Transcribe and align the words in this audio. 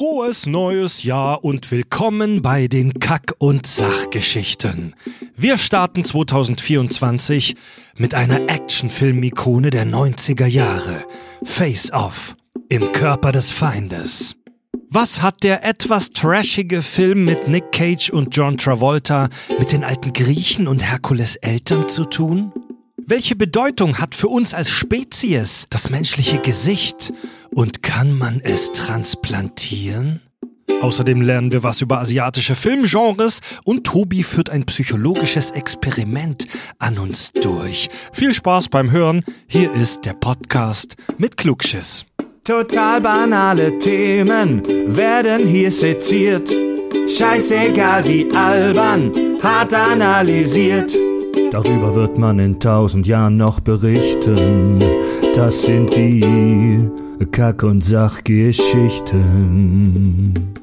Frohes 0.00 0.46
neues 0.46 1.02
Jahr 1.02 1.44
und 1.44 1.70
willkommen 1.70 2.40
bei 2.40 2.68
den 2.68 2.94
Kack- 3.00 3.34
und 3.36 3.66
Sachgeschichten. 3.66 4.94
Wir 5.36 5.58
starten 5.58 6.06
2024 6.06 7.54
mit 7.98 8.14
einer 8.14 8.48
Actionfilm-Ikone 8.48 9.68
der 9.68 9.84
90er 9.84 10.46
Jahre. 10.46 11.04
Face 11.44 11.92
Off. 11.92 12.34
Im 12.70 12.92
Körper 12.92 13.30
des 13.30 13.52
Feindes. 13.52 14.36
Was 14.88 15.20
hat 15.20 15.42
der 15.42 15.66
etwas 15.66 16.08
trashige 16.08 16.80
Film 16.80 17.26
mit 17.26 17.46
Nick 17.48 17.70
Cage 17.70 18.08
und 18.08 18.34
John 18.34 18.56
Travolta 18.56 19.28
mit 19.58 19.72
den 19.72 19.84
alten 19.84 20.14
Griechen 20.14 20.66
und 20.66 20.82
Herkules 20.82 21.36
Eltern 21.36 21.90
zu 21.90 22.06
tun? 22.06 22.54
Welche 23.10 23.34
Bedeutung 23.34 23.98
hat 23.98 24.14
für 24.14 24.28
uns 24.28 24.54
als 24.54 24.70
Spezies 24.70 25.66
das 25.68 25.90
menschliche 25.90 26.38
Gesicht 26.38 27.12
und 27.52 27.82
kann 27.82 28.16
man 28.16 28.40
es 28.40 28.70
transplantieren? 28.70 30.20
Außerdem 30.80 31.20
lernen 31.20 31.50
wir 31.50 31.64
was 31.64 31.80
über 31.80 31.98
asiatische 31.98 32.54
Filmgenres 32.54 33.40
und 33.64 33.82
Tobi 33.82 34.22
führt 34.22 34.48
ein 34.50 34.64
psychologisches 34.64 35.50
Experiment 35.50 36.46
an 36.78 37.00
uns 37.00 37.32
durch. 37.32 37.90
Viel 38.12 38.32
Spaß 38.32 38.68
beim 38.68 38.92
Hören. 38.92 39.24
Hier 39.48 39.74
ist 39.74 40.04
der 40.04 40.14
Podcast 40.14 40.94
mit 41.18 41.36
Klugschiss. 41.36 42.06
Total 42.44 43.00
banale 43.00 43.76
Themen 43.80 44.62
werden 44.86 45.48
hier 45.48 45.72
seziert. 45.72 46.48
Scheißegal 47.08 48.06
wie 48.06 48.30
albern, 48.32 49.10
hart 49.42 49.74
analysiert. 49.74 50.96
Darüber 51.52 51.94
wird 51.96 52.16
man 52.16 52.38
in 52.38 52.60
tausend 52.60 53.08
Jahren 53.08 53.36
noch 53.36 53.58
berichten. 53.58 54.78
Das 55.34 55.62
sind 55.62 55.96
die 55.96 56.88
Kack- 57.32 57.64
und 57.64 57.82
Sachgeschichten. 57.82 60.54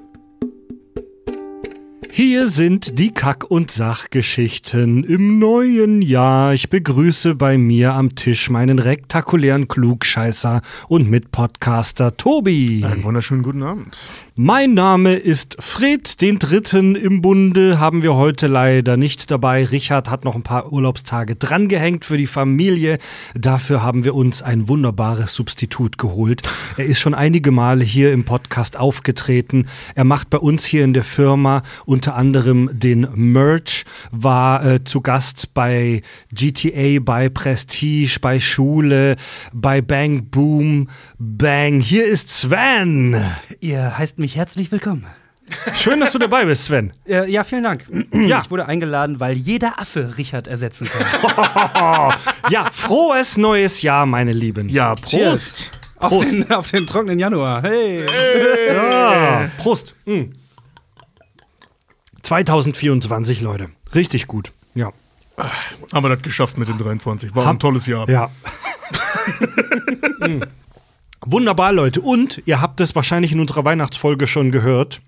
Hier 2.09 2.47
sind 2.47 2.97
die 2.97 3.11
Kack- 3.11 3.51
und 3.51 3.69
Sachgeschichten 3.69 5.03
im 5.03 5.39
neuen 5.39 6.01
Jahr. 6.01 6.53
Ich 6.53 6.69
begrüße 6.69 7.35
bei 7.35 7.57
mir 7.57 7.93
am 7.93 8.15
Tisch 8.15 8.49
meinen 8.49 8.79
rektakulären 8.79 9.67
Klugscheißer 9.67 10.61
und 10.87 11.09
Mitpodcaster 11.09 12.15
Tobi. 12.15 12.85
Einen 12.85 13.03
wunderschönen 13.03 13.43
guten 13.43 13.61
Abend. 13.61 13.99
Mein 14.39 14.75
Name 14.75 15.15
ist 15.15 15.57
Fred, 15.59 16.21
den 16.21 16.37
Dritten 16.37 16.93
im 16.93 17.23
Bunde 17.23 17.79
haben 17.79 18.03
wir 18.03 18.13
heute 18.13 18.45
leider 18.45 18.95
nicht 18.95 19.31
dabei. 19.31 19.65
Richard 19.65 20.11
hat 20.11 20.25
noch 20.25 20.35
ein 20.35 20.43
paar 20.43 20.71
Urlaubstage 20.71 21.35
drangehängt 21.35 22.05
für 22.05 22.19
die 22.19 22.27
Familie. 22.27 22.99
Dafür 23.33 23.81
haben 23.81 24.03
wir 24.03 24.13
uns 24.13 24.43
ein 24.43 24.67
wunderbares 24.67 25.33
Substitut 25.33 25.97
geholt. 25.97 26.43
Er 26.77 26.85
ist 26.85 26.99
schon 26.99 27.15
einige 27.15 27.49
Male 27.49 27.83
hier 27.83 28.13
im 28.13 28.25
Podcast 28.25 28.77
aufgetreten. 28.77 29.65
Er 29.95 30.03
macht 30.03 30.29
bei 30.29 30.37
uns 30.37 30.65
hier 30.65 30.83
in 30.83 30.93
der 30.93 31.03
Firma 31.03 31.63
unter 31.87 32.13
anderem 32.13 32.69
den 32.71 33.07
Merch, 33.15 33.85
war 34.11 34.63
äh, 34.63 34.83
zu 34.83 35.01
Gast 35.01 35.55
bei 35.55 36.03
GTA, 36.31 36.99
bei 37.01 37.29
Prestige, 37.29 38.19
bei 38.21 38.39
Schule, 38.39 39.15
bei 39.51 39.81
Bang 39.81 40.25
Boom 40.29 40.89
Bang. 41.17 41.79
Hier 41.79 42.05
ist 42.05 42.29
Sven. 42.29 43.19
Ihr 43.61 43.97
heißt 43.97 44.19
mich 44.19 44.26
herzlich 44.35 44.71
willkommen. 44.71 45.05
Schön, 45.75 45.99
dass 45.99 46.11
du 46.11 46.19
dabei 46.19 46.45
bist, 46.45 46.65
Sven. 46.65 46.91
Äh, 47.07 47.29
ja, 47.31 47.43
vielen 47.43 47.63
Dank. 47.63 47.87
Ja. 48.11 48.41
Ich 48.41 48.51
wurde 48.51 48.65
eingeladen, 48.65 49.19
weil 49.19 49.37
jeder 49.37 49.79
Affe 49.79 50.17
Richard 50.17 50.47
ersetzen 50.47 50.89
kann. 50.89 52.13
Ja, 52.49 52.69
frohes 52.71 53.37
neues 53.37 53.81
Jahr, 53.81 54.05
meine 54.05 54.33
Lieben. 54.33 54.69
Ja, 54.69 54.95
Prost. 54.95 55.09
Cheers. 55.09 55.71
Auf 55.97 56.09
Prost. 56.09 56.33
den, 56.33 56.51
auf 56.51 56.71
den 56.71 56.87
trockenen 56.87 57.19
Januar. 57.19 57.61
Hey. 57.61 58.05
Ja, 58.73 59.49
Prost. 59.57 59.95
Mm. 60.05 60.33
2024, 62.23 63.41
Leute. 63.41 63.69
Richtig 63.95 64.27
gut. 64.27 64.51
Ja. 64.75 64.91
Haben 65.93 66.05
wir 66.05 66.09
das 66.09 66.21
geschafft 66.21 66.57
mit 66.57 66.67
dem 66.67 66.77
23. 66.77 67.35
War 67.35 67.47
ein 67.47 67.59
tolles 67.59 67.85
Jahr. 67.85 68.09
Ja. 68.09 68.29
Mm. 70.19 70.41
Wunderbar, 71.29 71.73
Leute. 71.73 71.99
Und 71.99 72.41
ihr 72.45 72.61
habt 72.61 72.79
es 72.79 72.95
wahrscheinlich 72.95 73.33
in 73.33 73.41
unserer 73.41 73.65
Weihnachtsfolge 73.65 74.27
schon 74.27 74.49
gehört. 74.49 75.01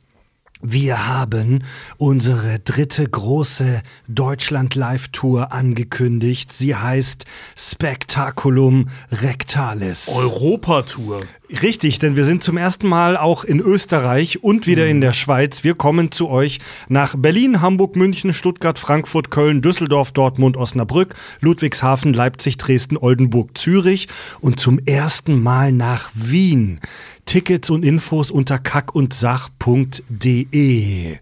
Wir 0.62 1.08
haben 1.08 1.64
unsere 1.96 2.60
dritte 2.60 3.08
große 3.08 3.82
Deutschland-Live-Tour 4.10 5.54
angekündigt. 5.54 6.52
Sie 6.52 6.76
heißt 6.76 7.24
Spectaculum 7.56 8.90
Rectalis. 9.10 10.10
Europatour. 10.10 11.22
Richtig, 11.62 12.00
denn 12.00 12.18
wir 12.18 12.26
sind 12.26 12.44
zum 12.44 12.58
ersten 12.58 12.90
Mal 12.90 13.16
auch 13.16 13.46
in 13.46 13.62
Österreich 13.62 14.44
und 14.44 14.68
wieder 14.68 14.86
in 14.86 15.00
der 15.00 15.14
Schweiz. 15.14 15.64
Wir 15.64 15.76
kommen 15.76 16.12
zu 16.12 16.30
euch 16.30 16.60
nach 16.90 17.16
Berlin, 17.18 17.62
Hamburg, 17.62 17.96
München, 17.96 18.34
Stuttgart, 18.34 18.78
Frankfurt, 18.78 19.32
Köln, 19.32 19.62
Düsseldorf, 19.62 20.12
Dortmund, 20.12 20.58
Osnabrück, 20.58 21.16
Ludwigshafen, 21.40 22.14
Leipzig, 22.14 22.58
Dresden, 22.58 22.98
Oldenburg, 22.98 23.58
Zürich 23.58 24.10
und 24.42 24.60
zum 24.60 24.78
ersten 24.80 25.42
Mal 25.42 25.72
nach 25.72 26.12
Wien. 26.14 26.82
Tickets 27.30 27.70
und 27.70 27.86
Infos 27.86 28.32
unter 28.32 28.58
kackundsach.de. 28.58 31.18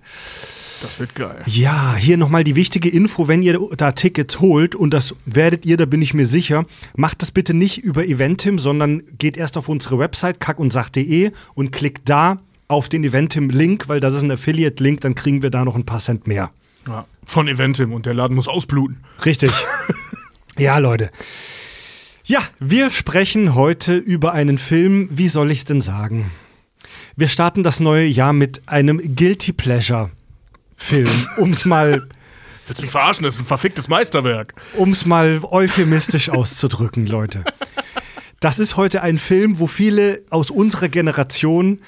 Das 0.82 1.00
wird 1.02 1.16
geil. 1.16 1.44
Ja, 1.48 1.98
hier 1.98 2.16
nochmal 2.16 2.46
die 2.46 2.56
wichtige 2.56 2.88
Info, 2.88 3.28
wenn 3.28 3.44
ihr 3.44 3.60
da 3.76 3.92
Tickets 3.92 4.40
holt, 4.40 4.74
und 4.74 4.94
das 4.94 5.16
werdet 5.26 5.66
ihr, 5.66 5.76
da 5.76 5.84
bin 5.84 6.02
ich 6.02 6.14
mir 6.14 6.26
sicher, 6.26 6.64
macht 6.96 7.22
das 7.22 7.32
bitte 7.32 7.54
nicht 7.54 7.80
über 7.80 8.06
Eventim, 8.06 8.58
sondern 8.58 9.04
geht 9.18 9.36
erst 9.36 9.58
auf 9.58 9.68
unsere 9.68 10.00
Website 10.00 10.40
kackundsach.de 10.40 11.34
und 11.56 11.74
klickt 11.74 12.08
da 12.08 12.38
auf 12.70 12.88
den 12.88 13.04
Eventim-Link, 13.04 13.90
weil 13.90 14.00
das 14.00 14.14
ist 14.14 14.22
ein 14.22 14.32
Affiliate-Link, 14.32 15.02
dann 15.02 15.14
kriegen 15.14 15.44
wir 15.44 15.50
da 15.50 15.66
noch 15.66 15.76
ein 15.76 15.86
paar 15.86 16.00
Cent 16.00 16.26
mehr. 16.26 16.52
Ja. 16.88 17.06
Von 17.26 17.50
Eventim 17.50 17.92
und 17.92 18.06
der 18.06 18.14
Laden 18.14 18.36
muss 18.36 18.48
ausbluten. 18.48 19.04
Richtig. 19.26 19.52
ja, 20.58 20.78
Leute. 20.78 21.12
Ja, 22.30 22.42
wir 22.60 22.90
sprechen 22.90 23.56
heute 23.56 23.96
über 23.96 24.34
einen 24.34 24.58
Film, 24.58 25.08
wie 25.10 25.30
soll 25.30 25.50
ich 25.50 25.60
es 25.60 25.64
denn 25.64 25.80
sagen? 25.80 26.30
Wir 27.16 27.30
starten 27.30 27.64
das 27.64 27.80
neue 27.80 28.06
Jahr 28.06 28.34
mit 28.34 28.68
einem 28.68 29.16
Guilty 29.16 29.54
Pleasure 29.54 30.12
Film, 30.76 31.08
um 31.38 31.52
es 31.52 31.64
mal 31.64 32.06
Willst 32.66 32.80
du 32.80 32.84
mich 32.84 32.92
verarschen? 32.92 33.24
Das 33.24 33.36
ist 33.36 33.44
ein 33.44 33.48
verficktes 33.48 33.88
Meisterwerk. 33.88 34.56
um 34.74 34.92
es 34.92 35.06
mal 35.06 35.40
euphemistisch 35.42 36.30
auszudrücken, 36.30 37.08
Leute. 37.08 37.46
Das 38.42 38.60
ist 38.60 38.76
heute 38.76 39.04
ein 39.04 39.20
Film, 39.20 39.60
wo 39.60 39.68
viele 39.68 40.22
aus 40.30 40.52
unserer 40.52 40.90
Generation, 40.90 41.80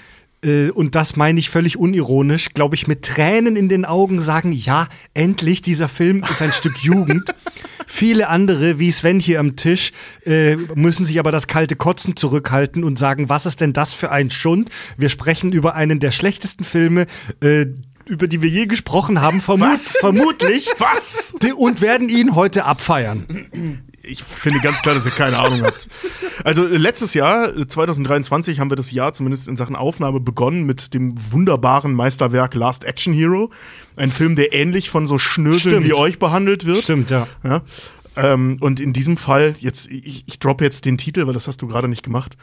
und 0.41 0.95
das 0.95 1.15
meine 1.15 1.39
ich 1.39 1.49
völlig 1.49 1.77
unironisch, 1.77 2.53
glaube 2.53 2.75
ich, 2.75 2.87
mit 2.87 3.03
Tränen 3.03 3.55
in 3.55 3.67
den 3.67 3.83
Augen 3.83 4.21
sagen, 4.21 4.51
ja, 4.53 4.87
endlich, 5.13 5.61
dieser 5.61 5.89
Film 5.89 6.23
ist 6.29 6.41
ein 6.41 6.53
Stück 6.53 6.77
Jugend. 6.81 7.33
Viele 7.87 8.29
andere, 8.29 8.79
wie 8.79 8.91
Sven 8.91 9.19
hier 9.19 9.39
am 9.39 9.55
Tisch, 9.55 9.91
äh, 10.25 10.55
müssen 10.55 11.05
sich 11.05 11.19
aber 11.19 11.31
das 11.31 11.47
kalte 11.47 11.75
Kotzen 11.75 12.15
zurückhalten 12.15 12.83
und 12.83 12.99
sagen, 12.99 13.29
was 13.29 13.45
ist 13.45 13.61
denn 13.61 13.73
das 13.73 13.93
für 13.93 14.11
ein 14.11 14.29
Schund? 14.29 14.69
Wir 14.97 15.09
sprechen 15.09 15.51
über 15.51 15.75
einen 15.75 15.99
der 15.99 16.11
schlechtesten 16.11 16.63
Filme, 16.63 17.07
äh, 17.41 17.65
über 18.05 18.27
die 18.27 18.41
wir 18.41 18.49
je 18.49 18.65
gesprochen 18.65 19.21
haben, 19.21 19.41
vermut 19.41 19.73
Was? 19.73 19.97
vermutlich. 19.97 20.69
Was? 20.77 21.35
Und 21.57 21.81
werden 21.81 22.09
ihn 22.09 22.35
heute 22.35 22.65
abfeiern. 22.65 23.25
Ich 24.09 24.23
finde 24.23 24.59
ganz 24.59 24.81
klar, 24.81 24.95
dass 24.95 25.05
ihr 25.05 25.11
keine 25.11 25.37
Ahnung 25.37 25.63
habt. 25.63 25.87
Also 26.43 26.65
äh, 26.65 26.77
letztes 26.77 27.13
Jahr, 27.13 27.55
äh, 27.55 27.67
2023, 27.67 28.59
haben 28.59 28.71
wir 28.71 28.75
das 28.75 28.91
Jahr 28.91 29.13
zumindest 29.13 29.47
in 29.47 29.55
Sachen 29.55 29.75
Aufnahme 29.75 30.19
begonnen 30.19 30.63
mit 30.63 30.93
dem 30.93 31.13
wunderbaren 31.31 31.93
Meisterwerk 31.93 32.55
Last 32.55 32.83
Action 32.83 33.13
Hero. 33.13 33.51
Ein 33.95 34.11
Film, 34.11 34.35
der 34.35 34.53
ähnlich 34.53 34.89
von 34.89 35.05
so 35.05 35.17
Schnöseln 35.17 35.75
Stimmt. 35.75 35.87
wie 35.87 35.93
euch 35.93 36.19
behandelt 36.19 36.65
wird. 36.65 36.83
Stimmt, 36.83 37.09
ja. 37.11 37.27
Ja? 37.43 37.61
Ähm, 38.15 38.57
und 38.59 38.79
in 38.79 38.93
diesem 38.93 39.17
Fall, 39.17 39.55
jetzt, 39.59 39.89
ich, 39.89 40.23
ich 40.25 40.39
droppe 40.39 40.63
jetzt 40.63 40.85
den 40.85 40.97
Titel, 40.97 41.27
weil 41.27 41.33
das 41.33 41.47
hast 41.47 41.61
du 41.61 41.67
gerade 41.67 41.87
nicht 41.87 42.03
gemacht, 42.03 42.35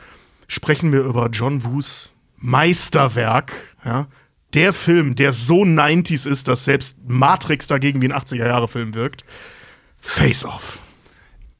sprechen 0.48 0.92
wir 0.92 1.00
über 1.00 1.28
John 1.30 1.64
Woos 1.64 2.12
Meisterwerk. 2.36 3.52
Ja? 3.84 4.06
Der 4.54 4.72
Film, 4.72 5.16
der 5.16 5.32
so 5.32 5.62
90s 5.62 6.28
ist, 6.28 6.48
dass 6.48 6.64
selbst 6.64 6.98
Matrix 7.06 7.66
dagegen 7.66 8.00
wie 8.00 8.08
ein 8.08 8.14
80er-Jahre-Film 8.14 8.94
wirkt. 8.94 9.24
Face 9.98 10.44
Off. 10.44 10.78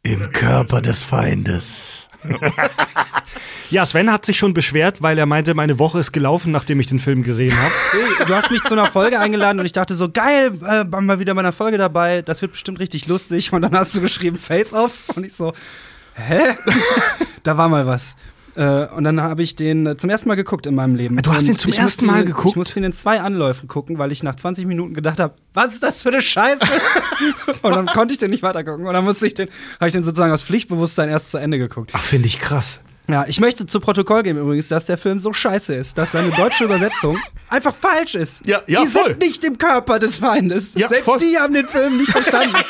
Im 0.07 0.31
Körper 0.31 0.81
des 0.81 1.03
Feindes. 1.03 2.09
ja, 3.71 3.85
Sven 3.85 4.13
hat 4.13 4.25
sich 4.25 4.39
schon 4.39 4.55
beschwert, 4.55 5.03
weil 5.03 5.19
er 5.19 5.27
meinte, 5.27 5.53
meine 5.55 5.81
Woche 5.81 5.99
ist 5.99 6.13
gelaufen, 6.13 6.53
nachdem 6.53 6.79
ich 6.79 6.87
den 6.87 7.01
Film 7.01 7.25
gesehen 7.25 7.53
habe. 7.57 8.25
Du 8.25 8.33
hast 8.33 8.53
mich 8.53 8.63
zu 8.63 8.75
einer 8.75 8.87
Folge 8.87 9.19
eingeladen 9.19 9.59
und 9.59 9.67
ich 9.67 9.73
dachte 9.73 9.97
so, 9.97 10.09
geil, 10.09 10.61
äh, 10.65 10.85
mal 10.85 11.19
wieder 11.19 11.35
bei 11.35 11.41
einer 11.41 11.51
Folge 11.51 11.77
dabei, 11.77 12.23
das 12.23 12.41
wird 12.41 12.53
bestimmt 12.53 12.79
richtig 12.79 13.09
lustig. 13.09 13.53
Und 13.53 13.63
dann 13.63 13.77
hast 13.77 13.97
du 13.97 14.01
geschrieben 14.01 14.39
Face 14.39 14.73
Off 14.73 15.09
und 15.17 15.25
ich 15.25 15.33
so, 15.33 15.53
hä? 16.15 16.55
da 17.43 17.57
war 17.57 17.69
mal 17.69 17.85
was. 17.85 18.15
Äh, 18.57 18.87
und 18.87 19.05
dann 19.05 19.21
habe 19.21 19.43
ich 19.43 19.55
den 19.55 19.87
äh, 19.87 19.97
zum 19.99 20.09
ersten 20.09 20.29
Mal 20.29 20.35
geguckt 20.35 20.67
in 20.67 20.75
meinem 20.75 20.95
Leben. 20.97 21.17
Du 21.19 21.31
hast 21.31 21.41
Und 21.41 21.49
den 21.49 21.57
zum 21.57 21.73
ersten 21.73 22.07
Mal 22.07 22.21
ihn- 22.23 22.27
geguckt? 22.27 22.49
Ich 22.51 22.57
musste 22.57 22.81
ihn 22.81 22.85
in 22.85 22.93
zwei 22.95 23.21
Anläufen 23.21 23.69
gucken, 23.69 23.99
weil 23.99 24.13
ich 24.13 24.23
nach 24.23 24.37
20 24.37 24.67
Minuten 24.67 24.95
gedacht 24.95 25.21
habe, 25.21 25.35
was 25.53 25.75
ist 25.75 25.83
das 25.83 26.03
für 26.03 26.09
eine 26.09 26.23
Scheiße? 26.23 26.65
und 27.63 27.77
dann 27.77 27.87
konnte 27.87 28.13
ich 28.15 28.19
den 28.19 28.31
nicht 28.31 28.43
weitergucken. 28.43 28.87
Und 28.87 28.95
dann 28.95 29.05
musste 29.05 29.27
ich 29.27 29.35
den, 29.35 29.49
habe 29.79 29.89
ich 29.89 29.93
den 29.93 30.03
sozusagen 30.03 30.33
aus 30.33 30.43
Pflichtbewusstsein 30.43 31.09
erst 31.11 31.31
zu 31.31 31.39
Ende 31.39 31.59
geguckt. 31.59 31.91
Ach, 31.95 32.03
finde 32.03 32.29
ich 32.29 32.39
krass. 32.39 32.81
Ja, 33.09 33.25
ich 33.29 33.39
möchte 33.41 33.67
zu 33.67 33.79
Protokoll 33.79 34.25
geben 34.25 34.41
übrigens, 34.41 34.67
dass 34.69 34.85
der 34.87 34.99
Film 34.99 35.21
so 35.21 35.33
scheiße 35.33 35.73
ist, 35.75 35.97
dass 35.97 36.13
seine 36.13 36.31
deutsche 36.31 36.65
Übersetzung 36.65 37.17
einfach 37.49 37.73
falsch 37.75 38.17
ist. 38.17 38.45
Ja, 38.45 38.63
ja, 38.67 38.81
die 38.81 38.87
voll. 38.89 39.05
sind 39.11 39.21
nicht 39.21 39.45
im 39.45 39.59
Körper 39.59 39.99
des 40.01 40.19
Feindes. 40.19 40.71
Ja, 40.75 40.89
Selbst 40.89 41.05
voll. 41.05 41.19
die 41.19 41.39
haben 41.39 41.55
den 41.55 41.67
Film 41.69 41.99
nicht 41.99 42.11
verstanden. 42.11 42.57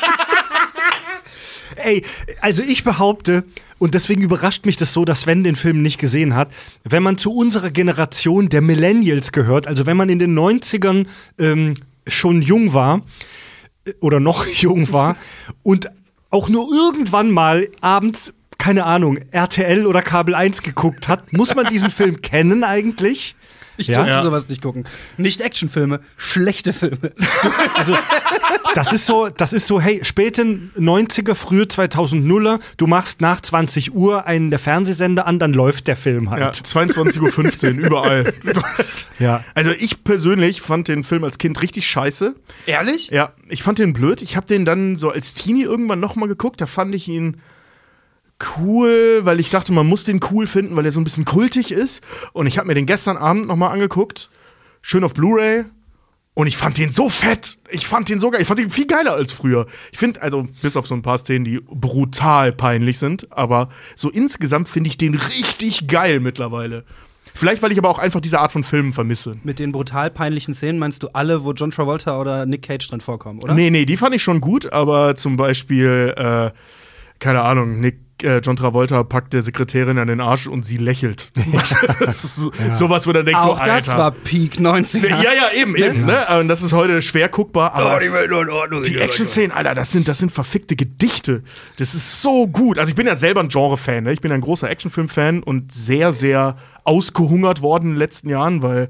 Ey, 1.77 2.03
also 2.41 2.63
ich 2.63 2.85
behaupte, 2.85 3.45
und 3.79 3.95
deswegen 3.95 4.23
überrascht 4.23 4.65
mich 4.67 4.77
das 4.77 4.93
so, 4.93 5.05
dass 5.05 5.23
Sven 5.23 5.45
den 5.45 5.57
Film 5.57 5.83
nicht 5.83 5.99
gesehen 5.99 6.35
hat, 6.35 6.51
wenn 6.85 7.03
man 7.03 7.19
zu 7.19 7.35
unserer 7.35 7.71
Generation 7.71 8.49
der 8.49 8.63
Millennials 8.63 9.33
gehört, 9.33 9.67
also 9.67 9.87
wenn 9.87 9.97
man 9.97 10.09
in 10.09 10.19
den 10.19 10.37
90ern 10.39 11.07
ähm, 11.39 11.75
schon 12.07 12.43
jung 12.43 12.73
war 12.73 13.03
äh, 13.85 13.93
oder 14.01 14.21
noch 14.21 14.47
jung 14.47 14.93
war 14.93 15.17
und 15.63 15.91
auch 16.31 16.49
nur 16.49 16.73
irgendwann 16.73 17.31
mal 17.31 17.69
abends, 17.81 18.33
keine 18.59 18.85
Ahnung, 18.85 19.19
RTL 19.31 19.87
oder 19.87 20.03
Kabel 20.03 20.35
1 20.35 20.63
geguckt 20.63 21.09
hat, 21.09 21.33
muss 21.33 21.55
man 21.55 21.67
diesen 21.67 21.91
Film 21.91 22.21
kennen 22.23 22.65
eigentlich? 22.65 23.37
Ich 23.77 23.89
Ja? 23.89 23.97
durfte 23.97 24.13
Ja. 24.17 24.23
sowas 24.23 24.49
nicht 24.49 24.63
gucken. 24.63 24.85
Nicht 25.17 25.41
Actionfilme, 25.41 26.01
schlechte 26.17 26.73
Filme. 26.73 27.13
Also, 27.75 27.97
das 28.75 28.93
ist 28.93 29.07
so, 29.07 29.29
das 29.29 29.53
ist 29.53 29.67
so, 29.67 29.81
hey, 29.81 30.01
späten 30.05 30.71
90er, 30.79 31.35
frühe 31.35 31.65
2000er, 31.65 32.59
du 32.77 32.87
machst 32.87 33.21
nach 33.21 33.41
20 33.41 33.95
Uhr 33.95 34.27
einen 34.27 34.51
der 34.51 34.59
Fernsehsender 34.59 35.27
an, 35.27 35.39
dann 35.39 35.53
läuft 35.53 35.89
der 35.89 35.97
Film 35.97 36.25
Ja, 36.27 36.31
halt. 36.33 36.57
22.15 36.57 37.79
Uhr, 37.79 37.79
überall. 37.87 38.33
Ja. 39.19 39.45
Also 39.55 39.71
ich 39.71 40.05
persönlich 40.05 40.61
fand 40.61 40.89
den 40.89 41.05
Film 41.05 41.25
als 41.25 41.39
Kind 41.39 41.61
richtig 41.63 41.87
scheiße. 41.87 42.35
Ehrlich? 42.67 43.09
Ja, 43.11 43.33
ich 43.49 43.63
fand 43.63 43.79
den 43.79 43.93
blöd. 43.93 44.23
Ich 44.23 44.37
habe 44.37 44.47
den 44.47 44.65
dann 44.65 44.97
so 44.97 45.11
als 45.11 45.35
Teenie 45.35 45.63
irgendwann 45.63 46.01
noch 46.01 46.17
mal 46.17 46.27
geguckt. 46.29 46.61
Da 46.61 46.67
fand 46.67 46.95
ich 46.95 47.09
ihn 47.09 47.39
cool, 48.59 49.21
weil 49.23 49.41
ich 49.41 49.51
dachte, 49.51 49.73
man 49.73 49.87
muss 49.87 50.05
den 50.05 50.21
cool 50.31 50.47
finden, 50.47 50.77
weil 50.77 50.85
er 50.85 50.93
so 50.93 51.01
ein 51.01 51.05
bisschen 51.05 51.25
kultig 51.25 51.73
ist. 51.73 52.03
Und 52.33 52.47
ich 52.47 52.59
habe 52.59 52.69
mir 52.69 52.75
den 52.75 52.87
gestern 52.87 53.17
Abend 53.17 53.47
noch 53.47 53.57
mal 53.57 53.71
angeguckt. 53.71 54.31
Schön 54.83 55.05
auf 55.05 55.15
Blu-ray. 55.15 55.65
Und 56.35 56.47
ich 56.47 56.59
fand 56.59 56.77
den 56.77 56.91
so 56.91 57.09
fett. 57.09 57.57
Ich 57.71 57.87
fand 57.87 58.11
den 58.11 58.21
so 58.21 58.31
geil. 58.31 58.43
Ich 58.43 58.47
fand 58.47 58.61
den 58.61 58.71
viel 58.71 58.87
geiler 58.87 59.13
als 59.13 59.33
früher. 59.33 59.67
Ich 59.91 59.99
finde, 59.99 60.21
also, 60.21 60.47
bis 60.61 60.77
auf 60.77 60.87
so 60.87 60.95
ein 60.95 61.01
paar 61.01 61.17
Szenen, 61.17 61.47
die 61.47 61.61
brutal 61.61 62.53
peinlich 62.53 62.99
sind, 62.99 63.33
aber 63.33 63.71
so 63.95 64.11
insgesamt 64.11 64.69
finde 64.69 64.91
ich 64.91 64.99
den 64.99 65.15
richtig 65.15 65.89
geil 65.89 66.21
mittlerweile. 66.21 66.85
Vielleicht, 67.35 67.63
weil 67.63 67.73
ich 67.73 67.79
aber 67.79 67.89
auch 67.89 67.99
einfach 67.99 68.21
diese 68.21 68.39
Art 68.39 68.53
von 68.53 68.65
Filmen 68.65 68.93
vermisse. 68.93 69.37
Mit 69.45 69.59
den 69.59 69.73
brutal 69.73 70.11
peinlichen 70.11 70.53
Szenen 70.53 70.79
meinst 70.79 71.03
du 71.03 71.09
alle, 71.09 71.43
wo 71.45 71.53
John 71.53 71.71
Travolta 71.71 72.21
oder 72.21 72.45
Nick 72.45 72.63
Cage 72.63 72.87
drin 72.89 73.01
vorkommen, 73.01 73.43
oder? 73.43 73.55
Nee, 73.55 73.71
nee, 73.71 73.87
die 73.87 73.97
fand 73.97 74.15
ich 74.15 74.23
schon 74.23 74.43
gut, 74.43 74.73
aber 74.73 75.17
zum 75.17 75.37
Beispiel, 75.37 76.15
äh, 76.17 76.51
keine 77.19 77.43
Ahnung, 77.43 77.81
Nick, 77.81 77.99
äh, 78.23 78.39
John 78.39 78.57
Travolta 78.57 79.03
packt 79.03 79.33
der 79.33 79.43
Sekretärin 79.43 79.99
an 79.99 80.09
den 80.09 80.21
Arsch 80.21 80.47
und 80.47 80.65
sie 80.65 80.77
lächelt. 80.77 81.31
das 82.01 82.25
ist 82.25 82.37
so, 82.37 82.53
Sowas, 82.73 83.07
wo 83.07 83.13
dann 83.13 83.27
denkst 83.27 83.43
Auch 83.43 83.59
du, 83.59 83.65
das 83.65 83.89
Alter. 83.89 84.03
war 84.03 84.11
Peak 84.11 84.55
90er. 84.57 85.09
ja, 85.09 85.23
ja, 85.23 85.51
eben, 85.55 85.77
eben, 85.77 86.07
ne? 86.07 86.27
Und 86.41 86.49
das 86.49 86.63
ist 86.63 86.73
heute 86.73 87.03
schwer 87.03 87.29
guckbar, 87.29 87.75
aber 87.75 88.01
die 88.01 88.99
Action-Szenen, 88.99 89.53
Alter, 89.53 89.75
das 89.75 89.93
sind, 89.93 90.09
das 90.09 90.19
sind 90.19 90.33
verfickte 90.33 90.77
Gedichte. 90.77 91.43
Das 91.79 91.95
ist 91.95 92.23
so 92.23 92.47
gut. 92.47 92.79
Also 92.79 92.91
ich 92.91 92.97
bin 92.97 93.07
ja 93.07 93.17
selber 93.17 93.41
ein 93.41 93.49
Genre-Fan, 93.49 94.05
ne? 94.05 94.13
Ich 94.13 94.21
bin 94.21 94.33
ein 94.33 94.41
großer 94.41 94.71
Actionfilm-Fan 94.71 95.43
und 95.43 95.73
sehr, 95.73 96.13
sehr 96.13 96.57
ausgehungert 96.85 97.63
worden 97.63 97.85
in 97.85 97.91
den 97.91 97.99
letzten 97.99 98.29
Jahren, 98.29 98.63
weil 98.63 98.89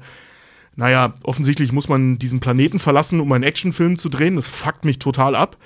naja, 0.77 1.15
offensichtlich 1.23 1.71
muss 1.71 1.89
man 1.89 2.19
diesen 2.19 2.39
Planeten 2.39 2.77
verlassen, 2.77 3.19
um 3.19 3.31
einen 3.31 3.43
Actionfilm 3.43 3.97
zu 3.97 4.09
drehen. 4.09 4.35
Das 4.35 4.47
fuckt 4.47 4.85
mich 4.85 4.99
total 4.99 5.35
ab. 5.35 5.57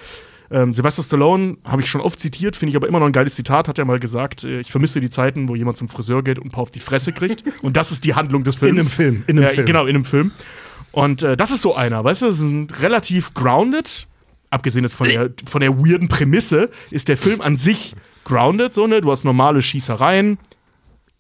Ähm, 0.52 0.74
Sylvester 0.74 1.02
Stallone 1.02 1.58
habe 1.64 1.82
ich 1.82 1.90
schon 1.90 2.02
oft 2.02 2.20
zitiert, 2.20 2.58
finde 2.58 2.72
ich 2.72 2.76
aber 2.76 2.88
immer 2.88 3.00
noch 3.00 3.06
ein 3.06 3.14
geiles 3.14 3.36
Zitat, 3.36 3.68
hat 3.68 3.80
er 3.80 3.86
mal 3.86 4.00
gesagt, 4.00 4.44
äh, 4.44 4.60
ich 4.60 4.72
vermisse 4.72 5.00
die 5.00 5.10
Zeiten, 5.10 5.48
wo 5.48 5.56
jemand 5.56 5.78
zum 5.78 5.88
Friseur 5.88 6.24
geht 6.24 6.40
und 6.40 6.48
ein 6.48 6.52
paar 6.52 6.64
auf 6.64 6.72
die 6.72 6.80
Fresse 6.80 7.14
kriegt. 7.14 7.44
und 7.62 7.78
das 7.78 7.92
ist 7.92 8.04
die 8.04 8.16
Handlung 8.16 8.44
des 8.44 8.58
Films. 8.58 8.80
einem 8.80 8.90
Film, 8.90 9.24
in 9.28 9.38
einem 9.38 9.48
ja, 9.48 9.54
Film. 9.54 9.66
Genau, 9.66 9.86
in 9.86 9.96
einem 9.96 10.06
Film. 10.06 10.32
Und 10.92 11.24
äh, 11.24 11.38
das 11.38 11.52
ist 11.52 11.62
so 11.62 11.76
einer, 11.76 12.04
weißt 12.04 12.24
du, 12.24 12.26
das 12.26 12.40
ist 12.40 12.50
ein 12.50 12.68
relativ 12.82 13.34
grounded, 13.34 14.08
abgesehen 14.50 14.84
jetzt 14.84 14.94
von 14.94 15.08
der, 15.08 15.32
von 15.46 15.62
der 15.62 15.78
weirden 15.78 16.10
Prämisse, 16.10 16.70
ist 16.90 17.08
der 17.08 17.18
Film 17.18 17.40
an 17.40 17.56
sich 17.56 17.96
grounded, 18.26 18.74
so, 18.74 18.88
ne? 18.88 19.00
Du 19.00 19.10
hast 19.10 19.24
normale 19.24 19.62
Schießereien, 19.62 20.38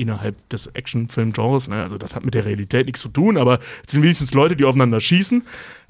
innerhalb 0.01 0.50
des 0.50 0.68
Actionfilm-Genres. 0.68 1.68
Ne? 1.68 1.81
Also 1.81 1.98
das 1.98 2.16
hat 2.16 2.25
mit 2.25 2.33
der 2.33 2.45
Realität 2.45 2.88
nichts 2.88 3.01
zu 3.01 3.10
tun, 3.10 3.38
aber 3.38 3.60
es 3.86 3.94
sind 3.94 4.01
wenigstens 4.01 4.33
Leute, 4.33 4.56
die 4.56 4.66
aufeinander 4.66 5.00
schießen. 5.00 5.44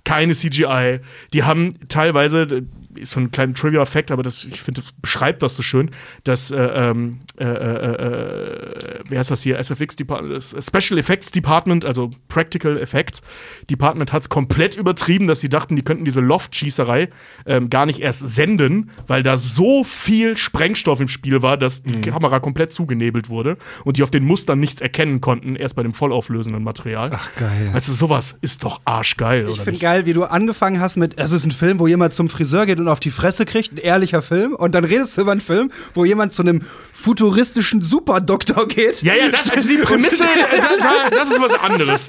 Keine 0.04 0.34
CGI. 0.34 1.00
Die 1.34 1.44
haben 1.44 1.76
teilweise, 1.88 2.64
ist 2.96 3.12
so 3.12 3.20
ein 3.20 3.32
kleiner 3.32 3.54
Trivia-Fact, 3.54 4.12
aber 4.12 4.24
das, 4.24 4.44
ich 4.44 4.62
finde, 4.62 4.82
das 4.82 4.92
beschreibt 4.94 5.42
das 5.42 5.56
so 5.56 5.64
schön, 5.64 5.92
dass, 6.24 6.52
äh, 6.52 6.58
ähm, 6.58 7.20
äh, 7.40 7.46
äh, 7.46 7.48
äh, 7.48 9.00
wie 9.10 9.18
heißt 9.18 9.32
das 9.32 9.42
hier, 9.42 9.58
SFX 9.58 9.96
Department, 9.96 10.36
das 10.36 10.56
Special 10.66 11.00
Effects 11.00 11.32
Department, 11.32 11.86
also 11.86 12.12
Practical 12.28 12.78
Effects 12.78 13.22
Department 13.70 14.14
hat 14.14 14.24
es 14.24 14.30
komplett 14.30 14.76
übertrieben, 14.76 15.28
dass 15.28 15.40
sie 15.40 15.50
dachten, 15.50 15.76
die 15.76 15.82
könnten 15.84 16.06
diese 16.06 16.22
Loft-Schießerei 16.22 17.10
ähm, 17.46 17.70
gar 17.70 17.86
nicht 17.86 18.00
erst 18.00 18.28
senden, 18.28 18.92
weil 19.08 19.24
da 19.24 19.38
so 19.38 19.84
viel 19.84 20.38
Sprengstoff 20.38 21.00
im 21.00 21.08
Spiel 21.08 21.42
war, 21.42 21.58
dass 21.58 21.84
die 21.84 22.02
Kamera 22.02 22.40
komplett 22.40 22.74
zugenebelt 22.74 23.30
wurde 23.30 23.58
und 23.86 23.98
die 23.98 24.04
auf 24.04 24.12
den 24.12 24.26
Mustern 24.26 24.60
nichts 24.60 24.82
erkennen 24.82 25.22
konnten, 25.22 25.56
erst 25.56 25.76
bei 25.76 25.84
dem 25.84 25.94
vollauflösenden 25.94 26.64
Material. 26.64 27.12
Ach, 27.14 27.30
geil. 27.36 27.70
Weißt 27.74 27.88
du, 27.88 27.94
sowas 27.94 28.38
ist 28.42 28.64
doch 28.64 28.82
arschgeil, 28.86 29.48
Ich 29.50 29.62
finde 29.62 29.80
geil, 29.80 30.06
wie 30.06 30.14
du 30.14 30.24
angefangen 30.24 30.80
hast 30.80 30.98
mit, 30.98 31.18
es 31.18 31.32
ist 31.32 31.46
ein 31.46 31.52
Film, 31.52 31.80
wo 31.80 31.88
jemand 31.88 32.14
zum 32.14 32.30
Friseur 32.30 32.66
geht 32.66 32.80
und 32.82 32.88
auf 32.88 33.00
die 33.00 33.12
Fresse 33.12 33.46
kriegt, 33.46 33.74
ein 33.74 33.78
ehrlicher 33.78 34.22
Film. 34.22 34.54
Und 34.56 34.76
dann 34.76 34.84
redest 34.84 35.18
du 35.18 35.22
über 35.22 35.32
einen 35.32 35.42
Film, 35.42 35.72
wo 35.94 36.06
jemand 36.06 36.34
zu 36.34 36.42
einem 36.42 36.62
futuristischen 36.92 37.82
Superdoktor 37.82 38.68
geht. 38.68 39.02
Ja, 39.02 39.14
ja, 39.16 39.30
das, 39.30 39.50
also 39.50 39.68
die 39.68 39.78
Prämisse, 39.78 40.24
äh, 40.52 40.60
da, 40.60 40.70
da, 40.82 41.10
das 41.10 41.32
ist 41.32 41.42
was 41.42 41.54
anderes. 41.56 42.08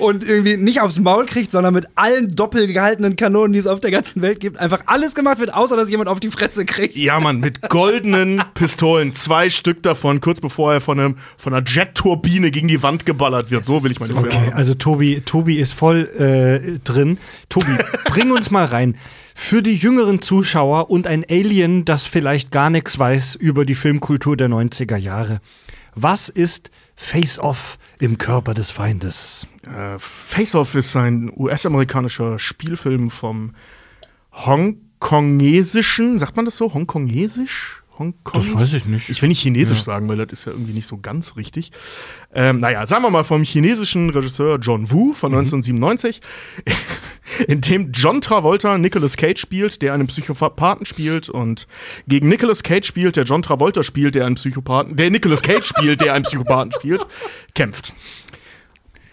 Und 0.00 0.26
irgendwie 0.26 0.56
nicht 0.56 0.80
aufs 0.80 0.98
Maul 0.98 1.26
kriegt, 1.26 1.52
sondern 1.52 1.74
mit 1.74 1.86
allen 1.94 2.34
doppelt 2.34 2.72
gehaltenen 2.72 3.16
Kanonen, 3.16 3.52
die 3.52 3.58
es 3.58 3.66
auf 3.66 3.80
der 3.80 3.90
ganzen 3.90 4.22
Welt 4.22 4.40
gibt, 4.40 4.58
einfach 4.58 4.82
alles 4.86 5.14
gemacht 5.14 5.38
wird, 5.38 5.52
außer 5.52 5.76
dass 5.76 5.90
jemand 5.90 6.08
auf 6.08 6.20
die 6.20 6.30
Fresse 6.30 6.64
kriegt. 6.64 6.96
Ja, 6.96 7.20
Mann, 7.20 7.40
mit 7.40 7.68
goldenen 7.68 8.42
Pistolen, 8.54 9.14
zwei 9.14 9.50
Stück 9.50 9.82
davon, 9.82 10.20
kurz 10.20 10.40
bevor 10.40 10.72
er 10.74 10.80
von, 10.80 10.98
einem, 10.98 11.16
von 11.36 11.54
einer 11.54 11.64
Jet-Turbine 11.66 12.50
gegen 12.50 12.68
die 12.68 12.82
Wand 12.82 13.06
geballert 13.06 13.50
wird. 13.50 13.64
So 13.64 13.82
will 13.82 13.92
ich 13.92 14.00
meine 14.00 14.14
Filme 14.14 14.28
Okay, 14.28 14.46
haben. 14.46 14.52
also 14.54 14.74
Tobi, 14.74 15.20
Tobi 15.24 15.58
ist 15.58 15.72
voll 15.72 16.08
äh, 16.18 16.78
drin. 16.84 17.18
Tobi, 17.48 17.76
bring 18.06 18.32
uns 18.32 18.50
mal 18.50 18.64
rein. 18.64 18.96
Für 19.38 19.62
die 19.62 19.76
jüngeren 19.76 20.22
Zuschauer 20.22 20.90
und 20.90 21.06
ein 21.06 21.24
Alien, 21.28 21.84
das 21.84 22.04
vielleicht 22.04 22.50
gar 22.50 22.68
nichts 22.68 22.98
weiß 22.98 23.36
über 23.36 23.64
die 23.64 23.76
Filmkultur 23.76 24.36
der 24.36 24.48
90er 24.48 24.96
Jahre. 24.96 25.40
Was 25.94 26.28
ist 26.28 26.72
Face-Off 26.96 27.78
im 28.00 28.18
Körper 28.18 28.54
des 28.54 28.72
Feindes? 28.72 29.46
Äh, 29.64 29.98
Face 29.98 30.56
Off 30.56 30.74
ist 30.74 30.96
ein 30.96 31.30
US-amerikanischer 31.36 32.40
Spielfilm 32.40 33.10
vom 33.10 33.54
hongkongesischen, 34.32 36.18
sagt 36.18 36.34
man 36.34 36.46
das 36.46 36.56
so? 36.56 36.74
Hongkongesisch? 36.74 37.84
Hongkong? 37.98 38.34
Das 38.34 38.54
weiß 38.54 38.72
ich 38.74 38.84
nicht. 38.86 39.08
Ich 39.08 39.20
will 39.22 39.28
nicht 39.28 39.40
chinesisch 39.40 39.82
sagen, 39.82 40.08
weil 40.08 40.18
das 40.18 40.40
ist 40.40 40.44
ja 40.46 40.52
irgendwie 40.52 40.72
nicht 40.72 40.86
so 40.86 40.98
ganz 40.98 41.36
richtig. 41.36 41.72
Ähm, 42.34 42.60
naja, 42.60 42.86
sagen 42.86 43.02
wir 43.02 43.10
mal 43.10 43.24
vom 43.24 43.42
chinesischen 43.42 44.10
Regisseur 44.10 44.58
John 44.58 44.90
Woo 44.90 45.12
von 45.12 45.32
1997, 45.32 46.20
in 47.48 47.60
dem 47.60 47.92
John 47.92 48.20
Travolta 48.20 48.78
Nicolas 48.78 49.16
Cage 49.16 49.40
spielt, 49.40 49.82
der 49.82 49.94
einen 49.94 50.06
Psychopathen 50.06 50.86
spielt 50.86 51.28
und 51.28 51.66
gegen 52.06 52.28
Nicolas 52.28 52.62
Cage 52.62 52.86
spielt, 52.86 53.16
der 53.16 53.24
John 53.24 53.42
Travolta 53.42 53.82
spielt, 53.82 54.14
der 54.14 54.26
einen 54.26 54.36
Psychopathen, 54.36 54.96
der 54.96 55.10
Nicolas 55.10 55.42
Cage 55.42 55.64
spielt, 55.64 56.00
der 56.00 56.14
einen 56.14 56.24
Psychopathen 56.24 56.72
spielt, 56.72 57.06
kämpft. 57.54 57.94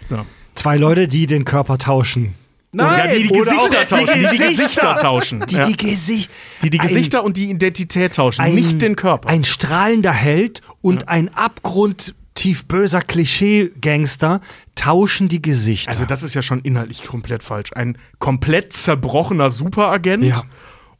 Ja. 0.09 0.25
Zwei 0.55 0.77
Leute, 0.77 1.07
die 1.07 1.25
den 1.25 1.45
Körper 1.45 1.77
tauschen. 1.77 2.35
Oder 2.73 3.07
die 3.07 3.27
die 3.27 3.29
auch 3.29 3.45
Gesichter 3.45 3.79
die 3.81 3.85
tauschen. 3.85 4.07
Die 4.15 4.37
die 4.37 4.37
Gesichter. 4.55 4.95
Tauschen. 4.95 5.45
Die, 5.47 5.55
ja. 5.55 5.65
die, 5.67 5.77
Gesicht, 5.77 6.31
die, 6.63 6.69
die 6.71 6.79
ein- 6.79 6.87
Gesichter 6.87 7.23
und 7.23 7.37
die 7.37 7.49
Identität 7.51 8.15
tauschen, 8.15 8.41
ein- 8.41 8.55
nicht 8.55 8.81
den 8.81 8.95
Körper. 8.95 9.29
Ein 9.29 9.43
strahlender 9.43 10.11
Held 10.13 10.61
und 10.81 11.07
ein 11.07 11.33
abgrundtief 11.33 12.65
böser 12.65 13.01
Klischee-Gangster 13.01 14.39
tauschen 14.75 15.29
die 15.29 15.41
Gesichter. 15.41 15.91
Also, 15.91 16.05
das 16.05 16.23
ist 16.23 16.33
ja 16.33 16.41
schon 16.41 16.61
inhaltlich 16.61 17.03
komplett 17.03 17.43
falsch. 17.43 17.71
Ein 17.73 17.97
komplett 18.19 18.73
zerbrochener 18.73 19.49
Superagent 19.49 20.23
Ja. 20.23 20.43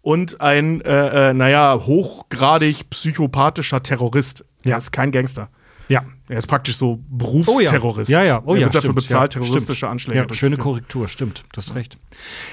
und 0.02 0.42
ein, 0.42 0.82
äh, 0.82 1.30
äh, 1.30 1.34
naja, 1.34 1.82
hochgradig 1.86 2.90
psychopathischer 2.90 3.82
Terrorist. 3.82 4.46
Ja. 4.64 4.72
Er 4.74 4.78
ist 4.78 4.92
kein 4.92 5.12
Gangster. 5.12 5.50
ja. 5.90 6.04
Er 6.30 6.38
ist 6.38 6.48
praktisch 6.48 6.78
so 6.78 7.00
Berufsterrorist. 7.10 8.10
Ja, 8.10 8.24
ja, 8.24 8.42
oh 8.46 8.54
er 8.54 8.62
ja. 8.62 8.66
wird 8.68 8.76
dafür 8.76 8.92
stimmt, 8.92 8.96
bezahlt, 8.96 9.36
ja, 9.36 9.42
terroristische 9.42 9.78
stimmt. 9.78 9.92
Anschläge 9.92 10.26
Ja, 10.28 10.34
schöne. 10.34 10.58
Korrektur, 10.58 11.08
stimmt, 11.10 11.44
du 11.52 11.58
hast 11.58 11.76
recht. 11.76 11.98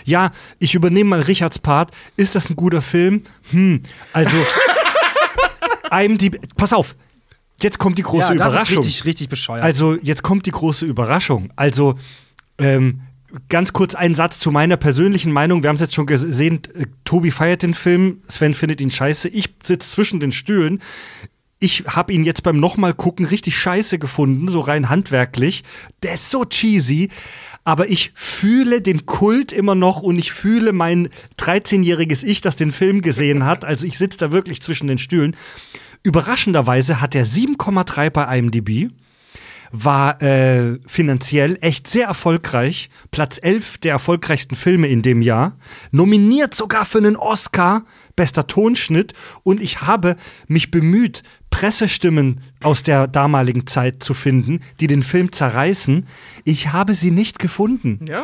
Ja, 0.05 0.33
ich 0.59 0.75
übernehme 0.75 1.11
mal 1.11 1.21
Richards 1.21 1.61
Part. 1.61 1.93
Ist 2.17 2.35
das 2.35 2.51
ein 2.51 2.57
guter 2.57 2.83
Film? 2.83 3.23
Hm, 3.51 3.83
also 4.13 4.37
IMDb, 5.93 6.39
pass 6.57 6.73
auf, 6.73 6.97
jetzt 7.63 7.79
kommt 7.79 7.99
die 7.99 8.03
große 8.03 8.33
ja, 8.33 8.35
das 8.35 8.53
Überraschung. 8.55 8.81
ist 8.81 8.87
richtig, 8.87 9.05
richtig 9.05 9.29
bescheuert. 9.29 9.63
Also, 9.63 9.97
jetzt 10.03 10.23
kommt 10.23 10.47
die 10.47 10.53
große 10.53 10.85
Überraschung. 10.85 11.53
Also, 11.57 11.97
ähm, 12.59 13.03
ganz 13.49 13.73
kurz 13.73 13.95
ein 13.95 14.15
Satz 14.15 14.39
zu 14.39 14.51
meiner 14.51 14.77
persönlichen 14.77 15.33
Meinung. 15.33 15.63
Wir 15.63 15.69
haben 15.69 15.77
es 15.77 15.81
jetzt 15.81 15.95
schon 15.95 16.07
gesehen, 16.07 16.63
äh, 16.75 16.87
Tobi 17.05 17.31
feiert 17.31 17.63
den 17.63 17.75
Film, 17.75 18.23
Sven 18.29 18.55
findet 18.55 18.81
ihn 18.81 18.91
scheiße. 18.91 19.29
Ich 19.29 19.55
sitze 19.63 19.89
zwischen 19.89 20.21
den 20.21 20.33
Stühlen. 20.33 20.81
Ich 21.61 21.85
habe 21.87 22.13
ihn 22.13 22.25
jetzt 22.25 22.43
beim 22.43 22.59
nochmal 22.59 22.95
gucken 22.95 23.27
richtig 23.27 23.57
scheiße 23.59 23.99
gefunden, 23.99 24.49
so 24.49 24.61
rein 24.61 24.89
handwerklich. 24.89 25.63
Der 26.03 26.15
ist 26.15 26.31
so 26.31 26.45
cheesy. 26.45 27.11
Aber 27.63 27.89
ich 27.89 28.13
fühle 28.15 28.81
den 28.81 29.05
Kult 29.05 29.53
immer 29.53 29.75
noch 29.75 30.01
und 30.01 30.19
ich 30.19 30.33
fühle 30.33 30.73
mein 30.73 31.11
13-jähriges 31.39 32.25
Ich, 32.25 32.41
das 32.41 32.57
den 32.57 32.73
Film 32.73 33.03
gesehen 33.03 33.45
hat. 33.45 33.67
Also 33.67 33.87
ich 33.87 33.99
sitze 33.99 34.19
da 34.19 34.33
wirklich 34.33 34.63
zwischen 34.63 34.87
den 34.87 34.97
Stühlen. 34.97 35.37
Überraschenderweise 36.03 37.03
hat 37.03 37.15
er 37.15 37.27
7,3 37.27 38.09
bei 38.09 38.39
IMDb 38.39 38.91
war 39.73 40.21
äh, 40.23 40.79
finanziell 40.87 41.59
echt 41.61 41.87
sehr 41.87 42.07
erfolgreich. 42.07 42.91
Platz 43.11 43.39
11 43.41 43.79
der 43.79 43.93
erfolgreichsten 43.93 44.57
Filme 44.57 44.89
in 44.89 45.03
dem 45.03 45.23
Jahr. 45.23 45.57
Nominiert 45.91 46.55
sogar 46.55 46.85
für 46.85 46.99
einen 46.99 47.17
Oscar, 47.17 47.85
bester 48.17 48.47
Tonschnitt. 48.47 49.15
Und 49.43 49.63
ich 49.63 49.83
habe 49.83 50.17
mich 50.49 50.71
bemüht, 50.71 51.23
Pressestimmen 51.51 52.41
aus 52.63 52.83
der 52.83 53.07
damaligen 53.07 53.67
Zeit 53.67 54.03
zu 54.03 54.15
finden, 54.15 54.61
die 54.81 54.87
den 54.87 55.03
Film 55.03 55.33
zerreißen. 55.33 56.07
Ich 56.45 56.73
habe 56.73 56.95
sie 56.95 57.11
nicht 57.11 57.39
gefunden. 57.39 58.01
Ja. 58.09 58.23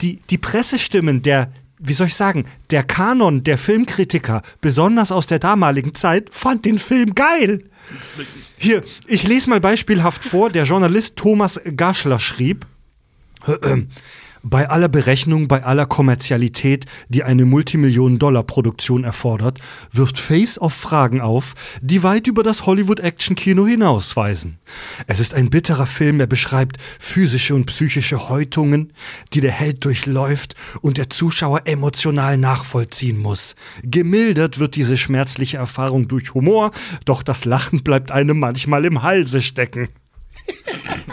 Die, 0.00 0.20
die 0.30 0.38
Pressestimmen 0.38 1.22
der 1.22 1.50
wie 1.78 1.92
soll 1.92 2.06
ich 2.08 2.14
sagen, 2.14 2.46
der 2.70 2.82
Kanon 2.82 3.42
der 3.42 3.58
Filmkritiker, 3.58 4.42
besonders 4.60 5.12
aus 5.12 5.26
der 5.26 5.38
damaligen 5.38 5.94
Zeit, 5.94 6.28
fand 6.30 6.64
den 6.64 6.78
Film 6.78 7.14
geil. 7.14 7.64
Hier, 8.56 8.82
ich 9.06 9.26
lese 9.26 9.50
mal 9.50 9.60
beispielhaft 9.60 10.24
vor, 10.24 10.50
der 10.50 10.64
Journalist 10.64 11.16
Thomas 11.16 11.60
Gaschler 11.76 12.18
schrieb, 12.18 12.66
bei 14.48 14.70
aller 14.70 14.88
Berechnung, 14.88 15.48
bei 15.48 15.64
aller 15.64 15.86
Kommerzialität, 15.86 16.86
die 17.08 17.24
eine 17.24 17.44
Multimillionen-Dollar-Produktion 17.44 19.02
erfordert, 19.02 19.58
wirft 19.90 20.18
Face 20.18 20.60
Off 20.60 20.72
Fragen 20.72 21.20
auf, 21.20 21.54
die 21.80 22.04
weit 22.04 22.28
über 22.28 22.44
das 22.44 22.64
Hollywood-Action-Kino 22.64 23.66
hinausweisen. 23.66 24.58
Es 25.08 25.18
ist 25.18 25.34
ein 25.34 25.50
bitterer 25.50 25.86
Film, 25.86 26.20
er 26.20 26.28
beschreibt 26.28 26.76
physische 27.00 27.56
und 27.56 27.66
psychische 27.66 28.28
Häutungen, 28.28 28.92
die 29.32 29.40
der 29.40 29.50
Held 29.50 29.84
durchläuft 29.84 30.54
und 30.80 30.96
der 30.96 31.10
Zuschauer 31.10 31.62
emotional 31.64 32.38
nachvollziehen 32.38 33.18
muss. 33.18 33.56
Gemildert 33.82 34.60
wird 34.60 34.76
diese 34.76 34.96
schmerzliche 34.96 35.56
Erfahrung 35.56 36.06
durch 36.06 36.34
Humor, 36.34 36.70
doch 37.04 37.24
das 37.24 37.44
Lachen 37.44 37.82
bleibt 37.82 38.12
einem 38.12 38.38
manchmal 38.38 38.84
im 38.84 39.02
Halse 39.02 39.42
stecken. 39.42 39.88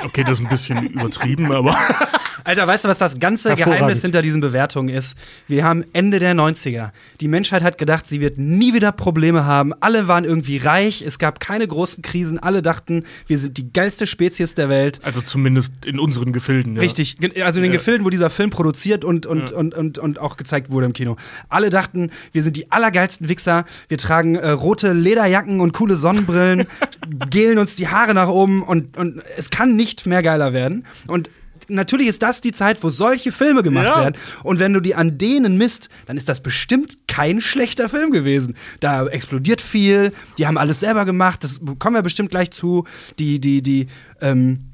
Okay, 0.04 0.24
das 0.24 0.40
ist 0.40 0.46
ein 0.46 0.50
bisschen 0.50 0.88
übertrieben, 0.88 1.52
aber. 1.52 1.78
Alter, 2.44 2.68
weißt 2.68 2.86
du, 2.86 2.90
was 2.90 2.98
das 2.98 3.20
ganze 3.20 3.56
Geheimnis 3.56 4.02
hinter 4.02 4.22
diesen 4.22 4.42
Bewertungen 4.42 4.90
ist? 4.90 5.18
Wir 5.48 5.64
haben 5.64 5.86
Ende 5.94 6.20
der 6.20 6.36
90er. 6.36 6.92
Die 7.22 7.30
Menschheit 7.30 7.64
hat 7.64 7.78
gedacht, 7.78 8.08
sie 8.08 8.20
wird 8.20 8.38
nie 8.38 8.74
wieder 8.74 8.92
Probleme 8.92 9.46
haben. 9.46 9.72
Alle 9.80 10.10
waren 10.10 10.26
irgendwie 10.26 10.58
reich, 10.58 11.02
es 11.02 11.20
gab 11.20 11.40
keine 11.40 11.66
großen 11.68 12.02
Krisen. 12.02 12.40
Alle 12.40 12.62
dachten, 12.62 13.06
wir 13.28 13.38
sind 13.38 13.58
die 13.58 13.72
geilste 13.72 14.08
Spezies 14.08 14.56
der 14.56 14.68
Welt. 14.68 15.00
Also 15.04 15.22
zumindest 15.22 15.86
in 15.86 16.00
unseren 16.00 16.34
Gefilden, 16.34 16.76
ja. 16.76 16.82
Richtig, 16.82 17.18
also 17.42 17.60
in 17.60 17.64
den 17.64 17.72
ja. 17.72 17.78
Gefilden, 17.78 18.06
wo 18.06 18.10
dieser 18.10 18.30
Film 18.30 18.50
produziert 18.50 19.06
und, 19.06 19.26
und, 19.26 19.52
ja. 19.52 19.56
und, 19.56 19.74
und, 19.74 19.98
und 19.98 20.20
auch 20.20 20.36
gezeigt 20.36 20.70
wurde 20.70 20.88
im 20.88 20.94
Kino. 20.94 21.16
Alle 21.48 21.70
dachten, 21.70 22.12
wir 22.34 22.44
sind 22.44 22.58
die 22.58 22.72
allergeilsten 22.72 23.30
Wichser. 23.30 23.64
Wir 23.88 23.98
tragen 23.98 24.36
äh, 24.36 24.50
rote 24.50 24.92
Lederjacken 24.92 25.62
und 25.62 25.72
coole 25.72 25.96
Sonnenbrillen, 25.96 26.68
gelen 27.30 27.58
uns 27.58 27.76
die 27.76 27.88
Haare 27.88 28.14
nach 28.14 28.28
oben 28.28 28.64
und, 28.64 28.98
und 28.98 29.23
es 29.38 29.50
kann 29.50 29.76
nicht 29.76 30.06
mehr 30.06 30.24
geiler 30.24 30.54
werden. 30.54 30.86
Und 31.08 31.30
natürlich 31.68 32.08
ist 32.08 32.24
das 32.24 32.42
die 32.42 32.52
Zeit, 32.52 32.84
wo 32.84 32.90
solche 32.90 33.32
Filme 33.32 33.64
gemacht 33.64 33.86
ja. 33.86 34.02
werden. 34.02 34.16
Und 34.44 34.60
wenn 34.60 34.74
du 34.74 34.80
die 34.80 34.96
an 34.96 35.18
denen 35.18 35.58
misst, 35.58 35.90
dann 36.06 36.18
ist 36.18 36.30
das 36.30 36.42
bestimmt 36.42 37.08
kein 37.08 37.42
schlechter 37.42 37.90
Film 37.90 38.12
gewesen. 38.12 38.56
Da 38.80 39.08
explodiert 39.08 39.62
viel, 39.62 40.14
die 40.38 40.48
haben 40.48 40.58
alles 40.58 40.80
selber 40.80 41.06
gemacht, 41.06 41.44
das 41.44 41.60
kommen 41.80 41.96
wir 41.96 42.02
bestimmt 42.02 42.30
gleich 42.30 42.52
zu. 42.52 42.86
Die, 43.20 43.40
die, 43.40 43.62
die, 43.62 43.88
ähm, 44.22 44.73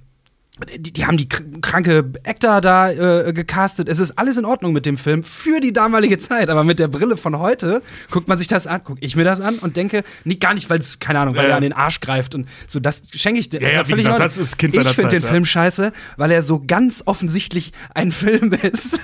die, 0.77 0.91
die, 0.93 1.05
haben 1.05 1.17
die 1.17 1.27
kranke 1.27 2.11
Actor 2.23 2.61
da 2.61 2.91
äh, 2.91 3.33
gecastet. 3.33 3.87
Es 3.89 3.99
ist 3.99 4.17
alles 4.17 4.37
in 4.37 4.45
Ordnung 4.45 4.73
mit 4.73 4.85
dem 4.85 4.97
Film 4.97 5.23
für 5.23 5.59
die 5.59 5.73
damalige 5.73 6.17
Zeit. 6.17 6.49
Aber 6.49 6.63
mit 6.63 6.79
der 6.79 6.87
Brille 6.87 7.17
von 7.17 7.39
heute 7.39 7.81
guckt 8.11 8.27
man 8.27 8.37
sich 8.37 8.47
das 8.47 8.67
an, 8.67 8.83
gucke 8.83 8.99
ich 9.01 9.15
mir 9.15 9.23
das 9.23 9.41
an 9.41 9.59
und 9.59 9.77
denke, 9.77 10.03
nee, 10.23 10.35
gar 10.35 10.53
nicht, 10.53 10.69
weil 10.69 10.79
es, 10.79 10.99
keine 10.99 11.19
Ahnung, 11.19 11.35
weil 11.35 11.45
ja. 11.45 11.51
er 11.51 11.55
an 11.57 11.63
den 11.63 11.73
Arsch 11.73 11.99
greift 12.01 12.35
und 12.35 12.47
so, 12.67 12.79
das 12.79 13.03
schenke 13.13 13.39
ich 13.39 13.49
dir. 13.49 13.61
Ja, 13.61 13.69
ja, 13.69 13.87
wie 13.87 13.93
gesagt, 13.93 14.19
das 14.19 14.37
ist 14.37 14.57
Kind 14.57 14.75
Ich 14.75 14.87
finde 14.87 15.09
den 15.09 15.23
ja. 15.23 15.29
Film 15.29 15.45
scheiße, 15.45 15.91
weil 16.17 16.31
er 16.31 16.41
so 16.41 16.63
ganz 16.65 17.03
offensichtlich 17.05 17.71
ein 17.93 18.11
Film 18.11 18.53
ist. 18.61 18.99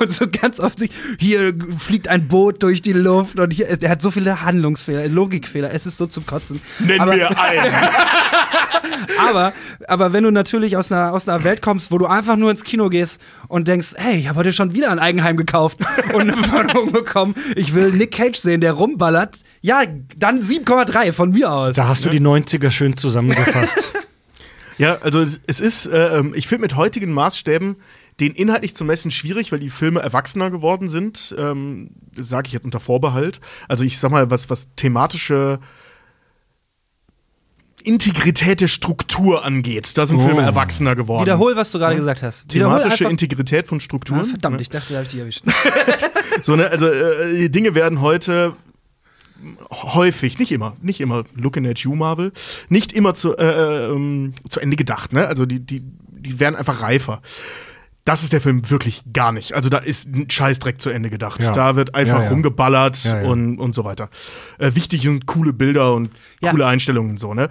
und 0.00 0.12
so 0.12 0.26
ganz 0.30 0.60
offensichtlich, 0.60 1.00
hier 1.18 1.54
fliegt 1.78 2.08
ein 2.08 2.28
Boot 2.28 2.62
durch 2.62 2.82
die 2.82 2.92
Luft 2.92 3.40
und 3.40 3.52
hier, 3.52 3.68
er 3.68 3.90
hat 3.90 4.02
so 4.02 4.10
viele 4.10 4.42
Handlungsfehler, 4.42 5.08
Logikfehler. 5.08 5.72
Es 5.72 5.86
ist 5.86 5.98
so 5.98 6.06
zum 6.06 6.26
Kotzen. 6.26 6.60
Nenn 6.78 7.00
aber, 7.00 7.14
mir 7.14 7.38
einen. 7.38 7.74
aber, 9.28 9.52
aber 9.88 10.12
wenn 10.12 10.24
du 10.24 10.30
natürlich 10.30 10.76
aus 10.76 10.90
einer, 10.90 11.12
aus 11.12 11.28
einer 11.28 11.44
Welt 11.44 11.62
kommst, 11.62 11.90
wo 11.90 11.98
du 11.98 12.06
einfach 12.06 12.36
nur 12.36 12.50
ins 12.50 12.64
Kino 12.64 12.88
gehst 12.88 13.20
und 13.48 13.68
denkst, 13.68 13.94
hey, 13.96 14.18
ich 14.18 14.28
habe 14.28 14.38
heute 14.38 14.52
schon 14.52 14.74
wieder 14.74 14.90
ein 14.90 14.98
Eigenheim 14.98 15.36
gekauft 15.36 15.78
und 16.12 16.30
eine 16.30 16.36
Förderung 16.44 16.92
bekommen, 16.92 17.34
ich 17.56 17.74
will 17.74 17.92
Nick 17.92 18.12
Cage 18.12 18.38
sehen, 18.38 18.60
der 18.60 18.72
rumballert, 18.72 19.36
ja, 19.60 19.82
dann 20.16 20.42
7,3 20.42 21.12
von 21.12 21.30
mir 21.30 21.52
aus. 21.52 21.76
Da 21.76 21.88
hast 21.88 22.04
du 22.04 22.10
die 22.10 22.20
90er 22.20 22.70
schön 22.70 22.96
zusammengefasst. 22.96 23.92
ja, 24.78 24.98
also 25.02 25.24
es 25.46 25.60
ist, 25.60 25.86
äh, 25.86 26.22
ich 26.34 26.48
finde 26.48 26.62
mit 26.62 26.76
heutigen 26.76 27.12
Maßstäben 27.12 27.76
den 28.20 28.32
inhaltlich 28.32 28.74
zu 28.74 28.84
messen 28.84 29.10
schwierig, 29.10 29.50
weil 29.50 29.60
die 29.60 29.70
Filme 29.70 30.00
erwachsener 30.00 30.50
geworden 30.50 30.88
sind. 30.88 31.34
Ähm, 31.38 31.90
Sage 32.12 32.48
ich 32.48 32.52
jetzt 32.52 32.66
unter 32.66 32.80
Vorbehalt. 32.80 33.40
Also 33.66 33.84
ich 33.84 33.98
sag 33.98 34.10
mal, 34.10 34.30
was, 34.30 34.50
was 34.50 34.68
thematische 34.76 35.58
Integrität 37.80 38.60
der 38.60 38.68
Struktur 38.68 39.44
angeht. 39.44 39.96
Da 39.96 40.06
sind 40.06 40.18
oh. 40.18 40.26
Filme 40.26 40.42
erwachsener 40.42 40.94
geworden. 40.94 41.24
Wiederhol, 41.24 41.56
was 41.56 41.70
du 41.70 41.78
gerade 41.78 41.94
ja. 41.94 42.00
gesagt 42.00 42.22
hast. 42.22 42.48
Thematische 42.48 43.04
Integrität 43.04 43.68
von 43.68 43.80
Strukturen. 43.80 44.22
Na, 44.22 44.26
verdammt, 44.26 44.60
ich 44.60 44.68
dachte, 44.68 44.92
da 44.92 44.94
habe 44.96 45.04
ich 45.04 45.10
dich 45.10 45.20
erwischt. 45.20 45.44
so, 46.42 46.56
ne, 46.56 46.68
also 46.68 46.86
äh, 46.86 47.48
Dinge 47.48 47.74
werden 47.74 48.00
heute 48.00 48.56
häufig, 49.70 50.38
nicht 50.38 50.52
immer, 50.52 50.76
nicht 50.82 51.00
immer, 51.00 51.24
looking 51.34 51.66
at 51.66 51.78
you, 51.80 51.94
Marvel, 51.94 52.32
nicht 52.68 52.92
immer 52.92 53.14
zu, 53.14 53.36
äh, 53.36 53.44
äh 53.44 53.90
ähm, 53.90 54.34
zu 54.48 54.60
Ende 54.60 54.76
gedacht, 54.76 55.12
ne? 55.12 55.26
Also 55.26 55.46
die, 55.46 55.60
die, 55.60 55.82
die 55.82 56.40
werden 56.40 56.56
einfach 56.56 56.82
reifer. 56.82 57.22
Das 58.10 58.24
ist 58.24 58.32
der 58.32 58.40
Film 58.40 58.68
wirklich 58.68 59.04
gar 59.12 59.30
nicht. 59.30 59.52
Also 59.52 59.68
da 59.68 59.78
ist 59.78 60.12
ein 60.12 60.28
Scheißdreck 60.28 60.80
zu 60.80 60.90
Ende 60.90 61.10
gedacht. 61.10 61.44
Ja. 61.44 61.52
Da 61.52 61.76
wird 61.76 61.94
einfach 61.94 62.18
ja, 62.18 62.24
ja. 62.24 62.30
rumgeballert 62.30 63.04
Und, 63.22 63.60
und 63.60 63.72
so 63.72 63.84
weiter. 63.84 64.10
Äh, 64.58 64.74
wichtig 64.74 65.02
sind 65.02 65.26
coole 65.26 65.52
Bilder 65.52 65.94
und 65.94 66.10
coole 66.42 66.66
Einstellungen 66.66 67.12
und 67.12 67.20
so, 67.20 67.34
ne? 67.34 67.48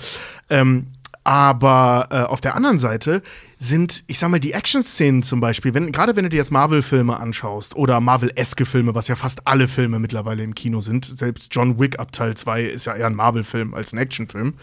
Ähm, 0.50 0.88
aber 1.24 2.10
äh, 2.12 2.16
auf 2.24 2.42
der 2.42 2.56
anderen 2.56 2.78
Seite 2.78 3.22
sind, 3.58 4.04
ich 4.08 4.20
sag 4.20 4.32
mal, 4.32 4.42
die 4.42 4.52
Action-Szenen 4.52 5.24
zum 5.24 5.40
Beispiel, 5.40 5.74
wenn, 5.74 5.94
gerade 5.94 6.18
wenn 6.18 6.24
du 6.24 6.30
dir 6.30 6.36
jetzt 6.36 6.52
Marvel-Filme 6.52 7.18
anschaust 7.18 7.78
oder 7.78 8.02
Marvel-eske 8.02 8.66
Filme, 8.66 8.94
was 8.96 9.08
ja 9.08 9.16
fast 9.16 9.48
alle 9.48 9.70
Filme 9.70 10.00
mittlerweile 10.00 10.44
im 10.44 10.56
Kino 10.56 10.82
sind, 10.82 11.06
selbst 11.06 11.56
John 11.56 11.80
Wick 11.80 12.00
ab 12.00 12.12
Teil 12.12 12.36
2 12.36 12.64
ist 12.64 12.84
ja 12.84 12.96
eher 12.96 13.08
ein 13.08 13.16
Marvel-Film 13.16 13.74
als 13.74 13.94
ein 13.94 13.98
Action-Film. 13.98 14.56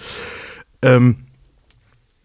Ähm, 0.83 1.26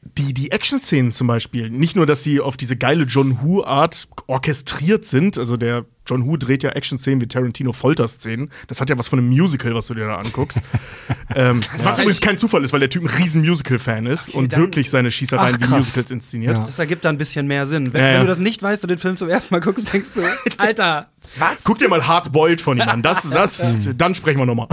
die, 0.02 0.34
die 0.34 0.52
Action-Szenen 0.52 1.12
zum 1.12 1.28
Beispiel, 1.28 1.70
nicht 1.70 1.96
nur, 1.96 2.06
dass 2.06 2.24
sie 2.24 2.42
auf 2.42 2.58
diese 2.58 2.76
geile 2.76 3.04
John 3.04 3.42
Woo-Art 3.42 4.08
orchestriert 4.28 5.06
sind, 5.06 5.38
also 5.38 5.58
der 5.58 5.86
John 6.08 6.26
Woo 6.26 6.38
dreht 6.38 6.64
ja 6.64 6.72
Action-Szenen 6.72 7.22
wie 7.22 7.28
Tarantino 7.28 7.72
Folter-Szenen. 7.72 8.50
Das 8.68 8.82
hat 8.82 8.90
ja 8.90 8.98
was 8.98 9.08
von 9.08 9.20
einem 9.20 9.30
Musical, 9.30 9.74
was 9.76 9.88
du 9.88 9.94
dir 9.94 10.08
da 10.08 10.18
anguckst. 10.18 10.60
ähm, 11.36 11.62
was 11.84 12.00
übrigens 12.00 12.22
kein 12.22 12.38
Zufall 12.38 12.64
ist, 12.64 12.74
weil 12.74 12.80
der 12.80 12.90
Typ 12.90 13.04
ein 13.04 13.10
riesen 13.10 13.42
Musical-Fan 13.42 14.06
ist 14.06 14.30
okay, 14.30 14.38
und 14.38 14.56
wirklich 14.56 14.90
seine 14.90 15.12
Schießereien 15.12 15.58
Ach, 15.62 15.70
wie 15.70 15.76
Musicals 15.76 16.12
inszeniert. 16.12 16.58
Ja. 16.58 16.64
Das 16.64 16.80
ergibt 16.80 17.06
dann 17.06 17.16
ein 17.16 17.18
bisschen 17.18 17.48
mehr 17.48 17.68
Sinn. 17.68 17.94
Wenn, 17.94 18.02
ja, 18.02 18.14
wenn, 18.14 18.22
du 18.22 18.28
das 18.28 18.40
nicht 18.40 18.62
weißt 18.64 18.84
und 18.84 18.90
den 18.90 18.98
Film 18.98 19.18
zum 19.18 19.30
ersten 19.30 19.54
Mal 19.54 19.60
guckst, 19.60 19.94
denkst 19.94 20.10
du, 20.16 20.22
Alter, 20.58 21.10
was? 21.38 21.64
Guck 21.64 21.78
dir 21.78 21.88
mal 21.88 22.08
Hard 22.08 22.32
Boiled 22.32 22.62
von 22.62 22.78
ihm 22.78 22.90
an. 22.90 23.02
Das, 23.02 23.30
das, 23.30 23.78
dann 23.98 24.16
sprechen 24.16 24.40
wir 24.40 24.46
nochmal. 24.46 24.68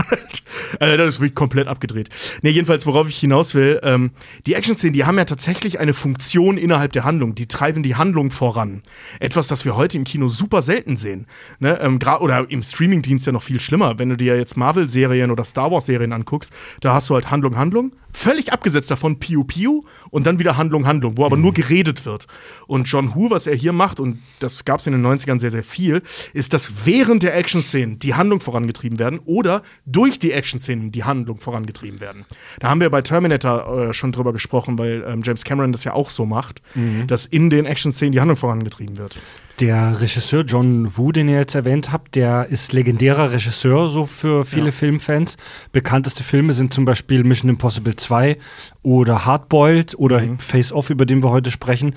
also, 0.79 0.97
das 0.97 1.15
ist 1.15 1.19
wirklich 1.19 1.35
komplett 1.35 1.67
abgedreht. 1.67 2.09
Nee, 2.41 2.49
jedenfalls, 2.49 2.85
worauf 2.85 3.07
ich 3.07 3.19
hinaus 3.19 3.53
will, 3.53 3.79
ähm, 3.83 4.11
die 4.45 4.55
Action-Szenen, 4.55 4.93
die 4.93 5.05
haben 5.05 5.17
ja 5.17 5.25
tatsächlich 5.25 5.79
eine 5.79 5.93
Funktion 5.93 6.57
innerhalb 6.57 6.91
der 6.91 7.03
Handlung. 7.03 7.35
Die 7.35 7.47
treiben 7.47 7.83
die 7.83 7.95
Handlung 7.95 8.31
voran. 8.31 8.81
Etwas, 9.19 9.47
das 9.47 9.63
wir 9.63 9.75
heute 9.75 9.97
im 9.97 10.03
Kino 10.03 10.27
super 10.27 10.61
selten 10.61 10.97
sehen. 10.97 11.18
Ne? 11.59 11.79
Ähm, 11.81 11.99
oder 12.19 12.49
im 12.49 12.63
Streamingdienst 12.63 13.25
ja 13.25 13.31
noch 13.31 13.43
viel 13.43 13.59
schlimmer. 13.59 13.99
Wenn 13.99 14.09
du 14.09 14.17
dir 14.17 14.37
jetzt 14.37 14.57
Marvel-Serien 14.57 15.31
oder 15.31 15.45
Star 15.45 15.71
Wars-Serien 15.71 16.13
anguckst, 16.13 16.51
da 16.81 16.93
hast 16.93 17.09
du 17.09 17.15
halt 17.15 17.31
Handlung, 17.31 17.57
Handlung, 17.57 17.91
völlig 18.13 18.51
abgesetzt 18.51 18.91
davon 18.91 19.19
Piu 19.19 19.43
Piu 19.43 19.83
und 20.09 20.25
dann 20.25 20.39
wieder 20.39 20.57
Handlung, 20.57 20.87
Handlung, 20.87 21.17
wo 21.17 21.25
aber 21.25 21.35
mhm. 21.37 21.43
nur 21.43 21.53
geredet 21.53 22.05
wird. 22.05 22.27
Und 22.67 22.85
John 22.85 23.15
Woo, 23.15 23.29
was 23.29 23.47
er 23.47 23.55
hier 23.55 23.73
macht, 23.73 23.99
und 23.99 24.19
das 24.39 24.65
gab 24.65 24.79
es 24.79 24.87
in 24.87 24.93
den 24.93 25.05
90ern 25.05 25.39
sehr, 25.39 25.51
sehr 25.51 25.63
viel, 25.63 26.01
ist, 26.33 26.53
dass 26.53 26.85
während 26.85 27.23
der 27.23 27.35
Action-Szenen 27.35 27.99
die 27.99 28.13
Handlung 28.13 28.39
vorangetrieben 28.39 28.99
werden 28.99 29.19
oder 29.25 29.61
durch 29.85 30.19
die 30.19 30.31
Action-Szenen 30.31 30.91
die 30.91 31.03
Handlung 31.03 31.39
vorangetrieben 31.39 31.99
werden. 31.99 32.25
Da 32.59 32.69
haben 32.69 32.81
wir 32.81 32.89
bei 32.89 33.01
Terminator 33.01 33.89
äh, 33.89 33.93
schon 33.93 34.11
drüber 34.11 34.33
gesprochen, 34.33 34.77
weil 34.77 35.03
ähm, 35.07 35.21
James 35.23 35.43
Cameron 35.43 35.71
das 35.71 35.83
ja 35.83 35.93
auch 35.93 36.09
so 36.09 36.25
macht, 36.25 36.61
mhm. 36.75 37.07
dass 37.07 37.25
in 37.25 37.49
den 37.49 37.65
Action-Szenen 37.65 38.11
die 38.11 38.19
Handlung 38.19 38.37
vorangetrieben 38.37 38.97
wird. 38.97 39.19
Der 39.59 39.99
Regisseur 39.99 40.43
John 40.45 40.97
Woo, 40.97 41.11
den 41.11 41.27
ihr 41.27 41.37
jetzt 41.37 41.53
erwähnt 41.53 41.91
habt, 41.91 42.15
der 42.15 42.47
ist 42.47 42.71
legendärer 42.71 43.33
Regisseur 43.33 43.89
so 43.89 44.05
für 44.05 44.45
viele 44.45 44.67
ja. 44.67 44.71
Filmfans. 44.71 45.35
Bekannteste 45.73 46.23
Filme 46.23 46.53
sind 46.53 46.73
zum 46.73 46.85
Beispiel 46.85 47.25
Mission 47.25 47.49
Impossible 47.49 47.93
2 47.99 48.37
oder 48.81 49.25
Hardboiled 49.25 49.97
oder 49.97 50.21
Face 50.39 50.71
Off, 50.71 50.89
über 50.89 51.05
den 51.05 51.23
wir 51.23 51.29
heute 51.29 51.51
sprechen. 51.51 51.95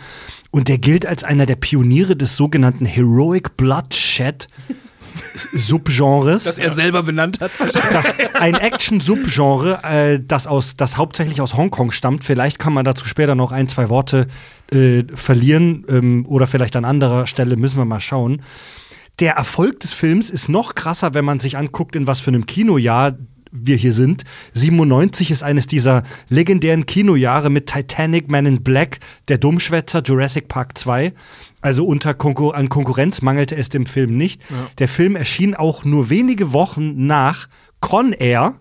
Und 0.51 0.69
der 0.69 0.79
gilt 0.79 1.07
als 1.07 1.25
einer 1.25 1.47
der 1.47 1.57
Pioniere 1.57 2.17
des 2.17 2.37
sogenannten 2.37 2.85
Heroic 2.85 3.57
Bloodshed 3.57 4.49
Subgenres. 5.53 6.45
Das 6.45 6.59
er 6.59 6.71
selber 6.71 7.03
benannt 7.03 7.41
hat. 7.41 7.51
Das, 7.93 8.07
ein 8.35 8.55
Action-Subgenre, 8.55 9.81
äh, 9.83 10.21
das, 10.27 10.47
aus, 10.47 10.77
das 10.77 10.97
hauptsächlich 10.97 11.41
aus 11.41 11.55
Hongkong 11.57 11.93
stammt. 11.93 12.25
Vielleicht 12.25 12.59
kann 12.59 12.73
man 12.73 12.85
dazu 12.85 13.07
später 13.07 13.35
noch 13.35 13.53
ein, 13.53 13.69
zwei 13.69 13.89
Worte 13.89 14.27
äh, 14.73 15.05
verlieren 15.15 15.85
ähm, 15.89 16.27
oder 16.27 16.47
vielleicht 16.47 16.77
an 16.77 16.85
anderer 16.85 17.27
Stelle 17.27 17.57
müssen 17.57 17.77
wir 17.77 17.85
mal 17.85 18.01
schauen. 18.01 18.43
Der 19.21 19.35
Erfolg 19.35 19.81
des 19.81 19.93
Films 19.93 20.31
ist 20.31 20.49
noch 20.49 20.75
krasser, 20.75 21.15
wenn 21.15 21.25
man 21.25 21.39
sich 21.39 21.57
anguckt, 21.57 21.95
in 21.97 22.07
was 22.07 22.21
für 22.21 22.29
einem 22.29 22.47
Kinojahr 22.47 23.17
wir 23.53 23.77
hier 23.77 23.93
sind. 23.93 24.25
97 24.55 25.31
ist 25.31 25.43
eines 25.43 25.67
dieser 25.67 26.03
legendären 26.29 26.87
Kinojahre 26.87 27.51
mit 27.51 27.67
Titanic, 27.67 28.31
Man 28.31 28.47
in 28.47 28.63
Black, 28.63 28.99
Der 29.29 29.39
Dummschwätzer, 29.39 30.03
Jurassic 30.03 30.49
Park 30.49 30.77
2. 30.77 31.13
Also 31.61 31.85
unter 31.85 32.15
Konkur 32.15 32.57
an 32.57 32.69
Konkurrenz 32.69 33.23
mangelte 33.23 33.55
es 33.55 33.69
dem 33.69 33.87
Film 33.87 34.17
nicht. 34.17 34.43
Der 34.79 34.89
Film 34.89 35.15
erschien 35.15 35.55
auch 35.55 35.85
nur 35.85 36.11
wenige 36.11 36.53
Wochen 36.53 37.07
nach 37.07 37.49
Con 37.81 38.13
Air, 38.13 38.57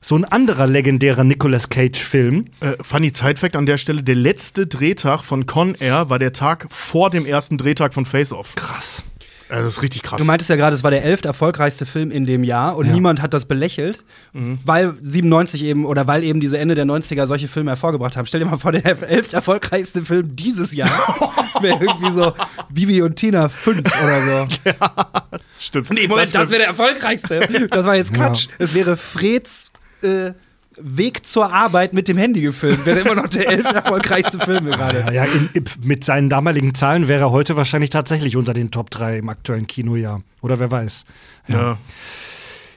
so 0.00 0.16
ein 0.16 0.24
anderer 0.24 0.66
legendärer 0.66 1.24
Nicolas 1.24 1.68
Cage-Film. 1.68 2.46
Äh, 2.60 2.74
funny 2.80 3.10
Side-Fact 3.12 3.56
an 3.56 3.66
der 3.66 3.78
Stelle: 3.78 4.02
Der 4.02 4.14
letzte 4.14 4.66
Drehtag 4.66 5.24
von 5.24 5.46
Con 5.46 5.74
Air 5.74 6.08
war 6.08 6.18
der 6.18 6.32
Tag 6.32 6.66
vor 6.70 7.10
dem 7.10 7.26
ersten 7.26 7.58
Drehtag 7.58 7.94
von 7.94 8.04
Face 8.04 8.32
Off. 8.32 8.54
Krass. 8.54 9.02
Ja, 9.50 9.62
das 9.62 9.72
ist 9.72 9.82
richtig 9.82 10.02
krass. 10.02 10.18
Du 10.18 10.24
meintest 10.26 10.50
ja 10.50 10.56
gerade, 10.56 10.74
es 10.76 10.84
war 10.84 10.90
der 10.90 11.04
elft 11.04 11.24
erfolgreichste 11.26 11.86
Film 11.86 12.10
in 12.10 12.26
dem 12.26 12.44
Jahr 12.44 12.76
und 12.76 12.86
Ja. 12.86 12.92
niemand 12.92 13.22
hat 13.22 13.32
das 13.34 13.46
belächelt, 13.46 14.04
weil 14.32 14.94
97 15.00 15.64
eben 15.64 15.86
oder 15.86 16.06
weil 16.06 16.22
eben 16.24 16.40
diese 16.40 16.58
Ende 16.58 16.74
der 16.74 16.84
90er 16.84 17.26
solche 17.26 17.48
Filme 17.48 17.70
hervorgebracht 17.70 18.16
haben. 18.16 18.26
Stell 18.26 18.40
dir 18.40 18.46
mal 18.46 18.58
vor, 18.58 18.72
der 18.72 18.84
elft 19.08 19.32
erfolgreichste 19.34 20.02
Film 20.02 20.36
dieses 20.36 20.74
Jahr 20.74 20.90
wäre 21.60 21.82
irgendwie 21.82 22.12
so 22.12 22.32
Bibi 22.70 23.02
und 23.02 23.16
Tina 23.16 23.48
5 23.48 23.78
oder 24.02 24.46
so. 24.48 24.48
Stimmt. 25.58 25.90
Nee, 25.90 26.06
Moment, 26.08 26.34
das 26.34 26.50
wäre 26.50 26.58
der 26.60 26.68
erfolgreichste. 26.68 27.68
Das 27.70 27.86
war 27.86 27.96
jetzt 27.96 28.12
Quatsch. 28.14 28.48
Es 28.58 28.74
wäre 28.74 28.96
Freds 28.96 29.72
äh, 30.02 30.32
Weg 30.80 31.26
zur 31.26 31.52
Arbeit 31.52 31.92
mit 31.92 32.08
dem 32.08 32.18
Handy 32.18 32.40
gefilmt. 32.40 32.86
Wäre 32.86 33.00
immer 33.00 33.14
noch 33.14 33.28
der 33.28 33.48
elf 33.48 33.66
erfolgreichste 33.72 34.38
Film 34.38 34.66
gerade. 34.66 35.00
Ja, 35.00 35.12
ja 35.12 35.24
in, 35.24 35.50
in, 35.54 35.64
mit 35.82 36.04
seinen 36.04 36.28
damaligen 36.28 36.74
Zahlen 36.74 37.08
wäre 37.08 37.24
er 37.24 37.30
heute 37.30 37.56
wahrscheinlich 37.56 37.90
tatsächlich 37.90 38.36
unter 38.36 38.52
den 38.52 38.70
Top 38.70 38.90
3 38.90 39.18
im 39.18 39.28
aktuellen 39.28 39.66
Kinojahr. 39.66 40.22
Oder 40.40 40.58
wer 40.58 40.70
weiß. 40.70 41.04
ja. 41.48 41.78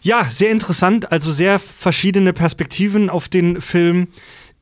Ja, 0.03 0.25
sehr 0.29 0.50
interessant. 0.50 1.12
Also 1.12 1.31
sehr 1.31 1.60
verschiedene 1.60 2.34
Perspektiven 2.34 3.10
auf 3.10 3.29
den 3.29 3.62
Film. 3.62 4.08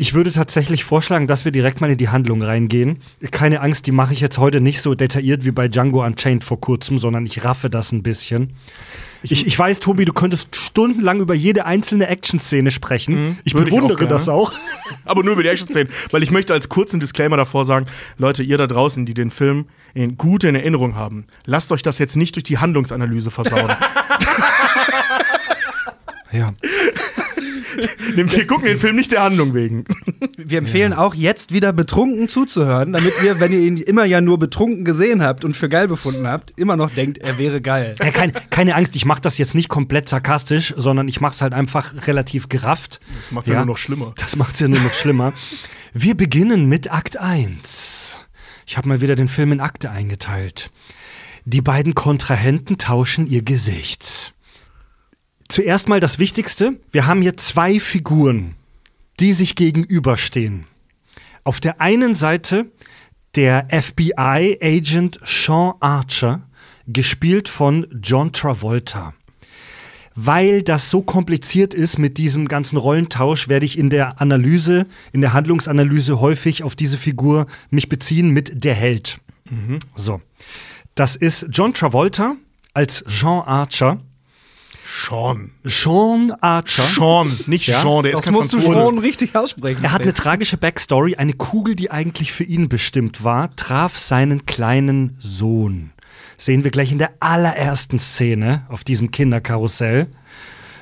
Ich 0.02 0.14
würde 0.14 0.32
tatsächlich 0.32 0.86
vorschlagen, 0.86 1.28
dass 1.28 1.44
wir 1.44 1.52
direkt 1.52 1.82
mal 1.82 1.92
in 1.92 1.98
die 1.98 2.08
Handlung 2.08 2.42
reingehen. 2.42 3.02
Keine 3.32 3.60
Angst, 3.60 3.86
die 3.86 3.92
mache 3.92 4.14
ich 4.14 4.22
jetzt 4.22 4.38
heute 4.38 4.62
nicht 4.62 4.82
so 4.82 4.96
detailliert 4.96 5.44
wie 5.44 5.52
bei 5.52 5.68
Django 5.68 6.06
Unchained 6.06 6.46
vor 6.46 6.62
kurzem, 6.62 7.00
sondern 7.00 7.26
ich 7.26 7.44
raffe 7.44 7.70
das 7.70 7.92
ein 7.92 8.02
bisschen. 8.02 8.54
Ich, 9.24 9.46
ich 9.46 9.60
weiß, 9.60 9.82
Tobi, 9.82 10.06
du 10.06 10.14
könntest 10.14 10.56
stundenlang 10.56 11.20
über 11.20 11.34
jede 11.34 11.66
einzelne 11.66 12.08
Action-Szene 12.08 12.72
sprechen. 12.72 13.40
ich 13.44 13.54
würde 13.56 13.68
ich 13.68 13.74
auch 13.74 13.82
bewundere 13.82 14.08
das 14.08 14.30
auch. 14.30 14.54
Aber 15.04 15.22
nur 15.22 15.34
über 15.34 15.44
die 15.44 15.50
Action-Szenen. 15.50 15.92
Weil 16.12 16.24
ich 16.24 16.32
möchte 16.32 16.54
als 16.54 16.70
kurzen 16.70 17.02
Disclaimer 17.02 17.36
davor 17.36 17.66
sagen: 17.66 17.86
Leute, 18.18 18.42
ihr 18.42 18.58
da 18.58 18.68
draußen, 18.68 19.06
die 19.06 19.14
den 19.14 19.32
Film 19.32 19.66
in 19.94 20.18
gut 20.18 20.46
in 20.46 20.56
Erinnerung 20.56 20.96
haben, 20.96 21.26
lasst 21.44 21.74
euch 21.74 21.84
das 21.84 21.98
jetzt 22.00 22.16
nicht 22.16 22.38
durch 22.38 22.46
die 22.46 22.58
Handlungsanalyse 22.58 23.32
versauen. 23.32 23.70
Ja. 26.32 26.54
Wir 28.16 28.48
gucken 28.48 28.66
den 28.66 28.80
Film 28.80 28.96
nicht 28.96 29.12
der 29.12 29.22
Handlung 29.24 29.54
wegen. 29.54 29.86
Wir 30.38 30.58
empfehlen 30.58 30.94
auch 30.94 31.16
jetzt 31.16 31.54
wieder 31.54 31.74
betrunken 31.74 32.30
zuzuhören, 32.30 32.94
damit 32.94 33.14
ihr, 33.24 33.40
wenn 33.40 33.52
ihr 33.52 33.60
ihn 33.60 33.78
immer 33.78 34.06
ja 34.06 34.22
nur 34.22 34.40
betrunken 34.40 34.86
gesehen 34.86 35.22
habt 35.22 35.46
und 35.46 35.56
für 35.56 35.70
geil 35.70 35.88
befunden 35.88 36.28
habt, 36.28 36.54
immer 36.58 36.76
noch 36.76 36.92
denkt, 36.92 37.20
er 37.20 37.38
wäre 37.38 37.62
geil. 37.62 37.96
Ja, 38.00 38.12
kein, 38.12 38.32
keine 38.50 38.76
Angst, 38.76 38.96
ich 38.96 39.06
mache 39.06 39.22
das 39.22 39.38
jetzt 39.38 39.56
nicht 39.56 39.70
komplett 39.70 40.10
sarkastisch, 40.10 40.74
sondern 40.78 41.08
ich 41.08 41.22
mache 41.22 41.34
es 41.34 41.42
halt 41.42 41.54
einfach 41.54 42.08
relativ 42.08 42.50
gerafft. 42.50 43.00
Das 43.18 43.32
macht's 43.32 43.50
ja 43.50 43.56
nur 43.56 43.66
noch 43.66 43.78
schlimmer. 43.78 44.14
Das 44.18 44.36
macht 44.36 44.56
es 44.56 44.62
ja 44.62 44.68
nur 44.68 44.80
noch 44.80 44.94
schlimmer. 44.94 45.34
Wir 45.94 46.16
beginnen 46.16 46.68
mit 46.68 46.92
Akt 46.92 47.18
1. 47.18 48.26
Ich 48.66 48.78
habe 48.78 48.88
mal 48.88 49.02
wieder 49.02 49.16
den 49.16 49.28
Film 49.28 49.52
in 49.52 49.60
Akte 49.60 49.90
eingeteilt. 49.90 50.70
Die 51.46 51.62
beiden 51.62 51.96
Kontrahenten 51.96 52.78
tauschen 52.78 53.26
ihr 53.26 53.42
Gesicht. 53.42 54.36
Zuerst 55.50 55.90
mal 55.90 56.00
das 56.00 56.20
Wichtigste. 56.20 56.80
Wir 56.92 57.08
haben 57.08 57.22
hier 57.22 57.36
zwei 57.36 57.80
Figuren, 57.80 58.56
die 59.20 59.34
sich 59.34 59.56
gegenüberstehen. 59.56 60.66
Auf 61.44 61.60
der 61.60 61.82
einen 61.82 62.16
Seite 62.16 62.72
der 63.36 63.68
FBI-Agent 63.70 65.20
Sean 65.26 65.74
Archer, 65.80 66.42
gespielt 66.88 67.50
von 67.50 67.88
John 68.02 68.32
Travolta. 68.32 69.14
Weil 70.16 70.64
das 70.64 70.90
so 70.90 71.02
kompliziert 71.02 71.74
ist 71.74 71.98
mit 71.98 72.18
diesem 72.18 72.48
ganzen 72.48 72.78
Rollentausch, 72.78 73.48
werde 73.48 73.66
ich 73.66 73.78
in 73.78 73.90
der 73.90 74.22
Analyse, 74.22 74.86
in 75.14 75.22
der 75.22 75.34
Handlungsanalyse 75.34 76.20
häufig 76.20 76.64
auf 76.64 76.76
diese 76.76 76.98
Figur 76.98 77.48
mich 77.70 77.90
beziehen 77.90 78.30
mit 78.32 78.64
der 78.64 78.74
Held. 78.74 79.20
So. 79.96 80.22
Das 80.96 81.16
ist 81.16 81.48
John 81.52 81.74
Travolta 81.74 82.36
als 82.74 83.04
Jean 83.08 83.44
Archer. 83.46 84.00
Sean. 84.92 85.52
Sean 85.64 86.32
Archer. 86.42 86.84
Sean, 86.84 87.40
nicht 87.46 87.68
Ja? 87.68 87.82
Jean, 87.82 88.04
der 88.04 88.14
ist 88.14 88.18
Das 88.20 88.26
kein 88.26 88.34
musst 88.34 88.54
du 88.54 88.60
Franzose. 88.60 88.86
schon 88.88 88.98
richtig 89.00 89.36
aussprechen. 89.36 89.84
Er 89.84 89.92
hat 89.92 90.02
eine 90.02 90.14
tragische 90.14 90.58
Backstory. 90.58 91.16
Eine 91.16 91.34
Kugel, 91.34 91.76
die 91.76 91.92
eigentlich 91.92 92.32
für 92.32 92.44
ihn 92.44 92.70
bestimmt 92.70 93.24
war, 93.24 93.56
traf 93.56 93.98
seinen 93.98 94.46
kleinen 94.46 95.16
Sohn. 95.20 95.92
Sehen 96.38 96.64
wir 96.64 96.72
gleich 96.72 96.92
in 96.92 96.98
der 96.98 97.12
allerersten 97.20 98.00
Szene 98.00 98.66
auf 98.70 98.84
diesem 98.84 99.12
Kinderkarussell. 99.12 100.08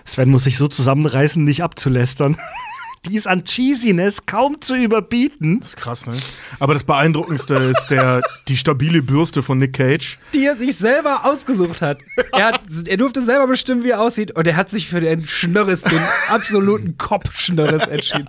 Sven 0.05 0.29
muss 0.29 0.45
sich 0.45 0.57
so 0.57 0.67
zusammenreißen, 0.67 1.43
nicht 1.43 1.63
abzulästern. 1.63 2.37
Die 3.09 3.15
ist 3.15 3.27
an 3.27 3.43
Cheesiness 3.43 4.25
kaum 4.25 4.59
zu 4.61 4.75
überbieten. 4.75 5.59
Das 5.59 5.69
ist 5.69 5.77
krass, 5.77 6.05
ne? 6.05 6.17
Aber 6.59 6.73
das 6.73 6.83
Beeindruckendste 6.83 7.55
ist 7.55 7.87
der, 7.87 8.21
die 8.47 8.57
stabile 8.57 9.01
Bürste 9.01 9.41
von 9.43 9.59
Nick 9.59 9.73
Cage. 9.73 10.17
die 10.33 10.45
er 10.45 10.57
sich 10.57 10.75
selber 10.75 11.25
ausgesucht 11.25 11.81
hat. 11.81 11.99
Er, 12.33 12.47
hat. 12.47 12.61
er 12.85 12.97
durfte 12.97 13.21
selber 13.21 13.47
bestimmen, 13.47 13.83
wie 13.83 13.91
er 13.91 14.01
aussieht. 14.01 14.35
Und 14.35 14.45
er 14.47 14.55
hat 14.55 14.69
sich 14.69 14.87
für 14.87 14.99
den 14.99 15.25
Schnörres, 15.27 15.83
den 15.83 16.01
absoluten 16.29 16.97
Kopfschnörres 16.97 17.87
entschieden. 17.87 18.27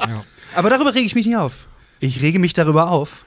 Aber 0.55 0.71
darüber 0.71 0.95
rege 0.95 1.07
ich 1.07 1.15
mich 1.15 1.27
nicht 1.27 1.37
auf. 1.37 1.67
Ich 2.01 2.21
rege 2.21 2.39
mich 2.39 2.53
darüber 2.53 2.91
auf, 2.91 3.25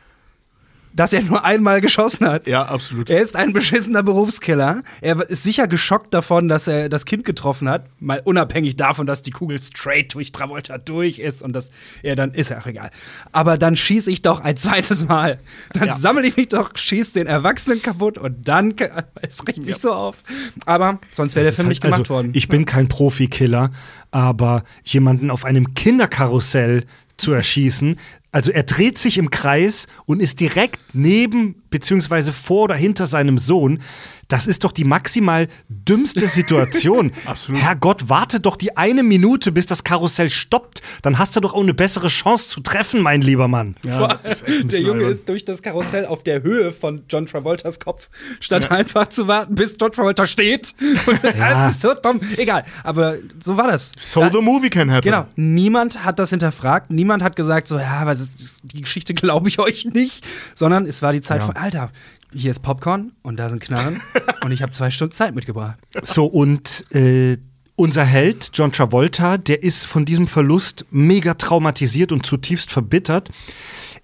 dass 0.93 1.13
er 1.13 1.21
nur 1.21 1.45
einmal 1.45 1.81
geschossen 1.81 2.27
hat. 2.27 2.47
Ja, 2.47 2.63
absolut. 2.65 3.09
Er 3.09 3.21
ist 3.21 3.35
ein 3.35 3.53
beschissener 3.53 4.03
Berufskiller. 4.03 4.83
Er 5.01 5.29
ist 5.29 5.43
sicher 5.43 5.67
geschockt 5.67 6.13
davon, 6.13 6.47
dass 6.47 6.67
er 6.67 6.89
das 6.89 7.05
Kind 7.05 7.23
getroffen 7.23 7.69
hat. 7.69 7.85
Mal 7.99 8.21
unabhängig 8.23 8.75
davon, 8.75 9.07
dass 9.07 9.21
die 9.21 9.31
Kugel 9.31 9.61
straight 9.61 10.13
durch 10.13 10.31
Travolta 10.31 10.77
durch 10.77 11.19
ist 11.19 11.41
und 11.41 11.53
dass 11.53 11.69
er 12.03 12.15
dann 12.15 12.33
ist 12.33 12.49
ja 12.49 12.59
auch 12.59 12.65
egal. 12.65 12.91
Aber 13.31 13.57
dann 13.57 13.75
schieße 13.75 14.11
ich 14.11 14.21
doch 14.21 14.41
ein 14.41 14.57
zweites 14.57 15.05
Mal. 15.07 15.37
Dann 15.73 15.87
Ja. 15.87 15.93
sammle 15.93 16.27
ich 16.27 16.35
mich 16.37 16.49
doch, 16.49 16.71
schieße 16.75 17.13
den 17.13 17.27
Erwachsenen 17.27 17.81
kaputt 17.81 18.17
und 18.17 18.47
dann 18.47 18.75
es 19.21 19.47
regt 19.47 19.59
mich 19.65 19.77
so 19.77 19.91
auf. 19.93 20.17
Aber 20.65 20.99
sonst 21.13 21.35
wäre 21.35 21.45
der 21.45 21.53
Film 21.53 21.67
ist 21.71 21.75
nicht 21.77 21.83
halt- 21.83 21.93
gemacht 21.93 22.01
also, 22.09 22.13
worden. 22.15 22.31
Ich 22.33 22.47
bin 22.47 22.65
kein 22.65 22.87
Profikiller, 22.87 23.71
aber 24.11 24.63
jemanden 24.83 25.29
auf 25.31 25.45
einem 25.45 25.73
Kinderkarussell 25.73 26.85
zu 27.17 27.31
erschießen, 27.33 27.97
also 28.31 28.51
er 28.51 28.63
dreht 28.63 28.97
sich 28.97 29.17
im 29.17 29.29
Kreis 29.29 29.87
und 30.05 30.21
ist 30.21 30.39
direkt 30.39 30.90
neben 30.93 31.55
beziehungsweise 31.69 32.33
vor 32.33 32.63
oder 32.63 32.75
hinter 32.75 33.07
seinem 33.07 33.37
Sohn. 33.37 33.79
Das 34.27 34.47
ist 34.47 34.63
doch 34.63 34.71
die 34.71 34.85
maximal 34.85 35.49
dümmste 35.67 36.25
Situation. 36.27 37.11
Absolut. 37.25 37.61
Herrgott, 37.61 38.07
warte 38.07 38.39
doch 38.39 38.55
die 38.55 38.77
eine 38.77 39.03
Minute, 39.03 39.51
bis 39.51 39.65
das 39.65 39.83
Karussell 39.83 40.29
stoppt. 40.29 40.81
Dann 41.01 41.17
hast 41.17 41.35
du 41.35 41.41
doch 41.41 41.53
auch 41.53 41.61
eine 41.61 41.73
bessere 41.73 42.07
Chance 42.07 42.47
zu 42.47 42.61
treffen, 42.61 43.01
mein 43.01 43.21
lieber 43.21 43.49
Mann. 43.49 43.75
Ja, 43.83 44.19
der 44.63 44.79
Junge 44.79 44.99
albern. 44.99 45.11
ist 45.11 45.27
durch 45.27 45.43
das 45.43 45.61
Karussell 45.61 46.05
auf 46.05 46.23
der 46.23 46.43
Höhe 46.43 46.71
von 46.71 47.01
John 47.09 47.25
Travoltas 47.25 47.79
Kopf, 47.79 48.09
statt 48.39 48.71
einfach 48.71 49.09
zu 49.09 49.27
warten, 49.27 49.55
bis 49.55 49.77
John 49.79 49.91
Travolta 49.91 50.25
steht. 50.25 50.75
das 51.37 51.73
ist 51.73 51.81
so 51.81 51.93
dumm. 51.93 52.21
Egal, 52.37 52.63
aber 52.83 53.17
so 53.41 53.57
war 53.57 53.67
das. 53.67 53.91
So 53.99 54.29
the 54.31 54.39
movie 54.41 54.69
can 54.69 54.89
happen. 54.89 55.03
Genau, 55.03 55.25
niemand 55.35 56.05
hat 56.05 56.19
das 56.19 56.29
hinterfragt, 56.29 56.89
niemand 56.89 57.21
hat 57.21 57.35
gesagt, 57.35 57.67
so, 57.67 57.77
ja, 57.77 57.99
aber 57.99 58.13
ist, 58.13 58.61
die 58.63 58.81
Geschichte 58.81 59.13
glaube 59.21 59.49
ich 59.49 59.59
euch 59.59 59.85
nicht, 59.85 60.25
sondern 60.55 60.80
es 60.87 61.01
war 61.01 61.13
die 61.13 61.21
Zeit 61.21 61.41
Ja. 61.41 61.45
von, 61.47 61.55
Alter, 61.55 61.91
hier 62.33 62.51
ist 62.51 62.61
Popcorn 62.61 63.11
und 63.23 63.37
da 63.37 63.49
sind 63.49 63.61
Knarren 63.61 64.01
und 64.43 64.51
ich 64.51 64.61
habe 64.61 64.71
zwei 64.71 64.91
Stunden 64.91 65.13
Zeit 65.13 65.35
mitgebracht. 65.35 65.77
So, 66.03 66.25
und 66.25 66.85
äh, 66.93 67.37
unser 67.75 68.05
Held, 68.05 68.51
John 68.53 68.71
Travolta, 68.71 69.37
der 69.37 69.63
ist 69.63 69.85
von 69.85 70.05
diesem 70.05 70.27
Verlust 70.27 70.85
mega 70.91 71.33
traumatisiert 71.33 72.11
und 72.11 72.25
zutiefst 72.25 72.71
verbittert. 72.71 73.31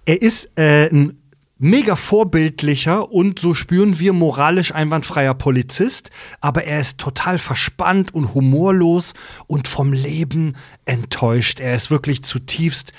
Er 0.04 0.20
ist 0.20 0.50
äh, 0.58 0.88
ein 0.90 1.18
mega 1.60 1.96
vorbildlicher 1.96 3.10
und 3.10 3.38
so 3.40 3.52
spüren 3.52 3.98
wir 3.98 4.12
moralisch 4.12 4.72
einwandfreier 4.74 5.34
Polizist, 5.34 6.10
aber 6.40 6.64
er 6.64 6.80
ist 6.80 6.98
total 6.98 7.38
verspannt 7.38 8.14
und 8.14 8.32
humorlos 8.34 9.14
und 9.48 9.66
vom 9.66 9.92
Leben 9.92 10.56
enttäuscht. 10.84 11.58
Er 11.60 11.74
ist 11.74 11.90
wirklich 11.90 12.22
zutiefst 12.22 12.92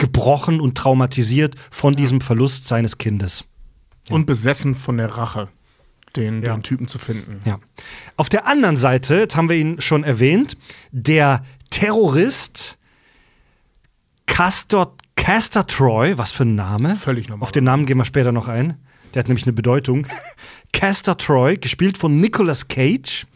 gebrochen 0.00 0.60
und 0.60 0.76
traumatisiert 0.76 1.54
von 1.70 1.92
diesem 1.94 2.20
Verlust 2.20 2.66
seines 2.66 2.98
Kindes. 2.98 3.44
Und 4.08 4.26
besessen 4.26 4.74
von 4.74 4.96
der 4.96 5.08
Rache, 5.16 5.46
den, 6.16 6.42
Ja. 6.42 6.56
den 6.56 6.64
Typen 6.64 6.88
zu 6.88 6.98
finden. 6.98 7.40
Ja. 7.44 7.60
Auf 8.16 8.28
der 8.28 8.46
anderen 8.48 8.76
Seite, 8.76 9.14
jetzt 9.16 9.36
haben 9.36 9.48
wir 9.48 9.56
ihn 9.56 9.80
schon 9.80 10.02
erwähnt, 10.02 10.56
der 10.90 11.44
Terrorist 11.70 12.78
Castor, 14.26 14.96
Castor 15.16 15.66
Troy, 15.66 16.16
was 16.16 16.32
für 16.32 16.44
ein 16.44 16.54
Name? 16.54 16.96
Völlig 16.96 17.28
normal. 17.28 17.44
Auf 17.44 17.52
den 17.52 17.64
Namen 17.64 17.86
gehen 17.86 17.98
wir 17.98 18.04
später 18.04 18.32
noch 18.32 18.48
ein. 18.48 18.76
Der 19.14 19.20
hat 19.20 19.28
nämlich 19.28 19.44
eine 19.44 19.52
Bedeutung. 19.52 20.06
Castor 20.72 21.18
Troy, 21.18 21.56
gespielt 21.56 21.98
von 21.98 22.20
Nicolas 22.20 22.68
Cage. 22.68 23.26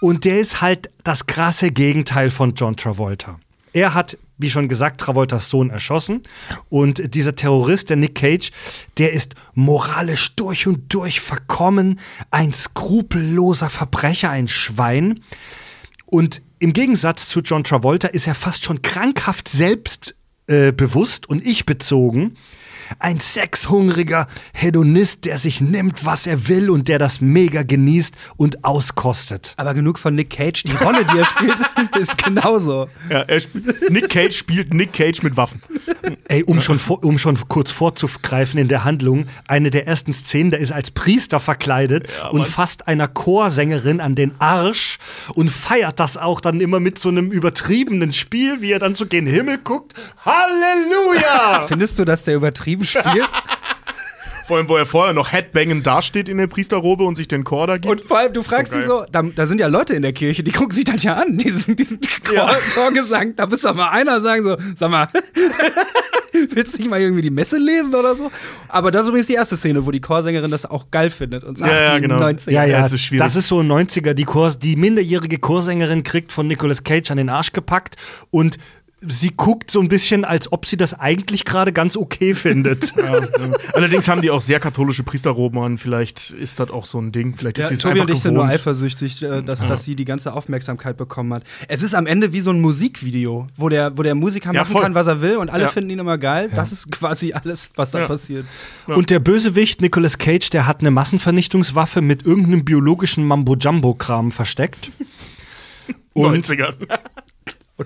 Und 0.00 0.24
der 0.24 0.38
ist 0.40 0.60
halt 0.60 0.90
das 1.04 1.26
krasse 1.26 1.70
Gegenteil 1.70 2.30
von 2.30 2.54
John 2.54 2.76
Travolta. 2.76 3.38
Er 3.72 3.94
hat, 3.94 4.18
wie 4.42 4.50
schon 4.50 4.68
gesagt, 4.68 5.00
Travoltas 5.00 5.48
Sohn 5.48 5.70
erschossen. 5.70 6.22
Und 6.68 7.14
dieser 7.14 7.34
Terrorist, 7.34 7.88
der 7.90 7.96
Nick 7.96 8.16
Cage, 8.16 8.50
der 8.98 9.12
ist 9.12 9.34
moralisch 9.54 10.36
durch 10.36 10.66
und 10.66 10.92
durch 10.92 11.20
verkommen, 11.20 12.00
ein 12.30 12.52
skrupelloser 12.52 13.70
Verbrecher, 13.70 14.30
ein 14.30 14.48
Schwein. 14.48 15.20
Und 16.06 16.42
im 16.58 16.72
Gegensatz 16.72 17.26
zu 17.26 17.40
John 17.40 17.64
Travolta 17.64 18.08
ist 18.08 18.26
er 18.26 18.34
fast 18.34 18.64
schon 18.64 18.82
krankhaft 18.82 19.48
selbstbewusst 19.48 21.24
äh, 21.24 21.28
und 21.28 21.46
ich 21.46 21.64
bezogen. 21.64 22.36
Ein 22.98 23.20
sexhungriger 23.20 24.26
Hedonist, 24.52 25.24
der 25.24 25.38
sich 25.38 25.60
nimmt, 25.60 26.04
was 26.04 26.26
er 26.26 26.48
will 26.48 26.70
und 26.70 26.88
der 26.88 26.98
das 26.98 27.20
mega 27.20 27.62
genießt 27.62 28.14
und 28.36 28.64
auskostet. 28.64 29.54
Aber 29.56 29.74
genug 29.74 29.98
von 29.98 30.14
Nick 30.14 30.30
Cage. 30.30 30.62
Die 30.64 30.76
Rolle, 30.76 31.04
die 31.04 31.18
er 31.18 31.24
spielt, 31.24 31.56
ist 31.98 32.22
genauso. 32.22 32.88
Ja, 33.10 33.20
er 33.20 33.40
spielt, 33.40 33.90
Nick 33.90 34.08
Cage 34.08 34.36
spielt 34.36 34.74
Nick 34.74 34.92
Cage 34.92 35.22
mit 35.22 35.36
Waffen. 35.36 35.62
Ey, 36.28 36.42
um 36.44 36.60
schon, 36.60 36.78
vor, 36.78 37.02
um 37.04 37.18
schon 37.18 37.38
kurz 37.48 37.70
vorzugreifen 37.70 38.58
in 38.58 38.68
der 38.68 38.84
Handlung, 38.84 39.26
eine 39.46 39.70
der 39.70 39.86
ersten 39.86 40.14
Szenen, 40.14 40.50
der 40.50 40.60
ist 40.60 40.72
als 40.72 40.90
Priester 40.90 41.40
verkleidet 41.40 42.08
und 42.30 42.46
fasst 42.46 42.88
einer 42.88 43.08
Chorsängerin 43.08 44.00
an 44.00 44.14
den 44.14 44.32
Arsch 44.38 44.98
und 45.34 45.50
feiert 45.50 46.00
das 46.00 46.16
auch 46.16 46.40
dann 46.40 46.60
immer 46.60 46.80
mit 46.80 46.98
so 46.98 47.08
einem 47.08 47.30
übertriebenen 47.30 48.12
Spiel, 48.12 48.60
wie 48.60 48.72
er 48.72 48.78
dann 48.78 48.94
so 48.94 49.06
gen 49.06 49.26
Himmel 49.26 49.58
guckt. 49.58 49.94
Halleluja! 50.24 51.62
Findest 51.68 51.98
du, 51.98 52.04
dass 52.04 52.24
der 52.24 52.36
übertrieben 52.36 52.81
spielt? 52.84 53.28
Vor 54.46 54.56
allem, 54.58 54.68
wo 54.68 54.76
er 54.76 54.86
vorher 54.86 55.14
noch 55.14 55.30
headbangend 55.30 55.86
dasteht 55.86 56.28
in 56.28 56.36
der 56.36 56.48
Priesterrobe 56.48 57.04
und 57.04 57.14
sich 57.14 57.28
den 57.28 57.44
Chor 57.44 57.68
da 57.68 57.78
gibt. 57.78 57.86
Und 57.86 58.00
vor 58.02 58.18
allem, 58.18 58.32
du 58.32 58.42
fragst 58.42 58.72
so 58.72 58.78
dich 58.78 58.86
so, 58.86 59.06
da, 59.10 59.22
da 59.22 59.46
sind 59.46 59.60
ja 59.60 59.68
Leute 59.68 59.94
in 59.94 60.02
der 60.02 60.12
Kirche, 60.12 60.42
die 60.42 60.50
gucken 60.50 60.72
sich 60.72 60.84
das 60.84 61.04
ja 61.04 61.14
an, 61.14 61.38
diesen, 61.38 61.76
diesen 61.76 62.00
Chor, 62.24 62.34
Ja. 62.34 62.56
Chorgesang. 62.74 63.36
Da 63.36 63.46
muss 63.46 63.60
doch 63.62 63.74
mal 63.74 63.90
einer 63.90 64.20
sagen, 64.20 64.42
so, 64.42 64.56
sag 64.76 64.90
mal, 64.90 65.08
willst 66.50 66.74
du 66.74 66.78
nicht 66.82 66.90
mal 66.90 67.00
irgendwie 67.00 67.22
die 67.22 67.30
Messe 67.30 67.56
lesen 67.56 67.94
oder 67.94 68.16
so? 68.16 68.30
Aber 68.68 68.90
das 68.90 69.02
ist 69.02 69.08
übrigens 69.08 69.28
die 69.28 69.34
erste 69.34 69.56
Szene, 69.56 69.86
wo 69.86 69.90
die 69.90 70.00
Chorsängerin 70.00 70.50
das 70.50 70.66
auch 70.66 70.90
geil 70.90 71.10
findet 71.10 71.44
und 71.44 71.58
sagt, 71.58 71.70
Ja, 71.72 71.80
ja, 71.84 71.94
die 71.94 72.02
genau. 72.02 72.18
90er. 72.18 72.50
Ja, 72.50 72.64
ja, 72.64 72.78
das 72.78 72.92
ist 72.92 73.02
schwierig. 73.02 73.22
Das 73.24 73.36
ist 73.36 73.48
so 73.48 73.60
90er, 73.60 74.12
die, 74.12 74.24
Chor, 74.24 74.50
die 74.50 74.76
minderjährige 74.76 75.38
Chorsängerin 75.38 76.02
kriegt 76.02 76.32
von 76.32 76.48
Nicolas 76.48 76.82
Cage 76.82 77.10
an 77.12 77.16
den 77.16 77.28
Arsch 77.28 77.52
gepackt 77.52 77.96
und 78.30 78.58
sie 79.08 79.30
guckt 79.36 79.70
so 79.70 79.80
ein 79.80 79.88
bisschen, 79.88 80.24
als 80.24 80.52
ob 80.52 80.66
sie 80.66 80.76
das 80.76 80.94
eigentlich 80.98 81.44
gerade 81.44 81.72
ganz 81.72 81.96
okay 81.96 82.34
findet. 82.36 82.94
Ja, 82.96 83.18
ja. 83.20 83.28
Allerdings 83.74 84.06
haben 84.08 84.22
die 84.22 84.30
auch 84.30 84.40
sehr 84.40 84.60
katholische 84.60 85.02
Priesterroben 85.02 85.58
an. 85.60 85.78
Vielleicht 85.78 86.30
ist 86.30 86.60
das 86.60 86.70
auch 86.70 86.86
so 86.86 87.00
ein 87.00 87.10
Ding. 87.12 87.34
Vielleicht 87.36 87.58
ist 87.58 87.62
Ja, 87.64 87.68
sie 87.68 87.74
es 87.74 87.80
Tobi 87.80 87.92
einfach 87.92 88.04
und 88.08 88.10
ich 88.14 88.20
sind 88.22 88.34
nur 88.34 88.44
eifersüchtig, 88.46 89.22
äh, 89.22 89.42
dass, 89.42 89.66
dass 89.66 89.84
sie 89.84 89.96
die 89.96 90.04
ganze 90.04 90.32
Aufmerksamkeit 90.32 90.96
bekommen 90.96 91.34
hat. 91.34 91.42
Es 91.68 91.82
ist 91.82 91.94
am 91.94 92.06
Ende 92.06 92.32
wie 92.32 92.40
so 92.40 92.50
ein 92.50 92.60
Musikvideo, 92.60 93.46
wo 93.56 93.68
der, 93.68 93.96
wo 93.98 94.02
der 94.02 94.14
Musiker 94.14 94.52
Ja, 94.52 94.60
machen 94.60 94.72
voll. 94.72 94.82
kann, 94.82 94.94
was 94.94 95.06
er 95.06 95.20
will 95.20 95.36
und 95.36 95.50
alle 95.50 95.64
Ja. 95.64 95.68
finden 95.68 95.90
ihn 95.90 95.98
immer 95.98 96.18
geil. 96.18 96.50
Das 96.54 96.70
ist 96.72 96.90
quasi 96.92 97.32
alles, 97.32 97.70
was 97.76 97.90
da 97.90 98.00
Ja. 98.00 98.06
passiert. 98.06 98.46
Und 98.86 99.10
der 99.10 99.18
Bösewicht 99.18 99.80
Nicolas 99.80 100.18
Cage, 100.18 100.50
der 100.50 100.66
hat 100.66 100.80
eine 100.80 100.90
Massenvernichtungswaffe 100.90 102.02
mit 102.02 102.24
irgendeinem 102.24 102.64
biologischen 102.64 103.24
Mambo-Jumbo-Kram 103.26 104.32
versteckt. 104.32 104.90
Und 106.14 106.44
90er. 106.46 106.74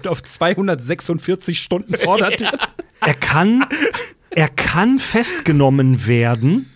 Und 0.05 0.09
auf 0.09 0.23
246 0.23 1.59
Stunden 1.59 1.95
fordert 1.95 2.41
er. 2.43 2.53
er 3.01 3.15
kann, 3.15 3.67
er 4.31 4.49
kann 4.49 4.99
festgenommen 4.99 6.07
werden, 6.07 6.71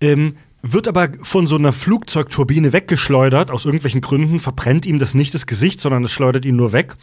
ähm, 0.00 0.36
wird 0.62 0.88
aber 0.88 1.10
von 1.22 1.46
so 1.46 1.56
einer 1.56 1.72
Flugzeugturbine 1.72 2.72
weggeschleudert, 2.72 3.50
aus 3.50 3.64
irgendwelchen 3.64 4.00
Gründen, 4.00 4.40
verbrennt 4.40 4.86
ihm 4.86 4.98
das 4.98 5.14
nicht 5.14 5.34
das 5.34 5.46
Gesicht, 5.46 5.80
sondern 5.80 6.04
es 6.04 6.12
schleudert 6.12 6.44
ihn 6.44 6.56
nur 6.56 6.72
weg 6.72 6.96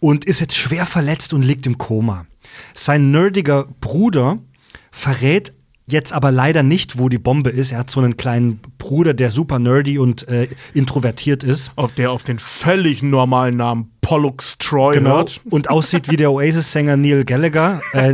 und 0.00 0.24
ist 0.24 0.40
jetzt 0.40 0.56
schwer 0.56 0.86
verletzt 0.86 1.32
und 1.32 1.42
liegt 1.42 1.66
im 1.66 1.78
Koma. 1.78 2.26
Sein 2.74 3.10
nerdiger 3.10 3.66
Bruder 3.80 4.38
verrät 4.90 5.52
jetzt 5.88 6.12
aber 6.12 6.30
leider 6.32 6.62
nicht, 6.62 6.98
wo 6.98 7.08
die 7.08 7.18
Bombe 7.18 7.50
ist. 7.50 7.72
Er 7.72 7.78
hat 7.78 7.90
so 7.90 8.00
einen 8.00 8.16
kleinen 8.16 8.60
Bruder, 8.78 9.14
der 9.14 9.30
super 9.30 9.58
nerdy 9.58 9.98
und 9.98 10.26
äh, 10.28 10.48
introvertiert 10.74 11.44
ist. 11.44 11.72
Auf 11.76 11.92
der 11.92 12.10
auf 12.10 12.24
den 12.24 12.38
völlig 12.38 13.02
normalen 13.02 13.56
Namen 13.56 13.90
Pollux 14.00 14.58
Troy 14.58 14.94
Genau. 14.94 15.16
hört. 15.16 15.40
Und 15.50 15.70
aussieht 15.70 16.10
wie 16.10 16.16
der 16.16 16.30
Oasis-Sänger 16.32 16.96
Neil 16.96 17.24
Gallagher. 17.24 17.80
Äh, 17.92 18.12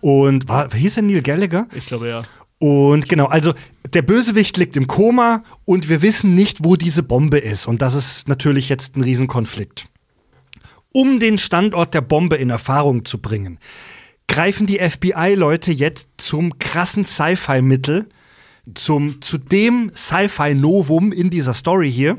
und 0.00 0.48
war, 0.48 0.72
hieß 0.74 0.96
er 0.98 1.02
Neil 1.04 1.22
Gallagher? 1.22 1.66
Ich 1.74 1.86
glaube 1.86 2.08
ja. 2.08 2.22
Und 2.58 3.08
genau, 3.08 3.26
also 3.26 3.54
der 3.92 4.02
Bösewicht 4.02 4.56
liegt 4.56 4.76
im 4.76 4.86
Koma 4.86 5.42
und 5.64 5.88
wir 5.88 6.00
wissen 6.02 6.34
nicht, 6.34 6.64
wo 6.64 6.76
diese 6.76 7.02
Bombe 7.02 7.38
ist. 7.38 7.66
Und 7.66 7.82
das 7.82 7.94
ist 7.94 8.28
natürlich 8.28 8.68
jetzt 8.68 8.96
ein 8.96 9.02
Riesenkonflikt. 9.02 9.86
Um 10.94 11.18
den 11.20 11.38
Standort 11.38 11.94
der 11.94 12.02
Bombe 12.02 12.36
in 12.36 12.50
Erfahrung 12.50 13.04
zu 13.04 13.18
bringen, 13.18 13.58
greifen 14.28 14.66
die 14.66 14.78
FBI-Leute 14.78 15.72
jetzt 15.72 16.08
zum 16.16 16.58
krassen 16.58 17.04
Sci-Fi-Mittel, 17.04 18.08
zum, 18.74 19.20
zu 19.20 19.38
dem 19.38 19.90
Sci-Fi-Novum 19.94 21.12
in 21.12 21.30
dieser 21.30 21.54
Story 21.54 21.90
hier. 21.90 22.16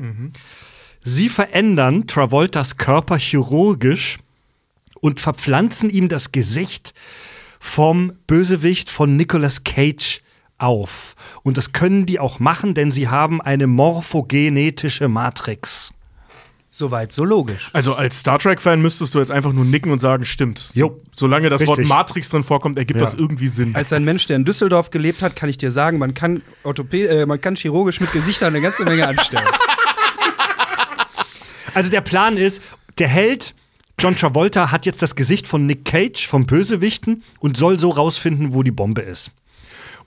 Sie 1.00 1.28
verändern 1.28 2.06
Travoltas 2.06 2.76
Körper 2.76 3.18
chirurgisch 3.18 4.18
und 5.00 5.20
verpflanzen 5.20 5.90
ihm 5.90 6.08
das 6.08 6.32
Gesicht 6.32 6.94
vom 7.58 8.12
Bösewicht 8.26 8.90
von 8.90 9.16
Nicolas 9.16 9.64
Cage 9.64 10.20
auf. 10.58 11.14
Und 11.42 11.56
das 11.56 11.72
können 11.72 12.06
die 12.06 12.20
auch 12.20 12.38
machen, 12.38 12.74
denn 12.74 12.92
sie 12.92 13.08
haben 13.08 13.40
eine 13.40 13.66
morphogenetische 13.66 15.08
Matrix. 15.08 15.93
Soweit, 16.76 17.12
so 17.12 17.24
logisch. 17.24 17.70
Also 17.72 17.94
als 17.94 18.18
Star 18.18 18.36
Trek-Fan 18.40 18.82
müsstest 18.82 19.14
du 19.14 19.20
jetzt 19.20 19.30
einfach 19.30 19.52
nur 19.52 19.64
nicken 19.64 19.92
und 19.92 20.00
sagen, 20.00 20.24
stimmt. 20.24 20.70
Jo. 20.74 21.00
Solange 21.12 21.48
das 21.48 21.64
Wort 21.68 21.78
Richtig. 21.78 21.88
Matrix 21.88 22.30
drin 22.30 22.42
vorkommt, 22.42 22.76
ergibt 22.76 22.98
Ja. 22.98 23.04
das 23.06 23.14
irgendwie 23.14 23.46
Sinn. 23.46 23.76
Als 23.76 23.92
ein 23.92 24.02
Mensch, 24.02 24.26
der 24.26 24.34
in 24.34 24.44
Düsseldorf 24.44 24.90
gelebt 24.90 25.22
hat, 25.22 25.36
kann 25.36 25.48
ich 25.48 25.56
dir 25.56 25.70
sagen, 25.70 25.98
man 25.98 26.14
kann, 26.14 26.42
Orthopä 26.64 27.06
äh, 27.06 27.26
man 27.26 27.40
kann 27.40 27.54
chirurgisch 27.54 28.00
mit 28.00 28.10
Gesichtern 28.10 28.48
eine 28.48 28.60
ganze 28.60 28.82
Menge 28.84 29.06
anstellen. 29.06 29.46
Also 31.74 31.90
der 31.90 32.02
Plan 32.02 32.36
ist, 32.36 32.62
der 32.98 33.08
Held 33.08 33.52
John 33.98 34.14
Travolta 34.14 34.70
hat 34.70 34.86
jetzt 34.86 35.02
das 35.02 35.16
Gesicht 35.16 35.48
von 35.48 35.66
Nick 35.66 35.84
Cage, 35.84 36.26
vom 36.26 36.46
Bösewichten, 36.46 37.24
und 37.40 37.56
soll 37.56 37.80
so 37.80 37.90
rausfinden, 37.90 38.52
wo 38.54 38.62
die 38.62 38.70
Bombe 38.70 39.00
ist. 39.02 39.32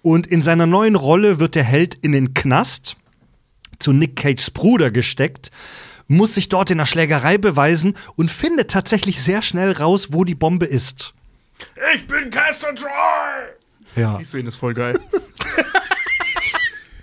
Und 0.01 0.27
in 0.27 0.43
seiner 0.43 0.65
neuen 0.65 0.95
Rolle 0.95 1.39
wird 1.39 1.55
der 1.55 1.63
Held 1.65 1.95
in 1.95 2.13
den 2.13 2.33
Knast 2.33 2.95
zu 3.79 3.91
Nick 3.91 4.15
Cages 4.15 4.51
Bruder 4.51 4.91
gesteckt, 4.91 5.51
muss 6.07 6.35
sich 6.35 6.49
dort 6.49 6.71
in 6.71 6.77
der 6.77 6.85
Schlägerei 6.85 7.37
beweisen 7.37 7.95
und 8.15 8.31
findet 8.31 8.71
tatsächlich 8.71 9.21
sehr 9.21 9.41
schnell 9.41 9.71
raus, 9.71 10.09
wo 10.11 10.23
die 10.23 10.35
Bombe 10.35 10.65
ist. 10.65 11.13
ich 11.93 12.07
bin 12.07 12.29
Castor 12.29 12.73
Troy! 12.75 12.89
Ja. 13.95 14.17
Die 14.17 14.25
Szene 14.25 14.47
ist 14.47 14.57
voll 14.57 14.73
geil. 14.73 14.99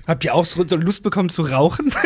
Habt 0.07 0.25
ihr 0.25 0.35
auch 0.35 0.45
so 0.45 0.63
Lust 0.63 1.03
bekommen 1.03 1.31
zu 1.31 1.43
rauchen? 1.43 1.93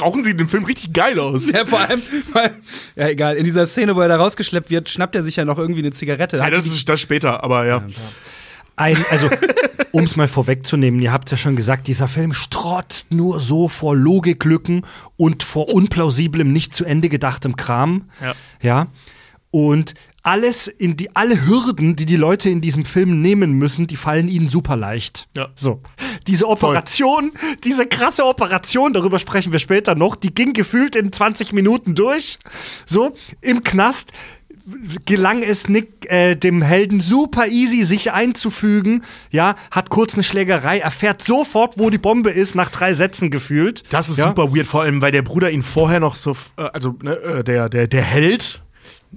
Rauchen 0.00 0.24
sie 0.24 0.30
in 0.30 0.38
dem 0.38 0.48
Film 0.48 0.64
richtig 0.64 0.92
geil 0.92 1.18
aus. 1.18 1.52
ja, 1.52 1.66
vor 1.66 1.80
allem, 1.80 2.00
vor 2.00 2.42
allem, 2.42 2.62
ja 2.96 3.08
egal, 3.08 3.36
in 3.36 3.44
dieser 3.44 3.66
Szene, 3.66 3.94
wo 3.94 4.00
er 4.00 4.08
da 4.08 4.16
rausgeschleppt 4.16 4.70
wird, 4.70 4.88
schnappt 4.88 5.14
er 5.14 5.22
sich 5.22 5.36
ja 5.36 5.44
noch 5.44 5.58
irgendwie 5.58 5.80
eine 5.80 5.92
Zigarette. 5.92 6.38
Ja, 6.38 6.50
das 6.50 6.66
ist 6.66 6.88
das 6.88 7.00
später, 7.00 7.44
aber 7.44 7.66
ja. 7.66 7.84
Ein, 8.76 8.96
also, 9.10 9.28
um 9.92 10.04
es 10.04 10.16
mal 10.16 10.28
vorwegzunehmen, 10.28 11.00
ihr 11.00 11.12
habt 11.12 11.30
ja 11.30 11.36
schon 11.36 11.56
gesagt, 11.56 11.86
dieser 11.88 12.08
Film 12.08 12.32
strotzt 12.32 13.12
nur 13.12 13.40
so 13.40 13.68
vor 13.68 13.96
Logiklücken 13.96 14.86
und 15.16 15.42
vor 15.42 15.68
unplausiblem, 15.68 16.52
nicht 16.52 16.74
zu 16.74 16.84
Ende 16.84 17.08
gedachtem 17.08 17.56
Kram. 17.56 18.10
Ja. 18.20 18.34
Ja. 18.62 18.86
Und 19.50 19.94
alles 20.22 20.68
in 20.68 20.96
die, 20.96 21.14
alle 21.16 21.46
Hürden, 21.46 21.96
die 21.96 22.06
die 22.06 22.16
Leute 22.16 22.48
in 22.48 22.60
diesem 22.60 22.84
Film 22.84 23.20
nehmen 23.20 23.52
müssen, 23.52 23.86
die 23.86 23.96
fallen 23.96 24.28
ihnen 24.28 24.48
super 24.48 24.76
leicht. 24.76 25.28
Ja. 25.36 25.48
So. 25.56 25.82
Diese 26.28 26.48
Operation, 26.48 27.32
diese 27.64 27.86
krasse 27.86 28.24
Operation, 28.24 28.92
darüber 28.92 29.18
sprechen 29.18 29.50
wir 29.50 29.58
später 29.58 29.96
noch, 29.96 30.14
die 30.14 30.32
ging 30.32 30.52
gefühlt 30.52 30.94
in 30.94 31.12
20 31.12 31.52
Minuten 31.52 31.94
durch. 31.96 32.38
So, 32.86 33.14
im 33.40 33.64
Knast 33.64 34.12
gelang 35.06 35.42
es 35.42 35.68
Nick, 35.68 36.10
äh, 36.10 36.34
dem 36.34 36.62
Helden 36.62 37.00
super 37.00 37.46
easy, 37.48 37.82
sich 37.84 38.12
einzufügen. 38.12 39.02
Ja, 39.30 39.54
hat 39.70 39.90
kurz 39.90 40.14
eine 40.14 40.22
Schlägerei, 40.22 40.78
erfährt 40.78 41.22
sofort, 41.22 41.78
wo 41.78 41.90
die 41.90 41.98
Bombe 41.98 42.30
ist, 42.30 42.54
nach 42.54 42.70
drei 42.70 42.92
Sätzen 42.92 43.30
gefühlt. 43.30 43.82
Das 43.90 44.08
ist 44.08 44.18
ja? 44.18 44.28
super 44.28 44.54
weird, 44.54 44.66
vor 44.66 44.82
allem, 44.82 45.02
weil 45.02 45.12
der 45.12 45.22
Bruder 45.22 45.50
ihn 45.50 45.62
vorher 45.62 46.00
noch 46.00 46.16
so, 46.16 46.32
äh, 46.56 46.62
also 46.72 46.96
ne, 47.02 47.14
äh, 47.16 47.44
der, 47.44 47.68
der, 47.68 47.86
der 47.86 48.02
Held, 48.02 48.61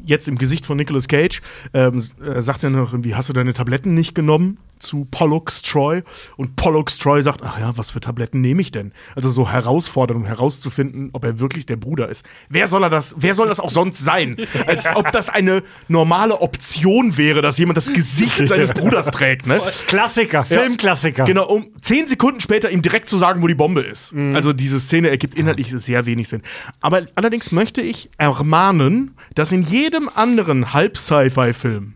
jetzt 0.04 0.28
im 0.28 0.38
Gesicht 0.38 0.66
von 0.66 0.78
Nicolas 0.78 1.08
Cage, 1.08 1.42
ähm, 1.74 2.02
äh, 2.24 2.42
sagt 2.42 2.64
er 2.64 2.70
noch 2.70 2.94
irgendwie, 2.94 3.16
hast 3.16 3.30
du 3.30 3.34
deine 3.34 3.54
Tabletten 3.54 3.94
nicht 3.94 4.16
genommen? 4.16 4.58
Zu 4.78 5.08
Pollux 5.10 5.62
Troy. 5.62 6.04
Und 6.36 6.58
Pollux 6.58 6.98
Troy 6.98 7.22
sagt, 7.22 7.42
ach 7.44 7.58
ja, 7.58 7.78
was 7.78 7.92
für 7.92 8.02
Tabletten 8.02 8.42
nehme 8.42 8.62
ich 8.62 8.72
denn? 8.72 8.92
Also 9.16 9.30
so 9.30 9.50
herausfordern, 9.50 10.18
um 10.18 10.26
herauszufinden, 10.26 11.12
ob 11.14 11.24
er 11.24 11.40
wirklich 11.40 11.66
der 11.66 11.78
Bruder 11.78 12.10
ist. 12.10 12.26
Wer 12.50 12.68
soll 12.68 12.84
er 12.84 12.90
das, 12.90 13.16
wer 13.18 13.36
soll 13.36 13.48
das 13.48 13.62
auch 13.62 13.70
sonst 13.70 14.04
sein? 14.04 14.36
Als 14.68 14.88
ob 14.94 15.12
das 15.12 15.30
eine 15.30 15.64
normale 15.88 16.42
Option 16.42 17.18
wäre, 17.18 17.42
dass 17.42 17.58
jemand 17.58 17.78
das 17.78 17.94
Gesicht 17.94 18.48
seines 18.48 18.72
Bruders 18.74 19.08
trägt, 19.08 19.48
ne? 19.48 19.62
Klassiker, 19.88 20.44
Filmklassiker. 20.44 21.24
Genau, 21.24 21.48
um 21.48 21.68
zehn 21.80 22.06
Sekunden 22.06 22.42
später 22.42 22.70
ihm 22.70 22.82
direkt 22.82 23.08
zu 23.08 23.16
sagen, 23.16 23.42
wo 23.42 23.48
die 23.48 23.56
Bombe 23.56 23.82
ist. 23.82 24.14
Also 24.34 24.52
diese 24.52 24.80
Szene 24.80 25.10
ergibt 25.10 25.36
inhaltlich 25.36 25.72
sehr 25.72 26.06
wenig 26.06 26.28
Sinn. 26.28 26.42
Aber 26.82 27.08
allerdings 27.16 27.52
möchte 27.52 27.82
ich 27.82 28.10
ermahnen, 28.18 29.16
dass 29.36 29.52
in 29.52 29.64
jedem 29.64 29.85
anderen 30.16 30.74
Halb-Sci-Fi-Film 30.74 31.94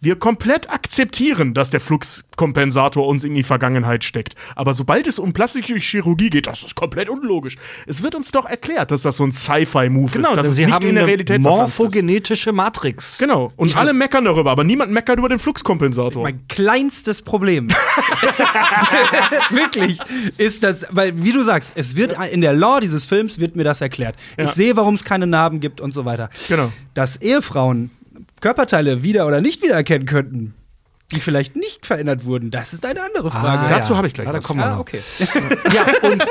wir 0.00 0.16
komplett 0.16 0.70
akzeptieren, 0.70 1.54
dass 1.54 1.70
der 1.70 1.80
Fluxkompensator 1.80 3.06
uns 3.06 3.24
in 3.24 3.34
die 3.34 3.42
Vergangenheit 3.42 4.04
steckt. 4.04 4.34
Aber 4.54 4.74
sobald 4.74 5.06
es 5.06 5.18
um 5.18 5.32
plastische 5.32 5.76
Chirurgie 5.76 6.30
geht, 6.30 6.46
das 6.46 6.62
ist 6.62 6.74
komplett 6.74 7.08
unlogisch. 7.08 7.56
Es 7.86 8.02
wird 8.02 8.14
uns 8.14 8.30
doch 8.30 8.44
erklärt, 8.46 8.90
dass 8.90 9.02
das 9.02 9.16
so 9.16 9.24
ein 9.24 9.32
Sci-Fi-Move 9.32 10.12
Genau, 10.12 10.32
ist, 10.32 10.44
es 10.44 10.56
sie 10.56 10.66
nicht 10.66 10.74
haben 10.74 10.86
in 10.86 10.94
der 10.94 11.04
eine 11.04 11.08
Realität 11.12 11.38
ist. 11.38 11.42
morphogenetische 11.42 12.52
Matrix. 12.52 13.18
Genau. 13.18 13.52
Und 13.56 13.76
alle 13.76 13.94
meckern 13.94 14.24
darüber, 14.24 14.50
aber 14.50 14.64
niemand 14.64 14.92
meckert 14.92 15.18
über 15.18 15.28
den 15.28 15.38
Fluxkompensator. 15.38 16.22
Mein 16.22 16.46
kleinstes 16.48 17.22
Problem. 17.22 17.68
Wirklich. 19.50 19.98
Ist 20.36 20.62
das, 20.62 20.86
weil, 20.90 21.22
wie 21.22 21.32
du 21.32 21.42
sagst, 21.42 21.72
es 21.76 21.96
wird 21.96 22.16
in 22.30 22.40
der 22.40 22.52
Lore 22.52 22.80
dieses 22.80 23.04
Films 23.04 23.40
wird 23.40 23.56
mir 23.56 23.64
das 23.64 23.80
erklärt. 23.80 24.16
Ja. 24.36 24.44
Ich 24.44 24.50
sehe, 24.50 24.76
warum 24.76 24.94
es 24.94 25.04
keine 25.04 25.26
Narben 25.26 25.60
gibt 25.60 25.80
und 25.80 25.92
so 25.94 26.04
weiter. 26.04 26.30
Genau. 26.48 26.72
Dass 26.94 27.16
Ehefrauen 27.16 27.90
Körperteile 28.46 29.02
wieder 29.02 29.26
oder 29.26 29.40
nicht 29.40 29.60
wiedererkennen 29.60 30.06
könnten, 30.06 30.54
die 31.10 31.18
vielleicht 31.18 31.56
nicht 31.56 31.84
verändert 31.84 32.24
wurden, 32.24 32.52
das 32.52 32.72
ist 32.74 32.86
eine 32.86 33.02
andere 33.02 33.32
Frage. 33.32 33.62
Ah, 33.64 33.66
Dazu 33.66 33.92
ja. 33.92 33.96
habe 33.96 34.06
ich 34.06 34.14
gleich 34.14 34.28
Ah, 34.28 34.34
was. 34.34 34.44
kommen 34.44 34.60
wir 34.60 34.66
Ah, 34.66 34.78
okay. 34.78 35.00
Ja, 35.74 35.84
und 36.08 36.24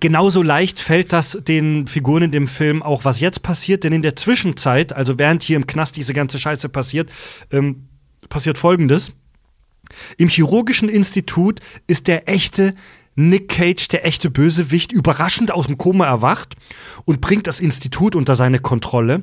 genauso 0.00 0.42
leicht 0.42 0.80
fällt 0.80 1.12
das 1.12 1.38
den 1.40 1.86
Figuren 1.86 2.24
in 2.24 2.32
dem 2.32 2.48
Film 2.48 2.82
auch, 2.82 3.04
was 3.04 3.20
jetzt 3.20 3.44
passiert, 3.44 3.84
denn 3.84 3.92
in 3.92 4.02
der 4.02 4.16
Zwischenzeit, 4.16 4.92
also 4.92 5.16
während 5.20 5.44
hier 5.44 5.54
im 5.56 5.68
Knast 5.68 5.96
diese 5.96 6.12
ganze 6.12 6.40
Scheiße 6.40 6.68
passiert, 6.68 7.08
ähm, 7.52 7.86
passiert 8.28 8.58
folgendes. 8.58 9.12
Im 10.16 10.28
chirurgischen 10.28 10.88
Institut 10.88 11.60
ist 11.86 12.08
der 12.08 12.28
echte 12.28 12.74
Nick 13.14 13.48
Cage, 13.48 13.86
der 13.88 14.04
echte 14.04 14.28
Bösewicht, 14.28 14.90
überraschend 14.90 15.52
aus 15.52 15.66
dem 15.66 15.78
Koma 15.78 16.04
erwacht 16.06 16.56
und 17.04 17.20
bringt 17.20 17.46
das 17.46 17.60
Institut 17.60 18.16
unter 18.16 18.34
seine 18.34 18.58
Kontrolle. 18.58 19.22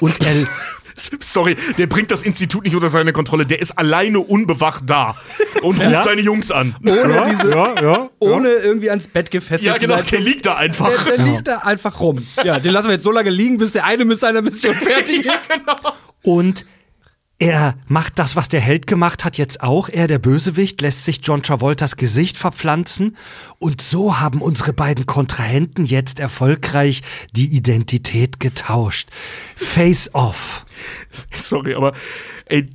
Und 0.00 0.22
er, 0.24 0.46
Sorry, 1.20 1.56
der 1.78 1.86
bringt 1.86 2.10
das 2.10 2.22
Institut 2.22 2.64
nicht 2.64 2.74
unter 2.74 2.88
seine 2.88 3.12
Kontrolle. 3.12 3.46
Der 3.46 3.60
ist 3.60 3.72
alleine 3.78 4.20
unbewacht 4.20 4.84
da 4.86 5.16
und 5.62 5.78
ruft 5.80 5.90
Ja? 5.90 6.02
seine 6.02 6.20
Jungs 6.20 6.50
an. 6.52 6.74
Ohne, 6.84 7.26
diese, 7.30 7.50
ja, 7.50 7.74
ja, 7.82 8.10
ohne 8.20 8.48
irgendwie 8.48 8.90
ans 8.90 9.08
Bett 9.08 9.30
gefesselt 9.30 9.62
Ja, 9.62 9.76
genau, 9.76 9.96
zu 9.98 10.02
der 10.02 10.18
sein. 10.20 10.22
liegt 10.22 10.46
da 10.46 10.56
einfach. 10.56 11.04
Der, 11.06 11.16
der 11.16 11.26
liegt 11.26 11.48
da 11.48 11.58
einfach 11.58 12.00
rum. 12.00 12.26
Ja, 12.44 12.58
den 12.58 12.72
lassen 12.72 12.88
wir 12.88 12.94
jetzt 12.94 13.04
so 13.04 13.10
lange 13.12 13.30
liegen, 13.30 13.58
bis 13.58 13.72
der 13.72 13.84
eine 13.84 14.04
mit 14.04 14.18
seiner 14.18 14.42
Mission 14.42 14.74
fertig 14.74 15.26
ist. 15.26 15.34
Und 16.22 16.64
er 17.38 17.74
macht 17.88 18.18
das, 18.18 18.36
was 18.36 18.48
der 18.48 18.60
Held 18.60 18.86
gemacht 18.86 19.24
hat, 19.24 19.38
jetzt 19.38 19.60
auch. 19.62 19.88
Er, 19.88 20.06
der 20.06 20.20
Bösewicht, 20.20 20.80
lässt 20.80 21.04
sich 21.04 21.20
John 21.22 21.42
Travoltas 21.42 21.96
Gesicht 21.96 22.38
verpflanzen. 22.38 23.16
Und 23.58 23.82
so 23.82 24.20
haben 24.20 24.40
unsere 24.40 24.72
beiden 24.72 25.06
Kontrahenten 25.06 25.84
jetzt 25.84 26.20
erfolgreich 26.20 27.02
die 27.32 27.48
Identität 27.48 28.38
getauscht. 28.38 29.08
Face 29.56 30.14
off. 30.14 30.64
Sorry, 31.32 31.74
aber 31.74 31.92
ey, 32.46 32.68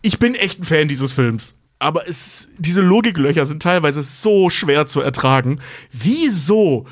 ich 0.00 0.18
bin 0.18 0.34
echt 0.34 0.60
ein 0.60 0.64
Fan 0.64 0.88
dieses 0.88 1.12
Films. 1.12 1.54
Aber 1.78 2.08
es, 2.08 2.48
diese 2.58 2.80
Logiklöcher 2.80 3.44
sind 3.44 3.62
teilweise 3.62 4.02
so 4.02 4.48
schwer 4.48 4.86
zu 4.86 5.02
ertragen. 5.02 5.60
Wieso? 5.92 6.86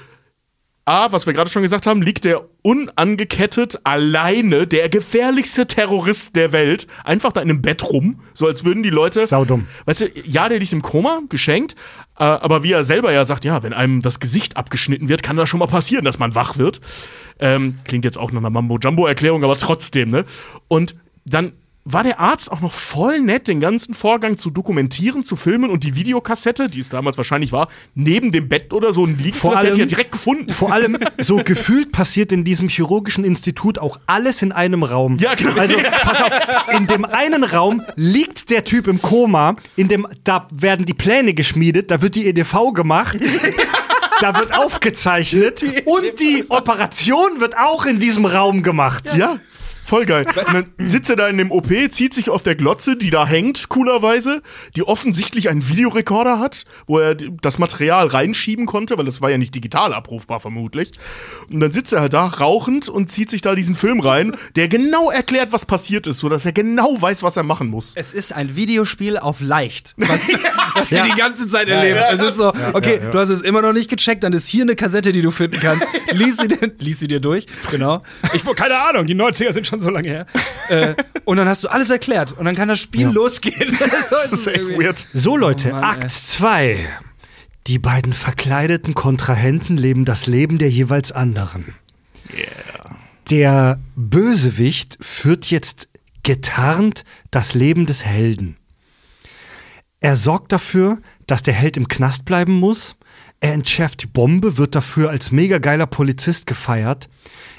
A, 0.86 1.12
was 1.12 1.26
wir 1.26 1.32
gerade 1.32 1.48
schon 1.48 1.62
gesagt 1.62 1.86
haben, 1.86 2.02
liegt 2.02 2.24
der 2.24 2.42
unangekettet 2.60 3.80
alleine, 3.84 4.66
der 4.66 4.90
gefährlichste 4.90 5.66
Terrorist 5.66 6.36
der 6.36 6.52
Welt, 6.52 6.86
einfach 7.04 7.32
da 7.32 7.40
in 7.40 7.48
einem 7.48 7.62
Bett 7.62 7.82
rum, 7.90 8.20
so 8.34 8.46
als 8.46 8.64
würden 8.64 8.82
die 8.82 8.90
Leute. 8.90 9.26
Saudumm. 9.26 9.66
Weißt 9.86 10.02
du, 10.02 10.10
ja, 10.26 10.48
der 10.48 10.58
liegt 10.58 10.74
im 10.74 10.82
Koma, 10.82 11.20
geschenkt, 11.30 11.74
äh, 12.18 12.24
aber 12.24 12.62
wie 12.64 12.72
er 12.72 12.84
selber 12.84 13.12
ja 13.12 13.24
sagt, 13.24 13.46
ja, 13.46 13.62
wenn 13.62 13.72
einem 13.72 14.02
das 14.02 14.20
Gesicht 14.20 14.58
abgeschnitten 14.58 15.08
wird, 15.08 15.22
kann 15.22 15.36
das 15.36 15.48
schon 15.48 15.60
mal 15.60 15.66
passieren, 15.66 16.04
dass 16.04 16.18
man 16.18 16.34
wach 16.34 16.58
wird. 16.58 16.82
Ähm, 17.38 17.78
klingt 17.84 18.04
jetzt 18.04 18.18
auch 18.18 18.30
nach 18.30 18.40
einer 18.40 18.50
Mambo-Jumbo-Erklärung, 18.50 19.42
aber 19.42 19.56
trotzdem, 19.56 20.08
ne? 20.08 20.26
Und 20.68 20.94
dann 21.24 21.54
war 21.86 22.02
der 22.02 22.18
Arzt 22.18 22.50
auch 22.50 22.60
noch 22.62 22.72
voll 22.72 23.20
nett, 23.20 23.46
den 23.46 23.60
ganzen 23.60 23.92
Vorgang 23.92 24.38
zu 24.38 24.48
dokumentieren, 24.50 25.22
zu 25.22 25.36
filmen 25.36 25.70
und 25.70 25.84
die 25.84 25.94
Videokassette, 25.96 26.68
die 26.70 26.80
es 26.80 26.88
damals 26.88 27.18
wahrscheinlich 27.18 27.52
war, 27.52 27.68
neben 27.94 28.32
dem 28.32 28.48
Bett 28.48 28.72
oder 28.72 28.92
so 28.94 29.04
liegt, 29.04 29.36
Vor 29.36 29.52
ich 29.54 29.60
ja 29.62 29.70
allem- 29.72 29.88
direkt 29.88 30.12
gefunden. 30.12 30.50
Vor 30.52 30.72
allem, 30.72 30.96
so 31.18 31.36
gefühlt 31.44 31.92
passiert 31.92 32.32
in 32.32 32.42
diesem 32.44 32.68
chirurgischen 32.70 33.22
Institut 33.24 33.78
auch 33.78 33.98
alles 34.06 34.40
in 34.40 34.50
einem 34.52 34.82
Raum. 34.82 35.18
Ja, 35.18 35.34
genau. 35.34 35.60
Also, 35.60 35.76
pass 36.02 36.22
auf, 36.22 36.30
in 36.78 36.86
dem 36.86 37.04
einen 37.04 37.44
Raum 37.44 37.82
liegt 37.96 38.48
der 38.50 38.64
Typ 38.64 38.86
im 38.86 39.02
Koma, 39.02 39.56
in 39.76 39.88
dem, 39.88 40.06
da 40.24 40.48
werden 40.54 40.86
die 40.86 40.94
Pläne 40.94 41.34
geschmiedet, 41.34 41.90
da 41.90 42.00
wird 42.00 42.14
die 42.14 42.26
EDV 42.26 42.72
gemacht. 42.72 43.18
Da 44.20 44.38
wird 44.38 44.56
aufgezeichnet 44.56 45.62
und 45.84 46.20
die 46.20 46.44
Operation 46.48 47.40
wird 47.40 47.58
auch 47.58 47.84
in 47.84 47.98
diesem 47.98 48.24
Raum 48.26 48.62
gemacht. 48.62 49.16
Ja, 49.16 49.38
voll 49.84 50.06
geil. 50.06 50.26
Und 50.46 50.54
dann 50.54 50.88
sitzt 50.88 51.10
er 51.10 51.16
da 51.16 51.28
in 51.28 51.38
dem 51.38 51.50
OP, 51.50 51.68
zieht 51.90 52.14
sich 52.14 52.30
auf 52.30 52.42
der 52.42 52.54
Glotze, 52.54 52.96
die 52.96 53.10
da 53.10 53.26
hängt, 53.26 53.68
coolerweise, 53.68 54.42
die 54.76 54.82
offensichtlich 54.82 55.48
einen 55.48 55.68
Videorekorder 55.68 56.38
hat, 56.38 56.64
wo 56.86 56.98
er 56.98 57.14
das 57.14 57.58
Material 57.58 58.06
reinschieben 58.06 58.66
konnte, 58.66 58.96
weil 58.98 59.04
das 59.04 59.20
war 59.20 59.30
ja 59.30 59.38
nicht 59.38 59.54
digital 59.54 59.92
abrufbar 59.92 60.40
vermutlich. 60.40 60.92
Und 61.50 61.60
dann 61.60 61.72
sitzt 61.72 61.92
er 61.92 62.00
halt 62.00 62.14
da, 62.14 62.26
rauchend 62.26 62.88
und 62.88 63.10
zieht 63.10 63.30
sich 63.30 63.42
da 63.42 63.54
diesen 63.54 63.74
Film 63.74 64.00
rein, 64.00 64.36
der 64.56 64.68
genau 64.68 65.10
erklärt, 65.10 65.52
was 65.52 65.66
passiert 65.66 66.06
ist, 66.06 66.18
sodass 66.18 66.46
er 66.46 66.52
genau 66.52 67.00
weiß, 67.00 67.22
was 67.22 67.36
er 67.36 67.42
machen 67.42 67.68
muss. 67.68 67.92
Es 67.96 68.14
ist 68.14 68.32
ein 68.34 68.56
Videospiel 68.56 69.18
auf 69.18 69.40
leicht, 69.40 69.94
was, 69.96 70.26
was 70.74 70.88
sie 70.88 71.02
die 71.02 71.18
ganze 71.18 71.48
Zeit 71.48 71.68
erleben. 71.68 72.00
es 72.10 72.20
ist 72.20 72.36
so, 72.36 72.52
okay, 72.72 73.00
du 73.10 73.18
hast 73.18 73.28
es 73.28 73.40
immer 73.42 73.62
noch 73.62 73.72
nicht 73.72 73.90
gecheckt, 73.90 74.24
dann 74.24 74.32
ist 74.32 74.48
hier 74.48 74.62
eine 74.62 74.76
Kassette, 74.76 75.12
die 75.12 75.22
du 75.22 75.30
finden 75.30 75.60
kannst. 75.60 75.86
Lies 76.12 76.36
sie 76.36 76.48
dir, 76.48 76.72
lies 76.78 77.00
sie 77.00 77.08
dir 77.08 77.20
durch, 77.20 77.46
genau. 77.70 78.02
Ich, 78.32 78.44
keine 78.54 78.78
Ahnung, 78.78 79.06
die 79.06 79.14
90er 79.14 79.52
sind 79.52 79.66
schon 79.66 79.73
so 79.80 79.90
lange 79.90 80.08
her. 80.08 80.26
Äh, 80.68 80.94
und 81.24 81.36
dann 81.36 81.48
hast 81.48 81.64
du 81.64 81.68
alles 81.68 81.90
erklärt 81.90 82.32
und 82.32 82.44
dann 82.44 82.54
kann 82.54 82.68
das 82.68 82.80
Spiel 82.80 83.08
losgehen. 83.08 83.76
Das 84.10 84.32
ist 84.32 84.46
echt 84.46 84.68
weird. 84.68 85.06
So, 85.12 85.36
Leute, 85.36 85.70
Oh 85.70 85.74
Mann, 85.74 85.84
Akt 85.84 86.04
ey. 86.04 86.10
2. 86.10 86.88
Die 87.66 87.78
beiden 87.78 88.12
verkleideten 88.12 88.94
Kontrahenten 88.94 89.76
leben 89.76 90.04
das 90.04 90.26
Leben 90.26 90.58
der 90.58 90.70
jeweils 90.70 91.12
anderen. 91.12 91.74
Der 93.30 93.78
Bösewicht 93.96 94.98
führt 95.00 95.46
jetzt 95.46 95.88
getarnt 96.22 97.04
das 97.30 97.54
Leben 97.54 97.86
des 97.86 98.04
Helden. 98.04 98.56
Er 100.00 100.16
sorgt 100.16 100.52
dafür, 100.52 100.98
dass 101.26 101.42
der 101.42 101.54
Held 101.54 101.76
im 101.78 101.88
Knast 101.88 102.24
bleiben 102.26 102.52
muss. 102.52 102.96
Er 103.44 103.52
entschärft 103.52 104.02
die 104.02 104.06
Bombe, 104.06 104.56
wird 104.56 104.74
dafür 104.74 105.10
als 105.10 105.30
mega 105.30 105.58
geiler 105.58 105.86
Polizist 105.86 106.46
gefeiert. 106.46 107.10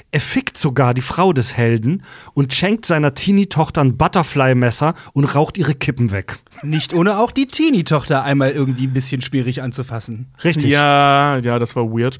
Er 0.10 0.20
fickt 0.20 0.58
sogar 0.58 0.96
die 0.96 1.04
Frau 1.04 1.32
des 1.32 1.56
Helden 1.56 2.02
und 2.34 2.56
schenkt 2.56 2.88
seiner 2.88 3.14
Teenie-Tochter 3.14 3.82
ein 3.82 3.96
Butterfly-Messer 3.96 4.96
und 5.14 5.26
raucht 5.26 5.60
ihre 5.60 5.76
Kippen 5.76 6.10
weg. 6.10 6.40
Nicht 6.64 6.96
ohne 6.96 7.20
auch 7.20 7.30
die 7.32 7.46
Teenie-Tochter 7.46 8.24
einmal 8.24 8.50
irgendwie 8.50 8.88
ein 8.88 8.94
bisschen 8.94 9.22
schwierig 9.22 9.62
anzufassen. 9.62 10.34
Richtig. 10.44 10.72
Ja, 10.72 11.38
ja, 11.38 11.60
das 11.60 11.76
war 11.76 11.84
weird. 11.92 12.18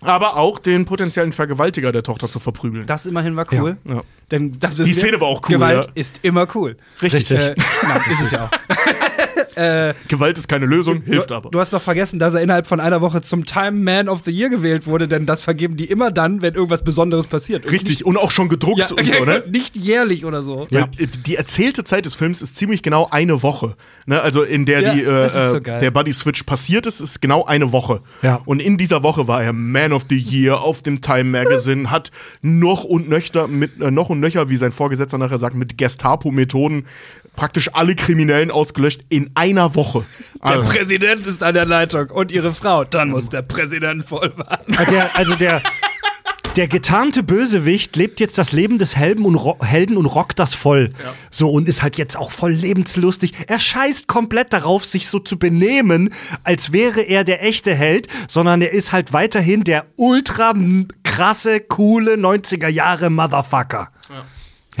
Aber 0.00 0.36
auch 0.36 0.58
den 0.58 0.84
potenziellen 0.84 1.32
Vergewaltiger 1.32 1.92
der 1.92 2.02
Tochter 2.02 2.28
zu 2.28 2.40
verprügeln. 2.40 2.86
Das 2.88 3.06
immerhin 3.06 3.36
war 3.36 3.46
cool. 3.52 3.76
Ja, 3.84 3.94
ja. 3.94 4.02
Denn 4.32 4.58
das 4.58 4.74
Die 4.74 4.86
wir, 4.86 4.94
Szene 4.94 5.20
war 5.20 5.28
auch 5.28 5.42
cool, 5.48 5.54
Gewalt 5.54 5.84
ja. 5.84 5.92
ist 5.94 6.18
immer 6.22 6.48
cool. 6.56 6.76
Richtig. 7.00 7.30
Äh, 7.30 7.54
nein, 7.86 8.00
ist 8.10 8.22
es 8.22 8.30
ja 8.32 8.46
auch. 8.46 8.50
Äh, 9.56 9.94
Gewalt 10.08 10.38
ist 10.38 10.48
keine 10.48 10.66
Lösung, 10.66 11.02
hilft 11.02 11.30
du, 11.30 11.34
aber. 11.34 11.50
Du 11.50 11.58
hast 11.58 11.72
noch 11.72 11.82
vergessen, 11.82 12.18
dass 12.18 12.34
er 12.34 12.42
innerhalb 12.42 12.66
von 12.66 12.80
einer 12.80 13.00
Woche 13.00 13.22
zum 13.22 13.44
Time 13.44 13.72
Man 13.72 14.08
of 14.08 14.22
the 14.24 14.30
Year 14.30 14.48
gewählt 14.48 14.86
wurde, 14.86 15.08
denn 15.08 15.26
das 15.26 15.42
vergeben 15.42 15.76
die 15.76 15.86
immer 15.86 16.10
dann, 16.10 16.42
wenn 16.42 16.54
irgendwas 16.54 16.82
Besonderes 16.82 17.26
passiert. 17.26 17.64
Und 17.64 17.72
Richtig, 17.72 18.04
und 18.04 18.16
auch 18.16 18.30
schon 18.30 18.48
gedruckt 18.48 18.78
Nicht, 18.78 18.92
und 18.92 19.06
so, 19.06 19.24
ne? 19.24 19.42
nicht 19.50 19.76
jährlich 19.76 20.24
oder 20.24 20.42
so. 20.42 20.66
Äh, 20.70 20.86
Die 21.26 21.36
erzählte 21.36 21.84
Zeit 21.84 22.06
des 22.06 22.14
Films 22.14 22.42
ist 22.42 22.56
ziemlich 22.56 22.82
genau 22.82 23.08
eine 23.10 23.42
Woche. 23.42 23.76
Ne? 24.06 24.20
Also 24.20 24.42
in 24.42 24.66
der 24.66 24.80
Ja, 24.80 24.94
die, 24.94 25.00
ist 25.00 25.32
so 25.32 25.56
äh, 25.56 25.60
der 25.60 25.90
Buddy 25.90 26.12
Switch 26.12 26.42
passiert 26.44 26.86
ist, 26.86 27.00
ist 27.00 27.20
genau 27.20 27.44
eine 27.44 27.72
Woche. 27.72 28.02
Ja. 28.22 28.40
Und 28.44 28.60
in 28.60 28.76
dieser 28.76 29.02
Woche 29.02 29.28
war 29.28 29.42
er 29.42 29.52
Man 29.52 29.92
of 29.92 30.06
the 30.08 30.18
Year 30.18 30.60
auf 30.60 30.82
dem 30.82 31.00
Time 31.00 31.24
Magazine, 31.24 31.90
hat 31.90 32.10
noch 32.42 32.84
und 32.84 33.08
nöcher, 33.08 33.48
mit, 33.48 33.80
äh, 33.80 33.90
noch 33.90 34.10
und 34.10 34.20
nöcher, 34.20 34.48
wie 34.50 34.56
sein 34.56 34.72
Vorgesetzter 34.72 35.18
nachher 35.18 35.38
sagt, 35.38 35.56
mit 35.56 35.78
Gestapo-Methoden 35.78 36.84
praktisch 37.36 37.70
alle 37.72 37.94
Kriminellen 37.94 38.50
ausgelöscht 38.50 39.02
in 39.08 39.30
einer 39.40 39.74
Woche. 39.74 40.04
Der 40.46 40.58
Also, 40.58 40.70
Präsident 40.72 41.26
ist 41.26 41.42
an 41.42 41.54
der 41.54 41.66
Leitung 41.66 42.10
und 42.10 42.30
ihre 42.32 42.52
Frau. 42.52 42.84
Dann 42.84 43.10
muss 43.10 43.28
der 43.28 43.42
Präsident 43.42 44.04
voll 44.04 44.32
warten. 44.36 44.74
Ah, 44.76 44.84
Der, 44.84 45.16
also 45.16 45.34
der, 45.34 45.62
der 46.56 46.66
getarnte 46.68 47.22
Bösewicht 47.22 47.94
lebt 47.96 48.20
jetzt 48.20 48.36
das 48.38 48.52
Leben 48.52 48.78
des 48.78 48.96
Helden 48.96 49.24
und, 49.24 49.34
ro 49.36 49.56
Helden 49.62 49.96
und 49.96 50.06
rockt 50.06 50.38
das 50.38 50.54
voll. 50.54 50.90
So 51.30 51.50
und 51.50 51.68
ist 51.68 51.82
halt 51.82 51.96
jetzt 51.96 52.16
auch 52.16 52.30
voll 52.30 52.52
lebenslustig. 52.52 53.32
Er 53.46 53.58
scheißt 53.60 54.08
komplett 54.08 54.52
darauf, 54.52 54.84
sich 54.84 55.08
so 55.08 55.18
zu 55.20 55.38
benehmen, 55.38 56.12
als 56.44 56.72
wäre 56.72 57.00
er 57.02 57.24
der 57.24 57.44
echte 57.44 57.74
Held, 57.74 58.08
sondern 58.28 58.62
er 58.62 58.72
ist 58.72 58.92
halt 58.92 59.12
weiterhin 59.12 59.64
der 59.64 59.86
ultra 59.96 60.54
krasse, 61.04 61.60
coole 61.60 62.14
90er 62.14 62.68
Jahre 62.68 63.10
Motherfucker. 63.10 63.90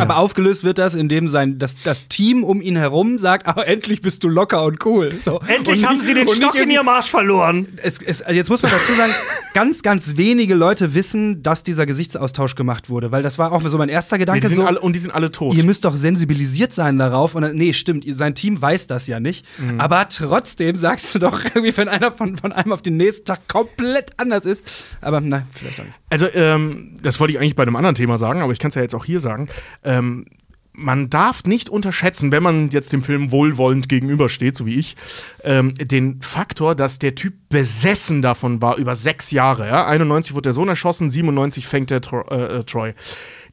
Aber 0.00 0.16
aufgelöst 0.16 0.64
wird 0.64 0.78
das, 0.78 0.94
indem 0.94 1.28
sein, 1.28 1.58
das, 1.58 1.76
das 1.82 2.08
Team 2.08 2.42
um 2.44 2.60
ihn 2.62 2.76
herum 2.76 3.18
sagt, 3.18 3.46
aber 3.46 3.66
endlich 3.66 4.00
bist 4.00 4.24
du 4.24 4.28
locker 4.28 4.64
und 4.64 4.84
cool. 4.86 5.12
So. 5.22 5.40
Endlich 5.46 5.80
Und 5.82 5.88
haben 5.88 5.96
nicht- 5.98 6.06
sie 6.06 6.14
den 6.14 6.28
Stock 6.28 6.54
in 6.54 6.70
ihrem 6.70 6.88
Arsch 6.88 7.10
verloren. 7.10 7.68
es, 7.82 8.00
es, 8.02 8.22
also 8.22 8.36
jetzt 8.36 8.50
muss 8.50 8.62
man 8.62 8.72
dazu 8.72 8.92
sagen, 8.94 9.12
ganz, 9.54 9.82
ganz 9.82 10.16
wenige 10.16 10.54
Leute 10.54 10.94
wissen, 10.94 11.42
dass 11.42 11.62
dieser 11.62 11.86
Gesichtsaustausch 11.86 12.54
gemacht 12.54 12.88
wurde, 12.88 13.10
weil 13.12 13.22
das 13.22 13.38
war 13.38 13.52
auch 13.52 13.62
so 13.66 13.78
mein 13.78 13.88
erster 13.88 14.16
die 14.16 14.20
Gedanke. 14.20 14.48
sind 14.48 14.56
so, 14.56 14.64
alle, 14.66 14.80
und 14.80 14.94
die 14.94 15.00
sind 15.00 15.10
alle 15.12 15.30
tot. 15.30 15.54
ihr 15.56 15.64
müsst 15.64 15.84
doch 15.84 15.96
sensibilisiert 15.96 16.72
sein 16.74 16.98
darauf. 16.98 17.34
Und 17.34 17.42
dann, 17.42 17.54
nee, 17.56 17.72
stimmt, 17.72 18.04
sein 18.08 18.34
Team 18.34 18.60
weiß 18.60 18.86
das 18.86 19.06
ja 19.06 19.20
nicht. 19.20 19.44
Mhm. 19.58 19.80
Aber 19.80 20.08
trotzdem 20.08 20.76
sagst 20.76 21.14
du 21.14 21.18
doch 21.18 21.44
irgendwie, 21.54 21.76
wenn 21.76 21.88
einer 21.88 22.12
von, 22.12 22.36
von 22.36 22.52
einem 22.52 22.72
auf 22.72 22.82
den 22.82 22.96
nächsten 22.96 23.24
Tag 23.24 23.46
komplett 23.48 24.10
anders 24.16 24.44
ist. 24.44 24.64
Aber 25.00 25.20
na, 25.20 25.42
vielleicht 25.52 25.80
auch 25.80 25.84
nicht. 25.84 25.96
Also, 26.10 26.26
ähm, 26.34 26.96
das 27.02 27.20
wollte 27.20 27.32
ich 27.32 27.38
eigentlich 27.38 27.54
bei 27.54 27.62
einem 27.62 27.76
anderen 27.76 27.94
Thema 27.94 28.18
sagen, 28.18 28.40
aber 28.42 28.52
ich 28.52 28.58
kann 28.58 28.70
es 28.70 28.74
ja 28.74 28.82
jetzt 28.82 28.94
auch 28.94 29.04
hier 29.04 29.20
sagen. 29.20 29.48
Ähm, 29.90 30.24
man 30.72 31.10
darf 31.10 31.44
nicht 31.44 31.68
unterschätzen, 31.68 32.32
wenn 32.32 32.42
man 32.42 32.70
jetzt 32.70 32.92
dem 32.92 33.02
Film 33.02 33.32
wohlwollend 33.32 33.88
gegenübersteht, 33.88 34.56
so 34.56 34.66
wie 34.66 34.76
ich, 34.76 34.96
ähm, 35.44 35.74
den 35.74 36.22
Faktor, 36.22 36.74
dass 36.74 36.98
der 36.98 37.14
Typ 37.14 37.34
besessen 37.48 38.22
davon 38.22 38.62
war 38.62 38.76
über 38.76 38.96
sechs 38.96 39.30
Jahre. 39.30 39.66
Ja? 39.66 39.86
91 39.86 40.34
wurde 40.34 40.44
der 40.44 40.52
Sohn 40.52 40.68
erschossen, 40.68 41.10
97 41.10 41.66
fängt 41.66 41.90
der 41.90 42.00
Tro 42.00 42.22
äh, 42.30 42.58
äh, 42.58 42.64
Troy. 42.64 42.94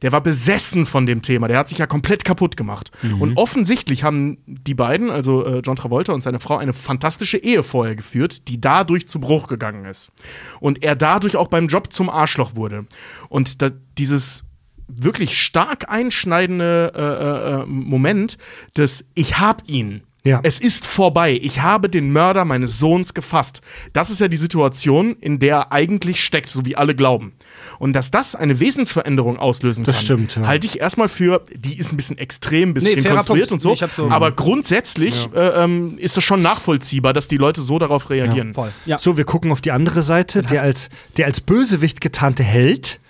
Der 0.00 0.12
war 0.12 0.20
besessen 0.20 0.86
von 0.86 1.06
dem 1.06 1.22
Thema. 1.22 1.48
Der 1.48 1.58
hat 1.58 1.68
sich 1.68 1.78
ja 1.78 1.86
komplett 1.88 2.24
kaputt 2.24 2.56
gemacht. 2.56 2.92
Und 3.18 3.36
offensichtlich 3.36 4.04
haben 4.04 4.38
die 4.46 4.74
beiden, 4.74 5.10
also 5.10 5.44
äh, 5.44 5.58
John 5.58 5.74
Travolta 5.74 6.12
und 6.12 6.22
seine 6.22 6.38
Frau, 6.38 6.56
eine 6.56 6.72
fantastische 6.72 7.36
Ehe 7.36 7.64
vorher 7.64 7.96
geführt, 7.96 8.46
die 8.46 8.60
dadurch 8.60 9.08
zu 9.08 9.18
Bruch 9.18 9.48
gegangen 9.48 9.86
ist. 9.86 10.12
Und 10.60 10.84
er 10.84 10.94
dadurch 10.94 11.34
auch 11.36 11.48
beim 11.48 11.66
Job 11.66 11.92
zum 11.92 12.10
Arschloch 12.10 12.54
wurde. 12.54 12.86
Und 13.28 13.60
da, 13.60 13.70
dieses 13.98 14.44
wirklich 14.88 15.40
stark 15.40 15.88
einschneidende 15.90 16.92
äh, 16.94 17.00
äh, 17.00 17.62
äh, 17.62 17.66
Moment 17.66 18.38
des 18.76 19.04
Ich 19.14 19.38
hab 19.38 19.62
ihn. 19.68 20.02
Ja. 20.24 20.40
Es 20.42 20.58
ist 20.58 20.84
vorbei. 20.84 21.38
Ich 21.40 21.62
habe 21.62 21.88
den 21.88 22.10
Mörder 22.12 22.44
meines 22.44 22.78
Sohns 22.78 23.14
gefasst. 23.14 23.62
Das 23.94 24.10
ist 24.10 24.20
ja 24.20 24.28
die 24.28 24.36
Situation, 24.36 25.16
in 25.20 25.38
der 25.38 25.56
er 25.56 25.72
eigentlich 25.72 26.22
steckt, 26.22 26.50
so 26.50 26.66
wie 26.66 26.76
alle 26.76 26.94
glauben. 26.94 27.32
Und 27.78 27.94
dass 27.94 28.10
das 28.10 28.34
eine 28.34 28.60
Wesensveränderung 28.60 29.38
auslösen 29.38 29.84
Das 29.84 29.96
kann, 29.96 30.04
stimmt, 30.04 30.36
ja. 30.36 30.46
halte 30.46 30.66
ich 30.66 30.80
erstmal 30.80 31.08
für, 31.08 31.44
die 31.56 31.78
ist 31.78 31.92
ein 31.92 31.96
bisschen 31.96 32.18
extrem, 32.18 32.70
ein 32.70 32.74
bisschen 32.74 33.00
Nee, 33.02 33.08
konstruiert 33.08 33.52
und 33.52 33.62
so. 33.62 33.74
So- 33.74 34.10
aber 34.10 34.32
grundsätzlich 34.32 35.28
äh, 35.34 35.64
ähm, 35.64 35.96
ist 35.98 36.16
das 36.16 36.24
schon 36.24 36.42
nachvollziehbar, 36.42 37.12
dass 37.12 37.28
die 37.28 37.36
Leute 37.38 37.62
so 37.62 37.78
darauf 37.78 38.10
reagieren. 38.10 38.52
Voll. 38.52 38.72
Ja. 38.84 38.98
So, 38.98 39.16
wir 39.16 39.24
gucken 39.24 39.50
auf 39.52 39.60
die 39.62 39.70
andere 39.70 40.02
Seite. 40.02 40.42
Der 40.42 40.62
als, 40.62 40.90
der 41.16 41.26
als 41.26 41.40
Bösewicht 41.40 42.00
getarnte 42.02 42.42
Held 42.42 43.00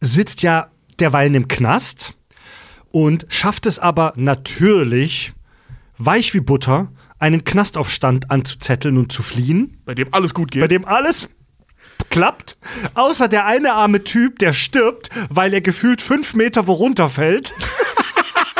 sitzt 0.00 0.42
ja 0.42 0.68
derweilen 1.02 1.34
im 1.34 1.48
Knast 1.48 2.14
und 2.92 3.26
schafft 3.28 3.66
es 3.66 3.78
aber 3.78 4.12
natürlich, 4.16 5.32
weich 5.98 6.32
wie 6.32 6.40
Butter, 6.40 6.92
einen 7.18 7.44
Knastaufstand 7.44 8.30
anzuzetteln 8.30 8.96
und 8.96 9.12
zu 9.12 9.22
fliehen, 9.22 9.80
Bei 9.84 9.94
dem 9.94 10.14
alles 10.14 10.32
gut 10.32 10.52
geht. 10.52 10.62
bei 10.62 10.68
dem 10.68 10.84
alles 10.84 11.28
klappt, 12.08 12.56
außer 12.94 13.28
der 13.28 13.46
eine 13.46 13.72
arme 13.72 14.04
Typ, 14.04 14.38
der 14.38 14.52
stirbt, 14.52 15.10
weil 15.28 15.52
er 15.54 15.60
gefühlt 15.60 16.02
fünf 16.02 16.34
Meter 16.34 16.66
wo 16.66 16.72
runterfällt. 16.72 17.52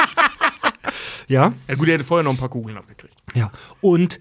ja. 1.28 1.52
ja 1.68 1.74
gut, 1.74 1.88
er 1.88 1.94
hätte 1.94 2.04
vorher 2.04 2.24
noch 2.24 2.32
ein 2.32 2.38
paar 2.38 2.48
Kugeln 2.48 2.76
abgekriegt. 2.76 3.14
Ja, 3.34 3.50
und 3.80 4.20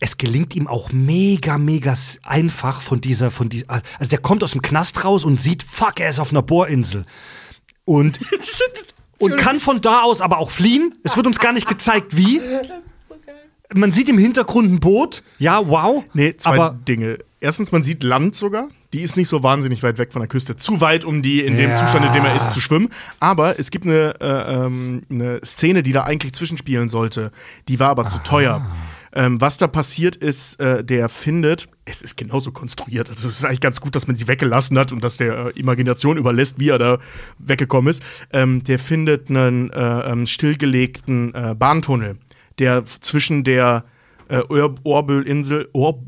es 0.00 0.18
gelingt 0.18 0.54
ihm 0.54 0.66
auch 0.66 0.92
mega, 0.92 1.56
mega 1.56 1.94
einfach 2.24 2.80
von 2.80 3.00
dieser, 3.00 3.30
von 3.30 3.48
dieser, 3.48 3.70
also 3.70 4.10
der 4.10 4.18
kommt 4.18 4.42
aus 4.42 4.52
dem 4.52 4.62
Knast 4.62 5.04
raus 5.04 5.24
und 5.24 5.40
sieht, 5.40 5.62
fuck, 5.62 6.00
er 6.00 6.10
ist 6.10 6.18
auf 6.18 6.30
einer 6.30 6.42
Bohrinsel. 6.42 7.06
Und, 7.84 8.18
und 9.18 9.36
kann 9.36 9.60
von 9.60 9.80
da 9.80 10.02
aus 10.02 10.20
aber 10.20 10.38
auch 10.38 10.50
fliehen. 10.50 10.94
Es 11.02 11.16
wird 11.16 11.26
uns 11.26 11.38
gar 11.38 11.52
nicht 11.52 11.68
gezeigt, 11.68 12.16
wie. 12.16 12.40
Man 13.72 13.90
sieht 13.92 14.08
im 14.08 14.18
Hintergrund 14.18 14.70
ein 14.70 14.78
Boot. 14.78 15.22
Ja, 15.38 15.66
wow. 15.66 16.04
Nee, 16.12 16.36
zwei 16.36 16.54
aber 16.54 16.78
Dinge. 16.86 17.18
Erstens, 17.40 17.72
man 17.72 17.82
sieht 17.82 18.04
Land 18.04 18.36
sogar. 18.36 18.68
Die 18.92 19.00
ist 19.00 19.16
nicht 19.16 19.28
so 19.28 19.42
wahnsinnig 19.42 19.82
weit 19.82 19.98
weg 19.98 20.12
von 20.12 20.20
der 20.20 20.28
Küste. 20.28 20.54
Zu 20.54 20.80
weit, 20.80 21.04
um 21.04 21.22
die 21.22 21.40
in 21.40 21.56
dem 21.56 21.70
Ja. 21.70 21.76
Zustand, 21.76 22.04
in 22.06 22.12
dem 22.12 22.24
er 22.24 22.36
ist, 22.36 22.52
zu 22.52 22.60
schwimmen. 22.60 22.90
Aber 23.20 23.58
es 23.58 23.70
gibt 23.70 23.84
eine, 23.86 24.14
äh, 24.20 24.54
ähm, 24.66 25.02
eine 25.10 25.40
Szene, 25.44 25.82
die 25.82 25.92
da 25.92 26.04
eigentlich 26.04 26.34
zwischenspielen 26.34 26.88
sollte. 26.88 27.32
Die 27.66 27.80
war 27.80 27.88
aber 27.88 28.06
zu 28.06 28.18
teuer. 28.18 28.64
Ähm, 29.16 29.40
was 29.40 29.58
da 29.58 29.68
passiert 29.68 30.16
ist, 30.16 30.58
äh, 30.58 30.82
der 30.82 31.08
findet, 31.08 31.68
es 31.84 32.02
ist 32.02 32.16
genauso 32.16 32.50
konstruiert. 32.50 33.08
Also 33.08 33.28
es 33.28 33.38
ist 33.38 33.44
eigentlich 33.44 33.60
ganz 33.60 33.80
gut, 33.80 33.94
dass 33.94 34.08
man 34.08 34.16
sie 34.16 34.26
weggelassen 34.26 34.76
hat 34.76 34.90
und 34.90 35.04
dass 35.04 35.18
der 35.18 35.46
äh, 35.46 35.50
Imagination 35.60 36.16
überlässt, 36.16 36.58
wie 36.58 36.70
er 36.70 36.78
da 36.78 36.98
weggekommen 37.38 37.90
ist. 37.90 38.02
Ähm, 38.32 38.64
der 38.64 38.80
findet 38.80 39.30
einen 39.30 39.70
äh, 39.70 40.10
ähm, 40.10 40.26
stillgelegten 40.26 41.32
äh, 41.32 41.54
Bahntunnel, 41.56 42.18
der 42.58 42.84
zwischen 42.86 43.44
der 43.44 43.84
äh, 44.28 44.38
Ör- 44.38 44.74
Orbölinsel, 44.82 45.68
Or 45.72 46.02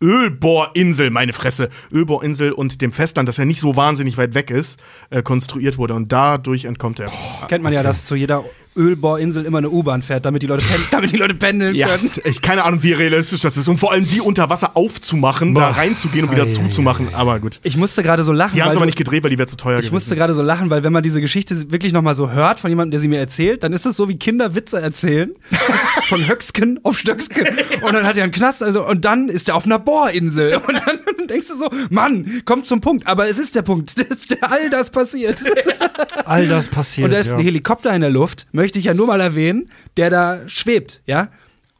Ölbohrinsel, 0.00 1.10
meine 1.10 1.32
Fresse, 1.32 1.70
Ölbohrinsel 1.90 2.52
und 2.52 2.82
dem 2.82 2.92
Festland, 2.92 3.28
das 3.28 3.38
ja 3.38 3.46
nicht 3.46 3.60
so 3.60 3.76
wahnsinnig 3.76 4.18
weit 4.18 4.34
weg 4.34 4.50
ist, 4.50 4.78
äh, 5.08 5.22
konstruiert 5.22 5.78
wurde. 5.78 5.94
Und 5.94 6.12
dadurch 6.12 6.66
entkommt 6.66 7.00
er. 7.00 7.10
Kennt 7.48 7.64
man 7.64 7.72
ja, 7.72 7.82
dass 7.82 8.04
zu 8.04 8.14
jeder 8.14 8.44
Ölbohrinsel 8.76 9.44
immer 9.44 9.58
eine 9.58 9.70
U-Bahn 9.70 10.02
fährt, 10.02 10.24
damit 10.24 10.42
die 10.42 10.46
Leute, 10.46 10.64
pen 10.64 10.80
damit 10.90 11.12
die 11.12 11.16
Leute 11.16 11.34
pendeln 11.34 11.74
Ja, 11.74 11.88
können. 11.88 12.10
ich 12.24 12.42
keine 12.42 12.64
Ahnung, 12.64 12.82
wie 12.82 12.92
realistisch 12.92 13.40
das 13.40 13.56
ist. 13.56 13.68
Und 13.68 13.78
vor 13.78 13.92
allem 13.92 14.06
die 14.06 14.20
unter 14.20 14.50
Wasser 14.50 14.76
aufzumachen, 14.76 15.54
da 15.54 15.70
reinzugehen 15.70 16.26
und 16.26 16.32
wieder 16.32 16.44
Ei, 16.44 16.48
zuzumachen. 16.48 17.14
Aber 17.14 17.40
gut. 17.40 17.60
Ich 17.62 17.76
musste 17.76 18.02
gerade 18.02 18.22
so 18.24 18.32
lachen. 18.32 18.54
Die 18.54 18.62
haben 18.62 18.70
es 18.70 18.76
aber 18.76 18.86
nicht 18.86 18.98
gedreht, 18.98 19.22
weil 19.22 19.30
die 19.30 19.38
wäre 19.38 19.48
zu 19.48 19.56
teuer 19.56 19.78
Ich 19.80 19.92
musste 19.92 20.14
gerade 20.16 20.34
so 20.34 20.42
lachen, 20.42 20.70
weil 20.70 20.82
wenn 20.84 20.92
man 20.92 21.02
diese 21.02 21.20
Geschichte 21.20 21.70
wirklich 21.70 21.92
noch 21.92 22.02
mal 22.02 22.14
so 22.14 22.30
hört 22.30 22.60
von 22.60 22.70
jemandem, 22.70 22.90
der 22.92 23.00
sie 23.00 23.08
mir 23.08 23.18
erzählt, 23.18 23.62
dann 23.62 23.72
ist 23.72 23.86
es 23.86 23.96
so 23.96 24.08
wie 24.08 24.16
Kinder 24.16 24.54
Witze 24.54 24.80
erzählen. 24.80 25.30
von 26.06 26.26
Höcksken 26.26 26.80
auf 26.82 26.98
Stöcksken. 26.98 27.46
Und 27.82 27.92
dann 27.92 28.06
hat 28.06 28.16
er 28.16 28.22
einen 28.24 28.32
Knast, 28.32 28.62
also, 28.62 28.86
und 28.86 29.04
dann 29.04 29.28
ist 29.28 29.48
er 29.48 29.56
auf 29.56 29.64
einer 29.66 29.78
Bohrinsel. 29.78 30.56
Und 30.56 30.74
dann 30.86 30.98
denkst 31.28 31.48
du 31.48 31.56
so, 31.56 31.70
Mann, 31.90 32.42
kommt 32.44 32.66
zum 32.66 32.80
Punkt. 32.80 33.06
Aber 33.06 33.28
es 33.28 33.38
ist 33.38 33.54
der 33.56 33.62
Punkt. 33.62 33.94
Das- 34.08 34.40
All 34.40 34.70
das 34.70 34.90
passiert. 34.90 35.42
all 36.24 36.46
das 36.48 36.68
passiert. 36.68 37.06
Und 37.06 37.10
da 37.12 37.18
ist 37.18 37.30
ja. 37.30 37.36
ein 37.36 37.42
Helikopter 37.42 37.94
in 37.94 38.00
der 38.00 38.10
Luft, 38.10 38.46
möchte 38.52 38.78
ich 38.78 38.86
ja 38.86 38.94
nur 38.94 39.06
mal 39.06 39.20
erwähnen, 39.20 39.70
der 39.96 40.10
da 40.10 40.40
schwebt, 40.46 41.00
ja? 41.06 41.28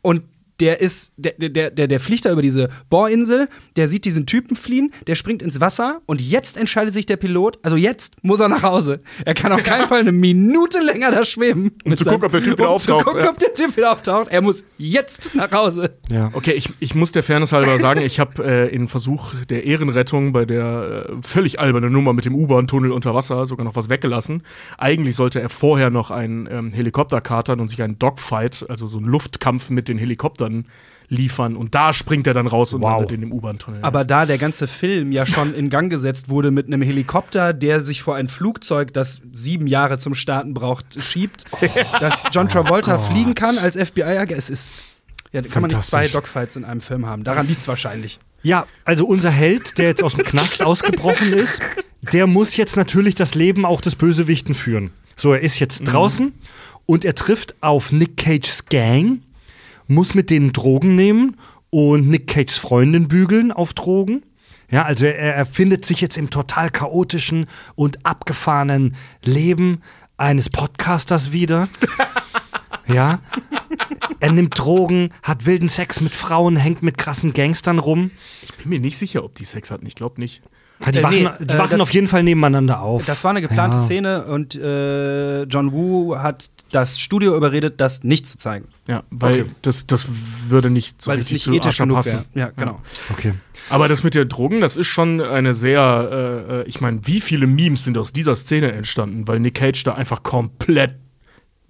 Und 0.03 0.23
der 0.61 0.81
ist, 0.81 1.12
der, 1.16 1.33
der, 1.33 1.71
der, 1.71 1.87
der 1.88 2.01
fliegt 2.01 2.25
da 2.25 2.33
über 2.33 2.42
diese 2.42 2.69
Bohrinsel, 2.88 3.49
der 3.77 3.88
sieht 3.88 4.05
diesen 4.05 4.27
Typen 4.27 4.57
fliehen, 4.57 4.92
der 5.07 5.14
springt 5.14 5.42
ins 5.42 5.61
Wasser 5.61 6.01
und 6.07 6.21
jetzt 6.21 6.57
entscheidet 6.57 6.95
sich 6.95 7.07
der 7.07 7.16
Pilot, 7.16 7.59
also 7.62 7.77
jetzt 7.77 8.14
muss 8.23 8.40
er 8.40 8.49
nach 8.49 8.62
Hause. 8.62 9.01
Er 9.25 9.35
kann 9.35 9.53
auf 9.53 9.62
keinen 9.64 9.87
Fall 9.87 10.01
eine 10.01 10.12
Minute 10.12 10.81
länger 10.81 11.11
da 11.11 11.25
schweben. 11.25 11.73
Um 11.85 11.97
zu 11.97 12.05
gucken, 12.05 12.25
ob 12.25 12.33
der 12.33 12.42
Typ 12.42 12.59
wieder 12.59 12.69
um 12.69 12.75
auftaucht, 12.75 13.01
Zu 13.01 13.05
gucken, 13.05 13.25
ja. 13.25 13.31
ob 13.31 13.38
der 13.38 13.55
Typ 13.55 13.77
wieder 13.77 13.92
auftaucht. 13.92 14.29
Er 14.31 14.40
muss 14.40 14.64
jetzt 14.79 15.35
nach 15.35 15.51
Hause. 15.53 15.97
ja. 16.11 16.31
Okay, 16.33 16.53
ich, 16.53 16.71
ich 16.81 16.95
muss 16.95 17.12
der 17.12 17.23
Fairness 17.23 17.53
halber 17.53 17.79
sagen, 17.79 18.01
ich 18.01 18.21
habe 18.21 18.45
äh, 18.45 18.75
in 18.75 18.88
Versuch 18.88 19.35
der 19.49 19.64
Ehrenrettung 19.64 20.33
bei 20.33 20.45
der 20.45 21.07
äh, 21.09 21.12
völlig 21.23 21.61
albernen 21.61 21.92
Nummer 21.92 22.12
mit 22.12 22.25
dem 22.25 22.35
U-Bahn-Tunnel 22.35 22.92
unter 22.92 23.14
Wasser 23.14 23.47
sogar 23.47 23.64
noch 23.64 23.77
was 23.77 23.88
weggelassen. 23.88 24.42
Eigentlich 24.79 25.16
sollte 25.16 25.40
er 25.40 25.49
vorher 25.49 25.90
noch 25.90 26.11
einen 26.11 26.49
ähm, 26.51 26.73
Helikopter 26.73 27.21
kartern 27.21 27.61
und 27.61 27.69
sich 27.69 27.83
einen 27.83 27.99
Dogfight, 27.99 28.66
also 28.69 28.87
so 28.87 28.99
einen 28.99 29.07
Luftkampf 29.07 29.71
mit 29.71 29.88
den 29.88 29.99
Helikoptern 29.99 30.46
liefern. 31.09 31.57
Und 31.57 31.75
da 31.75 31.93
springt 31.93 32.27
er 32.27 32.35
dann 32.35 32.47
raus 32.49 32.73
und 32.75 32.83
Wow. 32.83 32.93
landet 32.93 33.13
in 33.13 33.21
dem 33.21 33.33
U-Bahn-Tunnel. 33.33 33.81
Aber 33.83 34.05
da 34.05 34.27
der 34.27 34.39
ganze 34.39 34.67
Film 34.67 35.13
ja 35.13 35.25
schon 35.25 35.55
in 35.55 35.71
Gang 35.71 35.89
gesetzt 35.91 36.29
wurde 36.31 36.51
mit 36.51 36.67
einem 36.67 36.83
Helikopter, 36.83 37.53
der 37.53 37.81
sich 37.81 38.03
vor 38.03 38.17
ein 38.17 38.27
Flugzeug, 38.29 38.92
das 38.92 39.21
sieben 39.33 39.67
Jahre 39.69 39.99
zum 39.99 40.15
Starten 40.15 40.53
braucht, 40.53 41.01
schiebt, 41.03 41.44
dass 42.01 42.25
John 42.33 42.49
Travolta 42.49 42.99
fliegen 42.99 43.35
kann 43.35 43.57
als 43.59 43.77
FBI-Agent, 43.77 44.38
es 44.38 44.51
ist 44.51 44.73
Ja, 45.33 45.42
kann 45.42 45.63
man 45.63 45.71
nicht 45.71 45.83
zwei. 45.85 46.09
Dogfights 46.09 46.57
in 46.57 46.65
einem 46.65 46.81
Film 46.81 47.07
haben. 47.07 47.23
Daran 47.23 47.47
liegt 47.47 47.61
es 47.61 47.69
wahrscheinlich. 47.69 48.19
Ja, 48.42 48.67
also 48.85 49.07
unser 49.07 49.31
Held, 49.31 49.79
der 49.79 49.87
jetzt 49.88 50.03
aus 50.03 50.15
dem 50.15 50.25
Knast 50.25 50.63
ausgebrochen 50.63 51.33
ist, 51.33 51.61
der 52.13 52.27
muss 52.27 52.57
jetzt 52.57 52.77
natürlich 52.77 53.15
das 53.15 53.35
Leben 53.35 53.65
auch 53.65 53.81
des 53.81 53.94
Bösewichten 53.97 54.55
führen. 54.55 54.90
So, 55.17 55.33
er 55.33 55.40
ist 55.40 55.59
jetzt 55.59 55.81
draußen 55.85 56.33
und 56.85 57.05
er 57.05 57.15
trifft 57.15 57.55
auf 57.61 57.90
Nick 57.92 58.17
Cages 58.17 58.67
Gang, 58.67 59.21
muss 59.87 60.15
mit 60.15 60.31
denen 60.31 60.53
Drogen 60.53 60.97
nehmen 60.97 61.37
und 61.71 62.09
Nick 62.09 62.29
Cages 62.29 62.57
Freundin 62.57 63.09
bügeln 63.09 63.53
auf 63.53 63.75
Drogen. 63.75 64.23
Ja, 64.71 64.85
also 64.85 65.07
er, 65.07 65.35
er 65.37 65.47
findet 65.47 65.85
sich 65.85 66.01
jetzt 66.01 66.19
im 66.19 66.31
total 66.31 66.71
chaotischen 66.71 67.47
und 67.75 68.05
abgefahrenen 68.05 68.97
Leben 69.23 69.83
eines 70.17 70.51
Podcasters 70.51 71.33
wieder. 71.33 71.69
Ja. 72.89 73.21
Er 74.21 74.33
nimmt 74.33 74.59
Drogen, 74.59 75.11
hat 75.23 75.45
wilden 75.45 75.69
Sex 75.69 76.01
mit 76.01 76.15
Frauen, 76.15 76.57
hängt 76.57 76.83
mit 76.83 76.99
krassen 76.99 77.33
Gangstern 77.33 77.79
rum. 77.79 78.13
Ich 78.43 78.55
bin 78.55 78.69
mir 78.69 78.81
nicht 78.81 78.97
sicher, 78.97 79.25
ob 79.25 79.35
die 79.35 79.45
Sex 79.45 79.71
hatten. 79.71 79.87
Ich 79.87 79.97
glaube 79.97 80.21
nicht. 80.21 80.43
Ja, 80.85 80.92
die 80.92 80.98
Äh, 80.98 81.02
wachen, 81.02 81.14
nee, 81.22 81.29
die 81.46 81.54
äh, 81.54 81.58
wachen 81.58 81.70
das- 81.70 81.81
auf 81.81 81.90
jeden 81.90 82.06
Fall 82.06 82.22
nebeneinander 82.22 82.81
auf. 82.81 83.06
Das 83.06 83.24
war 83.24 83.31
eine 83.31 83.40
geplante 83.40 83.79
Ja. 83.79 83.83
Szene 83.83 84.24
und 84.27 84.54
äh, 84.56 85.44
John 85.44 85.72
Woo 85.72 86.16
hat 86.18 86.50
das 86.70 86.98
Studio 87.00 87.35
überredet, 87.35 87.81
das 87.81 88.04
nicht 88.04 88.27
zu 88.27 88.37
zeigen. 88.37 88.66
Ja, 88.87 89.02
weil 89.10 89.42
Okay. 89.42 89.50
das, 89.62 89.87
das 89.87 90.06
würde 90.48 90.68
nicht 90.68 91.00
so 91.02 91.10
weil 91.10 91.18
es 91.18 91.31
richtig 91.31 91.48
nicht 91.48 91.62
zu 91.62 91.68
ethisch 91.68 91.79
genug 91.79 91.96
passen. 91.96 92.12
wäre. 92.12 92.24
Ja, 92.35 92.50
genau. 92.56 92.81
Okay. 93.10 93.33
Aber 93.70 93.88
das 93.88 94.02
mit 94.02 94.14
der 94.14 94.27
Drogen, 94.27 94.60
das 94.60 94.77
ist 94.77 94.87
schon 94.87 95.20
eine 95.22 95.54
sehr, 95.54 96.44
äh, 96.48 96.60
äh, 96.60 96.64
ich 96.68 96.81
meine, 96.83 97.00
wie 97.06 97.20
viele 97.20 97.46
Memes 97.46 97.85
sind 97.85 97.96
aus 97.96 98.12
dieser 98.12 98.37
Szene 98.37 98.72
entstanden, 98.72 99.27
weil 99.27 99.40
Nick 99.40 99.54
Cage 99.54 99.83
da 99.85 99.94
einfach 99.94 100.22
komplett 100.22 100.96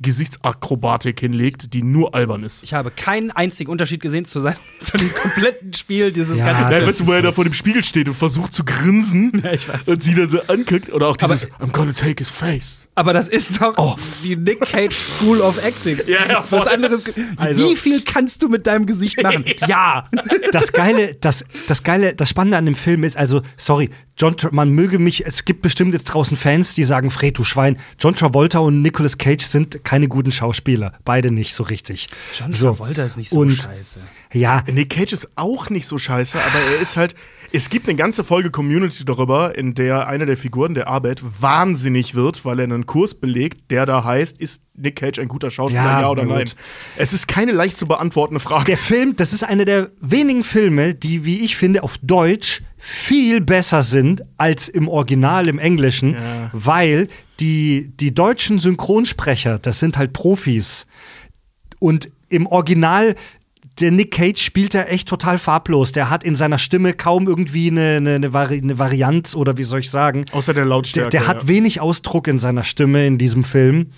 Gesichtsakrobatik 0.01 1.19
hinlegt, 1.21 1.73
die 1.75 1.83
nur 1.83 2.15
albern 2.15 2.43
ist. 2.45 2.63
Ich 2.63 2.75
habe 2.75 2.91
keinen 2.91 3.31
einzigen 3.31 3.71
Unterschied 3.71 4.01
gesehen 4.01 4.25
zu, 4.25 4.41
sein, 4.41 4.57
zu 4.85 4.97
dem 4.97 5.13
kompletten 5.15 5.73
Spiel 5.75 6.13
dieses 6.13 6.39
Ja, 6.39 6.47
ganzen 6.47 6.71
Ja, 6.73 6.87
weißt 6.87 7.01
du, 7.01 7.07
wo 7.07 7.13
er 7.13 7.23
da 7.23 7.33
vor 7.33 7.45
dem 7.45 7.53
Spiel 7.53 7.83
steht 7.83 8.09
und 8.09 8.15
versucht 8.15 8.53
zu 8.53 8.65
grinsen 8.65 9.41
Ja, 9.45 9.53
ich 9.53 9.69
weiß. 9.69 9.89
und 9.89 10.03
sie 10.03 10.15
dann 10.15 10.29
so 10.29 10.41
anguckt 10.43 10.93
oder 10.93 11.09
auch 11.09 11.17
dieses 11.17 11.45
Aber- 11.53 11.65
I'm 11.65 11.73
gonna 11.73 11.93
take 11.93 12.17
his 12.19 12.31
face. 12.31 12.89
Aber 12.95 13.13
das 13.13 13.29
ist 13.29 13.61
doch 13.61 13.75
Oh. 13.79 13.97
die 14.25 14.37
Nick 14.37 14.61
Cage 14.61 14.95
School 14.95 15.41
of 15.41 15.63
Acting. 15.65 15.99
Ja, 16.07 16.27
ja, 16.29 16.43
voll. 16.43 16.61
Was 16.61 16.67
anderes. 16.69 17.05
Also- 17.37 17.69
Wie 17.69 17.77
viel 17.77 18.03
kannst 18.03 18.43
du 18.43 18.49
mit 18.49 18.67
deinem 18.67 18.87
Gesicht 18.87 19.23
machen? 19.23 19.45
ja. 19.67 20.09
Das 20.53 20.73
Geile, 20.73 21.15
das, 21.15 21.45
das 21.69 21.83
Geile, 21.83 22.15
das 22.15 22.29
Spannende 22.31 22.57
an 22.59 22.67
dem 22.67 22.75
Film 22.75 23.05
ist, 23.05 23.17
also, 23.17 23.43
sorry, 23.57 23.91
John, 24.19 24.35
man 24.53 24.71
möge 24.71 24.99
mich, 24.99 25.27
es 25.27 25.45
gibt 25.45 25.61
bestimmt 25.61 25.93
jetzt 25.93 26.05
draußen 26.05 26.37
Fans, 26.39 26.73
die 26.73 26.85
sagen, 26.85 27.11
Fred, 27.11 27.37
du 27.37 27.45
Schwein, 27.45 27.77
John 28.01 28.15
Travolta 28.15 28.61
und 28.61 28.81
Nicolas 28.81 29.19
Cage 29.19 29.45
sind 29.45 29.85
keine 29.85 30.09
guten 30.09 30.33
Schauspieler. 30.33 30.95
Beide 31.05 31.31
nicht 31.31 31.55
so 31.55 31.63
richtig. 31.65 32.07
John 32.39 32.53
So. 32.53 32.69
Travolta 32.69 33.03
ist 33.05 33.17
nicht 33.19 33.29
so 33.31 33.41
Und- 33.41 33.63
scheiße. 33.63 34.01
Ja, 34.33 34.63
Nick 34.73 34.91
Cage 34.91 35.13
ist 35.13 35.29
auch 35.37 35.69
nicht 35.71 35.87
so 35.87 35.99
scheiße, 35.99 36.39
aber 36.39 36.59
er 36.75 36.81
ist 36.81 36.97
halt. 36.97 37.15
Es 37.53 37.71
gibt 37.71 37.89
eine 37.89 37.97
ganze 37.97 38.25
Folge 38.25 38.51
Community 38.51 39.05
darüber, 39.05 39.57
in 39.57 39.75
der 39.75 40.09
eine 40.09 40.27
der 40.27 40.37
Figuren 40.37 40.75
der 40.75 40.89
Arbeit 40.89 41.23
wahnsinnig 41.41 42.15
wird, 42.15 42.45
weil 42.45 42.59
er 42.59 42.65
einen 42.65 42.87
Kurs 42.87 43.15
belegt, 43.15 43.71
der 43.71 43.87
da 43.87 44.03
heißt, 44.05 44.39
ist 44.41 44.63
Nick 44.77 44.97
Cage 44.97 45.19
ein 45.19 45.29
guter 45.29 45.51
Schauspieler, 45.51 45.85
Ja, 45.85 46.01
ja, 46.03 46.11
oder 46.11 46.25
nein? 46.25 46.51
Es 46.97 47.13
ist 47.13 47.27
keine 47.29 47.53
leicht 47.53 47.77
zu 47.77 47.87
beantwortende 47.87 48.41
Frage. 48.41 48.65
Der 48.65 48.77
Film, 48.77 49.17
das 49.17 49.33
ist 49.33 49.43
einer 49.43 49.65
der 49.65 49.91
wenigen 50.01 50.45
Filme, 50.45 50.95
die, 50.95 51.25
wie 51.25 51.41
ich 51.45 51.57
finde, 51.57 51.83
auf 51.83 51.99
Deutsch 52.03 52.63
viel 52.79 53.41
besser 53.41 53.83
sind 53.83 54.23
als 54.37 54.69
im 54.69 54.89
Original 54.89 55.49
im 55.49 55.59
Englischen, 55.59 56.15
Ja. 56.15 56.51
weil 56.53 57.09
die, 57.41 57.91
die 57.99 58.15
deutschen 58.15 58.59
Synchronsprecher, 58.59 59.59
das 59.59 59.79
sind 59.79 59.97
halt 59.99 60.13
Profis. 60.13 60.87
Und 61.79 62.11
im 62.29 62.47
Original, 62.47 63.15
der 63.81 63.91
Nick 63.91 64.13
Cage 64.13 64.41
spielt 64.41 64.75
da 64.75 64.85
echt 64.85 65.09
total 65.09 65.39
farblos. 65.39 65.93
Der 65.93 66.09
hat 66.09 66.25
in 66.25 66.35
seiner 66.37 66.59
Stimme 66.59 66.95
kaum 66.95 67.27
irgendwie 67.27 67.71
eine, 67.71 67.97
eine, 67.97 68.15
eine, 68.15 68.33
Vari 68.33 68.59
eine 68.59 68.79
Varianz 68.79 69.35
oder 69.35 69.59
wie 69.59 69.65
soll 69.65 69.81
ich 69.81 69.91
sagen. 69.91 70.25
Außer 70.33 70.55
der 70.55 70.65
Lautstärke. 70.65 71.11
Der, 71.11 71.21
der 71.21 71.29
hat 71.29 71.43
ja. 71.43 71.49
wenig 71.49 71.81
Ausdruck 71.81 72.27
in 72.29 72.39
seiner 72.39 72.65
Stimme 72.65 73.07
in 73.07 73.19
diesem 73.19 73.45
Film. 73.45 73.93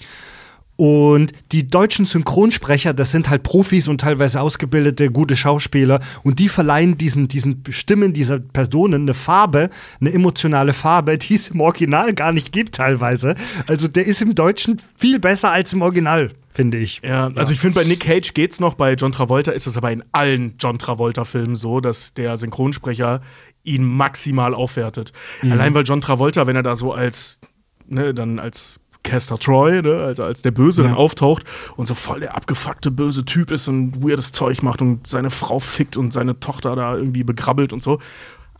Und 0.81 1.33
die 1.51 1.67
deutschen 1.67 2.07
Synchronsprecher, 2.07 2.95
das 2.95 3.11
sind 3.11 3.29
halt 3.29 3.43
Profis 3.43 3.89
und 3.89 4.01
teilweise 4.01 4.41
ausgebildete, 4.41 5.11
gute 5.11 5.37
Schauspieler. 5.37 5.99
Und 6.23 6.39
die 6.39 6.49
verleihen 6.49 6.97
diesen, 6.97 7.27
diesen 7.27 7.65
Stimmen 7.69 8.13
dieser 8.13 8.39
Personen 8.39 9.03
eine 9.03 9.15
Farbe, 9.15 9.71
eine 10.01 10.13
emotionale 10.13 10.73
Farbe, 10.73 11.19
die 11.19 11.35
es 11.35 11.49
im 11.49 11.61
Original 11.61 12.15
gar 12.15 12.31
nicht 12.31 12.53
gibt 12.53 12.77
teilweise. 12.77 13.35
Also 13.67 13.89
der 13.89 14.07
ist 14.07 14.23
im 14.23 14.37
Deutschen 14.37 14.81
viel 14.97 15.19
besser 15.19 15.51
als 15.51 15.73
im 15.73 15.83
Original, 15.83 16.31
finde 16.55 16.79
ich. 16.79 17.01
Ja, 17.03 17.33
also 17.35 17.53
ich 17.53 17.59
finde, 17.59 17.75
bei 17.81 17.85
Nick 17.85 18.01
Cage 18.01 18.33
geht's 18.33 18.61
noch, 18.61 18.75
bei 18.75 18.95
John 18.95 19.11
Travolta 19.11 19.51
ist 19.51 19.67
es 19.67 19.77
aber 19.77 19.91
in 19.91 20.05
allen 20.13 20.55
John 20.61 20.79
Travolta-Filmen 20.79 21.57
so, 21.57 21.81
dass 21.81 22.15
der 22.15 22.37
Synchronsprecher 22.37 23.21
ihn 23.65 23.83
maximal 23.83 24.55
aufwertet. 24.55 25.13
Mhm. 25.43 25.51
Allein 25.51 25.75
weil 25.75 25.83
John 25.83 26.01
Travolta, 26.01 26.47
wenn 26.47 26.55
er 26.55 26.63
da 26.63 26.77
so 26.77 26.93
als, 26.93 27.41
ne, 27.89 28.15
dann 28.15 28.39
als 28.39 28.79
Caster 29.09 29.39
Troy, 29.39 29.83
ne, 29.83 29.95
also 30.05 30.25
als 30.25 30.43
der 30.43 30.51
Böse 30.51 30.83
Ja. 30.83 30.89
dann 30.89 30.97
auftaucht 30.97 31.45
und 31.77 31.87
so 31.89 31.95
voll 31.95 32.21
der 32.21 32.37
abgefuckte 32.37 32.91
böse 32.91 33.25
Typ 33.25 33.51
ist 33.51 33.69
und 33.69 34.03
weirdes 34.03 34.33
Zeug 34.33 34.63
macht 34.63 34.81
und 34.83 35.07
seine 35.07 35.31
Frau 35.31 35.59
fickt 35.59 35.97
und 35.97 36.13
seine 36.13 36.41
Tochter 36.41 36.77
da 36.77 36.95
irgendwie 36.97 37.25
begrabbelt 37.25 37.73
und 37.73 37.83
so. 37.83 37.99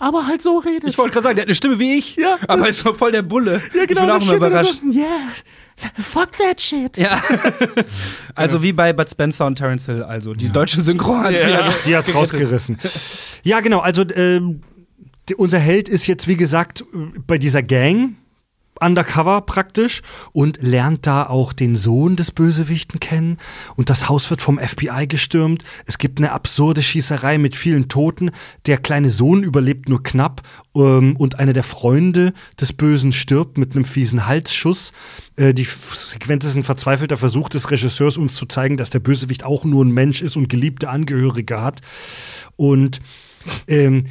Aber 0.01 0.27
halt 0.27 0.43
so 0.43 0.59
redet. 0.59 0.89
Ich 0.91 0.97
wollte 0.99 1.11
gerade 1.13 1.25
sagen, 1.25 1.37
der 1.37 1.43
hat 1.43 1.49
eine 1.49 1.55
Stimme 1.57 1.79
wie 1.81 1.95
ich, 1.99 2.17
Ja, 2.17 2.37
aber 2.47 2.69
ist 2.69 2.81
so 2.81 2.95
voll 2.95 3.11
der 3.13 3.23
Bulle. 3.23 3.61
ja, 3.75 3.85
genau, 3.85 4.03
ich 4.03 4.07
bin 4.07 4.11
auch 4.11 4.23
immer 4.23 4.33
er 4.33 4.37
überrascht. 4.37 4.81
So, 4.85 4.99
yeah, 4.99 5.09
fuck 6.01 6.29
that 6.39 6.61
shit. 6.61 6.97
Ja. 6.97 7.21
also 8.35 8.63
wie 8.63 8.73
bei 8.73 8.93
Bud 8.93 9.11
Spencer 9.11 9.47
und 9.47 9.57
Terence 9.57 9.87
Hill, 9.87 10.03
also 10.03 10.35
die 10.35 10.49
deutsche 10.51 10.81
Synchro 10.83 11.17
hat's 11.17 11.41
Ja. 11.41 11.49
wieder 11.49 11.75
Die 11.87 11.97
hat's 11.97 12.15
rausgerissen. 12.15 12.79
Ja, 13.43 13.61
genau. 13.61 13.81
Also 13.81 14.05
d- 14.05 14.61
unser 15.37 15.59
Held 15.59 15.89
ist 15.89 16.07
jetzt, 16.07 16.27
wie 16.29 16.37
gesagt, 16.37 16.83
äh, 16.95 17.19
bei 17.27 17.39
dieser 17.39 17.63
Gang 17.63 18.15
undercover 18.81 19.41
praktisch 19.43 20.03
und 20.33 20.59
lernt 20.61 21.07
da 21.07 21.25
auch 21.25 21.53
den 21.53 21.77
Sohn 21.77 22.17
des 22.17 22.31
Bösewichten 22.31 23.01
kennen. 23.01 23.39
Und 23.77 23.91
das 23.91 24.09
Haus 24.09 24.31
wird 24.31 24.43
vom 24.43 24.59
FBI 24.59 25.07
gestürmt. 25.07 25.65
Es 25.87 25.99
gibt 25.99 26.19
eine 26.19 26.33
absurde 26.33 26.83
Schießerei 26.83 27.39
mit 27.39 27.57
vielen 27.57 27.89
Toten. 27.89 28.31
Der 28.67 28.79
kleine 28.79 29.11
Sohn 29.11 29.43
überlebt 29.43 29.89
nur 29.89 30.03
knapp. 30.03 30.43
Ähm, 30.75 31.17
und 31.17 31.39
einer 31.39 31.53
der 31.53 31.63
Freunde 31.63 32.33
des 32.61 32.73
Bösen 32.73 33.13
stirbt 33.13 33.59
mit 33.59 33.75
einem 33.75 33.85
fiesen 33.85 34.27
Halsschuss. 34.27 34.93
Äh, 35.37 35.55
die 35.55 35.67
Sequenz 35.67 36.45
ist 36.45 36.55
ein 36.55 36.65
verzweifelter 36.65 37.17
Versuch 37.17 37.49
des 37.49 37.71
Regisseurs, 37.71 38.17
uns 38.17 38.35
zu 38.35 38.47
zeigen, 38.47 38.77
dass 38.77 38.91
der 38.91 39.01
Bösewicht 39.01 39.45
auch 39.45 39.65
nur 39.65 39.85
ein 39.85 39.93
Mensch 39.93 40.23
ist 40.23 40.37
und 40.37 40.49
geliebte 40.49 40.89
Angehörige 40.89 41.61
hat. 41.61 41.81
Und 42.57 43.01
ähm, 43.67 44.05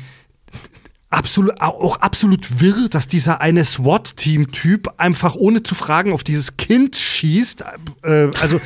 absolut, 1.09 1.61
auch 1.61 1.97
absolut 1.97 2.61
wirr, 2.61 2.89
dass 2.89 3.07
dieser 3.07 3.41
eine 3.41 3.63
SWAT-Team-Typ 3.63 4.93
einfach 4.97 5.35
ohne 5.35 5.63
zu 5.63 5.75
fragen 5.75 6.11
auf 6.13 6.23
dieses 6.23 6.57
Kind 6.57 6.95
schießt. 6.95 7.63
Äh, 8.03 8.29
also, 8.39 8.59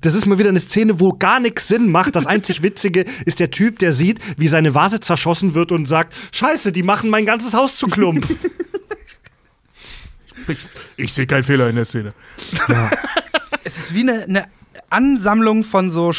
das 0.00 0.14
ist 0.14 0.26
mal 0.26 0.38
wieder 0.38 0.50
eine 0.50 0.60
Szene, 0.60 1.00
wo 1.00 1.12
gar 1.12 1.40
nichts 1.40 1.68
Sinn 1.68 1.90
macht. 1.90 2.16
Das 2.16 2.26
einzig 2.26 2.62
Witzige 2.62 3.04
ist 3.24 3.40
der 3.40 3.50
Typ, 3.50 3.78
der 3.78 3.92
sieht, 3.92 4.20
wie 4.36 4.48
seine 4.48 4.74
Vase 4.74 5.00
zerschossen 5.00 5.54
wird 5.54 5.72
und 5.72 5.86
sagt: 5.86 6.14
Scheiße, 6.32 6.72
die 6.72 6.82
machen 6.82 7.10
mein 7.10 7.26
ganzes 7.26 7.54
Haus 7.54 7.76
zu 7.76 7.86
Klump. 7.86 8.26
Ich, 10.48 10.58
ich 10.96 11.12
sehe 11.12 11.26
keinen 11.26 11.42
Fehler 11.42 11.68
in 11.68 11.76
der 11.76 11.84
Szene. 11.84 12.12
Es 13.64 13.78
ist 13.78 13.96
wie 13.96 14.02
eine, 14.02 14.22
eine 14.22 14.44
Ansammlung 14.90 15.64
von 15.64 15.90
so 15.90 16.12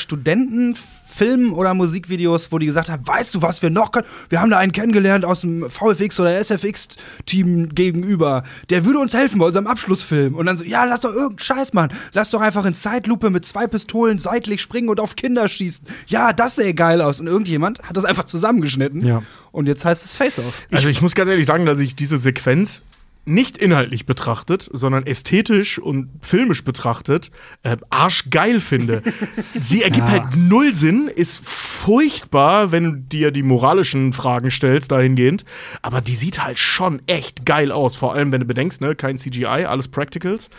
Studentenfilmen 1.18 1.54
oder 1.54 1.74
Musikvideos, 1.74 2.52
wo 2.52 2.60
die 2.60 2.66
gesagt 2.66 2.90
haben, 2.90 3.06
weißt 3.06 3.36
du, 3.36 3.42
was 3.42 3.62
wir 3.62 3.70
noch 3.70 3.92
können? 3.92 4.08
Wir 4.30 4.40
haben 4.40 4.50
da 4.50 4.58
einen 4.58 4.72
kennengelernt 4.72 5.26
aus 5.26 5.42
dem 5.42 5.70
VFX 5.70 6.20
oder 6.20 6.40
SFX-Team 6.40 7.74
gegenüber. 7.74 8.44
Der 8.70 8.86
würde 8.86 9.00
uns 9.00 9.14
helfen 9.14 9.40
bei 9.40 9.48
unserem 9.48 9.68
Abschlussfilm. 9.68 10.36
Und 10.36 10.46
dann 10.46 10.58
so, 10.58 10.64
ja, 10.64 10.86
lass 10.86 11.02
doch 11.02 11.10
irgendeinen 11.12 11.40
Scheiß 11.40 11.74
machen. 11.74 11.94
Lass 12.14 12.30
doch 12.30 12.42
einfach 12.42 12.66
in 12.66 12.76
Zeitlupe 12.76 13.30
mit 13.30 13.46
zwei 13.46 13.68
Pistolen 13.68 14.20
seitlich 14.20 14.62
springen 14.62 14.90
und 14.90 15.00
auf 15.00 15.16
Kinder 15.16 15.48
schießen. 15.48 15.86
Ja, 16.08 16.34
das 16.34 16.56
sähe 16.56 16.74
geil 16.74 17.02
aus. 17.02 17.20
Und 17.20 17.28
irgendjemand 17.28 17.82
hat 17.84 17.98
das 17.98 18.06
einfach 18.06 18.26
zusammengeschnitten. 18.26 19.06
Ja. 19.06 19.24
Und 19.52 19.68
jetzt 19.68 19.86
heißt 19.86 20.06
es 20.06 20.14
Face-Off. 20.14 20.68
Also 20.72 20.90
ich 20.90 21.02
muss 21.02 21.16
ganz 21.16 21.30
ehrlich 21.30 21.48
sagen, 21.48 21.66
dass 21.66 21.80
ich 21.80 21.96
diese 21.96 22.18
Sequenz 22.18 22.82
nicht 23.28 23.58
inhaltlich 23.58 24.06
betrachtet, 24.06 24.70
sondern 24.72 25.06
ästhetisch 25.06 25.80
und 25.80 26.10
filmisch 26.22 26.64
betrachtet, 26.64 27.32
äh, 27.64 27.78
arschgeil 27.90 28.60
finde. 28.60 29.04
Sie 29.60 29.84
ergibt 29.84 30.08
Ja. 30.08 30.14
halt 30.24 30.36
null 30.36 30.74
Sinn, 30.74 31.08
ist 31.14 31.46
furchtbar, 31.48 32.72
wenn 32.72 32.84
du 32.84 32.92
dir 32.94 33.32
die 33.32 33.44
moralischen 33.44 34.14
Fragen 34.14 34.52
stellst 34.52 34.92
dahingehend, 34.92 35.46
aber 35.82 36.02
die 36.02 36.16
sieht 36.16 36.44
halt 36.44 36.60
schon 36.60 37.02
echt 37.08 37.46
geil 37.46 37.72
aus, 37.72 37.96
vor 37.96 38.14
allem 38.14 38.32
wenn 38.32 38.42
du 38.42 38.46
bedenkst, 38.48 38.82
ne, 38.82 38.96
kein 38.96 39.18
CGI, 39.18 39.46
alles 39.66 39.88
Practicals. 39.88 40.50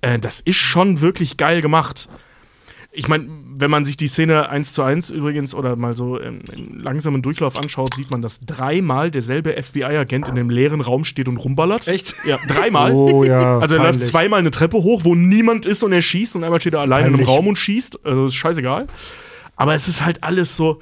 Äh, 0.00 0.18
das 0.18 0.40
ist 0.40 0.56
schon 0.56 1.00
wirklich 1.00 1.36
geil 1.36 1.62
gemacht. 1.62 2.08
Ich 2.98 3.06
meine, 3.06 3.28
wenn 3.54 3.70
man 3.70 3.84
sich 3.84 3.96
die 3.96 4.08
Szene 4.08 4.48
eins 4.48 4.72
zu 4.72 4.82
eins 4.82 5.10
übrigens 5.10 5.54
oder 5.54 5.76
mal 5.76 5.94
so 5.94 6.18
im, 6.18 6.40
im 6.52 6.80
langsamen 6.80 7.22
Durchlauf 7.22 7.56
anschaut, 7.56 7.94
sieht 7.94 8.10
man, 8.10 8.22
dass 8.22 8.40
dreimal 8.40 9.10
derselbe 9.10 9.50
FBI-Agent 9.60 10.26
in 10.26 10.32
einem 10.32 10.50
leeren 10.50 10.80
Raum 10.80 11.04
steht 11.04 11.28
und 11.28 11.36
rumballert. 11.36 11.86
Echt? 11.86 12.16
Ja, 12.26 12.38
dreimal. 12.48 12.92
Oh 12.92 13.22
ja. 13.22 13.58
Also 13.60 13.76
er 13.76 13.82
läuft 13.82 13.92
peinlich. 13.92 14.08
zweimal 14.08 14.40
eine 14.40 14.50
Treppe 14.50 14.78
hoch, 14.78 15.02
wo 15.04 15.14
niemand 15.14 15.64
ist 15.64 15.84
und 15.84 15.92
er 15.92 16.02
schießt 16.02 16.34
und 16.36 16.44
einmal 16.44 16.60
steht 16.60 16.74
er 16.74 16.80
alleine 16.80 17.06
in 17.06 17.14
einem 17.14 17.24
Peinlich. 17.24 17.28
Raum 17.28 17.46
und 17.46 17.56
schießt. 17.56 18.04
Also 18.04 18.24
das 18.24 18.32
ist 18.32 18.36
scheißegal. 18.36 18.86
Aber 19.56 19.74
es 19.74 19.86
ist 19.88 20.04
halt 20.04 20.24
alles 20.24 20.56
so. 20.56 20.80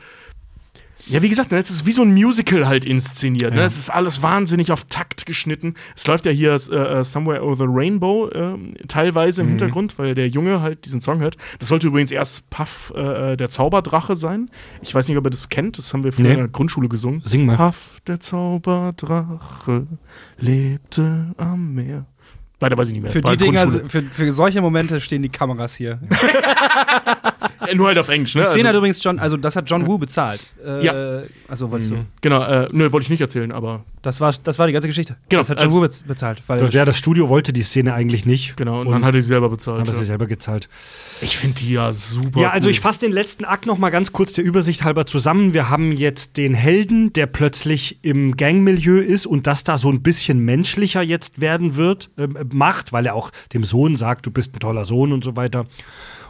Ja, 1.08 1.22
wie 1.22 1.28
gesagt, 1.28 1.52
ne, 1.52 1.58
es 1.58 1.70
ist 1.70 1.86
wie 1.86 1.92
so 1.92 2.02
ein 2.02 2.12
Musical 2.14 2.66
halt 2.66 2.84
inszeniert. 2.84 3.52
Ne? 3.54 3.60
Ja. 3.60 3.66
Es 3.66 3.76
ist 3.78 3.90
alles 3.90 4.22
wahnsinnig 4.22 4.72
auf 4.72 4.84
Takt 4.84 5.24
geschnitten. 5.24 5.74
Es 5.94 6.06
läuft 6.06 6.26
ja 6.26 6.32
hier 6.32 6.54
äh, 6.54 7.04
Somewhere 7.04 7.44
Over 7.44 7.56
the 7.58 7.64
Rainbow 7.68 8.28
äh, 8.28 8.56
teilweise 8.88 9.42
Mhm. 9.42 9.48
im 9.48 9.50
Hintergrund, 9.50 9.98
weil 9.98 10.14
der 10.16 10.28
Junge 10.28 10.60
halt 10.62 10.84
diesen 10.84 11.00
Song 11.00 11.20
hört. 11.20 11.36
Das 11.60 11.68
sollte 11.68 11.86
übrigens 11.86 12.10
erst 12.10 12.50
Puff, 12.50 12.92
äh, 12.96 13.36
der 13.36 13.48
Zauberdrache 13.50 14.16
sein. 14.16 14.50
Ich 14.82 14.94
weiß 14.94 15.06
nicht, 15.08 15.16
ob 15.16 15.24
ihr 15.26 15.30
das 15.30 15.48
kennt. 15.48 15.78
Das 15.78 15.92
haben 15.92 16.02
wir 16.02 16.12
früher 16.12 16.24
Nee. 16.26 16.32
in 16.32 16.38
der 16.38 16.48
Grundschule 16.48 16.88
gesungen. 16.88 17.20
Sing 17.24 17.46
mal. 17.46 17.56
Puff, 17.56 18.00
der 18.06 18.18
Zauberdrache, 18.20 19.86
lebte 20.38 21.34
am 21.36 21.74
Meer. 21.74 22.06
Weiter 22.60 22.78
weiß 22.78 22.88
ich 22.88 22.94
nicht 22.94 23.02
mehr. 23.02 23.12
Für 23.12 23.20
die 23.20 23.36
Dinger, 23.36 23.68
für, 23.86 24.02
für 24.10 24.32
solche 24.32 24.60
Momente 24.62 25.00
stehen 25.00 25.22
die 25.22 25.28
Kameras 25.28 25.74
hier. 25.74 25.98
Äh, 27.66 27.74
Nur 27.74 27.88
halt 27.88 27.98
auf 27.98 28.08
Englisch, 28.08 28.34
ne? 28.34 28.42
Die 28.42 28.46
Szene 28.46 28.60
hat 28.64 28.68
Also- 28.68 28.78
übrigens 28.78 29.02
John, 29.02 29.18
also 29.18 29.36
das 29.36 29.56
hat 29.56 29.68
John 29.68 29.86
Woo 29.86 29.98
bezahlt. 29.98 30.46
Äh, 30.64 30.84
Ja. 30.84 31.22
Also 31.48 31.70
wolltest 31.70 31.90
du. 31.90 32.04
Genau, 32.20 32.42
äh, 32.44 32.68
nö, 32.70 32.92
wollte 32.92 33.04
ich 33.04 33.10
nicht 33.10 33.20
erzählen, 33.20 33.50
aber 33.50 33.84
Das 34.02 34.20
war, 34.20 34.32
das 34.44 34.58
war 34.60 34.68
die 34.68 34.72
ganze 34.72 34.86
Geschichte. 34.86 35.16
Genau, 35.28 35.40
Das 35.40 35.50
hat 35.50 35.58
John 35.58 35.66
also- 35.66 35.78
Woo 35.78 35.82
bez 35.82 36.04
bezahlt. 36.04 36.42
Weil 36.46 36.68
Ja, 36.70 36.84
das 36.84 36.96
Studio 36.96 37.28
wollte 37.28 37.52
die 37.52 37.62
Szene 37.62 37.92
eigentlich 37.94 38.24
nicht. 38.24 38.56
genau, 38.56 38.82
und, 38.82 38.90
dann 38.90 39.04
hat 39.04 39.16
er 39.16 39.22
sie 39.22 39.26
selber 39.28 39.48
bezahlt. 39.48 39.80
Haben 39.80 39.90
sie 39.92 39.98
ja. 39.98 40.04
selber 40.04 40.26
gezahlt. 40.26 40.68
Ich 41.22 41.36
finde 41.38 41.56
die 41.56 41.72
ja 41.72 41.92
super. 41.92 42.40
Ja, 42.40 42.50
also 42.50 42.66
cool. 42.68 42.72
ich 42.72 42.80
fasse 42.80 43.00
den 43.00 43.10
letzten 43.12 43.44
Akt 43.44 43.66
noch 43.66 43.78
mal 43.78 43.90
ganz 43.90 44.12
kurz 44.12 44.32
der 44.32 44.44
Übersicht 44.44 44.84
halber 44.84 45.06
zusammen. 45.06 45.52
Wir 45.54 45.68
haben 45.68 45.90
jetzt 45.92 46.36
den 46.36 46.54
Helden, 46.54 47.12
der 47.14 47.26
plötzlich 47.26 47.98
im 48.02 48.36
Gangmilieu 48.36 48.98
ist 49.00 49.26
und 49.26 49.46
das 49.48 49.64
da 49.64 49.76
so 49.78 49.90
ein 49.90 50.02
bisschen 50.02 50.38
menschlicher 50.44 51.02
jetzt 51.02 51.40
werden 51.40 51.76
wird, 51.76 52.10
ähm, 52.18 52.36
macht, 52.52 52.92
weil 52.92 53.06
er 53.06 53.14
auch 53.14 53.30
dem 53.52 53.64
Sohn 53.64 53.96
sagt, 53.96 54.26
du 54.26 54.30
bist 54.30 54.54
ein 54.54 54.60
toller 54.60 54.84
Sohn 54.84 55.12
und 55.12 55.24
so 55.24 55.36
weiter. 55.36 55.66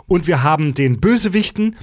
Und 0.07 0.27
wir 0.27 0.43
haben 0.43 0.75
den 0.75 1.01
Bösewichten, 1.01 1.77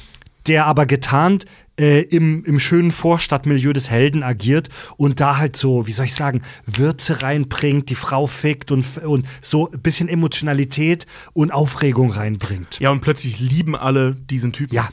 der 0.47 0.65
aber 0.65 0.85
getarnt 0.85 1.45
äh, 1.79 2.01
im, 2.01 2.43
im 2.45 2.59
schönen 2.59 2.91
Vorstadtmilieu 2.91 3.73
des 3.73 3.89
Helden 3.89 4.23
agiert 4.23 4.69
und 4.97 5.19
da 5.19 5.37
halt 5.37 5.55
so, 5.55 5.87
wie 5.87 5.91
soll 5.91 6.05
ich 6.05 6.13
sagen, 6.13 6.41
Würze 6.65 7.23
reinbringt, 7.23 7.89
die 7.89 7.95
Frau 7.95 8.27
fickt 8.27 8.71
und, 8.71 8.85
und 8.99 9.25
so 9.41 9.71
ein 9.71 9.81
bisschen 9.81 10.07
Emotionalität 10.07 11.07
und 11.33 11.51
Aufregung 11.51 12.11
reinbringt. 12.11 12.79
Ja, 12.79 12.91
und 12.91 13.01
plötzlich 13.01 13.39
lieben 13.39 13.75
alle 13.75 14.15
diesen 14.15 14.53
Typen. 14.53 14.75
Ja. 14.75 14.89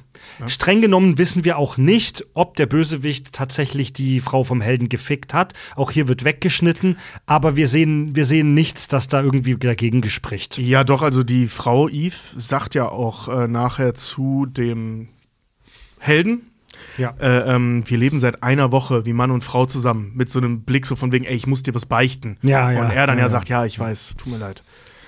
Streng 0.47 0.83
genommen 0.83 1.17
wissen 1.19 1.45
wir 1.45 1.57
auch 1.57 1.77
nicht, 1.79 2.27
ob 2.35 2.55
der 2.57 2.67
Bösewicht 2.67 3.33
tatsächlich 3.33 3.93
die 3.93 4.21
Frau 4.21 4.45
vom 4.45 4.61
Helden 4.61 4.89
gefickt 4.89 5.33
hat. 5.33 5.55
Auch 5.77 5.91
hier 5.91 6.09
wird 6.09 6.25
weggeschnitten, 6.25 6.99
aber 7.27 7.57
wir 7.57 7.69
sehen, 7.69 8.15
wir 8.15 8.27
sehen 8.27 8.53
nichts, 8.55 8.87
das 8.89 9.09
da 9.09 9.23
irgendwie 9.23 9.57
dagegen 9.57 10.03
gespricht. 10.03 10.59
Ja, 10.59 10.85
doch, 10.85 11.03
also 11.03 11.23
die 11.23 11.49
Frau 11.49 11.89
Eve 11.89 12.17
sagt 12.37 12.75
ja 12.75 12.89
auch 12.89 13.29
äh, 13.29 13.49
nachher 13.49 13.95
zu 13.95 14.47
dem 14.47 15.09
Helden, 16.01 16.51
Ja. 16.99 17.15
äh, 17.21 17.55
ähm, 17.55 17.85
wir 17.87 17.99
leben 17.99 18.19
seit 18.19 18.43
einer 18.43 18.73
Woche 18.73 19.07
wie 19.07 19.13
Mann 19.13 19.31
und 19.31 19.45
Frau 19.45 19.67
zusammen, 19.67 20.11
mit 20.15 20.29
so 20.31 20.39
einem 20.41 20.63
Blick 20.63 20.87
so 20.87 20.97
von 20.97 21.13
wegen, 21.13 21.25
ey, 21.25 21.37
ich 21.37 21.47
muss 21.47 21.63
dir 21.63 21.75
was 21.75 21.87
beichten. 21.87 22.37
Ja, 22.43 22.71
ja, 22.73 22.81
Und 22.81 22.91
er 22.91 23.07
dann 23.07 23.17
ja, 23.19 23.23
ja, 23.23 23.27
ja. 23.27 23.29
sagt, 23.29 23.49
ja, 23.49 23.65
ich 23.65 23.79
weiß, 23.79 24.15
tut 24.19 24.33
mir 24.33 24.39
leid. 24.39 24.63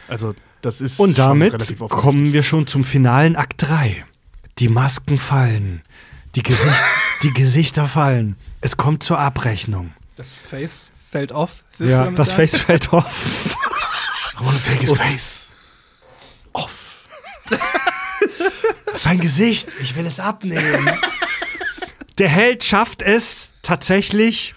Also, 0.07 0.35
das 0.61 0.81
ist 0.81 1.01
Und 1.01 1.17
schon 1.17 1.41
damit 1.41 1.79
kommen 1.91 2.33
wir 2.33 2.43
schon 2.45 2.67
zum 2.69 2.85
finalen 2.85 3.35
Akt 3.37 3.55
3. 3.63 4.05
Die 4.59 4.69
Masken 4.69 5.19
fallen. 5.19 5.83
Die, 6.35 6.43
Gesicht, 6.43 6.85
die 7.23 7.33
Gesichter 7.33 7.89
fallen. 7.89 8.37
Es 8.61 8.77
kommt 8.77 9.03
zur 9.03 9.19
Abrechnung. 9.19 9.93
das 10.17 10.35
Face 10.35 10.93
fällt 11.11 11.33
off. 11.33 11.65
Ja, 11.79 12.11
das 12.11 12.29
sagen? 12.31 12.49
Face 12.49 12.57
fällt 12.61 12.93
off. 12.93 13.57
I 14.41 14.45
wanna 14.45 14.59
take 14.65 14.81
his 14.81 14.93
face 14.93 15.49
off. 16.53 17.07
Sein 18.95 19.21
Gesicht, 19.21 19.77
ich 19.81 19.97
will 19.97 20.07
es 20.07 20.21
abnehmen. 20.21 20.91
Der 22.19 22.29
Held 22.29 22.63
schafft 22.65 23.03
es 23.03 23.53
tatsächlich 23.63 24.55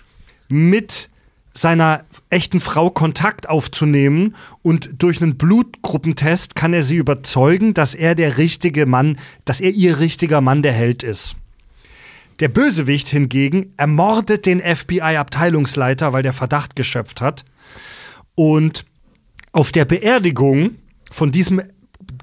mit 0.49 1.09
seiner 1.53 2.03
echten 2.29 2.59
Frau 2.59 2.89
Kontakt 2.89 3.47
aufzunehmen 3.47 4.35
und 4.61 5.01
durch 5.01 5.21
einen 5.21 5.37
Blutgruppentest 5.37 6.53
kann 6.55 6.73
er 6.73 6.83
sie 6.83 6.97
überzeugen, 6.97 7.73
dass 7.73 7.95
er 7.95 8.13
der 8.13 8.37
richtige 8.37 8.85
Mann, 8.85 9.17
dass 9.45 9.61
er 9.61 9.71
ihr 9.71 9.99
richtiger 9.99 10.41
Mann 10.41 10.63
der 10.63 10.73
Held 10.73 11.01
ist. 11.01 11.37
Der 12.41 12.49
Bösewicht 12.49 13.07
hingegen 13.07 13.73
ermordet 13.77 14.45
den 14.45 14.59
FBI-Abteilungsleiter, 14.59 16.11
weil 16.11 16.23
der 16.23 16.33
Verdacht 16.33 16.75
geschöpft 16.75 17.21
hat. 17.21 17.45
Und 18.35 18.85
auf 19.53 19.71
der 19.71 19.85
Beerdigung 19.85 20.75
von 21.09 21.31
diesem 21.31 21.61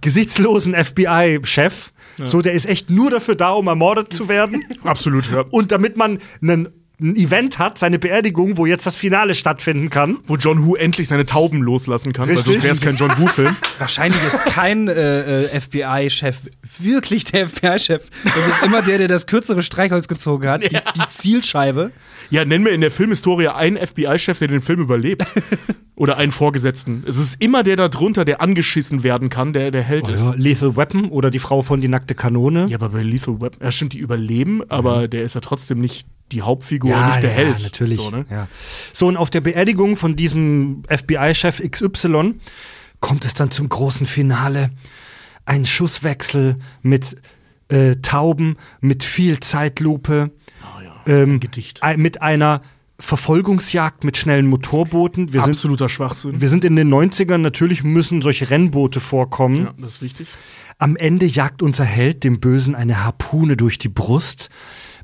gesichtslosen 0.02 0.74
FBI-Chef, 0.74 1.91
so 2.22 2.42
der 2.42 2.52
ist 2.52 2.66
echt 2.66 2.90
nur 2.90 3.10
dafür 3.10 3.34
da, 3.34 3.50
um 3.50 3.66
ermordet 3.66 4.12
zu 4.12 4.28
werden. 4.28 4.64
Absolut, 4.84 5.30
ja. 5.30 5.44
Und 5.50 5.72
damit 5.72 5.96
man 5.96 6.18
einen 6.40 6.68
ein 7.02 7.16
Event 7.16 7.58
hat, 7.58 7.78
seine 7.78 7.98
Beerdigung, 7.98 8.56
wo 8.56 8.64
jetzt 8.64 8.86
das 8.86 8.96
Finale 8.96 9.34
stattfinden 9.34 9.90
kann. 9.90 10.18
Wo 10.26 10.36
John 10.36 10.64
Woo 10.64 10.76
endlich 10.76 11.08
seine 11.08 11.26
Tauben 11.26 11.60
loslassen 11.60 12.12
kann, 12.12 12.28
weil 12.28 12.36
Richtig. 12.36 12.52
sonst 12.54 12.64
wäre 12.64 12.74
es 12.74 12.80
kein 12.80 12.96
John 12.96 13.18
Woo-Film. 13.18 13.56
Wahrscheinlich 13.78 14.22
ist 14.24 14.44
kein 14.46 14.88
äh, 14.88 15.44
äh, 15.44 15.60
FBI-Chef 15.60 16.42
wirklich 16.78 17.24
der 17.24 17.48
FBI-Chef. 17.48 18.08
Das 18.24 18.36
ist 18.36 18.62
immer 18.62 18.82
der, 18.82 18.98
der 18.98 19.08
das 19.08 19.26
kürzere 19.26 19.62
Streichholz 19.62 20.06
gezogen 20.06 20.48
hat, 20.48 20.62
die, 20.62 20.68
die 20.68 21.06
Zielscheibe. 21.08 21.90
Ja, 22.30 22.44
nennen 22.44 22.64
wir 22.64 22.72
in 22.72 22.80
der 22.80 22.90
Filmhistorie 22.90 23.48
einen 23.48 23.76
FBI-Chef, 23.76 24.38
der 24.38 24.48
den 24.48 24.62
Film 24.62 24.80
überlebt. 24.80 25.24
Oder 26.02 26.16
einen 26.16 26.32
Vorgesetzten. 26.32 27.04
Es 27.06 27.16
ist 27.16 27.40
immer 27.40 27.62
der 27.62 27.76
da 27.76 27.88
drunter, 27.88 28.24
der 28.24 28.40
angeschissen 28.40 29.04
werden 29.04 29.28
kann, 29.30 29.52
der 29.52 29.70
der 29.70 29.82
Held 29.84 30.08
ist. 30.08 30.24
Ja, 30.24 30.34
Lethal 30.36 30.76
Weapon 30.76 31.08
oder 31.10 31.30
die 31.30 31.38
Frau 31.38 31.62
von 31.62 31.80
Die 31.80 31.86
nackte 31.86 32.16
Kanone. 32.16 32.66
Ja, 32.68 32.78
aber 32.78 32.88
bei 32.88 33.04
Lethal 33.04 33.40
Weapon, 33.40 33.60
ja 33.62 33.70
stimmt, 33.70 33.92
die 33.92 33.98
überleben, 33.98 34.68
aber 34.68 35.06
der 35.06 35.22
ist 35.22 35.36
ja 35.36 35.40
trotzdem 35.40 35.80
nicht 35.80 36.08
die 36.32 36.42
Hauptfigur, 36.42 36.96
nicht 37.06 37.22
der 37.22 37.30
Held. 37.30 37.62
natürlich. 37.62 38.00
So, 38.00 38.10
ne? 38.10 38.26
ja. 38.28 38.48
so, 38.92 39.06
und 39.06 39.16
auf 39.16 39.30
der 39.30 39.42
Beerdigung 39.42 39.96
von 39.96 40.16
diesem 40.16 40.82
FBI-Chef 40.88 41.62
XY 41.70 42.34
kommt 42.98 43.24
es 43.24 43.34
dann 43.34 43.52
zum 43.52 43.68
großen 43.68 44.06
Finale. 44.06 44.70
Ein 45.44 45.64
Schusswechsel 45.64 46.56
mit 46.82 47.16
äh, 47.68 47.94
Tauben, 48.02 48.56
mit 48.80 49.04
viel 49.04 49.38
Zeitlupe, 49.38 50.32
Ah, 50.62 50.82
ja. 50.82 51.14
ähm, 51.14 51.38
Gedicht. 51.38 51.80
mit 51.96 52.22
einer 52.22 52.60
Verfolgungsjagd 53.02 54.04
mit 54.04 54.16
schnellen 54.16 54.46
Motorbooten. 54.46 55.32
Wir 55.32 55.40
sind, 55.40 55.50
Absoluter 55.50 55.88
Schwachsinn. 55.88 56.40
wir 56.40 56.48
sind 56.48 56.64
in 56.64 56.76
den 56.76 56.88
90ern, 56.92 57.38
natürlich 57.38 57.82
müssen 57.82 58.22
solche 58.22 58.48
Rennboote 58.48 59.00
vorkommen. 59.00 59.64
ja, 59.64 59.74
das 59.76 59.94
ist 59.94 60.02
wichtig. 60.02 60.28
Am 60.78 60.96
Ende 60.96 61.26
jagt 61.26 61.62
unser 61.62 61.84
Held 61.84 62.22
dem 62.22 62.38
Bösen 62.38 62.74
eine 62.76 63.04
Harpune 63.04 63.56
durch 63.56 63.78
die 63.78 63.88
Brust, 63.88 64.50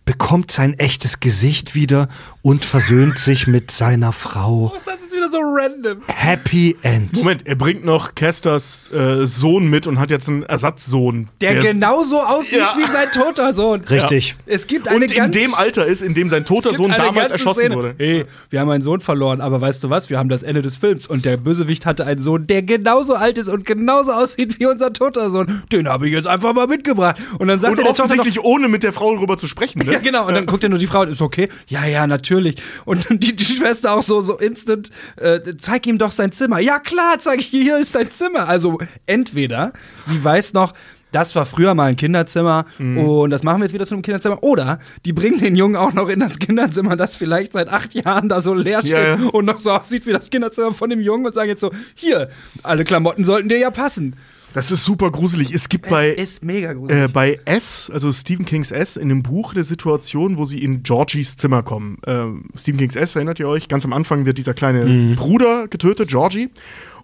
bekommt 0.05 0.51
sein 0.53 0.78
echtes 0.78 1.18
Gesicht 1.20 1.74
wieder 1.74 2.09
und 2.40 2.64
versöhnt 2.64 3.18
sich 3.18 3.46
mit 3.49 3.70
seiner 3.72 4.12
Frau. 4.12 4.72
Das 4.86 4.94
ist 5.03 5.07
wieder 5.29 5.39
so 5.39 5.41
random. 5.43 6.03
Happy 6.09 6.76
End. 6.83 7.14
Moment, 7.16 7.47
er 7.47 7.55
bringt 7.55 7.85
noch 7.85 8.14
Casters 8.14 8.91
äh, 8.93 9.26
Sohn 9.26 9.68
mit 9.68 9.87
und 9.87 9.99
hat 9.99 10.11
jetzt 10.11 10.29
einen 10.29 10.43
Ersatzsohn. 10.45 11.29
Der, 11.41 11.55
ist- 11.59 11.62
genauso 11.72 12.20
aussieht 12.20 12.59
Ja. 12.59 12.74
wie 12.76 12.87
sein 12.91 13.11
toter 13.12 13.53
Sohn. 13.53 13.81
Richtig. 13.83 14.37
Es 14.47 14.66
gibt 14.66 14.89
eine 14.89 14.97
und 15.05 15.11
in 15.11 15.33
dem 15.33 15.55
Alter 15.55 15.87
ist, 15.87 16.03
in 16.03 16.14
dem 16.14 16.29
sein 16.29 16.45
toter 16.45 16.74
Sohn 16.74 16.93
damals 16.97 17.31
erschossen 17.31 17.61
Szene. 17.61 17.76
wurde. 17.76 17.95
Hey, 17.99 18.24
wir 18.51 18.61
haben 18.61 18.70
einen 18.70 18.83
Sohn 18.83 19.01
verloren, 19.01 19.41
aber 19.41 19.61
weißt 19.61 19.83
du 19.85 19.91
was? 19.91 20.11
Wir 20.11 20.18
haben 20.18 20.29
das 20.29 20.43
Ende 20.43 20.62
des 20.62 20.76
Films 20.76 21.07
und 21.07 21.24
der 21.24 21.37
Bösewicht 21.37 21.87
hatte 21.87 22.07
einen 22.07 22.20
Sohn, 22.20 22.47
der 22.47 22.62
genauso 22.62 23.14
alt 23.14 23.39
ist 23.39 23.49
und 23.49 23.64
genauso 23.64 24.12
aussieht 24.12 24.59
wie 24.61 24.66
unser 24.66 24.93
toter 24.93 25.31
Sohn. 25.31 25.62
Den 25.72 25.89
habe 25.89 26.07
ich 26.07 26.12
jetzt 26.12 26.26
einfach 26.29 26.55
mal 26.55 26.66
mitgebracht. 26.66 27.16
Und 27.39 27.49
dann 27.49 27.61
sagt 27.61 27.72
Und 27.72 27.79
er 27.79 27.85
der 27.85 27.95
Tochter 27.95 28.03
noch, 28.05 28.11
offensichtlich 28.11 28.45
ohne 28.45 28.68
mit 28.68 28.83
der 28.83 28.93
Frau 28.93 29.14
darüber 29.14 29.37
zu 29.37 29.47
sprechen. 29.47 29.81
Ne? 29.85 29.93
ja, 29.93 29.99
genau. 29.99 30.26
Und 30.26 30.35
dann 30.35 30.47
guckt 30.47 30.62
er 30.62 30.68
nur 30.70 30.79
die 30.79 30.87
Frau, 30.87 31.03
ist 31.05 31.22
okay? 31.22 31.49
Ja, 31.68 31.85
ja, 31.87 32.07
natürlich. 32.07 32.57
Und 32.85 33.07
die, 33.11 33.35
die 33.35 33.45
Schwester 33.45 33.93
auch 33.95 34.03
so, 34.03 34.20
so 34.20 34.37
instant, 34.39 34.91
äh, 35.20 35.40
zeig 35.60 35.86
ihm 35.86 35.98
doch 35.98 36.12
sein 36.12 36.32
Zimmer. 36.32 36.58
Ja, 36.60 36.78
klar, 36.78 37.18
zeig 37.18 37.40
ich, 37.40 37.46
hier 37.46 37.78
ist 37.78 37.94
dein 37.94 38.10
Zimmer. 38.10 38.48
Also, 38.48 38.78
entweder 39.06 39.72
sie 40.00 40.22
weiß 40.22 40.52
noch, 40.54 40.74
das 41.10 41.34
war 41.34 41.46
früher 41.46 41.74
mal 41.74 41.84
ein 41.84 41.96
Kinderzimmer 41.96 42.66
Mhm. 42.78 42.98
und 42.98 43.30
das 43.30 43.42
machen 43.42 43.60
wir 43.60 43.64
jetzt 43.64 43.72
wieder 43.72 43.86
zu 43.86 43.94
einem 43.94 44.02
Kinderzimmer. 44.02 44.42
Oder 44.42 44.78
die 45.06 45.14
bringen 45.14 45.38
den 45.40 45.56
Jungen 45.56 45.74
auch 45.76 45.94
noch 45.94 46.08
in 46.10 46.20
das 46.20 46.38
Kinderzimmer, 46.38 46.96
das 46.96 47.16
vielleicht 47.16 47.52
seit 47.52 47.68
acht 47.70 47.94
Jahren 47.94 48.28
da 48.28 48.42
so 48.42 48.52
leer 48.52 48.80
steht 48.80 48.92
Ja, 48.92 49.16
ja. 49.16 49.26
und 49.32 49.46
noch 49.46 49.56
so 49.56 49.70
aussieht 49.72 50.04
wie 50.06 50.12
das 50.12 50.28
Kinderzimmer 50.28 50.72
von 50.74 50.90
dem 50.90 51.00
Jungen 51.00 51.24
und 51.24 51.34
sagen 51.34 51.48
jetzt 51.48 51.62
so, 51.62 51.70
hier, 51.94 52.28
alle 52.62 52.84
Klamotten 52.84 53.24
sollten 53.24 53.48
dir 53.48 53.58
ja 53.58 53.70
passen. 53.70 54.16
Das 54.53 54.70
ist 54.70 54.84
super 54.84 55.11
gruselig. 55.11 55.53
Es 55.53 55.68
gibt 55.68 55.88
bei, 55.88 56.11
es 56.11 56.32
ist 56.32 56.44
mega 56.44 56.72
gruselig. 56.72 57.05
äh, 57.05 57.09
bei 57.09 57.40
S, 57.44 57.90
also 57.92 58.11
Stephen 58.12 58.44
Kings 58.44 58.70
S, 58.70 58.96
in 58.96 59.09
dem 59.09 59.22
Buch 59.22 59.55
eine 59.55 59.64
Situation, 59.64 60.38
wo 60.38 60.44
sie 60.44 60.62
in 60.62 60.82
Georgies 60.82 61.36
Zimmer 61.36 61.62
kommen. 61.62 61.99
Ähm, 62.07 62.44
Stephen 62.57 62.78
Kings 62.78 62.96
S, 62.96 63.14
erinnert 63.14 63.38
ihr 63.38 63.49
euch? 63.49 63.68
Ganz 63.68 63.84
am 63.84 63.92
Anfang 63.92 64.26
wird 64.26 64.38
dieser 64.38 64.55
kleine 64.55 65.14
Bruder 65.16 65.68
getötet, 65.68 66.09
Georgie. 66.09 66.51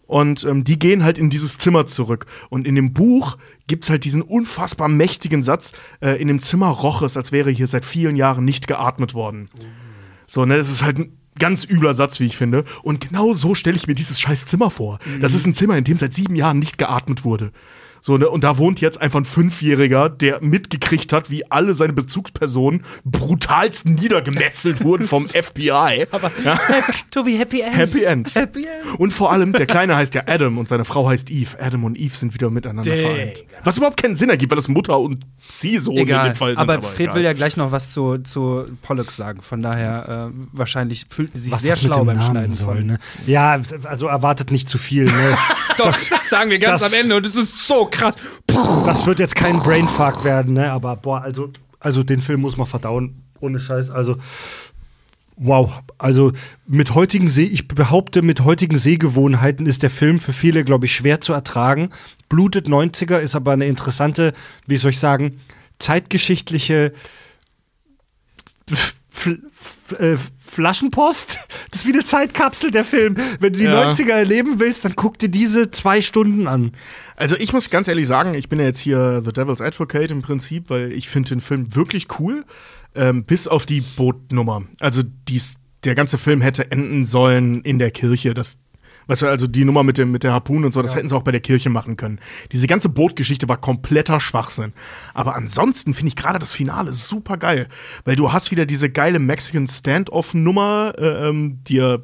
Und 0.07 0.45
ähm, 0.45 0.65
die 0.65 0.79
gehen 0.79 1.03
halt 1.03 1.19
in 1.19 1.31
dieses 1.31 1.57
Zimmer 1.59 1.87
zurück. 1.87 2.27
Und 2.51 2.67
in 2.67 2.75
dem 2.75 2.93
Buch 2.93 3.39
gibt's 3.67 3.89
halt 3.89 4.05
diesen 4.05 4.21
unfassbar 4.23 4.89
mächtigen 4.89 5.43
Satz, 5.43 5.73
äh, 6.01 6.21
in 6.21 6.29
dem 6.29 6.41
Zimmer 6.41 6.69
roch 6.69 7.03
es, 7.03 7.17
als 7.17 7.33
wäre 7.33 7.51
hier 7.51 7.67
seit 7.67 7.85
vielen 7.85 8.17
Jahren 8.17 8.45
nicht 8.45 8.67
geatmet 8.67 9.15
worden. 9.15 9.47
So, 10.27 10.45
ne, 10.45 10.57
das 10.57 10.71
ist 10.71 10.83
halt 10.83 10.99
ein 10.99 11.17
ganz 11.39 11.65
übler 11.65 11.95
Satz, 11.95 12.21
wie 12.21 12.27
ich 12.27 12.37
finde. 12.37 12.65
Und 12.83 13.09
genau 13.09 13.33
so 13.35 13.55
stelle 13.55 13.77
ich 13.77 13.87
mir 13.87 13.95
dieses 13.95 14.21
scheiß 14.21 14.47
Zimmer 14.47 14.71
vor. 14.71 14.99
Das 15.21 15.35
ist 15.35 15.47
ein 15.47 15.55
Zimmer, 15.55 15.77
in 15.77 15.85
dem 15.85 15.97
seit 15.97 16.15
sieben 16.15 16.37
Jahren 16.37 16.59
nicht 16.59 16.79
geatmet 16.79 17.25
wurde. 17.25 17.53
So, 18.07 18.19
ne? 18.19 18.29
Und 18.29 18.45
da 18.45 18.59
wohnt 18.59 18.83
jetzt 18.83 19.01
einfach 19.01 19.19
ein 19.21 19.25
Fünfjähriger, 19.25 20.11
der 20.11 20.43
mitgekriegt 20.43 21.11
hat, 21.15 21.31
wie 21.31 21.51
alle 21.51 21.75
seine 21.75 21.95
Bezugspersonen 21.95 22.83
brutalst 23.07 23.87
niedergemetzelt 23.87 24.85
wurden 24.85 25.07
vom 25.07 25.27
FBI. 25.29 26.07
Aber 26.11 26.31
ja. 26.45 26.61
Tobi, 27.11 27.39
Happy 27.39 27.63
End. 27.63 27.75
Happy 27.79 28.05
End. 28.05 28.35
Happy 28.35 28.67
End. 28.67 28.99
Und 29.01 29.13
vor 29.15 29.33
allem, 29.33 29.55
der 29.55 29.65
Kleine 29.65 29.97
heißt 29.97 30.15
ja 30.15 30.25
Adam 30.27 30.59
und 30.59 30.69
seine 30.69 30.85
Frau 30.85 31.09
heißt 31.09 31.31
Eve. 31.31 31.57
Adam 31.59 31.85
und 31.85 31.97
Eve 31.99 32.15
sind 32.15 32.35
wieder 32.35 32.51
miteinander 32.51 32.83
Digga. 32.95 33.09
vereint. 33.09 33.45
Was 33.65 33.79
überhaupt 33.79 33.97
keinen 33.97 34.17
Sinn 34.17 34.29
ergibt, 34.29 34.51
weil 34.53 34.57
das 34.57 34.69
Mutter 34.69 34.99
und 34.99 35.25
Ziehsohn 35.57 35.97
in 35.97 36.03
Egal. 36.03 36.29
dem 36.33 36.35
Fall 36.37 36.51
sind. 36.51 36.59
aber 36.59 36.83
Fred 36.83 37.01
egal. 37.01 37.15
will 37.15 37.23
ja 37.25 37.33
gleich 37.33 37.57
noch 37.57 37.73
was 37.73 37.91
zu, 37.93 38.19
zu 38.19 38.67
Pollux 38.83 39.17
sagen. 39.17 39.41
Von 39.41 39.63
daher, 39.63 40.31
äh, 40.31 40.37
wahrscheinlich 40.53 41.07
fühlt 41.09 41.33
sie 41.33 41.39
sich 41.39 41.53
Was 41.53 41.63
sehr 41.63 41.71
das 41.73 41.81
schlau 41.81 42.05
beim 42.05 42.19
Namen 42.19 42.21
Schneiden 42.31 42.53
soll, 42.55 42.77
von. 42.77 42.87
ne? 42.87 42.99
Ja, 43.27 43.59
also 43.85 44.09
erwartet 44.09 44.51
nicht 44.51 44.69
zu 44.69 44.77
viel. 44.77 45.05
Ne? 45.05 45.13
Doch, 45.79 45.93
sagen 46.29 46.51
wir 46.51 46.59
ganz 46.59 46.83
das- 46.83 46.93
am 46.93 47.01
Ende 47.01 47.17
und 47.17 47.25
es 47.25 47.35
ist 47.35 47.67
so 47.67 47.87
krass. 47.95 48.17
Das 48.85 49.07
wird 49.07 49.19
jetzt 49.19 49.35
kein 49.35 49.59
Brainfuck 49.59 50.25
werden, 50.25 50.55
ne? 50.55 50.71
Aber 50.71 50.97
boah, 50.97 51.23
also, 51.23 51.51
also 51.81 52.03
den 52.03 52.21
Film 52.21 52.41
muss 52.41 52.57
man 52.57 52.67
verdauen. 52.67 53.23
Ohne 53.41 53.61
Scheiß. 53.61 53.91
Also, 53.91 54.17
wow. 55.37 55.73
Also 55.99 56.33
mit 56.67 56.95
heutigen 56.95 57.29
Seh, 57.29 57.45
ich 57.45 57.69
behaupte, 57.69 58.23
mit 58.23 58.41
heutigen 58.45 58.77
Sehgewohnheiten 58.77 59.67
ist 59.67 59.83
der 59.83 59.91
Film 59.91 60.19
für 60.19 60.33
viele, 60.33 60.65
glaube 60.65 60.87
ich, 60.87 60.95
schwer 60.95 61.21
zu 61.21 61.33
ertragen. 61.33 61.91
Blutet 62.29 62.67
90er 62.69 63.19
ist 63.19 63.37
aber 63.37 63.53
eine 63.53 63.67
interessante, 63.67 64.35
wie 64.67 64.77
soll 64.77 64.91
ich 64.91 64.99
sagen, 64.99 65.41
zeitgeschichtliche 65.79 66.93
F 69.15 69.31
F 69.93 70.01
äh, 70.01 70.17
Flaschenpost. 70.45 71.39
Das 71.71 71.81
ist 71.81 71.89
wie 71.89 71.93
eine 71.93 72.05
Zeitkapsel, 72.05 72.71
der 72.71 72.85
Film. 72.85 73.17
Wenn 73.41 73.53
du 73.53 73.59
die 73.59 73.65
Ja. 73.65 73.91
90er 73.91 74.13
erleben 74.13 74.61
willst, 74.61 74.85
dann 74.85 74.95
guck 74.95 75.19
dir 75.19 75.29
diese 75.29 75.73
zwei 75.73 76.01
Stunden 76.01 76.47
an. 76.47 76.71
Also 77.17 77.35
ich 77.37 77.53
muss 77.53 77.69
ganz 77.69 77.89
ehrlich 77.89 78.07
sagen, 78.07 78.35
ich 78.35 78.49
bin 78.49 78.61
ja 78.61 78.67
jetzt 78.67 78.79
hier 78.79 79.23
The 79.25 79.33
Devil's 79.33 79.61
Advocate 79.61 80.13
im 80.13 80.23
Prinzip, 80.23 80.71
weil 80.71 80.93
ich 80.93 81.09
finde 81.09 81.31
den 81.31 81.41
Film 81.41 81.75
wirklich 81.75 82.07
cool, 82.21 82.45
ähm, 82.95 83.25
bis 83.25 83.49
auf 83.49 83.67
die 83.67 83.81
Bootnummer. 83.81 84.63
Also 84.79 85.03
dies, 85.29 85.57
der 85.83 85.97
ganze 85.97 86.17
Film 86.17 86.41
hätte 86.43 86.71
enden 86.71 87.05
sollen 87.05 87.63
in 87.63 87.81
der 87.81 87.91
Kirche. 87.91 88.35
Das, 88.35 88.59
weißt 89.07 89.23
du, 89.23 89.27
also 89.27 89.47
die 89.47 89.65
Nummer 89.65 89.83
mit, 89.83 89.99
dem, 89.99 90.11
mit 90.13 90.25
der 90.25 90.33
Harpune 90.33 90.67
und 90.67 90.73
so, 90.73 90.83
das 90.83 90.95
hätten 90.95 91.09
sie 91.09 91.17
auch 91.17 91.23
bei 91.23 91.33
der 91.33 91.41
Kirche 91.41 91.71
machen 91.71 91.97
können. 91.97 92.19
Diese 92.53 92.67
ganze 92.67 92.89
Bootgeschichte 92.89 93.49
war 93.49 93.57
kompletter 93.57 94.21
Schwachsinn. 94.21 94.73
Aber 95.13 95.35
ansonsten 95.35 95.95
finde 95.95 96.09
ich 96.09 96.17
gerade 96.17 96.39
das 96.39 96.55
Finale 96.55 96.93
super 96.93 97.37
geil, 97.37 97.69
weil 98.05 98.17
du 98.17 98.33
hast 98.33 98.51
wieder 98.51 98.67
diese 98.67 98.91
geile 98.91 99.19
Mexican 99.19 99.67
Standoff-Nummer, 99.67 100.95
äh, 100.99 101.29
ähm, 101.29 101.61
die 101.67 101.77
ja 101.77 101.99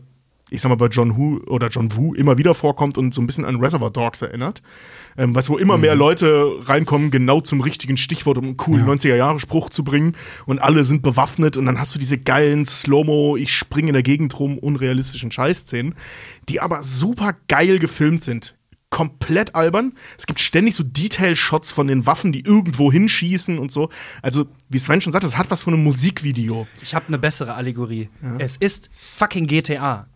ich 0.50 0.60
sag 0.60 0.68
mal, 0.68 0.74
bei 0.74 0.86
John 0.86 1.16
Woo 1.16 1.38
oder 1.46 1.68
John 1.68 1.96
Woo 1.96 2.12
immer 2.14 2.36
wieder 2.36 2.54
vorkommt 2.54 2.98
und 2.98 3.14
so 3.14 3.22
ein 3.22 3.26
bisschen 3.26 3.44
an 3.44 3.60
Reservoir 3.60 3.90
Dogs 3.90 4.20
erinnert. 4.20 4.62
Ähm, 5.16 5.34
was 5.34 5.50
wo 5.50 5.58
immer 5.58 5.76
mehr 5.78 5.94
Leute 5.94 6.52
reinkommen, 6.64 7.10
genau 7.10 7.40
zum 7.40 7.60
richtigen 7.60 7.96
Stichwort, 7.96 8.38
um 8.38 8.44
einen 8.44 8.56
coolen 8.56 8.86
90er-Jahre-Spruch 8.86 9.70
zu 9.70 9.84
bringen. 9.84 10.16
Und 10.46 10.58
alle 10.60 10.84
sind 10.84 11.02
bewaffnet 11.02 11.56
und 11.56 11.66
dann 11.66 11.78
hast 11.78 11.94
du 11.94 11.98
diese 11.98 12.18
geilen 12.18 12.66
Slow-Mo, 12.66 13.36
ich 13.36 13.54
springe 13.54 13.88
in 13.88 13.94
der 13.94 14.02
Gegend 14.02 14.38
rum, 14.38 14.58
unrealistischen 14.58 15.32
Scheißszenen, 15.32 15.94
die 16.48 16.60
aber 16.60 16.82
super 16.82 17.34
geil 17.48 17.78
gefilmt 17.78 18.22
sind. 18.22 18.56
Komplett 18.90 19.54
albern. 19.54 19.92
Es 20.18 20.26
gibt 20.26 20.40
ständig 20.40 20.74
so 20.74 20.82
Detail-Shots 20.82 21.70
von 21.70 21.86
den 21.86 22.06
Waffen, 22.06 22.32
die 22.32 22.40
irgendwo 22.40 22.90
hinschießen 22.90 23.58
und 23.58 23.70
so. 23.70 23.88
Also, 24.20 24.46
wie 24.68 24.80
Sven 24.80 25.00
schon 25.00 25.12
sagt, 25.12 25.24
das 25.24 25.38
hat 25.38 25.50
was 25.50 25.62
von 25.62 25.74
einem 25.74 25.84
Musikvideo. 25.84 26.66
Ich 26.82 26.94
habe 26.94 27.06
eine 27.06 27.18
bessere 27.18 27.54
Allegorie. 27.54 28.08
Es 28.38 28.56
ist 28.56 28.90
fucking 29.14 29.46
GTA. 29.46 30.08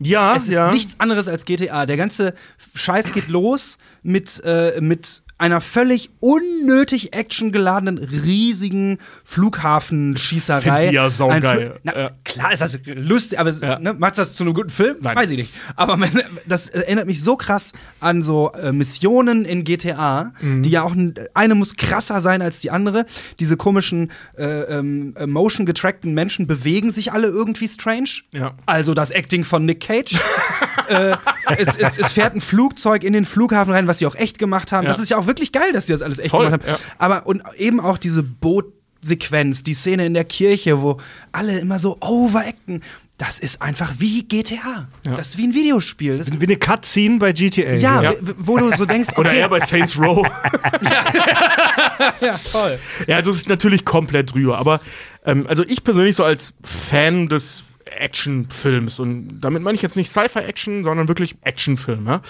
Ja, 0.00 0.34
Es 0.34 0.44
ist 0.44 0.54
ja. 0.54 0.72
nichts 0.72 0.98
anderes 0.98 1.28
als 1.28 1.44
GTA. 1.44 1.84
Der 1.86 1.96
ganze 1.96 2.34
Scheiß 2.74 3.12
geht 3.12 3.28
los 3.28 3.78
mit, 4.02 4.40
äh, 4.44 4.80
mit 4.80 5.22
einer 5.40 5.60
völlig 5.60 6.10
unnötig 6.20 7.14
actiongeladenen, 7.14 7.98
riesigen 7.98 8.98
Flughafenschießerei. 9.24 10.60
Find 10.82 10.90
die 10.92 10.94
ja 10.96 11.10
saugeil. 11.10 11.80
Na, 11.82 11.96
Ja. 11.96 12.10
Klar 12.24 12.52
ist 12.52 12.60
das 12.62 12.78
lustig, 12.84 13.38
aber 13.38 13.50
Ja. 13.50 13.78
ne, 13.78 13.94
macht 13.94 14.18
das 14.18 14.34
zu 14.36 14.44
einem 14.44 14.54
guten 14.54 14.70
Film? 14.70 14.96
Nein. 15.00 15.16
Weiß 15.16 15.30
ich 15.30 15.38
nicht. 15.38 15.54
Aber 15.76 15.96
man, 15.96 16.10
das 16.46 16.68
erinnert 16.68 17.06
mich 17.06 17.22
so 17.22 17.36
krass 17.36 17.72
an 18.00 18.22
so 18.22 18.52
äh, 18.52 18.72
Missionen 18.72 19.44
in 19.44 19.64
GTA, 19.64 20.32
Mhm. 20.40 20.62
die 20.62 20.70
ja 20.70 20.82
auch 20.82 20.94
eine 21.34 21.54
muss 21.54 21.76
krasser 21.76 22.20
sein 22.20 22.42
als 22.42 22.60
die 22.60 22.70
andere. 22.70 23.06
Diese 23.40 23.56
komischen 23.56 24.10
äh, 24.36 24.44
ähm, 24.44 25.14
äh, 25.16 25.26
motion 25.26 25.66
getrackten 25.66 26.12
Menschen 26.14 26.46
bewegen 26.46 26.92
sich 26.92 27.12
alle 27.12 27.28
irgendwie 27.28 27.68
strange. 27.68 28.10
Ja. 28.32 28.52
Also 28.66 28.94
das 28.94 29.10
Acting 29.10 29.44
von 29.44 29.64
Nick 29.64 29.80
Cage. 29.80 30.16
äh, 30.88 31.16
es, 31.56 31.76
es, 31.76 31.98
es 31.98 32.12
fährt 32.12 32.34
ein 32.34 32.40
Flugzeug 32.40 33.04
in 33.04 33.12
den 33.12 33.24
Flughafen 33.24 33.72
rein, 33.72 33.86
was 33.86 33.98
sie 33.98 34.06
auch 34.06 34.14
echt 34.14 34.38
gemacht 34.38 34.72
haben. 34.72 34.86
Das 34.86 34.98
ist 35.00 35.10
ja 35.10 35.16
auch 35.16 35.26
wirklich 35.30 35.52
geil, 35.52 35.72
dass 35.72 35.86
sie 35.86 35.92
das 35.94 36.02
alles 36.02 36.18
echt 36.18 36.30
Voll, 36.30 36.44
gemacht 36.46 36.62
haben. 36.66 36.72
ja. 36.72 36.78
Aber 36.98 37.26
und 37.26 37.42
eben 37.56 37.80
auch 37.80 37.96
diese 37.98 38.22
Bootsequenz, 38.22 39.62
die 39.64 39.74
Szene 39.74 40.04
in 40.06 40.14
der 40.14 40.24
Kirche, 40.24 40.82
wo 40.82 40.98
alle 41.32 41.58
immer 41.58 41.78
so 41.78 41.96
overacten. 42.00 42.82
Das 43.16 43.38
ist 43.38 43.60
einfach 43.60 43.92
wie 43.98 44.22
GTA. 44.26 44.88
Ja. 45.04 45.14
Das 45.14 45.28
ist 45.28 45.36
wie 45.38 45.46
ein 45.46 45.52
Videospiel. 45.54 46.16
Das 46.16 46.28
ist, 46.28 46.40
Wie 46.40 46.46
eine 46.46 46.56
Cutscene 46.56 47.18
bei 47.18 47.32
GTA. 47.32 47.72
ja, 47.74 48.00
Ja. 48.02 48.14
wo 48.38 48.56
du 48.56 48.74
so 48.78 48.86
denkst, 48.86 49.10
Oder 49.18 49.28
okay, 49.28 49.40
eher 49.40 49.48
bei 49.50 49.60
Saints 49.60 49.98
Row. 50.00 50.26
ja, 52.20 52.40
toll. 52.50 52.78
Ja, 53.06 53.16
also 53.16 53.30
es 53.30 53.36
ist 53.38 53.48
natürlich 53.48 53.84
komplett 53.84 54.32
drüber, 54.34 54.56
aber 54.58 54.80
ähm, 55.26 55.46
also 55.48 55.64
ich 55.66 55.84
persönlich 55.84 56.16
so 56.16 56.24
als 56.24 56.54
Fan 56.62 57.28
des 57.28 57.64
Actionfilms 57.84 58.98
und 59.00 59.40
damit 59.40 59.62
meine 59.62 59.74
ich 59.76 59.82
jetzt 59.82 59.96
nicht 59.96 60.10
Sci-Fi-Action, 60.10 60.84
sondern 60.84 61.08
wirklich 61.08 61.36
Actionfilm, 61.42 62.06
ja? 62.06 62.22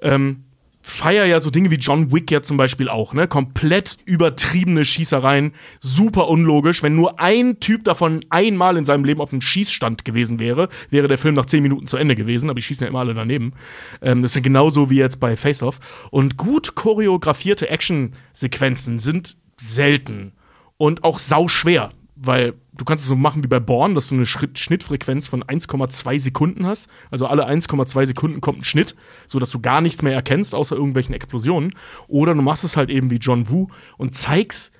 ähm, 0.00 0.44
feier 0.88 1.24
ja 1.24 1.40
so 1.40 1.50
Dinge 1.50 1.72
wie 1.72 1.76
John 1.76 2.12
Wick 2.12 2.30
ja 2.30 2.42
zum 2.42 2.56
Beispiel 2.56 2.88
auch, 2.88 3.12
ne? 3.12 3.26
Komplett 3.26 3.98
übertriebene 4.04 4.84
Schießereien, 4.84 5.52
super 5.80 6.28
unlogisch. 6.28 6.84
Wenn 6.84 6.94
nur 6.94 7.18
ein 7.18 7.58
Typ 7.58 7.82
davon 7.82 8.20
einmal 8.30 8.76
in 8.76 8.84
seinem 8.84 9.04
Leben 9.04 9.20
auf 9.20 9.32
einem 9.32 9.40
Schießstand 9.40 10.04
gewesen 10.04 10.38
wäre, 10.38 10.68
wäre 10.88 11.08
der 11.08 11.18
Film 11.18 11.34
nach 11.34 11.46
zehn 11.46 11.64
Minuten 11.64 11.88
zu 11.88 11.96
Ende 11.96 12.14
gewesen, 12.14 12.48
aber 12.48 12.60
die 12.60 12.62
schießen 12.62 12.84
ja 12.84 12.88
immer 12.88 13.00
alle 13.00 13.14
daneben. 13.14 13.52
Ähm, 14.00 14.22
das 14.22 14.30
ist 14.30 14.36
ja 14.36 14.42
genauso 14.42 14.88
wie 14.88 14.98
jetzt 14.98 15.18
bei 15.18 15.36
Face 15.36 15.64
Off. 15.64 15.80
Und 16.12 16.36
gut 16.36 16.76
choreografierte 16.76 17.68
Actionsequenzen 17.68 19.00
sind 19.00 19.36
selten 19.56 20.34
und 20.76 21.02
auch 21.02 21.18
sau 21.18 21.48
schwer, 21.48 21.90
weil 22.16 22.54
du 22.72 22.84
kannst 22.84 23.04
es 23.04 23.08
so 23.08 23.16
machen 23.16 23.44
wie 23.44 23.48
bei 23.48 23.60
Born, 23.60 23.94
dass 23.94 24.08
du 24.08 24.14
eine 24.14 24.26
Schnittfrequenz 24.26 25.28
von 25.28 25.44
1,2 25.44 26.18
Sekunden 26.18 26.66
hast. 26.66 26.88
Also 27.10 27.26
alle 27.26 27.46
1,2 27.46 28.06
Sekunden 28.06 28.40
kommt 28.40 28.60
ein 28.60 28.64
Schnitt, 28.64 28.96
so 29.26 29.38
dass 29.38 29.50
du 29.50 29.60
gar 29.60 29.82
nichts 29.82 30.02
mehr 30.02 30.14
erkennst 30.14 30.54
außer 30.54 30.74
irgendwelchen 30.74 31.14
Explosionen. 31.14 31.74
Oder 32.08 32.34
du 32.34 32.42
machst 32.42 32.64
es 32.64 32.76
halt 32.76 32.88
eben 32.90 33.10
wie 33.10 33.16
John 33.16 33.50
Woo 33.50 33.68
und 33.98 34.16
zeigst 34.16 34.72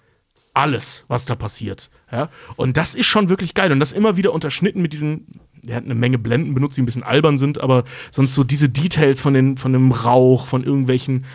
alles, 0.54 1.04
was 1.08 1.26
da 1.26 1.34
passiert. 1.34 1.90
Ja? 2.10 2.30
Und 2.56 2.78
das 2.78 2.94
ist 2.94 3.06
schon 3.06 3.28
wirklich 3.28 3.52
geil. 3.52 3.70
Und 3.70 3.80
das 3.80 3.92
immer 3.92 4.16
wieder 4.16 4.32
unterschnitten 4.32 4.80
mit 4.80 4.94
diesen, 4.94 5.42
er 5.66 5.76
hat 5.76 5.84
eine 5.84 5.94
Menge 5.94 6.18
Blenden 6.18 6.54
benutzt, 6.54 6.78
die 6.78 6.82
ein 6.82 6.86
bisschen 6.86 7.02
albern 7.02 7.36
sind, 7.36 7.60
aber 7.60 7.84
sonst 8.10 8.34
so 8.34 8.42
diese 8.44 8.70
Details 8.70 9.20
von, 9.20 9.34
den, 9.34 9.58
von 9.58 9.74
dem 9.74 9.92
Rauch, 9.92 10.46
von 10.46 10.64
irgendwelchen 10.64 11.26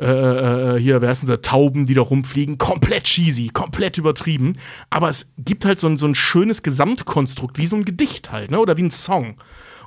äh, 0.00 0.76
äh, 0.76 0.80
hier, 0.80 1.00
wer 1.00 1.10
ist 1.10 1.22
denn 1.22 1.28
da, 1.28 1.38
Tauben, 1.38 1.86
die 1.86 1.94
da 1.94 2.02
rumfliegen, 2.02 2.58
komplett 2.58 3.04
cheesy, 3.04 3.48
komplett 3.48 3.98
übertrieben. 3.98 4.52
Aber 4.90 5.08
es 5.08 5.32
gibt 5.38 5.64
halt 5.64 5.78
so 5.78 5.88
ein, 5.88 5.96
so 5.96 6.06
ein 6.06 6.14
schönes 6.14 6.62
Gesamtkonstrukt, 6.62 7.58
wie 7.58 7.66
so 7.66 7.76
ein 7.76 7.84
Gedicht 7.84 8.30
halt, 8.30 8.50
ne? 8.50 8.60
Oder 8.60 8.76
wie 8.76 8.84
ein 8.84 8.90
Song. 8.90 9.36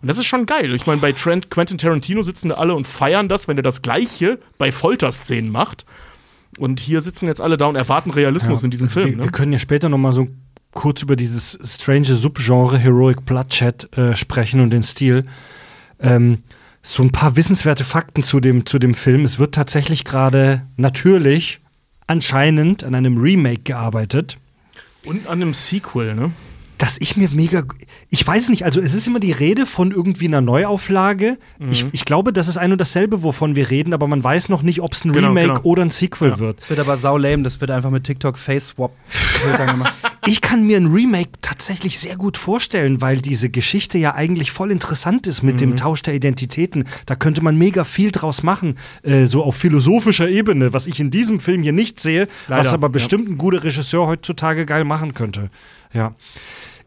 Und 0.02 0.08
das 0.08 0.18
ist 0.18 0.26
schon 0.26 0.46
geil. 0.46 0.74
Ich 0.74 0.88
meine, 0.88 1.00
bei 1.00 1.12
Trent, 1.12 1.50
Quentin 1.50 1.78
Tarantino 1.78 2.24
sitzen 2.24 2.50
da 2.50 2.56
alle 2.56 2.74
und 2.74 2.88
feiern 2.88 3.30
das, 3.30 3.48
wenn 3.48 3.58
er 3.58 3.64
das 3.64 3.82
Gleiche 3.82 4.40
bei 4.58 4.72
Folterszenen 4.72 5.52
macht. 5.52 5.86
Und 6.58 6.80
hier 6.80 7.02
sitzen 7.02 7.28
jetzt 7.28 7.40
alle 7.40 7.58
da 7.58 7.68
und 7.68 7.76
erwarten 7.76 8.12
Realismus 8.12 8.64
in 8.64 8.72
diesem 8.72 8.90
Film. 8.90 9.10
Wir, 9.10 9.18
ne? 9.18 9.24
wir 9.24 9.32
können 9.32 9.54
ja 9.54 9.60
später 9.60 9.90
noch 9.90 9.98
mal 9.98 10.12
so 10.12 10.28
kurz 10.74 11.02
über 11.02 11.16
dieses 11.16 11.58
strange 11.64 12.16
Subgenre 12.16 12.78
Heroic 12.78 13.26
Bloodshed 13.26 13.96
äh, 13.98 14.16
sprechen 14.16 14.60
und 14.60 14.72
den 14.72 14.84
Stil. 14.84 15.24
Ähm, 16.00 16.40
so 16.84 17.04
ein 17.04 17.12
paar 17.12 17.36
wissenswerte 17.36 17.84
Fakten 17.84 18.24
zu 18.24 18.40
dem, 18.40 18.66
zu 18.66 18.80
dem 18.80 18.96
Film. 18.96 19.24
Es 19.24 19.40
wird 19.40 19.54
tatsächlich 19.56 20.04
gerade 20.04 20.64
natürlich 20.78 21.60
anscheinend 22.08 22.84
an 22.84 22.96
einem 22.96 23.18
Remake 23.18 23.62
gearbeitet. 23.64 24.38
Und 25.06 25.28
an 25.28 25.42
einem 25.42 25.54
Sequel, 25.54 26.16
ne? 26.16 26.32
dass 26.82 26.98
ich 27.00 27.16
mir 27.16 27.30
mega. 27.32 27.64
Ich 28.10 28.26
weiß 28.26 28.50
nicht, 28.50 28.66
also 28.66 28.82
es 28.82 28.96
ist 28.96 29.06
immer 29.06 29.20
die 29.20 29.32
Rede 29.32 29.68
von 29.68 29.92
irgendwie 29.92 30.26
einer 30.26 30.42
Neuauflage. 30.42 31.38
Ich, 31.70 31.86
ich 31.92 32.06
glaube, 32.06 32.34
das 32.34 32.48
ist 32.48 32.58
ein 32.58 32.72
und 32.72 32.82
dasselbe, 32.82 33.22
wovon 33.22 33.56
wir 33.56 33.70
reden, 33.70 33.94
aber 33.94 34.08
man 34.08 34.24
weiß 34.24 34.50
noch 34.50 34.64
nicht, 34.64 34.82
ob 34.82 34.94
es 34.94 35.06
ein 35.06 35.12
Genau, 35.14 35.28
Remake 35.28 35.48
genau. 35.50 35.62
oder 35.62 35.84
ein 35.84 35.92
Sequel 35.92 36.40
wird. 36.40 36.60
Das 36.60 36.72
wird 36.72 36.80
aber 36.80 36.98
sau 36.98 37.18
lame, 37.18 37.44
das 37.44 37.62
wird 37.62 37.70
einfach 37.70 37.92
mit 37.92 38.04
TikTok 38.06 38.36
Face 38.40 38.70
Swap 38.70 38.94
Filtern 39.42 39.68
gemacht. 39.68 39.94
Ich 40.26 40.42
kann 40.42 40.66
mir 40.66 40.78
ein 40.78 40.88
Remake 40.88 41.30
tatsächlich 41.42 42.00
sehr 42.00 42.16
gut 42.16 42.38
vorstellen, 42.38 43.02
weil 43.02 43.18
diese 43.22 43.50
Geschichte 43.50 43.98
ja 43.98 44.14
eigentlich 44.16 44.52
voll 44.52 44.72
interessant 44.72 45.28
ist 45.28 45.42
mit 45.42 45.56
Mhm. 45.56 45.60
dem 45.60 45.76
Tausch 45.76 46.02
der 46.04 46.14
Identitäten. 46.14 46.86
Da 47.06 47.16
könnte 47.16 47.44
man 47.44 47.58
mega 47.58 47.84
viel 47.84 48.12
draus 48.12 48.44
machen, 48.44 48.76
äh, 49.04 49.26
so 49.26 49.44
auf 49.44 49.56
philosophischer 49.56 50.30
Ebene, 50.30 50.74
was 50.74 50.88
ich 50.88 51.00
in 51.00 51.10
diesem 51.12 51.40
Film 51.40 51.64
hier 51.64 51.74
nicht 51.74 52.00
sehe, 52.00 52.28
was 52.48 52.66
Leider, 52.66 52.74
aber 52.74 52.88
ja. 52.88 52.92
bestimmt 52.92 53.30
ein 53.30 53.38
guter 53.38 53.64
Regisseur 53.64 54.08
heutzutage 54.08 54.66
geil 54.66 54.84
machen 54.84 55.14
könnte. 55.14 55.50
Ja. 55.94 56.14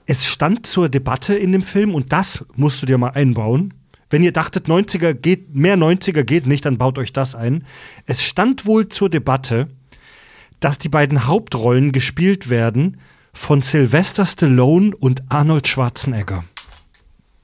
Es 0.07 0.26
stand 0.26 0.66
zur 0.66 0.88
Debatte 0.88 1.34
in 1.34 1.52
dem 1.52 1.62
Film 1.62 1.94
und 1.94 2.12
das 2.12 2.44
musst 2.57 2.82
du 2.82 2.86
dir 2.86 2.98
mal 2.98 3.11
einbauen. 3.11 3.74
wenn 4.11 4.22
ihr 4.22 4.32
dachtet, 4.32 4.68
90er 4.68 5.12
geht, 5.12 5.57
mehr 5.57 5.76
90er 5.76 6.22
geht 6.22 6.46
nicht, 6.46 6.64
dann 6.66 6.78
baut 6.78 6.98
euch 6.98 7.12
das 7.12 7.34
ein. 7.34 7.64
Es 8.07 8.22
stand 8.22 8.64
wohl 8.64 8.86
zur 8.88 9.11
Debatte, 9.11 9.66
dass 10.64 10.78
die 10.78 10.88
beiden 10.88 11.26
Hauptrollen 11.26 11.92
gespielt 11.92 12.48
werden 12.48 12.96
von 13.34 13.60
Sylvester 13.60 14.24
Stallone 14.24 14.96
und 14.96 15.22
Arnold 15.28 15.68
Schwarzenegger. 15.68 16.44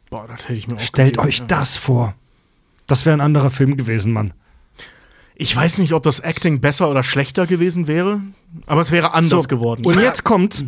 Boah, 0.09 0.27
das 0.27 0.45
hätte 0.45 0.55
ich 0.55 0.69
mir 0.69 0.77
auch 0.77 0.81
Stellt 0.81 1.19
gegeben, 1.19 1.29
euch 1.29 1.39
ja. 1.41 1.45
das 1.45 1.77
vor. 1.77 2.15
Das 2.87 3.05
wäre 3.05 3.15
ein 3.15 3.21
anderer 3.21 3.51
Film 3.51 3.77
gewesen, 3.77 4.13
Mann. 4.13 4.33
Ich 5.35 5.55
weiß 5.55 5.77
nicht, 5.77 5.93
ob 5.93 6.03
das 6.03 6.21
Acting 6.21 6.63
besser 6.63 6.91
oder 6.91 7.03
schlechter 7.03 7.47
gewesen 7.47 7.87
wäre, 7.87 8.23
aber 8.65 8.81
es 8.81 8.91
wäre 8.91 9.13
anders 9.13 9.43
So, 9.43 9.49
geworden. 9.49 9.85
Und 9.85 10.01
jetzt 10.01 10.25
kommt, 10.25 10.65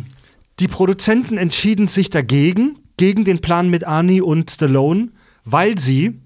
die 0.59 0.67
Produzenten 0.67 1.39
entschieden 1.39 1.87
sich 1.87 2.11
dagegen, 2.11 2.77
gegen 2.97 3.25
den 3.25 3.41
Plan 3.41 3.69
mit 3.69 3.83
Arnie 3.83 4.21
und 4.21 4.51
Stallone, 4.51 5.09
weil 5.43 5.79
sie, 5.79 6.21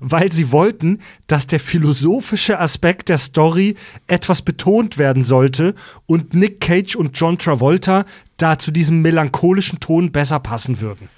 weil 0.00 0.30
sie 0.32 0.52
wollten, 0.52 1.00
dass 1.26 1.46
der 1.46 1.60
philosophische 1.60 2.58
Aspekt 2.60 3.08
der 3.08 3.18
Story 3.18 3.76
etwas 4.06 4.42
betont 4.42 4.98
werden 4.98 5.24
sollte 5.24 5.74
und 6.06 6.34
Nick 6.34 6.60
Cage 6.60 6.96
und 6.96 7.18
John 7.18 7.38
Travolta 7.38 8.04
da 8.36 8.58
zu 8.58 8.70
diesem 8.70 9.02
melancholischen 9.02 9.80
Ton 9.80 10.12
besser 10.12 10.38
passen 10.40 10.80
würden. 10.80 11.08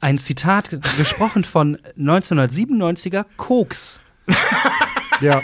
Ein 0.00 0.18
Zitat 0.18 0.70
ge- 0.70 0.80
gesprochen 0.96 1.44
von 1.44 1.78
1997er 1.98 3.24
Koks. 3.36 4.00
Ja. 5.20 5.40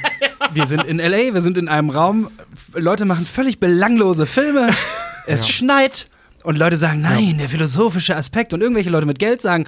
Wir 0.53 0.67
sind 0.67 0.83
in 0.85 0.99
LA, 0.99 1.35
wir 1.35 1.41
sind 1.41 1.57
in 1.57 1.69
einem 1.69 1.91
Raum, 1.91 2.31
Leute 2.75 3.05
machen 3.05 3.27
völlig 3.27 3.61
belanglose 3.61 4.27
Filme, 4.27 4.71
es 5.27 5.49
schneit 5.49 6.09
und 6.43 6.59
Leute 6.59 6.77
sagen, 6.77 7.01
nein, 7.01 7.39
der 7.39 7.49
philosophische 7.49 8.17
Aspekt 8.17 8.53
und 8.53 8.61
irgendwelche 8.61 8.91
Leute 8.91 9.07
mit 9.07 9.21
Geld 9.21 9.41
sagen, 9.41 9.67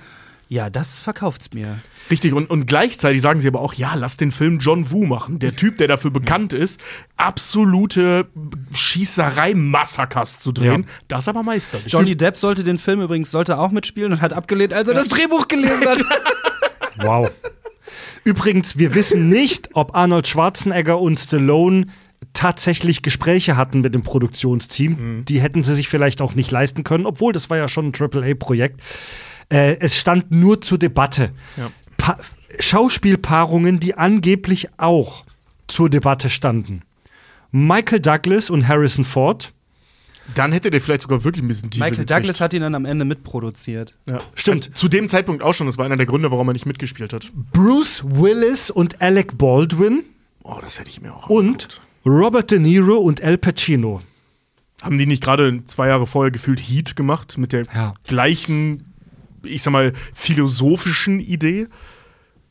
ja, 0.49 0.69
das 0.69 0.99
verkauft's 0.99 1.51
mir. 1.55 1.79
Richtig, 2.11 2.33
und, 2.33 2.51
und 2.51 2.67
gleichzeitig 2.67 3.23
sagen 3.23 3.41
sie 3.41 3.49
aber 3.49 3.61
auch, 3.61 3.75
ja, 3.75 3.95
lass 3.95 4.17
den 4.17 4.33
Film 4.33 4.59
John 4.59 4.91
Woo 4.91 5.07
machen. 5.07 5.39
Der 5.39 5.55
Typ, 5.55 5.79
der 5.79 5.89
dafür 5.89 6.11
bekannt 6.11 6.53
ist, 6.53 6.81
absolute 7.17 8.27
Schießerei-Massakers 8.73 10.39
zu 10.39 10.53
drehen. 10.53 10.83
Ja. 10.83 10.89
Das 11.09 11.29
aber 11.29 11.43
Meister. 11.43 11.79
Johnny 11.87 12.17
Depp 12.17 12.37
sollte 12.37 12.65
den 12.65 12.79
Film 12.79 13.01
übrigens 13.01 13.31
sollte 13.31 13.59
auch 13.59 13.71
mitspielen 13.71 14.13
und 14.13 14.21
hat 14.21 14.33
abgelehnt, 14.33 14.75
als 14.75 14.89
er 14.89 14.95
das 14.95 15.09
Drehbuch 15.09 15.49
gelesen 15.49 15.87
hat. 15.87 15.99
Wow. 17.03 17.31
Übrigens, 18.25 18.77
wir 18.77 18.95
wissen 18.95 19.31
nicht, 19.31 19.71
ob 19.73 19.95
Arnold 19.95 20.27
Schwarzenegger 20.27 21.01
und 21.01 21.19
Stallone 21.19 21.87
tatsächlich 22.35 23.01
Gespräche 23.03 23.57
hatten 23.57 23.81
mit 23.81 23.95
dem 23.95 24.03
Produktionsteam. 24.03 25.25
Die 25.25 25.41
hätten 25.41 25.65
sie 25.65 25.75
sich 25.75 25.89
vielleicht 25.89 26.21
auch 26.21 26.35
nicht 26.35 26.51
leisten 26.51 26.85
können, 26.85 27.07
obwohl 27.07 27.33
das 27.33 27.49
war 27.49 27.57
ja 27.57 27.69
schon 27.69 27.87
ein 27.87 27.93
AAA-Projekt. 27.99 28.81
Äh, 29.49 29.79
es 29.81 29.97
stand 29.97 30.31
nur 30.31 30.61
zur 30.61 30.79
Debatte. 30.79 31.33
Ja. 31.57 31.71
Pa 32.17 32.19
Schauspielpaarungen, 32.59 33.79
die 33.81 33.95
angeblich 33.97 34.69
auch 34.77 35.25
zur 35.69 35.89
Debatte 35.89 36.29
standen. 36.31 36.83
Michael 37.53 38.01
Douglas 38.01 38.51
und 38.51 38.67
Harrison 38.67 39.05
Ford. 39.05 39.53
Dann 40.35 40.53
hätte 40.53 40.71
der 40.71 40.81
vielleicht 40.81 41.03
sogar 41.03 41.25
wirklich 41.25 41.45
ein 41.45 41.49
bisschen 41.49 41.71
Michael 41.75 41.91
gekriegt. 41.91 42.11
Douglas 42.11 42.41
hat 42.41 42.55
ihn 42.55 42.63
dann 42.63 42.75
am 42.75 42.85
Ende 42.85 43.05
mitproduziert. 43.05 43.95
Ja. 44.09 44.19
Stimmt. 44.35 44.63
Also 44.65 44.73
Zu 44.75 44.89
dem 44.89 45.09
Zeitpunkt 45.09 45.43
auch 45.43 45.55
schon. 45.55 45.67
Das 45.67 45.79
war 45.79 45.85
einer 45.87 45.97
der 45.97 46.07
Gründe, 46.07 46.31
warum 46.31 46.49
er 46.49 46.53
nicht 46.53 46.67
mitgespielt 46.67 47.13
hat. 47.13 47.31
Bruce 47.53 48.03
Willis 48.05 48.71
und 48.71 49.01
Alec 49.01 49.39
Baldwin. 49.39 50.05
Oh, 50.43 50.59
das 50.61 50.79
hätte 50.79 50.91
ich 50.91 51.01
mir 51.01 51.15
auch 51.15 51.29
Und 51.29 51.47
angeguckt. 51.47 51.81
Robert 52.07 52.51
De 52.51 52.59
Niro 52.59 52.97
und 52.97 53.21
Al 53.23 53.39
Pacino. 53.39 54.03
Haben 54.83 54.99
die 54.99 55.07
nicht 55.07 55.23
gerade 55.23 55.65
zwei 55.67 55.89
Jahre 55.89 56.07
vorher 56.07 56.31
gefühlt 56.31 56.59
Heat 56.61 56.97
gemacht 56.97 57.37
mit 57.39 57.53
der 57.53 57.65
Ja. 57.75 57.95
gleichen, 58.07 58.93
ich 59.43 59.63
sag 59.63 59.73
mal, 59.73 59.93
philosophischen 60.15 61.21
Idee? 61.21 61.67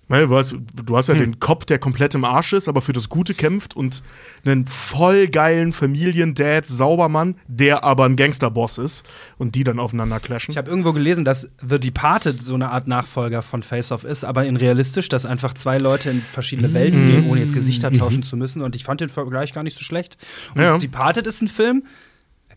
Weil 0.09 0.27
du 0.27 0.35
hast, 0.35 0.57
du 0.85 0.97
hast 0.97 1.07
ja 1.07 1.13
Hm. 1.13 1.19
den 1.21 1.39
Cop, 1.39 1.65
der 1.67 1.79
komplett 1.79 2.15
im 2.15 2.25
Arsch 2.25 2.51
ist, 2.53 2.67
aber 2.67 2.81
für 2.81 2.93
das 2.93 3.07
Gute 3.09 3.33
kämpft 3.35 3.75
und 3.75 4.03
einen 4.43 4.65
voll 4.65 5.27
geilen 5.27 5.71
Familiendad, 5.71 6.65
Saubermann, 6.67 7.35
der 7.47 7.83
aber 7.83 8.05
ein 8.05 8.15
Gangsterboss 8.15 8.79
ist 8.79 9.07
und 9.37 9.55
die 9.55 9.63
dann 9.63 9.79
aufeinander 9.79 10.19
clashen. 10.19 10.51
Ich 10.51 10.57
habe 10.57 10.69
irgendwo 10.69 10.93
gelesen, 10.93 11.25
dass 11.25 11.49
The 11.65 11.79
Departed 11.79 12.41
so 12.41 12.55
eine 12.55 12.71
Art 12.71 12.87
Nachfolger 12.87 13.41
von 13.43 13.61
Face 13.63 13.91
Off 13.91 14.03
ist, 14.03 14.23
aber 14.23 14.45
in 14.45 14.57
realistisch, 14.57 15.09
dass 15.09 15.25
einfach 15.25 15.53
zwei 15.53 15.77
Leute 15.77 16.09
in 16.09 16.21
verschiedene 16.21 16.73
Welten 16.73 17.05
gehen, 17.07 17.29
ohne 17.29 17.41
jetzt 17.41 17.53
Gesichter 17.53 17.91
tauschen 17.91 18.23
zu 18.23 18.35
müssen. 18.35 18.61
Und 18.63 18.75
ich 18.75 18.83
fand 18.83 19.01
den 19.01 19.09
Vergleich 19.09 19.53
gar 19.53 19.63
nicht 19.63 19.77
so 19.77 19.83
schlecht. 19.83 20.17
Und 20.55 20.61
Ja. 20.61 20.77
Departed 20.77 21.27
ist 21.27 21.41
ein 21.41 21.47
Film. 21.47 21.83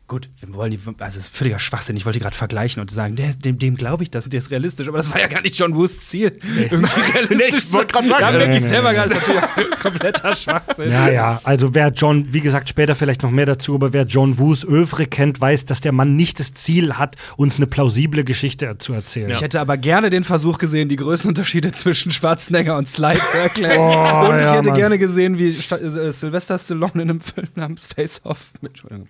Gut, 0.08 0.28
wir 0.40 0.52
wollen 0.52 0.72
die, 0.72 0.78
also 0.98 1.18
es 1.18 1.26
ist 1.26 1.34
völliger 1.36 1.58
Schwachsinn. 1.58 1.96
Ich 1.96 2.04
wollte 2.04 2.18
die 2.18 2.22
gerade 2.22 2.36
vergleichen 2.36 2.82
und 2.82 2.90
sagen, 2.90 3.16
der, 3.16 3.32
dem, 3.32 3.58
dem 3.58 3.76
glaube 3.76 4.02
ich, 4.02 4.10
das, 4.10 4.28
der 4.28 4.38
ist 4.38 4.50
realistisch. 4.50 4.86
Aber 4.88 4.98
das 4.98 5.12
war 5.12 5.20
ja 5.20 5.26
gar 5.26 5.40
nicht 5.40 5.58
John 5.58 5.74
Woos 5.74 6.00
Ziel. 6.00 6.36
Irgendwie 6.70 7.00
realistisch. 7.14 7.64
ich 7.64 7.72
wollte 7.72 7.92
grad 7.92 8.06
sagen. 8.06 8.22
Ja, 8.22 8.32
Nee, 8.32 8.48
nee, 8.48 8.58
selber 8.58 8.92
gar 8.92 9.06
nicht. 9.06 9.16
Das 9.16 9.26
ist 9.26 9.34
natürlich 9.34 9.70
kompletter 9.80 10.36
Schwachsinn. 10.36 10.90
Ja, 10.90 11.08
ja, 11.08 11.40
also 11.44 11.74
wer 11.74 11.88
John, 11.90 12.26
wie 12.32 12.40
gesagt, 12.40 12.68
später 12.68 12.94
vielleicht 12.94 13.22
noch 13.22 13.30
mehr 13.30 13.46
dazu, 13.46 13.74
aber 13.74 13.92
wer 13.92 14.04
John 14.04 14.38
Woos 14.38 14.64
Övre 14.64 15.06
kennt, 15.06 15.40
weiß, 15.40 15.64
dass 15.64 15.80
der 15.80 15.92
Mann 15.92 16.16
nicht 16.16 16.40
das 16.40 16.52
Ziel 16.52 16.94
hat, 16.94 17.16
uns 17.36 17.56
eine 17.56 17.66
plausible 17.66 18.24
Geschichte 18.24 18.76
zu 18.78 18.92
erzählen. 18.92 19.30
Ich 19.30 19.40
hätte 19.40 19.60
aber 19.60 19.76
gerne 19.76 20.10
den 20.10 20.24
Versuch 20.24 20.58
gesehen, 20.58 20.88
die 20.88 20.96
Größenunterschiede 20.96 21.72
zwischen 21.72 22.10
Schwarzenegger 22.10 22.76
und 22.76 22.88
Sly 22.88 23.16
zu 23.30 23.38
erklären. 23.38 23.78
Oh, 23.78 24.28
und 24.30 24.38
ich 24.38 24.44
ja, 24.44 24.54
hätte 24.56 24.68
Mann. 24.70 24.78
gerne 24.78 24.98
gesehen, 24.98 25.38
wie 25.38 25.48
äh, 25.50 26.12
Sylvester 26.12 26.58
Stallone 26.58 27.02
in 27.02 27.10
einem 27.10 27.20
Film 27.20 27.48
namens 27.54 27.86
Face 27.86 28.20
Off. 28.24 28.52
Mit, 28.60 28.72
Entschuldigung. 28.72 29.08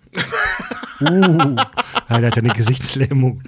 Uh, 1.02 1.56
ja, 2.08 2.18
der 2.20 2.26
hat 2.28 2.36
ja 2.36 2.42
eine 2.42 2.54
Gesichtslähmung. 2.54 3.42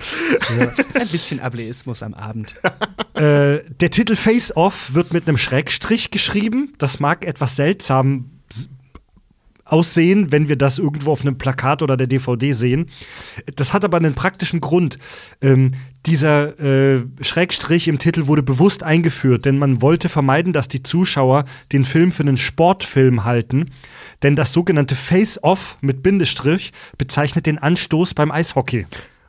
Ein 0.95 1.09
bisschen 1.09 1.41
Ableismus 1.41 2.03
am 2.03 2.15
Abend. 2.15 2.55
Äh, 3.15 3.61
der 3.81 3.91
Titel 3.91 4.17
Face 4.17 4.57
Off 4.57 4.95
wird 4.95 5.13
mit 5.13 5.29
einem 5.29 5.37
Schrägstrich 5.37 6.11
geschrieben. 6.11 6.73
Das 6.79 7.01
mag 7.01 7.25
etwas 7.25 7.57
seltsam 7.57 8.31
aussehen, 9.65 10.31
wenn 10.31 10.49
wir 10.49 10.57
das 10.57 10.79
irgendwo 10.79 11.13
auf 11.13 11.23
einem 11.23 11.39
Plakat 11.39 11.83
oder 11.83 11.97
der 11.97 12.07
DVD 12.07 12.53
sehen. 12.53 12.91
Das 13.57 13.73
hat 13.73 13.85
aber 13.85 13.97
einen 13.97 14.15
praktischen 14.15 14.61
Grund. 14.61 14.99
Ähm, 15.41 15.73
dieser 16.07 16.59
äh, 16.59 17.03
Schrägstrich 17.21 17.89
im 17.89 17.99
Titel 17.99 18.27
wurde 18.27 18.43
bewusst 18.43 18.83
eingeführt, 18.83 19.45
denn 19.45 19.59
man 19.59 19.81
wollte 19.83 20.09
vermeiden, 20.09 20.53
dass 20.53 20.69
die 20.69 20.83
Zuschauer 20.83 21.45
den 21.73 21.85
Film 21.85 22.13
für 22.13 22.23
einen 22.23 22.37
Sportfilm 22.37 23.25
halten. 23.25 23.71
Denn 24.23 24.37
das 24.37 24.53
sogenannte 24.53 24.95
Face-Off 24.95 25.79
mit 25.81 26.03
Bindestrich 26.03 26.73
bezeichnet 26.99 27.47
den 27.47 27.59
Anstoß 27.59 28.15
beim 28.15 28.31
Eishockey. 28.31 28.87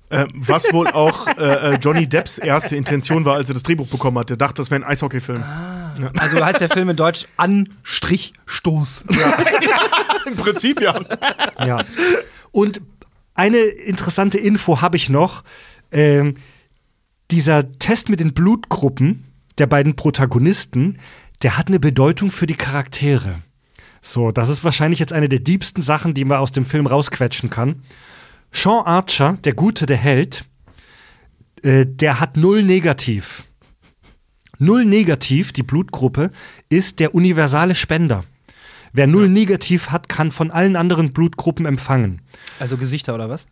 Äh, 0.09 0.28
was 0.36 0.71
wohl 0.71 0.88
auch 0.88 1.28
äh, 1.28 1.73
äh, 1.73 1.78
Johnny 1.82 2.07
Depps 2.07 2.38
erste 2.38 2.76
Intention 2.76 3.26
war, 3.26 3.36
als 3.36 3.49
er 3.49 3.55
das 3.55 3.63
Drehbuch 3.63 3.88
bekommen 3.88 4.19
hat. 4.19 4.30
Er 4.30 4.38
dachte, 4.38 4.61
das 4.61 4.69
wäre 4.69 4.82
ein 4.82 4.88
Eishockeyfilm. 4.88 5.43
Also 6.17 6.43
heißt 6.43 6.61
der 6.61 6.69
Film 6.69 6.89
in 6.89 6.95
Deutsch 6.95 7.26
Anstrich 7.38 8.34
Stoß. 8.45 9.05
Im 10.28 10.36
Prinzip 10.36 10.82
ja. 10.82 10.99
Ja. 11.65 11.84
Und 12.51 12.82
eine 13.34 13.57
interessante 13.57 14.38
Info 14.38 14.82
habe 14.82 14.97
ich 14.97 15.09
noch. 15.09 15.43
Ähm, 15.91 16.36
dieser 17.32 17.71
Test 17.80 18.09
mit 18.09 18.19
den 18.19 18.34
Blutgruppen 18.34 19.26
der 19.57 19.67
beiden 19.67 19.95
Protagonisten, 19.95 20.99
der 21.41 21.57
hat 21.57 21.67
eine 21.67 21.80
Bedeutung 21.80 22.32
für 22.32 22.47
die 22.47 22.55
Charaktere. 22.55 23.41
So, 24.01 24.32
das 24.32 24.49
ist 24.49 24.63
wahrscheinlich 24.63 24.99
jetzt 24.99 25.13
eine 25.13 25.30
der 25.30 25.39
diebsten 25.39 25.82
Sachen, 25.82 26.13
die 26.13 26.26
man 26.26 26.38
aus 26.38 26.51
dem 26.51 26.65
Film 26.65 26.86
rausquetschen 26.86 27.49
kann. 27.49 27.82
Sean 28.51 28.86
Archer, 28.86 29.38
der 29.43 29.53
Gute, 29.53 29.86
der 29.86 29.97
Held, 29.97 30.45
äh, 31.63 31.86
der 31.86 32.19
hat 32.19 32.38
null 32.38 32.63
negativ. 32.63 33.45
Null 34.59 34.86
negativ, 34.86 35.51
die 35.51 35.63
Blutgruppe, 35.63 36.32
ist 36.69 36.99
der 36.99 37.15
universale 37.15 37.76
Spender. 37.76 38.23
Wer 38.93 39.07
null 39.07 39.28
negativ 39.28 39.89
hat, 39.89 40.07
kann 40.07 40.32
von 40.32 40.51
allen 40.51 40.78
anderen 40.78 41.11
Blutgruppen 41.11 41.65
empfangen. 41.65 42.21
Also 42.59 42.78
Gesichter 42.78 43.13
oder 43.15 43.30
was? 43.30 43.45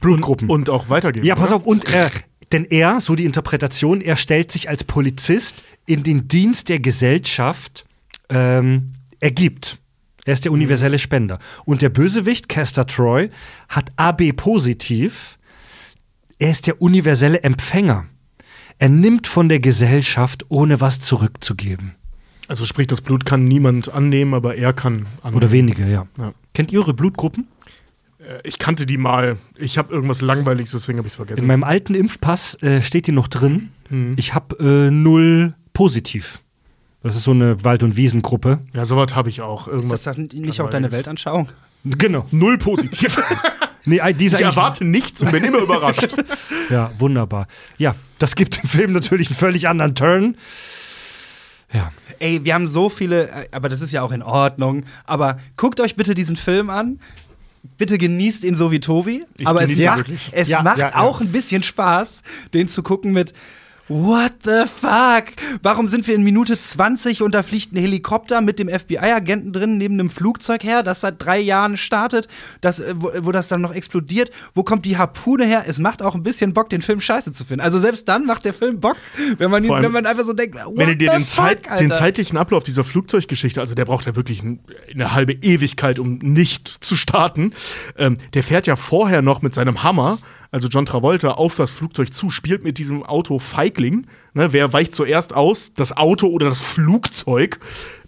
Blutgruppen. 0.00 0.48
Und 0.48 0.70
auch 0.70 0.88
weitergeben. 0.88 1.24
ja, 1.24 1.36
pass 1.36 1.50
oder? 1.50 1.56
auf, 1.56 1.66
und 1.66 1.92
er, 1.92 2.10
denn 2.52 2.64
er, 2.64 3.00
so 3.00 3.14
die 3.14 3.24
Interpretation, 3.24 4.00
er 4.00 4.16
stellt 4.16 4.52
sich 4.52 4.68
als 4.68 4.84
Polizist 4.84 5.62
in 5.86 6.02
den 6.02 6.28
Dienst 6.28 6.68
der 6.68 6.80
Gesellschaft 6.80 7.84
ähm, 8.30 8.94
ergibt. 9.20 9.78
Er 10.24 10.34
ist 10.34 10.44
der 10.44 10.52
universelle 10.52 10.98
Spender. 10.98 11.38
Und 11.64 11.80
der 11.80 11.88
Bösewicht, 11.88 12.48
Caster 12.48 12.86
Troy, 12.86 13.30
hat 13.68 13.92
AB 13.96 14.36
positiv. 14.36 15.38
Er 16.38 16.50
ist 16.50 16.66
der 16.66 16.82
universelle 16.82 17.42
Empfänger. 17.42 18.06
Er 18.78 18.90
nimmt 18.90 19.26
von 19.26 19.48
der 19.48 19.60
Gesellschaft, 19.60 20.44
ohne 20.50 20.80
was 20.80 21.00
zurückzugeben. 21.00 21.94
Also 22.46 22.64
sprich, 22.64 22.86
das 22.86 23.00
Blut 23.00 23.26
kann 23.26 23.44
niemand 23.44 23.92
annehmen, 23.92 24.34
aber 24.34 24.56
er 24.56 24.72
kann 24.72 25.06
annehmen. 25.22 25.36
Oder 25.36 25.50
wenige, 25.50 25.86
ja. 25.86 26.06
Ja. 26.16 26.32
Kennt 26.54 26.72
ihr 26.72 26.80
eure 26.80 26.94
Blutgruppen? 26.94 27.46
Äh, 28.28 28.40
Ich 28.44 28.58
kannte 28.58 28.86
die 28.86 28.96
mal. 28.98 29.38
Ich 29.56 29.78
habe 29.78 29.92
irgendwas 29.92 30.20
Langweiliges, 30.20 30.72
deswegen 30.72 30.98
habe 30.98 31.08
ich 31.08 31.14
es 31.14 31.18
In 31.18 31.26
vergessen. 31.26 31.46
meinem 31.46 31.64
alten 31.64 31.94
Impfpass 31.94 32.54
äh, 32.62 32.82
steht 32.82 33.06
die 33.06 33.12
noch 33.12 33.28
drin. 33.28 33.70
Mhm. 33.90 34.14
Ich 34.16 34.34
habe 34.34 34.56
äh, 34.58 34.90
null 34.90 35.54
positiv. 35.72 36.40
Das 37.02 37.14
ist 37.16 37.24
so 37.24 37.30
eine 37.30 37.64
Wald- 37.64 37.82
und 37.84 37.96
Wiesengruppe. 37.96 38.58
Ja, 38.74 38.84
sowas 38.84 39.14
habe 39.14 39.28
ich 39.30 39.40
auch. 39.40 39.68
Ist 39.68 39.72
Irgendwas. 39.74 40.02
das 40.02 40.16
dann 40.16 40.28
nicht 40.32 40.60
auch 40.60 40.68
deine 40.70 40.90
Weltanschauung? 40.92 41.48
Genau. 41.84 42.26
Null 42.30 42.58
positiv. 42.58 43.18
Nee, 43.84 44.00
die 44.12 44.26
ist 44.26 44.34
Ich 44.34 44.42
erwarte 44.42 44.84
nichts 44.84 45.22
und 45.22 45.30
bin 45.32 45.42
immer 45.44 45.60
überrascht. 45.60 46.14
Ja, 46.68 46.90
wunderbar. 46.98 47.46
Ja, 47.78 47.94
das 48.18 48.34
gibt 48.34 48.62
dem 48.62 48.68
Film 48.68 48.92
natürlich 48.92 49.28
einen 49.28 49.36
völlig 49.36 49.66
anderen 49.66 49.94
Turn. 49.94 50.36
Ja. 51.72 51.90
Ey, 52.18 52.44
wir 52.44 52.52
haben 52.52 52.66
so 52.66 52.90
viele, 52.90 53.30
äh, 53.30 53.48
aber 53.52 53.70
das 53.70 53.80
ist 53.80 53.92
ja 53.92 54.02
auch 54.02 54.12
in 54.12 54.22
Ordnung. 54.22 54.84
Aber 55.06 55.38
guckt 55.56 55.80
euch 55.80 55.96
bitte 55.96 56.14
diesen 56.14 56.36
Film 56.36 56.68
an. 56.68 57.00
Bitte 57.76 57.98
genießt 57.98 58.44
ihn 58.44 58.56
so 58.56 58.70
wie 58.70 58.80
Tobi. 58.80 59.24
Ich 59.38 59.46
aber 59.46 59.62
es 59.62 59.76
macht, 59.78 60.10
es 60.32 60.48
Ja, 60.48 60.62
macht 60.62 60.78
ja, 60.78 60.88
ja. 60.90 60.96
auch 60.96 61.20
ein 61.20 61.32
bisschen 61.32 61.62
Spaß, 61.62 62.22
den 62.54 62.68
zu 62.68 62.82
gucken 62.82 63.12
mit 63.12 63.32
What 63.88 64.32
the 64.44 64.64
fuck? 64.66 65.32
Warum 65.62 65.88
sind 65.88 66.06
wir 66.06 66.14
in 66.14 66.22
Minute 66.22 66.60
20 66.60 67.22
und 67.22 67.34
da 67.34 67.42
fliegt 67.42 67.72
ein 67.72 67.78
Helikopter 67.78 68.42
mit 68.42 68.58
dem 68.58 68.68
FBI-Agenten 68.68 69.52
drin 69.52 69.78
neben 69.78 69.94
einem 69.94 70.10
Flugzeug 70.10 70.62
her, 70.62 70.82
das 70.82 71.00
seit 71.00 71.22
drei 71.24 71.38
Jahren 71.38 71.78
startet, 71.78 72.28
das, 72.60 72.80
äh, 72.80 72.94
wo, 72.96 73.10
wo 73.20 73.32
das 73.32 73.48
dann 73.48 73.62
noch 73.62 73.74
explodiert? 73.74 74.30
Wo 74.52 74.62
kommt 74.62 74.84
die 74.84 74.98
Harpune 74.98 75.46
her? 75.46 75.64
Es 75.66 75.78
macht 75.78 76.02
auch 76.02 76.14
ein 76.14 76.22
bisschen 76.22 76.52
Bock, 76.52 76.68
den 76.68 76.82
Film 76.82 77.00
scheiße 77.00 77.32
zu 77.32 77.44
finden. 77.44 77.62
Also 77.62 77.78
selbst 77.78 78.06
dann 78.08 78.26
macht 78.26 78.44
der 78.44 78.52
Film 78.52 78.78
Bock, 78.78 78.96
wenn 79.38 79.50
man, 79.50 79.64
ihn, 79.64 79.70
allem, 79.70 79.84
wenn 79.84 79.92
man 79.92 80.06
einfach 80.06 80.24
so 80.24 80.34
denkt, 80.34 80.56
what 80.56 80.76
Wenn 80.76 80.88
du 80.88 80.96
dir 80.96 81.10
den, 81.10 81.24
Zeit, 81.24 81.66
fuck, 81.66 81.78
den 81.78 81.90
Alter? 81.90 82.04
zeitlichen 82.04 82.36
Ablauf 82.36 82.64
dieser 82.64 82.84
Flugzeuggeschichte, 82.84 83.60
also 83.60 83.74
der 83.74 83.86
braucht 83.86 84.04
ja 84.04 84.14
wirklich 84.14 84.42
ein, 84.42 84.60
eine 84.92 85.12
halbe 85.12 85.32
Ewigkeit, 85.32 85.98
um 85.98 86.18
nicht 86.18 86.68
zu 86.68 86.94
starten. 86.94 87.54
Ähm, 87.96 88.18
der 88.34 88.42
fährt 88.42 88.66
ja 88.66 88.76
vorher 88.76 89.22
noch 89.22 89.40
mit 89.40 89.54
seinem 89.54 89.82
Hammer, 89.82 90.18
also 90.50 90.68
John 90.68 90.86
Travolta, 90.86 91.32
auf 91.32 91.56
das 91.56 91.70
Flugzeug 91.70 92.12
zu, 92.12 92.30
spielt 92.30 92.64
mit 92.64 92.78
diesem 92.78 93.02
Auto 93.02 93.38
Feigling. 93.38 94.06
Ne, 94.32 94.52
wer 94.52 94.72
weicht 94.72 94.94
zuerst 94.94 95.34
aus? 95.34 95.74
Das 95.74 95.96
Auto 95.96 96.28
oder 96.28 96.48
das 96.48 96.62
Flugzeug? 96.62 97.60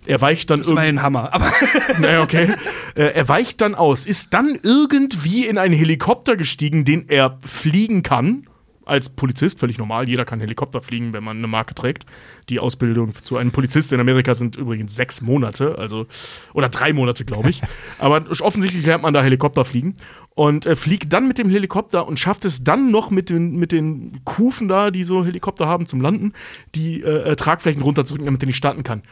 Er 0.06 0.20
weicht 0.20 0.50
dann 0.50 0.60
irgendwie. 0.60 0.78
ein 0.80 1.02
Hammer. 1.02 1.34
Aber 1.34 1.52
Naja, 1.98 2.22
okay. 2.22 2.54
Äh, 2.94 3.12
er 3.14 3.28
weicht 3.28 3.60
dann 3.60 3.74
aus, 3.74 4.06
ist 4.06 4.32
dann 4.32 4.58
irgendwie 4.62 5.46
in 5.46 5.58
einen 5.58 5.74
Helikopter 5.74 6.36
gestiegen, 6.36 6.84
den 6.84 7.08
er 7.08 7.38
fliegen 7.44 8.02
kann. 8.02 8.46
Als 8.86 9.08
Polizist, 9.10 9.60
völlig 9.60 9.78
normal. 9.78 10.08
Jeder 10.08 10.24
kann 10.24 10.40
Helikopter 10.40 10.80
fliegen, 10.80 11.12
wenn 11.12 11.22
man 11.22 11.36
eine 11.36 11.46
Marke 11.46 11.76
trägt. 11.76 12.06
Die 12.48 12.58
Ausbildung 12.58 13.14
zu 13.14 13.36
einem 13.36 13.52
Polizist 13.52 13.92
in 13.92 14.00
Amerika 14.00 14.34
sind 14.34 14.56
übrigens 14.56 14.96
sechs 14.96 15.20
Monate, 15.20 15.78
also 15.78 16.06
oder 16.54 16.70
drei 16.70 16.92
Monate, 16.92 17.24
glaube 17.24 17.50
ich. 17.50 17.62
Aber 17.98 18.24
offensichtlich 18.40 18.84
lernt 18.84 19.04
man 19.04 19.14
da 19.14 19.22
Helikopter 19.22 19.64
fliegen 19.64 19.94
und 20.34 20.64
äh, 20.64 20.76
fliegt 20.76 21.12
dann 21.12 21.26
mit 21.28 21.38
dem 21.38 21.50
Helikopter 21.50 22.06
und 22.06 22.18
schafft 22.18 22.44
es 22.44 22.62
dann 22.64 22.90
noch 22.90 23.10
mit 23.10 23.28
den, 23.30 23.56
mit 23.56 23.72
den 23.72 24.20
Kufen 24.24 24.68
da, 24.68 24.90
die 24.90 25.04
so 25.04 25.24
Helikopter 25.24 25.66
haben 25.66 25.86
zum 25.86 26.00
Landen, 26.00 26.32
die 26.74 27.02
äh, 27.02 27.30
äh, 27.32 27.36
Tragflächen 27.36 27.82
runterzudrücken, 27.82 28.26
damit 28.26 28.42
er 28.42 28.46
nicht 28.46 28.56
starten 28.56 28.82
kann. 28.84 29.02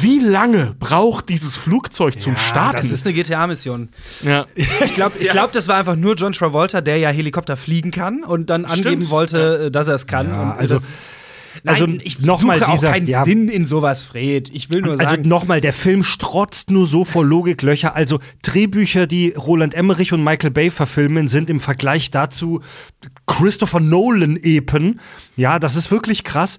Wie 0.00 0.20
lange 0.20 0.76
braucht 0.78 1.28
dieses 1.28 1.56
Flugzeug 1.56 2.20
zum 2.20 2.36
Starten? 2.36 2.76
das 2.76 2.90
ist 2.92 3.06
eine 3.06 3.14
GTA-Mission. 3.14 3.88
ja. 4.22 4.46
Ich 4.54 4.94
glaube, 4.94 5.18
ich 5.18 5.26
Ja. 5.26 5.32
glaub, 5.32 5.52
das 5.52 5.68
war 5.68 5.76
einfach 5.76 5.96
nur 5.96 6.14
John 6.14 6.32
Travolta, 6.32 6.80
der 6.80 6.98
ja 6.98 7.10
Helikopter 7.10 7.56
fliegen 7.56 7.90
kann 7.90 8.22
und 8.22 8.48
dann 8.50 8.64
angeben 8.64 9.02
Stimmt. 9.02 9.10
wollte, 9.10 9.66
äh, 9.66 9.70
dass 9.70 9.88
er 9.88 9.94
es 9.96 10.06
kann. 10.06 10.28
Ja, 10.28 10.42
und 10.42 10.58
also- 10.58 10.74
das, 10.76 10.88
Nein, 11.62 11.74
also 11.74 11.86
ich 12.02 12.20
noch 12.20 12.42
mal 12.42 12.58
suche 12.58 12.68
auch 12.68 12.74
dieser- 12.74 12.90
keinen 12.92 13.06
ja. 13.06 13.24
Sinn 13.24 13.48
in 13.48 13.66
sowas, 13.66 14.02
Fred. 14.04 14.50
Ich 14.52 14.70
will 14.70 14.82
nur 14.82 14.92
Also 14.92 15.04
sagen, 15.04 15.28
nochmal, 15.28 15.60
der 15.60 15.72
Film 15.72 16.02
strotzt 16.02 16.70
nur 16.70 16.86
so 16.86 17.04
vor 17.04 17.24
Logiklöcher. 17.24 17.94
Also 17.96 18.20
Drehbücher, 18.42 19.06
die 19.06 19.30
Roland 19.30 19.74
Emmerich 19.74 20.12
und 20.12 20.22
Michael 20.22 20.50
Bay 20.50 20.70
verfilmen, 20.70 21.28
sind 21.28 21.50
im 21.50 21.60
Vergleich 21.60 22.10
dazu 22.10 22.60
Christopher 23.26 23.80
Nolan-Epen. 23.80 25.00
Ja, 25.36 25.58
das 25.58 25.76
ist 25.76 25.90
wirklich 25.90 26.24
krass. 26.24 26.58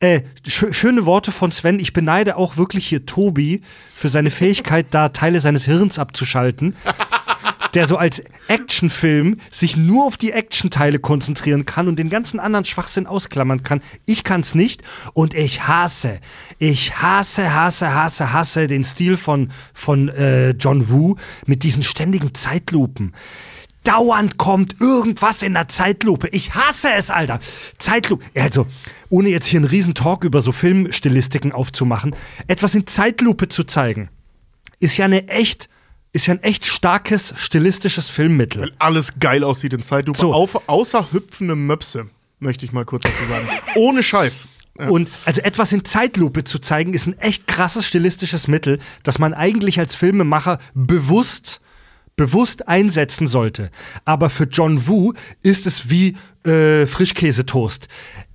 Äh, 0.00 0.22
sch 0.46 0.66
schöne 0.72 1.04
Worte 1.06 1.32
von 1.32 1.52
Sven. 1.52 1.78
Ich 1.78 1.92
beneide 1.92 2.36
auch 2.36 2.56
wirklich 2.56 2.86
hier 2.86 3.06
Tobi 3.06 3.62
für 3.94 4.08
seine 4.08 4.30
Fähigkeit, 4.30 4.86
da 4.90 5.10
Teile 5.10 5.40
seines 5.40 5.64
Hirns 5.64 5.98
abzuschalten. 5.98 6.74
Der 7.74 7.86
so 7.86 7.96
als 7.96 8.22
Actionfilm 8.48 9.38
sich 9.50 9.76
nur 9.76 10.04
auf 10.04 10.16
die 10.16 10.32
Actionteile 10.32 10.98
konzentrieren 10.98 11.64
kann 11.64 11.88
und 11.88 11.98
den 11.98 12.10
ganzen 12.10 12.40
anderen 12.40 12.64
Schwachsinn 12.64 13.06
ausklammern 13.06 13.62
kann. 13.62 13.82
Ich 14.06 14.24
kann's 14.24 14.54
nicht 14.54 14.82
und 15.14 15.34
ich 15.34 15.66
hasse, 15.66 16.20
ich 16.58 17.00
hasse, 17.00 17.54
hasse, 17.54 17.94
hasse, 17.94 18.32
hasse 18.32 18.66
den 18.66 18.84
Stil 18.84 19.16
von, 19.16 19.50
von 19.72 20.08
äh, 20.08 20.50
John 20.50 20.90
Woo 20.90 21.16
mit 21.46 21.62
diesen 21.62 21.82
ständigen 21.82 22.34
Zeitlupen. 22.34 23.12
Dauernd 23.84 24.38
kommt 24.38 24.80
irgendwas 24.80 25.42
in 25.42 25.54
der 25.54 25.68
Zeitlupe. 25.68 26.28
Ich 26.28 26.54
hasse 26.54 26.88
es, 26.96 27.10
Alter. 27.10 27.40
Zeitlupe. 27.78 28.24
Also, 28.36 28.66
ohne 29.08 29.30
jetzt 29.30 29.46
hier 29.46 29.58
einen 29.58 29.68
riesen 29.68 29.94
Talk 29.94 30.22
über 30.22 30.40
so 30.40 30.52
Filmstilistiken 30.52 31.50
aufzumachen, 31.50 32.14
etwas 32.46 32.76
in 32.76 32.86
Zeitlupe 32.86 33.48
zu 33.48 33.64
zeigen, 33.64 34.08
ist 34.78 34.96
ja 34.98 35.06
eine 35.06 35.26
echt, 35.26 35.68
ist 36.12 36.26
ja 36.26 36.34
ein 36.34 36.42
echt 36.42 36.66
starkes 36.66 37.32
stilistisches 37.36 38.08
Filmmittel. 38.08 38.62
Weil 38.62 38.72
alles 38.78 39.18
geil 39.18 39.44
aussieht 39.44 39.72
in 39.72 39.82
Zeitlupe, 39.82 40.18
So. 40.18 40.32
auf, 40.34 40.68
außer 40.68 41.12
hüpfende 41.12 41.56
Möpse, 41.56 42.06
möchte 42.38 42.66
ich 42.66 42.72
mal 42.72 42.84
kurz 42.84 43.04
dazu 43.04 43.24
sagen. 43.28 43.48
Ohne 43.76 44.02
Scheiß. 44.02 44.48
Ja. 44.78 44.88
Und 44.88 45.10
also 45.24 45.42
etwas 45.42 45.72
in 45.72 45.84
Zeitlupe 45.84 46.44
zu 46.44 46.58
zeigen, 46.58 46.94
ist 46.94 47.06
ein 47.06 47.18
echt 47.18 47.46
krasses 47.46 47.86
stilistisches 47.86 48.48
Mittel, 48.48 48.78
das 49.02 49.18
man 49.18 49.34
eigentlich 49.34 49.78
als 49.78 49.94
Filmemacher 49.94 50.58
bewusst 50.74 51.60
bewusst 52.14 52.68
einsetzen 52.68 53.26
sollte. 53.26 53.70
Aber 54.04 54.28
für 54.28 54.44
John 54.44 54.86
Woo 54.86 55.14
ist 55.42 55.66
es 55.66 55.88
wie 55.88 56.16
äh, 56.46 56.86
Frischkäsetoast. 56.86 57.88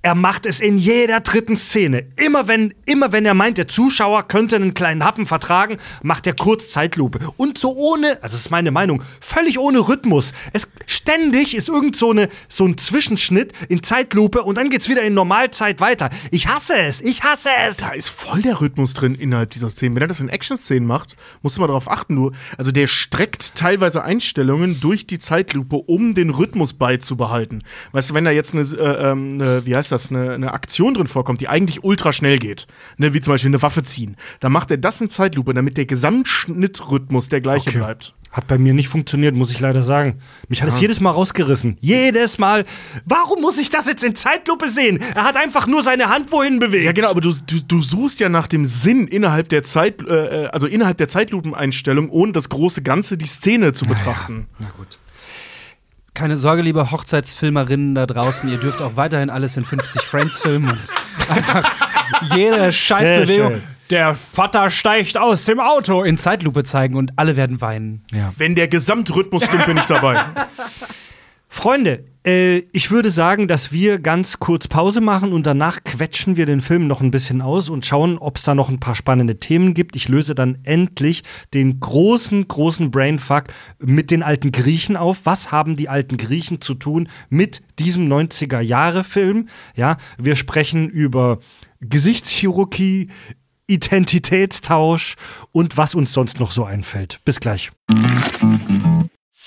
Er 0.08 0.14
macht 0.14 0.46
es 0.46 0.60
in 0.60 0.78
jeder 0.78 1.20
dritten 1.20 1.58
Szene. 1.58 2.06
Immer 2.16 2.48
wenn, 2.48 2.72
immer 2.86 3.12
wenn 3.12 3.26
er 3.26 3.34
meint, 3.34 3.58
der 3.58 3.68
Zuschauer 3.68 4.26
könnte 4.26 4.56
einen 4.56 4.72
kleinen 4.72 5.04
Happen 5.04 5.26
vertragen, 5.26 5.76
macht 6.02 6.26
er 6.26 6.32
kurz 6.32 6.70
Zeitlupe. 6.70 7.18
Und 7.36 7.58
so 7.58 7.76
ohne, 7.76 8.16
also 8.22 8.34
ist 8.34 8.50
meine 8.50 8.70
Meinung, 8.70 9.02
völlig 9.20 9.58
ohne 9.58 9.86
Rhythmus. 9.86 10.32
Es 10.54 10.66
ständig 10.86 11.54
ist 11.54 11.68
irgend 11.68 11.94
so, 11.94 12.12
eine, 12.12 12.30
so 12.48 12.64
ein 12.64 12.78
Zwischenschnitt 12.78 13.52
in 13.68 13.82
Zeitlupe 13.82 14.44
und 14.44 14.56
dann 14.56 14.70
geht's 14.70 14.88
wieder 14.88 15.02
in 15.02 15.12
Normalzeit 15.12 15.78
weiter. 15.82 16.08
Ich 16.30 16.48
hasse 16.48 16.78
es, 16.78 17.02
ich 17.02 17.22
hasse 17.22 17.50
es. 17.66 17.76
Da 17.76 17.90
ist 17.90 18.08
voll 18.08 18.40
der 18.40 18.62
Rhythmus 18.62 18.94
drin 18.94 19.14
innerhalb 19.14 19.50
dieser 19.50 19.68
Szenen. 19.68 19.94
Wenn 19.94 20.04
er 20.04 20.08
das 20.08 20.20
in 20.20 20.30
Action-Szenen 20.30 20.88
macht, 20.88 21.16
musst 21.42 21.58
du 21.58 21.60
mal 21.60 21.66
darauf 21.66 21.90
achten, 21.90 22.14
nur, 22.14 22.32
also 22.56 22.72
der 22.72 22.86
streckt 22.86 23.56
teilweise 23.56 24.04
Einstellungen 24.04 24.80
durch 24.80 25.06
die 25.06 25.18
Zeitlupe, 25.18 25.76
um 25.76 26.14
den 26.14 26.30
Rhythmus 26.30 26.72
beizubehalten. 26.72 27.62
Weißt 27.92 28.08
du, 28.08 28.14
wenn 28.14 28.24
da 28.24 28.30
jetzt 28.30 28.54
eine, 28.54 28.62
äh, 28.62 29.10
ähm, 29.10 29.32
eine 29.34 29.66
wie 29.66 29.76
heißt 29.76 29.92
das, 29.92 29.97
eine, 30.10 30.32
eine 30.32 30.52
Aktion 30.52 30.94
drin 30.94 31.06
vorkommt, 31.06 31.40
die 31.40 31.48
eigentlich 31.48 31.84
ultra 31.84 32.12
schnell 32.12 32.38
geht, 32.38 32.66
ne, 32.96 33.12
wie 33.14 33.20
zum 33.20 33.32
Beispiel 33.34 33.50
eine 33.50 33.62
Waffe 33.62 33.82
ziehen, 33.82 34.16
dann 34.40 34.52
macht 34.52 34.70
er 34.70 34.78
das 34.78 35.00
in 35.00 35.08
Zeitlupe, 35.10 35.52
damit 35.54 35.76
der 35.76 35.86
Gesamtschnittrhythmus 35.86 37.28
der 37.28 37.40
gleiche 37.40 37.68
Okay. 37.70 37.78
bleibt. 37.78 38.14
Hat 38.30 38.46
bei 38.46 38.58
mir 38.58 38.74
nicht 38.74 38.88
funktioniert, 38.88 39.34
muss 39.34 39.50
ich 39.50 39.58
leider 39.58 39.82
sagen. 39.82 40.18
Mich 40.48 40.60
hat 40.62 40.68
es 40.68 40.80
jedes 40.80 41.00
Mal 41.00 41.10
rausgerissen. 41.10 41.78
Jedes 41.80 42.36
Mal. 42.36 42.66
Warum 43.06 43.40
muss 43.40 43.56
ich 43.56 43.70
das 43.70 43.86
jetzt 43.86 44.04
in 44.04 44.14
Zeitlupe 44.14 44.68
sehen? 44.68 45.00
Er 45.14 45.24
hat 45.24 45.36
einfach 45.36 45.66
nur 45.66 45.82
seine 45.82 46.10
Hand 46.10 46.30
wohin 46.30 46.58
bewegt. 46.58 46.84
Ja, 46.84 46.92
genau, 46.92 47.08
aber 47.08 47.22
du, 47.22 47.32
du, 47.32 47.60
du 47.66 47.80
suchst 47.82 48.20
ja 48.20 48.28
nach 48.28 48.46
dem 48.46 48.66
Sinn 48.66 49.08
innerhalb 49.08 49.48
der 49.48 49.62
Zeit, 49.62 50.06
äh, 50.06 50.44
äh, 50.44 50.46
also 50.48 50.66
innerhalb 50.66 50.98
der 50.98 51.08
Zeitlupeneinstellung, 51.08 52.10
ohne 52.10 52.32
das 52.32 52.50
große 52.50 52.82
Ganze, 52.82 53.16
die 53.16 53.26
Szene 53.26 53.72
zu 53.72 53.86
betrachten. 53.86 54.46
Keine 56.18 56.36
Sorge, 56.36 56.62
liebe 56.62 56.90
Hochzeitsfilmerinnen 56.90 57.94
da 57.94 58.04
draußen, 58.04 58.50
ihr 58.50 58.58
dürft 58.58 58.82
auch 58.82 58.96
weiterhin 58.96 59.30
alles 59.30 59.56
in 59.56 59.64
50 59.64 60.02
Frames 60.02 60.36
filmen 60.36 60.68
und 60.68 60.80
einfach 61.28 61.70
jede 62.34 62.72
Scheißbewegung. 62.72 63.62
Der 63.88 64.16
Vater 64.16 64.68
steigt 64.68 65.16
aus 65.16 65.44
dem 65.44 65.60
Auto 65.60 66.02
in 66.02 66.18
Zeitlupe 66.18 66.64
zeigen 66.64 66.96
und 66.96 67.12
alle 67.14 67.36
werden 67.36 67.60
weinen. 67.60 68.02
Ja. 68.12 68.32
Wenn 68.36 68.56
der 68.56 68.66
Gesamtrhythmus 68.66 69.44
stimmt, 69.44 69.66
bin 69.66 69.78
ich 69.78 69.86
dabei. 69.86 70.16
Freunde, 71.48 72.04
äh, 72.28 72.58
ich 72.72 72.90
würde 72.90 73.10
sagen, 73.10 73.48
dass 73.48 73.72
wir 73.72 73.98
ganz 73.98 74.38
kurz 74.38 74.68
Pause 74.68 75.00
machen 75.00 75.32
und 75.32 75.46
danach 75.46 75.82
quetschen 75.82 76.36
wir 76.36 76.44
den 76.44 76.60
Film 76.60 76.86
noch 76.86 77.00
ein 77.00 77.10
bisschen 77.10 77.40
aus 77.40 77.70
und 77.70 77.86
schauen, 77.86 78.18
ob 78.18 78.36
es 78.36 78.42
da 78.42 78.54
noch 78.54 78.68
ein 78.68 78.80
paar 78.80 78.94
spannende 78.94 79.40
Themen 79.40 79.72
gibt. 79.72 79.96
Ich 79.96 80.08
löse 80.08 80.34
dann 80.34 80.58
endlich 80.64 81.24
den 81.54 81.80
großen, 81.80 82.46
großen 82.46 82.90
Brainfuck 82.90 83.44
mit 83.78 84.10
den 84.10 84.22
alten 84.22 84.52
Griechen 84.52 84.96
auf. 84.96 85.20
Was 85.24 85.50
haben 85.50 85.74
die 85.74 85.88
alten 85.88 86.18
Griechen 86.18 86.60
zu 86.60 86.74
tun 86.74 87.08
mit 87.30 87.62
diesem 87.78 88.12
90er-Jahre-Film? 88.12 89.48
Ja, 89.74 89.96
wir 90.18 90.36
sprechen 90.36 90.90
über 90.90 91.38
Gesichtschirurgie, 91.80 93.08
Identitätstausch 93.66 95.16
und 95.52 95.76
was 95.76 95.94
uns 95.94 96.12
sonst 96.12 96.40
noch 96.40 96.50
so 96.50 96.64
einfällt. 96.64 97.20
Bis 97.24 97.40
gleich. 97.40 97.70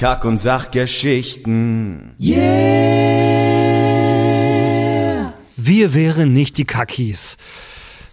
Kack- 0.00 0.24
und 0.24 0.40
Sachgeschichten. 0.40 2.14
Yeah! 2.18 2.54
Wir 5.58 5.92
wären 5.92 6.32
nicht 6.32 6.56
die 6.56 6.64
Kakis, 6.64 7.36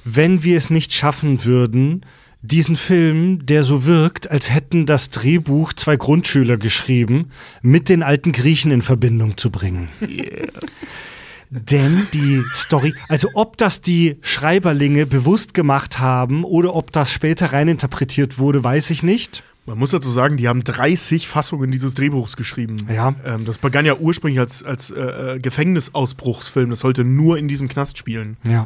wenn 0.04 0.44
wir 0.44 0.58
es 0.58 0.70
nicht 0.70 0.92
schaffen 0.92 1.46
würden, 1.46 2.06
diesen 2.42 2.76
Film, 2.76 3.46
der 3.46 3.64
so 3.64 3.86
wirkt, 3.86 4.30
als 4.30 4.50
hätten 4.50 4.86
das 4.86 5.12
Drehbuch 5.12 5.72
zwei 5.72 5.96
Grundschüler 5.96 6.58
geschrieben, 6.58 7.30
mit 7.62 7.88
den 7.88 8.04
alten 8.04 8.34
Griechen 8.34 8.72
in 8.72 8.82
Verbindung 8.82 9.38
zu 9.38 9.50
bringen. 9.50 9.88
Denn 11.50 12.06
die 12.14 12.44
Story, 12.54 12.96
also 13.08 13.30
ob 13.34 13.56
das 13.56 13.80
die 13.80 14.18
Schreiberlinge 14.20 15.06
bewusst 15.06 15.54
gemacht 15.54 16.00
haben 16.00 16.44
oder 16.44 16.76
ob 16.76 16.92
das 16.92 17.14
später 17.14 17.54
reininterpretiert 17.54 18.40
wurde, 18.40 18.62
weiß 18.62 18.90
ich 18.90 19.04
nicht. 19.04 19.46
Man 19.68 19.78
muss 19.80 19.92
dazu 19.92 20.10
sagen, 20.10 20.38
die 20.38 20.48
haben 20.48 20.64
30 20.64 21.28
Fassungen 21.28 21.70
dieses 21.72 21.94
Drehbuchs 21.94 22.38
geschrieben. 22.38 22.78
Ja. 22.90 23.14
Ähm, 23.26 23.44
das 23.44 23.58
begann 23.58 23.86
ja 23.86 23.98
ursprünglich 23.98 24.40
als, 24.40 24.64
als 24.64 24.92
äh, 24.92 25.34
äh, 25.36 25.40
Gefängnisausbruchsfilm. 25.40 26.70
Das 26.70 26.80
sollte 26.80 27.04
nur 27.04 27.38
in 27.38 27.50
diesem 27.50 27.68
Knast 27.68 27.98
spielen. 27.98 28.38
Ja. 28.48 28.66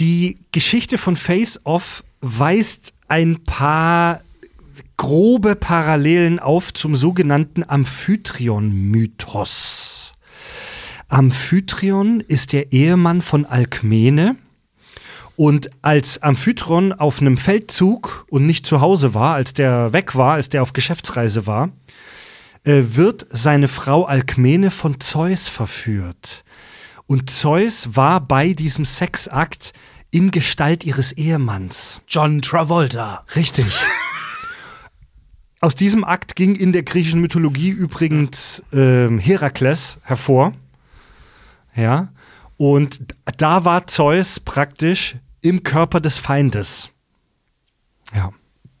Die 0.00 0.38
Geschichte 0.50 0.98
von 0.98 1.14
Face 1.14 1.60
Off 1.62 2.02
weist 2.20 2.92
ein 3.06 3.44
paar 3.44 4.22
grobe 4.96 5.54
Parallelen 5.54 6.40
auf 6.40 6.74
zum 6.74 6.96
sogenannten 6.96 7.62
Amphitryon-Mythos. 7.62 10.14
Amphitryon 11.08 12.18
ist 12.20 12.52
der 12.52 12.72
Ehemann 12.72 13.22
von 13.22 13.46
Alkmene. 13.46 14.34
Und 15.36 15.70
als 15.82 16.22
Amphitron 16.22 16.92
auf 16.92 17.20
einem 17.20 17.36
Feldzug 17.36 18.26
und 18.28 18.46
nicht 18.46 18.66
zu 18.66 18.80
Hause 18.80 19.14
war, 19.14 19.34
als 19.34 19.52
der 19.52 19.92
weg 19.92 20.14
war, 20.14 20.34
als 20.34 20.48
der 20.48 20.62
auf 20.62 20.72
Geschäftsreise 20.72 21.46
war, 21.46 21.70
äh, 22.62 22.82
wird 22.86 23.26
seine 23.30 23.68
Frau 23.68 24.04
Alkmene 24.04 24.70
von 24.70 25.00
Zeus 25.00 25.48
verführt. 25.48 26.44
Und 27.06 27.30
Zeus 27.30 27.96
war 27.96 28.20
bei 28.20 28.52
diesem 28.54 28.84
Sexakt 28.84 29.72
in 30.10 30.30
Gestalt 30.30 30.84
ihres 30.84 31.12
Ehemanns. 31.12 32.00
John 32.06 32.40
Travolta. 32.40 33.24
Richtig. 33.34 33.66
Aus 35.60 35.74
diesem 35.74 36.04
Akt 36.04 36.36
ging 36.36 36.54
in 36.54 36.72
der 36.72 36.84
griechischen 36.84 37.20
Mythologie 37.20 37.70
übrigens 37.70 38.62
ähm, 38.72 39.18
Herakles 39.18 39.98
hervor. 40.02 40.52
Ja. 41.74 42.12
Und 42.56 43.00
da 43.38 43.64
war 43.64 43.86
Zeus 43.86 44.38
praktisch 44.40 45.16
im 45.44 45.62
Körper 45.62 46.00
des 46.00 46.18
Feindes. 46.18 46.90
Ja. 48.14 48.32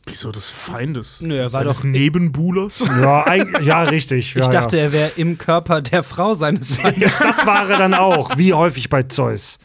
Wieso 0.06 0.32
des 0.32 0.50
Feindes? 0.50 1.20
Nö, 1.20 1.36
er 1.36 1.52
war 1.52 1.62
Seines 1.62 1.78
doch- 1.78 1.84
Nebenbuhlers? 1.84 2.80
Ja, 3.00 3.24
ein, 3.24 3.54
ja 3.62 3.82
richtig. 3.84 4.34
Ja, 4.34 4.42
ich 4.42 4.48
dachte, 4.48 4.76
ja. 4.76 4.84
er 4.84 4.92
wäre 4.92 5.12
im 5.16 5.38
Körper 5.38 5.80
der 5.82 6.02
Frau 6.02 6.34
seines 6.34 6.76
Feindes. 6.78 7.18
Das 7.18 7.46
war 7.46 7.68
er 7.70 7.78
dann 7.78 7.94
auch, 7.94 8.36
wie 8.38 8.52
häufig 8.52 8.88
bei 8.88 9.02
Zeus. 9.04 9.58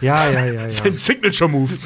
Ja, 0.00 0.28
ja, 0.30 0.44
ja, 0.46 0.52
ja. 0.62 0.70
Sein 0.70 0.96
Signature-Move. 0.96 1.72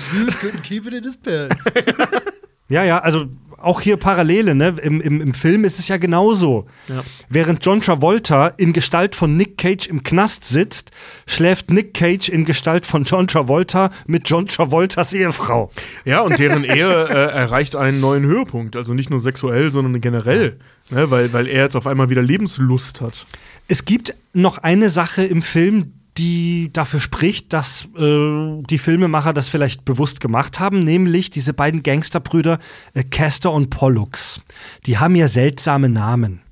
Ja, 2.68 2.84
ja, 2.84 2.98
also 3.01 3.26
auch 3.61 3.80
hier 3.80 3.96
Parallele, 3.96 4.54
ne? 4.54 4.74
Im, 4.82 5.00
im, 5.00 5.20
Im 5.20 5.34
Film 5.34 5.64
ist 5.64 5.78
es 5.78 5.88
ja 5.88 5.96
genauso. 5.96 6.66
Ja. 6.88 7.02
Während 7.28 7.64
John 7.64 7.80
Travolta 7.80 8.48
in 8.48 8.72
Gestalt 8.72 9.14
von 9.14 9.36
Nick 9.36 9.58
Cage 9.58 9.86
im 9.86 10.02
Knast 10.02 10.44
sitzt, 10.44 10.90
schläft 11.26 11.70
Nick 11.70 11.94
Cage 11.94 12.28
in 12.28 12.44
Gestalt 12.44 12.86
von 12.86 13.04
John 13.04 13.26
Travolta 13.26 13.90
mit 14.06 14.28
John 14.28 14.46
Travoltas 14.46 15.12
Ehefrau. 15.12 15.70
Ja, 16.04 16.20
und 16.20 16.38
deren 16.38 16.64
Ehe 16.64 17.08
äh, 17.08 17.32
erreicht 17.32 17.76
einen 17.76 18.00
neuen 18.00 18.24
Höhepunkt. 18.24 18.76
Also 18.76 18.94
nicht 18.94 19.11
nur 19.11 19.20
sexuell, 19.20 19.70
sondern 19.70 20.00
generell. 20.00 20.58
Ne? 20.90 21.11
Weil, 21.11 21.32
weil 21.32 21.46
er 21.46 21.64
jetzt 21.64 21.76
auf 21.76 21.86
einmal 21.86 22.11
wieder 22.11 22.22
Lebenslust 22.22 23.00
hat. 23.00 23.26
Es 23.68 23.84
gibt 23.84 24.14
noch 24.32 24.58
eine 24.58 24.90
Sache 24.90 25.24
im 25.24 25.42
Film, 25.42 25.99
die 26.20 26.70
dafür 26.70 27.00
spricht, 27.00 27.54
dass 27.54 27.88
äh, 27.96 28.62
die 28.68 28.78
Filmemacher 28.78 29.32
das 29.32 29.48
vielleicht 29.48 29.86
bewusst 29.86 30.20
gemacht 30.20 30.60
haben, 30.60 30.82
nämlich 30.82 31.30
diese 31.30 31.54
beiden 31.54 31.82
Gangsterbrüder 31.82 32.58
äh, 32.92 33.04
Castor 33.04 33.54
und 33.54 33.70
Pollux. 33.70 34.42
Die 34.84 34.98
haben 34.98 35.16
ja 35.16 35.28
seltsame 35.28 35.88
Namen. 35.88 36.42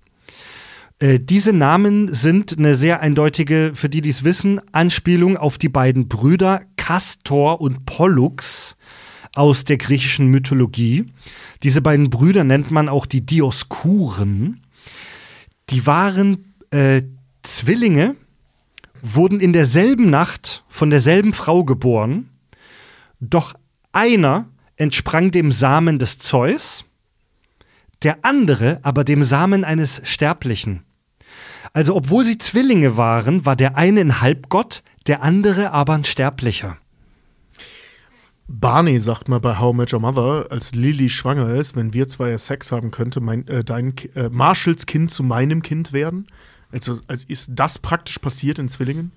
Äh, 1.00 1.20
diese 1.20 1.52
Namen 1.52 2.12
sind 2.14 2.56
eine 2.58 2.76
sehr 2.76 3.00
eindeutige, 3.00 3.72
für 3.74 3.90
die, 3.90 4.00
die 4.00 4.08
es 4.08 4.24
wissen, 4.24 4.58
Anspielung 4.72 5.36
auf 5.36 5.58
die 5.58 5.68
beiden 5.68 6.08
Brüder 6.08 6.62
Castor 6.78 7.60
und 7.60 7.84
Pollux 7.84 8.74
aus 9.34 9.64
der 9.64 9.76
griechischen 9.76 10.28
Mythologie. 10.28 11.04
Diese 11.62 11.82
beiden 11.82 12.08
Brüder 12.08 12.42
nennt 12.42 12.70
man 12.70 12.88
auch 12.88 13.04
die 13.04 13.26
Dioskuren. 13.26 14.62
Die 15.68 15.86
waren 15.86 16.54
äh, 16.70 17.02
Zwillinge, 17.42 18.16
wurden 19.02 19.40
in 19.40 19.52
derselben 19.52 20.10
Nacht 20.10 20.64
von 20.68 20.90
derselben 20.90 21.32
Frau 21.32 21.64
geboren, 21.64 22.30
doch 23.20 23.54
einer 23.92 24.48
entsprang 24.76 25.30
dem 25.30 25.50
Samen 25.52 25.98
des 25.98 26.18
Zeus, 26.18 26.84
der 28.02 28.18
andere 28.22 28.80
aber 28.82 29.04
dem 29.04 29.22
Samen 29.22 29.64
eines 29.64 30.00
Sterblichen. 30.04 30.82
Also 31.72 31.96
obwohl 31.96 32.24
sie 32.24 32.38
Zwillinge 32.38 32.96
waren, 32.96 33.44
war 33.44 33.56
der 33.56 33.76
eine 33.76 34.00
ein 34.00 34.20
Halbgott, 34.20 34.82
der 35.06 35.22
andere 35.22 35.72
aber 35.72 35.94
ein 35.94 36.04
Sterblicher. 36.04 36.76
Barney 38.50 38.98
sagt 38.98 39.28
mal 39.28 39.40
bei 39.40 39.58
How 39.58 39.92
Your 39.92 40.00
Mother, 40.00 40.46
als 40.50 40.74
Lily 40.74 41.10
schwanger 41.10 41.50
ist, 41.50 41.76
wenn 41.76 41.92
wir 41.92 42.08
zwei 42.08 42.36
Sex 42.38 42.72
haben, 42.72 42.90
könnte 42.90 43.20
mein, 43.20 43.46
äh, 43.46 43.62
dein 43.62 43.94
äh, 44.14 44.30
Marshalls 44.30 44.86
Kind 44.86 45.10
zu 45.10 45.22
meinem 45.22 45.60
Kind 45.60 45.92
werden. 45.92 46.26
Also, 46.72 46.98
also 47.06 47.24
ist 47.28 47.50
das 47.54 47.78
praktisch 47.78 48.18
passiert 48.18 48.58
in 48.58 48.68
Zwillingen? 48.68 49.12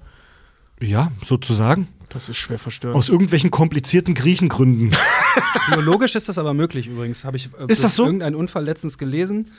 Ja, 0.80 1.12
sozusagen. 1.26 1.88
Das 2.10 2.28
ist 2.28 2.38
schwer 2.38 2.60
verstörend. 2.60 2.98
Aus 2.98 3.08
irgendwelchen 3.10 3.52
komplizierten 3.52 4.14
Griechengründen. 4.14 4.96
Biologisch 5.70 6.16
ist 6.16 6.28
das 6.28 6.38
aber 6.38 6.54
möglich 6.54 6.88
übrigens. 6.88 7.24
Habe 7.24 7.38
ich 7.38 7.50
äh, 7.60 7.72
Ist 7.72 7.84
das 7.84 7.96
so? 7.96 8.06
irgendeinen 8.06 8.36
Unfall 8.36 8.64
letztens 8.66 8.98
gelesen, 8.98 9.52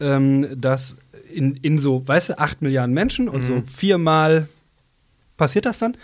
ähm, 0.00 0.48
dass 0.60 0.96
in, 1.32 1.56
in 1.56 1.78
so, 1.78 2.06
weißt 2.06 2.30
du, 2.30 2.38
acht 2.38 2.62
Milliarden 2.62 2.94
Menschen 2.94 3.28
und 3.28 3.42
Mhm. 3.42 3.46
so 3.46 3.62
viermal 3.74 4.48
passiert 5.36 5.66
das 5.66 5.78
dann, 5.78 5.96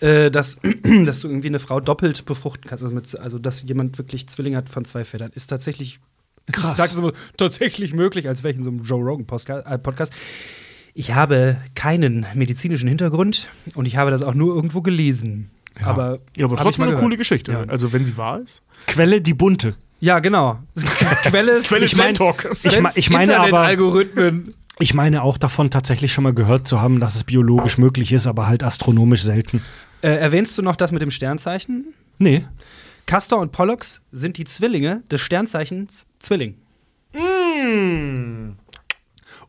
äh, 0.00 0.30
dass, 0.30 0.60
dass 1.04 1.20
du 1.20 1.28
irgendwie 1.28 1.48
eine 1.48 1.60
Frau 1.60 1.80
doppelt 1.80 2.24
befruchten 2.24 2.68
kannst. 2.68 2.82
Also, 2.82 2.94
mit, 2.94 3.18
also 3.18 3.38
dass 3.38 3.62
jemand 3.62 3.98
wirklich 3.98 4.28
Zwillinge 4.28 4.56
hat 4.56 4.68
von 4.68 4.84
zwei 4.84 5.04
Vätern. 5.04 5.30
Ist 5.34 5.46
tatsächlich, 5.48 6.00
Krass. 6.50 6.72
ich 6.72 6.76
sage 6.76 6.92
es 6.92 6.98
immer, 6.98 7.12
tatsächlich 7.36 7.92
möglich, 7.92 8.26
als 8.28 8.42
wäre 8.42 8.50
ich 8.52 8.58
in 8.58 8.64
so 8.64 8.70
einem 8.70 8.82
Joe 8.82 9.02
Rogan 9.04 9.26
Postka- 9.26 9.64
äh, 9.64 9.78
Podcast. 9.78 10.12
Ich 10.94 11.14
habe 11.14 11.56
keinen 11.74 12.26
medizinischen 12.34 12.88
Hintergrund 12.88 13.48
und 13.74 13.86
ich 13.86 13.96
habe 13.96 14.10
das 14.10 14.22
auch 14.22 14.34
nur 14.34 14.54
irgendwo 14.54 14.82
gelesen. 14.82 15.50
Aber, 15.82 16.18
ja, 16.36 16.44
aber 16.44 16.56
hab 16.56 16.60
ich 16.60 16.62
trotzdem 16.64 16.80
mal 16.80 16.84
eine 16.86 16.90
gehört. 16.92 17.00
coole 17.02 17.16
Geschichte. 17.16 17.52
Ja. 17.52 17.64
Also, 17.66 17.92
wenn 17.94 18.04
sie 18.04 18.16
wahr 18.18 18.40
ist. 18.40 18.60
Quelle 18.86 19.20
die 19.22 19.32
bunte. 19.32 19.74
Ja, 20.00 20.18
genau. 20.18 20.58
Quelle 21.24 21.52
ist, 21.52 21.66
Quelle 21.68 21.86
Ich 21.86 21.96
mein- 21.96 22.12
Talk. 22.14 22.46
Ich, 22.52 22.66
ich 22.96 23.08
meine 23.10 23.36
aber, 23.36 23.46
Internet-Algorithmen. 23.46 24.54
ich 24.80 24.92
meine 24.92 25.22
auch 25.22 25.38
davon 25.38 25.70
tatsächlich 25.70 26.12
schon 26.12 26.24
mal 26.24 26.34
gehört 26.34 26.68
zu 26.68 26.82
haben, 26.82 27.00
dass 27.00 27.14
es 27.14 27.24
biologisch 27.24 27.78
möglich 27.78 28.12
ist, 28.12 28.26
aber 28.26 28.46
halt 28.48 28.62
astronomisch 28.62 29.22
selten. 29.22 29.62
Äh, 30.02 30.08
erwähnst 30.16 30.58
du 30.58 30.62
noch 30.62 30.76
das 30.76 30.92
mit 30.92 31.00
dem 31.00 31.10
Sternzeichen? 31.10 31.94
Nee. 32.18 32.44
Castor 33.06 33.38
und 33.40 33.52
Pollux 33.52 34.02
sind 34.12 34.36
die 34.36 34.44
Zwillinge 34.44 35.02
des 35.10 35.20
Sternzeichens 35.22 36.04
Zwilling. 36.18 36.56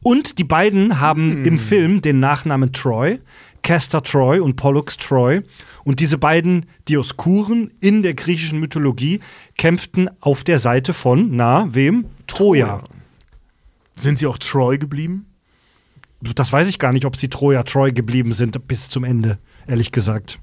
Und 0.03 0.37
die 0.37 0.43
beiden 0.43 0.99
haben 0.99 1.43
im 1.45 1.59
Film 1.59 2.01
den 2.01 2.19
Nachnamen 2.19 2.73
Troy, 2.73 3.19
Castor 3.61 4.03
Troy 4.03 4.39
und 4.39 4.57
Pollux 4.57 4.97
Troy. 4.97 5.41
Und 5.85 5.99
diese 5.99 6.17
beiden 6.17 6.65
Dioskuren 6.89 7.71
in 7.79 8.03
der 8.03 8.13
griechischen 8.13 8.59
Mythologie 8.59 9.21
kämpften 9.57 10.09
auf 10.19 10.43
der 10.43 10.59
Seite 10.59 10.93
von, 10.93 11.35
na, 11.35 11.73
wem? 11.73 12.05
Troja. 12.27 12.83
Sind 13.95 14.17
sie 14.17 14.27
auch 14.27 14.37
Troy 14.37 14.77
geblieben? 14.77 15.25
Das 16.35 16.51
weiß 16.51 16.67
ich 16.69 16.79
gar 16.79 16.93
nicht, 16.93 17.05
ob 17.05 17.15
sie 17.15 17.29
Troja 17.29 17.63
Troy 17.63 17.91
geblieben 17.91 18.31
sind 18.31 18.67
bis 18.67 18.89
zum 18.89 19.03
Ende, 19.03 19.39
ehrlich 19.67 19.91
gesagt. 19.91 20.39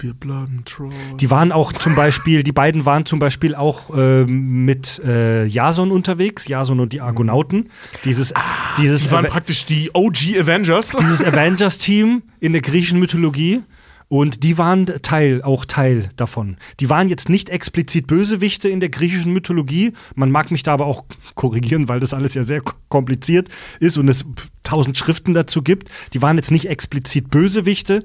Wir 0.00 0.14
bleiben 0.14 0.62
Troy. 0.64 0.90
Die 1.20 1.28
waren 1.30 1.50
auch 1.50 1.72
zum 1.72 1.96
Beispiel, 1.96 2.44
die 2.44 2.52
beiden 2.52 2.84
waren 2.86 3.04
zum 3.04 3.18
Beispiel 3.18 3.56
auch 3.56 3.90
ähm, 3.96 4.64
mit 4.64 5.00
äh, 5.04 5.44
Jason 5.44 5.90
unterwegs, 5.90 6.46
Jason 6.46 6.78
und 6.78 6.92
die 6.92 7.00
Argonauten. 7.00 7.68
Dieses, 8.04 8.32
dieses, 8.76 9.02
die 9.02 9.10
waren 9.10 9.26
Ava- 9.26 9.30
praktisch 9.30 9.64
die 9.66 9.90
OG 9.92 10.38
Avengers. 10.38 10.94
dieses 11.00 11.24
Avengers-Team 11.24 12.22
in 12.38 12.52
der 12.52 12.62
griechischen 12.62 13.00
Mythologie. 13.00 13.62
Und 14.10 14.42
die 14.42 14.56
waren 14.56 14.86
Teil, 15.02 15.42
auch 15.42 15.64
Teil 15.66 16.08
davon. 16.16 16.56
Die 16.80 16.88
waren 16.88 17.08
jetzt 17.10 17.28
nicht 17.28 17.50
explizit 17.50 18.06
Bösewichte 18.06 18.68
in 18.68 18.80
der 18.80 18.88
griechischen 18.88 19.32
Mythologie. 19.32 19.92
Man 20.14 20.30
mag 20.30 20.50
mich 20.50 20.62
da 20.62 20.72
aber 20.72 20.86
auch 20.86 21.04
korrigieren, 21.34 21.88
weil 21.88 22.00
das 22.00 22.14
alles 22.14 22.32
ja 22.34 22.42
sehr 22.44 22.62
kompliziert 22.88 23.48
ist 23.80 23.98
und 23.98 24.08
es 24.08 24.24
tausend 24.62 24.96
Schriften 24.96 25.34
dazu 25.34 25.60
gibt. 25.62 25.90
Die 26.14 26.22
waren 26.22 26.36
jetzt 26.36 26.50
nicht 26.50 26.68
explizit 26.70 27.30
Bösewichte. 27.30 28.02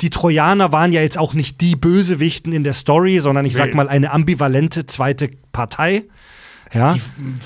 Die 0.00 0.10
Trojaner 0.10 0.72
waren 0.72 0.92
ja 0.92 1.02
jetzt 1.02 1.18
auch 1.18 1.34
nicht 1.34 1.60
die 1.60 1.76
Bösewichten 1.76 2.52
in 2.52 2.64
der 2.64 2.72
Story, 2.72 3.20
sondern 3.20 3.44
ich 3.44 3.54
sag 3.54 3.74
mal 3.74 3.88
eine 3.88 4.12
ambivalente 4.12 4.86
zweite 4.86 5.30
Partei. 5.52 6.04
Ja. 6.72 6.94
Die 6.94 7.00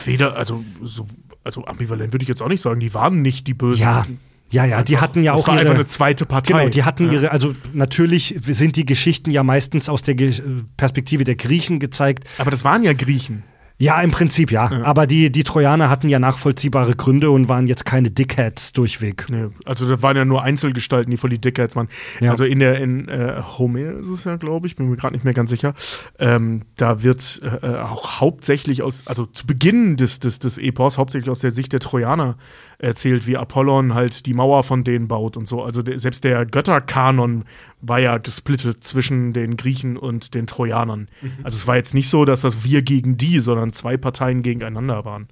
weder, 0.05 0.37
also, 0.37 0.65
so, 0.83 1.07
also 1.43 1.65
ambivalent 1.65 2.13
würde 2.13 2.23
ich 2.23 2.29
jetzt 2.29 2.43
auch 2.43 2.49
nicht 2.49 2.61
sagen, 2.61 2.81
die 2.81 2.95
waren 2.95 3.23
nicht 3.23 3.47
die 3.47 3.55
Bösen. 3.55 3.83
Ja, 3.83 4.07
Ja, 4.51 4.65
ja, 4.65 4.83
die 4.83 4.99
hatten 4.99 5.23
ja 5.23 5.33
das 5.33 5.43
auch 5.43 5.49
war 5.49 5.55
ihre, 5.55 5.63
einfach 5.63 5.75
eine 5.75 5.87
zweite 5.87 6.27
Partei. 6.27 6.53
Genau, 6.53 6.69
die 6.69 6.85
hatten 6.85 7.07
ja. 7.07 7.13
ihre, 7.13 7.33
also 7.33 7.55
natürlich 7.73 8.39
sind 8.43 8.77
die 8.77 8.85
Geschichten 8.85 9.31
ja 9.31 9.43
meistens 9.43 9.89
aus 9.89 10.03
der 10.03 10.15
Ge 10.15 10.33
Perspektive 10.77 11.25
der 11.25 11.35
Griechen 11.35 11.81
gezeigt. 11.81 12.25
Aber 12.39 12.51
das 12.51 12.65
waren 12.65 12.83
ja 12.83 12.93
Griechen. 12.93 13.43
Ja, 13.77 14.01
im 14.03 14.13
Prinzip 14.13 14.53
ja. 14.53 14.71
Aber 14.85 15.07
die, 15.07 15.33
die 15.33 15.43
Trojaner 15.43 15.91
hatten 15.91 16.09
ja 16.09 16.21
nachvollziehbare 16.21 16.95
Gründe 16.95 17.31
und 17.31 17.49
waren 17.49 17.67
jetzt 17.67 17.85
keine 17.85 18.11
Dickheads 18.11 18.73
durchweg. 18.73 19.27
Nee, 19.29 19.49
also 19.65 19.89
da 19.89 20.01
waren 20.01 20.17
ja 20.17 20.25
nur 20.25 20.43
Einzelgestalten, 20.45 21.11
die 21.11 21.17
voll 21.17 21.31
die 21.31 21.41
Dickheads 21.41 21.75
waren. 21.75 21.89
Ja. 22.21 22.31
Also 22.31 22.45
in 22.45 22.61
der 22.61 22.79
in 22.81 23.09
äh, 23.09 23.43
Homer 23.59 23.99
ist 23.99 24.09
es 24.09 24.25
ja, 24.25 24.37
glaube 24.37 24.69
ich, 24.69 24.77
bin 24.77 24.89
mir 24.89 24.97
gerade 24.97 25.15
nicht 25.15 25.25
mehr 25.25 25.35
ganz 25.35 25.51
sicher. 25.51 25.75
Ähm, 26.21 26.63
da 26.77 27.03
wird 27.03 27.43
äh, 27.43 27.67
äh, 27.67 27.81
auch 27.81 28.21
hauptsächlich 28.21 28.83
aus, 28.83 29.03
also 29.07 29.27
zu 29.27 29.45
Beginn 29.45 29.97
des, 29.97 30.21
des, 30.21 30.39
des 30.39 30.57
Epos, 30.59 30.97
hauptsächlich 30.97 31.31
aus 31.31 31.41
der 31.41 31.51
Sicht 31.51 31.73
der 31.73 31.81
Trojaner 31.81 32.37
erzählt, 32.79 33.27
wie 33.27 33.37
Apollon 33.37 33.95
halt 33.95 34.27
die 34.27 34.35
Mauer 34.35 34.63
von 34.63 34.85
denen 34.85 35.09
baut 35.09 35.37
und 35.37 35.49
so. 35.49 35.65
Also 35.65 35.83
der, 35.83 35.99
selbst 35.99 36.23
der 36.23 36.47
Götterkanon 36.47 37.45
war 37.87 38.01
ja 38.01 38.19
gesplittet 38.19 38.83
zwischen 38.85 39.33
den 39.33 39.57
Griechen 39.57 39.97
und 39.97 40.35
den 40.35 40.47
Trojanern. 40.47 41.09
Also 41.43 41.57
es 41.57 41.67
war 41.67 41.77
jetzt 41.77 41.95
nicht 41.95 42.09
so, 42.09 42.25
dass 42.25 42.41
das 42.41 42.65
wir 42.65 42.83
gegen 42.83 43.17
die, 43.17 43.41
sondern 43.41 43.73
zwei 43.73 43.97
Parteien 43.97 44.43
gegeneinander 44.43 45.05
waren. 45.05 45.29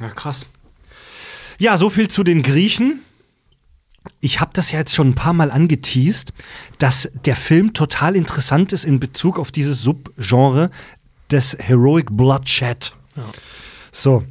Ja, 0.00 0.08
krass. 0.10 0.46
Ja, 1.58 1.76
so 1.76 1.90
viel 1.90 2.08
zu 2.08 2.24
den 2.24 2.42
Griechen. 2.42 3.00
Ich 4.20 4.40
habe 4.40 4.50
das 4.54 4.70
ja 4.70 4.78
jetzt 4.80 4.94
schon 4.94 5.10
ein 5.10 5.14
paar 5.14 5.32
Mal 5.32 5.50
angeteased, 5.50 6.32
dass 6.78 7.10
der 7.24 7.36
Film 7.36 7.72
total 7.72 8.16
interessant 8.16 8.72
ist 8.72 8.84
in 8.84 9.00
Bezug 9.00 9.38
auf 9.38 9.50
dieses 9.52 9.82
Subgenre 9.82 10.70
des 11.30 11.56
Heroic 11.58 12.06
Bloodshed. 12.10 12.92
So. 13.92 14.24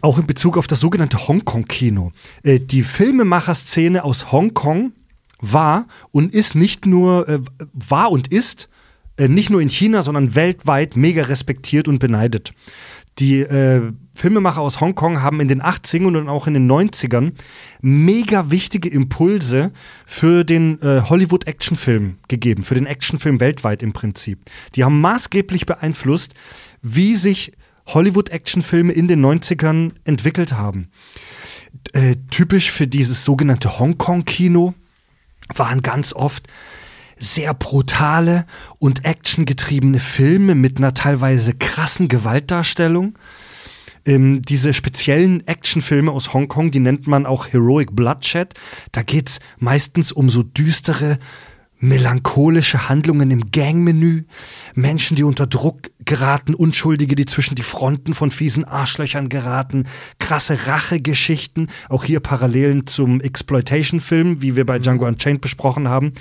Auch 0.00 0.18
in 0.18 0.26
Bezug 0.26 0.56
auf 0.56 0.66
das 0.66 0.80
sogenannte 0.80 1.26
Hongkong-Kino. 1.26 2.12
Äh, 2.44 2.60
die 2.60 2.82
Filmemacherszene 2.82 4.04
aus 4.04 4.30
Hongkong 4.30 4.92
war 5.40 5.86
und 6.10 6.34
ist 6.34 6.54
nicht 6.54 6.86
nur, 6.86 7.28
äh, 7.28 7.40
war 7.72 8.10
und 8.10 8.28
ist 8.28 8.68
äh, 9.16 9.28
nicht 9.28 9.50
nur 9.50 9.60
in 9.60 9.68
China, 9.68 10.02
sondern 10.02 10.34
weltweit 10.34 10.96
mega 10.96 11.22
respektiert 11.22 11.88
und 11.88 11.98
beneidet. 11.98 12.52
Die 13.18 13.40
äh, 13.40 13.92
Filmemacher 14.14 14.60
aus 14.60 14.80
Hongkong 14.80 15.22
haben 15.22 15.40
in 15.40 15.48
den 15.48 15.60
80ern 15.60 16.16
und 16.16 16.28
auch 16.28 16.46
in 16.46 16.54
den 16.54 16.70
90ern 16.70 17.32
mega 17.80 18.50
wichtige 18.50 18.88
Impulse 18.88 19.72
für 20.06 20.44
den 20.44 20.80
äh, 20.82 21.02
Hollywood-Actionfilm 21.02 22.18
gegeben, 22.28 22.62
für 22.62 22.74
den 22.74 22.86
Actionfilm 22.86 23.40
weltweit 23.40 23.82
im 23.82 23.92
Prinzip. 23.92 24.38
Die 24.76 24.84
haben 24.84 25.00
maßgeblich 25.00 25.66
beeinflusst, 25.66 26.34
wie 26.80 27.16
sich 27.16 27.52
Hollywood-Actionfilme 27.86 28.92
in 28.92 29.08
den 29.08 29.24
90ern 29.24 29.92
entwickelt 30.04 30.52
haben. 30.52 30.88
Äh, 31.92 32.16
typisch 32.30 32.70
für 32.70 32.86
dieses 32.86 33.24
sogenannte 33.24 33.80
Hongkong-Kino 33.80 34.74
waren 35.54 35.82
ganz 35.82 36.12
oft 36.12 36.46
sehr 37.18 37.54
brutale 37.54 38.46
und 38.78 39.04
actiongetriebene 39.04 40.00
Filme 40.00 40.54
mit 40.54 40.78
einer 40.78 40.94
teilweise 40.94 41.54
krassen 41.54 42.08
Gewaltdarstellung. 42.08 43.18
Ähm, 44.06 44.42
diese 44.42 44.72
speziellen 44.72 45.46
Actionfilme 45.46 46.12
aus 46.12 46.32
Hongkong, 46.32 46.70
die 46.70 46.80
nennt 46.80 47.06
man 47.06 47.26
auch 47.26 47.48
Heroic 47.48 47.94
Bloodshed. 47.94 48.54
Da 48.92 49.02
geht's 49.02 49.40
meistens 49.58 50.12
um 50.12 50.30
so 50.30 50.42
düstere, 50.42 51.18
melancholische 51.80 52.88
Handlungen 52.88 53.30
im 53.30 53.50
Gangmenü, 53.50 54.24
Menschen, 54.74 55.16
die 55.16 55.22
unter 55.22 55.46
Druck 55.46 55.90
geraten, 56.04 56.54
Unschuldige, 56.54 57.14
die 57.14 57.26
zwischen 57.26 57.54
die 57.54 57.62
Fronten 57.62 58.14
von 58.14 58.30
fiesen 58.30 58.64
Arschlöchern 58.64 59.28
geraten, 59.28 59.84
krasse 60.18 60.66
Rachegeschichten, 60.66 61.70
auch 61.88 62.04
hier 62.04 62.20
Parallelen 62.20 62.86
zum 62.86 63.20
Exploitation-Film, 63.20 64.42
wie 64.42 64.56
wir 64.56 64.66
bei 64.66 64.78
Django 64.78 65.06
Unchained 65.06 65.40
besprochen 65.40 65.88
haben. 65.88 66.12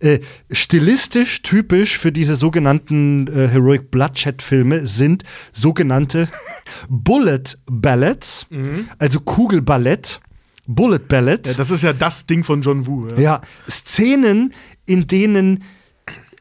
Äh, 0.00 0.20
stilistisch 0.50 1.42
typisch 1.42 1.98
für 1.98 2.12
diese 2.12 2.36
sogenannten 2.36 3.26
äh, 3.26 3.48
Heroic 3.48 3.90
Bloodshed-Filme 3.90 4.86
sind 4.86 5.24
sogenannte 5.52 6.28
Bullet 6.88 7.42
Ballads, 7.66 8.46
also 8.98 9.20
Kugelballett. 9.20 10.20
Bullet 10.66 11.00
Ballads. 11.08 11.50
Ja, 11.50 11.56
das 11.56 11.70
ist 11.72 11.82
ja 11.82 11.92
das 11.92 12.26
Ding 12.26 12.44
von 12.44 12.62
John 12.62 12.86
Woo. 12.86 13.08
Ja. 13.08 13.20
Ja, 13.20 13.40
Szenen, 13.68 14.52
in 14.90 15.06
denen 15.06 15.62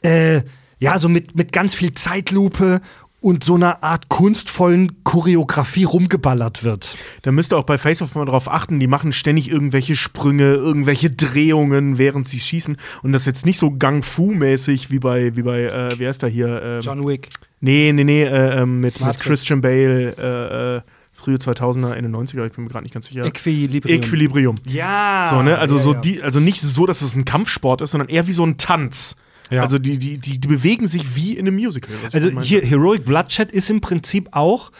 äh, 0.01 0.41
ja 0.79 0.97
so 0.97 1.07
mit, 1.07 1.35
mit 1.35 1.51
ganz 1.51 1.75
viel 1.75 1.93
Zeitlupe 1.93 2.81
und 3.21 3.43
so 3.43 3.55
einer 3.55 3.83
Art 3.83 4.09
kunstvollen 4.09 5.03
Choreografie 5.03 5.83
rumgeballert 5.83 6.63
wird. 6.63 6.97
Da 7.21 7.31
müsst 7.31 7.53
ihr 7.53 7.57
auch 7.57 7.65
bei 7.65 7.77
Face 7.77 8.01
Off 8.01 8.15
mal 8.15 8.25
drauf 8.25 8.49
achten, 8.49 8.79
die 8.79 8.87
machen 8.87 9.11
ständig 9.11 9.51
irgendwelche 9.51 9.95
Sprünge, 9.95 10.53
irgendwelche 10.53 11.11
Drehungen, 11.11 11.97
während 11.97 12.27
sie 12.27 12.39
schießen. 12.39 12.77
Und 13.03 13.11
das 13.11 13.25
jetzt 13.25 13.45
nicht 13.45 13.59
so 13.59 13.71
Gang 13.71 14.03
Fu-mäßig 14.03 14.89
wie 14.89 14.99
bei, 14.99 15.35
wie 15.35 15.43
bei, 15.43 15.65
äh, 15.65 15.99
wie 15.99 16.07
heißt 16.07 16.23
der 16.23 16.29
hier? 16.29 16.61
Ähm, 16.63 16.81
John 16.81 17.05
Wick. 17.05 17.29
Nee, 17.59 17.91
nee, 17.93 18.05
nee, 18.05 18.23
äh, 18.23 18.61
ähm, 18.61 18.79
mit, 18.79 19.01
mit. 19.01 19.19
Christian 19.19 19.61
Bale, 19.61 20.15
äh, 20.17 20.77
äh, 20.77 20.81
frühe 21.19 21.35
2000er, 21.35 21.91
Ende 21.91 22.09
90er, 22.17 22.45
ich 22.45 22.53
bin 22.53 22.63
mir 22.63 22.69
gerade 22.69 22.83
nicht 22.83 22.93
ganz 22.93 23.07
sicher. 23.07 23.25
Equilibrium. 23.25 24.01
Equilibrium. 24.01 24.55
Ja. 24.67 25.27
So, 25.29 25.41
ne? 25.41 25.57
Also 25.57 25.75
ja, 25.75 25.81
so 25.81 25.93
ja. 25.93 25.99
die, 25.99 26.23
also 26.23 26.39
nicht 26.39 26.61
so, 26.61 26.85
dass 26.85 27.01
es 27.01 27.15
ein 27.15 27.25
Kampfsport 27.25 27.81
ist, 27.81 27.91
sondern 27.91 28.09
eher 28.09 28.27
wie 28.27 28.31
so 28.31 28.45
ein 28.45 28.57
Tanz. 28.57 29.15
Ja. 29.49 29.61
Also 29.61 29.79
die, 29.79 29.97
die, 29.97 30.17
die, 30.17 30.39
die 30.39 30.47
bewegen 30.47 30.87
sich 30.87 31.15
wie 31.15 31.33
in 31.33 31.47
einem 31.47 31.55
Musical. 31.55 31.93
Also 32.13 32.41
hier 32.41 32.61
Heroic 32.61 33.05
Bloodshed 33.05 33.51
ist 33.51 33.69
im 33.69 33.81
Prinzip 33.81 34.29
auch 34.31 34.71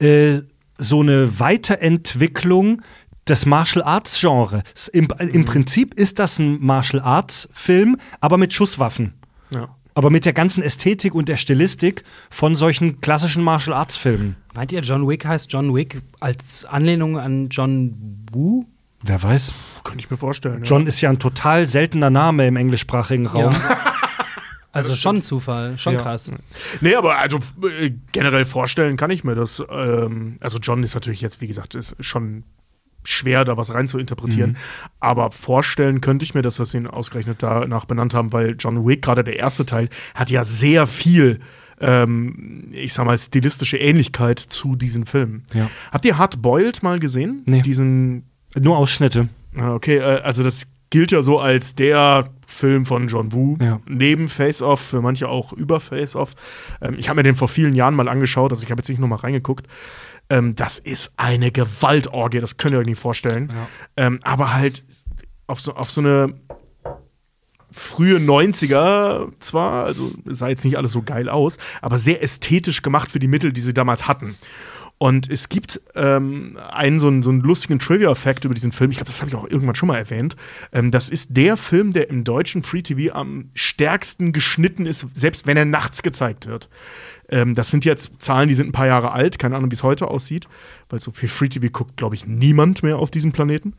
äh, 0.00 0.40
so 0.78 1.00
eine 1.00 1.38
Weiterentwicklung 1.40 2.82
des 3.28 3.44
Martial 3.44 3.84
Arts 3.84 4.18
Genres. 4.20 4.88
Im, 4.88 5.08
Im 5.18 5.44
Prinzip 5.44 5.94
ist 5.94 6.18
das 6.18 6.38
ein 6.38 6.64
Martial 6.64 7.02
Arts 7.02 7.48
Film, 7.52 7.98
aber 8.20 8.38
mit 8.38 8.54
Schusswaffen. 8.54 9.17
Ja. 9.98 10.04
Aber 10.04 10.10
mit 10.10 10.24
der 10.24 10.32
ganzen 10.32 10.62
Ästhetik 10.62 11.14
und 11.14 11.28
der 11.28 11.36
Stilistik 11.36 12.04
von 12.30 12.54
solchen 12.56 13.00
klassischen 13.00 13.42
Martial 13.42 13.76
Arts 13.76 13.96
Filmen. 13.96 14.36
Meint 14.54 14.70
ihr, 14.72 14.80
John 14.80 15.08
Wick 15.08 15.24
heißt 15.26 15.52
John 15.52 15.74
Wick 15.74 16.00
als 16.20 16.64
Anlehnung 16.64 17.18
an 17.18 17.48
John 17.48 18.24
Woo? 18.32 18.64
Wer 19.02 19.22
weiß? 19.22 19.52
Könnte 19.84 20.00
ich 20.04 20.10
mir 20.10 20.16
vorstellen. 20.16 20.62
John 20.64 20.86
ist 20.86 21.00
ja 21.00 21.10
ein 21.10 21.18
total 21.18 21.68
seltener 21.68 22.10
Name 22.10 22.46
im 22.46 22.56
englischsprachigen 22.56 23.26
Raum. 23.26 23.54
Also 24.70 24.94
schon 24.94 25.16
ein 25.16 25.22
Zufall, 25.22 25.78
schon 25.78 25.94
Ja. 25.94 26.00
krass. 26.02 26.30
Nee, 26.82 26.94
aber 26.94 27.16
also 27.16 27.38
äh, 27.80 27.90
generell 28.12 28.44
vorstellen 28.44 28.96
kann 28.96 29.10
ich 29.10 29.24
mir 29.24 29.34
das. 29.34 29.62
Ähm, 29.70 30.36
also 30.40 30.58
John 30.58 30.82
ist 30.84 30.94
natürlich 30.94 31.20
jetzt, 31.20 31.40
wie 31.40 31.46
gesagt, 31.46 31.74
ist 31.74 31.96
schon 32.00 32.44
schwer, 33.04 33.44
da 33.44 33.56
was 33.56 33.72
rein 33.72 33.88
zu 33.88 33.98
interpretieren. 33.98 34.56
Aber 35.00 35.30
vorstellen 35.30 36.00
könnte 36.00 36.24
ich 36.24 36.34
mir, 36.34 36.42
dass 36.42 36.58
wir 36.58 36.80
ihn 36.80 36.86
ausgerechnet 36.86 37.42
danach 37.42 37.84
benannt 37.84 38.14
haben, 38.14 38.32
weil 38.32 38.56
John 38.58 38.86
Wick, 38.86 39.02
gerade 39.02 39.24
der 39.24 39.36
erste 39.38 39.64
Teil, 39.66 39.88
hat 40.14 40.30
ja 40.30 40.44
sehr 40.44 40.86
viel, 40.86 41.40
ähm, 41.80 42.68
ich 42.72 42.92
sag 42.92 43.06
mal, 43.06 43.16
stilistische 43.16 43.78
Ähnlichkeit 43.78 44.38
zu 44.38 44.74
diesen 44.76 45.06
Filmen. 45.06 45.44
Ja. 45.54 45.70
Habt 45.92 46.04
ihr 46.04 46.18
Hard 46.18 46.42
Boiled 46.42 46.82
mal 46.82 46.98
gesehen? 46.98 47.42
Nee. 47.46 47.62
Diesen 47.62 48.24
Nur 48.58 48.76
Ausschnitte. 48.76 49.28
Ah, 49.56 49.74
Okay, 49.74 49.98
äh, 49.98 50.20
also 50.22 50.42
das 50.42 50.68
gilt 50.90 51.12
ja 51.12 51.22
so 51.22 51.38
als 51.38 51.74
der 51.74 52.30
Film 52.46 52.86
von 52.86 53.08
John 53.08 53.32
Woo. 53.32 53.56
Ja. 53.60 53.80
Neben 53.86 54.28
Face 54.28 54.62
Off, 54.62 54.80
für 54.80 55.00
manche 55.02 55.28
auch 55.28 55.52
über 55.52 55.80
Face 55.80 56.16
Off. 56.16 56.34
Ähm, 56.80 56.96
ich 56.98 57.08
habe 57.08 57.18
mir 57.18 57.22
den 57.22 57.34
vor 57.36 57.48
vielen 57.48 57.74
Jahren 57.74 57.94
mal 57.94 58.08
angeschaut, 58.08 58.52
also 58.52 58.64
ich 58.64 58.70
habe 58.70 58.80
jetzt 58.80 58.88
nicht 58.88 58.98
nur 58.98 59.08
mal 59.08 59.16
reingeguckt. 59.16 59.66
Ähm, 60.30 60.54
das 60.56 60.78
ist 60.78 61.14
eine 61.16 61.50
Gewaltorgie, 61.50 62.40
das 62.40 62.56
könnt 62.56 62.74
ihr 62.74 62.78
euch 62.80 62.86
nicht 62.86 63.00
vorstellen. 63.00 63.48
Ähm, 63.96 64.20
aber 64.22 64.52
halt 64.52 64.84
auf 65.46 65.60
so, 65.60 65.74
auf 65.74 65.90
so 65.90 66.00
eine 66.00 66.34
frühe 67.70 68.18
90er 68.18 69.30
zwar, 69.40 69.84
also 69.84 70.12
sah 70.24 70.48
jetzt 70.48 70.64
nicht 70.64 70.76
alles 70.76 70.92
so 70.92 71.02
geil 71.02 71.28
aus, 71.28 71.58
aber 71.82 71.98
sehr 71.98 72.22
ästhetisch 72.22 72.82
gemacht 72.82 73.10
für 73.10 73.18
die 73.18 73.28
Mittel, 73.28 73.52
die 73.52 73.60
sie 73.60 73.74
damals 73.74 74.08
hatten. 74.08 74.36
Und 74.98 75.30
es 75.30 75.48
gibt 75.48 75.80
ähm, 75.94 76.58
einen 76.70 76.98
so 76.98 77.06
einen, 77.06 77.22
so 77.22 77.30
einen 77.30 77.40
lustigen 77.40 77.78
Trivia-Fact 77.78 78.44
über 78.44 78.54
diesen 78.54 78.72
Film. 78.72 78.90
Ich 78.90 78.96
glaube, 78.96 79.06
das 79.06 79.20
habe 79.20 79.30
ich 79.30 79.36
auch 79.36 79.48
irgendwann 79.48 79.76
schon 79.76 79.86
mal 79.86 79.96
erwähnt. 79.96 80.34
Ähm, 80.72 80.90
das 80.90 81.08
ist 81.08 81.36
der 81.36 81.56
Film, 81.56 81.92
der 81.92 82.10
im 82.10 82.24
deutschen 82.24 82.64
Free 82.64 82.82
TV 82.82 83.14
am 83.14 83.50
stärksten 83.54 84.32
geschnitten 84.32 84.86
ist, 84.86 85.06
selbst 85.14 85.46
wenn 85.46 85.56
er 85.56 85.64
nachts 85.64 86.02
gezeigt 86.02 86.46
wird. 86.46 86.68
Ähm, 87.28 87.54
das 87.54 87.70
sind 87.70 87.84
jetzt 87.84 88.10
Zahlen, 88.20 88.48
die 88.48 88.56
sind 88.56 88.70
ein 88.70 88.72
paar 88.72 88.88
Jahre 88.88 89.12
alt. 89.12 89.38
Keine 89.38 89.56
Ahnung, 89.56 89.70
wie 89.70 89.74
es 89.76 89.84
heute 89.84 90.08
aussieht, 90.08 90.48
weil 90.88 90.98
so 90.98 91.12
viel 91.12 91.28
Free 91.28 91.48
TV 91.48 91.68
guckt, 91.70 91.96
glaube 91.96 92.16
ich, 92.16 92.26
niemand 92.26 92.82
mehr 92.82 92.98
auf 92.98 93.12
diesem 93.12 93.30
Planeten, 93.30 93.74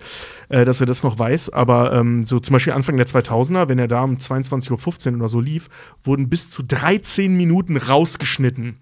äh, 0.48 0.64
dass 0.64 0.80
er 0.80 0.86
das 0.86 1.04
noch 1.04 1.20
weiß. 1.20 1.50
Aber 1.50 1.92
ähm, 1.94 2.24
so 2.24 2.40
zum 2.40 2.54
Beispiel 2.54 2.72
Anfang 2.72 2.96
der 2.96 3.08
2000er, 3.08 3.68
wenn 3.68 3.80
er 3.80 3.90
da 3.90 4.04
um 4.04 4.16
22.15 4.16 5.10
Uhr 5.10 5.18
oder 5.18 5.30
so 5.30 5.42
lief, 5.42 5.70
wurden 6.02 6.30
bis 6.30 6.50
zu 6.50 6.64
13 6.64 7.36
Minuten 7.36 7.76
rausgeschnitten. 7.76 8.78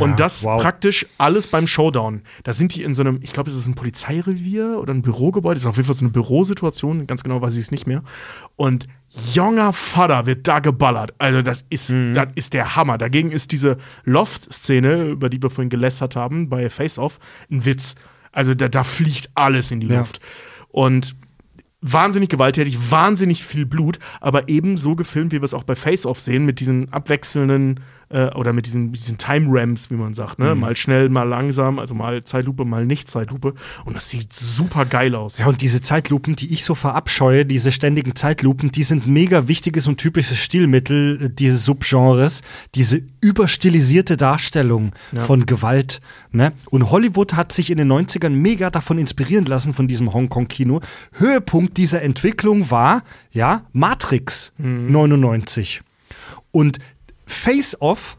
Und 0.00 0.10
Ja, 0.10 0.16
das 0.16 0.42
wow. 0.44 0.60
praktisch 0.60 1.06
alles 1.18 1.46
beim 1.46 1.68
Showdown. 1.68 2.22
Da 2.42 2.52
sind 2.52 2.74
die 2.74 2.82
in 2.82 2.94
so 2.94 3.02
einem, 3.02 3.20
ich 3.22 3.32
glaube, 3.32 3.48
es 3.50 3.56
ist 3.56 3.68
ein 3.68 3.74
Polizeirevier 3.76 4.78
oder 4.80 4.92
ein 4.92 5.02
Bürogebäude. 5.02 5.54
Das 5.54 5.62
ist 5.62 5.66
auf 5.68 5.76
jeden 5.76 5.86
Fall 5.86 5.94
so 5.94 6.04
eine 6.04 6.10
Bürosituation, 6.10 7.06
ganz 7.06 7.22
genau 7.22 7.40
weiß 7.40 7.54
ich 7.54 7.60
es 7.66 7.70
nicht 7.70 7.86
mehr. 7.86 8.02
Und 8.56 8.88
junger 9.32 9.72
Vater 9.72 10.26
wird 10.26 10.48
da 10.48 10.58
geballert. 10.58 11.14
Also, 11.18 11.42
das 11.42 11.64
ist, 11.70 11.90
Mhm. 11.90 12.14
das 12.14 12.28
ist 12.34 12.54
der 12.54 12.74
Hammer. 12.74 12.98
Dagegen 12.98 13.30
ist 13.30 13.52
diese 13.52 13.76
Loft-Szene, 14.04 15.04
über 15.10 15.28
die 15.28 15.40
wir 15.40 15.50
vorhin 15.50 15.68
gelästert 15.70 16.16
haben, 16.16 16.48
bei 16.48 16.68
Face 16.70 16.98
Off, 16.98 17.18
ein 17.50 17.64
Witz. 17.64 17.94
Also, 18.32 18.54
da, 18.54 18.68
da 18.68 18.82
fliegt 18.82 19.30
alles 19.34 19.70
in 19.70 19.78
die 19.80 19.86
Ja. 19.86 19.98
Luft. 19.98 20.18
Und 20.70 21.14
wahnsinnig 21.86 22.30
gewalttätig, 22.30 22.90
wahnsinnig 22.90 23.44
viel 23.44 23.66
Blut, 23.66 23.98
aber 24.20 24.48
eben 24.48 24.76
so 24.78 24.96
gefilmt, 24.96 25.32
wie 25.32 25.40
wir 25.40 25.44
es 25.44 25.52
auch 25.54 25.64
bei 25.64 25.76
Face 25.76 26.06
Off 26.06 26.18
sehen, 26.18 26.46
mit 26.46 26.58
diesen 26.58 26.90
abwechselnden 26.92 27.80
äh, 28.14 28.30
oder 28.34 28.52
mit 28.52 28.66
diesen, 28.66 28.92
diesen 28.92 29.18
Time-Ramps, 29.18 29.90
wie 29.90 29.96
man 29.96 30.14
sagt, 30.14 30.38
ne? 30.38 30.54
Mal 30.54 30.76
schnell, 30.76 31.08
mal 31.08 31.24
langsam, 31.24 31.80
also 31.80 31.94
mal 31.94 32.22
Zeitlupe, 32.22 32.64
mal 32.64 32.86
nicht 32.86 33.08
Zeitlupe. 33.08 33.54
Und 33.84 33.96
das 33.96 34.08
sieht 34.08 34.32
super 34.32 34.84
geil 34.84 35.16
aus. 35.16 35.38
Ja, 35.38 35.46
und 35.46 35.60
diese 35.60 35.80
Zeitlupen, 35.80 36.36
die 36.36 36.52
ich 36.52 36.64
so 36.64 36.76
verabscheue, 36.76 37.44
diese 37.44 37.72
ständigen 37.72 38.14
Zeitlupen, 38.14 38.70
die 38.70 38.84
sind 38.84 39.08
mega 39.08 39.48
wichtiges 39.48 39.88
und 39.88 39.98
typisches 39.98 40.38
Stilmittel 40.38 41.24
äh, 41.24 41.30
dieses 41.30 41.64
Subgenres. 41.64 42.42
Diese 42.76 43.02
überstilisierte 43.20 44.16
Darstellung 44.16 44.92
von 45.16 45.46
Gewalt. 45.46 46.00
Ne? 46.30 46.52
Und 46.70 46.90
Hollywood 46.90 47.34
hat 47.34 47.52
sich 47.52 47.70
in 47.70 47.78
den 47.78 47.90
90ern 47.90 48.30
mega 48.30 48.70
davon 48.70 48.98
inspirieren 48.98 49.46
lassen, 49.46 49.74
von 49.74 49.88
diesem 49.88 50.12
Hongkong-Kino. 50.12 50.80
Höhepunkt 51.14 51.76
dieser 51.78 52.02
Entwicklung 52.02 52.70
war, 52.70 53.02
ja, 53.32 53.62
Matrix 53.72 54.52
99. 54.58 55.82
Und 56.54 56.78
Face 57.26 57.80
Off, 57.80 58.16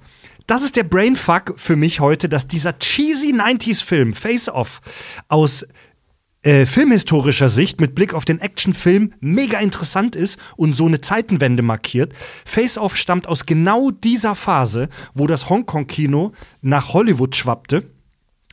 das 0.48 0.64
ist 0.64 0.76
der 0.76 0.84
Brainfuck 0.84 1.56
für 1.58 1.76
mich 1.76 2.00
heute, 2.00 2.30
dass 2.30 2.48
dieser 2.48 2.78
cheesy 2.78 3.34
90s-Film 3.34 4.14
Face 4.14 4.50
Off 4.50 4.82
aus 5.28 5.66
äh, 6.44 6.68
filmhistorischer 6.68 7.50
Sicht 7.50 7.82
mit 7.82 7.96
Blick 7.96 8.14
auf 8.14 8.26
den 8.26 8.40
Actionfilm 8.40 9.14
mega 9.20 9.60
interessant 9.60 10.16
ist 10.16 10.40
und 10.56 10.74
so 10.74 10.86
eine 10.86 11.02
Zeitenwende 11.02 11.64
markiert. 11.64 12.14
Face 12.46 12.78
Off 12.78 12.96
stammt 12.96 13.28
aus 13.28 13.48
genau 13.48 13.90
dieser 13.90 14.36
Phase, 14.36 14.90
wo 15.16 15.26
das 15.26 15.50
Hongkong-Kino 15.50 16.34
nach 16.62 16.94
Hollywood 16.94 17.36
schwappte 17.36 17.95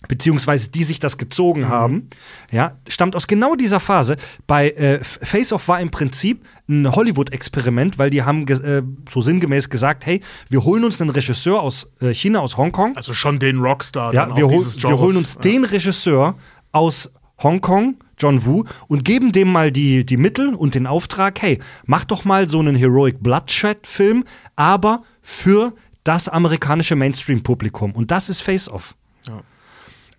beziehungsweise 0.09 0.71
die 0.71 0.85
sich 0.85 1.01
das 1.01 1.19
gezogen 1.19 1.69
haben, 1.69 2.09
ja, 2.51 2.77
stammt 2.89 3.17
aus 3.17 3.27
genau 3.27 3.55
dieser 3.55 3.81
Phase. 3.81 4.17
Bei 4.47 4.71
äh, 4.71 5.03
Face 5.03 5.53
Off 5.53 5.69
war 5.69 5.81
im 5.81 5.91
Prinzip 5.91 6.45
ein 6.69 6.91
Hollywood-Experiment, 6.91 7.99
weil 7.99 8.11
die 8.11 8.23
haben 8.23 8.47
äh, 8.49 8.83
so 9.09 9.21
sinngemäß 9.21 9.69
gesagt, 9.71 10.07
hey, 10.07 10.21
wir 10.49 10.65
holen 10.65 10.85
uns 10.85 11.01
einen 11.01 11.11
Regisseur 11.11 11.61
aus 11.61 11.91
äh, 12.01 12.13
China, 12.13 12.41
aus 12.41 12.57
Hongkong, 12.57 12.97
Also 12.97 13.15
schon 13.15 13.39
den 13.39 13.59
Rockstar. 13.59 14.13
ja, 14.15 14.37
wir, 14.37 14.47
hol, 14.47 14.65
wir 14.65 14.99
holen 14.99 15.17
uns 15.17 15.39
den 15.39 15.65
Regisseur 15.65 16.37
aus 16.73 17.13
Hongkong, 17.43 17.97
John 18.19 18.45
Woo, 18.47 18.65
und 18.89 19.05
geben 19.05 19.33
dem 19.33 19.51
mal 19.51 19.73
die, 19.73 20.07
die 20.07 20.17
Mittel 20.17 20.55
und 20.55 20.75
den 20.75 20.87
Auftrag, 20.87 21.43
hey, 21.43 21.59
mach 21.87 22.05
doch 22.05 22.25
mal 22.25 22.49
so 22.49 22.61
einen 22.61 22.77
Heroic 22.77 23.23
Bloodshed-Film, 23.23 24.25
aber 24.55 25.03
für 25.21 25.75
das 26.05 26.29
amerikanische 26.29 26.97
Mainstream-Publikum. 26.97 27.93
Und 27.93 28.11
das 28.11 28.29
ist 28.29 28.43
Face 28.43 28.69
Off. 28.69 28.95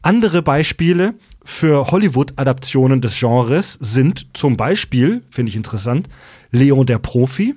Andere 0.03 0.41
Beispiele 0.43 1.15
für 1.43 1.87
Hollywood-Adaptionen 1.87 3.01
des 3.01 3.19
Genres 3.19 3.73
sind 3.73 4.27
zum 4.37 4.55
Beispiel, 4.55 5.23
finde 5.31 5.49
ich 5.49 5.55
interessant, 5.55 6.07
Leon 6.51 6.85
der 6.85 6.99
Profi, 6.99 7.55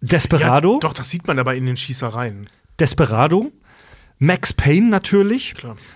Desperado. 0.00 0.74
Ja, 0.74 0.78
doch, 0.80 0.92
das 0.92 1.10
sieht 1.10 1.26
man 1.26 1.36
dabei 1.36 1.56
in 1.56 1.66
den 1.66 1.76
Schießereien. 1.76 2.48
Desperado, 2.78 3.52
Max 4.18 4.52
Payne 4.52 4.88
natürlich, 4.88 5.54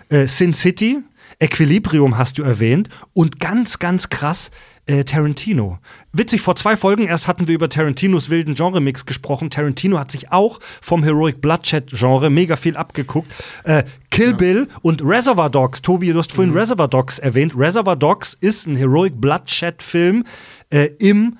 äh, 0.08 0.26
Sin 0.26 0.54
City, 0.54 1.02
Equilibrium 1.38 2.18
hast 2.18 2.38
du 2.38 2.42
erwähnt. 2.42 2.88
Und 3.12 3.40
ganz, 3.40 3.78
ganz 3.78 4.08
krass 4.08 4.50
äh, 4.90 5.04
Tarantino. 5.04 5.78
Witzig, 6.12 6.40
vor 6.40 6.56
zwei 6.56 6.76
Folgen 6.76 7.06
erst 7.06 7.28
hatten 7.28 7.46
wir 7.46 7.54
über 7.54 7.68
Tarantinos 7.68 8.28
wilden 8.28 8.54
Genre-Mix 8.54 9.06
gesprochen. 9.06 9.48
Tarantino 9.48 9.98
hat 9.98 10.10
sich 10.10 10.32
auch 10.32 10.58
vom 10.82 11.04
Heroic 11.04 11.40
Bloodshed-Genre 11.40 12.28
mega 12.28 12.56
viel 12.56 12.76
abgeguckt. 12.76 13.32
Äh, 13.64 13.84
Kill 14.10 14.34
Bill 14.34 14.66
und 14.82 15.02
Reservoir 15.04 15.48
Dogs. 15.48 15.80
Tobi, 15.82 16.12
du 16.12 16.18
hast 16.18 16.32
vorhin 16.32 16.52
Reservoir 16.52 16.88
Dogs 16.88 17.20
erwähnt. 17.20 17.52
Reservoir 17.56 17.94
Dogs 17.94 18.36
ist 18.40 18.66
ein 18.66 18.74
Heroic 18.74 19.20
Bloodshed-Film 19.20 20.24
äh, 20.70 20.86
im 20.98 21.38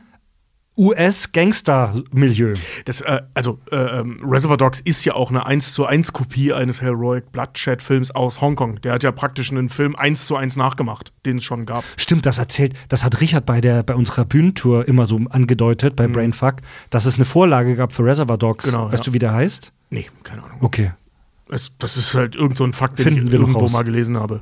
US-Gangster-Milieu. 0.81 2.55
Äh, 2.87 3.21
also, 3.35 3.59
äh, 3.71 3.77
ähm, 3.77 4.19
Reservoir 4.25 4.57
Dogs 4.57 4.81
ist 4.81 5.05
ja 5.05 5.15
auch 5.15 5.29
eine 5.29 5.45
1 5.45 5.75
zu 5.75 5.85
1 5.85 6.15
Kopie 6.15 6.55
eines 6.55 6.81
Heroic 6.81 7.31
Bloodshed-Films 7.33 8.13
aus 8.13 8.41
Hongkong. 8.41 8.81
Der 8.81 8.95
hat 8.95 9.03
ja 9.03 9.13
praktisch 9.13 9.51
einen 9.51 9.69
Film 9.69 9.95
1 9.95 10.25
zu 10.25 10.37
1 10.37 10.57
nachgemacht, 10.57 11.13
den 11.27 11.37
es 11.37 11.45
schon 11.45 11.67
gab. 11.67 11.85
Stimmt, 11.99 12.25
das 12.25 12.39
erzählt, 12.39 12.73
das 12.89 13.05
hat 13.05 13.21
Richard 13.21 13.45
bei 13.45 13.61
der 13.61 13.83
bei 13.83 13.95
unserer 13.95 14.25
Bühnentour 14.25 14.89
immer 14.89 15.05
so 15.05 15.21
angedeutet 15.29 15.97
bei 15.97 16.09
Brainfuck, 16.09 16.57
dass 16.89 17.05
es 17.05 17.17
eine 17.17 17.27
Vorlage 17.27 17.77
gab 17.77 17.93
für 17.93 18.05
Reservoir 18.05 18.39
Dogs. 18.39 18.67
Mhm. 18.67 18.71
Genau, 18.71 18.87
weißt 18.87 19.05
ja. 19.05 19.11
du, 19.11 19.13
wie 19.13 19.19
der 19.19 19.33
heißt? 19.35 19.73
Nee, 19.91 20.07
keine 20.25 20.43
Ahnung. 20.45 20.59
Okay. 20.61 20.93
Es, 21.51 21.73
das 21.79 21.99
ist 21.99 22.15
halt 22.15 22.37
irgend 22.37 22.57
so 22.57 22.65
ein 22.65 22.73
Fakt, 22.73 22.99
den 22.99 23.05
Finden 23.05 23.27
ich 23.27 23.35
irgendwo 23.35 23.69
mal 23.69 23.85
gelesen 23.85 24.17
habe. 24.17 24.41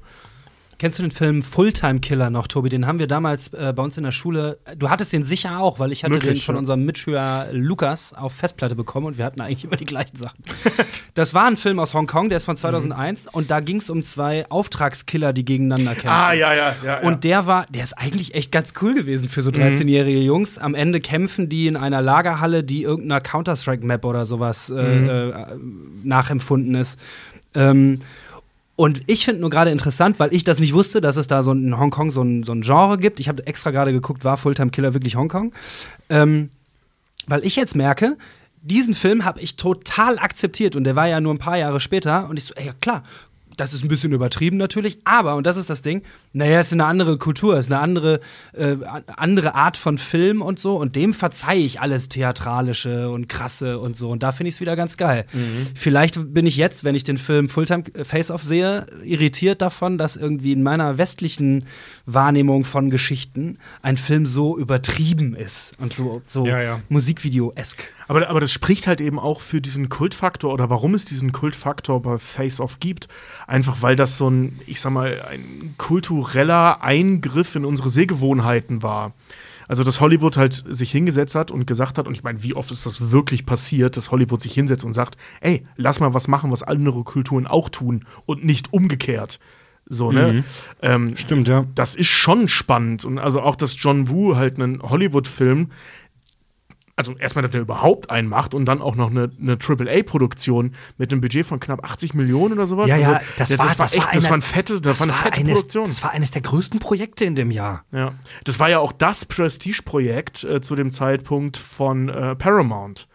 Kennst 0.79 1.01
du 1.01 1.03
den 1.03 1.11
Film 1.11 1.43
Fulltime 1.43 1.99
Killer 1.99 2.31
noch, 2.31 2.47
Tobi? 2.47 2.69
Den 2.69 2.87
haben 2.87 3.01
wir 3.01 3.09
damals 3.09 3.53
äh, 3.53 3.73
bei 3.75 3.83
uns 3.83 3.99
in 3.99 4.05
der 4.05 4.13
Schule. 4.13 4.59
Du 4.77 4.89
hattest 4.89 5.13
den 5.13 5.25
sicher 5.25 5.59
auch, 5.59 5.81
weil 5.81 5.91
ich 5.91 6.05
hatte 6.05 6.15
Möglich, 6.15 6.39
den 6.39 6.45
von 6.45 6.55
unserem 6.55 6.85
Mitschüler 6.85 7.49
Lukas 7.51 8.15
auf 8.15 8.33
Festplatte 8.33 8.77
bekommen 8.77 9.07
und 9.07 9.19
wir 9.19 9.25
hatten 9.25 9.41
eigentlich 9.41 9.65
immer 9.65 9.75
die 9.75 9.87
gleichen 9.87 10.17
Sachen. 10.17 10.39
das 11.15 11.35
war 11.35 11.47
ein 11.47 11.57
Film 11.57 11.81
aus 11.81 11.95
Hongkong, 11.95 12.29
der 12.29 12.37
ist 12.37 12.45
von 12.45 12.57
2001 12.57 13.27
und 13.27 13.51
da 13.51 13.59
ging 13.59 13.79
es 13.79 13.91
um 13.91 14.05
zwei 14.05 14.49
Auftragskiller, 14.51 15.33
die 15.33 15.45
gegeneinander 15.45 15.95
kämpfen. 15.95 16.11
Ah, 16.11 16.33
ja, 16.33 16.55
ja, 16.55 16.77
ja. 16.85 17.01
Und 17.01 17.25
der 17.25 17.49
war, 17.49 17.67
der 17.67 17.83
ist 17.83 17.95
eigentlich 17.95 18.37
echt 18.37 18.53
ganz 18.53 18.73
cool 18.81 18.95
gewesen 18.95 19.29
für 19.29 19.43
so 19.43 19.51
13-jährige 19.51 20.21
Jungs. 20.21 20.59
Am 20.59 20.77
Ende 20.77 21.01
kämpfen 21.01 21.49
die 21.49 21.67
in 21.67 21.77
einer 21.77 22.03
Lagerhalle, 22.03 22.63
die 22.63 22.85
irgendeiner 22.85 23.21
Counter-Strike-Map 23.21 24.05
oder 24.05 24.27
sowas 24.27 24.71
äh, 24.71 24.77
äh, 24.77 25.35
nachempfunden 26.05 26.77
ist. 26.77 27.01
Ähm, 27.55 28.01
und 28.79 29.03
ich 29.09 29.25
finde 29.25 29.41
nur 29.41 29.51
gerade 29.51 29.73
interessant, 29.73 30.21
weil 30.21 30.33
ich 30.33 30.45
das 30.45 30.61
nicht 30.61 30.73
wusste, 30.73 31.01
dass 31.01 31.17
es 31.17 31.27
da 31.27 31.43
so 31.43 31.51
in 31.51 31.77
Hongkong 31.77 32.13
so 32.13 32.23
ein, 32.23 32.45
so 32.45 32.53
ein 32.53 32.63
Genre 32.63 32.97
gibt. 32.97 33.19
Ich 33.19 33.29
habe 33.29 33.45
extra 33.45 33.73
gerade 33.73 33.91
geguckt, 33.91 34.23
war 34.23 34.37
Fulltime 34.37 34.71
Killer 34.71 34.95
wirklich 34.95 35.17
Hongkong? 35.17 35.53
Ähm, 36.09 36.51
weil 37.27 37.45
ich 37.45 37.57
jetzt 37.57 37.75
merke, 37.75 38.17
diesen 38.63 38.95
Film 38.95 39.25
habe 39.25 39.41
ich 39.41 39.57
total 39.57 40.21
akzeptiert 40.21 40.77
und 40.77 40.85
der 40.85 40.95
war 40.95 41.09
ja 41.09 41.21
nur 41.21 41.35
ein 41.35 41.39
paar 41.39 41.59
Jahre 41.59 41.81
später 41.81 42.29
und 42.29 42.37
ich 42.37 42.45
so, 42.45 42.55
ey, 42.55 42.67
ja 42.67 42.73
klar, 42.81 43.03
das 43.61 43.75
ist 43.75 43.85
ein 43.85 43.89
bisschen 43.89 44.13
übertrieben 44.13 44.57
natürlich, 44.57 44.99
aber, 45.05 45.37
und 45.37 45.47
das 45.47 45.57
ist 45.57 45.69
das 45.69 45.83
Ding, 45.83 46.03
naja, 46.33 46.61
es 46.61 46.69
ist 46.69 46.73
eine 46.75 46.87
andere 46.87 47.19
Kultur, 47.19 47.55
es 47.55 47.67
ist 47.67 47.73
eine 47.73 47.81
andere, 47.81 48.21
äh, 48.53 48.77
andere 49.17 49.55
Art 49.55 49.77
von 49.77 49.99
Film 49.99 50.43
und 50.43 50.59
so 50.59 50.77
und 50.77 50.97
dem 50.97 51.13
verzeihe 51.13 51.61
ich 51.61 51.81
alles 51.81 52.09
Theatralische 52.09 53.11
und 53.11 53.29
Krasse 53.29 53.79
und 53.79 53.97
so 53.97 54.11
und 54.11 54.23
da 54.23 54.33
finde 54.33 54.49
ich 54.49 54.57
es 54.57 54.61
wieder 54.61 54.77
ganz 54.77 54.97
geil. 54.97 55.27
Vielleicht 55.75 56.33
bin 56.33 56.47
ich 56.47 56.57
jetzt, 56.57 56.85
wenn 56.85 56.95
ich 56.95 57.05
den 57.05 57.19
Film 57.19 57.49
Fulltime 57.49 57.85
Face-Off 58.03 58.43
sehe, 58.43 58.87
irritiert 59.05 59.61
davon, 59.63 59.99
dass 59.99 60.17
irgendwie 60.17 60.53
in 60.53 60.63
meiner 60.63 60.99
westlichen 60.99 61.65
Wahrnehmung 62.07 62.65
von 62.65 62.91
Geschichten 62.91 63.59
ein 63.83 63.97
Film 63.97 64.27
so 64.27 64.57
übertrieben 64.59 65.35
ist 65.35 65.73
und 65.79 65.93
so, 65.93 66.23
so 66.25 66.47
Ja, 66.47 66.61
ja. 66.61 66.81
Musikvideo-esk. 66.89 67.93
Aber, 68.09 68.29
aber 68.29 68.41
das 68.41 68.53
spricht 68.53 68.87
halt 68.87 69.01
eben 69.01 69.19
auch 69.19 69.43
für 69.43 69.61
diesen 69.61 69.89
Kultfaktor 69.91 70.53
oder 70.53 70.71
warum 70.71 70.95
es 70.95 71.05
diesen 71.05 71.33
Kultfaktor 71.33 72.01
bei 72.01 72.19
Face 72.19 72.61
Off 72.61 72.81
gibt. 72.81 73.09
Einfach 73.49 73.81
weil 73.81 73.97
das 73.97 74.19
so 74.19 74.29
ein, 74.29 74.61
ich 74.66 74.79
sag 74.79 74.93
mal, 74.93 75.23
ein 75.23 75.75
kultureller 75.79 76.83
Eingriff 76.83 77.57
in 77.57 77.65
unsere 77.65 77.89
Sehgewohnheiten 77.89 78.83
war. 78.83 79.15
Also, 79.69 79.85
dass 79.85 80.03
Hollywood 80.03 80.37
halt 80.37 80.65
sich 80.69 80.93
hingesetzt 80.93 81.35
hat 81.35 81.51
und 81.51 81.66
gesagt 81.66 81.97
hat, 81.97 82.07
und 82.07 82.12
ich 82.12 82.23
meine, 82.23 82.43
wie 82.43 82.55
oft 82.55 82.70
ist 82.70 82.85
das 82.85 83.11
wirklich 83.11 83.47
passiert, 83.47 83.97
dass 83.97 84.11
Hollywood 84.11 84.43
sich 84.43 84.53
hinsetzt 84.53 84.85
und 84.85 84.93
sagt, 84.93 85.16
ey, 85.41 85.66
lass 85.77 85.99
mal 85.99 86.12
was 86.12 86.29
machen, 86.29 86.53
was 86.53 86.62
andere 86.62 87.05
Kulturen 87.05 87.47
auch 87.47 87.70
tun 87.70 88.05
und 88.27 88.45
nicht 88.45 88.75
umgekehrt. 88.75 89.41
So, 89.89 90.12
ne? 90.12 90.45
Ähm, 90.83 91.16
Stimmt, 91.16 91.49
ja. 91.49 91.65
das 91.75 91.95
ist 91.95 92.09
schon 92.09 92.49
spannend. 92.49 93.07
Und 93.07 93.19
also 93.19 93.41
auch, 93.41 93.57
dass 93.57 93.83
John 93.83 94.11
Woo 94.11 94.37
halt 94.37 94.61
einen 94.61 94.83
Hollywood-Film, 94.83 95.70
also 96.99 97.16
erstmal, 97.16 97.43
dass 97.43 97.55
er 97.55 97.61
überhaupt 97.61 98.11
einen 98.11 98.29
macht 98.29 98.53
und 98.55 98.65
dann 98.66 98.83
auch 98.83 98.95
noch 98.97 99.11
eine, 99.11 99.31
eine 99.41 99.57
AAA-Produktion 99.59 100.75
mit 100.99 101.11
einem 101.12 101.20
Budget 101.20 101.47
von 101.47 101.61
knapp 101.61 101.85
80 101.85 102.12
Millionen 102.15 102.55
oder 102.55 102.66
sowas. 102.66 102.89
Ja, 102.91 102.97
ja, 102.97 103.09
also, 103.15 103.20
das 103.39 103.49
der- 103.49 103.59
war- 103.59 103.66
das 103.66 103.79
war 103.79 103.87
das 103.87 103.95
echt, 103.95 104.07
das 104.07 104.12
eine- 104.25 104.25
war, 104.31 104.37
ein 104.39 104.43
fette, 104.43 104.81
das 104.81 105.01
war 105.01 105.05
eine 105.07 105.12
fette 105.15 105.39
eines, 105.41 105.53
Produktion. 105.55 105.87
Das 105.87 106.03
war 106.03 106.11
eines 106.11 106.31
der 106.31 106.43
größten 106.43 106.81
Projekte 106.81 107.25
in 107.25 107.35
dem 107.37 107.51
Jahr. 107.51 107.85
Ja. 107.93 108.12
Das 108.45 108.59
war 108.61 108.69
ja 108.69 108.79
auch 108.81 108.93
das 108.93 109.25
Prestige-Projekt 109.25 110.45
äh, 110.45 110.61
zu 110.61 110.77
dem 110.77 110.93
Zeitpunkt 110.93 111.57
von 111.57 112.09
äh, 112.09 112.35
Paramount. 112.37 113.09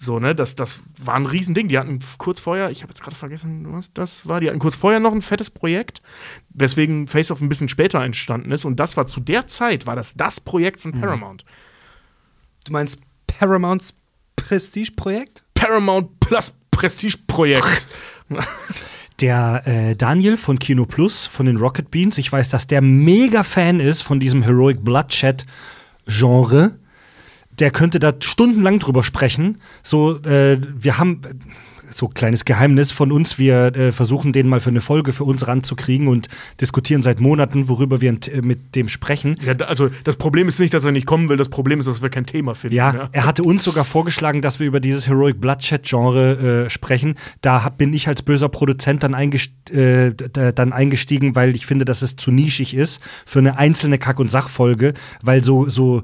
So, 0.00 0.20
ne, 0.20 0.32
das, 0.34 0.54
das 0.54 0.80
war 0.96 1.14
ein 1.16 1.26
Riesending. 1.26 1.66
Die 1.66 1.76
hatten 1.76 1.98
kurz 2.18 2.38
vorher, 2.38 2.70
ich 2.70 2.82
habe 2.82 2.90
jetzt 2.92 3.02
gerade 3.02 3.16
vergessen, 3.16 3.66
was 3.72 3.92
das 3.92 4.28
war, 4.28 4.38
die 4.40 4.48
hatten 4.48 4.60
kurz 4.60 4.76
vorher 4.76 5.00
noch 5.00 5.12
ein 5.12 5.22
fettes 5.22 5.50
Projekt, 5.50 6.02
weswegen 6.50 7.08
Face 7.08 7.32
Off 7.32 7.40
ein 7.40 7.48
bisschen 7.48 7.68
später 7.68 8.00
entstanden 8.04 8.52
ist. 8.52 8.64
Und 8.64 8.78
das 8.78 8.96
war 8.96 9.08
zu 9.08 9.18
der 9.20 9.48
Zeit, 9.48 9.86
war 9.86 9.96
das 9.96 10.14
das 10.14 10.38
Projekt 10.40 10.84
Mhm. 10.84 10.90
von 10.92 11.00
Paramount. 11.00 11.44
Du 12.68 12.74
meinst 12.74 13.00
Paramounts 13.26 13.96
Prestige-Projekt? 14.36 15.42
Paramount 15.54 16.20
Plus 16.20 16.52
Prestige-Projekt. 16.70 17.88
Der 19.20 19.62
äh, 19.66 19.96
Daniel 19.96 20.36
von 20.36 20.58
Kino 20.58 20.84
Plus, 20.84 21.26
von 21.26 21.46
den 21.46 21.56
Rocket 21.56 21.90
Beans, 21.90 22.18
ich 22.18 22.30
weiß, 22.30 22.50
dass 22.50 22.66
der 22.66 22.82
mega 22.82 23.42
Fan 23.42 23.80
ist 23.80 24.02
von 24.02 24.20
diesem 24.20 24.42
Heroic 24.42 24.84
Bloodshed-Genre. 24.84 26.78
Der 27.58 27.70
könnte 27.70 27.98
da 28.00 28.12
stundenlang 28.20 28.78
drüber 28.80 29.02
sprechen. 29.02 29.62
So, 29.82 30.18
äh, 30.24 30.60
wir 30.60 30.98
haben 30.98 31.22
so 31.90 32.08
kleines 32.08 32.44
Geheimnis 32.44 32.92
von 32.92 33.12
uns. 33.12 33.38
Wir 33.38 33.74
äh, 33.74 33.92
versuchen 33.92 34.32
den 34.32 34.48
mal 34.48 34.60
für 34.60 34.70
eine 34.70 34.80
Folge 34.80 35.12
für 35.12 35.24
uns 35.24 35.46
ranzukriegen 35.46 36.08
und 36.08 36.28
diskutieren 36.60 37.02
seit 37.02 37.20
Monaten, 37.20 37.68
worüber 37.68 38.00
wir 38.00 38.10
äh, 38.12 38.40
mit 38.42 38.74
dem 38.74 38.88
sprechen. 38.88 39.36
Ja, 39.44 39.54
also 39.66 39.90
das 40.04 40.16
Problem 40.16 40.48
ist 40.48 40.58
nicht, 40.60 40.74
dass 40.74 40.84
er 40.84 40.92
nicht 40.92 41.06
kommen 41.06 41.28
will, 41.28 41.36
das 41.36 41.48
Problem 41.48 41.80
ist, 41.80 41.86
dass 41.86 42.02
wir 42.02 42.10
kein 42.10 42.26
Thema 42.26 42.54
finden. 42.54 42.76
Ja, 42.76 43.08
er 43.12 43.24
hatte 43.26 43.42
uns 43.42 43.64
sogar 43.64 43.84
vorgeschlagen, 43.84 44.42
dass 44.42 44.60
wir 44.60 44.66
über 44.66 44.80
dieses 44.80 45.08
Heroic 45.08 45.40
Bloodshed-Genre 45.40 46.64
äh, 46.66 46.70
sprechen. 46.70 47.14
Da 47.40 47.64
hab, 47.64 47.78
bin 47.78 47.92
ich 47.94 48.08
als 48.08 48.22
böser 48.22 48.48
Produzent 48.48 49.02
dann, 49.02 49.14
eingest 49.14 49.70
äh, 49.70 50.12
da- 50.14 50.52
dann 50.52 50.72
eingestiegen, 50.72 51.34
weil 51.36 51.54
ich 51.54 51.66
finde, 51.66 51.84
dass 51.84 52.02
es 52.02 52.16
zu 52.16 52.30
nischig 52.30 52.74
ist 52.74 53.00
für 53.26 53.38
eine 53.38 53.58
einzelne 53.58 53.98
Kack- 53.98 54.20
und 54.20 54.30
Sachfolge, 54.30 54.94
weil 55.22 55.44
so, 55.44 55.68
so 55.68 56.02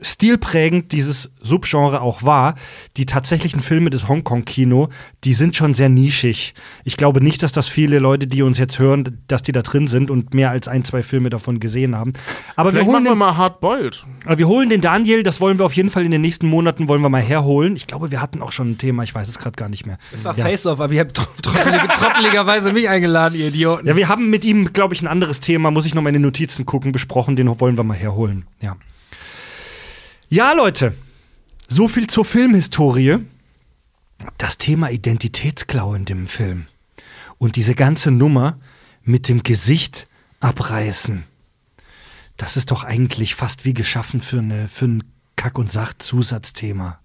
stilprägend 0.00 0.92
dieses 0.92 1.32
Subgenre 1.40 2.00
auch 2.00 2.22
war, 2.24 2.56
die 2.96 3.06
tatsächlichen 3.06 3.60
Filme 3.60 3.90
des 3.90 4.08
Hongkong-Kino, 4.08 4.88
die 5.22 5.34
sind 5.34 5.54
schon 5.56 5.74
sehr 5.74 5.88
nischig. 5.88 6.54
Ich 6.84 6.96
glaube 6.96 7.22
nicht, 7.22 7.42
dass 7.42 7.52
das 7.52 7.68
viele 7.68 7.98
Leute, 8.00 8.26
die 8.26 8.42
uns 8.42 8.58
jetzt 8.58 8.78
hören, 8.78 9.18
dass 9.28 9.42
die 9.42 9.52
da 9.52 9.62
drin 9.62 9.86
sind 9.88 10.10
und 10.10 10.34
mehr 10.34 10.50
als 10.50 10.66
ein, 10.68 10.84
zwei 10.84 11.02
Filme 11.02 11.30
davon 11.30 11.60
gesehen 11.60 11.96
haben. 11.96 12.12
Aber 12.56 12.74
wir 12.74 12.80
holen, 12.84 12.92
machen 12.92 13.04
wir 13.04 13.10
den, 13.12 13.18
mal 13.18 13.36
Hardboiled. 13.36 14.04
aber 14.24 14.38
wir 14.38 14.48
holen 14.48 14.68
den 14.68 14.80
Daniel, 14.80 15.22
das 15.22 15.40
wollen 15.40 15.58
wir 15.58 15.64
auf 15.64 15.74
jeden 15.76 15.90
Fall 15.90 16.04
in 16.04 16.10
den 16.10 16.22
nächsten 16.22 16.48
Monaten, 16.48 16.88
wollen 16.88 17.02
wir 17.02 17.08
mal 17.08 17.22
herholen. 17.22 17.76
Ich 17.76 17.86
glaube, 17.86 18.10
wir 18.10 18.20
hatten 18.20 18.42
auch 18.42 18.52
schon 18.52 18.72
ein 18.72 18.78
Thema, 18.78 19.04
ich 19.04 19.14
weiß 19.14 19.28
es 19.28 19.38
gerade 19.38 19.56
gar 19.56 19.68
nicht 19.68 19.86
mehr. 19.86 19.98
Es 20.12 20.24
war 20.24 20.36
ja. 20.36 20.44
Face-Off, 20.44 20.80
aber 20.80 20.92
ihr 20.92 21.00
habt 21.00 21.16
tro- 21.16 21.26
trottelige, 21.42 21.88
trotteligerweise 21.88 22.72
mich 22.72 22.88
eingeladen, 22.88 23.38
ihr 23.38 23.48
Idioten. 23.48 23.86
Ja, 23.86 23.96
wir 23.96 24.08
haben 24.08 24.28
mit 24.28 24.44
ihm, 24.44 24.72
glaube 24.72 24.94
ich, 24.94 25.02
ein 25.02 25.08
anderes 25.08 25.40
Thema, 25.40 25.70
muss 25.70 25.86
ich 25.86 25.94
noch 25.94 26.02
mal 26.02 26.08
in 26.10 26.14
den 26.14 26.22
Notizen 26.22 26.66
gucken, 26.66 26.90
besprochen, 26.92 27.36
den 27.36 27.48
wollen 27.60 27.76
wir 27.76 27.84
mal 27.84 27.96
herholen. 27.96 28.44
Ja. 28.60 28.76
Ja, 30.34 30.52
Leute, 30.52 30.94
so 31.68 31.86
viel 31.86 32.08
zur 32.08 32.24
Filmhistorie. 32.24 33.18
Das 34.36 34.58
Thema 34.58 34.90
Identitätsklau 34.90 35.94
in 35.94 36.06
dem 36.06 36.26
Film. 36.26 36.66
Und 37.38 37.54
diese 37.54 37.76
ganze 37.76 38.10
Nummer 38.10 38.58
mit 39.04 39.28
dem 39.28 39.44
Gesicht 39.44 40.08
abreißen. 40.40 41.22
Das 42.36 42.56
ist 42.56 42.72
doch 42.72 42.82
eigentlich 42.82 43.36
fast 43.36 43.64
wie 43.64 43.74
geschaffen 43.74 44.20
für, 44.20 44.40
eine, 44.40 44.66
für 44.66 44.86
ein 44.86 45.04
Kack- 45.36 45.56
und 45.56 45.70
Sach-Zusatzthema. 45.70 46.98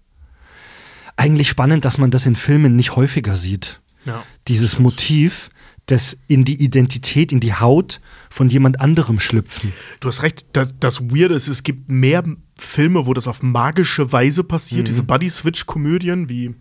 Eigentlich 1.14 1.48
spannend, 1.48 1.84
dass 1.84 1.98
man 1.98 2.10
das 2.10 2.26
in 2.26 2.34
Filmen 2.34 2.74
nicht 2.74 2.96
häufiger 2.96 3.36
sieht 3.36 3.80
Ja. 4.06 4.24
dieses 4.48 4.80
Motiv 4.80 5.50
des 5.90 6.18
in 6.28 6.44
die 6.44 6.62
Identität, 6.62 7.32
in 7.32 7.40
die 7.40 7.54
Haut 7.54 8.00
von 8.30 8.48
jemand 8.48 8.80
anderem 8.80 9.18
schlüpfen. 9.20 9.72
Du 10.00 10.08
hast 10.08 10.22
recht, 10.22 10.46
das, 10.52 10.74
das 10.78 11.00
Weirde 11.10 11.34
ist, 11.34 11.48
es 11.48 11.62
gibt 11.62 11.90
mehr 11.90 12.22
Filme, 12.56 13.06
wo 13.06 13.14
das 13.14 13.26
auf 13.26 13.42
magische 13.42 14.12
Weise 14.12 14.44
passiert. 14.44 14.86
Diese 14.88 15.02
Buddy-Switch-Komödien 15.02 16.28
wie 16.28 16.54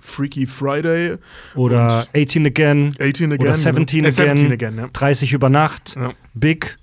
Freaky 0.00 0.46
Friday 0.46 1.16
Oder 1.54 2.06
18 2.14 2.46
Again, 2.46 2.94
18 3.00 3.32
Again. 3.32 3.40
oder 3.46 3.54
17 3.54 4.04
genau. 4.04 4.08
Äh, 4.08 4.20
Again, 4.22 4.36
17 4.36 4.52
Again, 4.52 4.76
ja. 4.78 4.88
30 4.92 5.32
über 5.32 5.48
Nacht, 5.50 5.96
Ja. 5.96 6.12
Big. 6.34 6.78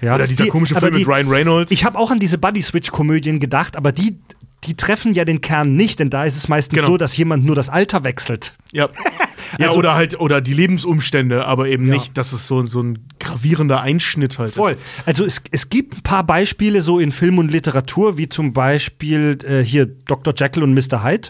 Ja. 0.00 0.14
Oder 0.16 0.26
dieser 0.26 0.44
Die- 0.44 0.50
komische 0.50 0.74
Film 0.74 0.92
mit 0.92 1.00
die- 1.00 1.04
Ryan 1.04 1.28
Reynolds. 1.28 1.72
Ich 1.72 1.84
habe 1.84 1.98
auch 1.98 2.10
an 2.10 2.18
diese 2.18 2.36
Buddy-Switch-Komödien 2.38 3.38
gedacht, 3.40 3.76
aber 3.76 3.92
die, 3.92 4.18
die 4.66 4.74
treffen 4.76 5.14
ja 5.14 5.24
den 5.24 5.40
Kern 5.40 5.74
nicht, 5.76 5.98
denn 6.00 6.10
da 6.10 6.24
ist 6.24 6.36
es 6.36 6.48
meistens 6.48 6.74
Genau. 6.76 6.86
so, 6.88 6.96
dass 6.96 7.16
jemand 7.16 7.44
nur 7.44 7.54
das 7.56 7.68
Alter 7.68 8.04
wechselt. 8.04 8.56
ja. 8.72 8.88
ja, 9.58 9.68
Also- 9.68 9.78
oder 9.78 9.94
halt, 9.94 10.18
oder 10.20 10.40
die 10.40 10.54
Lebensumstände, 10.54 11.44
aber 11.46 11.68
eben 11.68 11.86
Ja. 11.86 11.94
nicht, 11.94 12.16
dass 12.18 12.32
es 12.32 12.46
so, 12.46 12.66
so 12.66 12.82
ein 12.82 13.06
gravierender 13.20 13.80
Einschnitt 13.80 14.38
halt 14.38 14.52
Voll. 14.52 14.72
ist. 14.72 14.80
Also 15.06 15.24
es, 15.24 15.42
es 15.50 15.68
gibt 15.68 15.96
ein 15.98 16.02
paar 16.02 16.24
Beispiele 16.24 16.82
so 16.82 16.98
in 16.98 17.12
Film 17.12 17.38
und 17.38 17.50
Literatur, 17.50 18.18
wie 18.18 18.28
zum 18.28 18.52
Beispiel 18.52 19.38
äh, 19.46 19.62
hier 19.62 19.86
Dr. 19.86 20.34
Jekyll 20.36 20.62
und 20.62 20.74
Mr. 20.74 21.04
Hyde. 21.04 21.28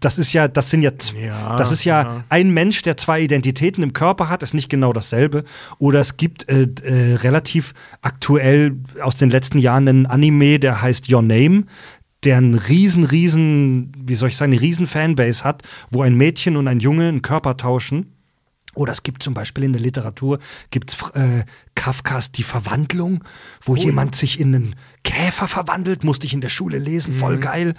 Das 0.00 0.18
ist 0.18 0.34
ja, 0.34 0.48
das 0.48 0.70
sind 0.70 0.82
ja, 0.82 0.92
Ja, 1.20 1.56
das 1.56 1.72
ist 1.72 1.84
ja, 1.84 2.02
ja. 2.02 2.24
ein 2.28 2.50
Mensch, 2.50 2.82
der 2.82 2.98
zwei 2.98 3.22
Identitäten 3.22 3.82
im 3.82 3.94
Körper 3.94 4.28
hat, 4.28 4.42
ist 4.42 4.52
nicht 4.52 4.68
genau 4.68 4.92
dasselbe. 4.92 5.44
Oder 5.78 6.00
es 6.00 6.18
gibt 6.18 6.46
äh, 6.48 6.68
äh, 6.84 7.14
relativ 7.16 7.72
aktuell 8.02 8.76
aus 9.02 9.16
den 9.16 9.30
letzten 9.30 9.58
Jahren 9.58 9.88
einen 9.88 10.06
Anime, 10.06 10.58
der 10.58 10.82
heißt 10.82 11.10
Your 11.10 11.22
Name, 11.22 11.64
der 12.24 12.36
einen 12.38 12.54
riesen, 12.54 13.04
riesen, 13.04 13.92
wie 13.98 14.14
soll 14.14 14.30
ich 14.30 14.36
sagen, 14.36 14.52
eine 14.52 14.60
riesen 14.60 14.86
Fanbase 14.86 15.44
hat, 15.44 15.62
wo 15.90 16.02
ein 16.02 16.16
Mädchen 16.16 16.56
und 16.56 16.68
ein 16.68 16.80
Junge 16.80 17.08
einen 17.08 17.22
Körper 17.22 17.56
tauschen. 17.56 18.14
Oder 18.74 18.92
es 18.92 19.02
gibt 19.02 19.22
zum 19.22 19.34
Beispiel 19.34 19.64
in 19.64 19.72
der 19.72 19.82
Literatur 19.82 20.38
gibt's, 20.70 20.96
äh, 21.14 21.44
Kafkas 21.74 22.32
Die 22.32 22.42
Verwandlung, 22.42 23.24
wo 23.62 23.74
jemand 23.74 24.14
sich 24.14 24.38
in 24.38 24.54
einen 24.54 24.76
Käfer 25.04 25.48
verwandelt, 25.48 26.04
musste 26.04 26.26
ich 26.26 26.34
in 26.34 26.40
der 26.40 26.48
Schule 26.48 26.78
lesen, 26.78 27.12
voll 27.12 27.38
geil. 27.38 27.74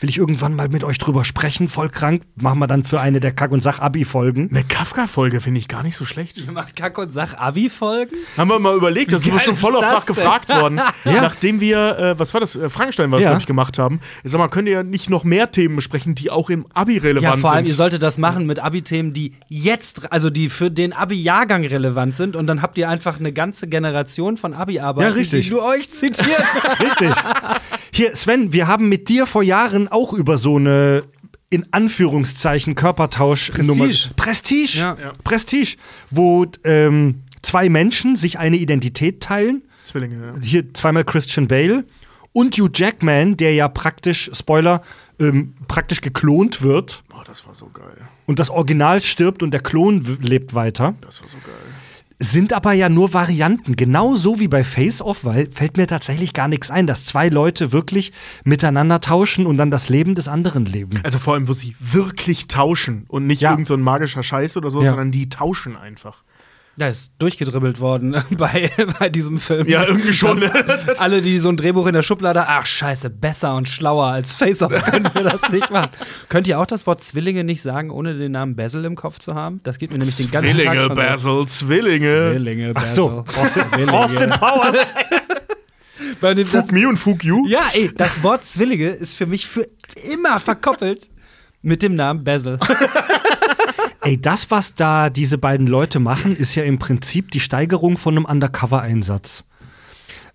Will 0.00 0.08
ich 0.10 0.18
irgendwann 0.18 0.54
mal 0.54 0.68
mit 0.68 0.84
euch 0.84 0.98
drüber 0.98 1.24
sprechen, 1.24 1.68
voll 1.68 1.88
krank. 1.88 2.22
Machen 2.36 2.58
wir 2.58 2.66
dann 2.66 2.84
für 2.84 3.00
eine 3.00 3.20
der 3.20 3.32
Kack- 3.32 3.52
und 3.52 3.60
Sach-Abi-Folgen. 3.62 4.50
Eine 4.50 4.64
Kafka-Folge 4.64 5.40
finde 5.40 5.60
ich 5.60 5.68
gar 5.68 5.82
nicht 5.82 5.96
so 5.96 6.04
schlecht. 6.04 6.50
Macht 6.52 6.76
Kack 6.76 6.98
und 6.98 7.12
Sach 7.12 7.34
Abi-Folgen? 7.36 8.16
Haben 8.36 8.48
wir 8.50 8.58
mal 8.58 8.76
überlegt, 8.76 9.12
da 9.12 9.18
sind 9.18 9.32
wir 9.32 9.40
schon 9.40 9.56
voll 9.56 9.74
oft 9.74 9.82
nachgefragt 9.82 10.48
worden. 10.48 10.80
Nachdem 11.04 11.60
wir, 11.60 11.98
äh, 11.98 12.18
was 12.18 12.34
war 12.34 12.40
das, 12.40 12.56
äh, 12.56 12.68
Frankenstein 12.70 13.10
war 13.10 13.18
es, 13.18 13.24
Ja. 13.24 13.30
glaube 13.30 13.40
ich, 13.40 13.46
gemacht 13.46 13.78
haben. 13.78 14.00
Ich 14.22 14.30
sag 14.30 14.38
mal, 14.38 14.48
könnt 14.48 14.68
ihr 14.68 14.74
ja 14.74 14.82
nicht 14.82 15.10
noch 15.10 15.24
mehr 15.24 15.50
Themen 15.50 15.76
besprechen, 15.76 16.14
die 16.14 16.30
auch 16.30 16.50
im 16.50 16.66
Abi 16.74 16.98
relevant 16.98 17.22
Ja, 17.36 17.40
vor 17.40 17.52
allem, 17.52 17.66
sind? 17.66 17.72
ihr 17.72 17.76
solltet 17.76 18.02
das 18.02 18.18
machen 18.18 18.46
mit 18.46 18.58
Abi-Themen, 18.58 19.12
die 19.12 19.32
jetzt, 19.48 20.12
also 20.12 20.30
die 20.30 20.48
für 20.48 20.70
den 20.70 20.92
Abi-Jahrgang 20.92 21.64
relevant 21.64 22.16
sind. 22.16 22.36
Und 22.36 22.46
dann 22.46 22.62
habt 22.62 22.78
ihr 22.78 22.88
einfach 22.88 23.18
eine 23.20 23.32
ganze 23.32 23.68
Generation 23.68 24.36
von 24.36 24.54
Abi-Arbeiten, 24.54 25.08
Ja, 25.10 25.14
richtig. 25.14 25.46
die 25.46 25.52
nur 25.52 25.64
euch 25.64 25.90
zitieren. 25.90 26.30
Richtig. 26.80 27.10
Hier, 27.92 28.16
Sven, 28.16 28.52
wir 28.52 28.66
haben 28.66 28.88
mit 28.88 29.08
dir 29.08 29.26
vor 29.26 29.42
Jahren 29.42 29.83
auch 29.88 30.12
über 30.12 30.36
so 30.36 30.56
eine 30.56 31.04
in 31.50 31.66
Anführungszeichen 31.72 32.74
Körpertausch-Nummer. 32.74 33.86
Prestige. 33.86 34.14
Prestige. 34.16 34.78
Ja. 34.78 34.96
Ja. 35.00 35.12
Prestige. 35.22 35.76
Wo 36.10 36.46
ähm, 36.64 37.20
zwei 37.42 37.68
Menschen 37.68 38.16
sich 38.16 38.38
eine 38.38 38.56
Identität 38.56 39.22
teilen. 39.22 39.62
Zwillinge, 39.84 40.16
ja. 40.26 40.34
Hier 40.42 40.72
zweimal 40.74 41.04
Christian 41.04 41.46
Bale 41.46 41.84
und 42.32 42.56
Hugh 42.56 42.70
Jackman, 42.74 43.36
der 43.36 43.54
ja 43.54 43.68
praktisch, 43.68 44.30
Spoiler, 44.34 44.82
ähm, 45.20 45.54
praktisch 45.68 46.00
geklont 46.00 46.62
wird 46.62 47.04
Boah, 47.08 47.22
das 47.24 47.46
war 47.46 47.54
so 47.54 47.66
geil. 47.72 48.08
und 48.26 48.38
das 48.40 48.50
Original 48.50 49.00
stirbt 49.00 49.42
und 49.42 49.52
der 49.52 49.60
Klon 49.60 50.18
lebt 50.20 50.54
weiter. 50.54 50.94
Das 51.02 51.22
war 51.22 51.28
so 51.28 51.36
geil. 51.36 51.54
Sind 52.20 52.52
aber 52.52 52.72
ja 52.72 52.88
nur 52.88 53.12
Varianten. 53.12 53.76
Genauso 53.76 54.38
wie 54.40 54.48
bei 54.48 54.64
Face 54.64 55.02
Off, 55.02 55.24
weil 55.24 55.48
fällt 55.52 55.76
mir 55.76 55.86
tatsächlich 55.86 56.32
gar 56.32 56.48
nichts 56.48 56.70
ein, 56.70 56.86
dass 56.86 57.04
zwei 57.04 57.28
Leute 57.28 57.72
wirklich 57.72 58.12
miteinander 58.44 59.00
tauschen 59.00 59.46
und 59.46 59.56
dann 59.56 59.70
das 59.70 59.88
Leben 59.88 60.14
des 60.14 60.28
anderen 60.28 60.64
leben. 60.66 61.00
Also 61.02 61.18
vor 61.18 61.34
allem, 61.34 61.48
wo 61.48 61.52
sie 61.52 61.76
wirklich 61.80 62.48
tauschen 62.48 63.04
und 63.08 63.26
nicht 63.26 63.40
Ja. 63.42 63.50
irgend 63.52 63.66
so 63.68 63.76
magischer 63.76 64.22
Scheiß 64.22 64.56
oder 64.56 64.70
so, 64.70 64.82
Ja. 64.82 64.90
sondern 64.90 65.10
die 65.12 65.28
tauschen 65.28 65.76
einfach. 65.76 66.23
Ja, 66.76 66.88
ist 66.88 67.12
durchgedribbelt 67.20 67.78
worden 67.78 68.16
bei, 68.30 68.68
bei 68.98 69.08
diesem 69.08 69.38
Film. 69.38 69.68
Ja, 69.68 69.84
irgendwie 69.84 70.12
schon. 70.12 70.40
ne? 70.40 70.50
Alle, 70.98 71.22
die 71.22 71.38
so 71.38 71.48
ein 71.48 71.56
Drehbuch 71.56 71.86
in 71.86 71.94
der 71.94 72.02
Schublade, 72.02 72.48
ach 72.48 72.66
scheiße, 72.66 73.10
besser 73.10 73.54
und 73.54 73.68
schlauer 73.68 74.06
als 74.06 74.34
Face-Off 74.34 74.72
können 74.84 75.08
wir 75.14 75.22
das 75.22 75.48
nicht 75.52 75.70
machen. 75.70 75.90
Könnt 76.28 76.48
ihr 76.48 76.58
auch 76.58 76.66
das 76.66 76.84
Wort 76.86 77.04
Zwillinge 77.04 77.44
nicht 77.44 77.62
sagen, 77.62 77.90
ohne 77.90 78.14
den 78.18 78.32
Namen 78.32 78.56
Basil 78.56 78.84
im 78.84 78.96
Kopf 78.96 79.20
zu 79.20 79.34
haben? 79.36 79.60
Das 79.62 79.78
geht 79.78 79.92
mir 79.92 79.98
nämlich 79.98 80.16
den 80.16 80.32
ganzen 80.32 80.58
Tag 80.58 80.64
Zwillinge, 80.64 80.74
schon 80.74 80.88
so. 80.88 80.94
Basil, 80.94 81.46
Zwillinge. 81.46 82.10
Zwillinge, 82.32 82.72
Ach 82.74 82.84
so, 82.86 83.22
Basil. 83.24 83.40
Austin, 83.44 83.62
Zwillinge. 83.70 83.92
Austin 83.92 84.30
Powers. 84.30 84.94
Bei 86.20 86.34
dem, 86.34 86.46
Fuck 86.46 86.72
me 86.72 86.88
und 86.88 86.96
fuck 86.96 87.22
you. 87.22 87.46
ja, 87.46 87.62
ey, 87.74 87.92
das 87.96 88.22
Wort 88.24 88.44
Zwillinge 88.44 88.88
ist 88.88 89.14
für 89.16 89.26
mich 89.26 89.46
für 89.46 89.64
immer 90.12 90.40
verkoppelt 90.40 91.08
mit 91.62 91.82
dem 91.82 91.94
Namen 91.94 92.24
Basil. 92.24 92.58
Ey, 94.04 94.20
das, 94.20 94.50
was 94.50 94.74
da 94.74 95.08
diese 95.10 95.38
beiden 95.38 95.66
Leute 95.66 95.98
machen, 95.98 96.36
ist 96.36 96.54
ja 96.54 96.62
im 96.64 96.78
Prinzip 96.78 97.30
die 97.30 97.40
Steigerung 97.40 97.96
von 97.96 98.16
einem 98.16 98.24
Undercover-Einsatz. 98.26 99.44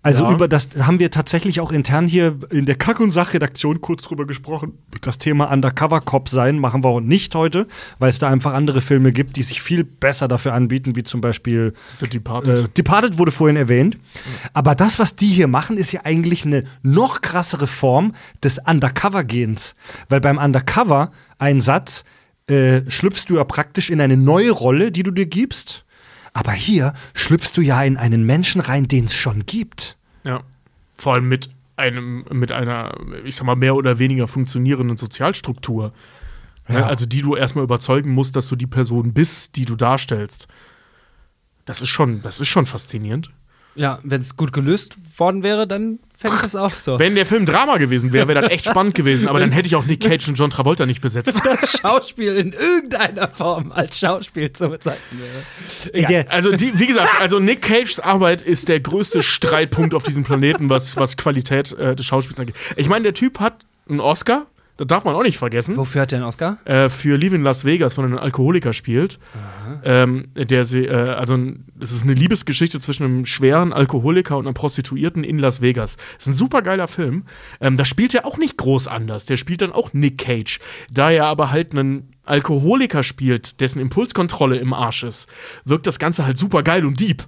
Also 0.02 0.24
Ja. 0.24 0.32
über 0.32 0.48
das 0.48 0.70
haben 0.80 0.98
wir 0.98 1.10
tatsächlich 1.10 1.60
auch 1.60 1.70
intern 1.72 2.06
hier 2.08 2.38
in 2.50 2.64
der 2.64 2.76
Kack- 2.76 3.00
und 3.00 3.10
Sachredaktion 3.10 3.82
kurz 3.82 4.00
drüber 4.02 4.26
gesprochen. 4.26 4.72
Das 5.02 5.18
Thema 5.18 5.52
Undercover-Cop 5.52 6.30
sein 6.30 6.58
machen 6.58 6.82
wir 6.82 6.88
auch 6.88 7.00
nicht 7.00 7.34
heute, 7.34 7.66
weil 7.98 8.08
es 8.08 8.18
da 8.18 8.30
einfach 8.30 8.54
andere 8.54 8.80
Filme 8.80 9.12
gibt, 9.12 9.36
die 9.36 9.42
sich 9.42 9.60
viel 9.60 9.84
besser 9.84 10.26
dafür 10.26 10.54
anbieten, 10.54 10.96
wie 10.96 11.02
zum 11.02 11.20
Beispiel 11.20 11.74
The 12.00 12.08
Departed. 12.08 12.58
äh, 12.64 12.68
Departed 12.70 13.18
wurde 13.18 13.30
vorhin 13.30 13.58
erwähnt. 13.58 13.98
Aber 14.54 14.74
das, 14.74 14.98
was 14.98 15.16
die 15.16 15.28
hier 15.28 15.48
machen, 15.48 15.76
ist 15.76 15.92
ja 15.92 16.00
eigentlich 16.04 16.46
eine 16.46 16.64
noch 16.82 17.20
krassere 17.20 17.66
Form 17.66 18.14
des 18.42 18.58
Undercover-Gehens. 18.58 19.74
Weil 20.08 20.22
beim 20.22 20.38
Undercover-Einsatz 20.38 22.04
äh, 22.50 22.90
schlüpfst 22.90 23.24
du 23.28 23.36
ja 23.36 23.44
praktisch 23.44 23.90
in 23.90 24.00
eine 24.00 24.16
neue 24.16 24.50
Rolle, 24.50 24.92
die 24.92 25.02
du 25.02 25.10
dir 25.10 25.26
gibst. 25.26 25.84
Aber 26.32 26.52
hier 26.52 26.92
schlüpfst 27.14 27.52
du 27.56 27.60
ja 27.60 27.82
in 27.82 27.96
einen 27.96 28.24
Menschen 28.24 28.60
rein, 28.60 28.86
den 28.86 29.06
es 29.06 29.14
schon 29.14 29.46
gibt. 29.46 29.96
Ja. 30.24 30.42
Vor 30.96 31.14
allem 31.14 31.28
mit 31.28 31.50
einem, 31.76 32.24
mit 32.30 32.52
einer, 32.52 32.94
ich 33.24 33.36
sag 33.36 33.46
mal, 33.46 33.56
mehr 33.56 33.74
oder 33.74 33.98
weniger 33.98 34.28
funktionierenden 34.28 34.96
Sozialstruktur. 34.96 35.92
Ja. 36.68 36.86
Also 36.86 37.06
die 37.06 37.22
du 37.22 37.34
erstmal 37.34 37.64
überzeugen 37.64 38.10
musst, 38.10 38.36
dass 38.36 38.48
du 38.48 38.54
die 38.54 38.66
Person 38.66 39.12
bist, 39.12 39.56
die 39.56 39.64
du 39.64 39.74
darstellst. 39.74 40.46
Das 41.64 41.82
ist 41.82 41.88
schon, 41.88 42.22
das 42.22 42.40
ist 42.40 42.48
schon 42.48 42.66
faszinierend. 42.66 43.30
Ja, 43.74 44.00
wenn 44.02 44.20
es 44.20 44.36
gut 44.36 44.52
gelöst 44.52 44.96
worden 45.16 45.42
wäre, 45.42 45.66
dann 45.66 46.00
fände 46.18 46.36
ich 46.36 46.42
das 46.42 46.56
auch 46.56 46.72
so. 46.78 46.98
Wenn 46.98 47.14
der 47.14 47.24
Film 47.24 47.46
Drama 47.46 47.76
gewesen 47.78 48.12
wäre, 48.12 48.26
wäre 48.28 48.40
das 48.42 48.50
echt 48.50 48.66
spannend 48.66 48.94
gewesen. 48.94 49.28
Aber 49.28 49.38
dann 49.38 49.52
hätte 49.52 49.68
ich 49.68 49.76
auch 49.76 49.86
Nick 49.86 50.00
Cage 50.00 50.28
und 50.28 50.34
John 50.34 50.50
Travolta 50.50 50.86
nicht 50.86 51.00
besetzt. 51.00 51.40
das 51.44 51.78
Schauspiel 51.80 52.36
in 52.36 52.52
irgendeiner 52.52 53.28
Form 53.28 53.70
als 53.72 53.98
Schauspiel 54.00 54.52
zu 54.52 54.68
bezeichnen 54.68 55.20
wäre. 55.92 56.06
Der- 56.08 56.30
Also, 56.32 56.50
die, 56.56 56.78
wie 56.78 56.86
gesagt, 56.86 57.20
also 57.20 57.38
Nick 57.38 57.62
Cages 57.62 58.00
Arbeit 58.00 58.42
ist 58.42 58.68
der 58.68 58.80
größte 58.80 59.22
Streitpunkt 59.22 59.94
auf 59.94 60.02
diesem 60.02 60.24
Planeten, 60.24 60.68
was, 60.68 60.96
was 60.96 61.16
Qualität 61.16 61.72
äh, 61.72 61.94
des 61.94 62.04
Schauspiels 62.06 62.38
angeht. 62.40 62.56
Ich 62.76 62.88
meine, 62.88 63.04
der 63.04 63.14
Typ 63.14 63.38
hat 63.40 63.64
einen 63.88 64.00
Oscar, 64.00 64.46
das 64.76 64.86
darf 64.88 65.04
man 65.04 65.14
auch 65.14 65.22
nicht 65.22 65.38
vergessen. 65.38 65.76
Wofür 65.76 66.02
hat 66.02 66.10
der 66.10 66.18
einen 66.18 66.26
Oscar? 66.26 66.56
äh, 66.64 66.88
für 66.88 67.16
Live 67.18 67.32
in 67.34 67.42
Las 67.42 67.64
Vegas 67.64 67.94
von 67.94 68.04
einem 68.04 68.18
Alkoholiker 68.18 68.72
spielt. 68.72 69.18
Ähm, 69.84 70.28
der 70.34 70.64
sie, 70.64 70.86
äh, 70.86 70.94
also 70.94 71.38
es 71.80 71.92
ist 71.92 72.02
eine 72.02 72.14
Liebesgeschichte 72.14 72.80
zwischen 72.80 73.04
einem 73.04 73.24
schweren 73.24 73.72
Alkoholiker 73.72 74.36
und 74.36 74.46
einer 74.46 74.54
Prostituierten 74.54 75.24
in 75.24 75.38
Las 75.38 75.60
Vegas. 75.60 75.96
ist 76.18 76.26
ein 76.26 76.34
super 76.34 76.62
geiler 76.62 76.88
Film. 76.88 77.24
Ähm, 77.60 77.76
da 77.76 77.84
spielt 77.84 78.14
er 78.14 78.26
auch 78.26 78.38
nicht 78.38 78.56
groß 78.56 78.88
anders. 78.88 79.26
Der 79.26 79.36
spielt 79.36 79.62
dann 79.62 79.72
auch 79.72 79.92
Nick 79.92 80.18
Cage. 80.18 80.60
Da 80.90 81.10
er 81.10 81.26
aber 81.26 81.50
halt 81.50 81.72
einen 81.72 82.12
Alkoholiker 82.30 83.02
spielt, 83.02 83.60
dessen 83.60 83.80
Impulskontrolle 83.80 84.56
im 84.56 84.72
Arsch 84.72 85.02
ist, 85.02 85.28
wirkt 85.64 85.86
das 85.86 85.98
Ganze 85.98 86.24
halt 86.24 86.38
super 86.38 86.62
geil 86.62 86.86
und 86.86 86.98
deep. 87.00 87.24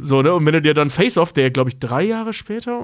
So, 0.00 0.22
ne? 0.22 0.32
Und 0.34 0.46
wenn 0.46 0.54
du 0.54 0.62
dir 0.62 0.74
dann 0.74 0.90
Face 0.90 1.18
Off, 1.18 1.32
der 1.32 1.50
glaube 1.50 1.70
ich 1.70 1.78
drei 1.78 2.02
Jahre 2.02 2.32
später 2.32 2.80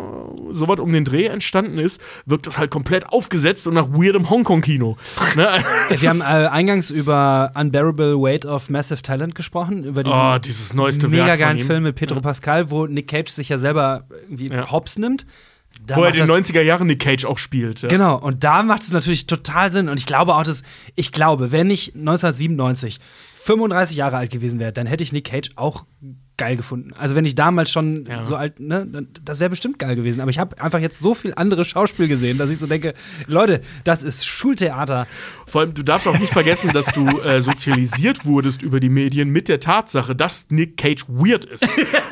so 0.50 0.68
was 0.68 0.78
um 0.78 0.92
den 0.92 1.04
Dreh 1.04 1.26
entstanden 1.26 1.78
ist, 1.78 2.00
wirkt 2.26 2.46
das 2.46 2.58
halt 2.58 2.70
komplett 2.70 3.08
aufgesetzt 3.08 3.66
und 3.66 3.74
nach 3.74 3.88
weirdem 3.90 4.28
Hongkong-Kino. 4.30 4.96
ne? 5.36 5.64
Sie 5.94 6.08
haben 6.08 6.20
äh, 6.22 6.24
eingangs 6.48 6.90
über 6.90 7.52
Unbearable 7.54 8.14
Weight 8.20 8.46
of 8.46 8.70
Massive 8.70 9.02
Talent 9.02 9.34
gesprochen, 9.34 9.84
über 9.84 10.04
diesen 10.04 10.18
Oh, 10.20 10.38
dieses 10.38 10.74
neueste 10.74 11.08
mega 11.08 11.26
Werk 11.26 11.40
geilen. 11.40 11.58
Film 11.58 11.82
mit 11.84 11.96
Pedro 11.96 12.20
Pascal, 12.20 12.70
wo 12.70 12.86
Nick 12.86 13.08
Cage 13.08 13.30
sich 13.30 13.48
ja 13.48 13.58
selber 13.58 14.04
irgendwie 14.28 14.48
Ja. 14.48 14.70
hops 14.70 14.98
nimmt. 14.98 15.26
Da 15.86 15.96
Wo 15.96 16.00
er 16.00 16.06
macht 16.10 16.14
den 16.18 16.26
das- 16.26 16.30
90er 16.30 16.62
Jahren 16.62 16.86
Nick 16.86 17.00
Cage 17.00 17.24
auch 17.26 17.38
spielt. 17.38 17.82
Ja. 17.82 17.88
Genau, 17.88 18.16
und 18.18 18.42
da 18.44 18.62
macht 18.62 18.82
es 18.82 18.90
natürlich 18.92 19.26
total 19.26 19.70
Sinn. 19.70 19.88
Und 19.88 19.98
ich 19.98 20.06
glaube 20.06 20.34
auch, 20.34 20.42
dass, 20.44 20.62
ich 20.94 21.12
glaube, 21.12 21.52
wenn 21.52 21.70
ich 21.70 21.94
1997 21.94 23.00
35 23.34 23.96
Jahre 23.98 24.16
alt 24.16 24.30
gewesen 24.30 24.58
wäre, 24.60 24.72
dann 24.72 24.86
hätte 24.86 25.02
ich 25.02 25.12
Nick 25.12 25.26
Cage 25.26 25.50
auch 25.56 25.84
geil 26.36 26.56
gefunden. 26.56 26.90
Also 26.98 27.14
wenn 27.14 27.24
ich 27.24 27.34
damals 27.34 27.70
schon 27.70 28.06
Ja. 28.06 28.24
so 28.24 28.36
alt, 28.36 28.58
ne, 28.60 28.86
das 29.24 29.40
wäre 29.40 29.50
bestimmt 29.50 29.78
geil 29.78 29.94
gewesen. 29.96 30.20
Aber 30.20 30.30
ich 30.30 30.38
habe 30.38 30.60
einfach 30.60 30.80
jetzt 30.80 30.98
so 30.98 31.14
viel 31.14 31.32
andere 31.36 31.64
Schauspiel 31.64 32.08
gesehen, 32.08 32.38
dass 32.38 32.50
ich 32.50 32.58
so 32.58 32.66
denke, 32.66 32.94
Leute, 33.26 33.60
das 33.84 34.02
ist 34.02 34.26
Schultheater. 34.26 35.06
Vor 35.46 35.60
allem, 35.60 35.74
du 35.74 35.82
darfst 35.82 36.08
auch 36.08 36.18
nicht 36.18 36.32
vergessen, 36.32 36.70
dass 36.72 36.86
du 36.86 37.06
äh, 37.22 37.40
sozialisiert 37.40 38.24
wurdest 38.24 38.62
über 38.62 38.80
die 38.80 38.88
Medien 38.88 39.28
mit 39.30 39.48
der 39.48 39.60
Tatsache, 39.60 40.14
dass 40.16 40.46
Nick 40.50 40.76
Cage 40.76 41.04
weird 41.08 41.44
ist. 41.44 41.66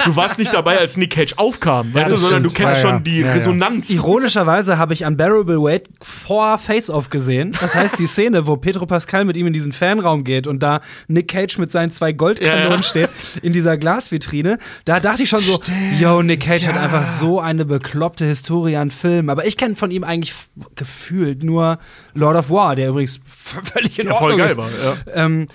Du 0.05 0.15
warst 0.17 0.39
nicht 0.39 0.55
dabei, 0.55 0.79
als 0.79 0.97
Nick 0.97 1.11
Cage 1.15 1.35
aufkam, 1.37 1.93
weißt 1.95 2.13
du, 2.13 2.17
sondern 2.17 2.43
du 2.43 2.51
stimmt. 2.51 2.69
kennst 2.71 2.85
Ja, 2.85 2.91
schon 2.91 3.05
die. 3.05 3.23
Resonanz. 3.23 3.91
Ironischerweise 3.91 4.79
habe 4.79 4.95
ich 4.95 5.05
Unbearable 5.05 5.61
Weight 5.63 5.89
vor 6.01 6.59
Face-Off 6.59 7.11
gesehen. 7.11 7.57
Das 7.61 7.75
heißt, 7.75 7.99
die 7.99 8.07
Szene, 8.07 8.47
wo 8.47 8.57
Pedro 8.57 8.87
Pascal 8.87 9.25
mit 9.25 9.37
ihm 9.37 9.47
in 9.47 9.53
diesen 9.53 9.73
Fanraum 9.73 10.25
geht 10.25 10.47
und 10.47 10.63
da 10.63 10.81
Nick 11.09 11.29
Cage 11.29 11.59
mit 11.59 11.73
seinen 11.73 11.91
zwei 11.91 12.13
Goldkanonen 12.13 12.83
steht 12.83 13.11
in 13.43 13.53
dieser 13.53 13.77
Glasvitrine, 14.13 14.59
da 14.85 15.01
dachte 15.01 15.23
ich 15.23 15.29
schon 15.29 15.41
so, 15.41 15.61
yo, 15.99 16.23
Nick 16.23 16.41
Cage 16.41 16.67
hat 16.69 16.77
einfach 16.77 17.05
so 17.05 17.41
eine 17.41 17.65
bekloppte 17.65 18.25
Historie 18.25 18.77
an 18.77 18.91
Filmen. 18.91 19.31
Aber 19.31 19.47
ich 19.47 19.57
kenne 19.57 19.75
von 19.77 19.91
ihm 19.91 20.05
eigentlich 20.05 20.35
gefühlt 20.75 21.43
nur 21.43 21.79
Lord 22.15 22.37
of 22.37 22.51
War, 22.51 22.77
der 22.77 22.91
übrigens 22.91 23.21
völlig 23.25 23.99
in 23.99 24.07
ja, 24.07 24.15
voll 24.15 24.33
Ordnung 24.33 24.39
geil 24.39 24.51
ist. 24.51 24.57
war. 24.57 24.71
Ja. 24.71 25.25
Ähm, 25.25 25.47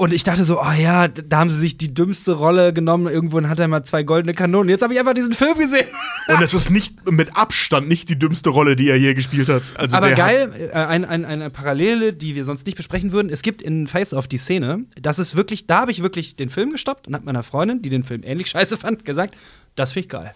und 0.00 0.14
ich 0.14 0.24
dachte 0.24 0.44
so, 0.44 0.62
oh 0.62 0.72
ja, 0.78 1.08
da 1.08 1.40
haben 1.40 1.50
sie 1.50 1.58
sich 1.58 1.76
die 1.76 1.92
dümmste 1.92 2.32
Rolle 2.32 2.72
genommen. 2.72 3.06
Irgendwo 3.06 3.42
hat 3.46 3.60
er 3.60 3.68
mal 3.68 3.84
zwei 3.84 4.02
goldene 4.02 4.32
Kanonen. 4.32 4.70
Jetzt 4.70 4.80
habe 4.80 4.94
ich 4.94 4.98
einfach 4.98 5.12
diesen 5.12 5.34
Film 5.34 5.58
gesehen. 5.58 5.88
Und 6.26 6.40
es 6.40 6.54
ist 6.54 6.70
nicht 6.70 7.10
mit 7.10 7.36
Abstand 7.36 7.86
nicht 7.86 8.08
die 8.08 8.18
dümmste 8.18 8.48
Rolle, 8.48 8.76
die 8.76 8.88
er 8.88 8.96
je 8.96 9.12
gespielt 9.12 9.50
hat. 9.50 9.62
Also 9.76 9.94
Aber 9.94 10.12
geil, 10.12 10.70
äh, 10.72 10.72
ein, 10.72 11.04
ein, 11.04 11.26
eine 11.26 11.50
Parallele, 11.50 12.14
die 12.14 12.34
wir 12.34 12.46
sonst 12.46 12.64
nicht 12.64 12.76
besprechen 12.76 13.12
würden. 13.12 13.28
Es 13.28 13.42
gibt 13.42 13.60
in 13.60 13.86
Face 13.86 14.14
Off 14.14 14.26
die 14.26 14.38
Szene, 14.38 14.86
das 14.98 15.18
ist 15.18 15.36
wirklich, 15.36 15.66
da 15.66 15.80
habe 15.80 15.90
ich 15.90 16.02
wirklich 16.02 16.34
den 16.34 16.48
Film 16.48 16.70
gestoppt 16.70 17.06
und 17.06 17.12
habe 17.12 17.26
meiner 17.26 17.42
Freundin, 17.42 17.82
die 17.82 17.90
den 17.90 18.02
Film 18.02 18.22
ähnlich 18.24 18.46
scheiße 18.48 18.78
fand, 18.78 19.04
gesagt, 19.04 19.36
das 19.76 19.92
finde 19.92 20.04
ich 20.06 20.08
geil. 20.08 20.32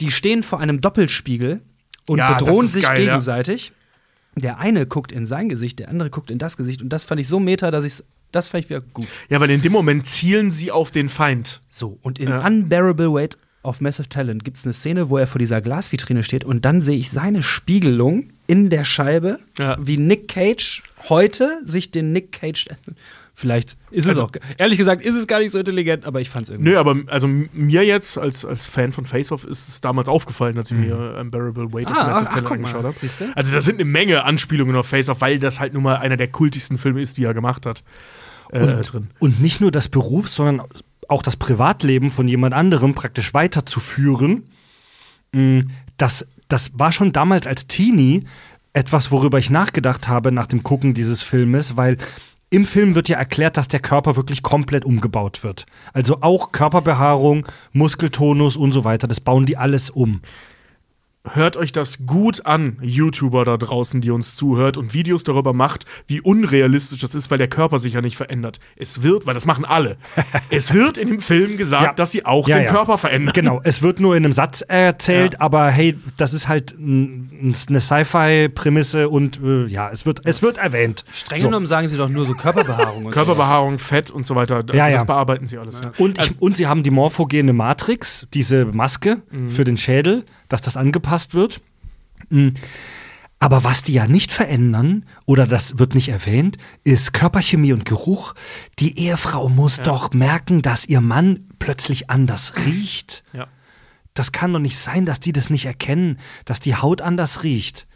Die 0.00 0.10
stehen 0.10 0.42
vor 0.42 0.58
einem 0.58 0.80
Doppelspiegel 0.80 1.60
und 2.08 2.18
Ja, 2.18 2.34
bedrohen 2.34 2.66
sich 2.66 2.82
geil, 2.82 2.98
ja. 2.98 3.04
gegenseitig. 3.04 3.70
Der 4.34 4.58
eine 4.58 4.84
guckt 4.86 5.12
in 5.12 5.26
sein 5.26 5.48
Gesicht, 5.48 5.78
der 5.78 5.90
andere 5.90 6.10
guckt 6.10 6.32
in 6.32 6.38
das 6.38 6.56
Gesicht 6.56 6.82
und 6.82 6.88
das 6.88 7.04
fand 7.04 7.20
ich 7.20 7.28
so 7.28 7.38
meta, 7.38 7.70
dass 7.70 7.84
ich 7.84 8.02
das 8.32 8.48
fand 8.48 8.64
ich 8.64 8.70
wieder 8.70 8.80
gut. 8.80 9.08
ja, 9.28 9.40
weil 9.40 9.50
in 9.50 9.62
dem 9.62 9.72
Moment 9.72 10.06
zielen 10.06 10.50
sie 10.50 10.70
auf 10.70 10.90
den 10.90 11.08
Feind. 11.08 11.60
So, 11.68 11.98
und 12.02 12.18
in 12.18 12.28
Ja. 12.28 12.46
Unbearable 12.46 13.12
Weight 13.12 13.36
of 13.62 13.80
Massive 13.80 14.08
Talent 14.08 14.44
gibt 14.44 14.56
es 14.56 14.64
eine 14.64 14.72
Szene, 14.72 15.10
wo 15.10 15.18
er 15.18 15.26
vor 15.26 15.38
dieser 15.38 15.60
Glasvitrine 15.60 16.22
steht 16.22 16.44
und 16.44 16.64
dann 16.64 16.80
sehe 16.80 16.96
ich 16.96 17.10
seine 17.10 17.42
Spiegelung 17.42 18.30
in 18.46 18.70
der 18.70 18.84
Scheibe, 18.84 19.38
Ja. 19.58 19.76
wie 19.80 19.96
Nick 19.98 20.28
Cage 20.28 20.82
heute 21.08 21.58
sich 21.64 21.90
den 21.90 22.12
Nick 22.12 22.32
Cage. 22.32 22.68
Vielleicht 23.34 23.78
ist 23.90 24.04
es 24.04 24.10
Also- 24.10 24.24
auch. 24.24 24.30
Ehrlich 24.58 24.76
gesagt, 24.76 25.02
ist 25.02 25.14
es 25.14 25.26
gar 25.26 25.38
nicht 25.38 25.50
so 25.52 25.58
intelligent, 25.58 26.04
aber 26.04 26.20
ich 26.20 26.28
fand 26.28 26.44
es 26.44 26.50
irgendwie. 26.50 26.72
Nö, 26.72 26.76
aber 26.78 26.96
also 27.06 27.26
mir 27.26 27.84
jetzt 27.86 28.18
als, 28.18 28.44
als 28.44 28.66
Fan 28.68 28.92
von 28.92 29.06
Face 29.06 29.32
Off 29.32 29.44
ist 29.44 29.66
es 29.68 29.80
damals 29.80 30.08
aufgefallen, 30.10 30.58
als 30.58 30.70
ich 30.70 30.76
mir 30.76 31.16
Unbearable 31.18 31.72
Weight 31.72 31.86
of 31.90 31.96
Ah, 31.96 32.06
Massive 32.08 32.26
ach, 32.28 32.34
Talent 32.34 32.50
angeschaut 32.50 32.84
habe. 32.84 33.32
Also 33.34 33.52
da 33.52 33.60
sind 33.62 33.76
eine 33.76 33.86
Menge 33.86 34.24
Anspielungen 34.24 34.76
auf 34.76 34.86
Face 34.88 35.08
Off, 35.08 35.22
weil 35.22 35.38
das 35.38 35.58
halt 35.58 35.72
nun 35.72 35.82
mal 35.84 35.96
einer 35.96 36.18
der 36.18 36.28
kultigsten 36.28 36.76
Filme 36.76 37.00
ist, 37.00 37.16
die 37.16 37.24
er 37.24 37.32
gemacht 37.32 37.64
hat. 37.64 37.82
Äh, 38.52 38.62
Und, 38.74 38.92
drin. 38.92 39.08
und 39.18 39.40
nicht 39.40 39.60
nur 39.60 39.70
das 39.70 39.88
Beruf, 39.88 40.28
sondern 40.28 40.66
auch 41.08 41.22
das 41.22 41.36
Privatleben 41.36 42.10
von 42.10 42.28
jemand 42.28 42.54
anderem 42.54 42.94
praktisch 42.94 43.34
weiterzuführen. 43.34 44.44
Mm, 45.32 45.60
Das, 45.96 46.26
das 46.48 46.72
war 46.78 46.92
schon 46.92 47.12
damals 47.12 47.46
als 47.46 47.66
Teenie 47.66 48.24
etwas, 48.72 49.10
worüber 49.10 49.38
ich 49.38 49.50
nachgedacht 49.50 50.08
habe 50.08 50.32
nach 50.32 50.46
dem 50.46 50.62
Gucken 50.62 50.94
dieses 50.94 51.22
Filmes, 51.22 51.76
weil 51.76 51.96
im 52.50 52.66
Film 52.66 52.94
wird 52.94 53.08
ja 53.08 53.18
erklärt, 53.18 53.56
dass 53.56 53.68
der 53.68 53.80
Körper 53.80 54.16
wirklich 54.16 54.42
komplett 54.42 54.84
umgebaut 54.84 55.44
wird. 55.44 55.66
Also 55.92 56.18
auch 56.22 56.50
Körperbehaarung, 56.52 57.46
Muskeltonus 57.72 58.56
und 58.56 58.72
so 58.72 58.84
weiter, 58.84 59.06
das 59.06 59.20
bauen 59.20 59.46
die 59.46 59.56
alles 59.56 59.90
um. 59.90 60.20
Hört 61.28 61.58
euch 61.58 61.70
das 61.70 62.06
gut 62.06 62.46
an, 62.46 62.78
YouTuber 62.80 63.44
da 63.44 63.58
draußen, 63.58 64.00
die 64.00 64.10
uns 64.10 64.36
zuhört 64.36 64.78
und 64.78 64.94
Videos 64.94 65.22
darüber 65.22 65.52
macht, 65.52 65.84
wie 66.06 66.22
unrealistisch 66.22 66.98
das 67.00 67.14
ist, 67.14 67.30
weil 67.30 67.36
der 67.36 67.46
Körper 67.48 67.78
sich 67.78 67.92
ja 67.92 68.00
nicht 68.00 68.16
verändert. 68.16 68.58
Es 68.76 69.02
wird, 69.02 69.26
weil 69.26 69.34
das 69.34 69.44
machen 69.44 69.66
alle. 69.66 69.98
es 70.50 70.72
wird 70.72 70.96
in 70.96 71.08
dem 71.08 71.20
Film 71.20 71.58
gesagt, 71.58 71.84
Ja. 71.84 71.92
dass 71.92 72.10
sie 72.12 72.24
auch 72.24 72.48
Ja, 72.48 72.56
den 72.56 72.64
ja. 72.64 72.70
Körper 72.72 72.96
verändern. 72.96 73.34
Genau, 73.34 73.60
es 73.64 73.82
wird 73.82 74.00
nur 74.00 74.16
in 74.16 74.24
einem 74.24 74.32
Satz 74.32 74.62
erzählt, 74.62 75.34
Ja. 75.34 75.40
aber 75.40 75.70
hey, 75.70 75.98
das 76.16 76.32
ist 76.32 76.48
halt 76.48 76.74
eine 76.78 77.54
Sci-Fi-Prämisse 77.80 79.10
und 79.10 79.40
äh, 79.42 79.66
ja, 79.66 79.90
es 79.90 80.06
wird, 80.06 80.22
es 80.24 80.40
wird 80.40 80.56
erwähnt. 80.56 81.04
Streng 81.12 81.40
So. 81.42 81.48
genommen 81.48 81.66
sagen 81.66 81.86
sie 81.86 81.98
doch 81.98 82.08
nur 82.08 82.24
so 82.24 82.32
Körperbehaarung. 82.32 83.04
und 83.04 83.10
Körperbehaarung, 83.12 83.78
Fett 83.78 84.10
und 84.10 84.24
so 84.24 84.34
weiter. 84.36 84.56
Also 84.56 84.72
Ja, 84.72 84.88
das 84.90 85.02
ja. 85.02 85.04
bearbeiten 85.04 85.46
sie 85.46 85.58
alles. 85.58 85.82
Ja. 85.82 85.92
Und, 85.98 86.18
ich, 86.18 86.40
und 86.40 86.56
sie 86.56 86.66
haben 86.66 86.82
die 86.82 86.90
morphogene 86.90 87.52
Matrix, 87.52 88.26
diese 88.32 88.64
Maske 88.64 89.18
für 89.48 89.64
den 89.64 89.76
Schädel, 89.76 90.24
dass 90.48 90.62
das 90.62 90.78
angepasst 90.78 91.09
wird. 91.34 91.60
Mm. 92.30 92.50
Aber 93.42 93.64
was 93.64 93.82
die 93.82 93.94
ja 93.94 94.06
nicht 94.06 94.32
verändern, 94.32 95.06
oder 95.24 95.46
das 95.46 95.78
wird 95.78 95.94
nicht 95.94 96.10
erwähnt, 96.10 96.58
ist 96.84 97.14
Körperchemie 97.14 97.72
und 97.72 97.86
Geruch. 97.86 98.34
Die 98.78 98.98
Ehefrau 98.98 99.48
muss 99.48 99.78
doch 99.78 100.12
merken, 100.12 100.60
dass 100.60 100.84
ihr 100.84 101.00
Mann 101.00 101.46
plötzlich 101.58 102.10
anders 102.10 102.54
riecht. 102.66 103.24
Ja. 103.32 103.48
Das 104.12 104.32
kann 104.32 104.52
doch 104.52 104.58
nicht 104.58 104.76
sein, 104.76 105.06
dass 105.06 105.20
die 105.20 105.32
das 105.32 105.48
nicht 105.48 105.64
erkennen, 105.64 106.18
dass 106.44 106.60
die 106.60 106.76
Haut 106.76 107.00
anders 107.00 107.42
riecht. 107.42 107.86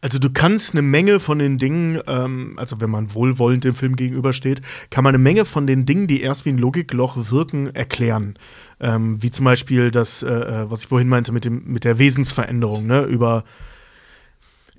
Also 0.00 0.18
du 0.18 0.30
kannst 0.30 0.72
eine 0.72 0.82
Menge 0.82 1.20
von 1.20 1.38
den 1.38 1.58
Dingen, 1.58 2.00
ähm, 2.06 2.54
also 2.56 2.80
wenn 2.80 2.90
man 2.90 3.14
wohlwollend 3.14 3.64
dem 3.64 3.74
Film 3.74 3.96
gegenübersteht, 3.96 4.62
kann 4.90 5.04
man 5.04 5.14
eine 5.14 5.22
Menge 5.22 5.44
von 5.44 5.66
den 5.66 5.84
Dingen, 5.84 6.06
die 6.06 6.22
erst 6.22 6.46
wie 6.46 6.50
ein 6.50 6.58
Logikloch 6.58 7.30
wirken, 7.30 7.74
erklären. 7.74 8.34
Ähm, 8.80 9.22
wie 9.22 9.30
zum 9.30 9.44
Beispiel 9.44 9.90
das, 9.90 10.22
äh, 10.22 10.30
äh, 10.30 10.70
was 10.70 10.82
ich 10.82 10.88
vorhin 10.88 11.08
meinte 11.08 11.32
mit, 11.32 11.44
dem, 11.44 11.64
mit 11.66 11.84
der 11.84 11.98
Wesensveränderung, 11.98 12.86
ne? 12.86 13.02
Über, 13.02 13.44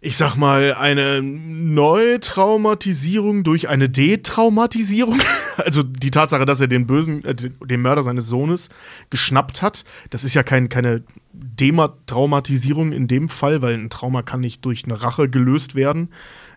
ich 0.03 0.17
sag 0.17 0.35
mal, 0.35 0.73
eine 0.73 1.21
Neutraumatisierung 1.21 3.43
durch 3.43 3.69
eine 3.69 3.87
Detraumatisierung. 3.89 5.19
Also 5.57 5.83
die 5.83 6.11
Tatsache, 6.11 6.45
dass 6.45 6.61
er 6.61 6.67
den 6.67 6.87
bösen, 6.87 7.23
äh, 7.23 7.35
den 7.35 7.81
Mörder 7.81 8.03
seines 8.03 8.25
Sohnes 8.25 8.69
geschnappt 9.11 9.61
hat, 9.61 9.85
das 10.09 10.23
ist 10.23 10.33
ja 10.33 10.41
kein, 10.41 10.69
keine 10.69 11.03
Dematraumatisierung 11.33 12.91
in 12.93 13.07
dem 13.07 13.29
Fall, 13.29 13.61
weil 13.61 13.75
ein 13.75 13.91
Trauma 13.91 14.23
kann 14.23 14.39
nicht 14.39 14.65
durch 14.65 14.85
eine 14.85 15.03
Rache 15.03 15.29
gelöst 15.29 15.75
werden. 15.75 16.09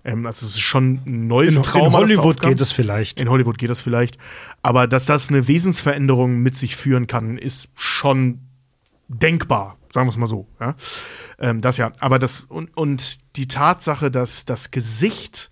Ähm, 0.04 0.24
also 0.24 0.46
es 0.46 0.52
ist 0.52 0.60
schon 0.60 1.02
ein 1.06 1.26
neues 1.26 1.56
In, 1.56 1.64
Trauma. 1.64 1.86
in 1.86 1.92
das 1.92 2.00
Hollywood 2.00 2.40
geht 2.40 2.62
es 2.62 2.72
vielleicht. 2.72 3.20
In 3.20 3.28
Hollywood 3.28 3.58
geht 3.58 3.68
das 3.68 3.82
vielleicht. 3.82 4.16
Aber 4.62 4.86
dass 4.86 5.04
das 5.04 5.28
eine 5.28 5.48
Wesensveränderung 5.48 6.38
mit 6.38 6.56
sich 6.56 6.74
führen 6.76 7.06
kann, 7.06 7.36
ist 7.36 7.68
schon 7.74 8.38
denkbar, 9.08 9.76
sagen 9.94 10.08
wir 10.08 10.10
es 10.10 10.16
mal 10.18 10.26
so. 10.26 10.48
Ja? 10.60 10.74
Ähm, 11.38 11.60
das 11.60 11.76
ja. 11.76 11.92
Aber 12.00 12.18
das 12.18 12.40
und, 12.40 12.76
und 12.76 13.36
die 13.36 13.46
Tatsache, 13.46 14.10
dass 14.10 14.44
das 14.44 14.72
Gesicht 14.72 15.50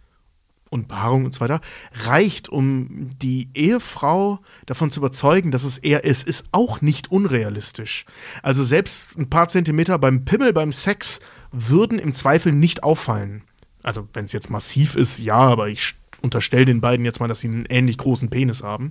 und 0.69 0.89
Behaarung 0.89 1.25
und 1.27 1.35
so 1.35 1.41
weiter, 1.41 1.61
reicht, 1.93 2.49
um 2.49 3.11
die 3.21 3.51
Ehefrau 3.55 4.41
davon 4.67 4.91
zu 4.91 5.01
überzeugen, 5.01 5.53
dass 5.53 5.65
es 5.65 5.79
er 5.79 6.05
ist, 6.05 6.27
ist 6.27 6.49
auch 6.51 6.81
nicht 6.81 7.13
unrealistisch. 7.13 8.05
Also 8.43 8.65
selbst 8.65 9.17
ein 9.17 9.31
paar 9.31 9.49
Zentimeter 9.49 9.99
beim 9.99 10.25
Pimmel, 10.25 10.53
beim 10.53 10.73
Sex 10.73 11.21
würden 11.53 11.99
im 11.99 12.15
Zweifel 12.15 12.53
nicht 12.53 12.83
auffallen. 12.83 13.43
Also 13.83 14.09
wenn 14.13 14.25
es 14.25 14.33
jetzt 14.33 14.51
massiv 14.51 14.97
ist, 14.97 15.19
ja, 15.19 15.37
aber 15.37 15.69
ich 15.69 15.95
unterstelle 16.21 16.65
den 16.65 16.81
beiden 16.81 17.05
jetzt 17.05 17.21
mal, 17.21 17.29
dass 17.29 17.41
sie 17.41 17.49
einen 17.49 17.67
ähnlich 17.67 17.99
großen 17.99 18.31
Penis 18.31 18.63
haben. 18.63 18.91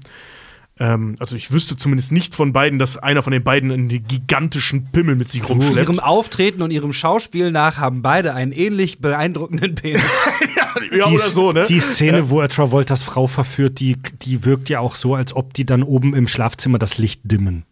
Ähm, 0.81 1.15
also 1.19 1.35
ich 1.35 1.51
wüsste 1.51 1.77
zumindest 1.77 2.11
nicht 2.11 2.33
von 2.33 2.53
beiden, 2.53 2.79
dass 2.79 2.97
einer 2.97 3.21
von 3.21 3.31
den 3.31 3.43
beiden 3.43 3.71
einen 3.71 3.87
gigantischen 3.87 4.85
Pimmel 4.85 5.15
mit 5.15 5.29
sich 5.29 5.47
rumschleppt. 5.47 5.77
Ihrem 5.89 5.99
Auftreten 5.99 6.63
und 6.63 6.71
ihrem 6.71 6.91
Schauspiel 6.91 7.51
nach 7.51 7.77
haben 7.77 8.01
beide 8.01 8.33
einen 8.33 8.51
ähnlich 8.51 8.97
beeindruckenden 8.97 9.75
Penis. 9.75 10.11
ja, 10.57 10.73
die, 11.07 11.13
oder 11.13 11.29
so, 11.29 11.51
ne? 11.51 11.65
Die 11.65 11.79
Szene, 11.79 12.31
wo 12.31 12.41
er 12.41 12.49
Travoltas 12.49 13.03
Frau 13.03 13.27
verführt, 13.27 13.79
die, 13.79 13.97
die 14.23 14.43
wirkt 14.43 14.69
ja 14.69 14.79
auch 14.79 14.95
so, 14.95 15.13
als 15.13 15.35
ob 15.35 15.53
die 15.53 15.67
dann 15.67 15.83
oben 15.83 16.15
im 16.15 16.27
Schlafzimmer 16.27 16.79
das 16.79 16.97
Licht 16.97 17.21
dimmen. 17.25 17.63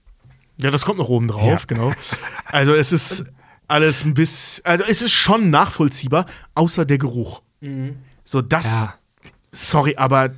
Ja, 0.62 0.70
das 0.70 0.86
kommt 0.86 1.00
noch 1.00 1.10
oben 1.10 1.30
drauf, 1.30 1.62
Ja. 1.62 1.66
genau. 1.66 1.94
Also 2.46 2.76
es 2.76 2.92
ist 2.92 3.26
alles 3.68 4.04
ein 4.06 4.14
bisschen, 4.14 4.64
also 4.66 4.84
es 4.88 5.02
ist 5.02 5.14
schon 5.14 5.50
nachvollziehbar, 5.50 6.28
außer 6.54 6.86
der 6.86 7.00
Geruch. 7.00 7.42
So, 8.24 8.44
das, 8.44 8.66
Ja. 8.72 8.94
sorry, 9.52 9.96
aber 9.96 10.30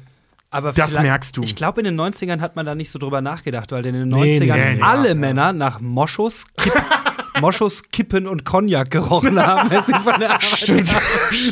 Aber 0.53 0.73
Das 0.73 0.99
merkst 0.99 1.38
du. 1.38 1.44
Ich 1.44 1.56
glaube, 1.56 1.80
in 1.82 1.86
den 1.86 1.99
90ern 1.99 2.41
hat 2.41 2.56
man 2.57 2.65
da 2.65 2.76
nicht 2.76 2.90
so 2.90 2.99
drüber 2.99 3.22
nachgedacht, 3.22 3.72
weil 3.72 3.86
in 3.86 3.94
den 3.94 4.07
Nee, 4.10 4.38
90ern 4.38 4.53
nee, 4.57 4.76
nee, 4.76 4.82
alle 4.82 5.15
Männer 5.15 5.53
nach 5.53 5.80
Moschus, 5.80 6.45
Kipp, 6.57 6.73
Moschus, 7.40 7.84
Kippen 7.90 8.28
und 8.28 8.44
Cognac 8.44 8.91
gerochen 8.91 9.41
haben, 9.41 9.69
wenn 9.72 9.84
sie 9.86 9.94
von 9.94 10.19
der 10.19 10.32
Arbeit 10.32 10.44
Stimmt. 10.57 10.94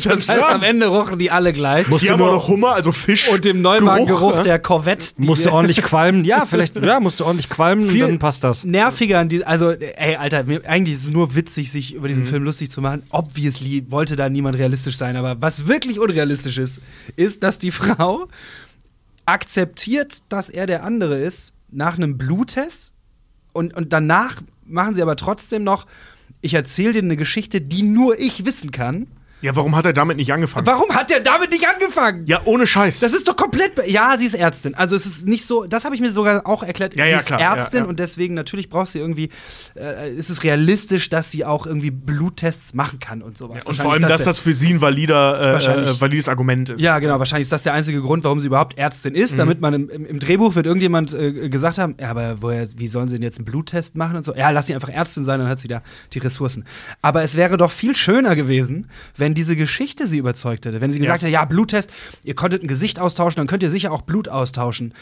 Das 0.04 0.28
heißt, 0.28 0.42
am 0.42 0.62
Ende 0.62 0.86
rochen 0.88 1.18
die 1.18 1.30
alle 1.30 1.54
gleich. 1.54 1.88
Musst 1.88 2.02
die 2.04 2.08
du 2.08 2.12
haben 2.12 2.20
auch 2.20 2.26
nur 2.26 2.34
noch 2.34 2.48
Hummer, 2.48 2.72
also 2.74 2.92
Fisch. 2.92 3.28
und 3.30 3.42
dem 3.46 3.62
Neuwagengeruch 3.62 4.36
ja? 4.36 4.42
der 4.42 4.58
Corvette. 4.58 5.06
musst 5.16 5.46
du 5.46 5.50
ordentlich 5.50 5.80
qualmen. 5.82 6.26
Ja, 6.26 6.44
vielleicht, 6.50 6.76
ja, 6.76 7.00
musst 7.00 7.20
du 7.20 7.24
ordentlich 7.24 7.48
qualmen 7.48 7.88
Viel- 7.88 8.04
und 8.04 8.10
dann 8.10 8.18
passt 8.18 8.44
das. 8.44 8.64
nerviger 8.64 9.18
an 9.18 9.30
die, 9.30 9.44
also 9.46 9.70
ey, 9.70 10.16
Alter, 10.16 10.44
eigentlich 10.66 10.96
ist 10.96 11.04
es 11.04 11.10
nur 11.10 11.34
witzig, 11.34 11.72
sich 11.72 11.94
über 11.94 12.04
Mhm. 12.04 12.08
diesen 12.08 12.24
Film 12.26 12.44
lustig 12.44 12.70
zu 12.70 12.82
machen. 12.82 13.02
Obviously 13.08 13.86
wollte 13.90 14.14
da 14.14 14.28
niemand 14.28 14.58
realistisch 14.58 14.98
sein, 14.98 15.16
aber 15.16 15.40
was 15.40 15.66
wirklich 15.66 15.98
unrealistisch 15.98 16.58
ist, 16.58 16.82
ist, 17.16 17.42
dass 17.42 17.58
die 17.58 17.70
Frau 17.70 18.28
akzeptiert, 19.30 20.22
dass 20.28 20.50
er 20.50 20.66
der 20.66 20.84
andere 20.84 21.18
ist, 21.18 21.54
nach 21.70 21.96
einem 21.96 22.18
Bluttest 22.18 22.94
und, 23.52 23.74
und 23.74 23.92
danach 23.92 24.42
machen 24.64 24.94
sie 24.94 25.02
aber 25.02 25.16
trotzdem 25.16 25.64
noch, 25.64 25.86
ich 26.40 26.54
erzähle 26.54 26.94
dir 26.94 27.02
eine 27.02 27.16
Geschichte, 27.16 27.60
die 27.60 27.82
nur 27.82 28.18
ich 28.18 28.44
wissen 28.44 28.70
kann. 28.70 29.06
Ja, 29.42 29.56
warum 29.56 29.76
hat 29.76 29.86
er 29.86 29.92
damit 29.92 30.16
nicht 30.16 30.32
angefangen? 30.32 30.66
Warum 30.66 30.90
hat 30.94 31.10
er 31.10 31.20
damit 31.20 31.50
nicht 31.50 31.66
angefangen? 31.68 32.26
Ja, 32.26 32.42
ohne 32.44 32.66
Scheiß. 32.66 33.00
Das 33.00 33.14
ist 33.14 33.26
doch 33.28 33.36
komplett. 33.36 33.72
Ja, 33.86 34.16
sie 34.18 34.26
ist 34.26 34.34
Ärztin. 34.34 34.74
Also 34.74 34.96
es 34.96 35.06
ist 35.06 35.26
nicht 35.26 35.46
so. 35.46 35.64
Das 35.66 35.84
habe 35.84 35.94
ich 35.94 36.00
mir 36.00 36.10
sogar 36.10 36.46
auch 36.46 36.62
erklärt. 36.62 36.94
Ja, 36.94 37.04
sie 37.04 37.10
ja, 37.10 37.16
ist 37.18 37.26
klar, 37.26 37.40
Ärztin 37.40 37.84
ja. 37.84 37.88
und 37.88 37.98
deswegen 37.98 38.34
natürlich 38.34 38.68
braucht 38.68 38.88
sie 38.88 38.98
irgendwie. 38.98 39.30
Äh, 39.76 40.12
ist 40.14 40.30
es 40.30 40.42
realistisch, 40.44 41.08
dass 41.08 41.30
sie 41.30 41.44
auch 41.44 41.66
irgendwie 41.66 41.90
Bluttests 41.90 42.74
machen 42.74 42.98
kann 42.98 43.22
und 43.22 43.38
sowas. 43.38 43.64
und 43.64 43.76
vor 43.76 43.92
allem, 43.92 44.02
Wahrscheinlich 44.02 44.08
dass 44.16 44.24
das 44.24 44.38
für 44.38 44.54
sie 44.54 44.74
ein 44.74 44.80
valider, 44.80 45.58
äh, 45.60 45.90
äh, 45.90 46.00
valides 46.00 46.28
Argument 46.28 46.70
ist. 46.70 46.80
ja, 46.80 46.98
genau. 46.98 47.18
Wahrscheinlich 47.18 47.46
ist 47.46 47.52
das 47.52 47.62
der 47.62 47.72
einzige 47.74 48.00
Grund, 48.02 48.24
warum 48.24 48.40
sie 48.40 48.46
überhaupt 48.46 48.76
Ärztin 48.78 49.14
ist, 49.14 49.34
Mhm. 49.34 49.38
damit 49.38 49.60
man 49.60 49.74
im, 49.74 49.88
im, 49.90 50.06
im 50.06 50.18
Drehbuch 50.18 50.54
wird 50.54 50.66
irgendjemand 50.66 51.14
äh, 51.14 51.48
gesagt 51.48 51.78
haben, 51.78 51.94
ja, 52.00 52.10
aber 52.10 52.42
woher, 52.42 52.66
wie 52.76 52.86
sollen 52.88 53.08
sie 53.08 53.16
denn 53.16 53.22
jetzt 53.22 53.38
einen 53.38 53.44
Bluttest 53.46 53.96
machen 53.96 54.16
und 54.16 54.24
so? 54.24 54.34
Ja, 54.34 54.50
lass 54.50 54.66
sie 54.66 54.74
einfach 54.74 54.88
Ärztin 54.90 55.24
sein, 55.24 55.38
dann 55.40 55.48
hat 55.48 55.60
sie 55.60 55.68
da 55.68 55.82
die 56.12 56.18
Ressourcen. 56.18 56.64
Aber 57.02 57.22
es 57.22 57.36
wäre 57.36 57.56
doch 57.56 57.70
viel 57.70 57.94
schöner 57.96 58.36
gewesen, 58.36 58.88
wenn 59.16 59.29
diese 59.34 59.56
Geschichte 59.56 60.06
sie 60.06 60.18
überzeugt 60.18 60.66
hätte. 60.66 60.80
Wenn 60.80 60.90
sie 60.90 60.98
gesagt 61.00 61.22
hätte, 61.22 61.32
ja, 61.32 61.44
Bluttest, 61.44 61.90
ihr 62.24 62.34
konntet 62.34 62.62
ein 62.62 62.68
Gesicht 62.68 62.98
austauschen, 63.00 63.38
dann 63.38 63.46
könnt 63.46 63.62
ihr 63.62 63.70
sicher 63.70 63.92
auch 63.92 64.02
Blut 64.02 64.28
austauschen. 64.28 64.94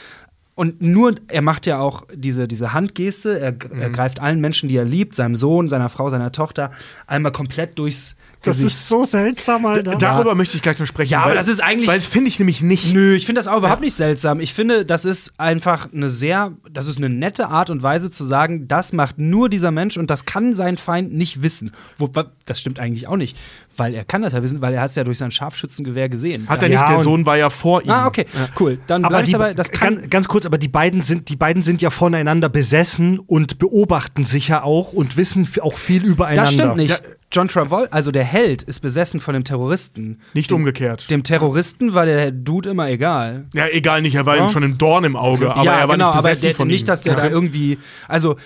Und 0.55 0.83
nur, 0.83 1.15
er 1.29 1.43
macht 1.43 1.67
ja 1.67 1.79
auch 1.79 2.03
diese, 2.13 2.49
diese 2.49 2.73
Handgeste, 2.73 3.39
er, 3.39 3.53
Mhm. 3.53 3.81
er 3.81 3.91
greift 3.91 4.21
allen 4.21 4.41
Menschen, 4.41 4.69
die 4.69 4.77
er 4.77 4.85
liebt, 4.85 5.15
seinem 5.15 5.37
Sohn, 5.37 5.69
seiner 5.69 5.89
Frau, 5.89 6.11
seiner 6.11 6.33
Tochter, 6.33 6.73
einmal 7.07 7.31
komplett 7.31 7.79
durchs 7.79 8.17
Gesicht. 8.43 8.77
so 8.79 9.05
seltsam, 9.05 9.67
Alter. 9.67 9.97
Darüber 9.97 10.35
möchte 10.35 10.57
ich 10.57 10.63
gleich 10.63 10.79
noch 10.79 10.87
sprechen. 10.87 11.11
Ja, 11.13 11.21
aber 11.21 11.31
weil- 11.31 11.37
das 11.37 11.49
ist 11.49 11.61
eigentlich- 11.61 11.89
Weil 11.89 11.99
das 11.99 12.07
finde 12.07 12.29
ich 12.29 12.39
nämlich 12.39 12.63
nicht. 12.63 12.93
Nö, 12.93 13.15
ich 13.15 13.27
finde 13.27 13.39
das 13.41 13.49
auch 13.49 13.59
überhaupt 13.59 13.81
nicht 13.81 13.95
seltsam. 13.95 14.41
Ich 14.41 14.55
finde, 14.55 14.85
das 14.85 15.05
ist 15.05 15.33
einfach 15.39 15.89
eine 15.93 16.09
sehr, 16.09 16.53
das 16.71 16.89
ist 16.89 16.99
eine 16.99 17.09
nette 17.09 17.49
Art 17.49 17.71
und 17.71 17.83
Weise 17.83 18.11
zu 18.11 18.25
sagen, 18.25 18.69
das 18.69 18.93
macht 18.93 19.19
nur 19.19 19.49
dieser 19.49 19.71
Mensch 19.71 19.97
und 19.97 20.09
das 20.11 20.25
kann 20.25 20.55
sein 20.55 20.77
Feind 20.77 21.13
nicht 21.13 21.43
wissen. 21.43 21.73
Wo, 21.97 22.09
das 22.47 22.61
stimmt 22.61 22.79
eigentlich 22.81 23.07
auch 23.09 23.17
nicht, 23.17 23.37
weil 23.77 23.95
er 23.95 24.05
kann 24.05 24.23
das 24.23 24.33
ja 24.33 24.43
wissen, 24.43 24.61
weil 24.61 24.73
er 24.75 24.83
hat 24.83 24.91
es 24.91 24.97
ja 24.97 25.05
durch 25.05 25.19
sein 25.19 25.31
Scharfschützengewehr 25.31 26.09
gesehen. 26.09 26.49
Hat 26.49 26.63
er 26.63 26.71
Ja, 26.71 26.81
nicht, 26.81 26.91
der 26.91 26.99
Sohn 26.99 27.27
war 27.27 27.37
ja 27.37 27.51
vor 27.51 27.83
ihm. 27.83 27.91
ah, 27.91 28.07
okay, 28.07 28.27
cool. 28.61 28.79
Dann 28.87 29.05
Aber 29.05 29.23
die, 29.23 29.33
dabei. 29.33 29.53
Das 29.55 29.73
kann, 29.73 29.97
ganz, 29.97 30.11
ganz 30.11 30.29
kurz, 30.29 30.47
aber 30.47 30.59
die 30.59 30.69
beiden 30.69 31.03
sind, 31.03 31.29
die 31.29 31.37
beiden 31.37 31.63
sind 31.63 31.83
ja 31.83 31.91
voneinander 31.91 32.49
besessen 32.49 33.19
und 33.19 33.59
beobachten 33.59 34.25
sich 34.25 34.49
ja 34.49 34.63
auch 34.63 34.93
und 34.93 35.17
wissen 35.17 35.49
auch 35.61 35.77
viel 35.77 36.05
übereinander. 36.05 36.43
das 36.43 36.53
stimmt 36.55 36.77
nicht. 36.77 36.91
Ja. 36.91 36.99
John 37.31 37.49
Travolta, 37.49 37.95
also 37.95 38.11
der 38.11 38.25
Held, 38.25 38.63
ist 38.63 38.81
besessen 38.81 39.21
von 39.21 39.35
dem 39.35 39.45
Terroristen. 39.45 40.21
Nicht 40.33 40.51
umgekehrt. 40.51 41.11
Dem 41.11 41.23
Terroristen 41.25 41.93
war 41.93 42.07
der 42.07 42.31
Dude 42.31 42.71
immer 42.71 42.89
egal. 42.89 43.47
Ja, 43.55 43.67
egal 43.69 44.01
nicht, 44.03 44.15
er 44.15 44.25
war 44.27 44.37
Ja. 44.37 44.45
ihm 44.45 44.49
schon 44.49 44.65
ein 44.65 44.79
Dorn 44.79 45.05
im 45.05 45.15
Auge, 45.17 45.53
aber 45.55 45.63
ja, 45.65 45.79
er 45.81 45.89
war 45.89 45.97
genau, 45.97 46.09
nicht 46.09 46.19
aber 46.19 46.29
besessen 46.29 46.43
der, 46.47 46.55
von 46.55 46.69
nicht, 46.69 46.85
ihm. 46.85 46.87
dass 46.87 47.03
der 47.03 47.15
Ja. 47.15 47.21
da 47.21 47.29
irgendwie, 47.29 47.79
also 48.09 48.37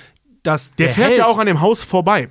dass 0.42 0.74
Der 0.74 0.86
der 0.86 0.94
fährt 0.96 1.08
Held, 1.10 1.18
ja 1.18 1.26
auch 1.26 1.38
an 1.38 1.46
dem 1.46 1.60
Haus 1.60 1.84
vorbei. 1.84 2.28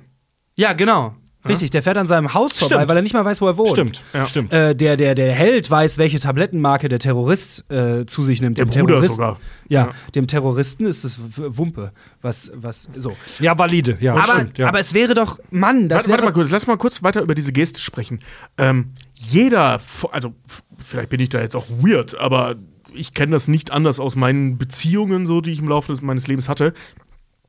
Ja, 0.58 0.74
genau. 0.74 1.14
Richtig, 1.48 1.70
der 1.70 1.82
fährt 1.82 1.96
an 1.96 2.06
seinem 2.06 2.34
Haus 2.34 2.56
vorbei, 2.56 2.74
Stimmt. 2.76 2.88
weil 2.88 2.96
er 2.96 3.02
nicht 3.02 3.14
mal 3.14 3.24
weiß, 3.24 3.40
wo 3.40 3.48
er 3.48 3.56
wohnt. 3.56 3.70
Stimmt, 3.70 4.02
Ja. 4.14 4.26
stimmt. 4.26 4.52
Äh, 4.52 4.76
der, 4.76 4.96
der, 4.96 5.14
der 5.16 5.32
Held 5.32 5.68
weiß, 5.70 5.98
welche 5.98 6.20
Tablettenmarke 6.20 6.88
der 6.88 7.00
Terrorist 7.00 7.68
äh, 7.70 8.06
zu 8.06 8.22
sich 8.22 8.40
nimmt. 8.40 8.58
Der 8.58 8.66
dem 8.66 8.70
Bruder 8.70 8.86
Terroristen, 8.94 9.16
sogar. 9.16 9.40
Ja, 9.68 9.86
Ja. 9.86 9.92
dem 10.14 10.26
Terroristen 10.28 10.86
ist 10.86 11.02
es 11.04 11.18
Wumpe. 11.36 11.92
Was, 12.20 12.52
was, 12.54 12.88
so. 12.96 13.16
Ja, 13.40 13.58
valide, 13.58 13.96
ja, 14.00 14.14
Aber, 14.14 14.22
stimmt. 14.34 14.58
Ja. 14.58 14.68
aber 14.68 14.78
es 14.78 14.94
wäre 14.94 15.14
doch, 15.14 15.38
Mann, 15.50 15.88
das 15.88 16.00
Warte, 16.00 16.10
warte 16.10 16.22
wäre 16.22 16.30
mal 16.30 16.34
kurz, 16.34 16.50
lass 16.50 16.66
mal 16.68 16.76
kurz 16.76 17.02
weiter 17.02 17.22
über 17.22 17.34
diese 17.34 17.52
Geste 17.52 17.80
sprechen. 17.80 18.20
Ähm, 18.56 18.92
jeder, 19.14 19.80
also 20.12 20.34
vielleicht 20.78 21.08
bin 21.08 21.18
ich 21.20 21.28
da 21.30 21.40
jetzt 21.40 21.56
auch 21.56 21.66
weird, 21.68 22.16
aber 22.18 22.54
ich 22.94 23.14
kenne 23.14 23.32
das 23.32 23.48
nicht 23.48 23.70
anders 23.70 23.98
aus 23.98 24.16
meinen 24.16 24.58
Beziehungen, 24.58 25.26
so 25.26 25.40
die 25.40 25.50
ich 25.50 25.58
im 25.60 25.68
Laufe 25.68 25.90
des, 25.92 26.02
meines 26.02 26.26
Lebens 26.28 26.48
hatte. 26.48 26.74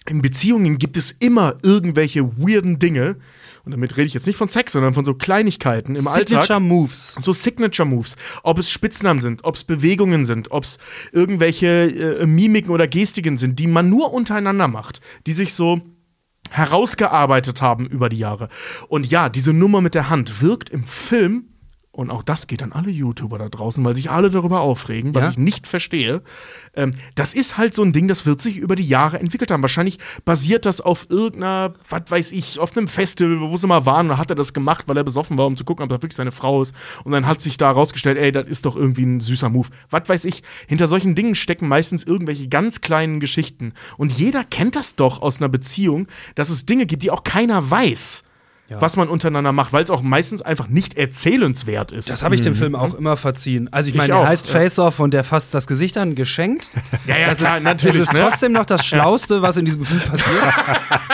In 0.09 0.21
Beziehungen 0.21 0.77
gibt 0.77 0.97
es 0.97 1.11
immer 1.11 1.57
irgendwelche 1.61 2.37
weirden 2.37 2.79
Dinge. 2.79 3.17
Und 3.63 3.71
damit 3.71 3.95
rede 3.95 4.07
ich 4.07 4.13
jetzt 4.13 4.27
nicht 4.27 4.35
von 4.35 4.49
Sex, 4.49 4.73
sondern 4.73 4.93
von 4.93 5.05
so 5.05 5.13
Kleinigkeiten 5.13 5.95
im 5.95 6.01
Signature 6.01 6.41
Alltag. 6.41 6.61
Moves. 6.61 7.15
So 7.19 7.31
Signature 7.31 7.87
Moves. 7.87 8.17
Ob 8.43 8.59
es 8.59 8.69
Spitznamen 8.69 9.21
sind, 9.21 9.45
ob 9.45 9.55
es 9.55 9.63
Bewegungen 9.63 10.25
sind, 10.25 10.51
ob 10.51 10.65
es 10.65 10.79
irgendwelche 11.13 12.19
äh, 12.19 12.25
Mimiken 12.25 12.71
oder 12.71 12.87
Gestiken 12.87 13.37
sind, 13.37 13.59
die 13.59 13.67
man 13.67 13.89
nur 13.89 14.13
untereinander 14.13 14.67
macht, 14.67 14.99
die 15.25 15.33
sich 15.33 15.53
so 15.53 15.81
herausgearbeitet 16.49 17.61
haben 17.61 17.87
über 17.87 18.09
die 18.09 18.17
Jahre. 18.17 18.49
Und 18.89 19.09
ja, 19.09 19.29
diese 19.29 19.53
Nummer 19.53 19.79
mit 19.79 19.95
der 19.95 20.09
Hand 20.09 20.41
wirkt 20.41 20.69
im 20.69 20.83
Film, 20.83 21.52
und 21.95 22.09
auch 22.09 22.23
das 22.23 22.47
geht 22.47 22.63
an 22.63 22.71
alle 22.73 22.89
YouTuber 22.89 23.37
da 23.37 23.49
draußen, 23.49 23.85
weil 23.85 23.93
sich 23.93 24.09
alle 24.09 24.31
darüber 24.31 24.61
aufregen, 24.61 25.13
was 25.13 25.25
Ja. 25.25 25.29
ich 25.29 25.37
nicht 25.37 25.67
verstehe. 25.67 26.23
Ähm, 26.75 26.89
das 27.13 27.35
ist 27.35 27.55
halt 27.57 27.75
so 27.75 27.83
ein 27.83 27.93
Ding, 27.93 28.07
das 28.07 28.25
wird 28.25 28.41
sich 28.41 28.57
über 28.57 28.75
die 28.75 28.83
Jahre 28.87 29.19
entwickelt 29.19 29.51
haben. 29.51 29.61
Wahrscheinlich 29.61 29.99
basiert 30.25 30.65
das 30.65 30.81
auf 30.81 31.05
irgendeiner, 31.11 31.75
was 31.87 32.01
weiß 32.09 32.31
ich, 32.31 32.57
auf 32.57 32.75
einem 32.75 32.87
Festival, 32.87 33.39
wo 33.41 33.55
sie 33.57 33.67
mal 33.67 33.85
waren, 33.85 34.09
und 34.09 34.17
hat 34.17 34.31
er 34.31 34.35
das 34.35 34.53
gemacht, 34.53 34.85
weil 34.87 34.97
er 34.97 35.03
besoffen 35.03 35.37
war, 35.37 35.45
um 35.45 35.55
zu 35.55 35.65
gucken, 35.65 35.83
ob 35.83 35.89
das 35.89 36.01
wirklich 36.01 36.15
seine 36.15 36.31
Frau 36.31 36.63
ist. 36.63 36.73
Und 37.03 37.11
dann 37.11 37.27
hat 37.27 37.41
sich 37.41 37.57
da 37.57 37.69
rausgestellt, 37.69 38.17
ey, 38.17 38.31
das 38.31 38.47
ist 38.47 38.65
doch 38.65 38.75
irgendwie 38.75 39.03
ein 39.05 39.19
süßer 39.19 39.49
Move. 39.49 39.67
Was 39.91 40.09
weiß 40.09 40.25
ich, 40.25 40.41
hinter 40.65 40.87
solchen 40.87 41.13
Dingen 41.13 41.35
stecken 41.35 41.67
meistens 41.67 42.03
irgendwelche 42.03 42.47
ganz 42.47 42.81
kleinen 42.81 43.19
Geschichten. 43.19 43.73
Und 43.97 44.11
jeder 44.13 44.43
kennt 44.43 44.75
das 44.75 44.95
doch 44.95 45.21
aus 45.21 45.37
einer 45.37 45.49
Beziehung, 45.49 46.07
dass 46.33 46.49
es 46.49 46.65
Dinge 46.65 46.87
gibt, 46.87 47.03
die 47.03 47.11
auch 47.11 47.23
keiner 47.23 47.69
weiß. 47.69 48.23
Was 48.69 48.95
man 48.95 49.07
untereinander 49.07 49.51
macht, 49.51 49.71
weil 49.73 49.83
es 49.83 49.89
auch 49.89 50.01
meistens 50.01 50.41
einfach 50.41 50.67
nicht 50.67 50.97
erzählenswert 50.97 51.91
ist. 51.91 52.09
Das 52.09 52.23
habe 52.23 52.33
ich 52.33 52.41
dem 52.41 52.55
Film 52.55 52.75
auch 52.75 52.95
immer 52.95 53.17
verziehen. 53.17 53.69
Also 53.71 53.89
ich 53.89 53.95
Ich 53.95 53.97
meine, 53.97 54.13
er 54.13 54.27
heißt 54.27 54.47
ja. 54.47 54.53
Face 54.53 54.79
Off 54.79 54.99
und 54.99 55.13
der 55.13 55.23
fasst 55.23 55.53
das 55.53 55.67
Gesicht 55.67 55.97
an, 55.97 56.15
geschenkt. 56.15 56.69
ja, 57.07 57.17
ja, 57.17 57.27
Das 57.27 57.39
klar, 57.39 57.57
ist, 57.57 57.63
natürlich. 57.63 57.97
Es 57.97 58.09
ist 58.09 58.13
ne? 58.13 58.19
trotzdem 58.21 58.51
noch 58.51 58.65
das 58.65 58.85
Schlauste, 58.85 59.41
was 59.41 59.57
in 59.57 59.65
diesem 59.65 59.85
Film 59.85 59.99
passiert. 60.09 60.43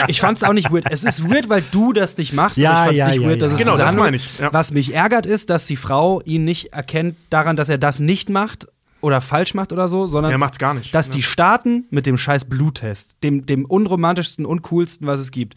Ich 0.06 0.20
fand 0.20 0.38
es 0.38 0.44
auch 0.44 0.52
nicht 0.52 0.72
weird. 0.72 0.86
Es 0.90 1.04
ist 1.04 1.28
weird, 1.28 1.48
weil 1.48 1.62
du 1.70 1.92
das 1.92 2.16
nicht 2.16 2.32
machst. 2.32 2.56
Ja, 2.56 2.72
aber 2.72 2.92
ich 2.92 2.98
fand's 2.98 2.98
ja, 2.98 3.08
nicht 3.08 3.22
ja, 3.22 3.28
weird, 3.28 3.42
dass 3.42 3.52
ja. 3.52 3.58
es 3.58 3.64
Genau, 3.64 3.76
das 3.76 3.94
meine 3.94 4.16
ich, 4.16 4.38
ja. 4.38 4.52
Was 4.52 4.70
mich 4.70 4.94
ärgert, 4.94 5.26
ist, 5.26 5.50
dass 5.50 5.66
die 5.66 5.76
Frau 5.76 6.22
ihn 6.22 6.44
nicht 6.44 6.72
erkennt 6.72 7.16
daran, 7.30 7.56
dass 7.56 7.68
er 7.68 7.78
das 7.78 8.00
nicht 8.00 8.30
macht 8.30 8.68
oder 9.00 9.20
falsch 9.20 9.54
macht 9.54 9.72
oder 9.72 9.88
so, 9.88 10.06
sondern 10.06 10.32
Er 10.32 10.38
macht's 10.38 10.58
gar 10.58 10.74
nicht. 10.74 10.94
dass 10.94 11.06
Ja. 11.08 11.12
die 11.14 11.22
starten 11.22 11.86
mit 11.90 12.06
dem 12.06 12.18
scheiß 12.18 12.44
Bluttest, 12.44 13.16
dem, 13.22 13.46
dem 13.46 13.64
unromantischsten 13.64 14.44
und 14.46 14.62
coolsten, 14.62 15.06
was 15.06 15.20
es 15.20 15.30
gibt. 15.30 15.54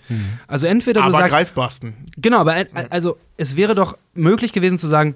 Also 0.47 0.67
entweder 0.67 1.01
du 1.01 1.07
aber 1.07 1.17
sagst, 1.17 1.33
greifbarsten. 1.33 1.93
Genau, 2.17 2.39
aber 2.39 2.55
also 2.89 3.17
es 3.37 3.55
wäre 3.55 3.75
doch 3.75 3.97
möglich 4.13 4.53
gewesen 4.53 4.77
zu 4.77 4.87
sagen, 4.87 5.15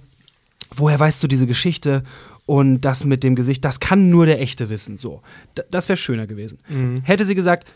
woher 0.75 0.99
weißt 0.99 1.23
du 1.23 1.27
diese 1.27 1.47
Geschichte 1.47 2.03
und 2.45 2.81
das 2.81 3.03
mit 3.05 3.23
dem 3.23 3.35
Gesicht, 3.35 3.63
das 3.65 3.79
kann 3.79 4.09
nur 4.09 4.25
der 4.25 4.41
Echte 4.41 4.69
wissen. 4.69 4.97
So, 4.97 5.21
das 5.71 5.87
wäre 5.89 5.97
schöner 5.97 6.27
gewesen. 6.27 6.59
Mhm. 6.69 7.01
Hätte 7.03 7.25
sie 7.25 7.35
gesagt, 7.35 7.67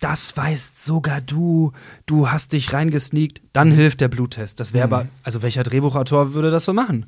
das 0.00 0.34
weißt 0.34 0.82
sogar 0.82 1.20
du, 1.20 1.72
du 2.06 2.30
hast 2.30 2.54
dich 2.54 2.72
reingesneakt, 2.72 3.42
dann 3.52 3.70
hilft 3.70 4.00
der 4.00 4.08
Bluttest. 4.08 4.58
Das 4.58 4.72
wäre 4.72 4.84
aber, 4.84 5.06
also 5.22 5.42
welcher 5.42 5.62
Drehbuchautor 5.62 6.32
würde 6.32 6.50
das 6.50 6.64
so 6.64 6.72
machen? 6.72 7.04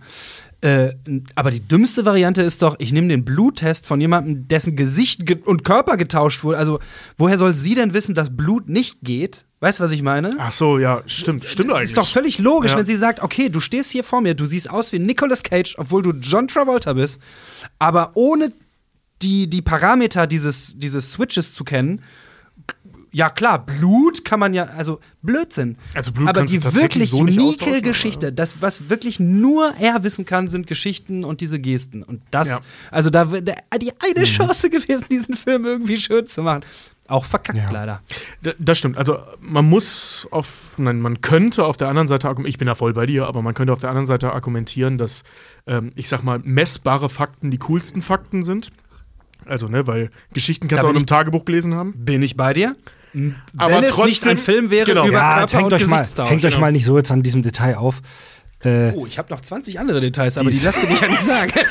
Äh, 0.61 0.91
aber 1.35 1.51
die 1.51 1.61
dümmste 1.67 2.05
Variante 2.05 2.43
ist 2.43 2.61
doch, 2.61 2.77
ich 2.79 2.93
nehme 2.93 3.09
den 3.09 3.25
Bluttest 3.25 3.87
von 3.87 3.99
jemandem, 4.01 4.47
dessen 4.47 4.77
Gesicht 4.77 5.25
ge 5.25 5.39
und 5.43 5.65
Körper 5.65 5.97
getauscht 5.97 6.45
wurde. 6.45 6.59
Also, 6.59 6.81
woher 7.17 7.39
soll 7.39 7.55
sie 7.55 7.75
denn 7.75 7.95
wissen, 7.95 8.15
dass 8.15 8.37
Blut 8.37 8.69
nicht 8.69 8.99
geht? 9.03 9.47
Weißt 9.61 9.81
du, 9.81 9.85
was 9.85 9.93
ich 9.93 10.03
meine? 10.03 10.35
Ach 10.39 10.53
so, 10.53 10.79
ja, 10.79 11.03
stimmt, 11.07 11.47
stimmt 11.47 11.71
eigentlich. 11.71 11.85
Ist 11.85 11.97
doch 11.97 12.07
völlig 12.09 12.39
logisch, 12.39 12.73
Ja. 12.73 12.79
wenn 12.79 12.87
sie 12.87 12.97
sagt, 12.97 13.23
okay, 13.23 13.49
du 13.49 13.61
stehst 13.61 13.91
hier 13.91 14.05
vor 14.05 14.21
mir, 14.21 14.35
du 14.35 14.45
siehst 14.45 14.69
aus 14.69 14.93
wie 14.93 14.99
Nicolas 14.99 15.43
Cage, 15.43 15.77
obwohl 15.79 16.03
du 16.03 16.11
John 16.13 16.47
Travolta 16.47 16.93
bist, 16.93 17.21
aber 17.79 18.11
ohne 18.15 18.53
die, 19.23 19.49
die 19.49 19.63
Parameter 19.63 20.27
dieses, 20.27 20.79
dieses 20.79 21.13
Switches 21.13 21.55
zu 21.55 21.65
kennen, 21.65 22.03
ja 23.13 23.31
klar, 23.31 23.65
Blut 23.65 24.25
kann 24.25 24.41
man 24.41 24.55
ja, 24.55 24.65
also 24.77 24.99
Blödsinn. 25.23 25.77
Also 25.95 26.13
Blut 26.13 26.29
aber 26.29 26.43
die 26.45 26.63
wirklich 26.75 27.11
so 27.11 27.19
unique 27.19 27.83
Geschichte, 27.83 28.33
das, 28.33 28.61
was 28.61 28.89
wirklich 28.89 29.21
nur 29.21 29.75
er 29.79 30.03
wissen 30.03 30.25
kann, 30.25 30.49
sind 30.49 30.67
Geschichten 30.67 31.25
und 31.25 31.41
diese 31.41 31.61
Gesten. 31.61 32.03
Und 32.03 32.23
das, 32.31 32.49
Ja. 32.49 32.61
also 32.91 33.11
da 33.11 33.31
wäre 33.33 33.45
die 33.81 33.93
eine 34.01 34.25
Chance 34.25 34.71
gewesen, 34.71 35.05
diesen 35.11 35.35
Film 35.35 35.65
irgendwie 35.65 35.97
schön 35.99 36.27
zu 36.27 36.43
machen. 36.43 36.63
Auch 37.09 37.25
verkackt 37.27 37.59
Ja. 37.59 37.71
leider. 37.71 38.01
D- 38.43 38.55
Das 38.59 38.79
stimmt. 38.79 38.97
Also 38.97 39.19
man 39.41 39.69
muss 39.69 40.27
auf, 40.31 40.49
nein, 40.79 41.01
man 41.01 41.21
könnte 41.21 41.65
auf 41.65 41.77
der 41.77 41.89
anderen 41.89 42.09
Seite, 42.09 42.29
argum- 42.29 42.47
ich 42.47 42.57
bin 42.59 42.67
da 42.67 42.75
voll 42.75 42.95
bei 42.95 43.05
dir, 43.07 43.27
aber 43.27 43.43
man 43.43 43.53
könnte 43.55 43.73
auf 43.73 43.81
der 43.81 43.91
anderen 43.91 44.07
Seite 44.07 44.33
argumentieren, 44.33 44.97
dass, 44.99 45.25
ähm, 45.67 45.91
ich 45.97 46.09
sag 46.09 46.23
mal, 46.23 46.41
messbare 46.45 47.11
Fakten 47.11 47.51
die 47.51 47.59
coolsten 47.59 48.01
Fakten 48.01 48.43
sind. 48.45 48.71
Also, 49.45 49.67
ne, 49.69 49.87
weil 49.89 50.11
Geschichten 50.33 50.69
kannst 50.69 50.85
du 50.85 50.87
auch 50.87 50.91
in 50.93 50.97
einem 50.97 51.07
Tagebuch 51.07 51.45
gelesen 51.45 51.75
haben. 51.75 51.93
Bin 51.97 52.23
ich 52.23 52.37
bei 52.37 52.55
dir? 52.55 52.77
Aber 53.57 53.75
Wenn 53.75 53.85
es 53.85 53.91
trotzdem- 53.91 54.07
nicht 54.07 54.27
ein 54.29 54.39
Film 54.39 54.71
wäre 54.71 54.87
Genau. 54.87 55.07
über 55.07 55.19
Ja, 55.19 55.35
Körper 55.39 55.53
hängt 55.59 55.67
und 55.67 55.73
euch, 55.75 55.87
mal, 55.87 56.07
hängt 56.07 56.45
euch 56.45 56.51
genau. 56.53 56.61
mal 56.61 56.73
nicht 56.73 56.85
so 56.87 56.97
jetzt 56.97 57.11
an 57.13 57.23
diesem 57.23 57.43
Detail 57.43 57.77
auf. 57.77 58.01
Äh, 58.65 58.93
Oh, 58.95 59.07
ich 59.07 59.19
habe 59.19 59.33
noch 59.33 59.41
20 59.41 59.79
andere 59.81 60.01
Details, 60.01 60.39
aber 60.39 60.51
die, 60.51 60.59
lasst 60.61 60.83
ihr 60.83 60.89
mich 60.91 61.01
ja 61.01 61.09
nicht 61.09 61.23
sagen. 61.23 61.53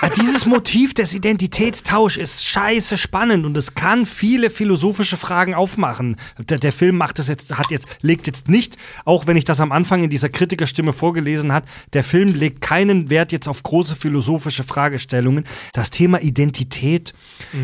Ah, 0.00 0.10
Dieses 0.10 0.44
Motiv 0.44 0.92
des 0.92 1.14
Identitätstausch 1.14 2.18
ist 2.18 2.44
scheiße 2.44 2.98
spannend 2.98 3.46
und 3.46 3.56
es 3.56 3.74
kann 3.74 4.04
viele 4.04 4.50
philosophische 4.50 5.16
Fragen 5.16 5.54
aufmachen. 5.54 6.16
Der, 6.38 6.58
der 6.58 6.72
Film 6.72 6.96
macht 6.98 7.18
es 7.18 7.28
jetzt, 7.28 7.56
hat 7.56 7.70
jetzt, 7.70 7.86
legt 8.02 8.26
jetzt 8.26 8.48
nicht, 8.48 8.76
auch 9.06 9.26
wenn 9.26 9.36
ich 9.38 9.44
das 9.44 9.60
am 9.60 9.72
Anfang 9.72 10.04
in 10.04 10.10
dieser 10.10 10.28
Kritikerstimme 10.28 10.92
vorgelesen 10.92 11.52
hat, 11.52 11.64
der 11.94 12.04
Film 12.04 12.34
legt 12.34 12.60
keinen 12.60 13.08
Wert 13.08 13.32
jetzt 13.32 13.48
auf 13.48 13.62
große 13.62 13.96
philosophische 13.96 14.64
Fragestellungen. 14.64 15.44
Das 15.72 15.88
Thema 15.90 16.20
Identität 16.20 17.14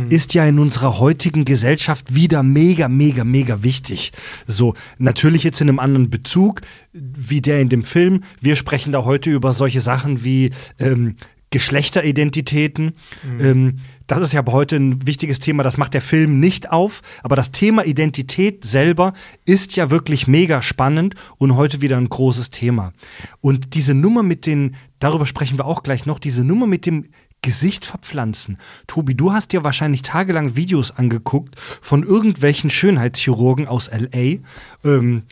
ist 0.08 0.32
ja 0.32 0.46
in 0.46 0.58
unserer 0.58 0.98
heutigen 0.98 1.44
Gesellschaft 1.44 2.14
wieder 2.14 2.42
mega, 2.42 2.88
mega, 2.88 3.24
mega 3.24 3.62
wichtig. 3.62 4.12
So, 4.46 4.74
natürlich 4.98 5.42
jetzt 5.42 5.60
in 5.60 5.68
einem 5.68 5.78
anderen 5.78 6.08
Bezug, 6.10 6.62
wie 6.92 7.40
der 7.40 7.60
in 7.60 7.68
dem 7.68 7.84
Film. 7.84 8.24
Wir 8.40 8.56
sprechen 8.56 8.92
da 8.92 9.04
heute 9.04 9.30
über 9.30 9.52
solche 9.52 9.80
Sachen 9.80 10.24
wie 10.24 10.50
ähm, 10.78 11.16
Geschlechteridentitäten. 11.50 12.92
Ähm, 13.40 13.78
das 14.06 14.20
ist 14.20 14.32
ja 14.32 14.44
heute 14.46 14.76
ein 14.76 15.06
wichtiges 15.06 15.40
Thema, 15.40 15.62
das 15.64 15.78
macht 15.78 15.94
der 15.94 16.02
Film 16.02 16.38
nicht 16.38 16.70
auf. 16.70 17.02
Aber 17.22 17.34
das 17.36 17.50
Thema 17.50 17.84
Identität 17.84 18.64
selber 18.64 19.12
ist 19.46 19.74
ja 19.74 19.90
wirklich 19.90 20.28
mega 20.28 20.62
spannend 20.62 21.16
und 21.38 21.56
heute 21.56 21.80
wieder 21.80 21.96
ein 21.96 22.08
großes 22.08 22.50
Thema. 22.50 22.92
Und 23.40 23.74
diese 23.74 23.94
Nummer 23.94 24.22
mit 24.22 24.46
den, 24.46 24.76
darüber 25.00 25.26
sprechen 25.26 25.58
wir 25.58 25.64
auch 25.64 25.82
gleich 25.82 26.06
noch, 26.06 26.20
diese 26.20 26.44
Nummer 26.44 26.68
mit 26.68 26.86
dem 26.86 27.06
Gesicht 27.42 27.86
verpflanzen. 27.86 28.58
Tobi, 28.86 29.14
du 29.14 29.32
hast 29.32 29.52
dir 29.52 29.64
wahrscheinlich 29.64 30.02
tagelang 30.02 30.56
Videos 30.56 30.90
angeguckt 30.90 31.56
von 31.80 32.02
irgendwelchen 32.02 32.68
Schönheitschirurgen 32.68 33.66
aus 33.66 33.90
LA 33.90 34.38
ähm, 34.84 35.22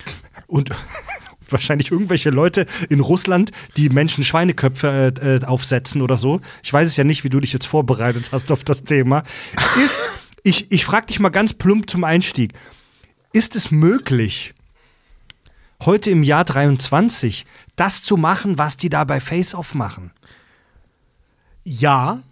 und 0.47 0.70
wahrscheinlich 1.53 1.91
irgendwelche 1.91 2.31
Leute 2.31 2.66
in 2.89 3.01
Russland, 3.01 3.51
die 3.77 3.89
Menschen 3.89 4.25
Schweineköpfe 4.25 5.12
äh, 5.20 5.37
äh, 5.37 5.45
aufsetzen 5.45 6.03
oder 6.03 6.16
so. 6.16 6.41
Ich 6.62 6.73
weiß 6.73 6.87
es 6.87 6.97
ja 6.97 7.05
nicht, 7.05 7.25
wie 7.25 7.31
du 7.31 7.41
dich 7.41 7.53
jetzt 7.53 7.66
vorbereitet 7.66 8.31
hast 8.33 8.51
auf 8.53 8.65
das 8.65 8.85
Thema. 8.85 9.23
Ist, 9.85 9.99
ich, 10.43 10.70
ich 10.70 10.85
frage 10.85 11.07
dich 11.07 11.20
mal 11.20 11.29
ganz 11.31 11.55
plump 11.55 11.91
zum 11.91 12.05
Einstieg. 12.05 12.53
Ist 13.33 13.57
es 13.57 13.70
möglich, 13.70 14.55
heute 15.85 16.11
im 16.11 16.23
Jahr 16.23 16.45
23 16.45 17.47
das 17.77 18.03
zu 18.03 18.16
machen, 18.16 18.59
was 18.59 18.77
die 18.77 18.89
da 18.89 19.05
bei 19.05 19.20
Face 19.20 19.55
Off 19.55 19.75
machen? 19.75 20.11
Ja, 21.65 22.23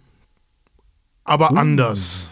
aber 1.23 1.55
anders. 1.57 2.29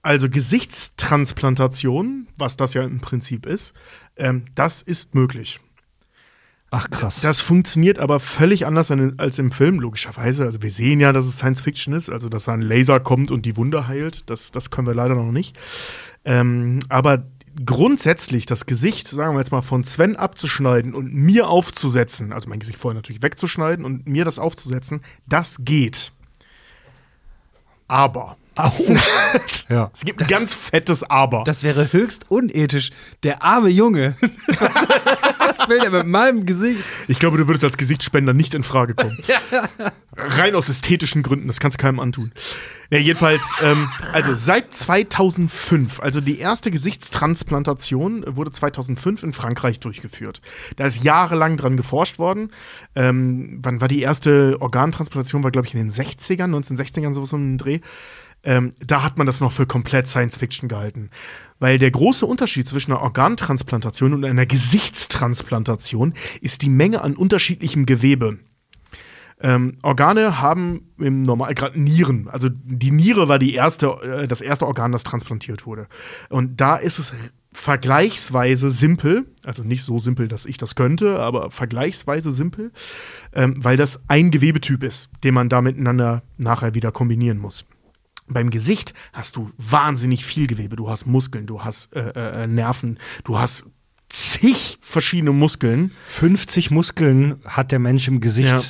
Also 0.00 0.28
Gesichtstransplantation, 0.30 2.28
was 2.36 2.56
das 2.56 2.74
ja 2.74 2.82
im 2.82 3.00
Prinzip 3.00 3.46
ist, 3.46 3.74
ähm, 4.16 4.44
das 4.54 4.82
ist 4.82 5.14
möglich. 5.14 5.60
Ach 6.70 6.90
krass. 6.90 7.20
Das 7.20 7.40
funktioniert 7.40 8.00
aber 8.00 8.18
völlig 8.18 8.66
anders 8.66 8.90
an- 8.90 9.14
als 9.18 9.38
im 9.38 9.52
Film, 9.52 9.78
logischerweise. 9.78 10.44
Also 10.44 10.60
wir 10.60 10.72
sehen 10.72 10.98
ja, 10.98 11.12
dass 11.12 11.26
es 11.26 11.36
Science 11.36 11.60
Fiction 11.60 11.94
ist, 11.94 12.10
also 12.10 12.28
dass 12.28 12.44
da 12.44 12.52
ein 12.52 12.62
Laser 12.62 12.98
kommt 12.98 13.30
und 13.30 13.46
die 13.46 13.56
Wunde 13.56 13.86
heilt. 13.86 14.28
Das, 14.28 14.50
das 14.50 14.70
können 14.70 14.88
wir 14.88 14.94
leider 14.94 15.14
noch 15.14 15.30
nicht. 15.30 15.56
Ähm, 16.24 16.80
aber 16.88 17.26
grundsätzlich 17.64 18.46
das 18.46 18.66
Gesicht, 18.66 19.06
sagen 19.06 19.34
wir 19.34 19.38
jetzt 19.38 19.52
mal, 19.52 19.62
von 19.62 19.84
Sven 19.84 20.16
abzuschneiden 20.16 20.94
und 20.94 21.14
mir 21.14 21.48
aufzusetzen, 21.48 22.32
also 22.32 22.48
mein 22.48 22.58
Gesicht 22.58 22.78
vorher 22.80 22.96
natürlich 22.96 23.22
wegzuschneiden 23.22 23.84
und 23.84 24.08
mir 24.08 24.24
das 24.24 24.40
aufzusetzen, 24.40 25.02
das 25.28 25.58
geht. 25.64 26.12
Aber. 27.86 28.36
Au. 28.56 28.72
ja. 29.68 29.90
Es 29.92 30.04
gibt 30.04 30.22
ein 30.22 30.28
ganz 30.28 30.54
fettes 30.54 31.02
Aber. 31.02 31.44
Das 31.44 31.64
wäre 31.64 31.92
höchst 31.92 32.26
unethisch. 32.28 32.90
Der 33.22 33.42
arme 33.42 33.68
Junge. 33.68 34.16
Was 34.48 35.68
will 35.68 35.80
der 35.80 35.90
mit 35.90 36.06
meinem 36.06 36.46
Gesicht? 36.46 36.82
Ich 37.08 37.18
glaube, 37.18 37.38
du 37.38 37.48
würdest 37.48 37.64
als 37.64 37.76
Gesichtsspender 37.76 38.32
nicht 38.32 38.54
in 38.54 38.62
Frage 38.62 38.94
kommen. 38.94 39.16
Rein 40.16 40.54
aus 40.54 40.68
ästhetischen 40.68 41.22
Gründen, 41.22 41.48
das 41.48 41.58
kannst 41.58 41.78
du 41.78 41.82
keinem 41.82 41.98
antun. 41.98 42.32
Ja, 42.90 42.98
jedenfalls, 42.98 43.42
ähm, 43.62 43.88
also 44.12 44.34
seit 44.34 44.74
2005, 44.74 46.00
also 46.00 46.20
die 46.20 46.38
erste 46.38 46.70
Gesichtstransplantation 46.70 48.24
wurde 48.36 48.52
2005 48.52 49.22
in 49.24 49.32
Frankreich 49.32 49.80
durchgeführt. 49.80 50.40
Da 50.76 50.84
ist 50.84 51.02
jahrelang 51.02 51.56
dran 51.56 51.76
geforscht 51.76 52.18
worden. 52.18 52.52
Ähm, 52.94 53.58
wann 53.62 53.80
war 53.80 53.88
die 53.88 54.02
erste 54.02 54.58
Organtransplantation? 54.60 55.42
War, 55.42 55.50
glaube 55.50 55.66
ich, 55.66 55.74
in 55.74 55.80
den 55.80 55.90
60ern, 55.90 56.54
1960ern, 56.54 57.12
sowas 57.14 57.32
um 57.32 57.40
den 57.40 57.58
Dreh. 57.58 57.80
Ähm, 58.44 58.74
da 58.84 59.02
hat 59.02 59.16
man 59.16 59.26
das 59.26 59.40
noch 59.40 59.52
für 59.52 59.66
komplett 59.66 60.06
Science 60.06 60.36
Fiction 60.36 60.68
gehalten. 60.68 61.10
Weil 61.58 61.78
der 61.78 61.90
große 61.90 62.26
Unterschied 62.26 62.68
zwischen 62.68 62.92
einer 62.92 63.02
Organtransplantation 63.02 64.12
und 64.12 64.24
einer 64.24 64.46
Gesichtstransplantation 64.46 66.14
ist 66.40 66.62
die 66.62 66.70
Menge 66.70 67.02
an 67.02 67.16
unterschiedlichem 67.16 67.86
Gewebe. 67.86 68.38
Ähm, 69.40 69.78
Organe 69.82 70.40
haben 70.40 70.92
im 70.98 71.22
Normal 71.22 71.54
gerade 71.54 71.80
Nieren. 71.80 72.28
Also 72.28 72.48
die 72.50 72.90
Niere 72.90 73.28
war 73.28 73.38
die 73.38 73.54
erste, 73.54 73.88
äh, 74.02 74.28
das 74.28 74.40
erste 74.40 74.66
Organ, 74.66 74.92
das 74.92 75.04
transplantiert 75.04 75.66
wurde. 75.66 75.88
Und 76.28 76.60
da 76.60 76.76
ist 76.76 76.98
es 76.98 77.12
vergleichsweise 77.52 78.70
simpel, 78.70 79.26
also 79.44 79.62
nicht 79.62 79.84
so 79.84 79.98
simpel, 79.98 80.28
dass 80.28 80.44
ich 80.44 80.58
das 80.58 80.74
könnte, 80.74 81.20
aber 81.20 81.50
vergleichsweise 81.50 82.30
simpel, 82.30 82.72
ähm, 83.32 83.54
weil 83.58 83.76
das 83.76 84.02
ein 84.08 84.30
Gewebetyp 84.30 84.82
ist, 84.82 85.10
den 85.22 85.34
man 85.34 85.48
da 85.48 85.62
miteinander 85.62 86.22
nachher 86.36 86.74
wieder 86.74 86.90
kombinieren 86.90 87.38
muss. 87.38 87.64
Beim 88.26 88.50
Gesicht 88.50 88.94
hast 89.12 89.36
du 89.36 89.50
wahnsinnig 89.58 90.24
viel 90.24 90.46
Gewebe. 90.46 90.76
Du 90.76 90.88
hast 90.88 91.06
Muskeln, 91.06 91.46
du 91.46 91.62
hast 91.62 91.94
äh, 91.94 92.44
äh, 92.44 92.46
Nerven, 92.46 92.98
du 93.24 93.38
hast 93.38 93.66
zig 94.08 94.78
verschiedene 94.80 95.32
Muskeln. 95.32 95.92
50 96.06 96.70
Muskeln 96.70 97.36
hat 97.44 97.72
der 97.72 97.78
Mensch 97.78 98.08
im 98.08 98.20
Gesicht. 98.20 98.52
Ja. 98.52 98.60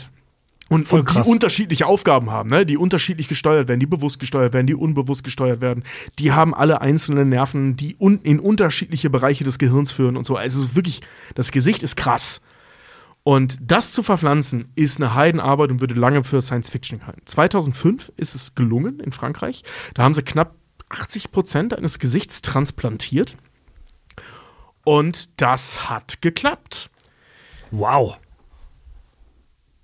Und, 0.70 0.88
Voll 0.88 1.00
und 1.00 1.14
die 1.14 1.28
unterschiedliche 1.28 1.86
Aufgaben 1.86 2.30
haben, 2.30 2.48
ne? 2.48 2.64
die 2.64 2.78
unterschiedlich 2.78 3.28
gesteuert 3.28 3.68
werden, 3.68 3.80
die 3.80 3.86
bewusst 3.86 4.18
gesteuert 4.18 4.54
werden, 4.54 4.66
die 4.66 4.74
unbewusst 4.74 5.22
gesteuert 5.22 5.60
werden. 5.60 5.84
Die 6.18 6.32
haben 6.32 6.54
alle 6.54 6.80
einzelne 6.80 7.26
Nerven, 7.26 7.76
die 7.76 7.96
un 8.00 8.20
in 8.22 8.40
unterschiedliche 8.40 9.10
Bereiche 9.10 9.44
des 9.44 9.58
Gehirns 9.58 9.92
führen 9.92 10.16
und 10.16 10.24
so. 10.24 10.36
Also 10.36 10.60
es 10.60 10.68
ist 10.68 10.74
wirklich, 10.74 11.02
das 11.34 11.52
Gesicht 11.52 11.82
ist 11.82 11.96
krass. 11.96 12.40
Und 13.24 13.58
das 13.60 13.92
zu 13.92 14.02
verpflanzen 14.02 14.70
ist 14.76 15.00
eine 15.00 15.14
Heidenarbeit 15.14 15.70
und 15.70 15.80
würde 15.80 15.94
lange 15.94 16.22
für 16.24 16.42
Science 16.42 16.68
Fiction 16.68 17.00
gehalten. 17.00 17.22
2005 17.24 18.12
ist 18.16 18.34
es 18.34 18.54
gelungen 18.54 19.00
in 19.00 19.12
Frankreich. 19.12 19.64
Da 19.94 20.02
haben 20.02 20.12
sie 20.12 20.22
knapp 20.22 20.54
80 20.90 21.32
Prozent 21.32 21.74
eines 21.74 21.98
Gesichts 21.98 22.42
transplantiert. 22.42 23.36
Und 24.84 25.40
das 25.40 25.88
hat 25.88 26.20
geklappt. 26.20 26.90
Wow. 27.70 28.18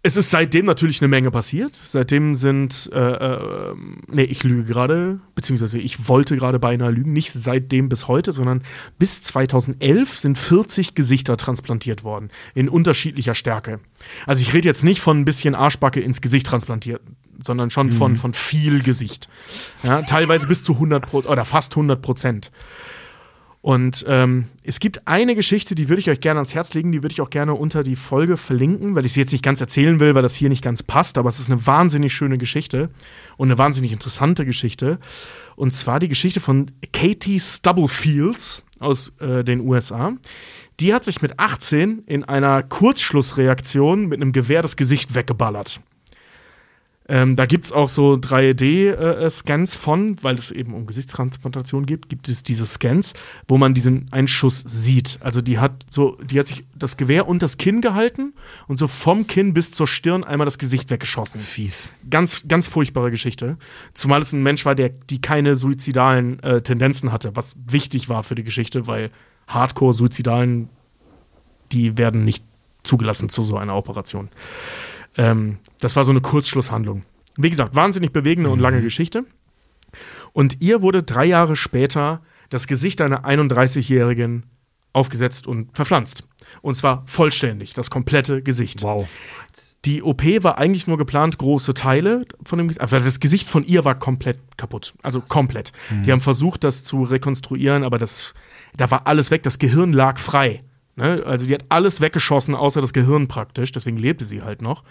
Es 0.02 0.16
ist 0.16 0.30
seitdem 0.30 0.64
natürlich 0.64 1.02
eine 1.02 1.08
Menge 1.08 1.30
passiert. 1.30 1.78
Seitdem 1.82 2.34
sind, 2.34 2.90
äh, 2.92 2.98
äh, 2.98 3.74
nee, 4.08 4.22
ich 4.22 4.42
lüge 4.44 4.64
gerade, 4.64 5.20
beziehungsweise 5.34 5.78
ich 5.78 6.08
wollte 6.08 6.36
gerade 6.38 6.58
beinahe 6.58 6.90
lügen, 6.90 7.12
nicht 7.12 7.32
seitdem 7.32 7.90
bis 7.90 8.08
heute, 8.08 8.32
sondern 8.32 8.62
bis 8.98 9.20
2011 9.20 10.16
sind 10.16 10.38
40 10.38 10.94
Gesichter 10.94 11.36
transplantiert 11.36 12.02
worden, 12.02 12.30
in 12.54 12.70
unterschiedlicher 12.70 13.34
Stärke. 13.34 13.80
Also 14.26 14.40
ich 14.40 14.54
rede 14.54 14.68
jetzt 14.68 14.84
nicht 14.84 15.00
von 15.00 15.20
ein 15.20 15.24
bisschen 15.26 15.54
Arschbacke 15.54 16.00
ins 16.00 16.22
Gesicht 16.22 16.46
transplantiert, 16.46 17.02
sondern 17.44 17.68
schon 17.68 17.92
von, 17.92 18.16
von 18.16 18.32
viel 18.32 18.82
Gesicht. 18.82 19.28
Ja, 19.82 20.00
teilweise 20.00 20.46
bis 20.46 20.62
zu 20.62 20.72
100 20.74 21.06
Pro 21.06 21.18
oder 21.18 21.44
fast 21.44 21.72
100 21.72 22.00
Prozent. 22.00 22.50
Und 23.62 24.06
ähm, 24.08 24.46
es 24.62 24.80
gibt 24.80 25.06
eine 25.06 25.34
Geschichte, 25.34 25.74
die 25.74 25.90
würde 25.90 26.00
ich 26.00 26.08
euch 26.08 26.20
gerne 26.20 26.38
ans 26.40 26.54
Herz 26.54 26.72
legen, 26.72 26.92
die 26.92 27.02
würde 27.02 27.12
ich 27.12 27.20
auch 27.20 27.28
gerne 27.28 27.52
unter 27.52 27.82
die 27.82 27.96
Folge 27.96 28.38
verlinken, 28.38 28.94
weil 28.94 29.04
ich 29.04 29.12
sie 29.12 29.20
jetzt 29.20 29.32
nicht 29.32 29.44
ganz 29.44 29.60
erzählen 29.60 30.00
will, 30.00 30.14
weil 30.14 30.22
das 30.22 30.34
hier 30.34 30.48
nicht 30.48 30.64
ganz 30.64 30.82
passt, 30.82 31.18
aber 31.18 31.28
es 31.28 31.40
ist 31.40 31.50
eine 31.50 31.66
wahnsinnig 31.66 32.14
schöne 32.14 32.38
Geschichte 32.38 32.88
und 33.36 33.48
eine 33.48 33.58
wahnsinnig 33.58 33.92
interessante 33.92 34.46
Geschichte. 34.46 34.98
Und 35.56 35.72
zwar 35.72 36.00
die 36.00 36.08
Geschichte 36.08 36.40
von 36.40 36.70
Katie 36.94 37.38
Stubblefields 37.38 38.64
aus 38.78 39.12
äh, 39.20 39.44
den 39.44 39.60
USA. 39.60 40.14
Die 40.80 40.94
hat 40.94 41.04
sich 41.04 41.20
mit 41.20 41.38
18 41.38 42.04
in 42.06 42.24
einer 42.24 42.62
Kurzschlussreaktion 42.62 44.06
mit 44.06 44.22
einem 44.22 44.32
Gewehr 44.32 44.62
das 44.62 44.76
Gesicht 44.76 45.14
weggeballert. 45.14 45.80
Ähm, 47.10 47.34
da 47.34 47.46
gibt 47.46 47.64
es 47.64 47.72
auch 47.72 47.88
so 47.88 48.12
3D-Scans 48.12 49.74
von, 49.74 50.16
weil 50.22 50.36
es 50.36 50.52
eben 50.52 50.74
um 50.74 50.86
Gesichtstransplantation 50.86 51.84
geht, 51.84 52.08
gibt 52.08 52.28
es 52.28 52.44
diese 52.44 52.64
Scans, 52.66 53.14
wo 53.48 53.58
man 53.58 53.74
diesen 53.74 54.06
Einschuss 54.12 54.60
sieht. 54.60 55.18
Also 55.20 55.40
die 55.40 55.58
hat 55.58 55.84
so, 55.90 56.16
die 56.22 56.38
hat 56.38 56.46
sich 56.46 56.64
das 56.76 56.96
Gewehr 56.96 57.26
unter 57.26 57.40
das 57.44 57.58
Kinn 57.58 57.80
gehalten 57.80 58.32
und 58.68 58.78
so 58.78 58.86
vom 58.86 59.26
Kinn 59.26 59.54
bis 59.54 59.72
zur 59.72 59.88
Stirn 59.88 60.22
einmal 60.22 60.44
das 60.44 60.58
Gesicht 60.58 60.88
weggeschossen. 60.90 61.40
Fies. 61.40 61.88
Ganz, 62.08 62.46
ganz 62.46 62.68
furchtbare 62.68 63.10
Geschichte. 63.10 63.56
Zumal 63.92 64.22
es 64.22 64.32
ein 64.32 64.44
Mensch 64.44 64.64
war, 64.64 64.76
der 64.76 64.90
die 64.90 65.20
keine 65.20 65.56
suizidalen 65.56 66.40
äh, 66.44 66.62
Tendenzen 66.62 67.10
hatte, 67.10 67.34
was 67.34 67.56
wichtig 67.66 68.08
war 68.08 68.22
für 68.22 68.36
die 68.36 68.44
Geschichte, 68.44 68.86
weil 68.86 69.10
Hardcore-Suizidalen, 69.48 70.68
die 71.72 71.98
werden 71.98 72.24
nicht 72.24 72.44
zugelassen 72.84 73.30
zu 73.30 73.42
so 73.42 73.56
einer 73.56 73.74
Operation. 73.74 74.28
Ähm, 75.16 75.58
das 75.80 75.96
war 75.96 76.04
so 76.04 76.10
eine 76.10 76.20
Kurzschlusshandlung. 76.20 77.02
Wie 77.36 77.50
gesagt, 77.50 77.74
wahnsinnig 77.74 78.12
bewegende 78.12 78.50
und 78.50 78.60
lange 78.60 78.82
Geschichte. 78.82 79.24
Und 80.32 80.60
ihr 80.60 80.82
wurde 80.82 81.02
drei 81.02 81.24
Jahre 81.24 81.56
später 81.56 82.20
das 82.48 82.66
Gesicht 82.66 83.00
einer 83.00 83.24
31-Jährigen 83.24 84.44
aufgesetzt 84.92 85.46
und 85.46 85.74
verpflanzt. 85.74 86.24
Und 86.62 86.74
zwar 86.74 87.04
vollständig, 87.06 87.74
das 87.74 87.90
komplette 87.90 88.42
Gesicht. 88.42 88.82
Wow. 88.82 89.08
Die 89.84 90.02
OP 90.02 90.22
war 90.42 90.58
eigentlich 90.58 90.86
nur 90.86 90.98
geplant, 90.98 91.38
große 91.38 91.72
Teile 91.72 92.26
von 92.44 92.58
dem 92.58 92.68
Gesicht. 92.68 92.82
Also 92.82 92.98
das 92.98 93.20
Gesicht 93.20 93.48
von 93.48 93.64
ihr 93.64 93.84
war 93.84 93.98
komplett 93.98 94.38
kaputt. 94.58 94.92
Also 95.02 95.20
komplett. 95.20 95.72
Die 96.04 96.12
haben 96.12 96.20
versucht, 96.20 96.64
das 96.64 96.82
zu 96.82 97.02
rekonstruieren, 97.02 97.82
aber 97.82 97.98
das, 97.98 98.34
da 98.76 98.90
war 98.90 99.06
alles 99.06 99.30
weg. 99.30 99.42
Das 99.42 99.58
Gehirn 99.58 99.92
lag 99.92 100.18
frei. 100.18 100.60
Ne? 101.00 101.22
Also 101.24 101.46
die 101.46 101.54
hat 101.54 101.64
alles 101.70 102.00
weggeschossen, 102.00 102.54
außer 102.54 102.80
das 102.80 102.92
Gehirn 102.92 103.26
praktisch. 103.26 103.72
Deswegen 103.72 103.96
lebte 103.96 104.24
sie 104.24 104.42
halt 104.42 104.60
noch. 104.60 104.84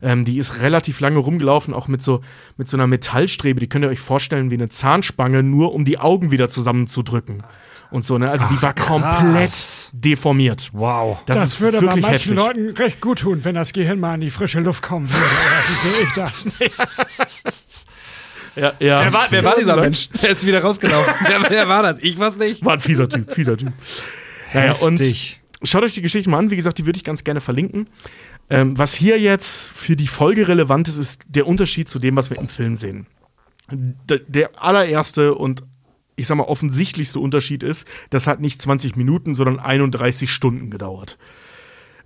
Ähm, 0.00 0.24
die 0.24 0.38
ist 0.38 0.60
relativ 0.60 1.00
lange 1.00 1.18
rumgelaufen, 1.18 1.74
auch 1.74 1.88
mit 1.88 2.02
so, 2.02 2.20
mit 2.56 2.68
so 2.68 2.76
einer 2.76 2.86
Metallstrebe. 2.86 3.58
Die 3.58 3.68
könnt 3.68 3.84
ihr 3.84 3.90
euch 3.90 4.00
vorstellen 4.00 4.50
wie 4.50 4.54
eine 4.54 4.68
Zahnspange, 4.68 5.42
nur 5.42 5.74
um 5.74 5.84
die 5.84 5.98
Augen 5.98 6.30
wieder 6.30 6.48
zusammenzudrücken. 6.48 7.42
Und 7.90 8.04
so, 8.04 8.18
ne? 8.18 8.30
Also 8.30 8.46
die 8.48 8.60
war 8.60 8.74
komplett 8.74 9.90
deformiert. 9.92 10.70
Wow. 10.72 11.22
Das, 11.26 11.36
Das, 11.36 11.48
ist 11.50 11.60
würde 11.60 11.80
bei 11.80 11.96
manchen 11.96 12.10
heftig. 12.10 12.34
Leuten 12.36 12.70
recht 12.76 13.00
gut 13.00 13.20
tun, 13.20 13.40
wenn 13.44 13.54
das 13.54 13.72
Gehirn 13.72 13.98
mal 13.98 14.14
in 14.14 14.20
die 14.20 14.30
frische 14.30 14.60
Luft 14.60 14.82
kommen 14.82 15.08
würde. 15.10 15.24
Oder 15.24 15.62
wie 15.68 15.88
sehe 15.88 16.68
ich 16.68 17.18
das? 17.18 17.86
Ja, 18.56 18.72
ja. 18.80 19.02
Wer 19.04 19.12
war, 19.12 19.30
wer 19.30 19.44
war 19.44 19.56
dieser 19.56 19.76
Mensch? 19.76 20.08
Der 20.20 20.30
ist 20.30 20.44
wieder 20.44 20.60
rausgelaufen. 20.60 21.14
wer, 21.28 21.48
wer 21.48 21.68
war 21.68 21.84
das? 21.84 21.98
Ich 22.00 22.18
war's 22.18 22.36
nicht. 22.36 22.64
War 22.64 22.72
ein 22.72 22.80
fieser 22.80 23.08
Typ, 23.08 23.32
fieser 23.32 23.56
Typ. 23.56 23.72
Naja, 24.52 24.72
und. 24.72 25.00
Schaut 25.62 25.82
euch 25.82 25.94
die 25.94 26.02
Geschichte 26.02 26.30
mal 26.30 26.38
an. 26.38 26.50
Wie 26.50 26.56
gesagt, 26.56 26.78
die 26.78 26.86
würde 26.86 26.96
ich 26.96 27.04
ganz 27.04 27.24
gerne 27.24 27.40
verlinken. 27.40 27.88
Ähm, 28.50 28.78
was 28.78 28.94
hier 28.94 29.18
jetzt 29.18 29.72
für 29.72 29.96
die 29.96 30.06
Folge 30.06 30.48
relevant 30.48 30.88
ist, 30.88 30.96
ist 30.96 31.22
der 31.28 31.46
Unterschied 31.46 31.88
zu 31.88 31.98
dem, 31.98 32.16
was 32.16 32.30
wir 32.30 32.38
im 32.38 32.48
Film 32.48 32.76
sehen. 32.76 33.06
D 33.70 34.20
der 34.26 34.62
allererste 34.62 35.34
und 35.34 35.62
ich 36.16 36.26
sag 36.26 36.36
mal 36.36 36.44
offensichtlichste 36.44 37.20
Unterschied 37.20 37.62
ist, 37.62 37.86
das 38.10 38.26
hat 38.26 38.40
nicht 38.40 38.60
20 38.60 38.96
Minuten, 38.96 39.34
sondern 39.34 39.60
31 39.60 40.32
Stunden 40.32 40.70
gedauert. 40.70 41.16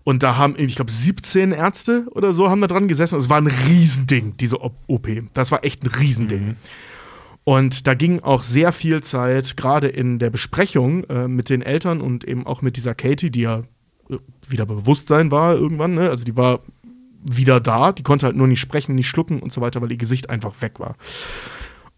Und 0.04 0.22
da 0.22 0.36
haben, 0.36 0.54
ich 0.58 0.74
glaube, 0.74 0.90
17 0.90 1.52
Ärzte 1.52 2.06
oder 2.10 2.32
so 2.32 2.50
haben 2.50 2.60
da 2.60 2.66
dran 2.66 2.88
gesessen. 2.88 3.18
Es 3.18 3.30
war 3.30 3.40
ein 3.40 3.46
Riesending, 3.46 4.36
diese 4.36 4.60
OP. 4.60 5.08
Das 5.32 5.52
war 5.52 5.64
echt 5.64 5.84
ein 5.84 5.88
Riesending. 5.88 6.56
Und 7.44 7.86
da 7.86 7.94
ging 7.94 8.20
auch 8.20 8.42
sehr 8.42 8.72
viel 8.72 9.02
Zeit, 9.02 9.56
gerade 9.56 9.88
in 9.88 10.18
der 10.18 10.30
Besprechung 10.30 11.04
äh, 11.04 11.26
mit 11.26 11.48
den 11.48 11.62
Eltern 11.62 12.00
und 12.00 12.24
eben 12.24 12.46
auch 12.46 12.62
mit 12.62 12.76
dieser 12.76 12.94
Katie, 12.94 13.30
die 13.30 13.40
ja 13.40 13.62
äh, 14.08 14.18
wieder 14.46 14.66
Bewusstsein 14.66 15.30
war 15.30 15.54
irgendwann. 15.54 15.94
Ne? 15.94 16.08
Also 16.08 16.24
die 16.24 16.36
war 16.36 16.60
wieder 17.24 17.60
da, 17.60 17.92
die 17.92 18.02
konnte 18.02 18.26
halt 18.26 18.36
nur 18.36 18.46
nicht 18.46 18.60
sprechen, 18.60 18.94
nicht 18.94 19.08
schlucken 19.08 19.40
und 19.40 19.52
so 19.52 19.60
weiter, 19.60 19.80
weil 19.80 19.90
ihr 19.90 19.96
Gesicht 19.98 20.30
einfach 20.30 20.60
weg 20.60 20.78
war. 20.78 20.96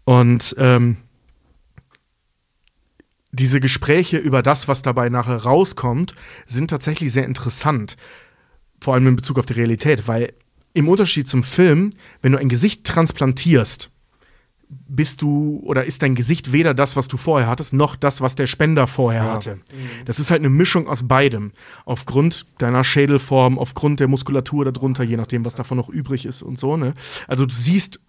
Und 0.03 0.55
ähm, 0.57 0.97
diese 3.31 3.59
Gespräche 3.59 4.17
über 4.17 4.41
das, 4.41 4.67
was 4.67 4.81
dabei 4.81 5.09
nachher 5.09 5.37
rauskommt, 5.37 6.15
sind 6.47 6.69
tatsächlich 6.69 7.11
sehr 7.11 7.25
interessant. 7.25 7.97
Vor 8.79 8.93
allem 8.93 9.07
in 9.07 9.15
Bezug 9.15 9.37
auf 9.37 9.45
die 9.45 9.53
Realität, 9.53 10.07
weil 10.07 10.33
im 10.73 10.87
Unterschied 10.87 11.27
zum 11.27 11.43
Film, 11.43 11.91
wenn 12.21 12.31
du 12.31 12.37
ein 12.37 12.49
Gesicht 12.49 12.83
transplantierst, 12.85 13.89
bist 14.87 15.21
du 15.21 15.61
oder 15.63 15.85
ist 15.85 16.01
dein 16.01 16.15
Gesicht 16.15 16.51
weder 16.51 16.73
das, 16.73 16.95
was 16.95 17.07
du 17.07 17.17
vorher 17.17 17.47
hattest, 17.47 17.73
noch 17.73 17.95
das, 17.95 18.21
was 18.21 18.35
der 18.35 18.47
Spender 18.47 18.87
vorher 18.87 19.23
hatte. 19.31 19.59
Das 20.05 20.19
ist 20.19 20.31
halt 20.31 20.41
eine 20.41 20.49
Mischung 20.49 20.87
aus 20.87 21.07
beidem. 21.07 21.51
Aufgrund 21.85 22.45
deiner 22.57 22.83
Schädelform, 22.83 23.57
aufgrund 23.59 23.99
der 23.99 24.07
Muskulatur 24.07 24.65
darunter, 24.71 25.03
je 25.03 25.17
nachdem, 25.17 25.45
was 25.45 25.55
davon 25.55 25.77
noch 25.77 25.89
übrig 25.89 26.25
ist 26.25 26.41
und 26.41 26.59
so. 26.59 26.77
Ne? 26.77 26.93
Also 27.27 27.45
du 27.45 27.53
siehst 27.53 27.99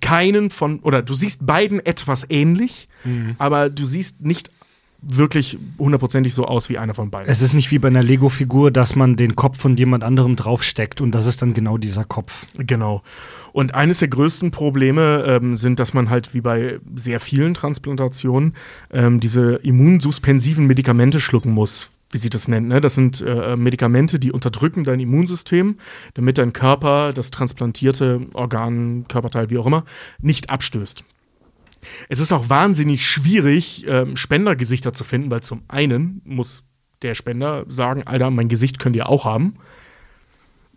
keinen 0.00 0.50
von, 0.50 0.80
oder 0.80 1.02
du 1.02 1.14
siehst 1.14 1.46
beiden 1.46 1.84
etwas 1.84 2.26
ähnlich, 2.28 2.88
aber 3.38 3.70
du 3.70 3.84
siehst 3.84 4.20
nicht 4.20 4.50
wirklich 5.06 5.58
hundertprozentig 5.78 6.34
so 6.34 6.46
aus 6.46 6.68
wie 6.68 6.78
einer 6.78 6.94
von 6.94 7.10
beiden. 7.10 7.30
Es 7.30 7.42
ist 7.42 7.52
nicht 7.52 7.70
wie 7.70 7.78
bei 7.78 7.88
einer 7.88 8.02
Lego-Figur, 8.02 8.70
dass 8.70 8.96
man 8.96 9.16
den 9.16 9.36
Kopf 9.36 9.58
von 9.58 9.76
jemand 9.76 10.04
anderem 10.04 10.36
draufsteckt 10.36 11.00
und 11.00 11.12
das 11.12 11.26
ist 11.26 11.42
dann 11.42 11.54
genau 11.54 11.78
dieser 11.78 12.04
Kopf. 12.04 12.46
Genau. 12.56 13.02
Und 13.52 13.74
eines 13.74 14.00
der 14.00 14.08
größten 14.08 14.50
Probleme 14.50 15.24
ähm, 15.26 15.56
sind, 15.56 15.78
dass 15.78 15.94
man 15.94 16.10
halt 16.10 16.34
wie 16.34 16.40
bei 16.40 16.80
sehr 16.96 17.20
vielen 17.20 17.54
Transplantationen 17.54 18.54
ähm, 18.92 19.20
diese 19.20 19.56
immunsuspensiven 19.56 20.66
Medikamente 20.66 21.20
schlucken 21.20 21.52
muss, 21.52 21.90
wie 22.10 22.18
sie 22.18 22.30
das 22.30 22.48
nennt. 22.48 22.68
Ne? 22.68 22.80
Das 22.80 22.94
sind 22.94 23.20
äh, 23.20 23.56
Medikamente, 23.56 24.18
die 24.18 24.32
unterdrücken 24.32 24.84
dein 24.84 25.00
Immunsystem, 25.00 25.76
damit 26.14 26.38
dein 26.38 26.52
Körper 26.52 27.12
das 27.12 27.30
transplantierte 27.30 28.22
Organ, 28.32 29.04
Körperteil, 29.08 29.50
wie 29.50 29.58
auch 29.58 29.66
immer, 29.66 29.84
nicht 30.20 30.50
abstößt. 30.50 31.04
Es 32.08 32.20
ist 32.20 32.32
auch 32.32 32.48
wahnsinnig 32.48 33.06
schwierig, 33.06 33.86
ähm, 33.86 34.16
Spendergesichter 34.16 34.92
zu 34.92 35.04
finden, 35.04 35.30
weil 35.30 35.42
zum 35.42 35.62
einen 35.68 36.20
muss 36.24 36.64
der 37.02 37.14
Spender 37.14 37.64
sagen, 37.68 38.06
Alter, 38.06 38.30
mein 38.30 38.48
Gesicht 38.48 38.78
könnt 38.78 38.96
ihr 38.96 39.08
auch 39.08 39.24
haben. 39.24 39.56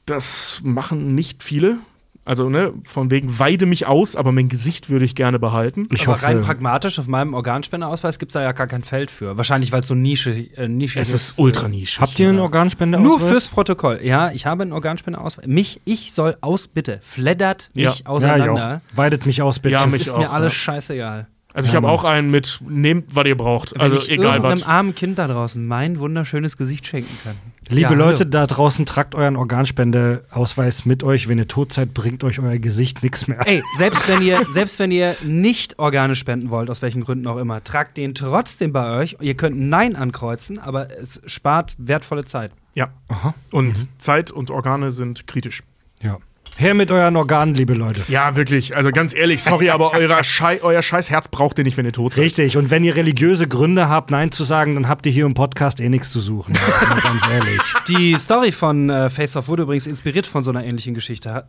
Das 0.06 0.62
machen 0.64 1.16
nicht 1.16 1.44
viele. 1.44 1.80
Also, 2.28 2.50
ne, 2.50 2.74
von 2.84 3.10
wegen 3.10 3.40
weide 3.40 3.66
mich 3.66 3.86
aus, 3.88 4.18
aber 4.18 4.34
mein 4.34 4.50
Gesicht 4.50 4.90
würde 4.90 5.06
ich 5.06 5.16
gerne 5.16 5.40
behalten. 5.40 5.88
Ich 5.94 6.10
Aber 6.10 6.22
rein 6.22 6.40
hoffe, 6.40 6.46
pragmatisch, 6.48 7.00
auf 7.00 7.08
meinem 7.08 7.34
Organspenderausweis 7.34 8.20
gibt 8.20 8.32
es 8.32 8.34
da 8.34 8.42
ja 8.42 8.52
gar 8.52 8.68
kein 8.68 8.84
Feld 8.84 9.12
für. 9.12 9.38
Wahrscheinlich, 9.38 9.72
weil 9.72 9.80
es 9.80 9.88
so 9.88 9.96
Nische, 9.96 10.32
äh, 10.32 10.68
nischig 10.68 11.02
Es 11.02 11.14
ist 11.14 11.40
ultra 11.40 11.70
nischig. 11.70 12.02
habt 12.02 12.20
ihr 12.20 12.28
einen 12.28 12.40
ja. 12.40 12.44
Organspendeausweis? 12.44 13.08
Nur 13.08 13.20
fürs 13.22 13.48
Protokoll. 13.48 14.02
Ja, 14.04 14.32
ich 14.32 14.46
habe 14.46 14.64
einen 14.64 14.74
Organspenderausweis. 14.74 15.48
Mich, 15.48 15.80
ich 15.86 16.12
soll 16.12 16.36
aus, 16.42 16.68
bitte, 16.68 17.00
fleddert 17.02 17.70
mich 17.76 17.86
Ja. 17.86 17.92
ja, 17.94 18.06
auseinander. 18.08 18.82
auch. 18.92 18.98
Weidet 18.98 19.26
mich 19.26 19.42
aus, 19.42 19.60
bitte. 19.60 19.76
Ja, 19.76 19.84
das 19.84 19.92
mich 19.94 20.02
ist 20.02 20.10
auch, 20.10 20.18
mir 20.18 20.30
alles 20.30 20.52
ja. 20.52 20.60
scheißegal. 20.60 21.28
Also, 21.54 21.70
ich 21.70 21.76
habe 21.76 21.88
auch 21.90 22.04
einen 22.04 22.30
mit, 22.30 22.60
nehmt, 22.68 23.16
was 23.16 23.26
ihr 23.26 23.38
braucht. 23.38 23.74
Wenn 23.74 23.82
Also, 23.82 23.96
ich 23.96 24.12
egal 24.12 24.44
was. 24.44 24.64
armen 24.64 24.94
Kind 24.94 25.18
da 25.18 25.28
draußen 25.28 25.66
mein 25.66 25.98
wunderschönes 25.98 26.56
Gesicht 26.58 26.86
schenken 26.86 27.18
kann. 27.24 27.36
Liebe 27.70 27.82
Ja, 27.82 27.90
hallo. 27.90 28.06
Leute 28.06 28.26
da 28.26 28.48
draußen, 28.48 28.86
tragt 28.86 29.16
euren 29.16 29.36
Organspendeausweis 29.36 30.86
mit 30.86 31.04
euch. 31.04 31.28
Wenn 31.28 31.38
ihr 31.38 31.48
tot 31.48 31.74
seid, 31.74 31.94
bringt 31.94 32.24
euch 32.24 32.40
euer 32.40 32.58
Gesicht 32.58 33.04
nichts 33.04 33.28
mehr. 33.28 33.46
Ey, 33.46 33.62
selbst 33.76 34.08
wenn 34.08 34.22
ihr, 34.22 34.46
selbst 34.48 34.80
wenn 34.80 34.92
ihr 34.92 35.16
nicht 35.24 35.78
Organe 35.80 36.16
spenden 36.16 36.50
wollt, 36.50 36.70
aus 36.70 36.82
welchen 36.82 37.02
Gründen 37.02 37.28
auch 37.28 37.38
immer, 37.38 37.64
tragt 37.64 37.98
den 37.98 38.14
trotzdem 38.14 38.72
bei 38.72 38.98
euch. 38.98 39.18
Ihr 39.20 39.36
könnt 39.36 39.58
Nein 39.60 39.96
ankreuzen, 39.96 40.60
aber 40.60 40.90
es 41.00 41.22
spart 41.26 41.76
wertvolle 41.78 42.26
Zeit. 42.26 42.52
Ja. 42.76 42.90
Aha. 43.08 43.34
Und 43.52 43.90
Zeit 43.98 44.32
und 44.32 44.52
Organe 44.52 44.92
sind 44.92 45.28
kritisch. 45.28 45.64
Ja. 46.02 46.20
Her 46.60 46.74
mit 46.74 46.90
euren 46.90 47.16
Organen, 47.16 47.54
liebe 47.54 47.76
Leute. 47.76 48.02
Ja, 48.08 48.36
wirklich. 48.36 48.76
Also 48.76 48.90
ganz 48.90 49.14
ehrlich, 49.14 49.44
sorry, 49.44 49.70
aber 49.72 49.94
euer, 49.94 50.24
Schei 50.24 50.60
euer 50.64 50.82
scheiß 50.82 51.12
Herz 51.12 51.28
braucht 51.28 51.60
ihr 51.60 51.64
nicht, 51.64 51.78
wenn 51.78 51.86
ihr 51.86 51.92
tot 51.92 52.16
seid. 52.16 52.26
Richtig. 52.26 52.58
Und 52.58 52.72
wenn 52.72 52.84
ihr 52.84 52.96
religiöse 52.96 53.48
Gründe 53.48 53.90
habt, 53.90 54.10
Nein 54.10 54.32
zu 54.32 54.44
sagen, 54.44 54.74
dann 54.74 54.88
habt 54.88 55.06
ihr 55.06 55.12
hier 55.12 55.28
im 55.28 55.36
Podcast 55.36 55.80
eh 55.80 55.88
nichts 55.88 56.10
zu 56.10 56.20
suchen. 56.20 56.58
Ganz 57.04 57.22
ehrlich. 57.32 57.62
Die 57.88 58.18
Story 58.18 58.52
von 58.52 58.90
äh, 58.90 59.12
Face 59.12 59.36
Off 59.36 59.48
wurde 59.48 59.64
übrigens 59.64 59.86
inspiriert 59.86 60.26
von 60.26 60.44
so 60.44 60.50
einer 60.50 60.66
ähnlichen 60.66 60.96
Geschichte. 60.96 61.46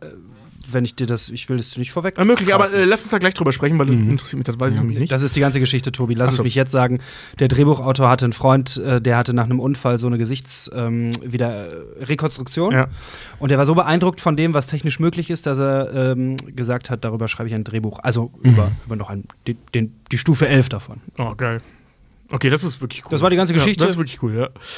Wenn 0.71 0.85
ich 0.85 0.95
dir 0.95 1.07
das, 1.07 1.29
ich 1.29 1.49
will 1.49 1.57
das 1.57 1.77
nicht 1.77 1.91
vorweg. 1.91 2.17
Ja, 2.17 2.25
möglich, 2.25 2.53
aber 2.53 2.71
äh, 2.73 2.85
lass 2.85 3.01
uns 3.01 3.11
da 3.11 3.17
gleich 3.17 3.33
drüber 3.33 3.51
sprechen, 3.51 3.77
weil 3.79 3.87
das 3.87 3.95
interessiert 3.95 4.37
mich, 4.39 4.45
das 4.45 4.59
weiß 4.59 4.73
ich 4.73 4.79
nämlich 4.79 4.99
nicht. 4.99 5.11
Das 5.11 5.21
ist 5.23 5.35
die 5.35 5.39
ganze 5.39 5.59
Geschichte, 5.59 5.91
Tobi. 5.91 6.13
Lass 6.13 6.31
so. 6.35 6.41
es 6.41 6.43
mich 6.43 6.55
jetzt 6.55 6.71
sagen. 6.71 6.99
Der 7.39 7.47
Drehbuchautor 7.47 8.09
hatte 8.09 8.25
einen 8.25 8.33
Freund, 8.33 8.77
äh, 8.77 9.01
der 9.01 9.17
hatte 9.17 9.33
nach 9.33 9.45
einem 9.45 9.59
Unfall 9.59 9.99
so 9.99 10.07
eine 10.07 10.17
Gesichts 10.17 10.71
ähm, 10.73 11.11
wieder 11.23 11.71
äh, 11.99 12.03
Rekonstruktion. 12.05 12.73
Ja. 12.73 12.87
Und 13.39 13.51
er 13.51 13.57
war 13.57 13.65
so 13.65 13.75
beeindruckt 13.75 14.21
von 14.21 14.35
dem, 14.37 14.53
was 14.53 14.67
technisch 14.67 14.99
möglich 14.99 15.29
ist, 15.29 15.45
dass 15.45 15.59
er 15.59 15.93
ähm, 15.93 16.35
gesagt 16.55 16.89
hat, 16.89 17.03
darüber 17.03 17.27
schreibe 17.27 17.49
ich 17.49 17.55
ein 17.55 17.63
Drehbuch. 17.63 17.99
Also 17.99 18.31
Mhm. 18.41 18.51
über, 18.51 18.71
über 18.85 18.95
noch 18.95 19.09
ein, 19.09 19.23
die, 19.47 19.55
den, 19.73 19.95
die 20.11 20.17
Stufe 20.17 20.47
11 20.47 20.69
davon. 20.69 20.97
Oh, 21.19 21.33
geil. 21.35 21.61
Okay, 22.31 22.49
das 22.51 22.63
ist 22.63 22.79
wirklich 22.79 23.03
cool. 23.05 23.11
Das 23.11 23.21
war 23.23 23.29
die 23.31 23.35
ganze 23.35 23.53
Geschichte. 23.53 23.79
Ja, 23.81 23.87
das 23.87 23.95
ist 23.95 23.97
wirklich 23.97 24.21
cool, 24.21 24.35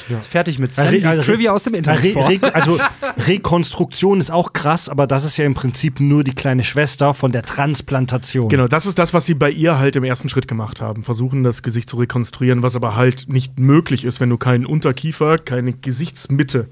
ja. 0.08 0.18
Ist 0.18 0.26
fertig 0.28 0.58
mit 0.58 0.70
Ja, 0.70 0.76
Sven. 0.84 0.86
re- 0.86 0.96
Lies 0.96 1.04
also- 1.06 1.22
Trivia 1.22 1.52
aus 1.52 1.62
dem 1.64 1.74
Ja, 1.74 1.78
Internet 1.78 2.16
re, 2.16 2.42
re, 2.42 2.54
also 2.54 2.78
Rekonstruktion 3.26 4.20
ist 4.20 4.30
auch 4.30 4.52
krass, 4.52 4.88
aber 4.88 5.06
das 5.06 5.24
ist 5.24 5.36
ja 5.36 5.44
im 5.44 5.54
Prinzip 5.54 6.00
nur 6.00 6.24
die 6.24 6.34
kleine 6.34 6.64
Schwester 6.64 7.12
von 7.12 7.30
der 7.30 7.42
Transplantation. 7.42 8.48
Genau, 8.48 8.68
das 8.68 8.86
ist 8.86 8.98
das, 8.98 9.12
was 9.12 9.26
sie 9.26 9.34
bei 9.34 9.50
ihr 9.50 9.78
halt 9.78 9.96
im 9.96 10.04
ersten 10.04 10.28
Schritt 10.28 10.48
gemacht 10.48 10.80
haben. 10.80 11.04
Versuchen, 11.04 11.44
das 11.44 11.62
Gesicht 11.62 11.88
zu 11.90 11.96
rekonstruieren, 11.96 12.62
was 12.62 12.74
aber 12.74 12.96
halt 12.96 13.28
nicht 13.28 13.58
möglich 13.58 14.04
ist, 14.04 14.20
wenn 14.20 14.30
du 14.30 14.38
keinen 14.38 14.64
Unterkiefer, 14.64 15.36
keine 15.38 15.72
Gesichtsmitte. 15.74 16.68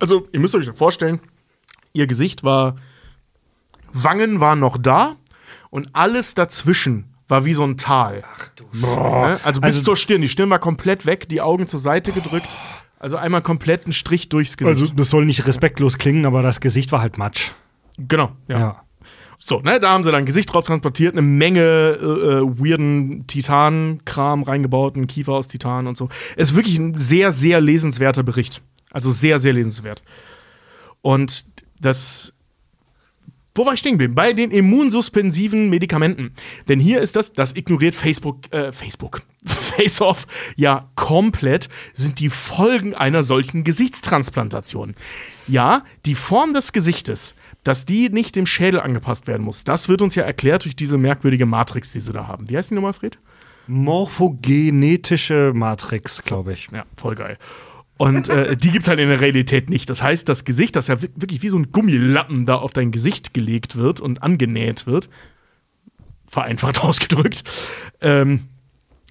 Also, 0.00 0.28
ihr 0.32 0.40
müsst 0.40 0.54
euch 0.54 0.66
das 0.66 0.76
vorstellen, 0.78 1.20
ihr 1.92 2.06
Gesicht 2.06 2.44
war, 2.44 2.76
Wangen 3.92 4.40
waren 4.40 4.58
noch 4.58 4.76
da 4.76 5.16
und 5.70 5.88
alles 5.92 6.34
dazwischen 6.34 7.04
war 7.28 7.44
wie 7.44 7.54
so 7.54 7.64
ein 7.64 7.76
Tal. 7.76 8.22
Ach 8.36 8.48
du 8.56 8.64
Also 9.44 9.60
bis 9.60 9.76
Also- 9.76 9.82
zur 9.82 9.96
Stirn. 9.96 10.22
Die 10.22 10.28
Stirn 10.28 10.50
war 10.50 10.58
komplett 10.58 11.06
weg, 11.06 11.28
die 11.28 11.40
Augen 11.40 11.66
zur 11.66 11.80
Seite 11.80 12.12
gedrückt. 12.12 12.56
Also 12.98 13.16
einmal 13.16 13.42
komplett 13.42 13.84
einen 13.84 13.92
Strich 13.92 14.28
durchs 14.30 14.56
Gesicht. 14.56 14.80
Also 14.82 14.94
das 14.94 15.10
soll 15.10 15.26
nicht 15.26 15.46
respektlos 15.46 15.98
klingen, 15.98 16.24
aber 16.26 16.42
das 16.42 16.60
Gesicht 16.60 16.90
war 16.92 17.00
halt 17.00 17.18
Matsch. 17.18 17.50
genau, 17.98 18.32
ja. 18.48 18.58
Ja. 18.58 18.80
So, 19.38 19.60
ne, 19.60 19.78
da 19.78 19.90
haben 19.90 20.04
sie 20.04 20.12
dann 20.12 20.24
Gesicht 20.24 20.54
drauf 20.54 20.64
transportiert, 20.64 21.12
eine 21.12 21.20
Menge 21.20 21.60
äh, 21.60 22.04
äh, 22.04 22.42
weirden 22.58 23.26
Titan-Kram 23.26 24.42
reingebaut, 24.44 24.96
einen 24.96 25.06
Kiefer 25.06 25.32
aus 25.32 25.48
Titan 25.48 25.86
und 25.86 25.98
so. 25.98 26.08
Es 26.36 26.50
ist 26.50 26.56
wirklich 26.56 26.78
ein 26.78 26.98
sehr, 26.98 27.30
sehr 27.32 27.60
lesenswerter 27.60 28.22
Bericht. 28.22 28.62
Also 28.90 29.10
sehr, 29.12 29.38
sehr 29.38 29.52
lesenswert. 29.52 30.02
Und 31.02 31.44
das. 31.80 32.32
Wo 33.56 33.64
war 33.64 33.74
ich 33.74 33.80
stehen 33.80 33.92
geblieben? 33.92 34.16
Bei 34.16 34.32
den 34.32 34.50
immunsuspensiven 34.50 35.70
Medikamenten. 35.70 36.32
Denn 36.68 36.80
hier 36.80 37.00
ist 37.00 37.14
das, 37.14 37.32
das 37.32 37.54
ignoriert 37.54 37.94
Facebook, 37.94 38.52
äh, 38.52 38.72
Facebook, 38.72 39.22
Face-Off 39.46 40.26
ja 40.56 40.90
komplett, 40.96 41.68
sind 41.92 42.18
die 42.18 42.30
Folgen 42.30 42.94
einer 42.94 43.22
solchen 43.22 43.62
Gesichtstransplantation. 43.62 44.96
Ja, 45.46 45.84
die 46.04 46.16
Form 46.16 46.52
des 46.52 46.72
Gesichtes, 46.72 47.36
dass 47.62 47.86
die 47.86 48.08
nicht 48.08 48.34
dem 48.34 48.46
Schädel 48.46 48.80
angepasst 48.80 49.28
werden 49.28 49.44
muss, 49.44 49.62
das 49.62 49.88
wird 49.88 50.02
uns 50.02 50.16
ja 50.16 50.24
erklärt 50.24 50.64
durch 50.64 50.74
diese 50.74 50.98
merkwürdige 50.98 51.46
Matrix, 51.46 51.92
die 51.92 52.00
sie 52.00 52.12
da 52.12 52.26
haben. 52.26 52.50
Wie 52.50 52.56
heißt 52.56 52.72
die 52.72 52.74
nochmal, 52.74 52.92
Fred? 52.92 53.18
Morphogenetische 53.68 55.52
Matrix, 55.54 56.24
glaube 56.24 56.54
ich. 56.54 56.68
Ja, 56.72 56.84
voll 56.96 57.14
geil. 57.14 57.38
Und 57.96 58.28
äh, 58.28 58.56
die 58.56 58.70
gibt's 58.72 58.88
halt 58.88 58.98
in 58.98 59.08
der 59.08 59.20
Realität 59.20 59.70
nicht. 59.70 59.88
Das 59.88 60.02
heißt, 60.02 60.28
das 60.28 60.44
Gesicht, 60.44 60.74
das 60.74 60.88
ja 60.88 61.00
wi- 61.00 61.10
wirklich 61.14 61.42
wie 61.42 61.48
so 61.48 61.56
ein 61.58 61.70
Gummilappen 61.70 62.44
da 62.44 62.56
auf 62.56 62.72
dein 62.72 62.90
Gesicht 62.90 63.34
gelegt 63.34 63.76
wird 63.76 64.00
und 64.00 64.22
angenäht 64.22 64.86
wird, 64.86 65.08
vereinfacht 66.26 66.78
ausgedrückt, 66.82 67.44
ähm, 68.00 68.48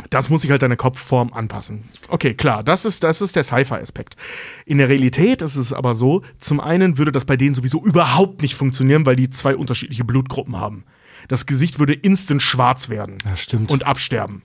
das 0.09 0.29
muss 0.29 0.41
sich 0.41 0.49
halt 0.51 0.61
deine 0.63 0.75
Kopfform 0.75 1.31
anpassen. 1.33 1.83
Okay, 2.09 2.33
klar, 2.33 2.63
das 2.63 2.83
ist, 2.83 3.03
das 3.03 3.21
ist 3.21 3.35
der 3.35 3.43
Sci-Fi-Aspekt. 3.43 4.17
In 4.65 4.79
der 4.79 4.89
Realität 4.89 5.41
ist 5.43 5.55
es 5.55 5.71
aber 5.71 5.93
so, 5.93 6.23
zum 6.39 6.59
einen 6.59 6.97
würde 6.97 7.11
das 7.11 7.25
bei 7.25 7.37
denen 7.37 7.53
sowieso 7.53 7.81
überhaupt 7.85 8.41
nicht 8.41 8.55
funktionieren, 8.55 9.05
weil 9.05 9.15
die 9.15 9.29
zwei 9.29 9.55
unterschiedliche 9.55 10.03
Blutgruppen 10.03 10.57
haben. 10.57 10.83
Das 11.27 11.45
Gesicht 11.45 11.79
würde 11.79 11.93
instant 11.93 12.41
schwarz 12.41 12.89
werden 12.89 13.19
Ja, 13.23 13.37
stimmt. 13.37 13.71
und 13.71 13.85
absterben. 13.85 14.41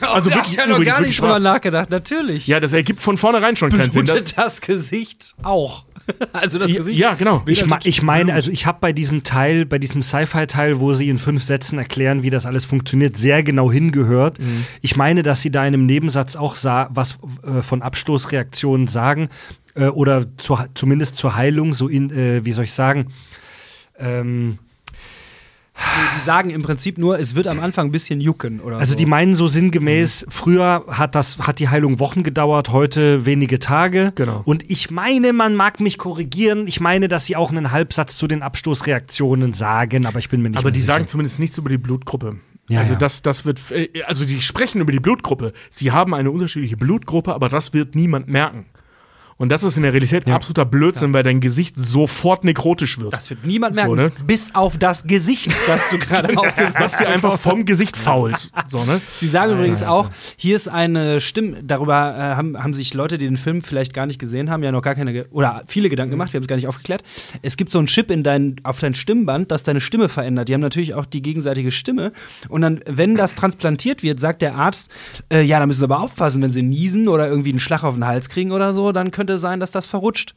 Also 0.00 0.30
ja, 0.30 0.36
wirklich 0.36 0.54
ich 0.54 0.58
habe 0.58 0.70
noch 0.70 0.76
übrigens 0.76 0.96
gar 0.96 1.06
nicht 1.06 1.20
drüber 1.20 1.40
nachgedacht. 1.40 1.90
Natürlich. 1.90 2.46
Ja, 2.46 2.60
das 2.60 2.72
ergibt 2.72 3.00
von 3.00 3.16
vornherein 3.16 3.56
schon 3.56 3.70
keinen 3.70 3.90
Sinn. 3.90 4.04
Das, 4.04 4.14
Blutet 4.14 4.38
das 4.38 4.60
Gesicht 4.60 5.34
auch. 5.42 5.84
Also 6.32 6.58
das 6.58 6.72
Gesicht. 6.72 6.98
ja, 6.98 7.14
genau. 7.14 7.42
Ich, 7.46 7.64
ich 7.84 8.02
meine, 8.02 8.34
also 8.34 8.50
ich 8.50 8.66
habe 8.66 8.78
bei 8.80 8.92
diesem 8.92 9.22
Teil, 9.22 9.64
bei 9.64 9.78
diesem 9.78 10.02
Sci-Fi-Teil, 10.02 10.80
wo 10.80 10.94
sie 10.94 11.08
in 11.08 11.16
fünf 11.16 11.44
Sätzen 11.44 11.78
erklären, 11.78 12.24
wie 12.24 12.30
das 12.30 12.44
alles 12.44 12.64
funktioniert, 12.64 13.16
sehr 13.16 13.44
genau 13.44 13.70
hingehört. 13.70 14.40
Mhm. 14.40 14.64
Ich 14.80 14.96
meine, 14.96 15.22
dass 15.22 15.42
sie 15.42 15.52
da 15.52 15.60
in 15.60 15.74
einem 15.74 15.86
Nebensatz 15.86 16.34
auch 16.34 16.56
sa 16.56 16.88
was 16.92 17.18
äh, 17.44 17.62
von 17.62 17.82
Abstoßreaktionen 17.82 18.88
sagen 18.88 19.28
äh, 19.76 19.86
oder 19.86 20.24
zur, 20.38 20.66
zumindest 20.74 21.16
zur 21.16 21.36
Heilung, 21.36 21.72
so 21.72 21.86
in, 21.86 22.10
äh, 22.10 22.44
wie 22.44 22.52
soll 22.52 22.64
ich 22.64 22.72
sagen, 22.72 23.12
ähm, 23.96 24.58
Die 25.74 26.20
sagen 26.20 26.50
im 26.50 26.62
Prinzip 26.62 26.98
nur, 26.98 27.18
es 27.18 27.34
wird 27.34 27.46
am 27.46 27.58
Anfang 27.58 27.86
ein 27.88 27.92
bisschen 27.92 28.20
jucken 28.20 28.60
oder 28.60 28.76
Also 28.76 28.92
so. 28.92 28.96
die 28.96 29.06
meinen 29.06 29.34
so 29.34 29.46
sinngemäß, 29.46 30.26
früher 30.28 30.84
hat 30.88 31.14
das 31.14 31.38
hat 31.38 31.58
die 31.58 31.68
Heilung 31.68 31.98
Wochen 31.98 32.22
gedauert, 32.22 32.70
heute 32.70 33.24
wenige 33.24 33.58
Tage. 33.58 34.12
Genau. 34.14 34.42
Und 34.44 34.70
ich 34.70 34.90
meine, 34.90 35.32
man 35.32 35.54
mag 35.54 35.80
mich 35.80 35.98
korrigieren. 35.98 36.66
Ich 36.66 36.80
meine, 36.80 37.08
dass 37.08 37.24
sie 37.26 37.36
auch 37.36 37.50
einen 37.50 37.72
Halbsatz 37.72 38.16
zu 38.16 38.26
den 38.26 38.42
Abstoßreaktionen 38.42 39.54
sagen, 39.54 40.06
aber 40.06 40.18
ich 40.18 40.28
bin 40.28 40.42
mir 40.42 40.50
nicht 40.50 40.58
aber 40.58 40.66
mehr 40.66 40.72
die 40.72 40.80
sicher. 40.80 40.92
sagen 40.94 41.06
zumindest 41.06 41.38
nichts 41.40 41.56
über 41.58 41.70
die 41.70 41.78
Blutgruppe. 41.78 42.36
Ja, 42.68 42.80
also 42.80 42.92
ja. 42.92 42.98
das, 42.98 43.22
das 43.22 43.44
wird, 43.44 43.60
äh, 43.70 44.02
also 44.06 44.24
die 44.24 44.40
sprechen 44.40 44.80
über 44.80 44.92
die 44.92 45.00
Blutgruppe. 45.00 45.52
Sie 45.70 45.90
haben 45.90 46.14
eine 46.14 46.30
unterschiedliche 46.30 46.76
Blutgruppe, 46.76 47.34
aber 47.34 47.48
das 47.48 47.72
wird 47.72 47.94
niemand 47.94 48.28
merken. 48.28 48.66
Und 49.42 49.48
das 49.48 49.64
ist 49.64 49.76
in 49.76 49.82
der 49.82 49.92
Realität 49.92 50.30
absoluter 50.30 50.64
Blödsinn, 50.64 51.12
weil 51.12 51.24
dein 51.24 51.40
Gesicht 51.40 51.74
sofort 51.76 52.44
nekrotisch 52.44 53.00
wird. 53.00 53.12
das 53.12 53.28
wird 53.28 53.44
niemand 53.44 53.74
So, 53.74 53.96
merken. 53.96 54.18
ne? 54.20 54.24
Bis 54.24 54.54
auf 54.54 54.78
das 54.78 55.02
Gesicht, 55.08 55.52
das 55.66 55.80
du 55.90 55.98
gerade 55.98 56.28
aufgesagt 56.38 56.78
was 56.78 56.96
dir 56.96 57.08
einfach 57.08 57.40
vom 57.40 57.64
Gesicht 57.64 57.96
fault. 57.96 58.52
So, 58.68 58.84
ne? 58.84 59.00
Sie 59.16 59.26
sagen 59.26 59.54
übrigens 59.54 59.82
auch, 59.82 60.10
hier 60.36 60.54
ist 60.54 60.68
eine 60.68 61.20
Stimme, 61.20 61.64
darüber 61.64 62.14
äh, 62.16 62.36
haben, 62.36 62.56
haben 62.56 62.72
sich 62.72 62.94
Leute, 62.94 63.18
die 63.18 63.24
den 63.24 63.36
Film 63.36 63.62
vielleicht 63.62 63.94
gar 63.94 64.06
nicht 64.06 64.20
gesehen 64.20 64.48
haben, 64.48 64.62
ja 64.62 64.70
noch 64.70 64.80
gar 64.80 64.94
keine, 64.94 65.26
oder 65.32 65.64
viele 65.66 65.88
Gedanken 65.88 66.12
gemacht, 66.12 66.32
wir 66.32 66.38
haben 66.38 66.42
es 66.44 66.48
gar 66.48 66.54
nicht 66.54 66.68
aufgeklärt. 66.68 67.02
Es 67.42 67.56
gibt 67.56 67.72
so 67.72 67.78
einen 67.78 67.88
Chip 67.88 68.12
in 68.12 68.22
dein, 68.22 68.54
auf 68.62 68.78
dein 68.78 68.94
Stimmband, 68.94 69.50
das 69.50 69.64
deine 69.64 69.80
Stimme 69.80 70.08
verändert. 70.08 70.50
Die 70.50 70.54
haben 70.54 70.60
natürlich 70.60 70.94
auch 70.94 71.04
die 71.04 71.20
gegenseitige 71.20 71.72
Stimme. 71.72 72.12
Und 72.48 72.62
dann, 72.62 72.78
wenn 72.86 73.16
das 73.16 73.34
transplantiert 73.34 74.04
wird, 74.04 74.20
sagt 74.20 74.40
der 74.40 74.54
Arzt, 74.54 74.92
äh, 75.32 75.42
ja, 75.42 75.58
da 75.58 75.66
müssen 75.66 75.80
sie 75.80 75.84
aber 75.86 75.98
aufpassen, 75.98 76.40
wenn 76.42 76.52
sie 76.52 76.62
niesen 76.62 77.08
oder 77.08 77.26
irgendwie 77.26 77.50
einen 77.50 77.58
Schlag 77.58 77.82
auf 77.82 77.94
den 77.94 78.06
Hals 78.06 78.28
kriegen 78.28 78.52
oder 78.52 78.72
so, 78.72 78.92
dann 78.92 79.10
könnte 79.10 79.31
sein, 79.38 79.60
dass 79.60 79.70
das 79.70 79.86
verrutscht. 79.86 80.34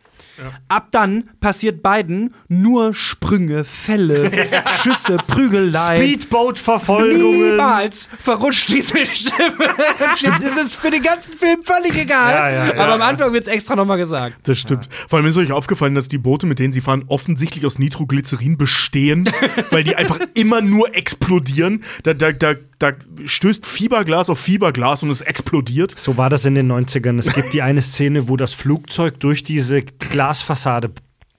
Ab 0.67 0.89
dann 0.91 1.29
passiert 1.39 1.81
beiden 1.81 2.33
nur 2.49 2.93
Sprünge, 2.93 3.63
Fälle, 3.63 4.31
Schüsse, 4.83 5.17
Prügelei. 5.27 5.97
Speedboat-Verfolgungen. 5.97 7.51
Niemals 7.51 8.09
verrutscht 8.19 8.69
diese 8.69 9.05
Stimme. 9.05 9.69
Stimmt, 10.15 10.43
es 10.43 10.57
ist 10.57 10.75
für 10.75 10.91
den 10.91 11.01
ganzen 11.01 11.37
Film 11.37 11.61
völlig 11.61 11.95
egal. 11.95 12.33
Ja, 12.33 12.49
ja, 12.49 12.73
ja. 12.73 12.81
Aber 12.81 12.93
am 12.93 13.01
Anfang 13.01 13.31
wird 13.33 13.47
es 13.47 13.53
extra 13.53 13.75
nochmal 13.75 13.97
gesagt. 13.97 14.35
Das 14.43 14.59
stimmt. 14.59 14.89
Vor 15.07 15.17
allem 15.17 15.27
ist 15.27 15.37
euch 15.37 15.51
aufgefallen, 15.51 15.95
dass 15.95 16.09
die 16.09 16.17
Boote, 16.17 16.45
mit 16.47 16.59
denen 16.59 16.73
sie 16.73 16.81
fahren, 16.81 17.05
offensichtlich 17.07 17.65
aus 17.65 17.79
Nitroglycerin 17.79 18.57
bestehen, 18.57 19.29
weil 19.71 19.83
die 19.83 19.95
einfach 19.95 20.19
immer 20.33 20.61
nur 20.61 20.95
explodieren. 20.95 21.83
Da, 22.03 22.13
da, 22.13 22.33
da, 22.33 22.55
da 22.91 22.93
stößt 23.25 23.65
Fiberglas 23.65 24.29
auf 24.29 24.39
Fiberglas 24.39 25.03
und 25.03 25.09
es 25.09 25.21
explodiert. 25.21 25.97
So 25.97 26.17
war 26.17 26.29
das 26.29 26.45
in 26.45 26.55
den 26.55 26.71
90ern. 26.71 27.19
Es 27.19 27.31
gibt 27.33 27.53
die 27.53 27.61
eine 27.61 27.81
Szene, 27.81 28.27
wo 28.27 28.37
das 28.37 28.53
Flugzeug 28.53 29.19
durch 29.19 29.43
diese 29.43 29.81
Glasfassade 29.83 30.91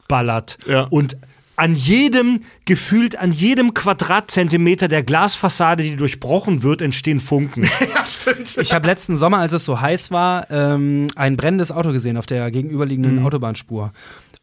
ballert 0.08 0.58
Ja. 0.66 0.82
und 0.84 1.16
an 1.58 1.74
jedem, 1.74 2.42
gefühlt 2.66 3.16
an 3.18 3.32
jedem 3.32 3.72
Quadratzentimeter 3.72 4.88
der 4.88 5.02
Glasfassade, 5.02 5.82
die 5.82 5.96
durchbrochen 5.96 6.62
wird, 6.62 6.82
entstehen 6.82 7.18
Funken. 7.18 7.64
Ja, 7.94 8.04
stimmt. 8.04 8.58
Ich 8.60 8.74
habe 8.74 8.86
letzten 8.86 9.16
Sommer, 9.16 9.38
als 9.38 9.54
es 9.54 9.64
so 9.64 9.80
heiß 9.80 10.10
war, 10.10 10.50
ähm, 10.50 11.06
ein 11.16 11.36
brennendes 11.38 11.72
Auto 11.72 11.92
gesehen 11.92 12.18
auf 12.18 12.26
der 12.26 12.50
gegenüberliegenden 12.50 13.24
Autobahnspur. 13.24 13.92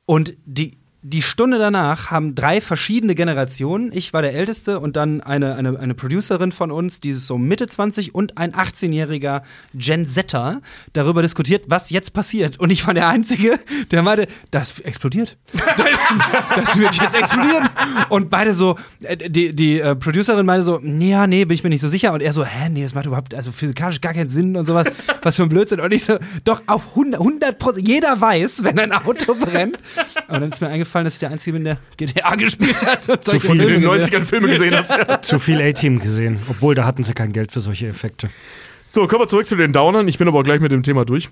Und 0.08 0.34
die, 0.46 0.78
die 1.06 1.22
Stunde 1.22 1.60
danach 1.60 2.12
haben 2.12 2.34
drei 2.34 2.62
verschiedene 2.62 3.14
Generationen, 3.14 3.92
ich 3.94 4.14
war 4.14 4.22
der 4.22 4.34
Älteste 4.34 4.80
und 4.80 4.96
dann 4.96 5.20
eine, 5.20 5.56
eine, 5.56 5.78
eine 5.78 5.94
Producerin 5.94 6.54
von 6.54 6.72
uns, 6.72 7.02
die 7.02 7.10
ist 7.10 7.28
so 7.28 7.38
Mitte 7.38 7.68
20 7.68 8.16
und 8.16 8.38
ein 8.38 8.54
18-jähriger 8.54 9.42
Gen 9.74 10.08
Zetter 10.08 10.62
darüber 10.94 11.22
diskutiert, 11.22 11.66
was 11.68 11.90
jetzt 11.90 12.14
passiert. 12.14 12.58
Und 12.58 12.70
ich 12.70 12.88
war 12.88 12.94
der 12.94 13.10
Einzige, 13.10 13.60
der 13.92 14.02
meinte, 14.02 14.28
das 14.50 14.80
explodiert. 14.80 15.38
das 16.56 16.78
wird 16.78 16.96
jetzt 16.96 17.16
explodieren. 17.16 17.68
Und 18.08 18.30
beide 18.30 18.54
so, 18.54 18.78
äh, 19.02 19.30
die, 19.30 19.54
die 19.54 19.82
äh, 19.82 19.96
Producerin 19.96 20.46
meinte 20.46 20.64
so, 20.64 20.80
ja, 20.80 21.28
nee, 21.28 21.44
bin 21.44 21.56
ich 21.56 21.66
mir 21.66 21.70
nicht 21.70 21.82
so 21.82 21.90
sicher. 21.90 22.14
Und 22.14 22.22
er 22.22 22.32
so, 22.32 22.46
hä, 22.46 22.70
nee, 22.70 22.82
das 22.82 22.96
macht 22.96 23.08
überhaupt, 23.08 23.36
also 23.36 23.52
physikalisch 23.52 24.00
gar 24.00 24.14
keinen 24.14 24.30
Sinn 24.30 24.56
und 24.56 24.68
sowas. 24.68 24.88
Was 25.22 25.36
für 25.36 25.44
ein 25.44 25.50
Blödsinn. 25.50 25.82
Und 25.82 25.94
ich 25.94 26.06
so, 26.06 26.18
doch, 26.46 26.62
auf 26.66 26.92
100, 26.92 27.20
100 27.20 27.60
Prozent, 27.60 27.88
jeder 27.90 28.22
weiß, 28.22 28.64
wenn 28.64 28.80
ein 28.80 28.94
Auto 28.94 29.36
brennt. 29.36 29.80
Aber 30.30 30.40
dann 30.40 30.50
ist 30.50 30.62
mir 30.62 30.68
eingefallen, 30.68 30.93
dass 30.94 31.14
ich 31.14 31.20
der 31.20 31.32
Einzige 31.32 31.54
bin, 31.54 31.64
der 31.64 31.78
GTA 31.98 32.36
gespielt 32.36 32.86
hat. 32.86 33.10
Und 33.10 33.24
solche 33.24 33.50
Weil 33.50 33.58
du 33.58 33.68
in 33.68 33.82
den 33.82 33.82
Filme 33.82 33.98
gesehen 33.98 34.14
90ern 34.14 34.24
Filme 34.24 34.48
gesehen 34.48 34.76
hast. 34.76 35.22
Zu 35.26 35.40
viel 35.40 35.62
A-Team 35.62 36.00
gesehen. 36.00 36.40
Obwohl, 36.50 36.76
da 36.76 36.86
hatten 36.86 37.04
sie 37.04 37.14
kein 37.14 37.32
Geld 37.34 37.52
für 37.52 37.62
solche 37.62 37.88
Effekte. 37.88 38.30
So, 38.88 39.08
kommen 39.08 39.24
wir 39.24 39.28
zurück 39.28 39.48
zu 39.48 39.56
den 39.56 39.74
Downern. 39.74 40.08
Ich 40.08 40.18
bin 40.18 40.28
aber 40.28 40.40
auch 40.40 40.44
gleich 40.44 40.62
mit 40.62 40.72
dem 40.72 40.84
Thema 40.84 41.06
durch. 41.06 41.30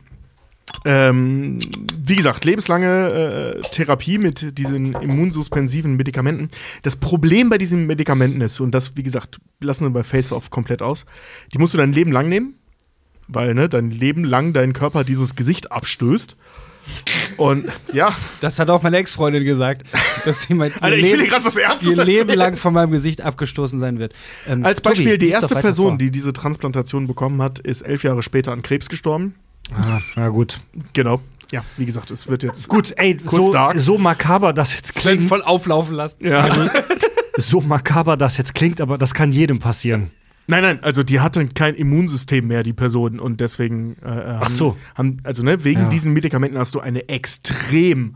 Ähm, 0.86 1.60
wie 1.96 2.16
gesagt, 2.16 2.46
lebenslange 2.46 3.58
äh, 3.58 3.60
Therapie 3.60 4.18
mit 4.18 4.58
diesen 4.58 4.94
immunsuspensiven 4.94 5.96
Medikamenten. 5.96 6.50
Das 6.82 6.96
Problem 6.96 7.50
bei 7.50 7.58
diesen 7.58 7.86
Medikamenten 7.86 8.42
ist, 8.42 8.60
und 8.60 8.72
das, 8.72 8.98
wie 8.98 9.04
gesagt, 9.04 9.40
lassen 9.60 9.86
wir 9.86 9.92
bei 9.92 10.04
Face-Off 10.04 10.50
komplett 10.50 10.82
aus, 10.82 11.06
die 11.54 11.60
musst 11.60 11.74
du 11.74 11.78
dein 11.78 11.94
Leben 11.94 12.12
lang 12.12 12.30
nehmen, 12.30 12.56
weil 13.28 13.54
ne, 13.54 13.70
dein 13.70 13.92
Leben 13.92 14.24
lang 14.24 14.54
dein 14.54 14.74
Körper 14.74 15.04
dieses 15.04 15.36
Gesicht 15.36 15.72
abstößt. 15.72 16.36
Und 17.38 17.66
ja, 17.94 18.16
Das 18.42 18.60
hat 18.60 18.70
auch 18.70 18.82
meine 18.84 18.98
Ex-Freundin 18.98 19.44
gesagt, 19.46 19.84
dass 20.26 20.44
sie 20.44 20.54
mein 20.54 20.74
Alter, 20.82 20.96
Leben, 20.98 21.26
gerade 21.26 21.46
was 21.46 21.58
Ernstes 21.58 21.98
ihr 21.98 22.04
Leben 22.04 22.34
lang 22.38 22.56
von 22.58 22.74
meinem 22.74 22.92
Gesicht 22.92 23.22
abgestoßen 23.22 23.80
sein 23.80 24.00
wird. 24.00 24.14
Ähm, 24.48 24.66
Als 24.66 24.82
Tobi, 24.82 24.96
Beispiel, 24.96 25.18
die 25.18 25.26
lies 25.28 25.36
doch 25.36 25.42
erste 25.44 25.56
Person, 25.56 25.88
vor. 25.92 25.98
die 25.98 26.12
diese 26.12 26.34
Transplantation 26.34 27.08
bekommen 27.08 27.42
hat, 27.42 27.60
ist 27.60 27.82
elf 27.82 28.04
Jahre 28.04 28.24
später 28.24 28.52
an 28.52 28.62
Krebs 28.62 28.90
gestorben. 28.90 29.36
Ah, 29.74 30.00
na 30.16 30.30
gut. 30.30 30.60
Genau. 30.94 31.22
Ja, 31.52 31.64
wie 31.78 31.86
gesagt, 31.86 32.12
es 32.12 32.28
wird 32.28 32.44
jetzt. 32.44 32.68
Gut, 32.70 32.94
ey, 32.98 33.18
so, 33.26 33.52
dark. 33.52 33.78
so 33.78 33.98
makaber 33.98 34.54
das 34.54 34.74
jetzt 34.76 34.96
klingt. 34.96 35.24
voll 35.24 35.42
auflaufen 35.42 35.96
lassen. 35.96 36.18
Ja. 36.26 36.70
So 37.38 37.62
makaber 37.62 38.18
das 38.18 38.38
jetzt 38.38 38.54
klingt, 38.54 38.82
aber 38.82 38.98
das 38.98 39.14
kann 39.14 39.32
jedem 39.32 39.60
passieren. 39.60 40.12
Nein, 40.48 40.64
nein, 40.64 40.80
also 40.84 41.04
die 41.04 41.20
hatte 41.20 41.46
kein 41.48 41.76
Immunsystem 41.76 42.48
mehr, 42.48 42.64
die 42.64 42.74
Person, 42.74 43.20
und 43.20 43.40
deswegen 43.40 43.96
äh, 44.02 44.08
haben, 44.08 44.40
Ach 44.42 44.50
so. 44.50 44.78
haben, 44.96 45.18
also 45.24 45.44
ne, 45.44 45.64
wegen 45.64 45.82
Ja. 45.82 45.90
diesen 45.90 46.14
Medikamenten 46.14 46.58
hast 46.58 46.76
du 46.76 46.80
eine 46.80 47.08
extrem 47.10 48.16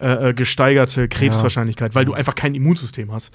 äh, 0.00 0.30
äh, 0.30 0.34
gesteigerte 0.34 1.08
Krebswahrscheinlichkeit, 1.08 1.94
weil 1.94 2.04
du 2.04 2.12
einfach 2.12 2.34
kein 2.34 2.54
Immunsystem 2.54 3.12
hast. 3.12 3.30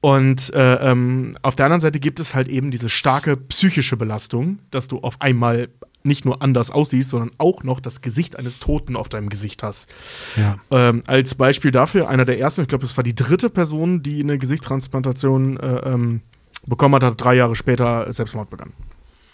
Und 0.00 0.52
äh, 0.54 0.74
ähm, 0.90 1.34
auf 1.42 1.56
der 1.56 1.66
anderen 1.66 1.80
Seite 1.80 1.98
gibt 1.98 2.20
es 2.20 2.34
halt 2.34 2.48
eben 2.48 2.70
diese 2.70 2.88
starke 2.88 3.36
psychische 3.36 3.96
Belastung, 3.96 4.60
dass 4.70 4.86
du 4.88 4.98
auf 4.98 5.20
einmal 5.20 5.68
nicht 6.04 6.24
nur 6.24 6.40
anders 6.42 6.70
aussiehst, 6.70 7.10
sondern 7.10 7.32
auch 7.38 7.64
noch 7.64 7.80
das 7.80 8.00
Gesicht 8.00 8.38
eines 8.38 8.60
Toten 8.60 8.94
auf 8.96 9.08
deinem 9.08 9.28
Gesicht 9.28 9.62
hast. 9.64 9.88
Ja. 10.36 10.56
Ähm, 10.70 11.02
als 11.06 11.34
Beispiel 11.34 11.72
dafür, 11.72 12.08
einer 12.08 12.24
der 12.24 12.38
ersten, 12.38 12.62
ich 12.62 12.68
glaube, 12.68 12.84
es 12.84 12.96
war 12.96 13.02
die 13.04 13.14
dritte 13.16 13.50
Person, 13.50 14.02
die 14.02 14.22
eine 14.22 14.38
Gesichtstransplantation 14.38 15.56
äh, 15.58 15.76
ähm, 15.90 16.20
bekommen 16.66 16.94
hat, 16.96 17.02
hat 17.02 17.20
drei 17.20 17.34
Jahre 17.34 17.56
später 17.56 18.12
Selbstmord 18.12 18.50
begangen. 18.50 18.72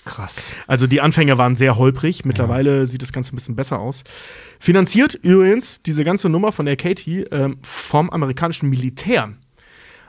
Krass. 0.05 0.53
Also 0.67 0.87
die 0.87 1.01
Anfänge 1.01 1.39
waren 1.39 1.57
sehr 1.57 1.79
holprig. 1.79 2.27
Mittlerweile 2.27 2.87
sieht 2.87 3.01
das 3.01 3.13
Ganze 3.13 3.33
ein 3.33 3.37
bisschen 3.37 3.57
besser 3.57 3.79
aus. 3.79 4.05
Finanziert 4.61 5.15
übrigens 5.15 5.83
diese 5.83 6.05
ganze 6.05 6.29
Nummer 6.29 6.53
von 6.53 6.67
der 6.67 6.77
Katie 6.77 7.23
ähm, 7.31 7.57
vom 7.63 8.11
amerikanischen 8.11 8.69
Militär, 8.69 9.33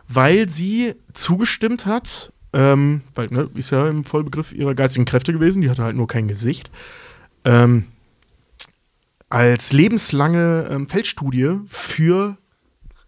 weil 0.10 0.50
sie 0.50 0.96
zugestimmt 1.14 1.86
hat, 1.86 2.34
ähm, 2.52 3.02
weil, 3.14 3.28
ne, 3.28 3.50
ist 3.56 3.72
ja 3.72 3.88
im 3.88 4.04
Vollbegriff 4.04 4.52
ihrer 4.52 4.76
geistigen 4.76 5.06
Kräfte 5.06 5.32
gewesen, 5.32 5.62
die 5.62 5.70
hatte 5.70 5.84
halt 5.84 5.96
nur 5.96 6.08
kein 6.08 6.28
Gesicht, 6.28 6.72
ähm, 7.46 7.86
als 9.30 9.72
lebenslange 9.72 10.68
ähm, 10.70 10.88
Feldstudie 10.90 11.60
für, 11.68 12.38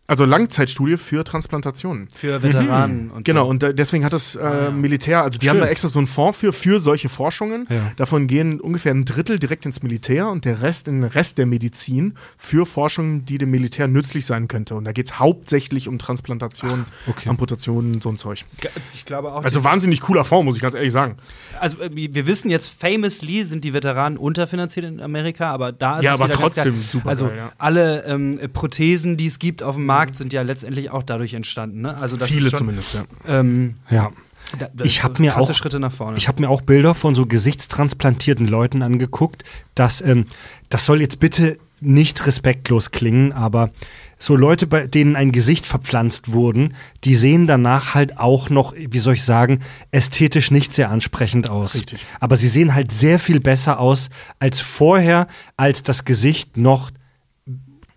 also 0.10 0.24
Langzeitstudie 0.24 0.96
für 0.98 1.24
Transplantationen. 1.26 2.08
Für 2.16 2.42
Veteranen 2.42 3.12
und 3.12 3.26
Genau, 3.26 3.44
so. 3.44 3.50
und 3.50 3.62
da- 3.62 3.74
deswegen 3.74 4.06
hat 4.06 4.14
das 4.14 4.36
äh, 4.36 4.40
ja. 4.66 4.72
Militär, 4.72 5.22
also 5.24 5.38
die 5.38 5.46
Schön. 5.46 5.56
haben 5.56 5.60
da 5.62 5.68
extra 5.68 5.90
so 5.90 6.00
einen 6.00 6.08
Fonds 6.08 6.38
für, 6.40 6.54
für 6.54 6.80
solche 6.80 7.10
Forschungen. 7.10 7.66
Ja. 7.70 7.92
Davon 7.98 8.28
gehen 8.28 8.62
ungefähr 8.62 8.94
ein 8.94 9.04
Drittel 9.04 9.38
direkt 9.38 9.66
ins 9.66 9.84
Militär 9.84 10.30
und 10.30 10.46
der 10.46 10.62
Rest 10.62 10.88
in 10.88 11.02
den 11.02 11.04
Rest 11.12 11.38
der 11.38 11.46
Medizin 11.46 12.14
für 12.38 12.66
Forschungen, 12.66 13.26
die 13.26 13.38
dem 13.38 13.52
Militär 13.52 13.88
nützlich 13.90 14.26
sein 14.26 14.48
könnte. 14.48 14.76
Und 14.76 14.86
da 14.86 14.94
geht 14.94 15.08
es 15.08 15.20
hauptsächlich 15.20 15.90
um 15.90 16.00
Transplantation, 16.00 16.86
okay. 17.08 17.28
Amputationen, 17.28 18.00
so 18.00 18.08
ein 18.10 18.18
Zeug. 18.18 18.46
Ich 18.94 19.04
glaube 19.04 19.34
auch. 19.34 19.44
Also 19.44 19.64
wahnsinnig 19.66 20.00
cooler 20.00 20.24
Fonds, 20.24 20.46
muss 20.46 20.56
ich 20.56 20.62
ganz 20.62 20.74
ehrlich 20.74 20.94
sagen. 20.94 21.18
also 21.60 21.82
äh, 21.82 21.90
wir 21.94 22.26
wissen 22.28 22.50
jetzt, 22.50 22.80
famously 22.82 23.44
sind 23.44 23.66
die 23.66 23.74
Veteranen 23.74 24.18
unterfinanziert 24.18 24.86
in 24.86 25.02
Amerika, 25.02 25.52
aber 25.52 25.74
da 25.74 25.98
ist 25.98 26.04
Ja, 26.06 26.14
es 26.14 26.20
aber 26.22 26.30
wieder 26.30 26.40
ganz 26.42 26.54
trotzdem 26.56 26.74
geil. 26.76 26.84
super 26.90 27.10
Also 27.10 27.26
geil, 27.28 27.38
ja. 27.38 27.52
alle 27.58 28.06
ähm, 28.06 28.40
Prothesen, 28.54 29.18
die 29.18 29.26
es 29.26 29.38
gibt 29.40 29.62
auf 29.64 29.76
dem 29.76 29.86
Markt, 29.86 29.97
sind 30.16 30.34
ja 30.34 30.42
letztendlich 30.42 30.92
auch 30.92 31.04
dadurch 31.04 31.34
entstanden. 31.34 31.82
Ne? 31.82 31.96
Also 31.98 32.18
Viele 32.18 32.50
schon, 32.50 32.60
zumindest, 32.60 32.94
ja. 32.94 33.04
Ähm, 33.28 33.76
Ja. 33.90 34.12
da, 34.58 34.70
da, 34.74 34.86
Ich 34.86 35.04
hab 35.04 35.20
mir 35.20 35.38
auch- 35.38 35.54
Schritte 35.54 35.80
nach 35.80 35.92
vorne. 35.92 36.18
Ich 36.18 36.28
habe 36.28 36.42
mir 36.42 36.50
auch 36.50 36.62
Bilder 36.62 36.94
von 36.96 37.16
so 37.16 37.26
gesichtstransplantierten 37.26 38.48
Leuten 38.48 38.82
angeguckt. 38.82 39.44
Das, 39.76 40.02
ähm, 40.02 40.26
das 40.70 40.86
soll 40.86 41.02
jetzt 41.02 41.20
bitte 41.20 41.58
nicht 41.80 42.26
respektlos 42.26 42.90
klingen, 42.90 43.34
aber 43.34 43.70
so 44.18 44.36
Leute, 44.36 44.66
bei 44.66 44.88
denen 44.88 45.16
ein 45.16 45.32
Gesicht 45.32 45.68
verpflanzt 45.68 46.32
wurden, 46.32 46.74
die 47.04 47.14
sehen 47.16 47.46
danach 47.46 47.94
halt 47.94 48.18
auch 48.18 48.50
noch, 48.50 48.74
wie 48.76 48.98
soll 48.98 49.14
ich 49.14 49.24
sagen, 49.24 49.60
ästhetisch 49.92 50.50
nicht 50.50 50.74
sehr 50.74 50.90
ansprechend 50.90 51.52
aus. 51.52 51.76
Richtig. 51.76 52.04
Aber 52.20 52.36
sie 52.36 52.48
sehen 52.48 52.74
halt 52.74 52.92
sehr 52.92 53.20
viel 53.20 53.40
besser 53.40 53.80
aus 53.80 54.10
als 54.40 54.60
vorher, 54.60 55.28
als 55.56 55.84
das 55.84 56.04
Gesicht 56.04 56.58
noch 56.58 56.90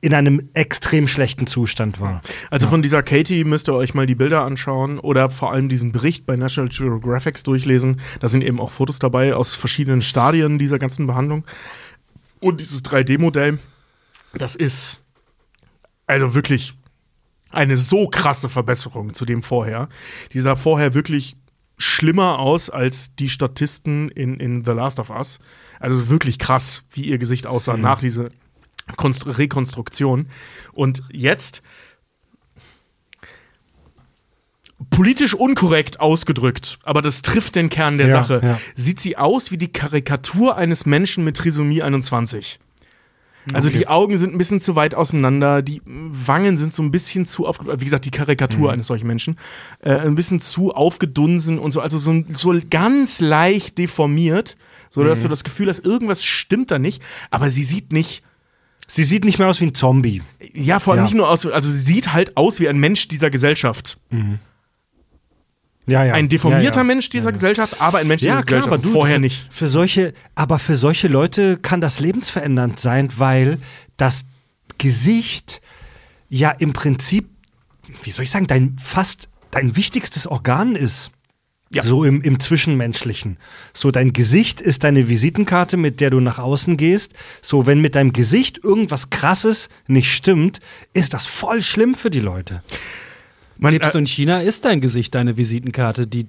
in 0.00 0.14
einem 0.14 0.48
extrem 0.54 1.06
schlechten 1.06 1.46
Zustand 1.46 2.00
war. 2.00 2.22
Also 2.50 2.66
von 2.66 2.82
dieser 2.82 3.02
Katie 3.02 3.44
müsst 3.44 3.68
ihr 3.68 3.74
euch 3.74 3.92
mal 3.92 4.06
die 4.06 4.14
Bilder 4.14 4.42
anschauen 4.42 4.98
oder 4.98 5.28
vor 5.28 5.52
allem 5.52 5.68
diesen 5.68 5.92
Bericht 5.92 6.24
bei 6.24 6.36
National 6.36 6.70
Geographic 6.70 7.42
durchlesen. 7.44 8.00
Da 8.20 8.28
sind 8.28 8.42
eben 8.42 8.60
auch 8.60 8.70
Fotos 8.70 8.98
dabei 8.98 9.34
aus 9.34 9.54
verschiedenen 9.54 10.00
Stadien 10.00 10.58
dieser 10.58 10.78
ganzen 10.78 11.06
Behandlung. 11.06 11.44
Und 12.40 12.60
dieses 12.60 12.82
3D-Modell, 12.82 13.58
das 14.32 14.54
ist 14.54 15.02
also 16.06 16.34
wirklich 16.34 16.74
eine 17.50 17.76
so 17.76 18.08
krasse 18.08 18.48
Verbesserung 18.48 19.12
zu 19.12 19.26
dem 19.26 19.42
vorher. 19.42 19.88
Die 20.32 20.40
sah 20.40 20.56
vorher 20.56 20.94
wirklich 20.94 21.36
schlimmer 21.76 22.38
aus 22.38 22.70
als 22.70 23.14
die 23.16 23.28
Statisten 23.28 24.08
in, 24.10 24.38
in 24.38 24.64
The 24.64 24.72
Last 24.72 24.98
of 24.98 25.10
Us. 25.10 25.40
Also 25.78 25.96
es 25.96 26.04
ist 26.04 26.10
wirklich 26.10 26.38
krass, 26.38 26.84
wie 26.92 27.02
ihr 27.02 27.18
Gesicht 27.18 27.46
aussah 27.46 27.76
nach 27.76 28.00
dieser 28.00 28.26
Konstru 28.96 29.30
Rekonstruktion. 29.30 30.28
Und 30.72 31.02
jetzt 31.12 31.62
politisch 34.88 35.34
unkorrekt 35.34 36.00
ausgedrückt, 36.00 36.78
aber 36.82 37.02
das 37.02 37.20
trifft 37.22 37.54
den 37.54 37.68
Kern 37.68 37.98
der 37.98 38.08
Ja, 38.08 38.12
Sache. 38.22 38.40
ja. 38.42 38.60
Sieht 38.74 38.98
sie 38.98 39.16
aus 39.16 39.50
wie 39.50 39.58
die 39.58 39.70
Karikatur 39.72 40.56
eines 40.56 40.86
Menschen 40.86 41.22
mit 41.22 41.36
Trisomie 41.36 41.82
21. 41.82 42.58
Also 43.54 43.70
die 43.70 43.88
Augen 43.88 44.18
sind 44.18 44.34
ein 44.34 44.38
bisschen 44.38 44.60
zu 44.60 44.76
weit 44.76 44.94
auseinander, 44.94 45.62
die 45.62 45.80
Wangen 45.86 46.56
sind 46.58 46.74
so 46.74 46.82
ein 46.82 46.90
bisschen 46.90 47.24
zu 47.24 47.46
auf, 47.46 47.58
wie 47.64 47.84
gesagt, 47.84 48.04
die 48.04 48.10
Karikatur 48.10 48.68
Mhm. 48.68 48.74
eines 48.74 48.86
solchen 48.86 49.06
Menschen, 49.06 49.38
äh, 49.80 49.92
ein 49.94 50.14
bisschen 50.14 50.40
zu 50.40 50.72
aufgedunsen 50.72 51.58
und 51.58 51.70
so, 51.72 51.80
also 51.80 51.96
so, 51.96 52.22
so 52.34 52.54
ganz 52.70 53.20
leicht 53.20 53.78
deformiert, 53.78 54.56
so 54.90 55.00
Mhm. 55.02 55.06
dass 55.06 55.22
du 55.22 55.28
das 55.28 55.42
Gefühl 55.42 55.68
hast, 55.70 55.84
irgendwas 55.84 56.22
stimmt 56.22 56.70
da 56.70 56.78
nicht, 56.78 57.02
aber 57.30 57.48
sie 57.50 57.64
sieht 57.64 57.92
nicht, 57.92 58.22
Sie 58.92 59.04
sieht 59.04 59.24
nicht 59.24 59.38
mehr 59.38 59.48
aus 59.48 59.60
wie 59.60 59.66
ein 59.66 59.74
Zombie. 59.74 60.20
ja, 60.52 60.80
vor 60.80 60.92
allem 60.94 61.00
Ja. 61.00 61.04
nicht 61.04 61.14
nur 61.16 61.28
aus, 61.30 61.46
also 61.46 61.70
sie 61.70 61.78
sieht 61.80 62.12
halt 62.12 62.36
aus 62.36 62.58
wie 62.58 62.68
ein 62.68 62.78
Mensch 62.78 63.06
dieser 63.08 63.30
Gesellschaft. 63.30 63.98
Ja, 65.86 66.04
ja. 66.04 66.14
Ein 66.14 66.28
deformierter 66.28 66.80
ja. 66.80 66.84
Mensch 66.84 67.08
dieser 67.08 67.32
Gesellschaft, 67.32 67.80
aber 67.80 67.98
ein 67.98 68.06
Mensch 68.08 68.22
Ja, 68.22 68.34
dieser 68.36 68.44
klar, 68.44 68.60
Gesellschaft. 68.60 68.72
aber 68.72 68.82
du, 68.82 68.90
vorher 68.92 69.16
für, 69.16 69.20
nicht. 69.20 69.46
Für 69.50 69.68
solche, 69.68 70.14
aber 70.34 70.58
für 70.58 70.76
solche 70.76 71.08
Leute 71.08 71.56
kann 71.56 71.80
das 71.80 72.00
lebensverändernd 72.00 72.78
sein, 72.80 73.08
weil 73.16 73.58
das 73.96 74.24
Gesicht 74.78 75.60
ja 76.28 76.50
im 76.50 76.72
Prinzip, 76.72 77.28
wie 78.02 78.10
soll 78.10 78.24
ich 78.24 78.30
sagen, 78.30 78.46
dein 78.46 78.76
fast 78.78 79.28
dein 79.50 79.74
wichtigstes 79.76 80.26
Organ 80.28 80.76
ist. 80.76 81.10
Ja. 81.72 81.84
So 81.84 82.02
im, 82.02 82.20
im 82.22 82.40
Zwischenmenschlichen. 82.40 83.36
So, 83.72 83.92
dein 83.92 84.12
Gesicht 84.12 84.60
ist 84.60 84.82
deine 84.82 85.08
Visitenkarte, 85.08 85.76
mit 85.76 86.00
der 86.00 86.10
du 86.10 86.18
nach 86.18 86.40
außen 86.40 86.76
gehst. 86.76 87.14
So, 87.42 87.64
wenn 87.64 87.80
mit 87.80 87.94
deinem 87.94 88.12
Gesicht 88.12 88.58
irgendwas 88.64 89.10
krasses 89.10 89.68
nicht 89.86 90.12
stimmt, 90.12 90.58
ist 90.94 91.14
das 91.14 91.28
voll 91.28 91.62
schlimm 91.62 91.94
für 91.94 92.10
die 92.10 92.18
Leute. 92.18 92.64
Man, 93.56 93.72
Lebst 93.72 93.94
du 93.94 93.98
äh, 93.98 94.00
in 94.00 94.06
China, 94.06 94.40
ist 94.40 94.64
deine 94.64 94.80
Gesicht 94.80 95.14
deine 95.14 95.36
Visitenkarte, 95.36 96.08
die, 96.08 96.26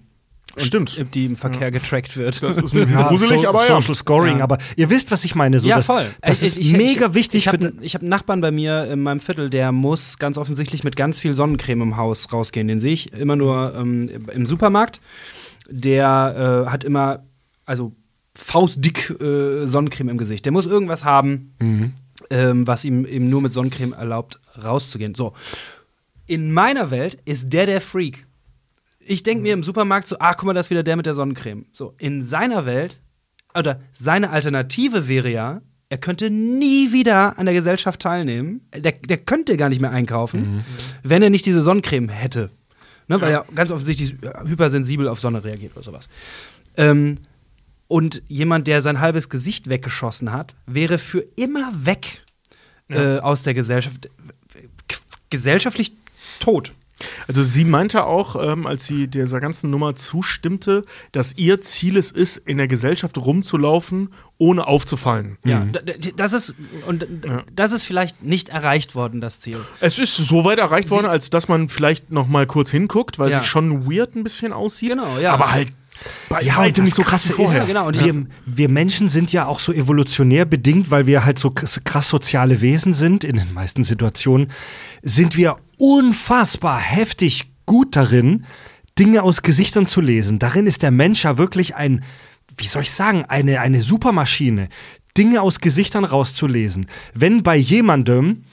stimmt. 0.57 1.05
die 1.13 1.25
im 1.25 1.35
Verkehr 1.35 1.71
getrackt 1.71 2.17
wird. 2.17 2.41
Das 2.41 2.57
ist 2.57 2.73
ein 2.73 2.79
bisschen 2.79 2.95
gruselig, 3.07 3.41
so, 3.41 3.47
aber 3.49 3.61
ja. 3.67 3.67
Social 3.79 3.95
Scoring, 3.95 4.37
Ja. 4.39 4.43
aber 4.43 4.57
ihr 4.75 4.89
wisst, 4.89 5.11
was 5.11 5.23
ich 5.25 5.35
meine. 5.35 5.59
So, 5.59 5.67
ja, 5.67 5.77
das, 5.77 5.85
voll. 5.85 6.05
Das 6.21 6.41
Ich- 6.41 6.47
ist 6.49 6.57
ich- 6.57 6.73
mega 6.73 7.07
ich, 7.07 7.13
wichtig 7.13 7.45
Ich 7.45 7.47
habe 7.47 7.73
ich 7.81 7.95
hab 7.95 8.01
einen 8.01 8.09
Nachbarn 8.09 8.41
bei 8.41 8.51
mir 8.51 8.85
in 8.91 9.01
meinem 9.03 9.19
Viertel, 9.19 9.49
der 9.49 9.71
muss 9.71 10.17
ganz 10.17 10.37
offensichtlich 10.37 10.83
mit 10.83 10.95
ganz 10.95 11.19
viel 11.19 11.33
Sonnencreme 11.33 11.81
im 11.81 11.97
Haus 11.97 12.31
rausgehen. 12.33 12.67
Den 12.67 12.79
sehe 12.79 12.93
ich 12.93 13.13
immer 13.13 13.35
nur 13.35 13.73
ähm, 13.75 14.09
im 14.33 14.45
Supermarkt. 14.45 15.01
Der 15.69 16.65
äh, 16.67 16.69
hat 16.69 16.83
immer, 16.83 17.23
also 17.65 17.93
faustdick 18.35 19.09
äh, 19.21 19.65
Sonnencreme 19.65 20.09
im 20.09 20.17
Gesicht. 20.17 20.45
Der 20.45 20.51
muss 20.51 20.65
irgendwas 20.65 21.05
haben, 21.05 21.53
ähm, 22.29 22.67
was 22.67 22.85
ihm 22.85 23.05
eben 23.05 23.29
nur 23.29 23.41
mit 23.41 23.53
Sonnencreme 23.53 23.93
erlaubt, 23.93 24.39
rauszugehen. 24.61 25.15
So. 25.15 25.33
In 26.27 26.51
meiner 26.51 26.91
Welt 26.91 27.17
ist 27.25 27.51
der 27.51 27.65
der 27.65 27.81
Freak. 27.81 28.25
Ich 29.05 29.23
denke 29.23 29.41
mir 29.43 29.53
im 29.53 29.63
Supermarkt 29.63 30.07
so, 30.07 30.17
ah, 30.19 30.33
guck 30.33 30.45
mal, 30.45 30.53
das 30.53 30.67
ist 30.67 30.69
wieder 30.69 30.83
der 30.83 30.95
mit 30.95 31.05
der 31.05 31.13
Sonnencreme. 31.13 31.65
So, 31.73 31.93
in 31.97 32.23
seiner 32.23 32.65
Welt, 32.65 33.01
oder 33.57 33.81
seine 33.91 34.29
Alternative 34.29 35.07
wäre 35.07 35.29
ja, 35.29 35.61
er 35.89 35.97
könnte 35.97 36.29
nie 36.29 36.93
wieder 36.93 37.37
an 37.37 37.45
der 37.45 37.53
Gesellschaft 37.55 37.99
teilnehmen. 38.01 38.61
Der, 38.75 38.93
der 38.93 39.17
könnte 39.17 39.57
gar 39.57 39.69
nicht 39.69 39.81
mehr 39.81 39.91
einkaufen, 39.91 40.63
wenn 41.03 41.21
er 41.21 41.29
nicht 41.29 41.45
diese 41.45 41.61
Sonnencreme 41.61 42.09
hätte. 42.09 42.49
Ne, 43.07 43.19
weil 43.19 43.31
er 43.31 43.45
ganz 43.53 43.71
offensichtlich 43.71 44.15
hypersensibel 44.45 45.07
auf 45.09 45.19
Sonne 45.19 45.43
reagiert 45.43 45.73
oder 45.75 45.83
sowas. 45.83 46.07
Ähm, 46.77 47.17
Und 47.87 48.23
jemand, 48.29 48.67
der 48.67 48.81
sein 48.81 49.01
halbes 49.01 49.27
Gesicht 49.27 49.67
weggeschossen 49.67 50.31
hat, 50.31 50.55
wäre 50.65 50.97
für 50.97 51.25
immer 51.35 51.71
weg 51.85 52.21
äh, 52.87 53.17
aus 53.19 53.43
der 53.43 53.53
Gesellschaft. 53.53 54.09
K- 54.87 54.97
Gesellschaftlich 55.29 55.91
tot. 56.39 56.71
Also 57.27 57.43
sie 57.43 57.65
meinte 57.65 58.05
auch, 58.05 58.35
ähm, 58.41 58.67
als 58.67 58.85
sie 58.85 59.07
dieser 59.07 59.39
ganzen 59.39 59.69
Nummer 59.69 59.95
zustimmte, 59.95 60.85
dass 61.11 61.37
ihr 61.37 61.61
Ziel 61.61 61.97
es 61.97 62.11
ist, 62.11 62.37
in 62.37 62.57
der 62.57 62.67
Gesellschaft 62.67 63.17
rumzulaufen, 63.17 64.09
ohne 64.37 64.65
aufzufallen. 64.67 65.37
Ja, 65.45 65.59
d- 65.59 66.13
das 66.15 66.33
ist 66.33 66.55
und 66.87 67.05
das 67.55 67.71
ist 67.73 67.83
vielleicht 67.83 68.23
nicht 68.23 68.49
erreicht 68.49 68.95
worden, 68.95 69.21
das 69.21 69.39
Ziel. 69.39 69.59
Es 69.79 69.99
ist 69.99 70.15
so 70.15 70.43
weit 70.45 70.57
erreicht 70.59 70.89
worden, 70.89 71.05
als 71.07 71.29
dass 71.29 71.47
man 71.47 71.69
vielleicht 71.69 72.11
noch 72.11 72.27
mal 72.27 72.47
kurz 72.47 72.71
hinguckt, 72.71 73.19
weil 73.19 73.31
Ja. 73.31 73.39
sie 73.41 73.47
schon 73.47 73.89
weird 73.91 74.15
ein 74.15 74.23
bisschen 74.23 74.51
aussieht. 74.53 74.89
Genau, 74.91 75.17
ja. 75.19 75.33
Aber 75.33 75.51
halt 75.51 75.69
bei 76.29 76.41
Ja, 76.41 76.63
und 76.63 76.77
das 76.77 76.89
so 76.91 77.01
krass 77.03 77.29
vorher. 77.29 77.61
Ja, 77.61 77.65
genau. 77.65 77.87
Und 77.87 78.03
Wir, 78.03 78.25
wir 78.45 78.69
Menschen 78.69 79.09
sind 79.09 79.31
ja 79.31 79.45
auch 79.45 79.59
so 79.59 79.73
evolutionär 79.73 80.45
bedingt, 80.45 80.91
weil 80.91 81.05
wir 81.05 81.25
halt 81.25 81.39
so 81.39 81.51
krass 81.51 81.81
krass 81.83 82.09
soziale 82.09 82.61
Wesen 82.61 82.93
sind, 82.93 83.23
in 83.23 83.37
den 83.37 83.53
meisten 83.53 83.83
Situationen, 83.83 84.51
sind 85.01 85.37
wir 85.37 85.57
unfassbar 85.77 86.79
heftig 86.79 87.51
gut 87.65 87.95
darin, 87.95 88.45
Dinge 88.99 89.23
aus 89.23 89.41
Gesichtern 89.41 89.87
zu 89.87 90.01
lesen. 90.01 90.39
Darin 90.39 90.67
ist 90.67 90.83
der 90.83 90.91
Mensch 90.91 91.23
ja 91.23 91.37
wirklich 91.37 91.75
ein, 91.75 92.03
wie 92.57 92.67
soll 92.67 92.83
ich 92.83 92.91
sagen, 92.91 93.23
eine, 93.25 93.61
eine 93.61 93.81
Supermaschine, 93.81 94.69
Dinge 95.17 95.41
aus 95.41 95.59
Gesichtern 95.59 96.05
rauszulesen. 96.05 96.85
Wenn 97.13 97.43
bei 97.43 97.55
jemandem, 97.55 98.43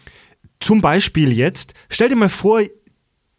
zum 0.61 0.81
Beispiel 0.81 1.33
jetzt, 1.33 1.75
stell 1.89 2.09
dir 2.09 2.16
mal 2.16 2.29
vor, 2.29 2.62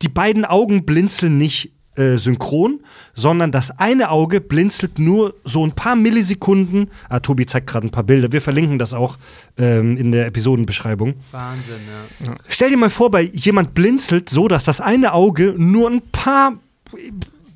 die 0.01 0.09
beiden 0.09 0.45
Augen 0.45 0.85
blinzeln 0.85 1.37
nicht 1.37 1.73
äh, 1.99 2.17
synchron, 2.17 2.79
sondern 3.13 3.51
das 3.51 3.77
eine 3.77 4.09
Auge 4.09 4.41
blinzelt 4.41 4.99
nur 4.99 5.35
so 5.43 5.65
ein 5.65 5.73
paar 5.73 5.95
Millisekunden. 5.95 6.89
Ah, 7.09 7.19
Tobi 7.19 7.45
zeigt 7.45 7.67
gerade 7.67 7.87
ein 7.87 7.91
paar 7.91 8.03
Bilder. 8.03 8.31
Wir 8.31 8.41
verlinken 8.41 8.79
das 8.79 8.93
auch 8.93 9.17
ähm, 9.57 9.97
in 9.97 10.11
der 10.11 10.25
Episodenbeschreibung. 10.27 11.15
Wahnsinn, 11.31 11.75
ja. 12.25 12.35
Stell 12.47 12.69
dir 12.69 12.77
mal 12.77 12.89
vor, 12.89 13.11
bei 13.11 13.21
jemand 13.21 13.73
blinzelt 13.73 14.29
so, 14.29 14.47
dass 14.47 14.63
das 14.63 14.81
eine 14.81 15.13
Auge 15.13 15.53
nur 15.57 15.89
ein 15.89 16.01
paar 16.11 16.53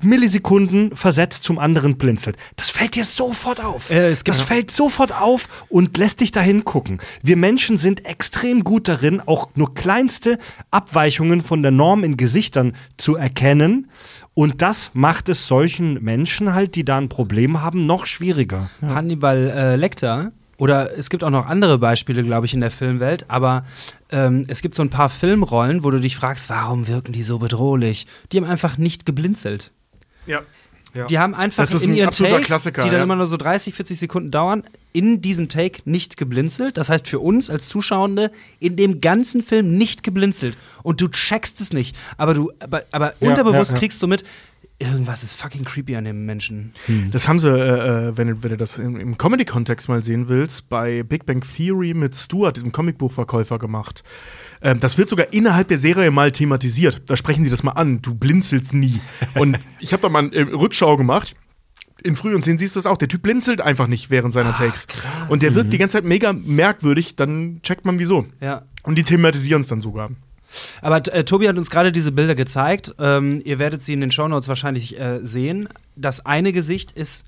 Millisekunden 0.04 0.94
versetzt 0.94 1.44
zum 1.44 1.58
anderen 1.58 1.96
blinzelt. 1.96 2.36
Das 2.56 2.70
fällt 2.70 2.94
dir 2.94 3.04
sofort 3.04 3.64
auf. 3.64 3.90
Äh, 3.90 4.14
das 4.24 4.40
fällt 4.40 4.70
sofort 4.70 5.12
auf 5.12 5.48
und 5.68 5.96
lässt 5.96 6.20
dich 6.20 6.32
dahin 6.32 6.64
gucken. 6.64 7.00
Wir 7.22 7.36
Menschen 7.36 7.78
sind 7.78 8.04
extrem 8.04 8.64
gut 8.64 8.88
darin, 8.88 9.20
auch 9.20 9.48
nur 9.54 9.74
kleinste 9.74 10.38
Abweichungen 10.70 11.40
von 11.40 11.62
der 11.62 11.70
Norm 11.70 12.04
in 12.04 12.16
Gesichtern 12.16 12.76
zu 12.96 13.16
erkennen. 13.16 13.90
Und 14.34 14.62
das 14.62 14.90
macht 14.94 15.28
es 15.28 15.46
solchen 15.46 16.02
Menschen 16.02 16.54
halt, 16.54 16.74
die 16.74 16.84
da 16.84 16.98
ein 16.98 17.08
Problem 17.08 17.62
haben, 17.62 17.86
noch 17.86 18.06
schwieriger. 18.06 18.68
Hannibal 18.82 19.50
äh, 19.50 19.76
Lecter. 19.76 20.32
Oder 20.56 20.96
es 20.98 21.10
gibt 21.10 21.24
auch 21.24 21.30
noch 21.30 21.46
andere 21.46 21.78
Beispiele, 21.78 22.22
glaube 22.22 22.46
ich, 22.46 22.54
in 22.54 22.60
der 22.60 22.70
Filmwelt. 22.70 23.26
Aber 23.28 23.64
ähm, 24.10 24.44
es 24.48 24.60
gibt 24.60 24.74
so 24.74 24.82
ein 24.82 24.90
paar 24.90 25.08
Filmrollen, 25.08 25.84
wo 25.84 25.90
du 25.90 26.00
dich 26.00 26.16
fragst, 26.16 26.50
warum 26.50 26.86
wirken 26.88 27.12
die 27.12 27.22
so 27.22 27.38
bedrohlich? 27.38 28.06
Die 28.32 28.36
haben 28.36 28.44
einfach 28.44 28.76
nicht 28.76 29.06
geblinzelt. 29.06 29.72
Ja. 30.26 30.42
Die 31.08 31.18
haben 31.18 31.34
einfach 31.34 31.68
in 31.70 31.90
ein 31.90 31.94
ihren 31.94 32.10
Takes, 32.12 32.64
die 32.64 32.70
dann 32.72 32.92
ja. 32.92 33.02
immer 33.02 33.16
nur 33.16 33.26
so 33.26 33.36
30, 33.36 33.74
40 33.74 33.98
Sekunden 33.98 34.30
dauern, 34.30 34.62
in 34.92 35.20
diesem 35.20 35.48
Take 35.48 35.82
nicht 35.84 36.16
geblinzelt. 36.16 36.76
Das 36.76 36.88
heißt 36.88 37.08
für 37.08 37.18
uns 37.18 37.50
als 37.50 37.68
Zuschauende 37.68 38.30
in 38.60 38.76
dem 38.76 39.00
ganzen 39.00 39.42
Film 39.42 39.76
nicht 39.76 40.04
geblinzelt. 40.04 40.56
Und 40.84 41.00
du 41.00 41.08
checkst 41.08 41.60
es 41.60 41.72
nicht. 41.72 41.96
Aber 42.16 42.34
du, 42.34 42.52
aber, 42.60 42.84
aber 42.92 43.14
Ja, 43.18 43.28
unterbewusst 43.28 43.72
ja, 43.72 43.74
ja. 43.74 43.80
kriegst 43.80 44.02
du 44.02 44.06
mit, 44.06 44.24
irgendwas 44.84 45.22
ist 45.22 45.34
fucking 45.34 45.64
creepy 45.64 45.96
an 45.96 46.04
dem 46.04 46.26
Menschen. 46.26 46.72
Das 47.10 47.28
haben 47.28 47.38
sie, 47.38 47.48
äh, 47.48 48.08
äh, 48.08 48.16
wenn, 48.16 48.28
du- 48.28 48.42
wenn 48.42 48.50
du 48.50 48.56
das 48.56 48.78
im, 48.78 48.96
im 49.00 49.18
Comedy-Kontext 49.18 49.88
mal 49.88 50.02
sehen 50.02 50.28
willst, 50.28 50.68
bei 50.68 51.02
Big 51.02 51.26
Bang 51.26 51.42
Theory 51.42 51.94
mit 51.94 52.14
Stuart, 52.16 52.56
diesem 52.56 52.72
Comicbuchverkäufer, 52.72 53.58
gemacht. 53.58 54.04
Ähm, 54.62 54.80
das 54.80 54.96
wird 54.98 55.08
sogar 55.08 55.32
innerhalb 55.32 55.68
der 55.68 55.78
Serie 55.78 56.10
mal 56.10 56.32
thematisiert. 56.32 57.02
Da 57.06 57.16
sprechen 57.16 57.44
die 57.44 57.50
das 57.50 57.62
mal 57.62 57.72
an. 57.72 58.00
Du 58.02 58.14
blinzelst 58.14 58.72
nie. 58.74 59.00
Und 59.34 59.58
ich 59.80 59.92
habe 59.92 60.02
da 60.02 60.08
mal 60.08 60.20
eine 60.24 60.34
äh, 60.34 60.42
Rückschau 60.42 60.96
gemacht. 60.96 61.34
In 62.02 62.16
früheren 62.16 62.42
Szenen 62.42 62.58
siehst 62.58 62.76
du 62.76 62.80
es 62.80 62.86
auch. 62.86 62.98
Der 62.98 63.08
Typ 63.08 63.22
blinzelt 63.22 63.60
einfach 63.62 63.86
nicht 63.86 64.10
während 64.10 64.32
seiner 64.34 64.54
Takes. 64.54 64.86
Und 65.28 65.42
der 65.42 65.54
wirkt 65.54 65.72
die 65.72 65.78
ganze 65.78 65.94
Zeit 65.96 66.04
mega 66.04 66.34
merkwürdig. 66.34 67.16
Dann 67.16 67.60
checkt 67.62 67.86
man 67.86 67.98
wieso. 67.98 68.26
Ja. 68.40 68.62
Und 68.82 68.96
die 68.96 69.04
thematisieren 69.04 69.60
es 69.62 69.68
dann 69.68 69.80
sogar. 69.80 70.10
Aber 70.82 70.96
äh, 71.12 71.24
Tobi 71.24 71.48
hat 71.48 71.56
uns 71.56 71.70
gerade 71.70 71.92
diese 71.92 72.12
Bilder 72.12 72.34
gezeigt. 72.34 72.94
Ähm, 72.98 73.40
ihr 73.44 73.58
werdet 73.58 73.82
sie 73.82 73.92
in 73.92 74.00
den 74.00 74.10
Shownotes 74.10 74.48
wahrscheinlich 74.48 74.98
äh, 74.98 75.20
sehen. 75.22 75.68
Das 75.96 76.24
eine 76.24 76.52
Gesicht 76.52 76.92
ist, 76.92 77.24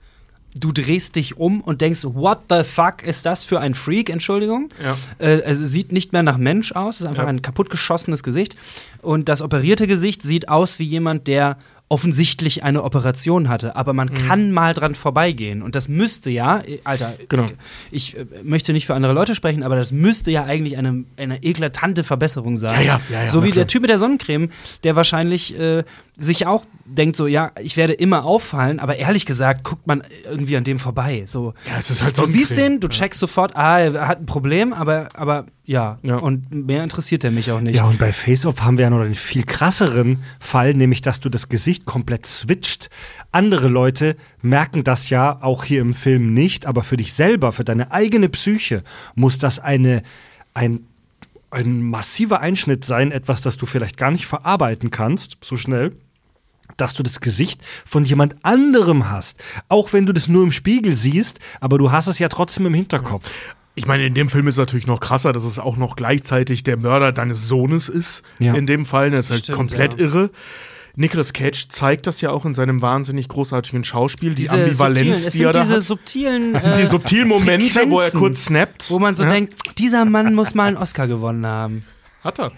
du 0.58 0.72
drehst 0.72 1.16
dich 1.16 1.36
um 1.36 1.60
und 1.60 1.80
denkst, 1.82 2.04
what 2.04 2.38
the 2.48 2.64
fuck 2.64 3.02
ist 3.02 3.26
das 3.26 3.44
für 3.44 3.60
ein 3.60 3.74
Freak? 3.74 4.08
Entschuldigung. 4.10 4.70
Ja. 4.82 4.96
Äh, 5.18 5.40
es 5.42 5.58
sieht 5.58 5.92
nicht 5.92 6.12
mehr 6.12 6.22
nach 6.22 6.38
Mensch 6.38 6.72
aus, 6.72 6.96
es 6.96 7.00
ist 7.02 7.06
einfach 7.08 7.24
Ja. 7.24 7.28
ein 7.28 7.42
kaputtgeschossenes 7.42 8.22
Gesicht. 8.22 8.56
Und 9.02 9.28
das 9.28 9.42
operierte 9.42 9.86
Gesicht 9.86 10.22
sieht 10.22 10.48
aus 10.48 10.78
wie 10.78 10.84
jemand, 10.84 11.26
der 11.26 11.58
offensichtlich 11.88 12.64
eine 12.64 12.82
Operation 12.82 13.48
hatte, 13.48 13.76
aber 13.76 13.92
man 13.92 14.08
Mhm. 14.08 14.14
kann 14.28 14.50
mal 14.50 14.74
dran 14.74 14.96
vorbeigehen. 14.96 15.62
Und 15.62 15.76
das 15.76 15.86
müsste 15.88 16.30
ja, 16.30 16.58
äh, 16.66 16.80
Alter, 16.82 17.14
Genau. 17.28 17.46
ich 17.92 18.16
äh, 18.16 18.26
möchte 18.42 18.72
nicht 18.72 18.86
für 18.86 18.94
andere 18.94 19.12
Leute 19.12 19.36
sprechen, 19.36 19.62
aber 19.62 19.76
das 19.76 19.92
müsste 19.92 20.32
ja 20.32 20.42
eigentlich 20.44 20.76
eine, 20.78 21.04
eine 21.16 21.42
eklatante 21.44 22.02
Verbesserung 22.02 22.56
sein. 22.56 22.84
Ja, 22.84 23.00
ja, 23.08 23.22
ja, 23.22 23.28
so 23.28 23.44
wie 23.44 23.52
der 23.52 23.68
Typ 23.68 23.82
mit 23.82 23.90
der 23.90 23.98
Sonnencreme, 23.98 24.50
der 24.82 24.96
wahrscheinlich 24.96 25.56
äh, 25.58 25.84
sich 26.16 26.46
auch 26.46 26.64
denkt, 26.86 27.14
so, 27.16 27.28
ja, 27.28 27.52
ich 27.60 27.76
werde 27.76 27.92
immer 27.92 28.24
auffallen, 28.24 28.80
aber 28.80 28.96
ehrlich 28.96 29.24
gesagt 29.24 29.62
guckt 29.62 29.86
man 29.86 30.02
irgendwie 30.24 30.56
an 30.56 30.64
dem 30.64 30.80
vorbei. 30.80 31.22
So, 31.26 31.54
Ja, 31.70 31.78
es 31.78 31.90
ist 31.90 32.02
halt 32.02 32.18
du 32.18 32.26
siehst 32.26 32.56
den, 32.56 32.80
du 32.80 32.88
checkst 32.88 33.20
sofort, 33.20 33.54
ah, 33.54 33.78
er 33.78 34.08
hat 34.08 34.18
ein 34.20 34.26
Problem, 34.26 34.72
aber, 34.72 35.08
aber 35.14 35.46
ja. 35.66 35.98
Ja. 36.02 36.16
Und 36.16 36.50
mehr 36.52 36.82
interessiert 36.84 37.24
er 37.24 37.32
mich 37.32 37.50
auch 37.50 37.60
nicht. 37.60 37.74
Ja, 37.74 37.84
und 37.84 37.98
bei 37.98 38.12
Face-Off 38.12 38.62
haben 38.62 38.78
wir 38.78 38.84
ja 38.84 38.90
noch 38.90 39.00
einen 39.00 39.16
viel 39.16 39.42
krasseren 39.42 40.22
Fall, 40.38 40.74
nämlich 40.74 41.02
dass 41.02 41.20
du 41.20 41.28
das 41.28 41.48
Gesicht 41.48 41.84
komplett 41.84 42.24
switcht. 42.24 42.88
Andere 43.32 43.68
Leute 43.68 44.16
merken 44.42 44.84
das 44.84 45.10
ja 45.10 45.42
auch 45.42 45.64
hier 45.64 45.80
im 45.80 45.94
Film 45.94 46.32
nicht, 46.32 46.66
aber 46.66 46.84
für 46.84 46.96
dich 46.96 47.12
selber, 47.12 47.52
für 47.52 47.64
deine 47.64 47.90
eigene 47.90 48.28
Psyche 48.28 48.84
muss 49.16 49.38
das 49.38 49.58
eine, 49.58 50.04
ein, 50.54 50.86
ein 51.50 51.82
massiver 51.82 52.40
Einschnitt 52.40 52.84
sein, 52.84 53.10
etwas, 53.10 53.40
das 53.40 53.56
du 53.56 53.66
vielleicht 53.66 53.96
gar 53.96 54.12
nicht 54.12 54.26
verarbeiten 54.26 54.90
kannst, 54.90 55.36
so 55.42 55.56
schnell 55.56 55.92
dass 56.76 56.94
du 56.94 57.02
das 57.02 57.20
Gesicht 57.20 57.62
von 57.84 58.04
jemand 58.04 58.36
anderem 58.42 59.08
hast. 59.08 59.42
Auch 59.68 59.92
wenn 59.92 60.04
du 60.04 60.12
das 60.12 60.28
nur 60.28 60.42
im 60.42 60.52
Spiegel 60.52 60.96
siehst, 60.96 61.38
aber 61.60 61.78
du 61.78 61.92
hast 61.92 62.06
es 62.08 62.18
ja 62.18 62.28
trotzdem 62.28 62.66
im 62.66 62.74
Hinterkopf. 62.74 63.54
Ich 63.78 63.86
meine, 63.86 64.06
in 64.06 64.14
dem 64.14 64.28
Film 64.30 64.48
ist 64.48 64.54
es 64.54 64.58
natürlich 64.58 64.86
noch 64.86 65.00
krasser, 65.00 65.32
dass 65.32 65.44
es 65.44 65.58
auch 65.58 65.76
noch 65.76 65.96
gleichzeitig 65.96 66.64
der 66.64 66.78
Mörder 66.78 67.12
deines 67.12 67.46
Sohnes 67.46 67.88
ist. 67.88 68.22
Ja. 68.38 68.54
In 68.54 68.66
dem 68.66 68.86
Fall. 68.86 69.10
Das 69.10 69.26
ist 69.26 69.30
halt 69.30 69.42
Stimmt, 69.44 69.58
komplett 69.58 69.94
ja. 69.94 70.00
irre. 70.00 70.30
Nicolas 70.98 71.34
Cage 71.34 71.68
zeigt 71.68 72.06
das 72.06 72.22
ja 72.22 72.30
auch 72.30 72.46
in 72.46 72.54
seinem 72.54 72.80
wahnsinnig 72.80 73.28
großartigen 73.28 73.84
Schauspiel, 73.84 74.30
die 74.30 74.42
Diese 74.44 74.54
Ambivalenz, 74.54 74.98
subtilen, 74.98 75.12
es 75.12 75.20
die 75.34 75.42
er 75.42 75.52
sind 75.52 75.54
da 75.54 75.60
diese 75.60 75.74
hat. 75.76 75.82
subtilen 75.82 76.52
Das 76.54 76.62
sind 76.62 76.76
die 76.78 76.82
äh, 76.82 76.86
subtilen 76.86 77.28
Momente, 77.28 77.90
wo 77.90 78.00
er 78.00 78.10
kurz 78.12 78.46
snappt. 78.46 78.90
wo 78.90 78.98
man 78.98 79.14
so 79.14 79.24
Ja. 79.24 79.28
denkt, 79.30 79.78
dieser 79.78 80.06
Mann 80.06 80.32
muss 80.34 80.54
mal 80.54 80.68
einen 80.68 80.78
Oscar 80.78 81.06
gewonnen 81.06 81.44
haben. 81.46 81.84
Hat 82.26 82.38
er. 82.40 82.50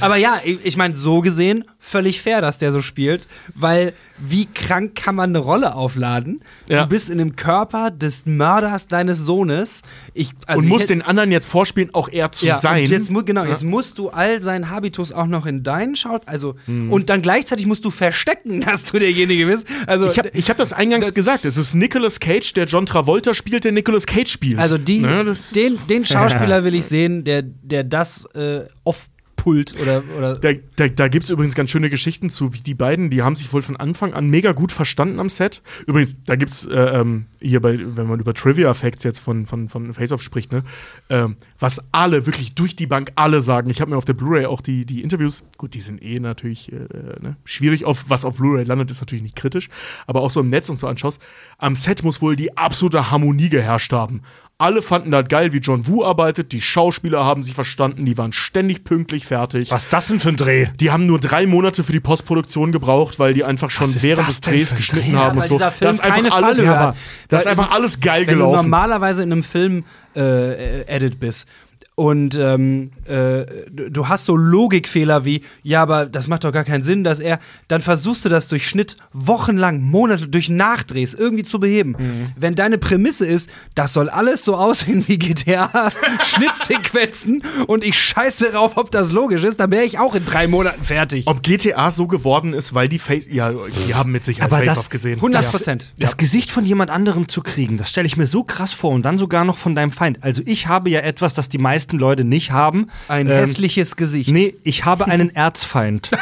Aber 0.00 0.16
ja, 0.16 0.40
ich, 0.44 0.64
meine, 0.76 0.94
so 0.94 1.20
gesehen, 1.20 1.64
völlig 1.78 2.20
fair, 2.20 2.40
dass 2.40 2.58
der 2.58 2.72
so 2.72 2.80
spielt, 2.80 3.26
weil 3.54 3.92
wie 4.18 4.46
krank 4.46 4.94
kann 4.94 5.14
man 5.14 5.30
eine 5.30 5.38
Rolle 5.38 5.74
aufladen? 5.74 6.42
Ja. 6.68 6.82
Du 6.84 6.88
bist 6.90 7.10
in 7.10 7.18
dem 7.18 7.36
Körper 7.36 7.90
des 7.90 8.26
Mörders 8.26 8.88
deines 8.88 9.24
Sohnes. 9.24 9.82
Ich, 10.14 10.30
also 10.46 10.58
Und 10.58 10.64
ich 10.64 10.70
muss 10.70 10.82
hätte- 10.82 10.94
den 10.94 11.02
anderen 11.02 11.30
jetzt 11.32 11.46
vorspielen, 11.46 11.90
auch 11.94 12.08
er 12.08 12.32
zu 12.32 12.46
ja, 12.46 12.56
sein. 12.58 12.86
Jetzt, 12.86 13.10
genau, 13.26 13.44
Ja. 13.44 13.50
jetzt 13.50 13.64
musst 13.64 13.98
du 13.98 14.08
all 14.10 14.40
seinen 14.40 14.70
Habitus 14.70 15.12
auch 15.12 15.26
noch 15.26 15.46
in 15.46 15.62
deinen 15.62 15.96
schaut, 15.96 16.22
also 16.26 16.54
Mhm. 16.66 16.92
und 16.92 17.08
dann 17.10 17.22
gleichzeitig 17.22 17.66
musst 17.66 17.84
du 17.84 17.90
verstecken, 17.90 18.60
dass 18.62 18.84
du 18.84 18.98
derjenige 18.98 19.46
bist. 19.46 19.66
Also 19.86 20.08
Ich 20.08 20.18
habe 20.18 20.30
ich 20.34 20.50
hab 20.50 20.56
das 20.56 20.72
eingangs 20.72 21.14
gesagt. 21.14 21.44
Es 21.44 21.56
ist 21.56 21.74
Nicolas 21.74 22.20
Cage, 22.20 22.52
der 22.54 22.66
John 22.66 22.86
Travolta 22.86 23.34
spielt, 23.34 23.64
der 23.64 23.72
Nicolas 23.72 24.06
Cage 24.06 24.30
spielt. 24.30 24.58
Also 24.58 24.78
die, 24.78 25.00
Ne, 25.00 25.24
das- 25.24 25.50
den, 25.50 25.78
den 25.88 26.04
Schauspieler 26.06 26.64
will 26.64 26.74
ich 26.74 26.86
sehen, 26.86 27.24
der, 27.24 27.42
der 27.62 27.84
das 27.84 28.24
äh, 28.34 28.66
aufpult 28.84 29.74
oder, 29.80 30.02
oder 30.16 30.36
Da, 30.36 30.52
da, 30.76 30.88
da 30.88 31.08
gibt 31.08 31.24
es 31.24 31.30
übrigens 31.30 31.54
ganz 31.54 31.70
schöne 31.70 31.88
Geschichten 31.88 32.30
zu, 32.30 32.52
wie 32.52 32.60
die 32.60 32.74
beiden, 32.74 33.10
die 33.10 33.22
haben 33.22 33.36
sich 33.36 33.52
wohl 33.52 33.62
von 33.62 33.76
Anfang 33.76 34.12
an 34.12 34.28
mega 34.28 34.52
gut 34.52 34.72
verstanden 34.72 35.20
am 35.20 35.28
Set. 35.28 35.62
Übrigens, 35.86 36.22
da 36.24 36.36
gibt 36.36 36.52
es 36.52 36.66
äh, 36.66 36.74
ähm, 36.74 37.26
hier 37.40 37.60
bei, 37.60 37.78
wenn 37.78 38.08
man 38.08 38.18
über 38.18 38.34
Trivia 38.34 38.74
Facts 38.74 39.04
jetzt 39.04 39.20
von, 39.20 39.46
von, 39.46 39.68
von 39.68 39.94
Face 39.94 40.10
Off 40.10 40.22
spricht, 40.22 40.52
ne, 40.52 40.64
ähm, 41.10 41.36
was 41.58 41.80
alle, 41.92 42.26
wirklich 42.26 42.54
durch 42.54 42.74
die 42.74 42.86
Bank 42.86 43.12
alle 43.14 43.40
sagen. 43.40 43.70
Ich 43.70 43.80
habe 43.80 43.90
mir 43.90 43.96
auf 43.96 44.04
der 44.04 44.14
Blu-ray 44.14 44.46
auch 44.46 44.60
die, 44.60 44.84
die 44.84 45.02
Interviews, 45.02 45.44
gut, 45.58 45.74
die 45.74 45.80
sind 45.80 46.02
eh 46.02 46.18
natürlich 46.18 46.72
äh, 46.72 46.76
ne, 47.20 47.36
schwierig, 47.44 47.84
auf, 47.84 48.06
was 48.08 48.24
auf 48.24 48.36
Blu-ray 48.38 48.64
landet, 48.64 48.90
ist 48.90 49.00
natürlich 49.00 49.22
nicht 49.22 49.36
kritisch, 49.36 49.68
aber 50.06 50.22
auch 50.22 50.30
so 50.30 50.40
im 50.40 50.48
Netz 50.48 50.68
und 50.68 50.78
so 50.78 50.88
anschaust, 50.88 51.22
am 51.58 51.76
Set 51.76 52.02
muss 52.02 52.20
wohl 52.20 52.34
die 52.34 52.56
absolute 52.56 53.10
Harmonie 53.10 53.48
geherrscht 53.48 53.92
haben. 53.92 54.22
Alle 54.58 54.80
fanden 54.80 55.10
das 55.10 55.28
geil, 55.28 55.52
wie 55.52 55.58
John 55.58 55.86
Woo 55.86 56.02
arbeitet. 56.02 56.52
Die 56.52 56.62
Schauspieler 56.62 57.22
haben 57.24 57.42
sich 57.42 57.52
verstanden, 57.52 58.06
die 58.06 58.16
waren 58.16 58.32
ständig 58.32 58.84
pünktlich 58.84 59.26
fertig. 59.26 59.70
Was 59.70 59.84
ist 59.84 59.92
das 59.92 60.06
denn 60.08 60.18
für 60.18 60.30
ein 60.30 60.38
Dreh? 60.38 60.68
Die 60.80 60.90
haben 60.90 61.04
nur 61.04 61.20
drei 61.20 61.46
Monate 61.46 61.84
für 61.84 61.92
die 61.92 62.00
Postproduktion 62.00 62.72
gebraucht, 62.72 63.18
weil 63.18 63.34
die 63.34 63.44
einfach 63.44 63.68
schon 63.68 63.94
während 64.02 64.20
das 64.26 64.40
des 64.40 64.40
Drehs 64.40 64.74
geschnitten 64.74 65.10
Dreh? 65.12 65.16
haben 65.18 65.36
Ja, 65.36 65.42
und 65.42 65.48
so. 65.48 65.58
Film 65.58 65.72
da 65.80 65.90
ist 65.90 66.00
einfach 66.00 66.42
alles, 66.42 66.58
Fallhöhe 66.58 66.78
hat. 66.78 66.96
da 67.28 67.38
ist 67.38 67.46
einfach 67.46 67.70
alles 67.70 68.00
geil 68.00 68.22
Wenn 68.22 68.38
du 68.38 68.44
gelaufen. 68.46 68.56
normalerweise 68.56 69.22
in 69.22 69.32
einem 69.32 69.44
Film 69.44 69.84
äh, 70.16 70.82
Edit 70.86 71.20
bist 71.20 71.46
und 71.94 72.38
ähm, 72.38 72.92
äh, 73.08 73.46
du 73.70 74.08
hast 74.08 74.24
so 74.24 74.36
Logikfehler 74.36 75.24
wie, 75.24 75.42
ja, 75.62 75.82
aber 75.82 76.06
das 76.06 76.28
macht 76.28 76.44
doch 76.44 76.52
gar 76.52 76.64
keinen 76.64 76.84
Sinn, 76.84 77.04
dass 77.04 77.20
er, 77.20 77.38
dann 77.68 77.80
versuchst 77.80 78.24
du 78.24 78.28
das 78.28 78.48
durch 78.48 78.66
Schnitt 78.68 78.96
wochenlang, 79.12 79.80
Monate, 79.82 80.28
durch 80.28 80.48
Nachdrehs 80.48 81.14
irgendwie 81.14 81.44
zu 81.44 81.60
beheben. 81.60 81.96
Mhm. 81.98 82.28
Wenn 82.36 82.54
deine 82.54 82.78
Prämisse 82.78 83.26
ist, 83.26 83.50
das 83.74 83.92
soll 83.92 84.08
alles 84.08 84.44
so 84.44 84.56
aussehen 84.56 85.04
wie 85.06 85.18
GTA, 85.18 85.90
Schnittsequenzen 86.22 87.42
und 87.66 87.84
ich 87.84 87.98
scheiße 87.98 88.50
drauf, 88.52 88.76
ob 88.76 88.90
das 88.90 89.12
logisch 89.12 89.44
ist, 89.44 89.60
dann 89.60 89.70
wäre 89.70 89.84
ich 89.84 89.98
auch 89.98 90.14
in 90.14 90.24
drei 90.24 90.46
Monaten 90.46 90.82
fertig. 90.84 91.26
Ob 91.26 91.42
GTA 91.42 91.90
so 91.90 92.06
geworden 92.06 92.52
ist, 92.52 92.74
weil 92.74 92.88
die 92.88 92.98
Face, 92.98 93.26
ja, 93.30 93.52
die 93.86 93.94
haben 93.94 94.12
mit 94.12 94.24
Sicherheit 94.24 94.52
Aber 94.52 94.64
das- 94.64 94.74
Face-Off 94.74 94.88
gesehen. 94.88 95.16
100 95.16 95.50
Prozent. 95.50 95.92
Das 95.98 96.16
Gesicht 96.16 96.50
von 96.50 96.64
jemand 96.64 96.90
anderem 96.90 97.28
zu 97.28 97.42
kriegen, 97.42 97.76
das 97.76 97.90
stelle 97.90 98.06
ich 98.06 98.16
mir 98.16 98.26
so 98.26 98.44
krass 98.44 98.72
vor 98.72 98.90
und 98.92 99.02
dann 99.02 99.18
sogar 99.18 99.44
noch 99.44 99.58
von 99.58 99.74
deinem 99.74 99.92
Feind. 99.92 100.18
Also 100.22 100.42
ich 100.46 100.66
habe 100.68 100.90
ja 100.90 101.00
etwas, 101.00 101.34
das 101.34 101.48
die 101.48 101.58
meisten 101.58 101.98
Leute 101.98 102.24
nicht 102.24 102.50
haben. 102.50 102.88
Ein 103.08 103.26
Ähm, 103.28 103.32
hässliches 103.34 103.96
Gesicht. 103.96 104.30
Nee, 104.30 104.54
ich 104.62 104.84
habe 104.84 105.06
einen 105.08 105.34
Erzfeind. 105.34 106.10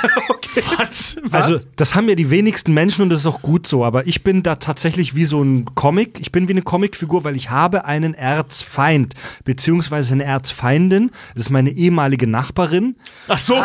Was? 0.78 1.16
Also, 1.32 1.58
das 1.74 1.96
haben 1.96 2.08
ja 2.08 2.14
die 2.14 2.30
wenigsten 2.30 2.72
Menschen 2.74 3.02
und 3.02 3.08
das 3.10 3.20
ist 3.20 3.26
auch 3.26 3.42
gut 3.42 3.66
so, 3.66 3.84
aber 3.84 4.06
ich 4.06 4.22
bin 4.22 4.44
da 4.44 4.54
tatsächlich 4.54 5.16
wie 5.16 5.24
so 5.24 5.42
ein 5.42 5.64
Comic. 5.74 6.20
Ich 6.20 6.30
bin 6.30 6.46
wie 6.46 6.52
eine 6.52 6.62
Comicfigur, 6.62 7.24
weil 7.24 7.34
ich 7.34 7.50
habe 7.50 7.84
einen 7.86 8.14
Erzfeind, 8.14 9.14
beziehungsweise 9.44 10.14
eine 10.14 10.22
Erzfeindin. 10.24 11.10
Das 11.34 11.44
ist 11.46 11.50
meine 11.50 11.70
ehemalige 11.70 12.26
Nachbarin. 12.28 12.96
Ach 13.28 13.38
so. 13.38 13.54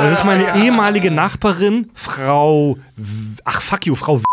Das 0.00 0.12
ist 0.12 0.24
meine 0.24 0.56
ehemalige 0.64 1.10
Nachbarin, 1.10 1.90
Frau. 1.94 2.78
Ach, 3.44 3.60
fuck 3.60 3.84
you, 3.86 3.94
Frau. 3.94 4.18
W- 4.20 4.24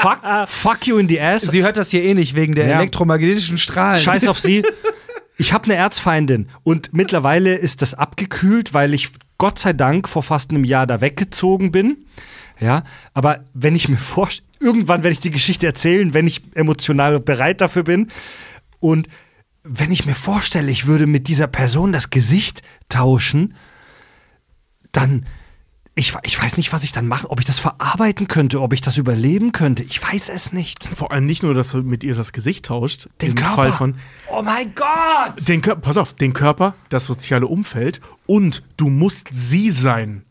fuck, 0.00 0.18
fuck 0.48 0.86
you 0.86 0.98
in 0.98 1.08
the 1.08 1.20
ass. 1.20 1.42
Sie 1.42 1.62
hört 1.62 1.76
das 1.76 1.90
hier 1.90 2.02
eh 2.02 2.14
nicht 2.14 2.34
wegen 2.34 2.54
der 2.54 2.66
Ja. 2.68 2.76
elektromagnetischen 2.78 3.58
Strahlen. 3.58 4.00
Scheiß 4.00 4.28
auf 4.28 4.38
sie. 4.38 4.62
Ich 5.38 5.52
habe 5.52 5.64
eine 5.64 5.76
Erzfeindin 5.76 6.48
und 6.64 6.92
mittlerweile 6.92 7.54
ist 7.54 7.80
das 7.80 7.94
abgekühlt, 7.94 8.74
weil 8.74 8.92
ich 8.92 9.10
Gott 9.38 9.60
sei 9.60 9.72
Dank 9.72 10.08
vor 10.08 10.24
fast 10.24 10.50
einem 10.50 10.64
Jahr 10.64 10.86
da 10.86 11.00
weggezogen 11.00 11.70
bin. 11.70 12.04
Ja, 12.60 12.82
aber 13.14 13.44
wenn 13.54 13.76
ich 13.76 13.88
mir 13.88 13.98
vorstelle, 13.98 14.48
irgendwann 14.58 15.04
werde 15.04 15.12
ich 15.12 15.20
die 15.20 15.30
Geschichte 15.30 15.66
erzählen, 15.66 16.12
wenn 16.12 16.26
ich 16.26 16.42
emotional 16.54 17.20
bereit 17.20 17.60
dafür 17.60 17.84
bin. 17.84 18.10
Und 18.80 19.08
wenn 19.62 19.92
ich 19.92 20.06
mir 20.06 20.16
vorstelle, 20.16 20.72
ich 20.72 20.86
würde 20.86 21.06
mit 21.06 21.28
dieser 21.28 21.46
Person 21.46 21.92
das 21.92 22.10
Gesicht 22.10 22.62
tauschen, 22.88 23.54
dann, 24.90 25.26
ich, 25.98 26.14
ich 26.22 26.40
weiß 26.40 26.56
nicht, 26.56 26.72
was 26.72 26.84
ich 26.84 26.92
dann 26.92 27.08
mache, 27.08 27.28
ob 27.28 27.40
ich 27.40 27.46
das 27.46 27.58
verarbeiten 27.58 28.28
könnte, 28.28 28.60
ob 28.60 28.72
ich 28.72 28.80
das 28.80 28.98
überleben 28.98 29.50
könnte. 29.52 29.82
Ich 29.82 30.00
weiß 30.00 30.28
es 30.28 30.52
nicht. 30.52 30.88
Vor 30.94 31.10
allem 31.10 31.26
nicht 31.26 31.42
nur, 31.42 31.54
dass 31.54 31.72
du 31.72 31.78
mit 31.82 32.04
ihr 32.04 32.14
das 32.14 32.32
Gesicht 32.32 32.66
tauscht, 32.66 33.08
Den 33.20 33.30
im 33.30 33.34
Körper. 33.34 33.54
Fall 33.54 33.72
von 33.72 33.94
Oh 34.30 34.40
mein 34.42 34.74
Gott! 34.74 35.48
den 35.48 35.60
Körper, 35.60 35.80
pass 35.80 35.96
auf, 35.96 36.14
den 36.14 36.34
Körper, 36.34 36.74
das 36.88 37.04
soziale 37.04 37.46
Umfeld 37.48 38.00
und 38.26 38.62
du 38.76 38.88
musst 38.88 39.28
sie 39.32 39.70
sein. 39.70 40.24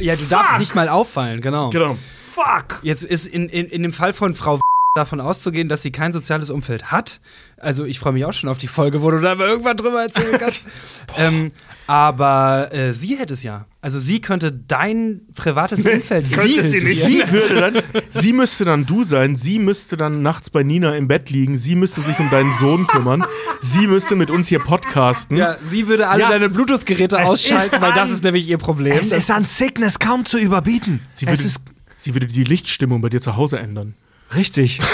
Ja, 0.00 0.16
du 0.16 0.24
darfst 0.24 0.58
nicht 0.58 0.74
mal 0.74 0.88
auffallen, 0.88 1.40
genau. 1.40 1.70
Genau. 1.70 1.96
Fuck! 2.32 2.80
Jetzt 2.82 3.04
ist 3.04 3.28
in, 3.28 3.48
in, 3.48 3.66
in 3.66 3.82
dem 3.84 3.92
Fall 3.92 4.12
von 4.12 4.34
Frau 4.34 4.58
davon 4.96 5.20
auszugehen, 5.20 5.68
dass 5.68 5.82
sie 5.82 5.92
kein 5.92 6.12
soziales 6.12 6.50
Umfeld 6.50 6.90
hat. 6.90 7.20
Also 7.64 7.84
ich 7.84 7.98
freue 7.98 8.12
mich 8.12 8.24
auch 8.24 8.32
schon 8.32 8.48
auf 8.50 8.58
die 8.58 8.66
Folge, 8.68 9.02
wo 9.02 9.10
du 9.10 9.20
da 9.20 9.34
mal 9.34 9.48
irgendwann 9.48 9.76
drüber 9.76 10.02
erzählen 10.02 10.36
kannst. 10.38 10.64
ähm, 11.16 11.50
aber 11.86 12.72
äh, 12.72 12.92
sie 12.94 13.16
hätte 13.16 13.34
es 13.34 13.42
ja. 13.42 13.66
Also 13.80 13.98
sie 13.98 14.20
könnte 14.20 14.50
dein 14.52 15.20
privates 15.34 15.84
Umfeld 15.84 16.24
Sie, 16.24 16.36
befiltern. 16.36 16.70
sie 16.94 17.22
würde 17.32 17.54
dann, 17.60 17.82
sie 18.10 18.32
müsste 18.32 18.64
dann 18.64 18.86
du 18.86 19.04
sein, 19.04 19.36
sie 19.36 19.58
müsste 19.58 19.96
dann 19.98 20.22
nachts 20.22 20.48
bei 20.48 20.62
Nina 20.62 20.94
im 20.96 21.08
Bett 21.08 21.28
liegen, 21.30 21.56
sie 21.58 21.74
müsste 21.76 22.00
sich 22.00 22.18
um 22.18 22.30
deinen 22.30 22.54
Sohn 22.54 22.86
kümmern, 22.86 23.24
sie 23.60 23.86
müsste 23.86 24.16
mit 24.16 24.30
uns 24.30 24.48
hier 24.48 24.60
podcasten. 24.60 25.36
Ja, 25.36 25.56
sie 25.62 25.86
würde 25.88 26.08
alle 26.08 26.22
Ja. 26.22 26.28
deine 26.30 26.48
Bluetooth-Geräte 26.48 27.22
ausschalten, 27.22 27.80
weil 27.82 27.92
das 27.92 28.08
ein- 28.08 28.14
ist 28.14 28.24
nämlich 28.24 28.48
ihr 28.48 28.56
Problem. 28.58 28.96
Es 28.98 29.12
ist 29.12 29.30
an 29.30 29.44
Sickness 29.44 29.98
kaum 29.98 30.24
zu 30.24 30.38
überbieten. 30.38 31.00
Sie 31.12 31.26
würde, 31.26 31.34
es 31.34 31.44
ist 31.44 31.60
sie 31.98 32.14
würde 32.14 32.26
die 32.26 32.44
Lichtstimmung 32.44 33.02
bei 33.02 33.10
dir 33.10 33.20
zu 33.20 33.36
Hause 33.36 33.58
ändern. 33.58 33.94
richtig. 34.34 34.78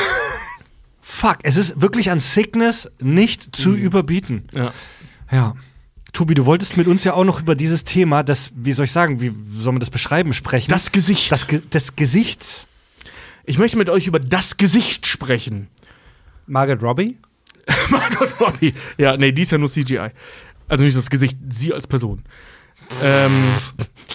Fuck, 1.10 1.38
es 1.42 1.56
ist 1.56 1.82
wirklich 1.82 2.10
an 2.12 2.20
Sickness 2.20 2.88
nicht 3.00 3.54
zu 3.54 3.74
überbieten. 3.74 4.44
Ja. 4.54 4.72
Ja. 5.30 5.54
Tobi, 6.12 6.34
du 6.34 6.46
wolltest 6.46 6.76
mit 6.76 6.86
uns 6.86 7.02
ja 7.02 7.14
auch 7.14 7.24
noch 7.24 7.40
über 7.40 7.56
dieses 7.56 7.82
Thema, 7.82 8.22
das, 8.22 8.52
wie 8.54 8.72
soll 8.72 8.84
ich 8.84 8.92
sagen, 8.92 9.20
wie 9.20 9.32
soll 9.60 9.72
man 9.72 9.80
das 9.80 9.90
beschreiben, 9.90 10.32
sprechen? 10.32 10.70
Das 10.70 10.92
Gesicht. 10.92 11.32
das 11.32 11.48
Ge 11.48 11.62
des 11.74 11.96
Gesichts. 11.96 12.66
ich 13.44 13.58
möchte 13.58 13.76
mit 13.76 13.90
euch 13.90 14.06
über 14.06 14.20
das 14.20 14.56
Gesicht 14.56 15.04
sprechen. 15.04 15.66
Margaret 16.46 16.80
Robbie? 16.80 17.18
Margot 17.90 18.40
Robbie. 18.40 18.72
Ja, 18.96 19.16
nee, 19.16 19.32
die 19.32 19.42
ist 19.42 19.50
ja 19.50 19.58
nur 19.58 19.68
CGI. 19.68 20.10
Also 20.68 20.84
nicht 20.84 20.96
das 20.96 21.10
Gesicht, 21.10 21.38
sie 21.50 21.74
als 21.74 21.88
Person. 21.88 22.22
Ähm, 23.02 23.32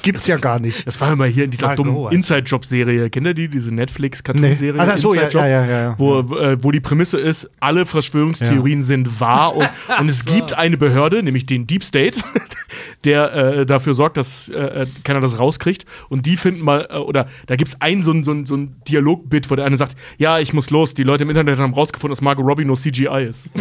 gibt's 0.02 0.28
ja 0.28 0.38
gar 0.38 0.60
nicht. 0.60 0.86
das 0.86 1.02
war 1.02 1.12
immer 1.12 1.26
hier 1.26 1.46
in 1.46 1.52
dieser 1.52 1.68
Margot, 1.68 1.86
dummen. 1.86 2.12
Inside-Job-Serie. 2.12 3.10
Kennt 3.10 3.26
ihr 3.26 3.34
die? 3.34 3.48
Diese 3.48 3.74
Netflix-Cartoon-Serie? 3.74 4.80
Ah, 4.80 4.88
ach 4.92 4.98
so, 4.98 5.14
ja, 5.14 5.28
ja, 5.30 5.48
ja, 5.48 5.66
ja, 5.66 5.82
ja. 5.82 5.96
Wo, 5.98 6.20
äh, 6.20 6.62
wo 6.62 6.72
die 6.72 6.80
Prämisse 6.80 7.20
ist, 7.20 7.50
alle 7.60 7.86
Verschwörungstheorien 7.86 8.82
sind 8.82 9.20
wahr 9.20 9.56
und, 9.56 9.70
und 10.00 10.10
es 10.10 10.26
gibt 10.26 10.54
eine 10.54 10.78
Behörde, 10.78 11.24
nämlich 11.24 11.46
den 11.46 11.66
Deep 11.66 11.84
State, 11.84 12.20
der 13.04 13.34
äh, 13.34 13.66
dafür 13.66 13.94
sorgt, 13.94 14.18
dass 14.18 14.50
äh, 14.50 14.86
keiner 15.04 15.22
das 15.22 15.40
rauskriegt. 15.40 15.86
Und 16.10 16.26
die 16.26 16.38
finden 16.38 16.62
mal, 16.62 16.88
äh, 16.92 16.98
oder 16.98 17.28
da 17.48 17.56
gibt 17.56 17.70
es 17.70 17.82
ein 17.82 18.04
so 18.04 18.12
ein, 18.12 18.24
so 18.24 18.32
ein, 18.32 18.46
so 18.46 18.56
ein 18.56 18.76
Dialogbit, 18.88 19.50
wo 19.50 19.56
der 19.56 19.66
eine 19.66 19.78
sagt, 19.78 19.96
ja, 20.18 20.40
ich 20.40 20.54
muss 20.54 20.70
los, 20.70 20.94
die 20.94 21.04
Leute 21.04 21.24
im 21.24 21.30
Internet 21.30 21.58
haben 21.58 21.74
rausgefunden, 21.74 22.12
dass 22.12 22.22
Margot 22.22 22.46
Robbie 22.46 22.66
nur 22.66 22.76
CGI 22.76 23.28
ist. 23.30 23.50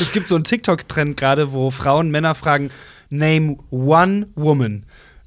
Es 0.00 0.12
gibt 0.12 0.28
so 0.28 0.34
einen 0.34 0.44
TikTok-Trend 0.44 1.16
gerade, 1.16 1.52
wo 1.52 1.70
Frauen 1.70 2.10
Männer 2.10 2.34
fragen, 2.34 2.65
name 3.10 3.58
one 3.70 4.28
woman. 4.34 4.84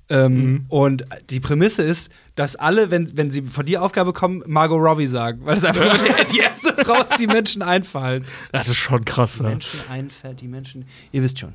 Ähm, 0.09 0.65
Und 0.69 1.05
die 1.29 1.39
Prämisse 1.39 1.83
ist, 1.83 2.11
dass 2.35 2.55
alle, 2.55 2.89
wenn, 2.89 3.15
wenn 3.15 3.29
sie 3.31 3.43
von 3.43 3.65
dir 3.65 3.83
Aufgabe 3.83 4.11
kommen, 4.11 4.43
Margot 4.47 4.81
Robbie 4.81 5.07
sagen. 5.07 5.41
Weil 5.43 5.57
es 5.57 5.63
einfach 5.63 5.97
die, 5.97 6.33
die 6.33 6.39
erste 6.39 6.73
Frau 6.83 7.03
ist, 7.03 7.19
die 7.19 7.27
Menschen 7.27 7.61
einfallen. 7.61 8.25
Das 8.51 8.67
ist 8.67 8.77
schon 8.77 9.05
krass. 9.05 9.37
Ja. 9.37 9.49
Menschen 9.49 9.81
einfällt, 9.89 10.41
die 10.41 10.47
Menschen. 10.47 10.85
Ihr 11.11 11.21
wisst 11.21 11.39
schon. 11.39 11.53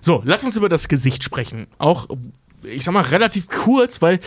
So, 0.00 0.22
lass 0.24 0.44
uns 0.44 0.56
über 0.56 0.68
das 0.68 0.88
Gesicht 0.88 1.24
sprechen. 1.24 1.66
Auch, 1.78 2.08
ich 2.62 2.84
sag 2.84 2.92
mal, 2.92 3.02
relativ 3.02 3.48
kurz, 3.48 4.00
weil 4.00 4.18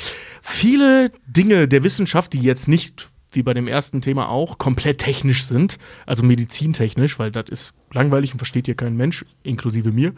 viele 0.42 1.12
Dinge 1.26 1.68
der 1.68 1.84
Wissenschaft, 1.84 2.34
die 2.34 2.42
jetzt 2.42 2.68
nicht, 2.68 3.08
wie 3.32 3.44
bei 3.44 3.54
dem 3.54 3.68
ersten 3.68 4.02
Thema 4.02 4.30
auch, 4.30 4.58
komplett 4.58 5.00
technisch 5.00 5.46
sind, 5.46 5.78
also 6.06 6.24
medizintechnisch, 6.24 7.20
weil 7.20 7.32
das 7.32 7.50
ist 7.50 7.74
langweilig 7.92 8.32
und 8.32 8.40
versteht 8.40 8.66
hier 8.66 8.76
kein 8.76 8.96
Mensch, 8.96 9.26
inklusive 9.44 9.92
mir, 9.92 10.14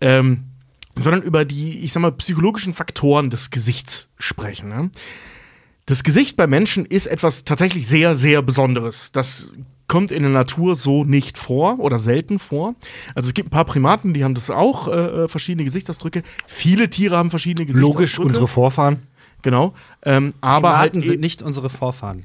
ähm, 0.00 0.44
sondern 0.98 1.22
über 1.22 1.44
die, 1.44 1.80
ich 1.84 1.92
sag 1.92 2.00
mal, 2.00 2.12
psychologischen 2.12 2.74
Faktoren 2.74 3.30
des 3.30 3.50
Gesichts 3.50 4.08
sprechen. 4.18 4.68
Ne? 4.68 4.90
Das 5.84 6.02
Gesicht 6.02 6.36
bei 6.36 6.46
Menschen 6.46 6.86
ist 6.86 7.06
etwas 7.06 7.44
tatsächlich 7.44 7.86
sehr, 7.86 8.14
sehr 8.14 8.42
Besonderes. 8.42 9.12
Das 9.12 9.52
kommt 9.88 10.10
in 10.10 10.22
der 10.22 10.32
Natur 10.32 10.74
so 10.74 11.04
nicht 11.04 11.38
vor 11.38 11.78
oder 11.78 11.98
selten 11.98 12.38
vor. 12.38 12.74
Also 13.14 13.28
es 13.28 13.34
gibt 13.34 13.48
ein 13.48 13.50
paar 13.50 13.64
Primaten, 13.66 14.14
die 14.14 14.24
haben 14.24 14.34
das 14.34 14.50
auch, 14.50 14.88
äh, 14.88 15.28
verschiedene 15.28 15.64
Gesichtsausdrücke. 15.64 16.22
Viele 16.46 16.90
Tiere 16.90 17.16
haben 17.16 17.30
verschiedene 17.30 17.66
Gesichtsausdrücke. 17.66 18.02
Logisch, 18.02 18.18
unsere 18.18 18.48
Vorfahren. 18.48 19.02
Genau. 19.42 19.74
Ähm, 20.02 20.34
aber 20.40 20.78
halt 20.78 20.92
Primaten 20.92 21.08
sind 21.08 21.20
nicht 21.20 21.42
unsere 21.42 21.70
Vorfahren. 21.70 22.24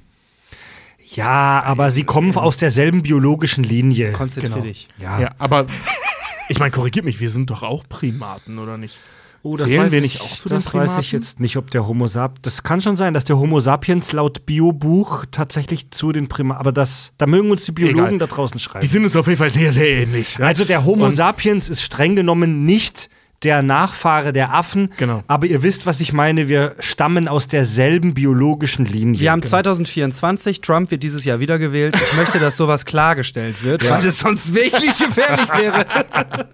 Ja, 1.14 1.62
aber 1.64 1.92
sie 1.92 2.04
kommen 2.04 2.34
aus 2.36 2.56
derselben 2.58 3.04
biologischen 3.04 3.64
Linie. 3.66 4.14
Konzentrier 4.14 4.56
Genau. 4.56 4.66
dich. 4.66 4.88
Ja. 4.98 5.20
ja, 5.20 5.32
aber 5.38 5.68
ich 6.50 6.60
meine, 6.60 6.72
korrigiert 6.72 7.06
mich, 7.06 7.20
wir 7.20 7.30
sind 7.30 7.50
doch 7.50 7.64
auch 7.64 7.84
Primaten, 7.88 8.60
oder 8.60 8.78
nicht? 8.78 8.98
Oh, 9.44 9.58
Zählen 9.58 9.86
weiß 9.86 9.92
wir 9.92 9.98
ich- 9.98 10.04
nicht 10.04 10.22
auch 10.22 10.36
zu 10.38 10.50
Das 10.50 10.72
weiß 10.72 11.00
ich 11.00 11.12
jetzt 11.12 11.40
nicht, 11.40 11.58
ob 11.58 11.72
der 11.72 11.88
Homo 11.88 12.06
sapiens. 12.06 12.42
Das 12.44 12.62
kann 12.62 12.80
schon 12.80 12.96
sein, 12.96 13.16
dass 13.16 13.24
der 13.26 13.40
Homo 13.40 13.60
sapiens 13.60 14.12
laut 14.12 14.46
Biobuch 14.46 15.26
tatsächlich 15.32 15.90
zu 15.90 16.12
den 16.12 16.28
Primaten. 16.28 16.60
Aber 16.60 16.72
das, 16.72 17.14
da 17.18 17.26
mögen 17.26 17.50
uns 17.50 17.64
die 17.64 17.72
Biologen 17.72 18.06
Egal. 18.06 18.18
da 18.20 18.28
draußen 18.28 18.60
schreiben. 18.60 18.82
Die 18.84 18.88
sind 18.88 19.04
uns 19.04 19.16
auf 19.16 19.26
jeden 19.26 19.40
Fall 19.40 19.50
sehr, 19.50 19.74
sehr 19.74 19.88
ähnlich. 19.90 20.38
ja? 20.38 20.46
also 20.46 20.64
der 20.64 20.86
Homo 20.86 21.08
Und- 21.08 21.16
sapiens 21.16 21.70
ist 21.70 21.82
streng 21.82 22.16
genommen 22.16 22.66
nicht 22.68 23.10
der 23.44 23.64
Nachfahre 23.64 24.34
der 24.34 24.54
Affen. 24.54 24.92
Genau. 24.98 25.24
Aber 25.28 25.48
ihr 25.48 25.64
wisst, 25.64 25.86
was 25.86 26.00
ich 26.00 26.14
meine. 26.14 26.48
Wir 26.48 26.76
stammen 26.80 27.28
aus 27.28 27.48
derselben 27.48 28.14
biologischen 28.14 28.86
Linie. 28.86 29.20
Wir 29.20 29.32
haben 29.32 29.42
2024, 29.42 30.62
Trump 30.62 30.92
wird 30.92 31.04
dieses 31.04 31.26
Jahr 31.26 31.40
wiedergewählt. 31.40 31.96
Ich 31.96 32.18
möchte, 32.18 32.40
dass 32.40 32.58
sowas 32.58 32.86
klargestellt 32.86 33.64
wird, 33.64 33.88
weil 33.90 34.06
es 34.06 34.20
sonst 34.20 34.54
wirklich 34.54 34.98
gefährlich 34.98 35.48
wäre. 35.58 35.86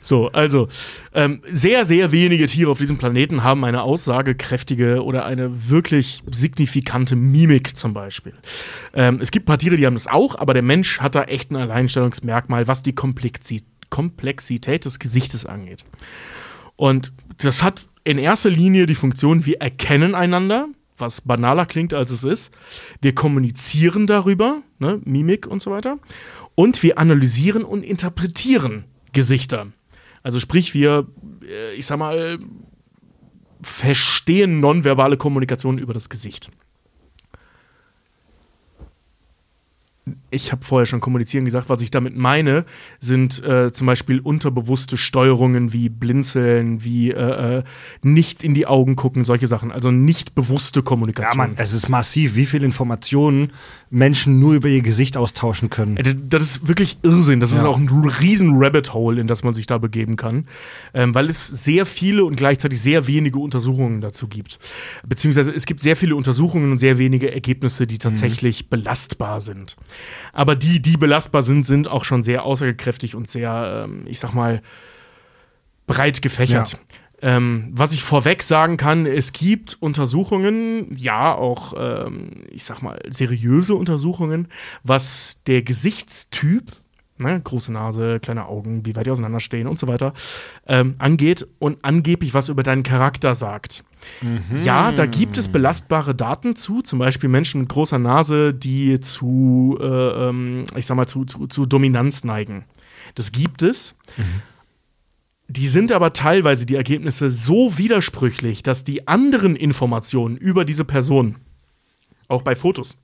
So, 0.00 0.28
also 0.28 0.68
ähm, 1.12 1.42
sehr, 1.46 1.84
sehr 1.84 2.12
wenige 2.12 2.46
Tiere 2.46 2.70
auf 2.70 2.78
diesem 2.78 2.96
Planeten 2.96 3.44
haben 3.44 3.62
eine 3.64 3.82
aussagekräftige 3.82 5.04
oder 5.04 5.26
eine 5.26 5.68
wirklich 5.68 6.22
signifikante 6.30 7.14
Mimik 7.14 7.76
zum 7.76 7.92
Beispiel. 7.92 8.32
Ähm, 8.94 9.18
es 9.20 9.30
gibt 9.30 9.44
ein 9.44 9.48
paar 9.48 9.58
Tiere, 9.58 9.76
die 9.76 9.84
haben 9.84 9.94
das 9.94 10.06
auch, 10.06 10.38
aber 10.38 10.54
der 10.54 10.62
Mensch 10.62 11.00
hat 11.00 11.14
da 11.14 11.24
echt 11.24 11.50
ein 11.50 11.56
Alleinstellungsmerkmal, 11.56 12.66
was 12.66 12.82
die 12.82 12.94
Komplexi 12.94 13.64
Komplexität 13.90 14.84
des 14.84 14.98
Gesichtes 14.98 15.46
angeht. 15.46 15.84
Und 16.76 17.12
das 17.38 17.62
hat 17.62 17.86
in 18.04 18.18
erster 18.18 18.50
Linie 18.50 18.86
die 18.86 18.94
Funktion, 18.94 19.46
wir 19.46 19.60
erkennen 19.60 20.14
einander, 20.14 20.68
was 20.96 21.20
banaler 21.20 21.66
klingt, 21.66 21.94
als 21.94 22.10
es 22.10 22.24
ist. 22.24 22.52
Wir 23.00 23.14
kommunizieren 23.14 24.06
darüber, 24.06 24.62
ne, 24.78 25.00
Mimik 25.04 25.46
und 25.46 25.62
so 25.62 25.70
weiter. 25.70 25.98
Und 26.54 26.82
wir 26.82 26.98
analysieren 26.98 27.64
und 27.64 27.82
interpretieren 27.82 28.84
Gesichter. 29.12 29.68
Also 30.22 30.40
sprich, 30.40 30.74
wir, 30.74 31.06
äh, 31.42 31.74
ich 31.74 31.86
sag 31.86 31.98
mal, 31.98 32.38
verstehen 33.62 34.60
nonverbale 34.60 35.16
Kommunikation 35.16 35.78
über 35.78 35.94
das 35.94 36.08
Gesicht. 36.08 36.50
Ich 40.30 40.52
habe 40.52 40.64
vorher 40.64 40.86
schon 40.86 41.00
kommunizieren 41.00 41.44
gesagt, 41.44 41.68
was 41.68 41.80
ich 41.80 41.90
damit 41.90 42.16
meine, 42.16 42.64
sind 43.00 43.42
äh, 43.44 43.72
zum 43.72 43.86
Beispiel 43.86 44.20
unterbewusste 44.20 44.96
Steuerungen 44.96 45.72
wie 45.72 45.88
Blinzeln, 45.88 46.84
wie 46.84 47.10
äh, 47.10 47.58
äh, 47.58 47.62
nicht 48.02 48.42
in 48.42 48.54
die 48.54 48.66
Augen 48.66 48.96
gucken, 48.96 49.24
solche 49.24 49.46
Sachen. 49.46 49.72
Also 49.72 49.90
nicht 49.90 50.34
bewusste 50.34 50.80
Ja, 50.80 50.84
Kommunikation. 50.84 51.36
Mann, 51.38 51.54
es 51.56 51.72
ist 51.72 51.88
massiv, 51.88 52.36
wie 52.36 52.46
viel 52.46 52.62
Informationen 52.62 53.52
Menschen 53.90 54.38
nur 54.38 54.54
über 54.54 54.68
ihr 54.68 54.82
Gesicht 54.82 55.16
austauschen 55.16 55.70
können. 55.70 55.96
Äh, 55.96 56.14
Das 56.28 56.42
ist 56.42 56.68
wirklich 56.68 56.98
Irrsinn. 57.02 57.40
Das 57.40 57.52
ist 57.52 57.62
auch 57.62 57.78
ein 57.78 57.88
riesen 57.88 58.56
Rabbit 58.62 58.92
Hole, 58.92 59.20
in 59.20 59.26
das 59.26 59.42
man 59.42 59.54
sich 59.54 59.66
da 59.66 59.78
begeben 59.78 60.16
kann, 60.16 60.46
ähm, 60.94 61.14
weil 61.14 61.30
es 61.30 61.46
sehr 61.46 61.86
viele 61.86 62.24
und 62.24 62.36
gleichzeitig 62.36 62.80
sehr 62.80 63.06
wenige 63.06 63.38
Untersuchungen 63.38 64.00
dazu 64.00 64.28
gibt. 64.28 64.58
Beziehungsweise 65.06 65.52
es 65.52 65.66
gibt 65.66 65.80
sehr 65.80 65.96
viele 65.96 66.16
Untersuchungen 66.16 66.70
und 66.72 66.78
sehr 66.78 66.98
wenige 66.98 67.32
Ergebnisse, 67.32 67.86
die 67.86 67.98
tatsächlich 67.98 68.68
belastbar 68.68 69.40
sind. 69.40 69.76
Aber 70.32 70.56
die, 70.56 70.80
die 70.80 70.96
belastbar 70.96 71.42
sind, 71.42 71.64
sind 71.64 71.88
auch 71.88 72.04
schon 72.04 72.22
sehr 72.22 72.44
aussagekräftig 72.44 73.14
und 73.14 73.28
sehr, 73.28 73.84
ähm, 73.84 74.04
ich 74.06 74.18
sag 74.18 74.34
mal, 74.34 74.62
breit 75.86 76.22
gefächert. 76.22 76.78
Ähm, 77.20 77.70
was 77.72 77.92
ich 77.92 78.04
vorweg 78.04 78.44
sagen 78.44 78.76
kann, 78.76 79.04
es 79.04 79.32
gibt 79.32 79.76
Untersuchungen, 79.80 80.96
ja, 80.96 81.34
auch, 81.34 81.74
ähm, 81.76 82.44
ich 82.50 82.62
sag 82.62 82.80
mal, 82.80 83.00
seriöse 83.08 83.74
Untersuchungen, 83.74 84.46
was 84.84 85.42
der 85.48 85.62
Gesichtstyp, 85.62 86.70
ne, 87.18 87.40
große 87.40 87.72
Nase, 87.72 88.20
kleine 88.20 88.46
Augen, 88.46 88.86
wie 88.86 88.96
weit 88.96 89.06
die 89.06 89.10
auseinanderstehen 89.10 89.66
und 89.66 89.78
so 89.78 89.88
weiter, 89.88 90.12
ähm, 90.66 90.94
angeht 90.98 91.46
und 91.58 91.78
angeblich 91.82 92.34
was 92.34 92.48
über 92.48 92.62
deinen 92.62 92.82
Charakter 92.82 93.34
sagt. 93.34 93.84
Ja, 94.64 94.92
da 94.92 95.06
gibt 95.06 95.38
es 95.38 95.48
belastbare 95.48 96.14
Daten 96.14 96.56
zu, 96.56 96.82
zum 96.82 96.98
Beispiel 96.98 97.28
Menschen 97.28 97.62
mit 97.62 97.68
großer 97.68 97.98
Nase, 97.98 98.54
die 98.54 99.00
zu, 99.00 99.76
äh, 99.80 99.84
ähm, 99.84 100.66
ich 100.76 100.86
sag 100.86 100.96
mal, 100.96 101.06
zu, 101.06 101.24
zu, 101.24 101.46
zu 101.46 101.66
Dominanz 101.66 102.24
neigen. 102.24 102.64
Das 103.14 103.32
gibt 103.32 103.62
es. 103.62 103.96
Die 105.48 105.66
sind 105.66 105.92
aber 105.92 106.12
teilweise 106.12 106.66
die 106.66 106.74
Ergebnisse 106.74 107.30
so 107.30 107.78
widersprüchlich, 107.78 108.62
dass 108.62 108.84
die 108.84 109.08
anderen 109.08 109.56
Informationen 109.56 110.36
über 110.36 110.64
diese 110.64 110.84
Person, 110.84 111.36
auch 112.28 112.42
bei 112.42 112.54
Fotos, 112.54 112.98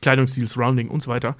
Kleidungsstil, 0.00 0.46
Surrounding 0.46 0.88
und 0.88 1.02
so 1.02 1.10
weiter, 1.10 1.36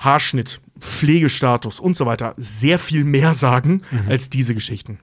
Haarschnitt, 0.00 0.60
Pflegestatus 0.78 1.78
und 1.78 1.96
so 1.96 2.04
weiter, 2.06 2.34
sehr 2.36 2.78
viel 2.78 3.04
mehr 3.04 3.32
sagen 3.34 3.82
als 4.08 4.28
diese 4.30 4.54
Geschichten. 4.54 4.98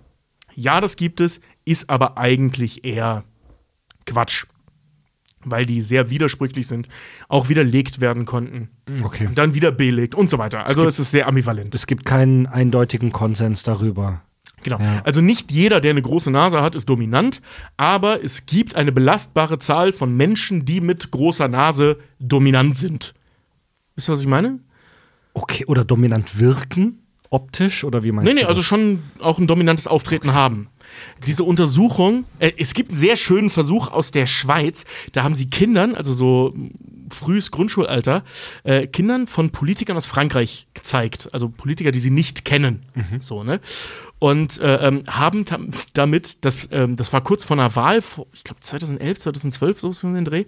Ja, 0.54 0.82
das 0.82 0.96
gibt 0.98 1.22
es, 1.22 1.40
ist 1.66 1.90
aber 1.90 2.18
eigentlich 2.18 2.84
eher 2.84 3.24
Quatsch. 4.06 4.46
Weil 5.46 5.66
die 5.66 5.82
sehr 5.82 6.10
widersprüchlich 6.10 6.68
sind, 6.68 6.90
auch 7.30 7.48
widerlegt 7.48 8.02
werden 8.02 8.26
konnten, 8.26 8.70
Okay. 9.04 9.30
dann 9.34 9.54
wieder 9.54 9.72
belegt 9.72 10.14
und 10.16 10.30
so 10.30 10.40
weiter. 10.40 10.66
Also 10.68 10.82
gibt- 10.82 10.90
es 10.92 11.00
ist 11.00 11.12
sehr 11.12 11.28
ambivalent. 11.28 11.74
Es 11.76 11.88
gibt 11.88 12.04
keinen 12.06 12.48
eindeutigen 12.48 13.12
Konsens 13.14 13.64
darüber. 13.64 14.24
Genau. 14.64 14.80
Ja. 14.80 15.02
Also 15.06 15.22
nicht 15.22 15.52
jeder, 15.52 15.80
der 15.80 15.92
eine 15.92 16.02
große 16.02 16.32
Nase 16.32 16.62
hat, 16.62 16.74
ist 16.76 16.90
dominant, 16.90 17.42
aber 17.78 18.22
es 18.24 18.46
gibt 18.48 18.76
eine 18.76 18.92
belastbare 18.92 19.60
Zahl 19.60 19.94
von 19.94 20.18
Menschen, 20.18 20.66
die 20.66 20.82
mit 20.82 21.12
großer 21.12 21.48
Nase 21.48 21.98
dominant 22.20 22.76
sind. 22.78 23.14
Wisst 23.96 24.10
ihr, 24.10 24.14
was 24.14 24.22
ich 24.22 24.28
meine? 24.28 24.60
Okay, 25.38 25.66
oder 25.66 25.86
dominant 25.86 26.40
wirken? 26.40 27.00
Optisch? 27.30 27.84
Oder 27.84 28.02
wie 28.04 28.12
meinst 28.12 28.26
Nee, 28.26 28.40
du? 28.40 28.44
nee, 28.44 28.46
also 28.48 28.62
das? 28.62 28.66
schon 28.68 29.04
auch 29.20 29.38
ein 29.38 29.46
dominantes 29.46 29.86
Auftreten 29.86 30.34
haben. 30.34 30.70
Diese 31.28 31.44
Untersuchung, 31.44 32.24
äh, 32.40 32.54
es 32.58 32.74
gibt 32.74 32.90
einen 32.90 32.98
sehr 32.98 33.18
schönen 33.18 33.50
Versuch 33.52 33.90
aus 33.90 34.10
der 34.12 34.26
Schweiz, 34.26 34.86
da 35.12 35.24
haben 35.24 35.36
sie 35.36 35.48
Kindern, 35.48 35.94
also 35.94 36.14
so 36.14 36.52
frühes 37.12 37.52
Grundschulalter, 37.52 38.24
äh, 38.64 38.88
Kindern 38.88 39.28
von 39.28 39.52
Politikern 39.52 39.96
aus 39.96 40.08
Frankreich 40.08 40.68
gezeigt. 40.74 41.30
Also 41.34 41.50
Politiker, 41.50 41.92
die 41.92 42.00
sie 42.00 42.10
nicht 42.12 42.44
kennen. 42.44 42.84
So, 43.20 43.44
ne? 43.44 43.60
Und 44.20 44.60
äh, 44.60 44.88
ähm, 44.88 45.04
haben 45.08 45.46
damit, 45.94 46.46
das, 46.46 46.68
ähm, 46.72 46.96
das 46.96 47.14
war 47.14 47.22
kurz 47.22 47.44
vor 47.44 47.58
einer 47.58 47.76
Wahl, 47.76 48.02
vor, 48.02 48.26
ich 48.34 48.44
glaube 48.44 48.62
2011, 48.62 49.20
2012, 49.20 49.80
so 49.80 49.92
so 49.92 50.08
in 50.08 50.16
den 50.16 50.26
Dreh, 50.26 50.46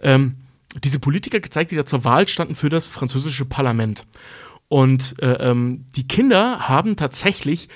ähm, 0.00 0.36
diese 0.84 0.98
Politiker 1.00 1.40
gezeigt, 1.40 1.70
die 1.70 1.76
da 1.76 1.86
zur 1.86 2.04
Wahl 2.04 2.28
standen 2.28 2.54
für 2.54 2.68
das 2.68 2.88
französische 2.88 3.44
Parlament. 3.44 4.06
Und 4.68 5.16
äh, 5.22 5.32
ähm, 5.50 5.86
die 5.96 6.06
Kinder 6.06 6.68
haben 6.68 6.96
tatsächlich 6.96 7.68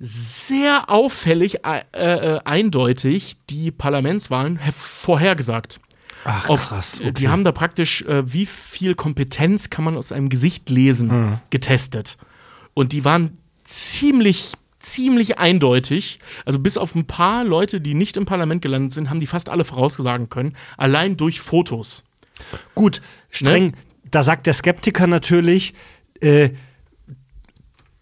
sehr 0.00 0.88
auffällig, 0.90 1.58
äh, 1.64 1.82
äh, 1.92 2.40
eindeutig 2.44 3.36
die 3.50 3.70
Parlamentswahlen 3.70 4.56
her- 4.56 4.72
vorhergesagt. 4.72 5.78
Ach, 6.24 6.46
krass. 6.46 7.00
äh, 7.00 7.04
Okay. 7.04 7.12
Die 7.12 7.28
haben 7.28 7.44
da 7.44 7.52
praktisch, 7.52 8.02
äh, 8.02 8.30
wie 8.32 8.46
viel 8.46 8.94
Kompetenz 8.94 9.70
kann 9.70 9.84
man 9.84 9.96
aus 9.96 10.10
einem 10.10 10.28
Gesicht 10.28 10.70
lesen, 10.70 11.10
Hm. 11.10 11.38
getestet. 11.50 12.16
Und 12.74 12.92
die 12.92 13.04
waren 13.04 13.38
ziemlich, 13.64 14.52
ziemlich 14.80 15.38
eindeutig. 15.38 16.18
Also 16.46 16.58
bis 16.58 16.78
auf 16.78 16.94
ein 16.94 17.06
paar 17.06 17.44
Leute, 17.44 17.80
die 17.80 17.94
nicht 17.94 18.16
im 18.16 18.24
Parlament 18.26 18.62
gelandet 18.62 18.92
sind, 18.92 19.10
haben 19.10 19.20
die 19.20 19.26
fast 19.26 19.48
alle 19.50 19.64
voraussagen 19.64 20.28
können, 20.30 20.56
allein 20.76 21.16
durch 21.16 21.40
Fotos. 21.40 22.04
Gut, 22.74 23.00
streng. 23.30 23.66
Ne? 23.66 23.72
Da 24.10 24.22
sagt 24.22 24.46
der 24.46 24.54
Skeptiker 24.54 25.06
natürlich, 25.06 25.74
äh, 26.20 26.50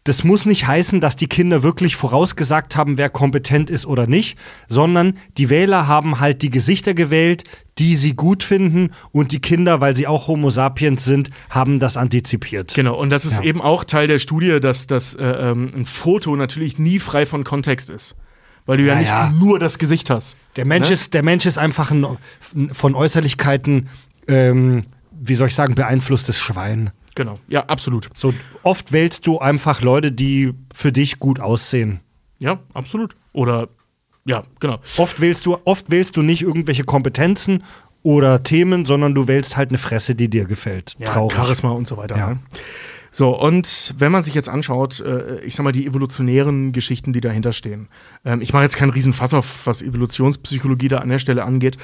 das 0.05 0.25
muss 0.25 0.47
nicht 0.47 0.67
heißen, 0.67 1.03
dass 1.03 1.17
die 1.17 1.27
Kinder 1.29 1.63
wirklich 1.63 1.95
vorausgesagt 1.97 2.77
haben, 2.77 2.97
wer 2.97 3.11
kompetent 3.11 3.69
ist 3.69 3.85
oder 3.85 4.07
nicht, 4.07 4.39
sondern 4.67 5.19
die 5.37 5.51
Wähler 5.51 5.87
haben 5.87 6.19
halt 6.19 6.41
die 6.41 6.49
Gesichter 6.49 6.95
gewählt, 6.95 7.45
die 7.79 7.95
sie 7.95 8.17
gut 8.17 8.43
finden 8.43 8.93
und 9.13 9.33
die 9.33 9.41
Kinder, 9.41 9.83
weil 9.83 9.95
sie 9.99 10.07
auch 10.07 10.27
Homo 10.29 10.49
sapiens 10.49 11.05
sind, 11.05 11.29
haben 11.51 11.79
das 11.79 11.99
antizipiert. 11.99 12.73
Genau, 12.75 12.99
und 12.99 13.11
das 13.11 13.27
ist 13.27 13.39
Ja. 13.39 13.45
eben 13.45 13.61
auch 13.61 13.85
Teil 13.85 14.09
der 14.09 14.19
Studie, 14.19 14.61
dass, 14.61 14.87
dass 14.87 15.13
äh, 15.15 15.25
ähm, 15.25 15.71
ein 15.77 15.85
Foto 15.85 16.35
natürlich 16.37 16.79
nie 16.79 17.01
frei 17.01 17.27
von 17.27 17.45
Kontext 17.45 17.91
ist. 17.91 18.17
Weil 18.65 18.79
du 18.79 18.85
ja, 18.85 18.95
Ja, 18.95 18.99
nicht 19.01 19.11
ja. 19.11 19.31
nur 19.31 19.59
das 19.59 19.79
Gesicht 19.79 20.09
hast. 20.09 20.39
Der 20.57 20.65
Mensch, 20.65 20.89
Ne? 20.89 20.95
ist, 20.95 21.13
der 21.13 21.23
Mensch 21.23 21.45
ist 21.45 21.59
einfach 21.59 21.91
ein 21.91 22.07
von 22.73 22.95
Äußerlichkeiten, 22.95 23.89
ähm, 24.29 24.83
wie 25.21 25.35
soll 25.35 25.49
ich 25.49 25.55
sagen, 25.55 25.75
beeinflusstes 25.75 26.39
Schwein. 26.39 26.91
Genau, 27.15 27.39
ja, 27.49 27.65
absolut. 27.67 28.09
So 28.15 28.33
oft 28.63 28.93
wählst 28.93 29.27
du 29.27 29.41
einfach 29.41 29.83
Leute, 29.83 30.13
die 30.13 30.55
für 30.73 30.93
dich 30.93 31.19
gut 31.19 31.41
aussehen. 31.41 32.01
Ja, 32.39 32.61
absolut. 32.75 33.17
Oder, 33.33 33.69
ja, 34.25 34.45
genau. 34.61 34.79
Oft 34.97 35.21
wählst 35.21 35.45
du, 35.47 35.59
oft 35.65 35.91
wählst 35.91 36.17
du 36.17 36.23
nicht 36.23 36.43
irgendwelche 36.43 36.85
Kompetenzen 36.85 37.65
oder 38.03 38.45
Themen, 38.45 38.87
sondern 38.87 39.15
du 39.15 39.27
wählst 39.27 39.57
halt 39.57 39.71
eine 39.71 39.79
Fresse, 39.79 40.15
die 40.15 40.31
dir 40.31 40.45
gefällt. 40.45 40.95
Ja, 40.99 41.07
Traurig. 41.07 41.37
Charisma 41.37 41.71
und 41.71 41.89
so 41.89 41.97
weiter. 41.97 42.17
Ja. 42.17 42.31
Ne? 42.31 42.39
So, 43.11 43.37
und 43.37 43.95
wenn 43.99 44.13
man 44.13 44.23
sich 44.23 44.35
jetzt 44.35 44.49
anschaut, 44.49 45.01
äh, 45.01 45.41
ich 45.41 45.57
sag 45.57 45.65
mal, 45.65 45.73
die 45.73 45.87
evolutionären 45.87 46.73
Geschichten, 46.73 47.13
die 47.13 47.21
dahinter 47.21 47.53
stehen. 47.53 47.89
Ähm, 48.25 48.41
ich 48.41 48.53
mache 48.53 48.63
jetzt 48.63 48.77
keinen 48.77 48.91
Riesenfass 48.91 49.35
auf, 49.35 49.67
was 49.67 49.83
Evolutionspsychologie 49.83 50.89
da 50.89 50.99
an 50.99 51.09
der 51.09 51.19
Stelle 51.19 51.45
angeht, 51.45 51.79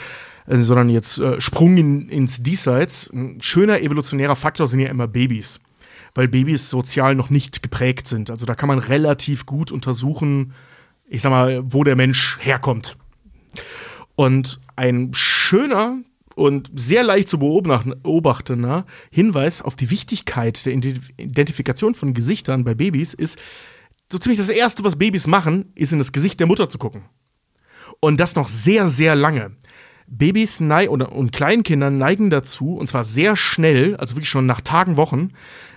sondern 0.47 0.89
jetzt 0.89 1.19
äh, 1.19 1.41
Sprung 1.41 1.77
in, 1.77 2.09
ins 2.09 2.43
Diesseits. 2.43 3.11
Ein 3.13 3.41
schöner 3.41 3.81
evolutionärer 3.81 4.37
Faktor 4.37 4.69
sind 4.69 4.81
ja 4.81 4.89
immer 4.89 5.09
Babys. 5.09 5.61
Weil 6.15 6.29
Babys 6.29 6.71
sozial 6.71 7.15
noch 7.15 7.31
nicht 7.31 7.63
geprägt 7.63 8.07
sind. 8.07 8.31
Also 8.31 8.47
da 8.47 8.55
kann 8.55 8.69
man 8.69 8.79
relativ 8.79 9.47
gut 9.47 9.73
untersuchen, 9.73 10.53
ich 11.09 11.23
sag 11.23 11.31
mal, 11.31 11.63
wo 11.65 11.83
der 11.85 11.97
Mensch 11.97 12.39
herkommt. 12.41 12.97
Und 14.15 14.61
ein 14.77 15.11
schöner 15.13 15.99
und 16.37 16.71
sehr 16.75 17.03
leicht 17.05 17.29
zu 17.29 17.39
beobachten- 17.39 18.01
beobachtender 18.03 18.87
Hinweis 19.11 19.63
auf 19.63 19.77
die 19.77 19.91
Wichtigkeit 19.91 20.65
der 20.67 20.75
Ident- 20.75 21.11
Identifikation 21.17 21.95
von 21.95 22.15
Gesichtern 22.15 22.65
bei 22.65 22.75
Babys 22.75 23.15
ist, 23.15 23.39
so 24.13 24.19
ziemlich 24.19 24.39
das 24.39 24.49
Erste, 24.49 24.85
was 24.85 24.97
Babys 24.97 25.27
machen, 25.27 25.73
ist 25.75 25.93
in 25.93 25.99
das 25.99 26.13
Gesicht 26.13 26.39
der 26.39 26.47
Mutter 26.47 26.69
zu 26.69 26.79
gucken. 26.79 27.03
Und 28.01 28.19
das 28.19 28.35
noch 28.37 28.49
sehr, 28.49 28.89
sehr 28.89 29.15
lange. 29.15 29.53
Babys 30.07 30.61
nei 30.61 30.89
oder, 30.89 31.13
und 31.13 31.33
Kleinkinder 31.33 31.91
neigen 31.91 32.31
dazu, 32.31 32.77
und 32.77 32.87
zwar 32.87 33.05
sehr 33.05 33.37
schnell, 33.37 33.97
also 33.97 34.17
wirklich 34.17 34.29
schon 34.29 34.47
nach 34.47 34.61
Tagen, 34.61 34.97
Wochen, 34.97 35.31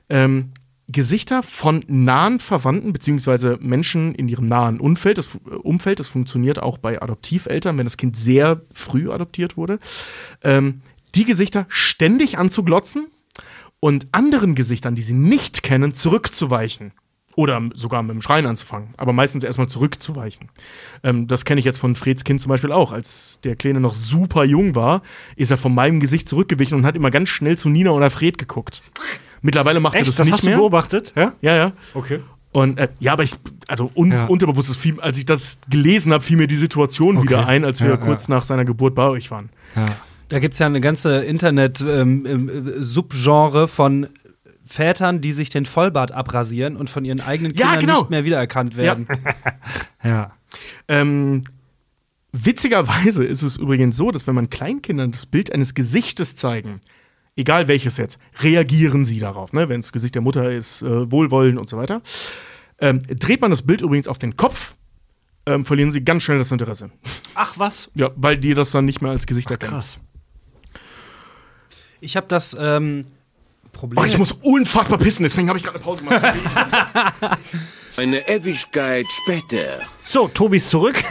ähm, 0.10 0.52
Gesichter 0.90 1.44
von 1.44 1.84
nahen 1.88 2.40
Verwandten 2.40 2.94
beziehungsweise 2.94 3.58
Menschen 3.60 4.16
in 4.16 4.30
ihrem 4.30 4.46
nahen 4.46 4.80
Umfeld, 4.80 5.18
das, 5.18 5.36
äh, 5.36 5.56
Umfeld, 5.56 6.00
das 6.00 6.08
funktioniert 6.08 6.60
auch 6.60 6.78
bei 6.78 7.02
Adoptiveltern, 7.02 7.78
wenn 7.78 7.86
das 7.86 7.98
Kind 7.98 8.16
sehr 8.16 8.62
früh 8.74 9.12
adoptiert 9.12 9.58
wurde, 9.58 9.80
ähm, 10.44 10.82
die 11.16 11.26
Gesichter 11.26 11.66
ständig 11.68 12.38
anzuglotzen 12.38 13.08
und 13.80 14.08
anderen 14.12 14.56
Gesichtern, 14.56 14.96
die 14.96 15.02
sie 15.02 15.14
nicht 15.14 15.62
kennen, 15.62 15.94
zurückzuweichen. 15.94 16.94
Oder 17.38 17.62
sogar 17.76 18.02
mit 18.02 18.16
dem 18.16 18.24
Schreien 18.24 18.48
anzufangen, 18.48 18.96
aber 18.98 19.14
meistens 19.14 19.44
erstmal 19.44 19.70
zurückzuweichen. 19.70 20.50
Ähm, 21.04 21.28
das 21.28 21.46
kenne 21.46 21.60
ich 21.60 21.66
jetzt 21.66 21.78
von 21.78 21.94
Freds 21.96 22.24
Kind 22.24 22.42
zum 22.42 22.50
Beispiel 22.50 22.72
auch. 22.72 22.92
Als 22.92 23.40
der 23.44 23.56
Kleine 23.56 23.80
noch 23.80 23.94
super 23.94 24.44
jung 24.44 24.74
war, 24.74 25.04
ist 25.36 25.52
er 25.52 25.58
von 25.58 25.76
meinem 25.76 26.00
Gesicht 26.00 26.28
zurückgewichen 26.28 26.76
und 26.76 26.84
hat 26.84 26.96
immer 26.96 27.12
ganz 27.12 27.30
schnell 27.30 27.56
zu 27.56 27.70
Nina 27.70 27.92
oder 27.92 28.10
Fred 28.10 28.40
geguckt. 28.40 28.82
Mittlerweile 29.44 29.80
macht 29.80 29.94
er 29.94 30.00
Echt? 30.02 30.10
das, 30.10 30.16
Das, 30.16 30.26
nicht 30.26 30.34
hast 30.34 30.46
mehr. 30.46 30.56
du 30.56 30.62
beobachtet? 30.62 31.14
Ja? 31.16 31.34
Ja, 31.42 31.56
ja. 31.56 31.72
Okay. 31.94 32.22
Und 32.54 32.80
äh, 32.80 32.88
ja, 33.00 33.14
aber 33.14 33.22
ich, 33.22 33.34
also 33.68 33.92
un 33.94 34.12
Ja. 34.12 34.26
unterbewusst, 34.26 34.72
ist 34.72 34.78
viel, 34.78 35.00
als 35.00 35.20
ich 35.20 35.26
das 35.26 35.60
gelesen 35.70 36.12
habe, 36.14 36.24
fiel 36.24 36.38
mir 36.38 36.48
die 36.48 36.56
Situation 36.56 37.18
Okay. 37.18 37.28
wieder 37.28 37.46
ein, 37.46 37.64
als 37.66 37.82
wir 37.84 37.90
Ja, 37.92 37.98
kurz 37.98 38.30
nach 38.30 38.46
seiner 38.46 38.66
Geburt 38.66 38.96
bei 38.96 39.10
euch 39.10 39.30
waren. 39.30 39.50
Ja. 39.76 39.86
Da 40.30 40.40
gibt 40.40 40.54
es 40.56 40.60
ja 40.60 40.66
eine 40.66 40.82
ganze 40.82 41.24
Internet-Subgenre 41.24 43.68
von 43.68 44.08
Vätern, 44.68 45.22
die 45.22 45.32
sich 45.32 45.50
den 45.50 45.66
Vollbart 45.66 46.12
abrasieren 46.12 46.76
und 46.76 46.90
von 46.90 47.06
ihren 47.06 47.22
eigenen 47.22 47.54
Ja, 47.54 47.68
Kindern 47.72 47.80
genau. 47.80 48.00
nicht 48.02 48.10
mehr 48.10 48.26
wiedererkannt 48.26 48.76
werden. 48.78 49.08
ja. 50.04 50.32
Ähm, 50.88 51.44
witzigerweise 52.32 53.24
ist 53.24 53.42
es 53.42 53.58
übrigens 53.58 53.98
so, 53.98 54.12
dass 54.12 54.28
wenn 54.28 54.36
man 54.36 54.50
Kleinkindern 54.50 55.12
das 55.12 55.26
Bild 55.26 55.52
eines 55.52 55.74
Gesichtes 55.74 56.36
zeigen, 56.36 56.82
egal 57.36 57.68
welches 57.68 57.98
jetzt, 57.98 58.18
reagieren 58.42 59.06
sie 59.06 59.20
darauf. 59.20 59.54
Ne? 59.54 59.70
Wenn 59.70 59.82
das 59.82 59.92
Gesicht 59.92 60.16
der 60.16 60.22
Mutter 60.22 60.52
ist, 60.52 60.82
äh, 60.82 61.12
Wohlwollen 61.12 61.58
und 61.58 61.70
so 61.70 61.78
weiter. 61.78 62.02
Ähm, 62.80 63.02
dreht 63.08 63.42
man 63.42 63.50
das 63.52 63.64
Bild 63.64 63.82
übrigens 63.82 64.08
auf 64.08 64.20
den 64.20 64.38
Kopf, 64.38 64.76
ähm, 65.48 65.66
verlieren 65.66 65.90
sie 65.92 66.04
ganz 66.04 66.24
schnell 66.24 66.38
das 66.38 66.52
Interesse. 66.52 66.92
Ach 67.34 67.58
was? 67.58 67.90
Ja, 67.96 68.12
weil 68.16 68.38
die 68.38 68.54
das 68.54 68.72
dann 68.72 68.86
nicht 68.86 69.02
mehr 69.02 69.12
als 69.12 69.26
Gesicht 69.26 69.50
erkennen. 69.50 69.72
Krass. 69.72 70.00
Ich 72.02 72.16
habe 72.16 72.28
das 72.28 72.56
ähm, 72.60 73.06
Problem. 73.78 74.04
Oh, 74.04 74.06
ich 74.06 74.18
muss 74.18 74.32
unfassbar 74.32 74.98
pissen, 74.98 75.24
deswegen 75.24 75.48
habe 75.50 75.58
ich 75.58 75.64
gerade 75.64 75.78
eine 75.78 75.84
Pause 75.84 76.04
gemacht. 76.04 76.24
Eine 77.98 78.28
Ewigkeit 78.30 79.08
später. 79.24 79.80
So, 80.04 80.28
Tobi 80.28 80.58
ist 80.58 80.70
zurück. 80.70 81.04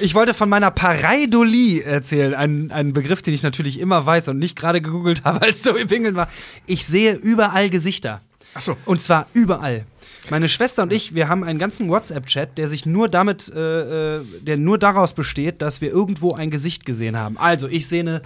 Ich 0.00 0.14
wollte 0.14 0.32
von 0.32 0.48
meiner 0.48 0.70
Pareidolie 0.70 1.82
erzählen, 1.82 2.34
einen, 2.34 2.70
einen 2.70 2.94
Begriff, 2.94 3.20
den 3.20 3.34
ich 3.34 3.42
natürlich 3.42 3.78
immer 3.78 4.06
weiß 4.06 4.28
und 4.28 4.38
nicht 4.38 4.56
gerade 4.56 4.80
gegoogelt 4.80 5.24
habe, 5.24 5.42
als 5.42 5.60
Tobi 5.60 5.84
Pingeln 5.84 6.14
war. 6.14 6.28
Ich 6.64 6.86
sehe 6.86 7.14
überall 7.14 7.68
Gesichter. 7.68 8.22
Ach 8.54 8.62
so. 8.62 8.76
Und 8.86 9.02
zwar 9.02 9.26
überall. 9.34 9.84
Meine 10.30 10.48
Schwester 10.48 10.82
und 10.82 10.92
ich, 10.92 11.14
wir 11.14 11.28
haben 11.28 11.44
einen 11.44 11.58
ganzen 11.58 11.90
WhatsApp-Chat, 11.90 12.56
der 12.56 12.68
sich 12.68 12.86
nur 12.86 13.10
damit, 13.10 13.52
äh, 13.54 14.20
äh, 14.20 14.24
der 14.40 14.56
nur 14.56 14.78
daraus 14.78 15.12
besteht, 15.12 15.60
dass 15.60 15.82
wir 15.82 15.90
irgendwo 15.90 16.32
ein 16.32 16.50
Gesicht 16.50 16.86
gesehen 16.86 17.18
haben. 17.18 17.36
Also, 17.36 17.68
ich 17.68 17.86
sehe 17.86 18.00
eine 18.00 18.22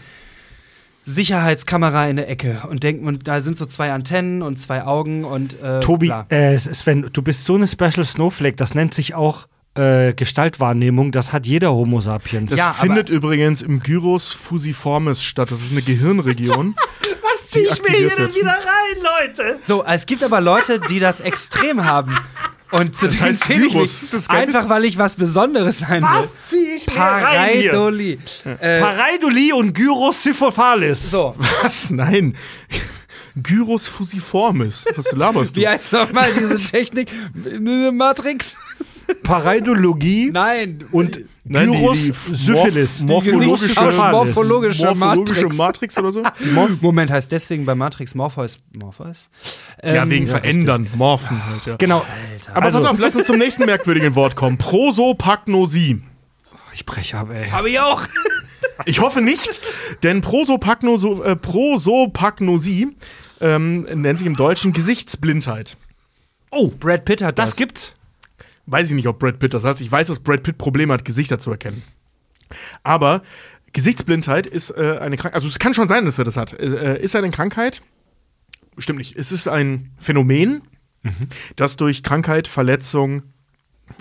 Sicherheitskamera 1.09 2.07
in 2.09 2.17
der 2.17 2.29
Ecke 2.29 2.63
und 2.69 2.83
denke, 2.83 3.07
und 3.07 3.27
da 3.27 3.41
sind 3.41 3.57
so 3.57 3.65
zwei 3.67 3.93
Antennen 3.93 4.43
und 4.43 4.59
zwei 4.61 4.85
Augen 4.85 5.25
und 5.25 5.61
äh, 5.61 5.81
Tobi, 5.81 6.13
äh, 6.29 6.57
Sven, 6.59 7.09
du 7.13 7.23
bist 7.23 7.45
so 7.45 7.55
eine 7.55 7.67
Special 7.67 8.05
Snowflake, 8.05 8.57
das 8.57 8.75
nennt 8.75 8.93
sich 8.93 9.15
auch 9.15 9.47
äh, 9.75 10.13
Gestaltwahrnehmung, 10.13 11.11
das 11.13 11.33
hat 11.33 11.47
jeder 11.47 11.73
Homo 11.73 12.01
sapiens. 12.01 12.51
Das 12.51 12.59
Ja, 12.59 12.73
findet 12.73 13.09
übrigens 13.09 13.63
im 13.63 13.81
Gyrus 13.83 14.33
fusiformis 14.33 15.23
statt. 15.23 15.51
Das 15.51 15.63
ist 15.63 15.71
eine 15.73 15.83
Gehirnregion. 15.83 16.75
Was 17.23 17.49
zieh 17.49 17.61
ich 17.61 17.83
mir 17.83 17.97
hier 17.97 18.11
denn 18.11 18.35
wieder 18.35 18.51
rein, 18.51 19.27
Leute? 19.27 19.59
So, 19.63 19.85
es 19.85 20.05
gibt 20.07 20.23
aber 20.23 20.41
Leute, 20.41 20.81
die 20.81 20.99
das 20.99 21.21
extrem 21.21 21.85
haben. 21.85 22.17
Und 22.71 22.95
zu 22.95 23.09
denen 23.09 23.21
heißt 23.21 23.45
zähle 23.45 23.67
ich 23.67 23.73
Virus. 23.75 24.03
mich. 24.03 24.11
Das. 24.11 24.29
Einfach, 24.31 24.69
weil 24.69 24.85
ich 24.85 24.99
was 24.99 25.17
Besonderes 25.17 25.79
sein 25.79 26.03
will. 26.03 26.29
zieh 26.49 26.75
ich 26.77 26.87
mir 26.87 26.95
rein 27.01 27.51
hier? 27.59 27.71
Pareidolie. 27.71 28.19
Äh, 28.61 28.81
Pareidolie 28.81 29.55
und 29.55 29.73
Gyrosyphilis. 29.73 31.11
so, 31.11 31.35
Was? 31.63 31.91
Nein. 31.91 32.37
Gyrus 33.37 33.87
fusiformis. 33.87 34.87
Was 34.97 35.13
laberst 35.13 35.57
du? 35.57 35.61
wie 35.61 35.69
heißt 35.69 35.93
nochmal 35.93 36.33
diese 36.35 36.59
Technik? 36.59 37.11
Eine 37.35 37.93
Matrix? 37.93 38.57
Pareidologie 39.23 40.31
Nein. 40.33 40.85
und 40.91 41.25
Nein, 41.45 41.71
die- 41.73 42.13
die 42.33 42.35
Syphilis. 42.35 43.03
Morph- 43.05 43.25
morphologische- 43.31 44.11
morphologische, 44.11 44.85
Morphologische 44.87 45.43
Matrix. 45.47 45.57
Matrix 45.57 45.99
oder 45.99 46.13
so? 46.13 46.23
Moment, 46.83 47.11
heißt 47.11 47.33
deswegen 47.33 47.65
bei 47.65 47.75
Matrix 47.75 48.15
Morpheus. 48.15 48.57
Morpheus? 48.79 49.29
Ja, 49.83 50.03
Ähm, 50.03 50.11
wegen 50.11 50.27
Verändern. 50.27 50.89
Morphen 50.95 51.45
halt, 51.47 51.65
ja. 51.67 51.77
Genau. 51.77 52.05
Aber 52.53 52.67
Also- 52.67 52.81
pass 52.81 52.89
auf, 52.91 52.99
lass 52.99 53.17
uns 53.17 53.27
zum 53.27 53.39
nächsten 53.39 53.65
merkwürdigen 53.65 54.15
Wort 54.15 54.37
kommen. 54.37 54.59
Prosopagnosie. 54.59 56.03
Ich 56.75 56.85
breche 56.87 57.17
ab, 57.19 57.31
ey. 57.33 57.49
Hab 57.51 57.65
ich 57.67 57.81
auch. 57.81 58.03
Ich 58.85 59.01
hoffe 59.01 59.21
nicht, 59.21 59.61
denn 60.03 60.21
Prosopagnoso, 60.21 61.23
äh, 61.23 61.35
Prosopagnosie 61.35 62.89
ähm, 63.41 63.83
nennt 63.95 64.19
sich 64.19 64.27
im 64.27 64.37
Deutschen 64.37 64.73
Gesichtsblindheit. 64.73 65.77
Oh, 66.51 66.69
Brad 66.69 67.05
Pitt 67.05 67.23
hat 67.23 67.39
das. 67.39 67.51
Das 67.51 67.57
gibt's. 67.57 67.95
Weiß 68.71 68.91
ich 68.91 68.95
nicht, 68.95 69.09
ob 69.09 69.19
Brad 69.19 69.39
Pitt 69.39 69.55
das 69.55 69.65
hat. 69.65 69.81
Ich 69.81 69.91
weiß, 69.91 70.09
dass 70.09 70.21
Brad 70.21 70.43
Pitt 70.43 70.59
Probleme 70.59 70.93
hat, 70.93 71.05
Gesichter 71.05 71.39
zu 71.39 71.51
erkennen. 71.51 71.83
Aber 72.83 73.23
Gesichtsblindheit 73.73 74.47
ist 74.47 74.71
äh, 74.71 74.99
eine 75.01 75.17
Krankheit, 75.17 75.35
also 75.35 75.49
es 75.49 75.59
kann 75.59 75.73
schon 75.73 75.89
sein, 75.89 76.05
dass 76.05 76.19
er 76.19 76.25
das 76.25 76.37
hat. 76.37 76.53
Äh, 76.53 77.01
ist 77.01 77.17
eine 77.17 77.31
Krankheit? 77.31 77.83
Bestimmt 78.77 78.99
nicht. 78.99 79.17
Es 79.17 79.33
ist 79.33 79.49
ein 79.49 79.91
Phänomen, 79.99 80.63
das 81.57 81.77
durch 81.77 82.03
Krankheit, 82.03 82.47
Verletzung, 82.47 83.23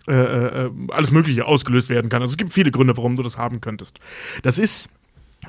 äh, 0.07 0.13
äh, 0.13 0.71
alles 0.89 1.11
Mögliche 1.11 1.45
ausgelöst 1.45 1.89
werden 1.89 2.09
kann. 2.09 2.21
Also 2.21 2.33
es 2.33 2.37
gibt 2.37 2.53
viele 2.53 2.71
Gründe, 2.71 2.97
warum 2.97 3.15
du 3.15 3.23
das 3.23 3.37
haben 3.37 3.61
könntest. 3.61 3.99
Das 4.43 4.59
ist 4.59 4.89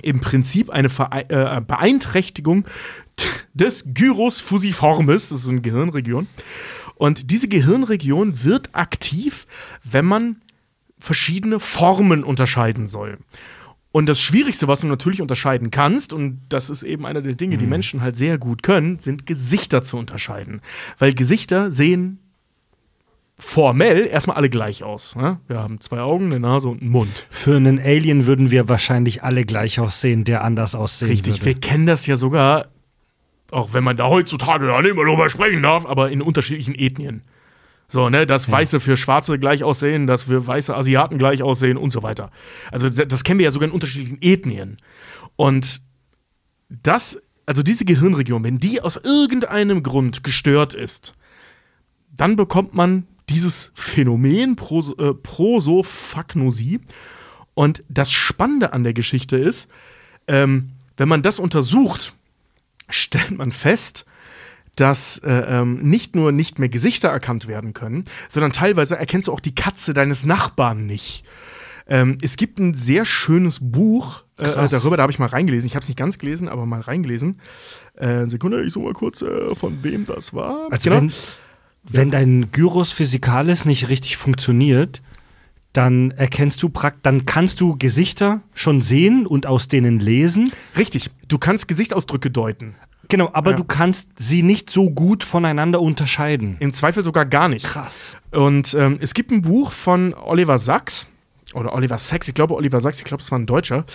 im 0.03 0.21
Prinzip 0.21 0.71
eine 0.71 0.91
Verei 0.91 1.23
äh, 1.29 1.61
Beeinträchtigung 1.61 2.67
des 3.55 3.85
Gyrus 3.95 4.41
fusiformis, 4.41 5.31
das 5.31 5.39
ist 5.39 5.45
so 5.45 5.51
eine 5.51 5.61
Gehirnregion. 5.61 6.29
Und 6.99 7.31
diese 7.31 7.49
Gehirnregion 7.49 8.45
wird 8.45 8.75
aktiv, 8.75 9.47
wenn 9.85 10.05
man 10.05 10.37
verschiedene 10.99 11.61
Formen 11.61 12.25
unterscheiden 12.25 12.89
soll. 12.89 13.19
Und 13.91 14.07
das 14.07 14.21
Schwierigste, 14.21 14.69
was 14.69 14.81
du 14.81 14.87
natürlich 14.87 15.23
unterscheiden 15.23 15.71
kannst, 15.71 16.13
und 16.13 16.41
das 16.49 16.69
ist 16.69 16.83
eben 16.83 17.07
einer 17.07 17.23
der 17.23 17.35
Dinge, 17.35 17.57
die 17.57 17.67
Menschen 17.67 18.03
halt 18.03 18.17
sehr 18.17 18.37
gut 18.37 18.63
können, 18.63 18.99
sind 18.99 19.25
Gesichter 19.27 19.83
zu 19.83 19.97
unterscheiden. 19.97 20.61
Weil 20.99 21.15
Gesichter 21.15 21.73
sehen 21.73 22.19
formell 23.39 24.07
erstmal 24.07 24.37
alle 24.37 24.51
gleich 24.51 24.83
aus. 24.83 25.15
Ne? 25.17 25.39
Wir 25.47 25.59
haben 25.59 25.81
zwei 25.81 26.01
Augen, 26.01 26.27
eine 26.27 26.41
Nase 26.41 26.69
und 26.69 26.83
einen 26.83 26.91
Mund. 26.91 27.27
Für 27.31 27.57
einen 27.57 27.79
Alien 27.79 28.27
würden 28.27 28.51
wir 28.51 28.69
wahrscheinlich 28.69 29.23
alle 29.23 29.45
gleich 29.45 29.79
aussehen, 29.81 30.25
der 30.25 30.45
anders 30.45 30.75
aussehen 30.75 31.09
Richtig, 31.09 31.41
wir 31.41 31.55
würde. 31.55 31.61
kennen 31.61 31.87
das 31.87 32.07
ja 32.07 32.17
sogar, 32.17 32.67
auch 33.51 33.73
wenn 33.73 33.85
man 33.85 33.97
da 33.97 34.09
heutzutage 34.09 34.67
ja 34.69 34.83
nicht 34.83 34.95
mehr 34.95 35.05
drüber 35.05 35.31
sprechen 35.31 35.63
darf, 35.63 35.87
aber 35.87 36.11
in 36.11 36.23
unterschiedlichen 36.23 36.75
Ethnien. 36.75 37.23
So, 37.91 38.11
ne, 38.11 38.27
dass 38.27 38.51
Weiße 38.51 38.81
für 38.81 38.99
Schwarze 38.99 39.39
gleich 39.39 39.65
aussehen, 39.65 40.07
dass 40.07 40.29
wir 40.29 40.47
weiße 40.47 40.77
Asiaten 40.77 41.17
gleich 41.17 41.43
aussehen 41.43 41.79
und 41.79 41.91
so 41.91 42.03
weiter. 42.03 42.31
Also 42.71 42.89
das 42.91 43.09
das 43.09 43.25
kennen 43.25 43.39
wir 43.39 43.45
ja 43.45 43.51
sogar 43.51 43.69
in 43.69 43.75
unterschiedlichen 43.75 44.19
Ethnien. 44.21 44.77
Und 45.37 45.81
das, 46.69 47.21
also 47.47 47.63
diese 47.63 47.87
Gehirnregion, 47.87 48.45
wenn 48.45 48.59
die 48.59 48.83
aus 48.83 48.97
irgendeinem 48.97 49.83
Grund 49.83 50.23
gestört 50.23 50.75
ist, 50.75 51.15
dann 52.15 52.37
bekommt 52.37 52.75
man 52.75 53.07
dieses 53.31 53.71
Phänomen 53.75 54.57
Pros 54.57 54.93
äh, 54.99 55.15
Prosophagnosie. 55.15 56.81
Und 57.55 57.83
das 57.89 58.13
Spannende 58.13 58.75
an 58.75 58.85
der 58.85 58.93
Geschichte 58.93 59.37
ist, 59.37 59.71
ähm, 60.27 60.71
wenn 60.97 61.09
man 61.09 61.23
das 61.23 61.39
untersucht, 61.39 62.15
stellt 62.89 63.31
man 63.37 63.53
fest, 63.53 64.05
dass 64.77 65.19
äh, 65.19 65.31
ähm, 65.31 65.79
nicht 65.83 66.15
nur 66.15 66.31
nicht 66.33 66.59
mehr 66.59 66.69
Gesichter 66.69 67.09
erkannt 67.09 67.49
werden 67.49 67.73
können, 67.75 68.05
sondern 68.29 68.53
teilweise 68.53 68.97
erkennst 68.97 69.29
du 69.29 69.33
auch 69.33 69.41
die 69.41 69.55
Katze 69.55 69.93
deines 69.93 70.25
Nachbarn 70.25 70.87
nicht. 70.87 71.25
Ähm, 71.89 72.19
es 72.23 72.37
gibt 72.37 72.59
ein 72.61 72.75
sehr 72.75 73.05
schönes 73.05 73.59
Buch 73.61 74.23
äh, 74.39 74.45
Krass. 74.45 74.71
darüber, 74.71 74.97
da 74.97 75.03
habe 75.03 75.13
ich 75.13 75.19
mal 75.19 75.27
reingelesen. 75.27 75.67
Ich 75.67 75.75
habe 75.75 75.83
es 75.83 75.89
nicht 75.89 75.97
ganz 75.99 76.19
gelesen, 76.19 76.49
aber 76.49 76.67
mal 76.67 76.81
reingelesen. 76.81 77.41
Äh, 77.97 78.27
Sekunde, 78.27 78.63
ich 78.65 78.73
suche 78.73 78.85
mal 78.85 78.93
kurz, 78.93 79.23
äh, 79.23 79.55
von 79.57 79.83
wem 79.83 80.05
das 80.07 80.33
war. 80.35 80.69
Also 80.71 80.91
Genau. 80.91 81.01
wenn, 81.03 81.13
wenn 81.91 82.11
dein 82.11 82.53
Gyros 82.53 82.93
Physikales 82.93 83.65
nicht 83.65 83.89
richtig 83.89 84.17
funktioniert, 84.19 85.03
dann 85.73 86.11
erkennst 86.13 86.63
du 86.63 86.69
prakt, 86.71 87.05
dann 87.05 87.25
kannst 87.27 87.61
du 87.61 87.77
Gesichter 87.77 88.41
schon 88.55 88.83
sehen 88.83 89.27
und 89.27 89.47
aus 89.47 89.69
denen 89.69 90.01
lesen. 90.01 90.53
Richtig, 90.77 91.11
du 91.29 91.39
kannst 91.39 91.69
Gesichtsausdrücke 91.69 92.31
deuten. 92.31 92.75
Genau, 93.11 93.31
aber 93.33 93.53
Ja. 93.53 93.57
du 93.57 93.65
kannst 93.65 94.09
sie 94.19 94.43
nicht 94.43 94.69
so 94.71 94.91
gut 94.91 95.25
voneinander 95.25 95.81
unterscheiden. 95.81 96.57
Im 96.61 96.73
Zweifel 96.75 97.05
sogar 97.05 97.25
gar 97.27 97.49
nicht. 97.49 97.65
Krass. 97.65 98.17
Und 98.33 98.75
ähm, 98.75 98.99
es 99.01 99.15
gibt 99.15 99.31
ein 99.31 99.43
Buch 99.43 99.73
von 99.73 100.15
Oliver 100.15 100.59
Sacks. 100.59 101.07
Oder 101.55 101.73
Oliver 101.73 101.97
Sacks, 101.97 102.29
ich 102.29 102.35
glaube 102.35 102.55
Oliver 102.55 102.83
Sacks, 102.83 102.99
ich 102.99 103.05
glaube, 103.05 103.23
es 103.23 103.31
war 103.31 103.39
ein 103.39 103.47
Deutscher. 103.47 103.87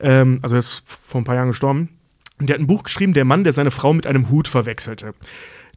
Ähm, 0.00 0.38
also 0.40 0.56
er 0.56 0.60
ist 0.60 0.82
vor 0.86 1.20
ein 1.20 1.24
paar 1.24 1.34
Jahren 1.34 1.48
gestorben. 1.48 1.90
Und 2.40 2.48
der 2.48 2.54
hat 2.54 2.60
ein 2.60 2.66
Buch 2.66 2.82
geschrieben, 2.84 3.12
Der 3.12 3.26
Mann, 3.26 3.44
der 3.44 3.52
seine 3.52 3.70
Frau 3.70 3.92
mit 3.92 4.06
einem 4.06 4.30
Hut 4.30 4.48
verwechselte. 4.48 5.12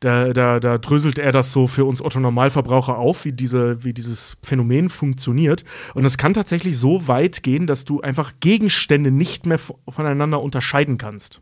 Da, 0.05 0.33
da, 0.33 0.59
da 0.59 0.77
dröselt 0.77 1.17
er 1.17 1.31
das 1.31 1.51
so 1.51 1.65
für 1.67 1.83
uns 1.83 1.99
Otto-Normalverbraucher 1.99 2.95
auf, 2.99 3.25
wie, 3.25 3.31
diese, 3.31 3.83
wie 3.83 3.91
dieses 3.91 4.37
Phänomen 4.43 4.89
funktioniert. 4.89 5.63
Und 5.95 6.05
es 6.05 6.19
kann 6.19 6.35
tatsächlich 6.35 6.77
so 6.77 7.07
weit 7.07 7.41
gehen, 7.41 7.65
dass 7.65 7.85
du 7.85 8.01
einfach 8.01 8.33
Gegenstände 8.39 9.09
nicht 9.09 9.47
mehr 9.47 9.59
vo- 9.59 9.77
voneinander 9.89 10.43
unterscheiden 10.43 10.99
kannst. 10.99 11.41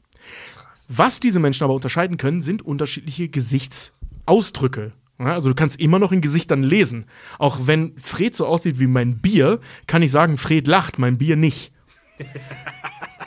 Was 0.88 1.19
diese 1.19 1.41
Menschen 1.41 1.65
aber 1.65 1.73
unterscheiden 1.73 2.15
können, 2.15 2.41
sind 2.41 2.61
unterschiedliche 2.61 3.27
Gesichtsausdrücke. 3.27 4.94
Also 5.18 5.49
du 5.49 5.56
kannst 5.56 5.77
immer 5.81 5.99
noch 5.99 6.14
in 6.14 6.22
Gesichtern 6.22 6.64
lesen. 6.64 7.03
Auch 7.40 7.68
wenn 7.68 7.98
Fred 7.98 8.34
so 8.34 8.45
aussieht 8.45 8.80
wie 8.80 8.88
mein 8.88 9.18
Bier, 9.18 9.60
kann 9.88 10.02
ich 10.03 10.11
sagen, 10.11 10.38
Fred 10.38 10.68
lacht, 10.68 10.99
mein 10.99 11.18
Bier 11.18 11.35
nicht. 11.35 11.73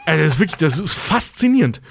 Also 0.09 0.23
das 0.23 0.35
ist 0.35 0.39
wirklich, 0.39 0.59
das 0.59 0.79
ist 0.79 0.95
faszinierend. 0.95 1.83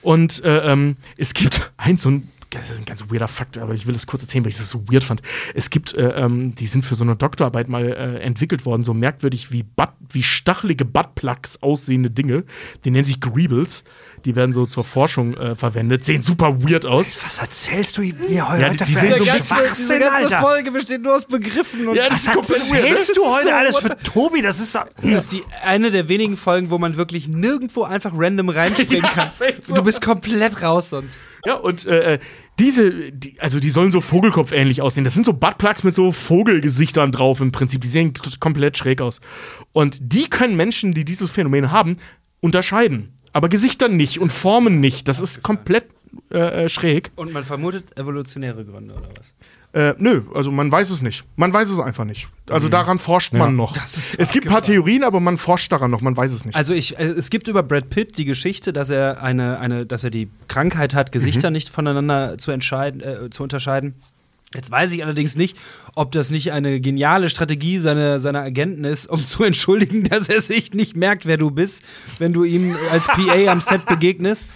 Und 0.00 0.44
äh, 0.44 0.70
ähm, 0.70 0.96
es 1.16 1.34
gibt 1.34 1.72
ein 1.76 1.96
so 1.98 2.08
ein, 2.08 2.28
das 2.60 2.70
ist 2.70 2.78
ein 2.78 2.84
ganz 2.84 3.04
weirder 3.10 3.28
Fakt, 3.28 3.58
aber 3.58 3.74
ich 3.74 3.86
will 3.86 3.94
das 3.94 4.06
kurz 4.06 4.22
erzählen, 4.22 4.44
weil 4.44 4.50
ich 4.50 4.56
das 4.58 4.70
so 4.70 4.84
weird 4.90 5.04
fand. 5.04 5.22
Es 5.54 5.70
gibt, 5.70 5.94
äh, 5.94 6.08
ähm, 6.10 6.54
die 6.54 6.66
sind 6.66 6.84
für 6.84 6.94
so 6.94 7.04
eine 7.04 7.16
Doktorarbeit 7.16 7.68
mal 7.68 7.84
äh, 7.84 8.20
entwickelt 8.20 8.64
worden, 8.66 8.84
so 8.84 8.94
merkwürdig 8.94 9.50
wie, 9.52 9.62
Butt, 9.62 9.90
wie 10.12 10.22
stachelige 10.22 10.84
Buttplugs 10.84 11.62
aussehende 11.62 12.10
Dinge. 12.10 12.44
Die 12.84 12.90
nennen 12.90 13.04
sich 13.04 13.20
Greebles. 13.20 13.84
Die 14.24 14.34
werden 14.36 14.54
so 14.54 14.64
zur 14.64 14.84
Forschung 14.84 15.34
äh, 15.34 15.54
verwendet, 15.54 16.02
sehen 16.04 16.22
super 16.22 16.62
weird 16.62 16.86
aus. 16.86 17.12
Was 17.22 17.38
erzählst 17.38 17.98
du 17.98 18.02
mir 18.02 18.48
heute 18.48 18.62
Ja, 18.62 18.68
die- 18.70 18.76
die 18.78 18.92
für 18.94 19.00
sehen 19.00 19.14
so 19.18 19.24
Diese 19.24 19.30
ganze, 19.54 19.54
diese 19.76 19.98
ganze 19.98 20.28
Folge 20.38 20.70
besteht 20.70 21.02
nur 21.02 21.14
aus 21.14 21.26
Begriffen 21.26 21.86
und 21.88 21.94
Ja, 21.96 22.08
das 22.08 22.26
Was 22.26 22.28
ist 22.28 22.32
komplett 22.32 22.70
weird. 22.70 22.84
erzählst 22.88 23.16
du 23.18 23.26
heute 23.26 23.48
so 23.48 23.54
alles 23.54 23.76
für 23.78 23.96
Tobi? 23.98 24.40
Das 24.40 24.60
ist 24.60 24.74
doch- 24.74 24.86
Das 25.02 25.24
ist 25.24 25.32
die 25.32 25.42
eine 25.62 25.90
der 25.90 26.08
wenigen 26.08 26.38
Folgen, 26.38 26.70
wo 26.70 26.78
man 26.78 26.96
wirklich 26.96 27.28
nirgendwo 27.28 27.82
einfach 27.82 28.12
random 28.14 28.48
reinspringen 28.48 29.02
kann. 29.14 29.28
ist 29.28 29.42
echt 29.42 29.66
so. 29.66 29.74
Du 29.74 29.82
bist 29.82 30.00
komplett 30.00 30.62
raus 30.62 30.88
sonst. 30.90 31.18
Ja, 31.46 31.56
und 31.56 31.86
äh, 31.86 32.14
äh, 32.14 32.18
diese, 32.58 33.12
die, 33.12 33.38
also 33.40 33.60
die 33.60 33.70
sollen 33.70 33.90
so 33.90 34.00
Vogelkopf-ähnlich 34.00 34.80
aussehen. 34.80 35.04
Das 35.04 35.14
sind 35.14 35.26
so 35.26 35.32
Buttplugs 35.32 35.82
mit 35.82 35.94
so 35.94 36.12
Vogelgesichtern 36.12 37.12
drauf 37.12 37.40
im 37.40 37.52
Prinzip. 37.52 37.82
Die 37.82 37.88
sehen 37.88 38.14
komplett 38.40 38.78
schräg 38.78 39.00
aus. 39.00 39.20
Und 39.72 39.98
die 40.00 40.30
können 40.30 40.56
Menschen, 40.56 40.92
die 40.92 41.04
dieses 41.04 41.30
Phänomen 41.30 41.70
haben, 41.70 41.98
unterscheiden. 42.40 43.12
Aber 43.32 43.48
Gesichter 43.48 43.88
nicht 43.88 44.20
und 44.20 44.32
Formen 44.32 44.80
nicht. 44.80 45.08
Das 45.08 45.20
ist 45.20 45.42
komplett 45.42 45.86
äh, 46.30 46.64
äh, 46.64 46.68
schräg. 46.68 47.10
Und 47.16 47.32
man 47.32 47.44
vermutet 47.44 47.96
evolutionäre 47.98 48.64
Gründe 48.64 48.94
oder 48.94 49.08
was? 49.16 49.34
Äh, 49.74 49.94
nö, 49.98 50.22
also 50.32 50.52
man 50.52 50.70
weiß 50.70 50.90
es 50.90 51.02
nicht. 51.02 51.24
Man 51.34 51.52
weiß 51.52 51.68
es 51.68 51.80
einfach 51.80 52.04
nicht. 52.04 52.28
Also 52.48 52.68
daran 52.68 53.00
forscht 53.00 53.32
man 53.32 53.56
noch. 53.56 53.76
es 53.84 54.30
gibt 54.30 54.46
ein 54.46 54.52
paar 54.52 54.62
Theorien, 54.62 55.02
aber 55.02 55.18
man 55.18 55.36
forscht 55.36 55.72
daran 55.72 55.90
noch. 55.90 56.00
Man 56.00 56.16
weiß 56.16 56.32
es 56.32 56.44
nicht. 56.44 56.54
Also 56.54 56.72
ich, 56.72 56.96
äh, 56.96 57.02
es 57.02 57.28
gibt 57.28 57.48
über 57.48 57.64
Brad 57.64 57.90
Pitt 57.90 58.16
die 58.16 58.24
Geschichte, 58.24 58.72
dass 58.72 58.90
er 58.90 59.20
eine, 59.20 59.58
eine, 59.58 59.84
dass 59.84 60.04
er 60.04 60.10
die 60.10 60.28
Krankheit 60.46 60.94
hat, 60.94 61.10
Gesichter 61.10 61.50
nicht 61.50 61.70
voneinander 61.70 62.38
zu 62.38 62.52
entscheiden, 62.52 63.00
äh, 63.00 63.30
zu 63.30 63.42
unterscheiden. 63.42 63.94
Jetzt 64.54 64.70
weiß 64.70 64.92
ich 64.92 65.02
allerdings 65.02 65.34
nicht, 65.34 65.56
ob 65.96 66.12
das 66.12 66.30
nicht 66.30 66.52
eine 66.52 66.80
geniale 66.80 67.28
Strategie 67.28 67.78
seiner, 67.78 68.20
seiner 68.20 68.42
Agenten 68.42 68.84
ist, 68.84 69.06
um 69.06 69.26
zu 69.26 69.42
entschuldigen, 69.42 70.04
dass 70.08 70.28
er 70.28 70.40
sich 70.40 70.72
nicht 70.72 70.96
merkt, 70.96 71.26
wer 71.26 71.36
du 71.36 71.50
bist, 71.50 71.82
wenn 72.20 72.32
du 72.32 72.44
ihm 72.44 72.76
als 72.92 73.08
PA 73.08 73.50
am 73.50 73.60
Set 73.60 73.86
begegnest. 73.86 74.46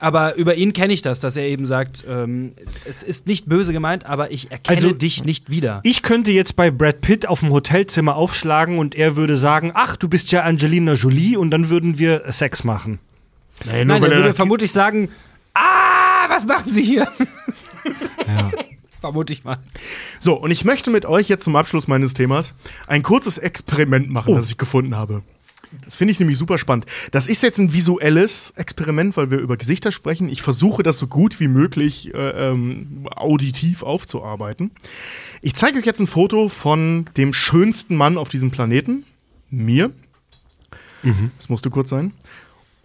Aber 0.00 0.34
über 0.34 0.54
ihn 0.56 0.72
kenne 0.72 0.92
ich 0.92 1.02
das, 1.02 1.20
dass 1.20 1.36
er 1.36 1.44
eben 1.44 1.64
sagt, 1.66 2.04
ähm, 2.08 2.52
es 2.84 3.02
ist 3.02 3.26
nicht 3.26 3.48
böse 3.48 3.72
gemeint, 3.72 4.04
aber 4.06 4.30
ich 4.32 4.50
erkenne 4.50 4.76
Also- 4.76 4.92
dich 4.92 5.24
nicht 5.24 5.48
wieder. 5.50 5.80
Ich 5.84 6.02
könnte 6.02 6.30
jetzt 6.32 6.56
bei 6.56 6.70
Brad 6.70 7.00
Pitt 7.00 7.26
auf 7.28 7.40
dem 7.40 7.50
Hotelzimmer 7.50 8.16
aufschlagen 8.16 8.78
und 8.78 8.94
er 8.94 9.16
würde 9.16 9.36
sagen, 9.36 9.70
ach, 9.74 9.96
du 9.96 10.08
bist 10.08 10.30
ja 10.32 10.42
Angelina 10.42 10.94
Jolie 10.94 11.36
und 11.38 11.50
dann 11.52 11.70
würden 11.70 11.98
wir 11.98 12.22
Sex 12.32 12.64
machen. 12.64 12.98
nee, 13.66 13.84
Nein, 13.84 14.02
weil 14.02 14.10
er 14.10 14.18
er- 14.18 14.24
würde 14.24 14.34
vermutlich 14.34 14.72
sagen, 14.72 15.08
ah, 15.54 16.28
was 16.28 16.44
machen 16.44 16.70
Sie 16.72 16.82
hier? 16.82 17.08
Vermute 19.00 19.32
ich 19.34 19.44
mal. 19.44 19.58
So, 20.18 20.34
und 20.34 20.50
ich 20.50 20.64
möchte 20.64 20.90
mit 20.90 21.04
euch 21.04 21.28
jetzt 21.28 21.44
zum 21.44 21.56
Abschluss 21.56 21.86
meines 21.88 22.14
Themas 22.14 22.54
ein 22.86 23.02
kurzes 23.02 23.36
Experiment 23.36 24.08
machen, 24.10 24.32
Oh. 24.32 24.36
das 24.36 24.50
ich 24.50 24.56
gefunden 24.56 24.96
habe. 24.96 25.22
Das 25.84 25.96
finde 25.96 26.12
ich 26.12 26.20
nämlich 26.20 26.38
super 26.38 26.58
spannend. 26.58 26.86
Das 27.10 27.26
ist 27.26 27.42
jetzt 27.42 27.58
ein 27.58 27.72
visuelles 27.72 28.52
Experiment, 28.56 29.16
weil 29.16 29.30
wir 29.30 29.38
über 29.38 29.56
Gesichter 29.56 29.92
sprechen. 29.92 30.28
Ich 30.28 30.42
versuche 30.42 30.82
das 30.82 30.98
so 30.98 31.06
gut 31.06 31.40
wie 31.40 31.48
möglich 31.48 32.12
äh, 32.14 32.50
ähm, 32.50 33.08
auditiv 33.14 33.82
aufzuarbeiten. 33.82 34.70
Ich 35.42 35.54
zeige 35.54 35.78
euch 35.78 35.84
jetzt 35.84 36.00
ein 36.00 36.06
Foto 36.06 36.48
von 36.48 37.06
dem 37.16 37.32
schönsten 37.32 37.96
Mann 37.96 38.16
auf 38.16 38.28
diesem 38.28 38.50
Planeten, 38.50 39.04
mir. 39.50 39.90
Das 41.38 41.48
musste 41.48 41.70
kurz 41.70 41.90
sein. 41.90 42.12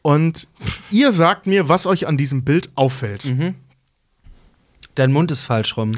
Und 0.01 0.47
ihr 0.91 1.11
sagt 1.11 1.47
mir, 1.47 1.69
was 1.69 1.85
euch 1.85 2.07
an 2.07 2.17
diesem 2.17 2.43
Bild 2.43 2.69
auffällt. 2.75 3.23
Dein 4.95 5.11
Mund 5.11 5.31
ist 5.31 5.41
falsch 5.41 5.77
rum. 5.77 5.91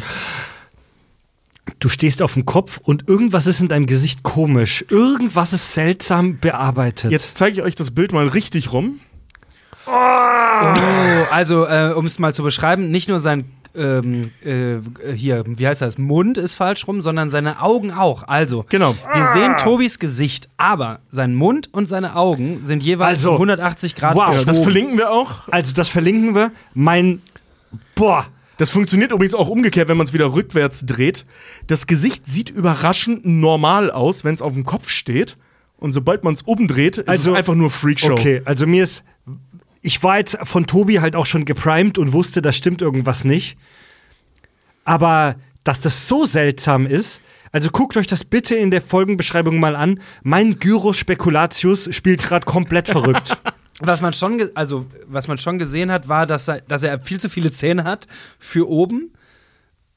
Du 1.79 1.89
stehst 1.89 2.21
auf 2.21 2.33
dem 2.33 2.45
Kopf 2.45 2.79
und 2.83 3.07
irgendwas 3.07 3.47
ist 3.47 3.61
in 3.61 3.67
deinem 3.67 3.85
Gesicht 3.85 4.23
komisch. 4.23 4.85
Irgendwas 4.89 5.53
ist 5.53 5.73
seltsam 5.73 6.39
bearbeitet. 6.39 7.11
Jetzt 7.11 7.37
zeige 7.37 7.59
ich 7.59 7.63
euch 7.63 7.75
das 7.75 7.91
Bild 7.91 8.13
mal 8.13 8.27
richtig 8.27 8.71
rum. 8.73 8.99
Oh, 9.87 9.91
also, 11.31 11.65
äh, 11.65 11.93
um 11.95 12.05
es 12.05 12.19
mal 12.19 12.33
zu 12.33 12.43
beschreiben, 12.43 12.91
nicht 12.91 13.09
nur 13.09 13.19
sein 13.19 13.45
ähm, 13.73 14.31
äh, 14.43 14.77
hier, 15.15 15.43
wie 15.47 15.65
heißt 15.65 15.81
das, 15.81 15.97
Mund 15.97 16.37
ist 16.37 16.55
falsch 16.55 16.87
rum, 16.87 17.01
sondern 17.01 17.29
seine 17.29 17.61
Augen 17.61 17.91
auch. 17.91 18.23
Also, 18.27 18.65
Genau. 18.69 18.95
wir 19.13 19.25
sehen 19.27 19.55
Tobis 19.57 19.97
Gesicht, 19.97 20.49
aber 20.57 20.99
sein 21.09 21.33
Mund 21.35 21.69
und 21.71 21.87
seine 21.87 22.15
Augen 22.15 22.61
sind 22.63 22.83
jeweils 22.83 23.19
Also, 23.19 23.29
um 23.31 23.35
180 23.35 23.95
Grad 23.95 24.15
wow, 24.15 24.25
verschoben. 24.25 24.47
Das 24.47 24.59
verlinken 24.59 24.97
wir 24.97 25.11
auch. 25.11 25.47
Also 25.49 25.73
das 25.73 25.87
verlinken 25.89 26.35
wir. 26.35 26.51
Mein 26.73 27.21
Boah. 27.95 28.25
Das 28.61 28.69
funktioniert 28.69 29.11
übrigens 29.11 29.33
auch 29.33 29.47
umgekehrt, 29.49 29.87
wenn 29.87 29.97
man 29.97 30.05
es 30.05 30.13
wieder 30.13 30.35
rückwärts 30.35 30.85
dreht. 30.85 31.25
Das 31.65 31.87
Gesicht 31.87 32.27
sieht 32.27 32.51
überraschend 32.51 33.25
normal 33.25 33.89
aus, 33.89 34.23
wenn 34.23 34.35
es 34.35 34.43
auf 34.43 34.53
dem 34.53 34.65
Kopf 34.65 34.87
steht. 34.87 35.35
Und 35.77 35.93
sobald 35.93 36.23
man 36.23 36.35
es 36.35 36.43
umdreht, 36.43 36.99
ist 36.99 37.09
Also- 37.09 37.31
es 37.31 37.39
einfach 37.39 37.55
nur 37.55 37.71
Freakshow. 37.71 38.11
Okay, 38.11 38.43
also 38.45 38.67
mir 38.67 38.83
ist. 38.83 39.03
Ich 39.81 40.03
war 40.03 40.19
jetzt 40.19 40.37
von 40.43 40.67
Tobi 40.67 40.99
halt 40.99 41.15
auch 41.15 41.25
schon 41.25 41.43
geprimed 41.43 41.97
und 41.97 42.13
wusste, 42.13 42.43
da 42.43 42.51
stimmt 42.51 42.83
irgendwas 42.83 43.23
nicht. 43.23 43.57
Aber 44.85 45.37
dass 45.63 45.79
das 45.79 46.07
so 46.07 46.25
seltsam 46.25 46.85
ist, 46.85 47.19
also 47.51 47.71
guckt 47.71 47.97
euch 47.97 48.05
das 48.05 48.23
bitte 48.23 48.53
in 48.53 48.69
der 48.69 48.83
Folgenbeschreibung 48.83 49.59
mal 49.59 49.75
an. 49.75 49.99
Mein 50.21 50.59
Gyros 50.59 50.97
Spekulatius 50.99 51.89
spielt 51.95 52.21
gerade 52.21 52.45
komplett 52.45 52.89
verrückt. 52.89 53.41
Was 53.81 54.01
man 54.01 54.13
schon, 54.13 54.41
also 54.55 54.85
was 55.07 55.27
man 55.27 55.37
schon 55.37 55.57
gesehen 55.57 55.91
hat, 55.91 56.07
war, 56.07 56.25
dass 56.25 56.47
er, 56.47 56.61
dass 56.61 56.83
er 56.83 56.99
viel 56.99 57.19
zu 57.19 57.29
viele 57.29 57.51
Zähne 57.51 57.83
hat 57.83 58.07
für 58.39 58.69
oben. 58.69 59.11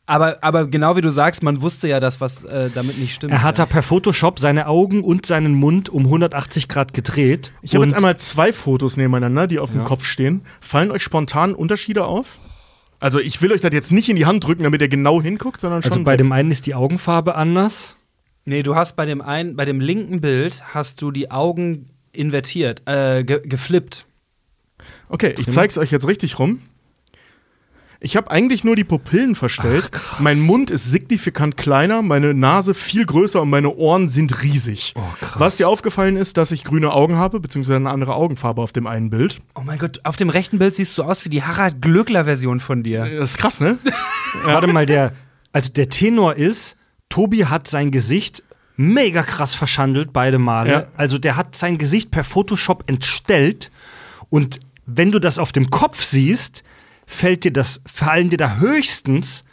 Aber, 0.06 0.38
aber 0.42 0.66
genau 0.66 0.96
wie 0.96 1.00
du 1.00 1.10
sagst, 1.10 1.42
man 1.42 1.62
wusste 1.62 1.88
ja, 1.88 1.98
dass 1.98 2.20
was 2.20 2.44
äh, 2.44 2.68
damit 2.74 2.98
nicht 2.98 3.14
stimmt. 3.14 3.32
Er 3.32 3.42
hat 3.42 3.58
ja. 3.58 3.64
da 3.64 3.70
per 3.70 3.82
Photoshop 3.82 4.38
seine 4.38 4.66
Augen 4.66 5.02
und 5.02 5.24
seinen 5.24 5.54
Mund 5.54 5.88
um 5.88 6.04
180 6.04 6.68
Grad 6.68 6.92
gedreht. 6.92 7.52
Ich 7.62 7.74
habe 7.74 7.84
jetzt 7.86 7.94
einmal 7.94 8.18
zwei 8.18 8.52
Fotos 8.52 8.98
nebeneinander, 8.98 9.46
die 9.46 9.58
auf 9.58 9.70
dem 9.70 9.82
Kopf 9.84 10.04
stehen. 10.04 10.42
Fallen 10.60 10.90
euch 10.90 11.02
spontan 11.02 11.54
Unterschiede 11.54 12.04
auf? 12.04 12.38
Also 13.00 13.18
ich 13.18 13.40
will 13.40 13.52
euch 13.52 13.62
das 13.62 13.72
jetzt 13.72 13.92
nicht 13.92 14.08
in 14.10 14.16
die 14.16 14.26
Hand 14.26 14.46
drücken, 14.46 14.62
damit 14.62 14.82
ihr 14.82 14.88
genau 14.88 15.22
hinguckt, 15.22 15.60
sondern 15.60 15.82
schon. 15.82 15.92
Also 15.92 16.04
bei 16.04 16.16
dem 16.16 16.32
einen 16.32 16.50
ist 16.50 16.66
die 16.66 16.74
Augenfarbe 16.74 17.34
anders. 17.34 17.96
Nee, 18.44 18.62
du 18.62 18.76
hast 18.76 18.96
bei 18.96 19.06
dem 19.06 19.22
einen, 19.22 19.56
bei 19.56 19.64
dem 19.64 19.80
linken 19.80 20.20
Bild 20.20 20.62
hast 20.74 21.00
du 21.00 21.10
die 21.10 21.30
Augen 21.30 21.93
invertiert, 22.16 22.82
äh, 22.86 23.24
ge 23.24 23.40
geflippt. 23.44 24.06
okay, 25.08 25.34
ich 25.38 25.48
zeig's 25.48 25.78
euch 25.78 25.90
jetzt 25.90 26.06
richtig 26.06 26.38
rum. 26.38 26.60
Ich 28.04 28.18
habe 28.18 28.30
eigentlich 28.30 28.64
nur 28.64 28.76
die 28.76 28.84
Pupillen 28.84 29.34
verstellt. 29.34 29.90
mein 30.18 30.38
Mund 30.40 30.70
ist 30.70 30.90
signifikant 30.90 31.56
kleiner, 31.56 32.02
meine 32.02 32.34
Nase 32.34 32.74
viel 32.74 33.06
größer 33.06 33.40
und 33.40 33.48
meine 33.48 33.74
Ohren 33.74 34.10
sind 34.10 34.42
riesig. 34.42 34.92
Oh, 34.94 35.00
krass. 35.20 35.40
Was 35.40 35.56
dir 35.56 35.70
aufgefallen 35.70 36.18
ist, 36.18 36.36
dass 36.36 36.52
ich 36.52 36.64
grüne 36.64 36.92
Augen 36.92 37.16
habe, 37.16 37.40
beziehungsweise 37.40 37.76
eine 37.76 37.88
andere 37.88 38.14
Augenfarbe 38.14 38.60
auf 38.60 38.72
dem 38.72 38.86
einen 38.86 39.08
Bild. 39.08 39.40
Oh 39.54 39.62
mein 39.64 39.78
Gott, 39.78 40.00
auf 40.04 40.16
dem 40.16 40.28
rechten 40.28 40.58
Bild 40.58 40.74
siehst 40.74 40.98
du 40.98 41.02
aus 41.02 41.24
wie 41.24 41.30
die 41.30 41.44
Harald 41.44 41.80
Glöckler-Version 41.80 42.60
von 42.60 42.82
dir. 42.82 43.06
Das 43.06 43.30
ist 43.30 43.38
krass, 43.38 43.60
ne? 43.60 43.78
Warte 44.44 44.66
mal, 44.66 44.84
der, 44.84 45.14
also 45.52 45.72
der 45.72 45.88
Tenor 45.88 46.34
ist, 46.34 46.76
Tobi 47.08 47.46
hat 47.46 47.68
sein 47.68 47.90
Gesicht 47.90 48.42
mega 48.76 49.22
krass 49.22 49.54
verschandelt, 49.54 50.12
beide 50.12 50.38
Male. 50.38 50.70
Ja. 50.72 50.86
Also 50.96 51.18
der 51.18 51.36
hat 51.36 51.56
sein 51.56 51.78
Gesicht 51.78 52.10
per 52.10 52.24
Photoshop 52.24 52.84
entstellt 52.86 53.70
und 54.30 54.60
wenn 54.86 55.12
du 55.12 55.18
das 55.18 55.38
auf 55.38 55.52
dem 55.52 55.70
Kopf 55.70 56.02
siehst, 56.02 56.62
fällt 57.06 57.44
dir 57.44 57.52
das, 57.52 57.80
fallen 57.86 58.30
dir 58.30 58.36
da 58.38 58.56
höchstens 58.56 59.44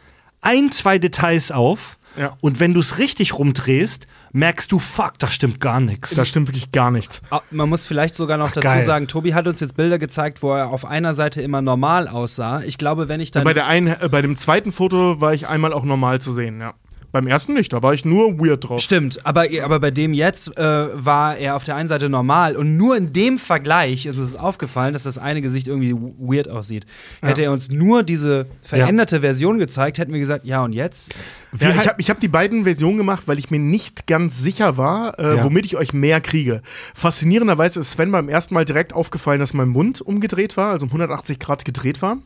ein, 0.41 0.71
zwei 0.71 0.97
Details 0.97 1.51
auf. 1.51 1.97
Ja. 2.17 2.35
Und 2.41 2.59
wenn 2.59 2.73
du 2.73 2.81
es 2.81 2.97
richtig 2.97 3.37
rumdrehst, 3.37 4.05
merkst 4.33 4.69
du, 4.71 4.79
fuck, 4.79 5.17
da 5.19 5.27
stimmt 5.27 5.61
gar 5.61 5.79
nichts. 5.79 6.13
Da 6.13 6.25
stimmt 6.25 6.49
wirklich 6.49 6.73
gar 6.73 6.91
nichts. 6.91 7.21
Ah, 7.29 7.39
Man 7.51 7.69
muss 7.69 7.85
vielleicht 7.85 8.15
sogar 8.15 8.37
noch 8.37 8.51
dazu 8.51 8.67
geil. 8.67 8.81
sagen, 8.81 9.07
Tobi 9.07 9.33
hat 9.33 9.47
uns 9.47 9.61
jetzt 9.61 9.77
Bilder 9.77 9.97
gezeigt, 9.97 10.43
wo 10.43 10.51
er 10.53 10.67
auf 10.71 10.83
einer 10.83 11.13
Seite 11.13 11.41
immer 11.41 11.61
normal 11.61 12.09
aussah. 12.09 12.63
Ich 12.63 12.77
glaube, 12.77 13.07
wenn 13.07 13.21
ich 13.21 13.31
dann. 13.31 13.45
Bei, 13.45 13.53
der 13.53 13.65
einen, 13.67 13.87
äh, 13.87 14.09
bei 14.11 14.21
dem 14.21 14.35
zweiten 14.35 14.73
Foto 14.73 15.21
war 15.21 15.33
ich 15.33 15.47
einmal 15.47 15.71
auch 15.71 15.85
normal 15.85 16.19
zu 16.19 16.33
sehen, 16.33 16.59
ja. 16.59 16.73
Beim 17.11 17.27
ersten 17.27 17.53
nicht, 17.53 17.73
da 17.73 17.83
war 17.83 17.93
ich 17.93 18.05
nur 18.05 18.39
weird 18.39 18.67
drauf. 18.69 18.81
Stimmt, 18.81 19.25
aber, 19.25 19.45
aber 19.63 19.79
bei 19.79 19.91
dem 19.91 20.13
jetzt 20.13 20.57
äh, 20.57 20.61
war 20.61 21.37
er 21.37 21.55
auf 21.55 21.63
der 21.65 21.75
einen 21.75 21.89
Seite 21.89 22.07
normal 22.09 22.55
und 22.55 22.77
nur 22.77 22.95
in 22.95 23.11
dem 23.11 23.37
Vergleich 23.37 24.05
ist 24.05 24.17
uns 24.17 24.35
aufgefallen, 24.35 24.93
dass 24.93 25.03
das 25.03 25.17
eine 25.17 25.41
Gesicht 25.41 25.67
irgendwie 25.67 25.93
weird 25.93 26.49
aussieht. 26.49 26.85
Hätte 27.21 27.41
er 27.43 27.51
uns 27.51 27.69
nur 27.69 28.03
diese 28.03 28.45
veränderte 28.63 29.21
Version 29.21 29.59
gezeigt, 29.59 29.97
hätten 29.97 30.13
wir 30.13 30.19
gesagt, 30.21 30.45
ja 30.45 30.63
und 30.63 30.73
jetzt? 30.73 31.13
Ja, 31.59 31.71
ich 31.71 31.87
habe 31.87 31.95
ich 32.01 32.09
hab 32.09 32.19
die 32.21 32.29
beiden 32.29 32.63
Versionen 32.63 32.97
gemacht, 32.97 33.23
weil 33.25 33.37
ich 33.39 33.51
mir 33.51 33.59
nicht 33.59 34.07
ganz 34.07 34.41
sicher 34.41 34.77
war, 34.77 35.19
äh, 35.19 35.35
Ja. 35.37 35.43
womit 35.43 35.65
ich 35.65 35.75
euch 35.75 35.93
mehr 35.93 36.21
kriege. 36.21 36.61
Faszinierenderweise 36.95 37.81
ist 37.81 37.91
Sven 37.91 38.11
beim 38.11 38.29
ersten 38.29 38.53
Mal 38.53 38.63
direkt 38.63 38.93
aufgefallen, 38.93 39.39
dass 39.39 39.53
mein 39.53 39.67
Mund 39.67 39.99
umgedreht 40.01 40.55
war, 40.55 40.71
also 40.71 40.85
um 40.85 40.91
180 40.91 41.39
Grad 41.39 41.65
gedreht 41.65 42.01
war. 42.01 42.19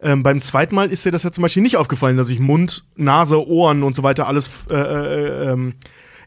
Ähm, 0.00 0.22
beim 0.22 0.40
zweiten 0.40 0.74
Mal 0.74 0.90
ist 0.90 1.04
dir 1.04 1.10
das 1.10 1.22
ja 1.22 1.32
zum 1.32 1.42
Beispiel 1.42 1.62
nicht 1.62 1.76
aufgefallen, 1.76 2.16
dass 2.16 2.28
ich 2.28 2.38
Mund, 2.38 2.84
Nase, 2.96 3.46
Ohren 3.48 3.82
und 3.82 3.94
so 3.96 4.02
weiter 4.02 4.26
alles, 4.26 4.50
äh, 4.70 4.74
äh, 4.74 5.52
ähm, 5.52 5.74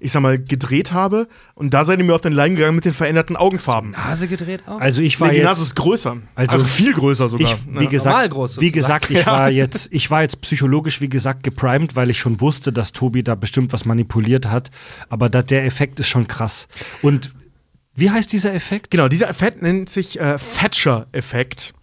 ich 0.02 0.12
sag 0.14 0.22
mal, 0.22 0.40
gedreht 0.40 0.92
habe. 0.94 1.28
Und 1.56 1.74
da 1.74 1.84
seid 1.84 2.00
ihr 2.00 2.06
mir 2.06 2.16
auf 2.16 2.22
den 2.22 2.32
Leim 2.34 2.56
gegangen 2.56 2.76
mit 2.76 2.86
den 2.86 2.94
veränderten 2.94 3.36
Augenfarben. 3.36 3.92
Nase 3.92 4.28
gedreht 4.30 4.64
auch? 4.66 4.80
Also 4.80 5.02
ich 5.02 5.20
war 5.20 5.28
Nee, 5.28 5.34
die 5.34 5.40
jetzt. 5.42 5.46
Nase 5.48 5.64
ist 5.64 5.76
größer. 5.76 6.18
Also- 6.36 6.54
Also, 6.54 6.66
viel 6.66 6.94
größer 6.94 7.28
sogar. 7.30 7.52
Ich, 7.52 7.58
wie 7.80 7.84
Ja. 7.84 7.90
gesagt, 7.90 8.06
Normal 8.16 8.30
groß 8.30 8.60
wie 8.62 8.72
gesagt, 8.72 9.12
ich 9.12 9.26
war 9.28 9.50
jetzt, 9.50 9.90
ich 9.92 10.10
war 10.10 10.22
jetzt 10.22 10.40
psychologisch, 10.42 11.00
wie 11.02 11.10
gesagt, 11.10 11.44
geprimed, 11.44 11.96
weil 11.96 12.10
ich 12.10 12.18
schon 12.18 12.40
wusste, 12.42 12.72
dass 12.74 12.92
Tobi 12.94 13.24
da 13.24 13.36
bestimmt 13.36 13.72
was 13.74 13.86
manipuliert 13.86 14.48
hat. 14.48 14.72
Aber 15.10 15.30
da, 15.30 15.42
der 15.44 15.66
Effekt 15.66 16.00
ist 16.00 16.08
schon 16.08 16.28
krass. 16.28 16.68
Und 17.02 17.34
wie 17.94 18.10
heißt 18.10 18.32
dieser 18.32 18.54
Effekt? 18.54 18.92
Genau, 18.92 19.10
dieser 19.10 19.30
Effekt 19.30 19.62
nennt 19.62 19.90
sich 19.90 20.18
äh, 20.20 20.38
Thatcher-Effekt. 20.58 21.74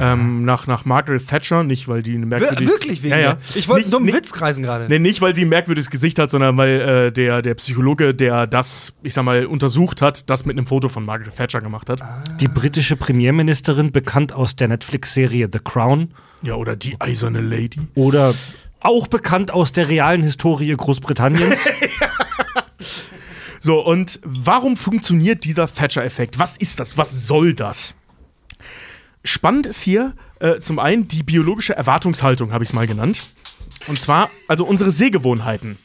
Ähm, 0.00 0.44
nach, 0.44 0.66
nach 0.66 0.84
Margaret 0.84 1.26
Thatcher, 1.28 1.62
nicht 1.62 1.86
weil 1.86 2.02
die 2.02 2.14
ein 2.16 2.22
Wir 2.22 2.26
merkwürdiges... 2.38 2.72
wirklich 2.74 3.02
wegen 3.04 3.12
ja, 3.14 3.18
ja. 3.20 3.36
Ich 3.54 3.68
wollte 3.68 3.84
einen 3.84 3.90
Nicht- 3.90 3.92
dummen 3.94 4.12
Witz 4.12 4.32
kreisen 4.32 4.64
gerade. 4.64 4.86
Nee, 4.88 4.98
nicht, 4.98 5.20
weil 5.20 5.34
sie 5.36 5.42
ein 5.42 5.48
merkwürdiges 5.48 5.88
Gesicht 5.90 6.18
hat, 6.18 6.30
sondern 6.32 6.56
weil 6.56 6.80
äh, 6.80 7.12
der, 7.12 7.42
der 7.42 7.54
Psychologe, 7.54 8.12
der 8.14 8.46
das, 8.48 8.92
ich 9.04 9.14
sag 9.14 9.22
mal, 9.24 9.46
untersucht 9.46 10.02
hat, 10.02 10.28
das 10.30 10.44
mit 10.44 10.56
einem 10.58 10.66
Foto 10.66 10.88
von 10.88 11.04
Margaret 11.04 11.36
Thatcher 11.36 11.60
gemacht 11.60 11.88
hat. 11.90 12.00
Die 12.40 12.48
britische 12.48 12.96
Premierministerin, 12.96 13.92
bekannt 13.92 14.32
aus 14.32 14.56
der 14.56 14.66
Netflix-Serie 14.68 15.48
The 15.52 15.60
Crown 15.62 16.12
Ja, 16.42 16.54
oder 16.54 16.74
die 16.74 17.00
eiserne 17.00 17.40
Lady. 17.40 17.80
oder 17.94 18.34
auch 18.80 19.06
bekannt 19.06 19.50
aus 19.52 19.72
der 19.72 19.88
realen 19.88 20.22
Historie 20.22 20.74
Großbritanniens. 20.76 21.68
So, 23.60 23.84
und 23.84 24.20
warum 24.22 24.76
funktioniert 24.76 25.44
dieser 25.44 25.66
Thatcher-Effekt? 25.66 26.38
Was 26.38 26.56
ist 26.56 26.78
das? 26.78 26.96
Was 26.96 27.26
soll 27.26 27.54
das? 27.54 27.94
Spannend 29.28 29.66
ist 29.66 29.82
hier 29.82 30.14
äh, 30.40 30.58
zum 30.60 30.78
einen 30.78 31.06
die 31.06 31.22
biologische 31.22 31.76
Erwartungshaltung, 31.76 32.50
habe 32.50 32.64
ich 32.64 32.70
es 32.70 32.74
mal 32.74 32.86
genannt. 32.86 33.34
Und 33.86 34.00
zwar, 34.00 34.30
also 34.48 34.64
unsere 34.64 34.90
Sehgewohnheiten. 34.90 35.76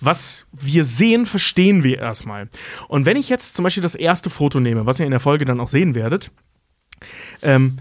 Was 0.00 0.46
wir 0.50 0.84
sehen, 0.84 1.26
verstehen 1.26 1.84
wir 1.84 1.98
erstmal. 1.98 2.48
Und 2.88 3.04
wenn 3.04 3.18
ich 3.18 3.28
jetzt 3.28 3.56
zum 3.56 3.62
Beispiel 3.62 3.82
das 3.82 3.94
erste 3.94 4.30
Foto 4.30 4.58
nehme, 4.58 4.86
was 4.86 4.98
ihr 4.98 5.04
in 5.04 5.10
der 5.10 5.20
Folge 5.20 5.44
dann 5.44 5.60
auch 5.60 5.68
sehen 5.68 5.94
werdet, 5.94 6.30
ähm, 7.42 7.76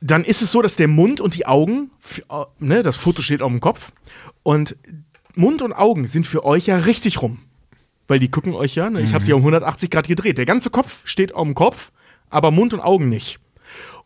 dann 0.00 0.24
ist 0.24 0.40
es 0.40 0.50
so, 0.50 0.62
dass 0.62 0.76
der 0.76 0.88
Mund 0.88 1.20
und 1.20 1.36
die 1.36 1.44
Augen, 1.44 1.90
äh, 2.30 2.44
ne, 2.58 2.82
das 2.82 2.96
Foto 2.96 3.20
steht 3.20 3.42
auf 3.42 3.50
dem 3.50 3.60
Kopf, 3.60 3.92
und 4.44 4.76
Mund 5.34 5.60
und 5.60 5.74
Augen 5.74 6.06
sind 6.06 6.26
für 6.26 6.42
euch 6.46 6.66
ja 6.66 6.78
richtig 6.78 7.20
rum. 7.20 7.40
Weil 8.08 8.18
die 8.18 8.30
gucken 8.30 8.54
euch 8.54 8.76
ja, 8.76 8.88
ne, 8.88 9.02
ich 9.02 9.12
habe 9.12 9.22
sie 9.22 9.34
um 9.34 9.40
180 9.40 9.90
Grad 9.90 10.08
gedreht. 10.08 10.38
Der 10.38 10.46
ganze 10.46 10.70
Kopf 10.70 11.02
steht 11.04 11.34
auf 11.34 11.44
dem 11.44 11.54
Kopf, 11.54 11.92
aber 12.30 12.50
Mund 12.50 12.74
und 12.74 12.80
Augen 12.80 13.08
nicht. 13.08 13.38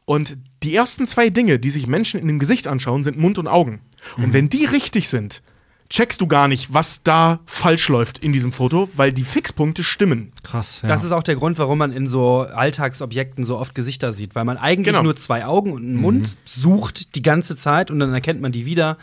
Und 0.05 0.38
die 0.62 0.74
ersten 0.74 1.06
zwei 1.06 1.30
Dinge, 1.30 1.59
die 1.59 1.70
sich 1.70 1.86
Menschen 1.86 2.18
in 2.20 2.26
dem 2.26 2.38
Gesicht 2.38 2.66
anschauen, 2.66 3.02
sind 3.02 3.18
Mund 3.18 3.38
und 3.38 3.47
Augen. 3.47 3.80
Und 4.16 4.32
wenn 4.32 4.48
die 4.48 4.64
richtig 4.64 5.09
sind, 5.09 5.42
checkst 5.88 6.20
du 6.20 6.26
gar 6.28 6.47
nicht, 6.48 6.72
was 6.72 7.02
da 7.02 7.40
falsch 7.47 7.88
läuft 7.88 8.18
in 8.18 8.32
diesem 8.32 8.52
Foto, 8.52 8.88
weil 8.94 9.12
die 9.12 9.24
Fixpunkte 9.24 9.82
stimmen. 9.84 10.32
Krass, 10.44 10.82
ja. 10.82 10.88
Das 10.88 11.02
ist 11.05 11.10
auch 11.12 11.22
der 11.24 11.34
Grund, 11.34 11.59
warum 11.59 11.78
man 11.78 11.92
in 11.92 12.06
so 12.06 12.40
Alltagsobjekten 12.42 13.44
so 13.44 13.59
oft 13.59 13.74
Gesichter 13.74 14.12
sieht, 14.12 14.34
weil 14.36 14.44
man 14.44 14.56
eigentlich 14.56 14.86
Genau. 14.94 15.02
nur 15.02 15.16
zwei 15.16 15.44
Augen 15.44 15.72
und 15.72 15.82
einen 15.82 15.97
Mund 15.97 16.36
sucht 16.44 17.16
die 17.16 17.22
ganze 17.22 17.56
Zeit 17.56 17.90
und 17.90 17.98
dann 17.98 18.14
erkennt 18.14 18.40
man 18.40 18.52
die 18.52 18.66
wieder. 18.66 18.98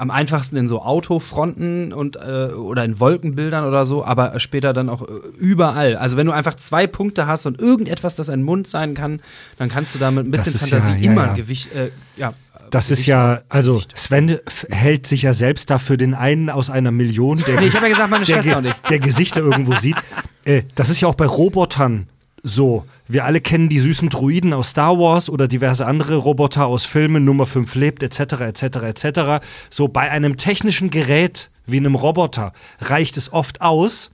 Am 0.00 0.10
einfachsten 0.10 0.56
in 0.56 0.66
so 0.66 0.80
Autofronten 0.82 1.92
und 1.92 2.16
äh, 2.16 2.52
oder 2.54 2.84
in 2.84 2.98
Wolkenbildern 3.00 3.64
oder 3.66 3.84
so, 3.84 4.02
aber 4.04 4.40
später 4.40 4.72
dann 4.72 4.88
auch 4.88 5.02
äh, 5.02 5.06
überall. 5.38 5.96
Also 5.96 6.16
wenn 6.16 6.26
du 6.26 6.32
einfach 6.32 6.54
zwei 6.54 6.86
Punkte 6.86 7.26
hast 7.26 7.44
und 7.44 7.60
irgendetwas, 7.60 8.14
das 8.14 8.30
ein 8.30 8.42
Mund 8.42 8.66
sein 8.66 8.94
kann, 8.94 9.20
dann 9.58 9.68
kannst 9.68 9.94
du 9.94 9.98
da 9.98 10.10
mit 10.10 10.26
ein 10.26 10.30
bisschen 10.30 10.54
ist 10.54 10.60
Fantasie 10.68 10.92
ja- 10.92 10.98
ja, 10.98 11.10
immer 11.12 11.24
ja. 11.24 11.30
ein 11.30 11.36
Gewicht. 11.36 11.74
Äh, 11.74 11.90
ja, 12.16 12.32
Das 12.70 12.84
ist 12.86 12.90
Gesicht- 12.90 13.08
ja, 13.08 13.42
also. 13.50 13.82
Sven 13.94 14.38
hält 14.70 15.06
sich 15.06 15.22
ja 15.22 15.34
selbst 15.34 15.68
dafür 15.70 15.96
den 15.98 16.14
einen 16.14 16.48
aus 16.48 16.70
einer 16.70 16.92
Million, 16.92 17.38
der, 17.46 17.60
Nee, 17.60 17.66
ich 17.66 17.74
hab 17.74 17.82
ja 17.82 17.88
gesagt, 17.88 18.10
meine 18.10 18.24
der, 18.24 18.34
Schwester 18.34 18.58
und 18.58 18.66
ich. 18.66 18.74
der 18.88 18.98
Gesichter 19.00 19.40
irgendwo 19.40 19.74
sieht. 19.74 19.96
Äh, 20.44 20.62
das 20.76 20.88
ist 20.88 21.00
ja 21.02 21.08
auch 21.08 21.14
bei 21.14 21.26
Robotern 21.26 22.06
so. 22.42 22.84
Wir 23.08 23.24
alle 23.24 23.40
kennen 23.40 23.68
die 23.68 23.80
süßen 23.80 24.08
Druiden 24.08 24.52
aus 24.52 24.70
Star 24.70 24.98
Wars 24.98 25.28
oder 25.28 25.48
diverse 25.48 25.86
andere 25.86 26.16
Roboter 26.16 26.66
aus 26.66 26.84
Filmen, 26.84 27.24
Nummer 27.24 27.46
5 27.46 27.74
lebt, 27.74 28.02
etc., 28.02 28.40
etc., 28.40 28.62
etc. 28.62 29.44
So 29.68 29.88
bei 29.88 30.10
einem 30.10 30.36
technischen 30.36 30.90
Gerät 30.90 31.50
wie 31.66 31.78
einem 31.78 31.94
Roboter 31.94 32.52
reicht 32.80 33.16
es 33.16 33.32
oft 33.32 33.60
aus, 33.60 34.10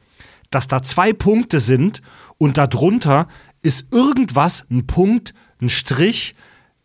dass 0.50 0.68
da 0.68 0.82
zwei 0.82 1.12
Punkte 1.12 1.60
sind 1.60 2.02
und 2.38 2.58
darunter 2.58 3.28
ist 3.62 3.92
irgendwas, 3.92 4.66
ein 4.70 4.86
Punkt, 4.86 5.34
ein 5.60 5.68
Strich, 5.68 6.34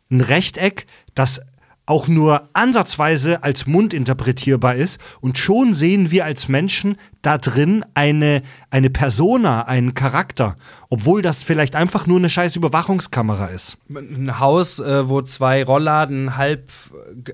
ein 0.09 0.21
Rechteck, 0.21 0.87
das 1.15 1.41
auch 1.85 2.07
nur 2.07 2.49
ansatzweise 2.53 3.43
als 3.43 3.65
Mund 3.65 3.93
interpretierbar 3.93 4.75
ist. 4.75 4.99
Und 5.19 5.37
schon 5.37 5.73
sehen 5.73 6.11
wir 6.11 6.25
als 6.25 6.47
Menschen 6.47 6.97
da 7.21 7.37
drin 7.37 7.83
eine, 7.93 8.43
eine 8.69 8.89
Persona, 8.89 9.63
einen 9.63 9.93
Charakter. 9.93 10.57
Obwohl 10.89 11.21
das 11.21 11.43
vielleicht 11.43 11.75
einfach 11.75 12.07
nur 12.07 12.17
eine 12.17 12.29
scheiß 12.29 12.55
Überwachungskamera 12.55 13.47
ist. 13.47 13.77
ein 13.89 14.39
Haus, 14.39 14.79
äh, 14.79 15.09
wo 15.09 15.21
zwei 15.21 15.63
Rollladen 15.63 16.37
halb, 16.37 16.71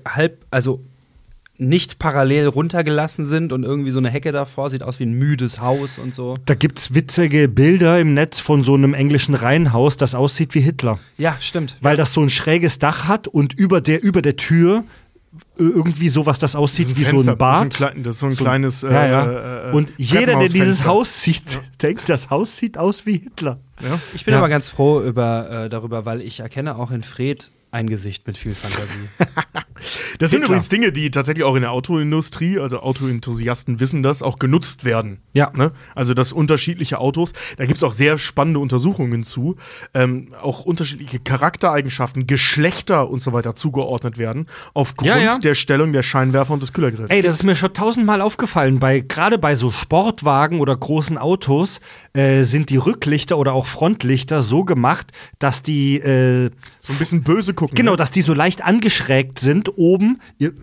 halb, 0.06 0.44
also 0.50 0.84
nicht 1.58 1.98
parallel 1.98 2.46
runtergelassen 2.46 3.24
sind 3.24 3.52
und 3.52 3.64
irgendwie 3.64 3.90
so 3.90 3.98
eine 3.98 4.10
Hecke 4.10 4.30
davor 4.30 4.70
sieht 4.70 4.82
aus 4.84 5.00
wie 5.00 5.04
ein 5.06 5.12
müdes 5.12 5.60
Haus 5.60 5.98
und 5.98 6.14
so. 6.14 6.36
Da 6.46 6.54
gibt's 6.54 6.94
witzige 6.94 7.48
Bilder 7.48 7.98
im 8.00 8.14
Netz 8.14 8.38
von 8.38 8.62
so 8.62 8.74
einem 8.74 8.94
englischen 8.94 9.34
Reihenhaus, 9.34 9.96
das 9.96 10.14
aussieht 10.14 10.54
wie 10.54 10.60
Hitler. 10.60 10.98
Ja, 11.16 11.36
stimmt. 11.40 11.76
Weil 11.80 11.96
das 11.96 12.12
so 12.12 12.20
ein 12.22 12.30
schräges 12.30 12.78
Dach 12.78 13.08
hat 13.08 13.26
und 13.26 13.54
über 13.54 13.80
der, 13.80 14.02
über 14.04 14.22
der 14.22 14.36
Tür 14.36 14.84
äh, 15.58 15.62
irgendwie 15.62 16.08
sowas, 16.08 16.38
das 16.38 16.54
aussieht 16.54 16.96
wie 16.96 17.02
so 17.04 17.10
Fenster, 17.10 17.32
ein 17.32 17.38
Bad. 17.38 17.60
Das 17.60 17.74
ist, 17.74 17.82
ein, 17.82 18.02
das 18.04 18.14
ist 18.14 18.20
so 18.20 18.26
ein 18.26 18.36
kleines. 18.36 18.82
ja, 18.82 19.06
ja. 19.06 19.26
äh, 19.26 19.70
äh, 19.70 19.72
und 19.72 19.90
jeder, 19.96 20.38
der 20.38 20.48
dieses. 20.48 20.86
Haus 20.86 21.22
sieht, 21.22 21.60
denkt, 21.82 22.08
das 22.08 22.30
Haus 22.30 22.56
sieht 22.56 22.78
aus 22.78 23.04
wie 23.04 23.18
Hitler. 23.18 23.58
Ja. 23.82 23.98
Ich 24.14 24.24
bin 24.24 24.32
Ja. 24.32 24.38
aber 24.38 24.48
ganz 24.48 24.68
froh 24.68 25.00
über, 25.02 25.64
äh, 25.64 25.68
darüber, 25.68 26.04
weil 26.04 26.22
ich 26.22 26.40
erkenne 26.40 26.76
auch 26.76 26.90
in 26.92 27.02
Fred 27.02 27.50
ein 27.70 27.88
Gesicht 27.88 28.26
mit 28.26 28.36
viel 28.36 28.54
Fantasie. 28.54 29.08
Das 30.18 30.30
sind 30.32 30.40
Hitler. 30.40 30.46
übrigens 30.46 30.68
Dinge, 30.68 30.90
die 30.90 31.10
tatsächlich 31.10 31.44
auch 31.44 31.54
in 31.54 31.62
der 31.62 31.70
Autoindustrie, 31.70 32.58
also 32.58 32.80
Autoenthusiasten 32.80 33.78
wissen 33.78 34.02
das, 34.02 34.22
auch 34.22 34.40
genutzt 34.40 34.84
werden. 34.84 35.20
Ja. 35.32 35.52
Ne? 35.54 35.70
Also, 35.94 36.14
dass 36.14 36.32
unterschiedliche 36.32 36.98
Autos, 36.98 37.32
da 37.56 37.64
gibt 37.64 37.76
es 37.76 37.84
auch 37.84 37.92
sehr 37.92 38.18
spannende 38.18 38.58
Untersuchungen 38.58 39.22
zu, 39.22 39.54
ähm, 39.94 40.34
auch 40.42 40.64
unterschiedliche 40.64 41.20
Charaktereigenschaften, 41.20 42.26
Geschlechter 42.26 43.08
und 43.08 43.20
so 43.20 43.32
weiter 43.32 43.54
zugeordnet 43.54 44.18
werden, 44.18 44.46
aufgrund 44.74 45.08
Ja, 45.08 45.18
ja. 45.18 45.38
der 45.38 45.54
Stellung 45.54 45.92
der 45.92 46.02
Scheinwerfer 46.02 46.54
und 46.54 46.62
des 46.62 46.72
Kühlergrills. 46.72 47.10
Ey, 47.10 47.22
das 47.22 47.36
ist 47.36 47.42
mir 47.44 47.54
schon 47.54 47.72
tausendmal 47.72 48.20
aufgefallen. 48.20 48.80
Bei, 48.80 49.00
gerade 49.00 49.38
bei 49.38 49.54
so 49.54 49.70
Sportwagen 49.70 50.60
oder 50.60 50.76
großen 50.76 51.18
Autos 51.18 51.80
äh, 52.14 52.42
sind 52.42 52.70
die 52.70 52.76
Rücklichter 52.78 53.38
oder 53.38 53.52
auch 53.52 53.66
Frontlichter 53.66 54.42
so 54.42 54.64
gemacht, 54.64 55.12
dass 55.38 55.62
die 55.62 55.98
äh, 55.98 56.50
so 56.88 56.94
ein 56.94 56.98
bisschen 56.98 57.22
böse 57.22 57.52
gucken. 57.52 57.76
Genau, 57.76 57.92
ne? 57.92 57.96
dass 57.98 58.10
die 58.10 58.22
so 58.22 58.32
leicht 58.32 58.64
angeschrägt 58.64 59.38
sind, 59.38 59.76
oben 59.76 60.18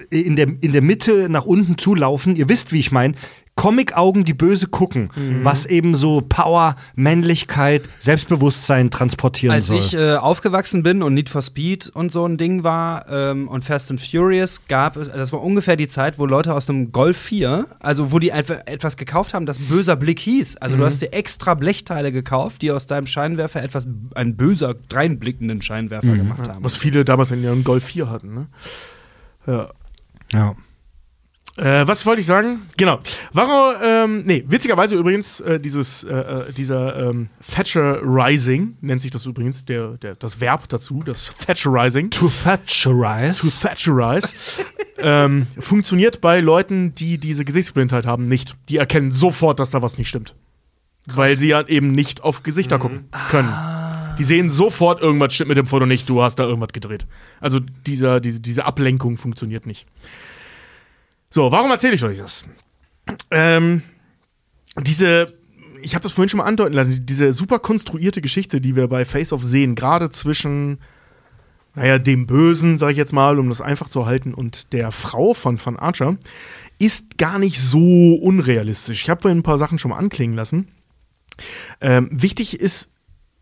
in 0.10 0.36
der, 0.36 0.48
in 0.48 0.74
der 0.74 0.82
Mitte 0.82 1.30
nach 1.30 1.46
unten 1.46 1.78
zulaufen. 1.78 2.36
Ihr 2.36 2.50
wisst, 2.50 2.72
wie 2.72 2.80
ich 2.80 2.92
meine. 2.92 3.14
Comic-Augen, 3.56 4.26
die 4.26 4.34
böse 4.34 4.68
gucken, 4.68 5.10
Mhm. 5.16 5.46
was 5.46 5.66
eben 5.66 5.96
so 5.96 6.22
Power, 6.22 6.76
Männlichkeit, 6.96 7.84
Selbstbewusstsein 8.00 8.92
transportieren 8.92 9.56
Als 9.56 9.68
soll. 9.68 9.78
ich 9.78 9.94
äh, 9.96 10.16
aufgewachsen 10.16 10.84
bin 10.84 11.02
und 11.02 11.14
Need 11.14 11.30
for 11.30 11.42
Speed 11.42 11.88
und 11.94 12.12
so 12.12 12.26
ein 12.28 12.38
Ding 12.38 12.64
war 12.64 13.06
ähm, 13.10 13.48
und 13.48 13.64
Fast 13.64 13.90
and 13.92 14.02
Furious 14.02 14.68
gab 14.68 14.98
es, 14.98 15.10
das 15.10 15.32
war 15.32 15.42
ungefähr 15.42 15.78
die 15.78 15.88
Zeit, 15.88 16.20
wo 16.20 16.26
Leute 16.26 16.54
aus 16.54 16.70
einem 16.70 16.92
Golf 16.92 17.18
4, 17.18 17.66
also 17.80 18.12
wo 18.12 18.20
die 18.20 18.34
einfach 18.34 18.58
etwas 18.66 18.98
gekauft 18.98 19.34
haben, 19.34 19.46
das 19.46 19.58
böser 19.60 19.96
Blick 19.96 20.20
hieß. 20.20 20.58
Also 20.58 20.76
du 20.76 20.84
hast 20.86 21.02
dir 21.02 21.14
extra 21.14 21.54
Blechteile 21.54 22.12
gekauft, 22.12 22.62
die 22.62 22.72
aus 22.72 22.88
deinem 22.88 23.08
Scheinwerfer 23.08 23.64
etwas, 23.64 23.88
einen 24.16 24.36
böser, 24.36 24.76
dreinblickenden 24.90 25.62
Scheinwerfer 25.62 26.16
gemacht 26.16 26.50
haben. 26.50 26.64
Was 26.64 26.76
viele 26.78 27.06
damals 27.06 27.32
in 27.32 27.42
ihrem 27.42 27.64
Golf 27.64 27.86
4 27.86 28.10
hatten. 28.10 28.34
Ne? 28.34 28.48
Ja. 29.48 29.70
ja. 30.34 30.56
Äh, 31.58 31.88
was 31.88 32.06
wollte 32.06 32.20
ich 32.20 32.28
sagen? 32.28 32.64
Genau. 32.76 33.00
Warum, 33.32 33.76
ähm, 33.82 34.24
nee, 34.26 34.44
witzigerweise 34.48 34.96
übrigens, 34.96 35.40
äh, 35.40 35.58
dieses, 35.58 36.04
äh, 36.04 36.14
äh, 36.14 36.52
dieser 36.52 37.10
ähm, 37.10 37.30
Thatcherizing, 37.50 38.78
nennt 38.82 39.02
sich 39.02 39.12
das 39.12 39.26
übrigens, 39.26 39.64
der, 39.64 39.98
der, 39.98 40.16
das 40.16 40.42
Verb 40.42 40.68
dazu, 40.68 41.02
das 41.04 41.34
Thatcherizing. 41.38 42.10
To 42.10 42.30
Thatcherize. 42.44 43.42
To 43.42 43.68
Thatcherize. 43.68 44.34
ähm, 44.98 45.48
funktioniert 45.58 46.20
bei 46.20 46.42
Leuten, 46.42 46.94
die 46.94 47.18
diese 47.20 47.46
Gesichtsblindheit 47.46 48.06
haben, 48.06 48.24
nicht. 48.24 48.58
Die 48.68 48.76
erkennen 48.76 49.14
sofort, 49.14 49.62
dass 49.62 49.70
da 49.70 49.82
was 49.82 49.98
nicht 49.98 50.10
stimmt. 50.10 50.36
Weil 51.06 51.38
sie 51.38 51.48
ja 51.48 51.66
eben 51.66 51.92
nicht 51.92 52.24
auf 52.24 52.44
Gesichter 52.44 52.80
gucken 52.80 53.06
können. 53.30 53.54
Die 54.18 54.24
sehen 54.24 54.50
sofort, 54.50 55.02
irgendwas 55.02 55.34
stimmt 55.34 55.50
mit 55.50 55.58
dem 55.58 55.68
Foto 55.68 55.86
nicht, 55.86 56.10
du 56.10 56.22
hast 56.22 56.38
da 56.38 56.44
irgendwas 56.44 56.74
gedreht. 56.74 57.06
Also 57.40 57.60
dieser, 57.60 58.20
diese, 58.20 58.40
diese 58.40 58.66
Ablenkung 58.66 59.18
funktioniert 59.18 59.68
nicht. 59.68 59.86
So, 61.30 61.52
warum 61.52 61.72
erzähle 61.72 61.96
ich 61.96 62.04
euch 62.04 62.18
das? 62.18 62.46
Ähm, 63.32 63.82
diese, 64.82 65.34
ich 65.82 65.96
habe 65.96 66.04
das 66.04 66.14
vorhin 66.14 66.30
schon 66.30 66.40
mal 66.40 66.46
andeuten 66.46 66.74
lassen, 66.74 67.06
diese 67.06 67.34
super 67.34 67.60
konstruierte 67.60 68.22
Geschichte, 68.22 68.62
die 68.62 68.76
wir 68.76 68.88
bei 68.88 69.06
Face 69.06 69.34
Off 69.34 69.44
sehen, 69.44 69.76
gerade 69.76 70.10
zwischen, 70.10 70.80
naja, 71.76 72.00
dem 72.00 72.26
Bösen, 72.28 72.78
sage 72.78 72.94
ich 72.94 72.98
jetzt 72.98 73.14
mal, 73.14 73.40
um 73.40 73.50
das 73.50 73.62
einfach 73.62 73.90
zu 73.90 74.06
halten, 74.06 74.34
und 74.34 74.74
der 74.74 74.92
Frau 74.92 75.34
von, 75.34 75.58
von 75.58 75.78
Archer, 75.78 76.18
ist 76.80 77.18
gar 77.18 77.40
nicht 77.40 77.60
so 77.60 78.16
unrealistisch. 78.16 79.04
Ich 79.04 79.10
habe 79.10 79.22
vorhin 79.22 79.40
ein 79.40 79.44
paar 79.44 79.58
Sachen 79.58 79.80
schon 79.80 79.92
mal 79.92 79.98
anklingen 79.98 80.36
lassen. 80.36 80.68
Ähm, 81.82 82.10
wichtig 82.12 82.60
ist, 82.60 82.92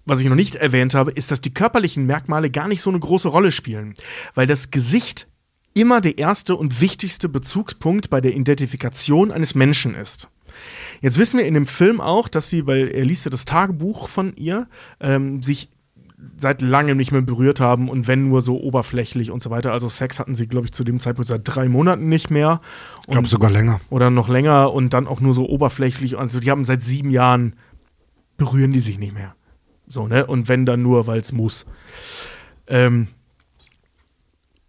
was 0.06 0.20
ich 0.20 0.28
noch 0.28 0.36
nicht 0.36 0.56
erwähnt 0.56 0.94
habe, 0.94 1.12
ist, 1.12 1.32
dass 1.32 1.42
die 1.42 1.54
körperlichen 1.54 2.06
Merkmale 2.06 2.50
gar 2.50 2.68
nicht 2.68 2.82
so 2.82 2.90
eine 2.90 3.00
große 3.00 3.30
Rolle 3.30 3.52
spielen, 3.52 3.96
weil 4.36 4.48
das 4.48 4.70
Gesicht 4.70 5.28
immer 5.74 6.02
der 6.02 6.18
erste 6.18 6.56
und 6.56 6.82
wichtigste 6.82 7.30
Bezugspunkt 7.30 8.10
bei 8.10 8.22
der 8.22 8.36
Identifikation 8.36 9.32
eines 9.32 9.56
Menschen 9.56 9.96
ist. 9.96 10.30
Jetzt 11.02 11.18
wissen 11.18 11.40
wir 11.40 11.46
in 11.46 11.56
dem 11.56 11.66
Film 11.66 12.00
auch, 12.00 12.28
dass 12.28 12.50
sie, 12.50 12.68
weil 12.68 12.88
er 12.88 13.06
liest 13.06 13.26
ja 13.26 13.32
das 13.32 13.46
Tagebuch 13.46 14.08
von 14.08 14.36
ihr, 14.36 14.68
ähm, 15.00 15.42
sich 15.42 15.70
seit 16.38 16.62
langem 16.62 16.98
nicht 16.98 17.12
mehr 17.12 17.22
berührt 17.22 17.60
haben 17.60 17.90
und 17.90 18.08
wenn 18.08 18.30
nur 18.30 18.42
so 18.42 18.60
oberflächlich 18.62 19.32
und 19.32 19.42
so 19.42 19.50
weiter. 19.50 19.74
Also 19.74 19.90
Sex 19.90 20.20
hatten 20.20 20.36
sie, 20.36 20.48
glaube 20.48 20.68
ich, 20.68 20.72
zu 20.72 20.84
dem 20.84 21.00
Zeitpunkt 21.00 21.28
seit 21.28 21.42
drei 21.44 21.68
Monaten 21.68 22.08
nicht 22.08 22.30
mehr. 22.30 22.62
Ich 23.02 23.12
glaube 23.12 23.28
sogar 23.28 23.52
länger. 23.52 23.82
Oder 23.90 24.10
noch 24.10 24.30
länger 24.30 24.74
und 24.74 24.94
dann 24.94 25.08
auch 25.08 25.20
nur 25.20 25.34
so 25.34 25.50
oberflächlich. 25.50 26.18
Also 26.18 26.40
die 26.40 26.50
haben 26.50 26.66
seit 26.66 26.82
sieben 26.82 27.12
Jahren 27.12 27.56
berühren 28.38 28.72
die 28.72 28.82
sich 28.82 28.98
nicht 28.98 29.14
mehr. 29.14 29.36
So, 29.88 30.08
ne? 30.08 30.26
Und 30.26 30.50
wenn 30.50 30.66
dann 30.66 30.82
nur, 30.82 31.08
weil 31.08 31.20
es 31.20 31.32
muss. 31.32 31.66
Ähm, 32.68 33.08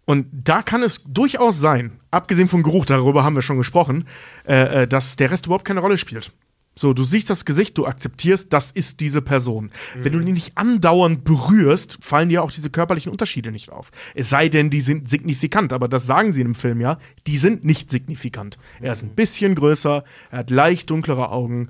und 0.05 0.27
da 0.31 0.61
kann 0.61 0.83
es 0.83 1.03
durchaus 1.03 1.59
sein, 1.59 1.99
abgesehen 2.11 2.47
vom 2.47 2.63
Geruch, 2.63 2.85
darüber 2.85 3.23
haben 3.23 3.35
wir 3.35 3.41
schon 3.41 3.57
gesprochen, 3.57 4.05
äh, 4.47 4.83
äh, 4.83 4.87
dass 4.87 5.15
der 5.15 5.31
Rest 5.31 5.47
überhaupt 5.47 5.65
keine 5.65 5.79
Rolle 5.79 5.97
spielt. 5.97 6.31
So, 6.77 6.93
du 6.93 7.05
siehst 7.05 7.29
das 7.29 7.45
Gesicht, 7.45 7.77
du 7.77 7.85
akzeptierst, 7.87 8.51
das 8.51 8.69
ist 8.69 8.99
diese 8.99 9.21
Person. 9.21 9.71
Wenn 9.97 10.11
du 10.11 10.19
die 10.19 10.33
nicht 10.33 10.57
andauernd 10.57 11.23
berührst, 11.23 11.99
fallen 12.01 12.27
dir 12.27 12.43
auch 12.43 12.51
diese 12.51 12.69
körperlichen 12.69 13.13
Unterschiede 13.13 13.49
nicht 13.53 13.69
auf. 13.69 13.91
Es 14.13 14.29
sei 14.29 14.49
denn, 14.49 14.69
die 14.69 14.81
sind 14.81 15.09
signifikant, 15.09 15.71
aber 15.71 15.87
das 15.87 16.05
sagen 16.05 16.33
sie 16.33 16.41
in 16.41 16.47
dem 16.47 16.55
Film 16.55 16.81
ja, 16.81 16.97
die 17.27 17.37
sind 17.37 17.63
nicht 17.63 17.91
signifikant. 17.91 18.57
Er 18.81 18.91
ist 18.91 19.03
ein 19.03 19.15
bisschen 19.15 19.55
größer, 19.55 20.03
er 20.31 20.37
hat 20.37 20.49
leicht 20.49 20.89
dunklere 20.89 21.29
Augen. 21.29 21.69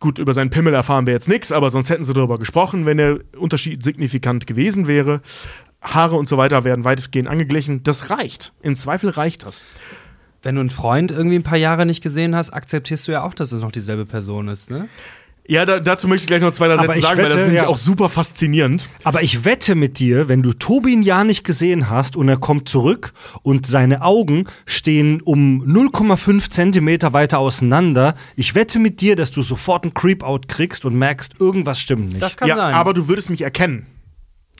Gut, 0.00 0.18
über 0.18 0.32
seinen 0.32 0.50
Pimmel 0.50 0.72
erfahren 0.72 1.06
wir 1.06 1.12
jetzt 1.12 1.28
nichts, 1.28 1.52
aber 1.52 1.68
sonst 1.68 1.90
hätten 1.90 2.04
sie 2.04 2.14
darüber 2.14 2.38
gesprochen, 2.38 2.86
wenn 2.86 2.96
der 2.96 3.20
Unterschied 3.36 3.82
signifikant 3.82 4.46
gewesen 4.46 4.86
wäre. 4.86 5.20
Haare 5.84 6.16
und 6.16 6.28
so 6.28 6.36
weiter 6.36 6.64
werden 6.64 6.84
weitestgehend 6.84 7.28
angeglichen. 7.28 7.82
Das 7.82 8.10
reicht. 8.10 8.52
Im 8.62 8.76
Zweifel 8.76 9.10
reicht 9.10 9.46
das. 9.46 9.64
Wenn 10.42 10.56
du 10.56 10.60
einen 10.60 10.70
Freund 10.70 11.10
irgendwie 11.10 11.36
ein 11.36 11.42
paar 11.42 11.58
Jahre 11.58 11.86
nicht 11.86 12.02
gesehen 12.02 12.34
hast, 12.34 12.50
akzeptierst 12.50 13.08
du 13.08 13.12
ja 13.12 13.22
auch, 13.22 13.34
dass 13.34 13.52
es 13.52 13.60
noch 13.60 13.72
dieselbe 13.72 14.04
Person 14.04 14.48
ist, 14.48 14.70
ne? 14.70 14.88
Ja, 15.46 15.66
da, 15.66 15.78
dazu 15.78 16.08
möchte 16.08 16.24
ich 16.24 16.26
gleich 16.26 16.40
noch 16.40 16.52
zwei, 16.52 16.68
drei 16.68 16.78
Sätze 16.78 17.00
sagen, 17.00 17.18
weil 17.18 17.24
das 17.24 17.34
wette, 17.34 17.40
ist 17.40 17.46
nämlich 17.48 17.62
ja. 17.62 17.68
auch 17.68 17.76
super 17.76 18.08
faszinierend. 18.08 18.88
Aber 19.04 19.22
ich 19.22 19.44
wette 19.44 19.74
mit 19.74 19.98
dir, 19.98 20.26
wenn 20.26 20.42
du 20.42 20.54
Tobi 20.54 20.94
ein 20.96 21.02
Jahr 21.02 21.24
nicht 21.24 21.44
gesehen 21.44 21.90
hast 21.90 22.16
und 22.16 22.28
er 22.30 22.38
kommt 22.38 22.66
zurück 22.66 23.12
und 23.42 23.66
seine 23.66 24.00
Augen 24.00 24.46
stehen 24.64 25.20
um 25.20 25.62
0,5 25.62 26.48
Zentimeter 26.48 27.12
weiter 27.12 27.40
auseinander, 27.40 28.14
ich 28.36 28.54
wette 28.54 28.78
mit 28.78 29.02
dir, 29.02 29.16
dass 29.16 29.32
du 29.32 29.42
sofort 29.42 29.84
einen 29.84 29.92
Creep-Out 29.92 30.48
kriegst 30.48 30.86
und 30.86 30.94
merkst, 30.94 31.34
irgendwas 31.38 31.78
stimmt 31.78 32.08
nicht. 32.08 32.22
Das 32.22 32.38
kann 32.38 32.48
ja, 32.48 32.56
sein. 32.56 32.74
aber 32.74 32.94
du 32.94 33.08
würdest 33.08 33.28
mich 33.28 33.42
erkennen. 33.42 33.86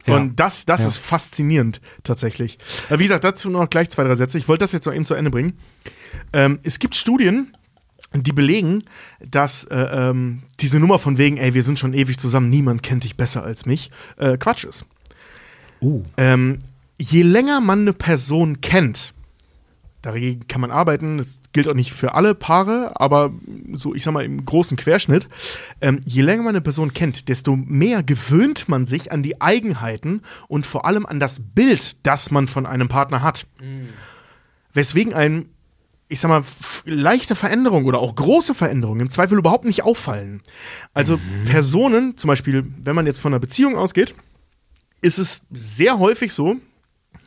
Ja. 0.06 0.16
Und 0.16 0.38
das, 0.38 0.66
das 0.66 0.82
Ja. 0.82 0.88
ist 0.88 0.98
faszinierend, 0.98 1.80
tatsächlich. 2.02 2.58
Äh, 2.90 2.98
Wie 2.98 3.04
gesagt, 3.04 3.24
dazu 3.24 3.48
noch 3.50 3.68
gleich 3.70 3.88
zwei, 3.90 4.04
drei 4.04 4.14
Sätze. 4.14 4.38
Ich 4.38 4.48
wollte 4.48 4.64
das 4.64 4.72
jetzt 4.72 4.86
noch 4.86 4.94
eben 4.94 5.04
zu 5.04 5.14
Ende 5.14 5.30
bringen. 5.30 5.54
Ähm, 6.32 6.58
es 6.62 6.78
gibt 6.78 6.94
Studien, 6.94 7.56
die 8.12 8.32
belegen, 8.32 8.84
dass 9.24 9.64
äh, 9.64 9.76
ähm, 9.76 10.42
diese 10.60 10.78
Nummer 10.78 10.98
von 10.98 11.18
wegen, 11.18 11.36
ey, 11.38 11.54
wir 11.54 11.62
sind 11.62 11.78
schon 11.78 11.94
ewig 11.94 12.18
zusammen, 12.18 12.50
niemand 12.50 12.82
kennt 12.82 13.04
dich 13.04 13.16
besser 13.16 13.42
als 13.44 13.66
mich, 13.66 13.90
äh, 14.18 14.36
Quatsch 14.36 14.64
ist. 14.64 14.84
Ähm, 16.16 16.58
je 16.98 17.22
länger 17.22 17.60
man 17.60 17.80
eine 17.80 17.92
Person 17.92 18.60
kennt, 18.60 19.12
dagegen 20.04 20.46
kann 20.48 20.60
man 20.60 20.70
arbeiten, 20.70 21.18
das 21.18 21.40
gilt 21.52 21.68
auch 21.68 21.74
nicht 21.74 21.92
für 21.92 22.14
alle 22.14 22.34
Paare, 22.34 22.92
aber 23.00 23.32
so, 23.72 23.94
ich 23.94 24.04
sag 24.04 24.12
mal, 24.12 24.24
im 24.24 24.44
großen 24.44 24.76
Querschnitt, 24.76 25.28
ähm, 25.80 26.00
je 26.04 26.22
länger 26.22 26.42
man 26.42 26.50
eine 26.50 26.60
Person 26.60 26.92
kennt, 26.92 27.28
desto 27.28 27.56
mehr 27.56 28.02
gewöhnt 28.02 28.68
man 28.68 28.86
sich 28.86 29.12
an 29.12 29.22
die 29.22 29.40
Eigenheiten 29.40 30.22
und 30.48 30.66
vor 30.66 30.84
allem 30.86 31.06
an 31.06 31.20
das 31.20 31.40
Bild, 31.40 32.06
das 32.06 32.30
man 32.30 32.48
von 32.48 32.66
einem 32.66 32.88
Partner 32.88 33.22
hat. 33.22 33.46
Weswegen 34.72 35.14
ein, 35.14 35.48
ich 36.08 36.20
sag 36.20 36.28
mal, 36.28 36.42
leichte 36.84 37.34
Veränderung 37.34 37.86
oder 37.86 37.98
auch 37.98 38.14
große 38.14 38.54
Veränderungen 38.54 39.00
im 39.00 39.10
Zweifel 39.10 39.38
überhaupt 39.38 39.64
nicht 39.64 39.84
auffallen. 39.84 40.42
Also 40.92 41.18
Personen, 41.44 42.16
zum 42.16 42.28
Beispiel, 42.28 42.64
wenn 42.82 42.94
man 42.94 43.06
jetzt 43.06 43.20
von 43.20 43.32
einer 43.32 43.40
Beziehung 43.40 43.76
ausgeht, 43.76 44.14
ist 45.00 45.18
es 45.18 45.42
sehr 45.50 45.98
häufig 45.98 46.32
so, 46.32 46.56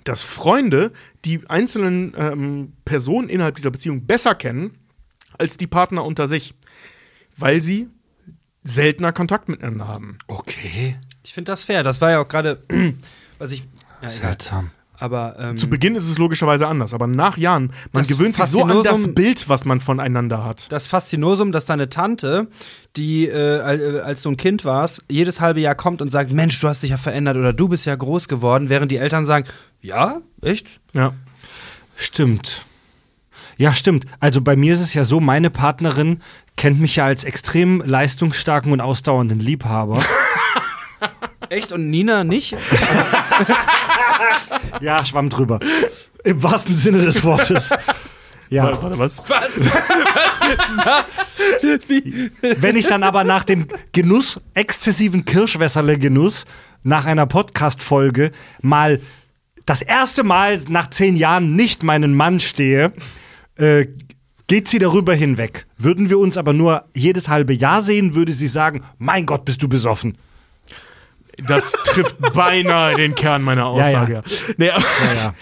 dass 0.08 0.24
Freunde 0.24 0.92
die 1.26 1.42
einzelnen 1.50 2.14
ähm, 2.18 2.74
Personen 2.86 3.30
innerhalb 3.30 3.56
dieser 3.56 3.72
Beziehung 3.72 4.06
besser 4.06 4.36
kennen 4.36 4.78
als 5.38 5.58
die 5.58 5.68
Partner 5.68 6.06
unter 6.06 6.28
sich, 6.28 6.56
weil 7.36 7.62
sie 7.62 7.90
seltener 8.64 9.14
Kontakt 9.14 9.50
miteinander 9.50 9.88
haben. 9.88 10.18
okay. 10.28 10.98
Ich 11.24 11.34
finde 11.34 11.52
das 11.52 11.66
fair. 11.66 11.84
Das 11.84 12.00
war 12.00 12.12
ja 12.12 12.22
auch 12.22 12.28
gerade, 12.28 12.64
was 13.38 13.52
ich. 13.52 13.64
Ja. 14.02 14.08
Seltsam. 14.08 14.72
Aber 15.00 15.36
ähm, 15.40 15.58
Zu 15.58 15.70
Beginn 15.70 15.96
ist 15.96 16.10
es 16.10 16.18
logischerweise 16.18 16.68
anders, 16.68 16.94
aber 16.94 17.06
nach 17.06 17.38
Jahren, 17.38 17.72
man 17.94 18.04
gewöhnt 18.04 18.36
sich 18.36 18.46
so 18.48 18.64
an 18.64 18.82
das 18.84 19.14
Bild, 19.14 19.48
was 19.48 19.64
man 19.64 19.80
voneinander 19.80 20.44
hat. 20.44 20.72
das 20.72 20.88
Faszinosum, 20.88 21.52
dass 21.52 21.66
deine 21.66 21.90
Tante, 21.90 22.48
die, 22.96 23.28
äh, 23.28 23.98
äh, 23.98 24.00
als 24.00 24.24
du 24.24 24.32
ein 24.32 24.38
Kind 24.38 24.66
warst, 24.66 25.06
jedes 25.10 25.40
halbe 25.40 25.60
Jahr 25.60 25.76
kommt 25.76 26.02
und 26.02 26.10
sagt, 26.10 26.32
Mensch, 26.32 26.60
du 26.60 26.68
hast 26.68 26.82
dich 26.82 26.90
ja 26.90 26.98
verändert 26.98 27.38
oder 27.38 27.54
du 27.54 27.68
bist 27.68 27.86
ja 27.86 27.96
groß 27.96 28.28
geworden, 28.28 28.70
während 28.70 28.92
die 28.92 28.98
Eltern 28.98 29.26
sagen, 29.26 29.46
ja, 29.82 30.22
echt? 30.42 30.80
Ja. 30.94 31.14
Stimmt. 31.96 32.66
Ja, 33.58 33.74
stimmt. 33.74 34.06
Also 34.20 34.42
bei 34.42 34.56
mir 34.56 34.74
ist 34.74 34.82
es 34.82 34.94
ja 34.94 35.04
so, 35.04 35.20
meine 35.20 35.50
Partnerin 35.50 36.22
kennt 36.56 36.80
mich 36.80 36.96
ja 36.96 37.06
als 37.06 37.24
extrem 37.24 37.82
leistungsstarken 37.86 38.72
und 38.72 38.82
ausdauernden 38.82 39.40
Liebhaber. 39.40 40.02
Echt? 41.50 41.72
Und 41.72 41.90
Nina 41.90 42.24
nicht? 42.24 42.56
ja, 44.82 45.04
schwamm 45.06 45.30
drüber. 45.30 45.60
Im 46.24 46.44
wahrsten 46.44 46.76
Sinne 46.76 47.02
des 47.02 47.24
Wortes. 47.24 47.72
Ja. 48.50 48.64
Warte, 48.64 48.84
warte, 48.84 49.00
was? 49.00 49.22
Was? 49.30 49.62
Wenn 52.62 52.78
ich 52.78 52.88
dann 52.88 53.04
aber 53.04 53.24
nach 53.24 53.44
dem 53.44 53.68
Genuss, 53.92 54.40
exzessiven 54.54 55.26
Kirschwässerle-Genuss, 55.26 56.46
nach 56.84 57.06
einer 57.06 57.26
Podcast-Folge 57.26 58.32
mal 58.62 59.02
das 59.66 59.82
erste 59.82 60.24
Mal 60.24 60.62
nach 60.70 60.90
zehn 60.90 61.18
Jahren 61.18 61.56
nicht 61.56 61.84
meinen 61.84 62.16
Mann 62.16 62.40
stehe, 62.40 62.94
äh, 63.56 63.88
geht 64.48 64.70
sie 64.70 64.80
darüber 64.80 65.14
hinweg. 65.14 65.66
Würden 65.78 66.10
wir 66.10 66.20
uns 66.20 66.38
aber 66.38 66.54
nur 66.54 66.86
jedes 66.96 67.28
halbe 67.28 67.54
Jahr 67.54 67.82
sehen, 67.82 68.16
würde 68.16 68.32
sie 68.32 68.48
sagen, 68.48 68.84
mein 68.98 69.26
Gott, 69.26 69.44
bist 69.44 69.62
du 69.62 69.68
besoffen. 69.68 70.18
Das 71.48 71.72
trifft 71.84 72.18
beinahe 72.34 72.96
den 72.96 73.16
Kern 73.16 73.42
meiner 73.44 73.66
Aussage. 73.68 74.24
Ja, 74.58 74.80
ja. 75.14 75.34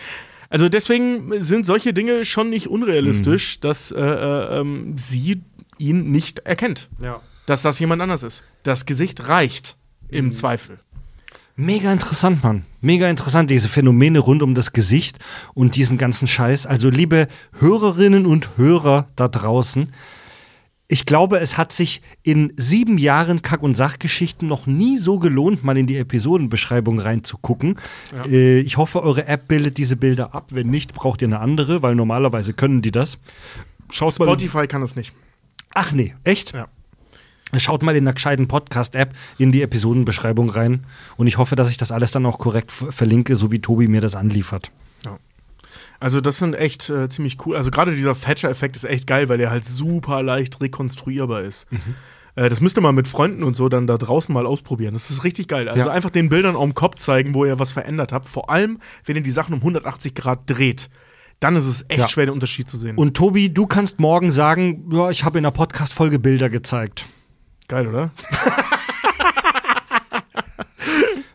Also 0.50 0.70
deswegen 0.70 1.42
sind 1.42 1.66
solche 1.66 1.94
Dinge 1.94 2.26
schon 2.26 2.50
nicht 2.50 2.68
Mhm. 2.68 2.74
unrealistisch, 2.74 3.60
dass 3.60 3.92
äh, 3.92 4.00
äh, 4.00 4.60
ähm, 4.60 4.94
sie 4.98 5.42
ihn 5.78 6.12
nicht 6.12 6.40
erkennt. 6.40 6.90
Ja. 7.02 7.20
Dass 7.46 7.62
das 7.62 7.80
jemand 7.80 8.02
anders 8.02 8.24
ist. 8.24 8.44
Das 8.64 8.86
Gesicht 8.86 9.28
reicht 9.28 9.76
Mhm. 10.10 10.18
im 10.18 10.34
Zweifel. 10.34 10.80
Mega 11.58 11.92
interessant, 11.92 12.44
Mann. 12.44 12.66
Mega 12.82 13.10
interessant, 13.10 13.50
diese 13.50 13.70
Phänomene 13.70 14.20
rund 14.20 14.44
um 14.44 14.56
das 14.56 14.74
Gesicht 14.74 15.20
und 15.54 15.76
diesen 15.78 15.98
ganzen 15.98 16.28
Scheiß. 16.28 16.68
Also, 16.68 16.90
liebe 16.90 17.28
Hörerinnen 17.60 18.26
und 18.26 18.58
Hörer 18.58 19.08
da 19.16 19.30
draußen, 19.30 19.94
ich 20.88 21.06
glaube, 21.06 21.40
es 21.40 21.58
hat 21.58 21.74
sich 21.74 22.02
in 22.22 22.54
sieben 22.58 22.98
Jahren 22.98 23.42
Kack- 23.42 23.64
und 23.64 23.76
Sachgeschichten 23.76 24.48
noch 24.48 24.68
nie 24.68 25.00
so 25.00 25.18
gelohnt, 25.18 25.64
mal 25.64 25.78
in 25.78 25.88
die 25.88 25.98
Episodenbeschreibung 25.98 27.00
reinzugucken. 27.00 27.80
Äh, 28.28 28.60
ich 28.60 28.78
hoffe, 28.78 29.02
eure 29.02 29.28
App 29.28 29.48
bildet 29.48 29.78
diese 29.78 29.96
Bilder 29.96 30.36
ab. 30.36 30.50
Wenn 30.52 30.70
nicht, 30.70 30.94
braucht 30.94 31.22
ihr 31.24 31.28
eine 31.28 31.40
andere, 31.40 31.82
weil 31.82 31.96
normalerweise 31.96 32.54
können 32.54 32.84
die 32.84 32.92
das. 32.92 33.18
Schaut 33.90 34.18
mal. 34.20 34.26
Spotify 34.26 34.68
kann 34.68 34.82
das 34.82 34.96
nicht. 34.96 35.14
Ach 35.74 35.92
nee, 35.92 36.14
echt? 36.24 36.54
Ja. 36.54 36.68
Schaut 37.58 37.82
mal 37.84 37.96
in 37.96 38.06
der 38.06 38.14
gescheiten 38.14 38.48
Podcast-App 38.48 39.14
in 39.38 39.52
die 39.52 39.62
Episodenbeschreibung 39.62 40.50
rein. 40.50 40.86
Und 41.18 41.28
ich 41.28 41.38
hoffe, 41.38 41.56
dass 41.56 41.70
ich 41.70 41.78
das 41.78 41.92
alles 41.92 42.12
dann 42.12 42.26
auch 42.26 42.38
korrekt 42.38 42.72
verlinke, 42.72 43.36
so 43.36 43.52
wie 43.52 43.60
Tobi 43.60 43.88
mir 43.88 44.02
das 44.02 44.14
anliefert. 44.14 44.72
Also 46.00 46.22
das 46.22 46.38
sind 46.38 46.54
echt 46.54 46.90
äh, 46.90 47.10
ziemlich 47.10 47.38
cool. 47.46 47.56
Also 47.56 47.72
gerade 47.72 47.96
dieser 47.96 48.20
Thatcher-Effekt 48.20 48.76
ist 48.76 48.84
echt 48.84 49.08
geil, 49.08 49.30
weil 49.30 49.40
er 49.40 49.50
halt 49.52 49.66
super 49.66 50.22
leicht 50.24 50.62
rekonstruierbar 50.62 51.42
ist. 51.42 51.72
Mhm. 51.72 51.80
Äh, 52.36 52.50
das 52.50 52.62
müsst 52.62 52.78
ihr 52.78 52.82
mal 52.82 52.92
mit 52.92 53.08
Freunden 53.08 53.44
und 53.44 53.56
so 53.56 53.70
dann 53.70 53.88
da 53.88 53.98
draußen 53.98 54.34
mal 54.34 54.46
ausprobieren. 54.46 54.94
Das 54.94 55.10
ist 55.10 55.24
richtig 55.24 55.48
geil. 55.48 55.70
Also 55.70 55.90
Ja. 55.90 55.96
einfach 55.96 56.10
den 56.10 56.30
Bildern 56.30 56.56
am 56.56 56.74
Kopf 56.74 56.98
zeigen, 56.98 57.34
wo 57.34 57.46
ihr 57.46 57.60
was 57.60 57.72
verändert 57.72 58.12
habt. 58.12 58.28
Vor 58.28 58.50
allem, 58.50 58.80
wenn 59.06 59.16
ihr 59.16 59.24
die 59.24 59.32
Sachen 59.32 59.54
um 59.54 59.62
180 59.62 60.16
Grad 60.16 60.50
dreht. 60.50 60.90
Dann 61.40 61.56
ist 61.56 61.66
es 61.66 61.86
echt 61.90 62.00
Ja. 62.00 62.08
schwer, 62.08 62.26
den 62.28 62.34
Unterschied 62.34 62.68
zu 62.70 62.78
sehen. 62.78 62.96
Und 62.98 63.16
Tobi, 63.18 63.54
du 63.54 63.68
kannst 63.68 64.00
morgen 64.00 64.32
sagen, 64.32 64.90
ja, 64.92 65.10
ich 65.10 65.24
habe 65.26 65.38
in 65.38 65.44
der 65.44 65.52
Podcast-Folge 65.52 66.20
Bilder 66.20 66.50
gezeigt. 66.50 67.06
geil, 67.68 67.88
oder? 67.88 68.12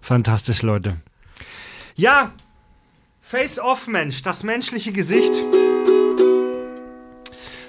Fantastisch, 0.00 0.62
Leute. 0.62 0.96
Ja, 1.94 2.32
Face-Off, 3.30 3.86
Mensch, 3.86 4.22
das 4.22 4.42
menschliche 4.42 4.90
Gesicht. 4.90 5.32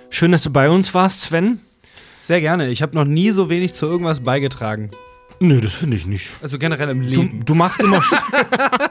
Schön, 0.09 0.31
dass 0.31 0.41
du 0.41 0.49
bei 0.49 0.71
uns 0.71 0.91
warst, 0.95 1.21
Sven. 1.21 1.59
Sehr 2.23 2.41
gerne. 2.41 2.69
Ich 2.71 2.81
habe 2.81 2.95
noch 2.95 3.05
nie 3.05 3.29
so 3.29 3.47
wenig 3.47 3.75
zu 3.75 3.85
irgendwas 3.85 4.21
beigetragen. 4.21 4.89
Nö, 5.39 5.61
das 5.61 5.73
finde 5.73 5.97
ich 5.97 6.07
nicht. 6.07 6.31
Also 6.41 6.57
generell 6.57 6.89
im 6.89 7.01
Du, 7.13 7.21
Leben. 7.21 7.45
du, 7.45 7.53
machst 7.53 7.79
immer, 7.79 8.01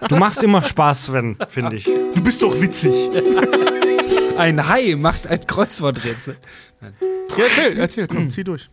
du 0.08 0.14
machst 0.14 0.44
immer 0.44 0.62
Spaß, 0.62 1.06
Sven, 1.06 1.36
finde 1.48 1.74
ich. 1.74 1.86
Du 1.86 2.22
bist 2.22 2.40
doch 2.40 2.54
witzig. 2.60 3.10
Ein 4.36 4.68
Hai 4.68 4.94
macht 4.94 5.26
ein 5.26 5.44
Kreuzworträtsel. 5.44 6.36
Ja, 6.80 7.44
erzähl, 7.46 7.78
erzähl, 7.78 8.06
komm, 8.06 8.30
zieh 8.30 8.44
durch. 8.44 8.70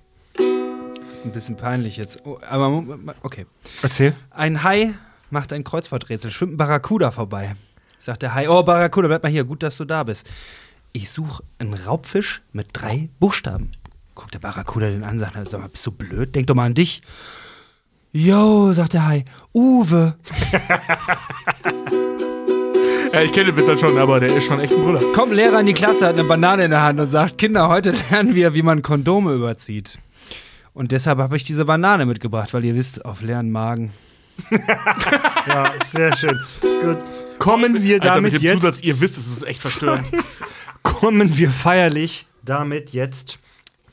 Ist 1.11 1.25
ein 1.25 1.31
bisschen 1.31 1.57
peinlich 1.57 1.97
jetzt. 1.97 2.21
Oh, 2.25 2.37
aber 2.47 2.83
okay. 3.23 3.47
Erzähl. 3.81 4.13
Ein 4.29 4.61
Hai 4.61 4.93
macht 5.31 5.51
ein 5.51 5.63
Kreuzworträtsel, 5.63 6.29
schwimmt 6.29 6.53
ein 6.53 6.57
Barracuda 6.57 7.09
vorbei. 7.09 7.55
Sagt 7.99 8.21
der 8.21 8.35
Hai, 8.35 8.49
oh 8.49 8.63
Barracuda, 8.63 9.07
bleib 9.07 9.23
mal 9.23 9.31
hier, 9.31 9.43
gut, 9.43 9.63
dass 9.63 9.77
du 9.77 9.85
da 9.85 10.03
bist. 10.03 10.29
Ich 10.93 11.09
suche 11.09 11.43
einen 11.59 11.73
Raubfisch 11.73 12.41
mit 12.53 12.67
drei 12.73 13.09
Buchstaben. 13.19 13.71
Guckt 14.15 14.33
der 14.33 14.39
Barracuda 14.39 14.89
den 14.89 15.03
an, 15.03 15.19
sagt, 15.19 15.35
sag 15.49 15.61
mal, 15.61 15.69
bist 15.69 15.85
du 15.85 15.91
blöd? 15.91 16.33
Denk 16.33 16.47
doch 16.47 16.55
mal 16.55 16.65
an 16.65 16.73
dich. 16.73 17.01
Jo, 18.11 18.71
sagt 18.73 18.93
der 18.93 19.07
Hai, 19.07 19.25
Uwe. 19.53 20.15
Ja, 23.13 23.21
ich 23.21 23.31
kenne 23.31 23.45
den 23.45 23.57
Witz 23.57 23.67
halt 23.67 23.79
schon, 23.79 23.97
aber 23.97 24.19
der 24.19 24.35
ist 24.35 24.43
schon 24.45 24.59
echt 24.59 24.73
ein 24.73 24.83
Brüller. 24.83 24.99
Kommt 25.13 25.31
ein 25.31 25.37
Lehrer 25.37 25.61
in 25.61 25.65
die 25.65 25.73
Klasse, 25.73 26.07
hat 26.07 26.15
eine 26.15 26.25
Banane 26.25 26.65
in 26.65 26.71
der 26.71 26.81
Hand 26.81 26.99
und 26.99 27.09
sagt, 27.09 27.37
Kinder, 27.37 27.69
heute 27.69 27.93
lernen 28.11 28.35
wir, 28.35 28.53
wie 28.53 28.61
man 28.61 28.81
Kondome 28.81 29.33
überzieht. 29.33 29.97
Und 30.73 30.91
deshalb 30.91 31.17
habe 31.17 31.37
ich 31.37 31.43
diese 31.43 31.65
Banane 31.65 32.05
mitgebracht, 32.05 32.53
weil 32.53 32.65
ihr 32.65 32.75
wisst, 32.75 33.05
auf 33.05 33.21
leeren 33.21 33.49
Magen. 33.49 33.91
Ja, 35.47 35.71
sehr 35.85 36.15
schön. 36.15 36.39
Gut. 36.61 36.97
Kommen 37.39 37.81
wir 37.81 37.95
Alter, 37.95 38.15
damit 38.15 38.33
mit 38.33 38.41
dem 38.41 38.45
jetzt. 38.45 38.61
Zusatz, 38.61 38.81
ihr 38.81 38.99
wisst, 38.99 39.17
es 39.17 39.27
ist 39.27 39.43
echt 39.43 39.61
verstörend. 39.61 40.11
kommen 40.83 41.37
wir 41.37 41.49
feierlich 41.51 42.25
damit 42.43 42.91
jetzt 42.91 43.39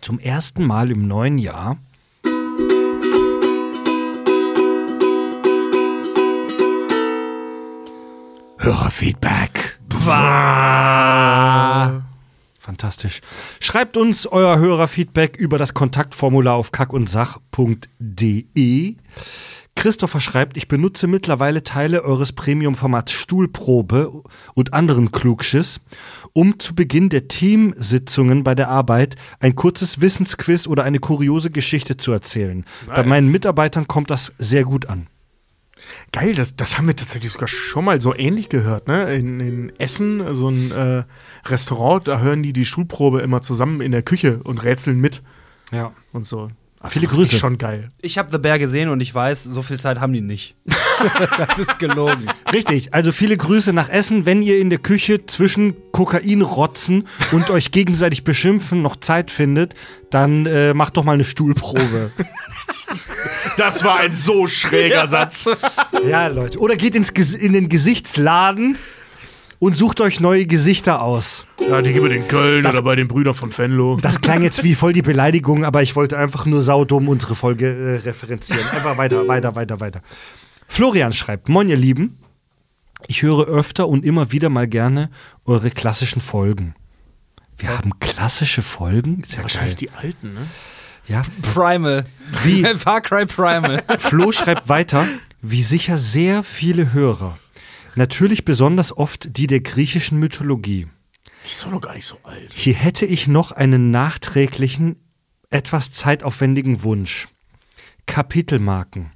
zum 0.01 0.19
ersten 0.19 0.65
Mal 0.65 0.91
im 0.91 1.07
neuen 1.09 1.39
Jahr. 1.39 1.79
Hörerfeedback. 8.59 9.79
Fantastisch. 12.59 13.21
Schreibt 13.61 13.97
uns 13.99 14.27
euer 14.27 14.59
Hörerfeedback 14.59 15.37
über 15.37 15.59
das 15.59 15.75
Kontaktformular 15.75 16.55
auf 16.55 16.73
kackundsach.de. 16.73 18.97
Christopher 19.77 20.21
schreibt, 20.21 20.57
ich 20.57 20.69
benutze 20.69 21.07
mittlerweile 21.07 21.63
Teile 21.63 22.05
eures 22.05 22.33
Premium-Formats 22.33 23.13
Stuhlprobe 23.13 24.23
und 24.55 24.73
anderen 24.73 25.11
Klugschiss, 25.13 25.81
um 26.33 26.59
zu 26.59 26.75
Beginn 26.75 27.09
der 27.09 27.29
Teamsitzungen 27.29 28.45
bei 28.45 28.55
der 28.55 28.69
Arbeit 28.69 29.17
ein 29.41 29.55
kurzes 29.57 30.01
Wissensquiz 30.01 30.67
oder 30.67 30.85
eine 30.85 31.01
kuriose 31.01 31.51
Geschichte 31.51 31.97
zu 31.97 32.13
erzählen. 32.13 32.65
Bei 32.87 32.99
Nice. 32.99 33.07
meinen 33.07 33.33
Mitarbeitern 33.33 33.87
kommt 33.89 34.11
das 34.11 34.33
sehr 34.39 34.65
gut 34.65 34.87
an. 34.87 35.09
Geil, 36.13 36.35
das, 36.35 36.57
das 36.57 36.79
haben 36.79 36.87
wir 36.87 36.97
tatsächlich 36.97 37.33
sogar 37.33 37.49
schon 37.49 37.85
mal 37.85 38.01
so 38.01 38.15
ähnlich 38.15 38.49
gehört, 38.49 38.89
ne? 38.89 39.13
In, 39.15 39.41
in 39.41 39.73
Essen, 39.79 40.35
so 40.35 40.49
ein 40.49 40.71
äh, 40.71 41.05
Restaurant, 41.45 42.09
da 42.09 42.21
hören 42.21 42.43
die 42.43 42.55
die 42.55 42.65
Schulprobe 42.65 43.21
immer 43.21 43.43
zusammen 43.43 43.81
in 43.83 43.93
der 43.93 44.03
Küche 44.03 44.41
und 44.45 44.63
rätseln 44.63 44.99
mit 44.99 45.23
Ja. 45.73 45.93
und 46.13 46.27
so. 46.27 46.49
Also 46.85 47.01
Viele 47.01 47.07
das 47.07 47.17
Grüße. 47.17 47.35
Ist 47.37 47.41
schon 47.41 47.57
geil. 47.57 47.91
Ich 48.03 48.19
habe 48.19 48.29
The 48.31 48.37
Bear 48.37 48.59
gesehen 48.59 48.91
und 48.91 49.01
ich 49.01 49.15
weiß, 49.15 49.43
so 49.45 49.63
viel 49.63 49.81
Zeit 49.81 50.01
haben 50.01 50.13
die 50.13 50.21
nicht. 50.21 50.55
das 51.49 51.59
ist 51.59 51.79
gelogen. 51.79 52.27
Richtig, 52.53 52.93
also 52.93 53.11
viele 53.11 53.39
Grüße 53.39 53.73
nach 53.73 53.89
Essen. 53.89 54.27
Wenn 54.27 54.43
ihr 54.43 54.59
in 54.59 54.69
der 54.69 54.79
Küche 54.79 55.25
zwischen 55.25 55.77
Kokainrotzen 55.93 57.09
und 57.33 57.49
euch 57.49 57.71
gegenseitig 57.71 58.23
beschimpfen 58.23 58.83
noch 58.83 58.97
Zeit 58.97 59.31
findet, 59.31 59.75
dann 60.11 60.45
äh, 60.45 60.75
macht 60.75 60.99
doch 60.99 61.05
mal 61.05 61.13
eine 61.15 61.25
Stuhlprobe. 61.25 62.13
Das 63.57 63.85
war 63.85 64.01
ein 64.01 64.13
so 64.13 64.47
schräger 64.47 65.07
Satz. 65.07 65.49
ja, 66.09 66.27
Leute. 66.27 66.59
Oder 66.59 66.77
geht 66.77 66.95
ins 66.95 67.15
Ges 67.15 67.35
in 67.35 67.53
den 67.53 67.69
Gesichtsladen 67.69 68.77
und 69.65 69.79
sucht 69.79 70.03
euch 70.03 70.21
neue 70.21 70.45
Gesichter 70.45 71.01
aus. 71.01 71.47
Ja, 71.59 71.81
die 71.81 71.95
gibt 71.95 72.07
es 72.07 72.13
in 72.13 72.29
Köln 72.29 72.67
oder 72.67 72.83
bei 72.83 72.97
den 72.97 73.09
Brüdern 73.09 73.33
von 73.33 73.57
Venlo. 73.57 73.97
Das 73.99 74.21
klang 74.21 74.43
jetzt 74.43 74.63
wie 74.63 74.75
voll 74.75 74.93
die 74.93 75.01
Beleidigung, 75.01 75.65
aber 75.65 75.81
ich 75.81 75.97
wollte 75.97 76.19
einfach 76.19 76.45
nur 76.45 76.61
saudumm 76.61 77.09
unsere 77.09 77.35
Folge 77.35 77.67
äh, 77.67 78.07
referenzieren. 78.07 78.67
Einfach 78.69 78.99
weiter, 78.99 79.27
weiter, 79.27 79.57
weiter, 79.57 79.81
weiter. 79.81 80.03
Florian 80.69 81.15
schreibt: 81.15 81.49
Moin, 81.49 81.71
ihr 81.71 81.79
Lieben. 81.79 82.19
Ich 83.07 83.23
höre 83.23 83.47
öfter 83.47 83.89
und 83.89 84.05
immer 84.05 84.33
wieder 84.33 84.51
mal 84.51 84.69
gerne 84.69 85.11
eure 85.47 85.71
klassischen 85.71 86.21
Folgen. 86.21 86.75
Wir 87.57 87.71
haben 87.71 87.99
klassische 88.01 88.61
Folgen? 88.61 89.23
Ist 89.23 89.37
ja 89.37 89.43
Wahrscheinlich 89.43 89.77
geil. 89.77 89.89
die 89.89 90.07
alten, 90.07 90.35
ne? 90.35 90.47
Ja. 91.07 91.23
Primal. 91.55 92.05
Wie? 92.43 92.65
Far 92.77 93.01
Cry 93.01 93.25
Primal. 93.25 93.83
Flo 93.99 94.31
schreibt 94.31 94.69
weiter, 94.69 95.07
wie 95.41 95.63
sicher 95.63 95.97
sehr 95.97 96.43
viele 96.43 96.93
Hörer. 96.93 97.39
Natürlich 97.97 98.45
besonders 98.45 98.97
oft 98.97 99.37
die 99.37 99.47
der 99.47 99.61
griechischen 99.61 100.19
Mythologie. 100.19 100.89
Die 101.47 101.51
ist 101.51 101.65
doch 101.65 101.71
noch 101.71 101.81
gar 101.81 101.95
nicht 101.95 102.07
so 102.07 102.19
alt. 102.23 102.55
Hier 102.55 102.75
hätte 102.75 103.07
ich 103.07 103.29
noch 103.29 103.53
einen 103.53 103.91
nachträglichen, 103.91 104.97
etwas 105.51 105.93
zeitaufwendigen 105.93 106.83
Wunsch. 106.83 107.29
Kapitelmarken. 108.07 109.13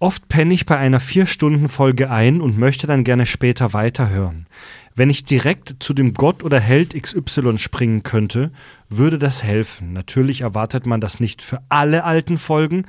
Oft 0.00 0.28
penne 0.28 0.54
ich 0.54 0.64
bei 0.64 0.78
einer 0.78 1.00
Vier-Stunden-Folge 1.00 2.08
ein 2.10 2.40
und 2.40 2.56
möchte 2.56 2.86
dann 2.86 3.02
gerne 3.02 3.26
später 3.26 3.72
weiterhören. 3.72 4.46
Wenn 4.94 5.10
ich 5.10 5.24
direkt 5.24 5.76
zu 5.80 5.92
dem 5.92 6.14
Gott 6.14 6.44
oder 6.44 6.60
Held 6.60 7.00
XY 7.00 7.58
springen 7.58 8.04
könnte, 8.04 8.52
würde 8.88 9.18
das 9.18 9.42
helfen. 9.42 9.92
Natürlich 9.92 10.42
erwartet 10.42 10.86
man 10.86 11.00
das 11.00 11.18
nicht 11.18 11.42
für 11.42 11.62
alle 11.68 12.04
alten 12.04 12.38
Folgen, 12.38 12.84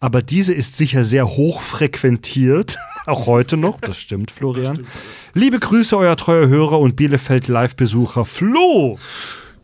aber 0.00 0.22
diese 0.22 0.54
ist 0.54 0.76
sicher 0.78 1.04
sehr 1.04 1.28
hoch 1.28 1.60
frequentiert, 1.60 2.78
auch 3.06 3.26
heute 3.26 3.56
noch. 3.58 3.80
Das 3.80 3.98
stimmt, 3.98 4.30
Florian. 4.30 4.86
Liebe 5.34 5.58
Grüße, 5.60 5.96
euer 5.96 6.16
treuer 6.16 6.48
Hörer 6.48 6.80
und 6.80 6.96
Bielefeld 6.96 7.48
Live-Besucher 7.48 8.24
Flo. 8.24 8.98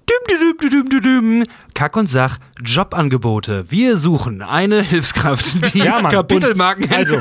Düm, 0.08 0.38
düm, 0.38 0.70
düm, 0.70 0.88
düm, 0.88 1.02
düm. 1.02 1.44
Kack 1.74 1.96
und 1.96 2.08
Sach, 2.08 2.38
Jobangebote. 2.64 3.70
Wir 3.70 3.96
suchen 3.96 4.40
eine 4.40 4.80
Hilfskraft, 4.82 5.74
die 5.74 5.78
Ja, 5.80 6.00
Mann. 6.00 6.12
Kapitelmarken 6.12 6.84
Und, 6.84 6.92
Also, 6.92 7.20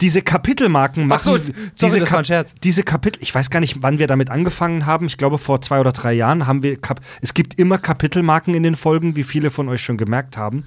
diese 0.00 0.22
Kapitelmarken 0.22 1.06
machen. 1.06 1.20
Ach 1.20 1.24
so, 1.24 1.36
sorry, 1.36 1.52
diese, 1.80 2.00
das 2.00 2.12
war 2.12 2.18
ein 2.20 2.24
Scherz. 2.24 2.54
diese 2.62 2.84
Kapitel, 2.84 3.20
ich 3.22 3.34
weiß 3.34 3.50
gar 3.50 3.60
nicht, 3.60 3.82
wann 3.82 3.98
wir 3.98 4.06
damit 4.06 4.30
angefangen 4.30 4.86
haben. 4.86 5.06
Ich 5.06 5.18
glaube, 5.18 5.36
vor 5.38 5.60
zwei 5.60 5.80
oder 5.80 5.92
drei 5.92 6.14
Jahren 6.14 6.46
haben 6.46 6.62
wir. 6.62 6.80
Kap 6.80 7.00
es 7.20 7.34
gibt 7.34 7.58
immer 7.60 7.76
Kapitelmarken 7.76 8.54
in 8.54 8.62
den 8.62 8.76
Folgen, 8.76 9.14
wie 9.14 9.24
viele 9.24 9.50
von 9.50 9.68
euch 9.68 9.82
schon 9.82 9.98
gemerkt 9.98 10.36
haben. 10.38 10.64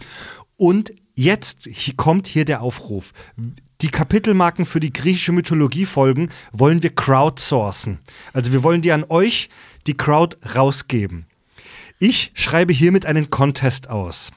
Und 0.58 0.94
jetzt 1.16 1.68
kommt 1.98 2.28
hier 2.28 2.46
der 2.46 2.62
Aufruf. 2.62 3.14
Die 3.82 3.90
Kapitelmarken 3.90 4.66
für 4.66 4.80
die 4.80 4.94
griechische 4.94 5.32
Mythologie-Folgen 5.32 6.30
wollen 6.52 6.84
wir 6.84 6.94
crowdsourcen. 6.94 8.00
Also, 8.34 8.54
wir 8.54 8.64
wollen 8.64 8.82
die 8.82 8.92
an 8.92 9.06
euch, 9.10 9.50
die 9.88 9.98
Crowd, 9.98 10.38
rausgeben. 10.56 11.26
Ich 12.00 12.32
schreibe 12.36 12.74
hiermit 12.74 13.06
einen 13.06 13.30
Contest 13.30 13.90
aus 13.90 14.32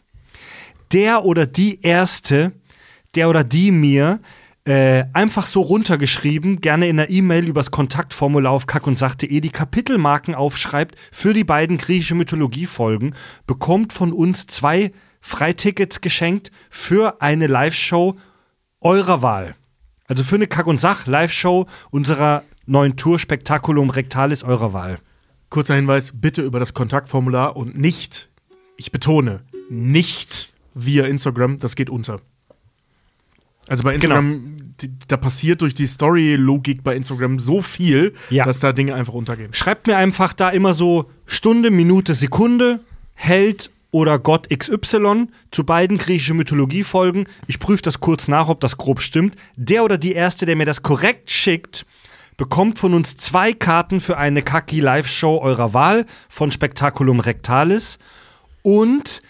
der 0.93 1.25
oder 1.25 1.47
die 1.47 1.81
erste, 1.83 2.53
der 3.15 3.29
oder 3.29 3.45
die 3.45 3.71
mir 3.71 4.21
äh, 4.65 5.05
einfach 5.13 5.47
so 5.47 5.63
runtergeschrieben, 5.63 6.61
gerne 6.61 6.89
in 6.89 6.99
einer 6.99 7.11
E-Mail 7.11 7.47
übers 7.47 7.71
Kontaktformular 7.71 8.53
auf 8.53 8.67
kackundsach.de 8.67 9.41
die 9.41 9.51
Kapitelmarken 9.51 10.35
aufschreibt 10.35 10.97
für 11.11 11.33
die 11.33 11.45
beiden 11.45 11.79
griechische 11.79 12.15
Mythologie-Folgen, 12.15 13.15
bekommt 13.47 13.93
von 13.93 14.13
uns 14.13 14.47
zwei 14.47 14.93
Freitickets 15.29 16.01
geschenkt 16.01 16.51
für 16.71 17.21
eine 17.21 17.47
Live-Show 17.49 18.17
eurer 18.81 19.21
Wahl. 19.21 19.55
Also 20.07 20.25
für 20.25 20.37
eine 20.37 20.47
Kack- 20.47 20.67
und 20.67 20.81
Sach-Live-Show 20.81 21.67
unserer 21.91 22.45
neuen 22.65 22.97
Tour 22.97 23.19
Spektakulum 23.19 23.91
Rectalis 23.91 24.43
eurer 24.43 24.73
Wahl. 24.73 24.99
Kurzer 25.51 25.75
Hinweis, 25.75 26.13
bitte 26.15 26.41
über 26.43 26.59
das 26.59 26.73
Kontaktformular 26.73 27.57
und 27.57 27.77
nicht, 27.77 28.31
ich 28.79 28.91
betone, 28.91 29.41
nicht 29.69 30.51
via 30.75 31.05
Instagram, 31.07 31.59
das 31.59 31.77
geht 31.77 31.91
unter. 31.91 32.21
Also 33.69 33.85
bei 33.85 33.95
Instagram, 33.95 34.57
die, 34.81 34.91
da 35.09 35.19
passiert 35.19 35.61
durch 35.61 35.75
die 35.75 35.87
Story-Logik 35.87 36.83
bei 36.83 36.97
Instagram 36.97 37.39
so 37.39 37.61
viel, 37.61 38.15
Ja. 38.31 38.47
dass 38.47 38.61
da 38.61 38.73
Dinge 38.73 38.95
einfach 38.95 39.13
untergehen. 39.13 39.53
Schreibt 39.53 39.87
mir 39.89 39.99
einfach 39.99 40.33
da 40.33 40.49
immer 40.49 40.73
so 40.73 41.11
Stunde, 41.27 41.71
Minute, 41.71 42.15
Sekunde, 42.15 42.81
Held 43.13 43.71
oder 43.91 44.19
Gott 44.19 44.49
XY 44.51 45.29
zu 45.51 45.65
beiden 45.65 45.99
griechischen 45.99 46.37
Mythologie-Folgen. 46.37 47.27
Ich 47.47 47.59
prüfe 47.59 47.83
das 47.83 48.01
kurz 48.01 48.29
nach, 48.29 48.49
ob 48.49 48.61
das 48.61 48.77
grob 48.77 49.01
stimmt. 49.01 49.37
Der 49.57 49.85
oder 49.85 49.99
die 49.99 50.13
Erste, 50.13 50.47
der 50.47 50.57
mir 50.57 50.67
das 50.67 50.83
korrekt 50.83 51.31
schickt, 51.31 51.87
bekommt 52.37 52.79
von 52.79 52.95
uns 52.95 53.17
zwei 53.17 53.53
Karten 53.53 54.01
für 54.01 54.17
eine 54.17 54.43
Kaki-Live-Show 54.43 55.39
eurer 55.39 55.75
Wahl 55.75 56.07
von 56.29 56.51
Spektakulum 56.51 57.21
Rectalis. 57.21 57.99
Und 58.63 59.23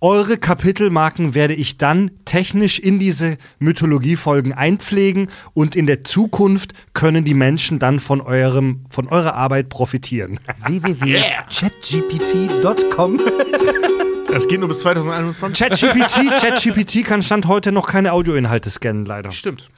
eure 0.00 0.36
Kapitelmarken 0.36 1.34
werde 1.34 1.54
ich 1.54 1.78
dann 1.78 2.10
technisch 2.26 2.78
in 2.78 2.98
diese 2.98 3.38
Mythologie-Folgen 3.60 4.52
einpflegen 4.52 5.30
und 5.54 5.74
in 5.74 5.86
der 5.86 6.04
Zukunft 6.04 6.74
können 6.92 7.24
die 7.24 7.34
Menschen 7.34 7.78
dann 7.78 7.98
von, 7.98 8.20
eurem, 8.20 8.84
von 8.90 9.08
eurer 9.08 9.34
Arbeit 9.34 9.70
profitieren. 9.70 10.38
www.chatgpt.com 10.66 13.20
Das 14.28 14.48
geht 14.48 14.60
nur 14.60 14.68
bis 14.68 14.80
2021. 14.80 15.68
ChatGPT, 15.68 16.40
ChatGPT 16.40 17.04
kann 17.04 17.22
Stand 17.22 17.46
heute 17.46 17.72
noch 17.72 17.88
keine 17.88 18.12
Audioinhalte 18.12 18.70
scannen, 18.70 19.04
leider. 19.06 19.32
Stimmt. 19.32 19.70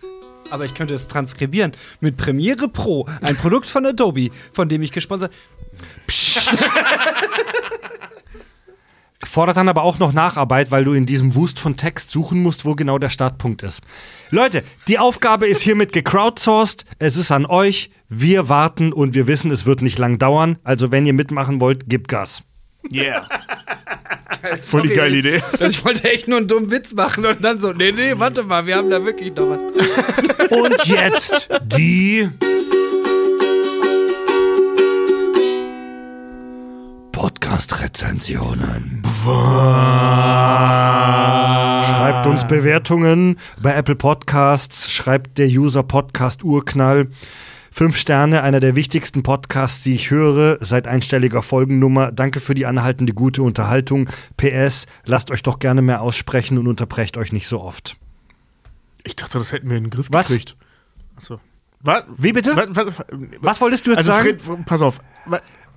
Aber 0.50 0.64
ich 0.64 0.74
könnte 0.74 0.94
es 0.94 1.08
transkribieren 1.08 1.72
mit 2.00 2.16
Premiere 2.16 2.68
Pro, 2.68 3.06
ein 3.20 3.36
Produkt 3.36 3.68
von 3.68 3.84
Adobe, 3.84 4.30
von 4.52 4.68
dem 4.68 4.82
ich 4.82 4.92
gesponsert. 4.92 5.32
Fordert 9.24 9.56
dann 9.56 9.68
aber 9.68 9.82
auch 9.82 9.98
noch 9.98 10.12
Nacharbeit, 10.12 10.70
weil 10.70 10.84
du 10.84 10.92
in 10.92 11.04
diesem 11.04 11.34
Wust 11.34 11.58
von 11.58 11.76
Text 11.76 12.10
suchen 12.10 12.42
musst, 12.42 12.64
wo 12.64 12.74
genau 12.74 12.98
der 12.98 13.10
Startpunkt 13.10 13.62
ist. 13.62 13.82
Leute, 14.30 14.64
die 14.86 14.98
Aufgabe 14.98 15.46
ist 15.46 15.60
hiermit 15.60 15.92
gecrowdsourced. 15.92 16.86
Es 16.98 17.16
ist 17.16 17.30
an 17.30 17.44
euch. 17.44 17.90
Wir 18.08 18.48
warten 18.48 18.92
und 18.92 19.14
wir 19.14 19.26
wissen, 19.26 19.50
es 19.50 19.66
wird 19.66 19.82
nicht 19.82 19.98
lang 19.98 20.18
dauern. 20.18 20.58
Also, 20.64 20.92
wenn 20.92 21.04
ihr 21.04 21.12
mitmachen 21.12 21.60
wollt, 21.60 21.88
gebt 21.90 22.08
Gas. 22.08 22.42
Yeah. 22.92 23.28
Voll 24.62 24.82
die 24.82 24.88
geile 24.94 25.16
Idee. 25.16 25.42
Ich 25.60 25.84
wollte 25.84 26.10
echt 26.10 26.28
nur 26.28 26.38
einen 26.38 26.48
dummen 26.48 26.70
Witz 26.70 26.94
machen 26.94 27.26
und 27.26 27.44
dann 27.44 27.60
so, 27.60 27.72
nee, 27.72 27.92
nee, 27.92 28.14
warte 28.16 28.42
mal, 28.44 28.66
wir 28.66 28.76
haben 28.76 28.88
da 28.90 29.04
wirklich 29.04 29.34
noch 29.34 29.50
was. 29.50 29.58
Und 30.50 30.86
jetzt 30.86 31.48
die 31.66 32.30
Podcast-Rezensionen. 37.12 39.02
Schreibt 41.84 42.26
uns 42.26 42.46
Bewertungen 42.46 43.38
bei 43.60 43.74
Apple 43.74 43.96
Podcasts, 43.96 44.90
schreibt 44.92 45.38
der 45.38 45.48
User 45.48 45.82
Podcast 45.82 46.44
Urknall. 46.44 47.08
Fünf 47.78 47.96
Sterne, 47.96 48.42
einer 48.42 48.58
der 48.58 48.74
wichtigsten 48.74 49.22
Podcasts, 49.22 49.82
die 49.82 49.94
ich 49.94 50.10
höre, 50.10 50.56
seit 50.58 50.88
einstelliger 50.88 51.42
Folgennummer. 51.42 52.10
Danke 52.10 52.40
für 52.40 52.54
die 52.54 52.66
anhaltende 52.66 53.14
gute 53.14 53.44
Unterhaltung. 53.44 54.08
PS, 54.36 54.88
lasst 55.04 55.30
euch 55.30 55.44
doch 55.44 55.60
gerne 55.60 55.80
mehr 55.80 56.02
aussprechen 56.02 56.58
und 56.58 56.66
unterbrecht 56.66 57.16
euch 57.16 57.32
nicht 57.32 57.46
so 57.46 57.60
oft. 57.60 57.96
Ich 59.04 59.14
dachte, 59.14 59.38
das 59.38 59.52
hätten 59.52 59.70
wir 59.70 59.76
in 59.76 59.84
den 59.84 59.90
Griff 59.90 60.08
Was? 60.10 60.26
gekriegt. 60.26 60.56
Achso. 61.14 61.38
Was? 61.78 62.02
Wie 62.16 62.32
bitte? 62.32 62.56
Was, 62.56 62.66
was, 62.74 62.94
Was 63.38 63.60
wolltest 63.60 63.86
du 63.86 63.90
jetzt 63.90 63.98
also 63.98 64.10
sagen? 64.10 64.40
Fred, 64.40 64.64
pass 64.66 64.82
auf. 64.82 64.98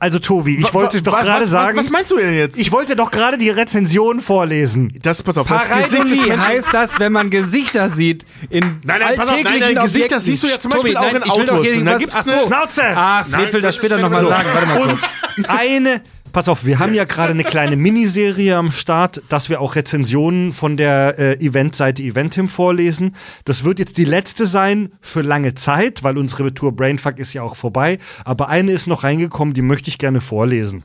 Also 0.02 0.18
Tobi, 0.18 0.58
ich 0.58 0.64
wa- 0.64 0.74
wollte 0.74 1.00
doch 1.04 1.20
gerade 1.20 1.46
sagen, 1.46 1.78
Was, 1.78 1.86
was 1.86 1.92
meinst 1.92 2.10
du 2.10 2.18
denn 2.18 2.34
jetzt? 2.34 2.58
ich 2.58 2.72
wollte 2.72 2.96
doch 2.96 3.12
gerade 3.12 3.38
die 3.38 3.52
Rezension 3.52 4.20
vorlesen. 4.20 4.92
das, 5.04 5.22
pass 5.22 5.38
auf, 5.38 5.48
das 5.48 5.70
Gesicht 5.70 6.10
des 6.10 6.22
Menschen. 6.26 6.48
heißt 6.48 6.70
das, 6.74 7.00
wenn 7.00 7.12
man 7.12 7.30
Gesichter 7.30 7.88
sieht 7.88 8.26
in 8.50 8.62
Nein, 8.84 9.00
nein, 9.00 9.16
pass 9.16 9.30
auf, 9.30 9.36
nein, 9.36 9.46
alltäglichen 9.46 9.76
nein, 9.76 9.84
Gesichter 9.84 10.16
Objekten. 10.18 10.20
siehst 10.26 10.44
du 10.44 10.48
ja 10.48 10.60
zum 10.60 10.72
Beispiel 10.72 10.94
Tobi, 10.96 11.06
auch 11.08 11.14
nein, 11.14 11.22
in 11.22 11.30
Autos. 11.30 11.68
da 11.86 11.98
gibt's 12.00 12.16
Ach 12.18 12.26
so. 12.26 12.32
eine- 12.32 12.44
Schnauze! 12.48 12.82
Ah, 12.96 13.24
Fred 13.26 13.32
Nein, 13.44 13.54
will 13.54 13.62
das 13.62 13.76
später 13.76 13.98
nochmal 14.00 14.22
so. 14.24 14.30
sagen. 14.30 14.48
Warte 14.54 14.68
mal 14.68 14.78
Und 14.82 14.88
kurz. 14.90 15.04
eine, 15.48 16.02
pass 16.32 16.48
auf, 16.48 16.66
wir 16.66 16.80
haben 16.80 16.94
ja 16.94 17.06
gerade 17.06 17.32
eine 17.32 17.44
kleine 17.44 17.76
Miniserie 17.76 18.56
am 18.56 18.72
Start, 18.72 19.22
dass 19.30 19.50
wir 19.50 19.62
auch 19.62 19.76
Rezensionen 19.76 20.52
von 20.54 20.78
der 20.78 21.20
äh, 21.20 21.34
Eventseite 21.46 22.02
Eventim 22.04 22.50
vorlesen. 22.50 23.16
Das 23.46 23.64
wird 23.64 23.80
jetzt 23.80 23.98
die 23.98 24.06
letzte 24.06 24.48
sein 24.48 24.94
für 25.02 25.22
lange 25.22 25.56
Zeit, 25.56 26.04
weil 26.04 26.18
unsere 26.18 26.54
Tour 26.54 26.76
Brainfuck 26.76 27.20
ist 27.20 27.34
ja 27.34 27.44
auch 27.44 27.56
vorbei. 27.56 28.00
Aber 28.26 28.50
eine 28.50 28.72
ist 28.72 28.88
noch 28.88 29.04
reingekommen, 29.04 29.54
die 29.54 29.62
möchte 29.62 29.90
ich 29.90 29.98
gerne 29.98 30.22
vorlesen. 30.22 30.84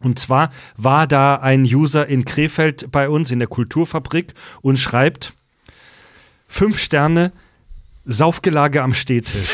Und 0.00 0.18
zwar 0.18 0.50
war 0.76 1.06
da 1.06 1.36
ein 1.36 1.62
User 1.62 2.06
in 2.06 2.24
Krefeld 2.24 2.90
bei 2.92 3.08
uns 3.08 3.30
in 3.30 3.38
der 3.38 3.48
Kulturfabrik 3.48 4.34
und 4.60 4.78
schreibt: 4.78 5.32
Fünf 6.46 6.78
Sterne, 6.78 7.32
Saufgelage 8.04 8.82
am 8.82 8.92
Stehtisch. 8.92 9.48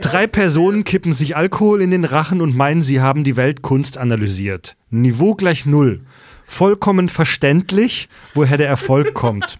Drei 0.00 0.26
Personen 0.26 0.84
kippen 0.84 1.12
sich 1.12 1.36
Alkohol 1.36 1.82
in 1.82 1.90
den 1.90 2.04
Rachen 2.04 2.40
und 2.40 2.56
meinen, 2.56 2.82
sie 2.82 3.00
haben 3.00 3.24
die 3.24 3.36
Weltkunst 3.36 3.98
analysiert. 3.98 4.76
Niveau 4.90 5.34
gleich 5.34 5.66
null. 5.66 6.00
Vollkommen 6.46 7.08
verständlich, 7.08 8.08
woher 8.34 8.58
der 8.58 8.68
Erfolg 8.68 9.14
kommt. 9.14 9.58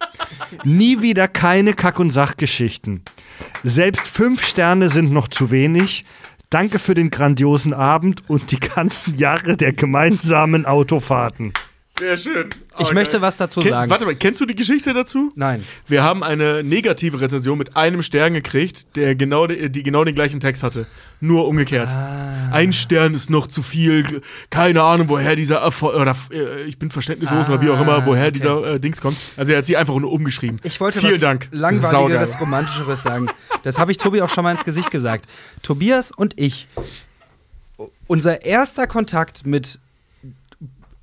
Nie 0.64 1.00
wieder 1.00 1.28
keine 1.28 1.72
Kack- 1.72 1.98
und 1.98 2.10
Sachgeschichten. 2.10 3.02
Selbst 3.62 4.06
fünf 4.06 4.44
Sterne 4.46 4.90
sind 4.90 5.12
noch 5.12 5.28
zu 5.28 5.50
wenig. 5.50 6.04
Danke 6.50 6.78
für 6.78 6.94
den 6.94 7.10
grandiosen 7.10 7.72
Abend 7.72 8.22
und 8.28 8.52
die 8.52 8.60
ganzen 8.60 9.16
Jahre 9.16 9.56
der 9.56 9.72
gemeinsamen 9.72 10.66
Autofahrten. 10.66 11.52
Sehr 11.96 12.16
schön. 12.16 12.50
Ich 12.80 12.92
möchte 12.92 13.20
was 13.20 13.36
dazu 13.36 13.60
Kenn, 13.60 13.70
sagen. 13.70 13.88
Warte 13.88 14.04
mal, 14.04 14.16
kennst 14.16 14.40
du 14.40 14.46
die 14.46 14.56
Geschichte 14.56 14.92
dazu? 14.92 15.30
Nein. 15.36 15.64
Wir 15.86 16.02
haben 16.02 16.24
eine 16.24 16.64
negative 16.64 17.20
Rezension 17.20 17.56
mit 17.56 17.76
einem 17.76 18.02
Stern 18.02 18.34
gekriegt, 18.34 18.96
der 18.96 19.14
genau, 19.14 19.46
die 19.46 19.82
genau 19.84 20.02
den 20.02 20.16
gleichen 20.16 20.40
Text 20.40 20.64
hatte. 20.64 20.86
Nur 21.20 21.46
umgekehrt. 21.46 21.88
Ah. 21.88 22.50
Ein 22.50 22.72
Stern 22.72 23.14
ist 23.14 23.30
noch 23.30 23.46
zu 23.46 23.62
viel. 23.62 24.22
Keine 24.50 24.82
Ahnung, 24.82 25.08
woher 25.08 25.36
dieser 25.36 25.58
Erfolg, 25.58 25.94
oder 25.94 26.16
äh, 26.32 26.64
ich 26.64 26.78
bin 26.78 26.90
verständnislos 26.90 27.48
oder 27.48 27.60
wie 27.60 27.70
auch 27.70 27.80
immer, 27.80 28.04
woher 28.06 28.32
dieser 28.32 28.74
äh, 28.74 28.80
Dings 28.80 29.00
kommt. 29.00 29.16
Also 29.36 29.52
er 29.52 29.58
hat 29.58 29.64
sie 29.64 29.76
einfach 29.76 29.94
nur 29.94 30.10
umgeschrieben. 30.10 30.58
Ich 30.64 30.80
wollte 30.80 30.98
Vielen 30.98 31.12
was 31.12 31.20
Dank. 31.20 31.48
langweiligeres, 31.52 32.32
Saugeil. 32.32 32.44
romantischeres 32.44 33.02
sagen. 33.04 33.28
Das 33.62 33.78
habe 33.78 33.92
ich 33.92 33.98
Tobi 33.98 34.20
auch 34.20 34.30
schon 34.30 34.42
mal 34.42 34.50
ins 34.50 34.64
Gesicht 34.64 34.90
gesagt. 34.90 35.26
Tobias 35.62 36.10
und 36.10 36.34
ich, 36.40 36.66
unser 38.08 38.44
erster 38.44 38.88
Kontakt 38.88 39.46
mit 39.46 39.78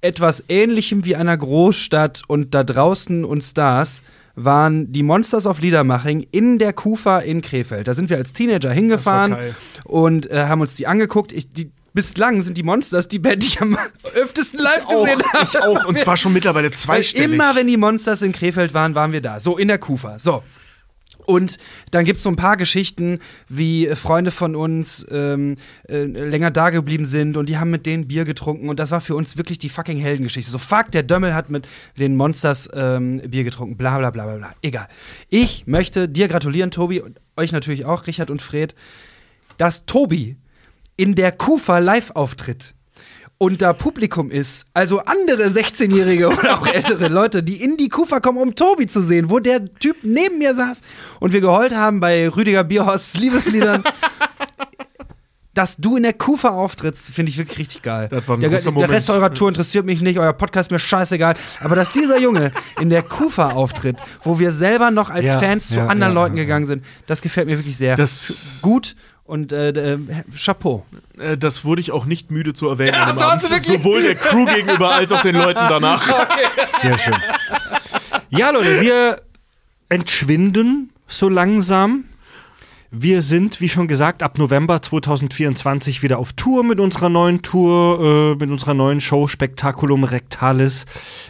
etwas 0.01 0.43
Ähnlichem 0.49 1.05
wie 1.05 1.15
einer 1.15 1.37
Großstadt 1.37 2.23
und 2.27 2.53
da 2.53 2.63
draußen 2.63 3.23
und 3.23 3.43
Stars 3.43 4.03
waren 4.35 4.91
die 4.91 5.03
Monsters 5.03 5.45
of 5.45 5.59
Liedermaching 5.59 6.25
in 6.31 6.57
der 6.57 6.73
Kufa 6.73 7.19
in 7.19 7.41
Krefeld. 7.41 7.87
Da 7.87 7.93
sind 7.93 8.09
wir 8.09 8.17
als 8.17 8.33
Teenager 8.33 8.71
hingefahren 8.71 9.35
und 9.83 10.29
äh, 10.29 10.45
haben 10.45 10.61
uns 10.61 10.75
die 10.75 10.87
angeguckt. 10.87 11.31
Ich, 11.31 11.49
die, 11.49 11.71
bislang 11.93 12.41
sind 12.41 12.57
die 12.57 12.63
Monsters 12.63 13.07
die 13.07 13.19
Band, 13.19 13.43
die 13.43 13.47
ich 13.47 13.61
am 13.61 13.77
öftesten 14.15 14.59
live 14.59 14.87
gesehen 14.87 15.21
habe. 15.33 15.43
Ich 15.43 15.59
auch. 15.61 15.85
Und 15.85 15.99
zwar 15.99 16.17
schon 16.17 16.33
mittlerweile 16.33 16.69
Weil 16.69 16.77
zweistellig. 16.77 17.33
immer, 17.33 17.55
wenn 17.55 17.67
die 17.67 17.77
Monsters 17.77 18.21
in 18.21 18.31
Krefeld 18.31 18.73
waren, 18.73 18.95
waren 18.95 19.11
wir 19.11 19.21
da. 19.21 19.39
So, 19.39 19.57
in 19.57 19.67
der 19.67 19.77
Kufa. 19.77 20.17
So. 20.17 20.43
Und 21.31 21.59
dann 21.91 22.03
gibt 22.03 22.17
es 22.17 22.23
so 22.23 22.29
ein 22.29 22.35
paar 22.35 22.57
Geschichten, 22.57 23.19
wie 23.47 23.87
Freunde 23.95 24.31
von 24.31 24.53
uns 24.53 25.07
ähm, 25.09 25.55
äh, 25.87 26.03
länger 26.03 26.51
da 26.51 26.71
geblieben 26.71 27.05
sind 27.05 27.37
und 27.37 27.47
die 27.47 27.57
haben 27.57 27.71
mit 27.71 27.85
denen 27.85 28.09
Bier 28.09 28.25
getrunken 28.25 28.67
und 28.67 28.81
das 28.81 28.91
war 28.91 28.99
für 28.99 29.15
uns 29.15 29.37
wirklich 29.37 29.57
die 29.57 29.69
fucking 29.69 29.97
Heldengeschichte. 29.97 30.51
So, 30.51 30.57
fuck, 30.57 30.91
der 30.91 31.03
Dömmel 31.03 31.33
hat 31.33 31.49
mit 31.49 31.69
den 31.97 32.17
Monsters 32.17 32.69
ähm, 32.73 33.21
Bier 33.21 33.45
getrunken, 33.45 33.77
bla 33.77 33.97
bla 33.97 34.09
bla 34.09 34.25
bla 34.25 34.35
bla. 34.35 34.53
Egal. 34.61 34.89
Ich 35.29 35.67
möchte 35.67 36.09
dir 36.09 36.27
gratulieren, 36.27 36.69
Tobi, 36.69 36.99
und 36.99 37.21
euch 37.37 37.53
natürlich 37.53 37.85
auch, 37.85 38.07
Richard 38.07 38.29
und 38.29 38.41
Fred, 38.41 38.75
dass 39.57 39.85
Tobi 39.85 40.35
in 40.97 41.15
der 41.15 41.31
Kufa 41.31 41.77
live 41.77 42.11
auftritt 42.11 42.73
und 43.41 43.59
da 43.63 43.73
Publikum 43.73 44.29
ist, 44.29 44.67
also 44.75 44.99
andere 44.99 45.47
16-Jährige 45.47 46.27
oder 46.29 46.59
auch 46.59 46.67
ältere 46.67 47.07
Leute, 47.07 47.41
die 47.41 47.63
in 47.63 47.75
die 47.75 47.89
Kufa 47.89 48.19
kommen, 48.19 48.37
um 48.37 48.53
Tobi 48.53 48.85
zu 48.85 49.01
sehen, 49.01 49.31
wo 49.31 49.39
der 49.39 49.65
Typ 49.65 49.97
neben 50.03 50.37
mir 50.37 50.53
saß 50.53 50.81
und 51.19 51.33
wir 51.33 51.41
geheult 51.41 51.73
haben 51.73 51.99
bei 51.99 52.29
Rüdiger 52.29 52.63
Bierhorsts 52.63 53.17
Liebesliedern. 53.17 53.83
dass 55.55 55.75
du 55.77 55.97
in 55.97 56.03
der 56.03 56.13
Kufa 56.13 56.49
auftrittst, 56.49 57.09
finde 57.09 57.29
ich 57.29 57.37
wirklich 57.37 57.57
richtig 57.57 57.81
geil. 57.81 58.07
Das 58.09 58.27
war 58.27 58.37
ein 58.37 58.41
der, 58.41 58.49
der. 58.49 58.89
Rest 58.89 59.09
eurer 59.09 59.33
Tour 59.33 59.49
interessiert 59.49 59.85
mich 59.85 60.01
nicht, 60.01 60.17
euer 60.17 60.33
Podcast 60.33 60.67
ist 60.67 60.71
mir 60.71 60.79
scheißegal. 60.79 61.33
Aber 61.59 61.75
dass 61.75 61.91
dieser 61.91 62.19
Junge 62.19 62.53
in 62.79 62.89
der 62.89 63.01
Kufa 63.03 63.51
auftritt, 63.51 63.97
wo 64.23 64.39
wir 64.39 64.51
selber 64.51 64.91
noch 64.91 65.09
als 65.09 65.27
Ja, 65.27 65.39
Fans 65.39 65.67
zu 65.67 65.77
ja, 65.77 65.87
anderen 65.87 66.13
ja, 66.13 66.21
Leuten 66.21 66.35
gegangen 66.37 66.67
sind, 66.67 66.85
das 67.07 67.21
gefällt 67.21 67.47
mir 67.47 67.57
wirklich 67.57 67.75
sehr. 67.75 67.97
Das- 67.97 68.59
gut 68.61 68.95
und 69.31 69.53
äh, 69.53 69.69
äh, 69.69 69.97
Chapeau. 70.35 70.85
Äh, 71.17 71.37
das 71.37 71.63
wurde 71.63 71.79
ich 71.79 71.93
auch 71.93 72.03
nicht 72.03 72.31
müde 72.31 72.53
zu 72.53 72.67
erwähnen. 72.67 72.95
Ja, 72.95 73.05
Abend. 73.05 73.41
Sowohl 73.41 74.03
der 74.03 74.15
Crew 74.15 74.43
gegenüber 74.55 74.93
als 74.93 75.13
auch 75.13 75.21
den 75.21 75.37
Leuten 75.37 75.61
danach. 75.69 76.03
Sehr 76.81 76.97
schön. 76.97 77.15
Ja, 78.29 78.49
Leute, 78.49 78.81
wir 78.81 79.21
entschwinden 79.87 80.89
so 81.07 81.29
langsam. 81.29 82.03
Wir 82.93 83.21
sind, 83.21 83.61
wie 83.61 83.69
schon 83.69 83.87
gesagt, 83.87 84.21
ab 84.21 84.37
November 84.37 84.81
2024 84.81 86.03
wieder 86.03 86.19
auf 86.19 86.33
Tour 86.33 86.65
mit 86.65 86.77
unserer 86.77 87.07
neuen 87.07 87.41
Tour, 87.41 88.35
äh, 88.35 88.35
mit 88.37 88.51
unserer 88.51 88.73
neuen 88.73 88.99
Show 88.99 89.27
Spectaculum 89.27 90.03
Rectalis. 90.03 90.85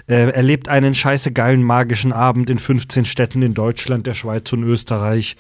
Äh, 0.08 0.32
erlebt 0.32 0.70
einen 0.70 0.96
scheiße 0.96 1.32
geilen 1.32 1.62
magischen 1.62 2.14
Abend 2.14 2.50
in 2.50 2.58
15 2.58 3.06
Städten 3.06 3.44
in 3.44 3.54
Deutschland, 3.54 4.08
der 4.08 4.16
Schweiz 4.16 4.52
und 4.54 4.64
Österreich. 4.64 5.36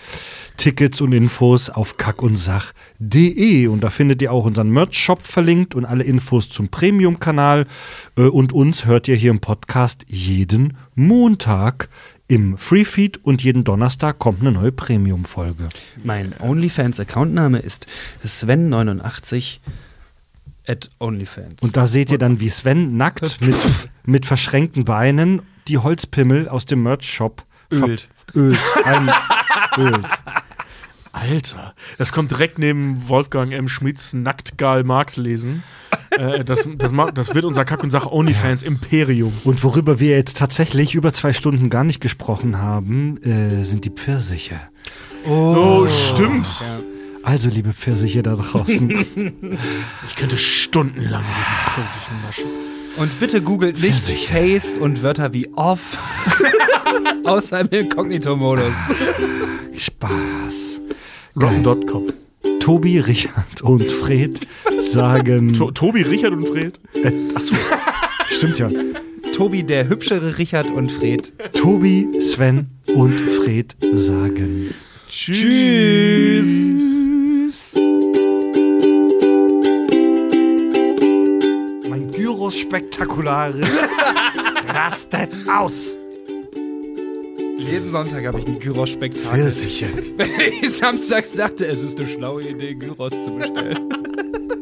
Tickets 0.57 1.01
und 1.01 1.11
Infos 1.11 1.71
auf 1.71 1.97
kackundsach.de 1.97 3.65
und 3.65 3.83
da 3.83 3.89
findet 3.89 4.21
ihr 4.21 4.31
auch 4.31 4.45
unseren 4.45 4.69
Merch-Shop 4.69 5.23
verlinkt 5.23 5.73
und 5.73 5.85
alle 5.85 6.03
Infos 6.03 6.49
zum 6.49 6.69
Premium-Kanal. 6.69 7.65
Äh, 8.15 8.25
und 8.27 8.53
uns 8.53 8.85
hört 8.85 9.07
ihr 9.07 9.15
hier 9.15 9.31
im 9.31 9.39
Podcast 9.39 10.05
jeden 10.07 10.77
Montag 10.93 11.89
im 12.31 12.57
Freefeed 12.57 13.23
und 13.25 13.43
jeden 13.43 13.65
Donnerstag 13.65 14.17
kommt 14.17 14.39
eine 14.39 14.53
neue 14.53 14.71
Premium-Folge. 14.71 15.67
Mein 16.01 16.33
OnlyFans-Accountname 16.39 17.59
ist 17.59 17.87
Sven89 18.25 19.59
at 20.65 20.89
OnlyFans. 20.99 21.61
Und 21.61 21.75
da 21.75 21.87
seht 21.87 22.09
ihr 22.09 22.17
dann, 22.17 22.39
wie 22.39 22.47
Sven 22.47 22.95
nackt 22.95 23.41
mit, 23.41 23.57
mit 24.05 24.25
verschränkten 24.25 24.85
Beinen 24.85 25.41
die 25.67 25.77
Holzpimmel 25.77 26.47
aus 26.47 26.65
dem 26.65 26.83
Merch-Shop 26.83 27.43
Ölt. 27.69 28.07
ölt. 28.33 28.59
Ein, 28.85 29.11
ölt. 29.77 30.07
Alter, 31.13 31.73
das 31.97 32.11
kommt 32.13 32.31
direkt 32.31 32.57
neben 32.57 33.09
Wolfgang 33.09 33.51
M. 33.53 33.67
Schmidts 33.67 34.13
Nacktgal 34.13 34.83
Marx 34.83 35.17
lesen. 35.17 35.63
äh, 36.11 36.43
das, 36.45 36.67
das, 36.77 36.93
das 37.13 37.35
wird 37.35 37.45
unser 37.45 37.65
Kack- 37.65 37.83
und 37.83 37.89
Sach-Onlyfans 37.89 38.63
Imperium. 38.63 39.33
Und 39.43 39.63
worüber 39.63 39.99
wir 39.99 40.15
jetzt 40.15 40.37
tatsächlich 40.37 40.95
über 40.95 41.13
zwei 41.13 41.33
Stunden 41.33 41.69
gar 41.69 41.83
nicht 41.83 41.99
gesprochen 41.99 42.59
haben, 42.59 43.17
äh, 43.23 43.63
sind 43.63 43.83
die 43.85 43.89
Pfirsiche. 43.89 44.59
Oh, 45.27 45.85
stimmt. 45.87 46.47
Also, 47.23 47.49
liebe 47.49 47.73
Pfirsiche 47.73 48.23
da 48.23 48.35
draußen, 48.35 48.89
Ich 50.07 50.15
könnte 50.15 50.37
stundenlang 50.37 51.21
in 51.21 51.27
diesen 51.27 51.55
Pfirsichen 51.67 52.15
naschen. 52.25 52.45
Und 52.97 53.19
bitte 53.19 53.41
googelt 53.41 53.79
nicht 53.79 53.93
Pfirsiche. 54.03 54.33
Face 54.33 54.77
und 54.77 55.03
Wörter 55.03 55.31
wie 55.33 55.47
off. 55.53 55.97
Außer 57.25 57.59
im 57.61 57.69
Inkognito-Modus. 57.69 58.73
Spaß. 59.77 60.80
Rotten.com. 61.35 62.07
Tobi, 62.59 62.99
Richard 62.99 63.61
und 63.61 63.91
Fred 63.91 64.39
sagen. 64.79 65.53
To 65.53 65.71
Tobi, 65.71 66.01
Richard 66.01 66.33
und 66.33 66.47
Fred. 66.47 66.79
Äh, 66.93 67.11
achso, 67.35 67.55
stimmt 68.27 68.59
ja. 68.59 68.69
Tobi, 69.33 69.63
der 69.63 69.87
hübschere 69.89 70.37
Richard 70.37 70.69
und 70.69 70.91
Fred. 70.91 71.33
Tobi, 71.53 72.21
Sven 72.21 72.67
und 72.93 73.19
Fred 73.21 73.75
sagen. 73.93 74.73
Tschüss. 75.09 76.45
Mein 81.89 82.11
Gyros 82.11 82.57
Spektakularis 82.57 83.67
rastet 84.67 85.29
aus. 85.47 85.95
Jeden 87.67 87.91
Sonntag 87.91 88.25
habe 88.25 88.39
ich 88.39 88.47
ein 88.47 88.59
Gyros-Spektakel. 88.59 89.45
Wenn 90.17 90.53
ich 90.61 90.77
samstags 90.77 91.33
dachte, 91.33 91.67
es 91.67 91.81
ist 91.81 91.97
eine 91.97 92.07
schlaue 92.07 92.43
Idee, 92.43 92.75
Gyros 92.75 93.11
zu 93.23 93.35
bestellen. 93.35 93.89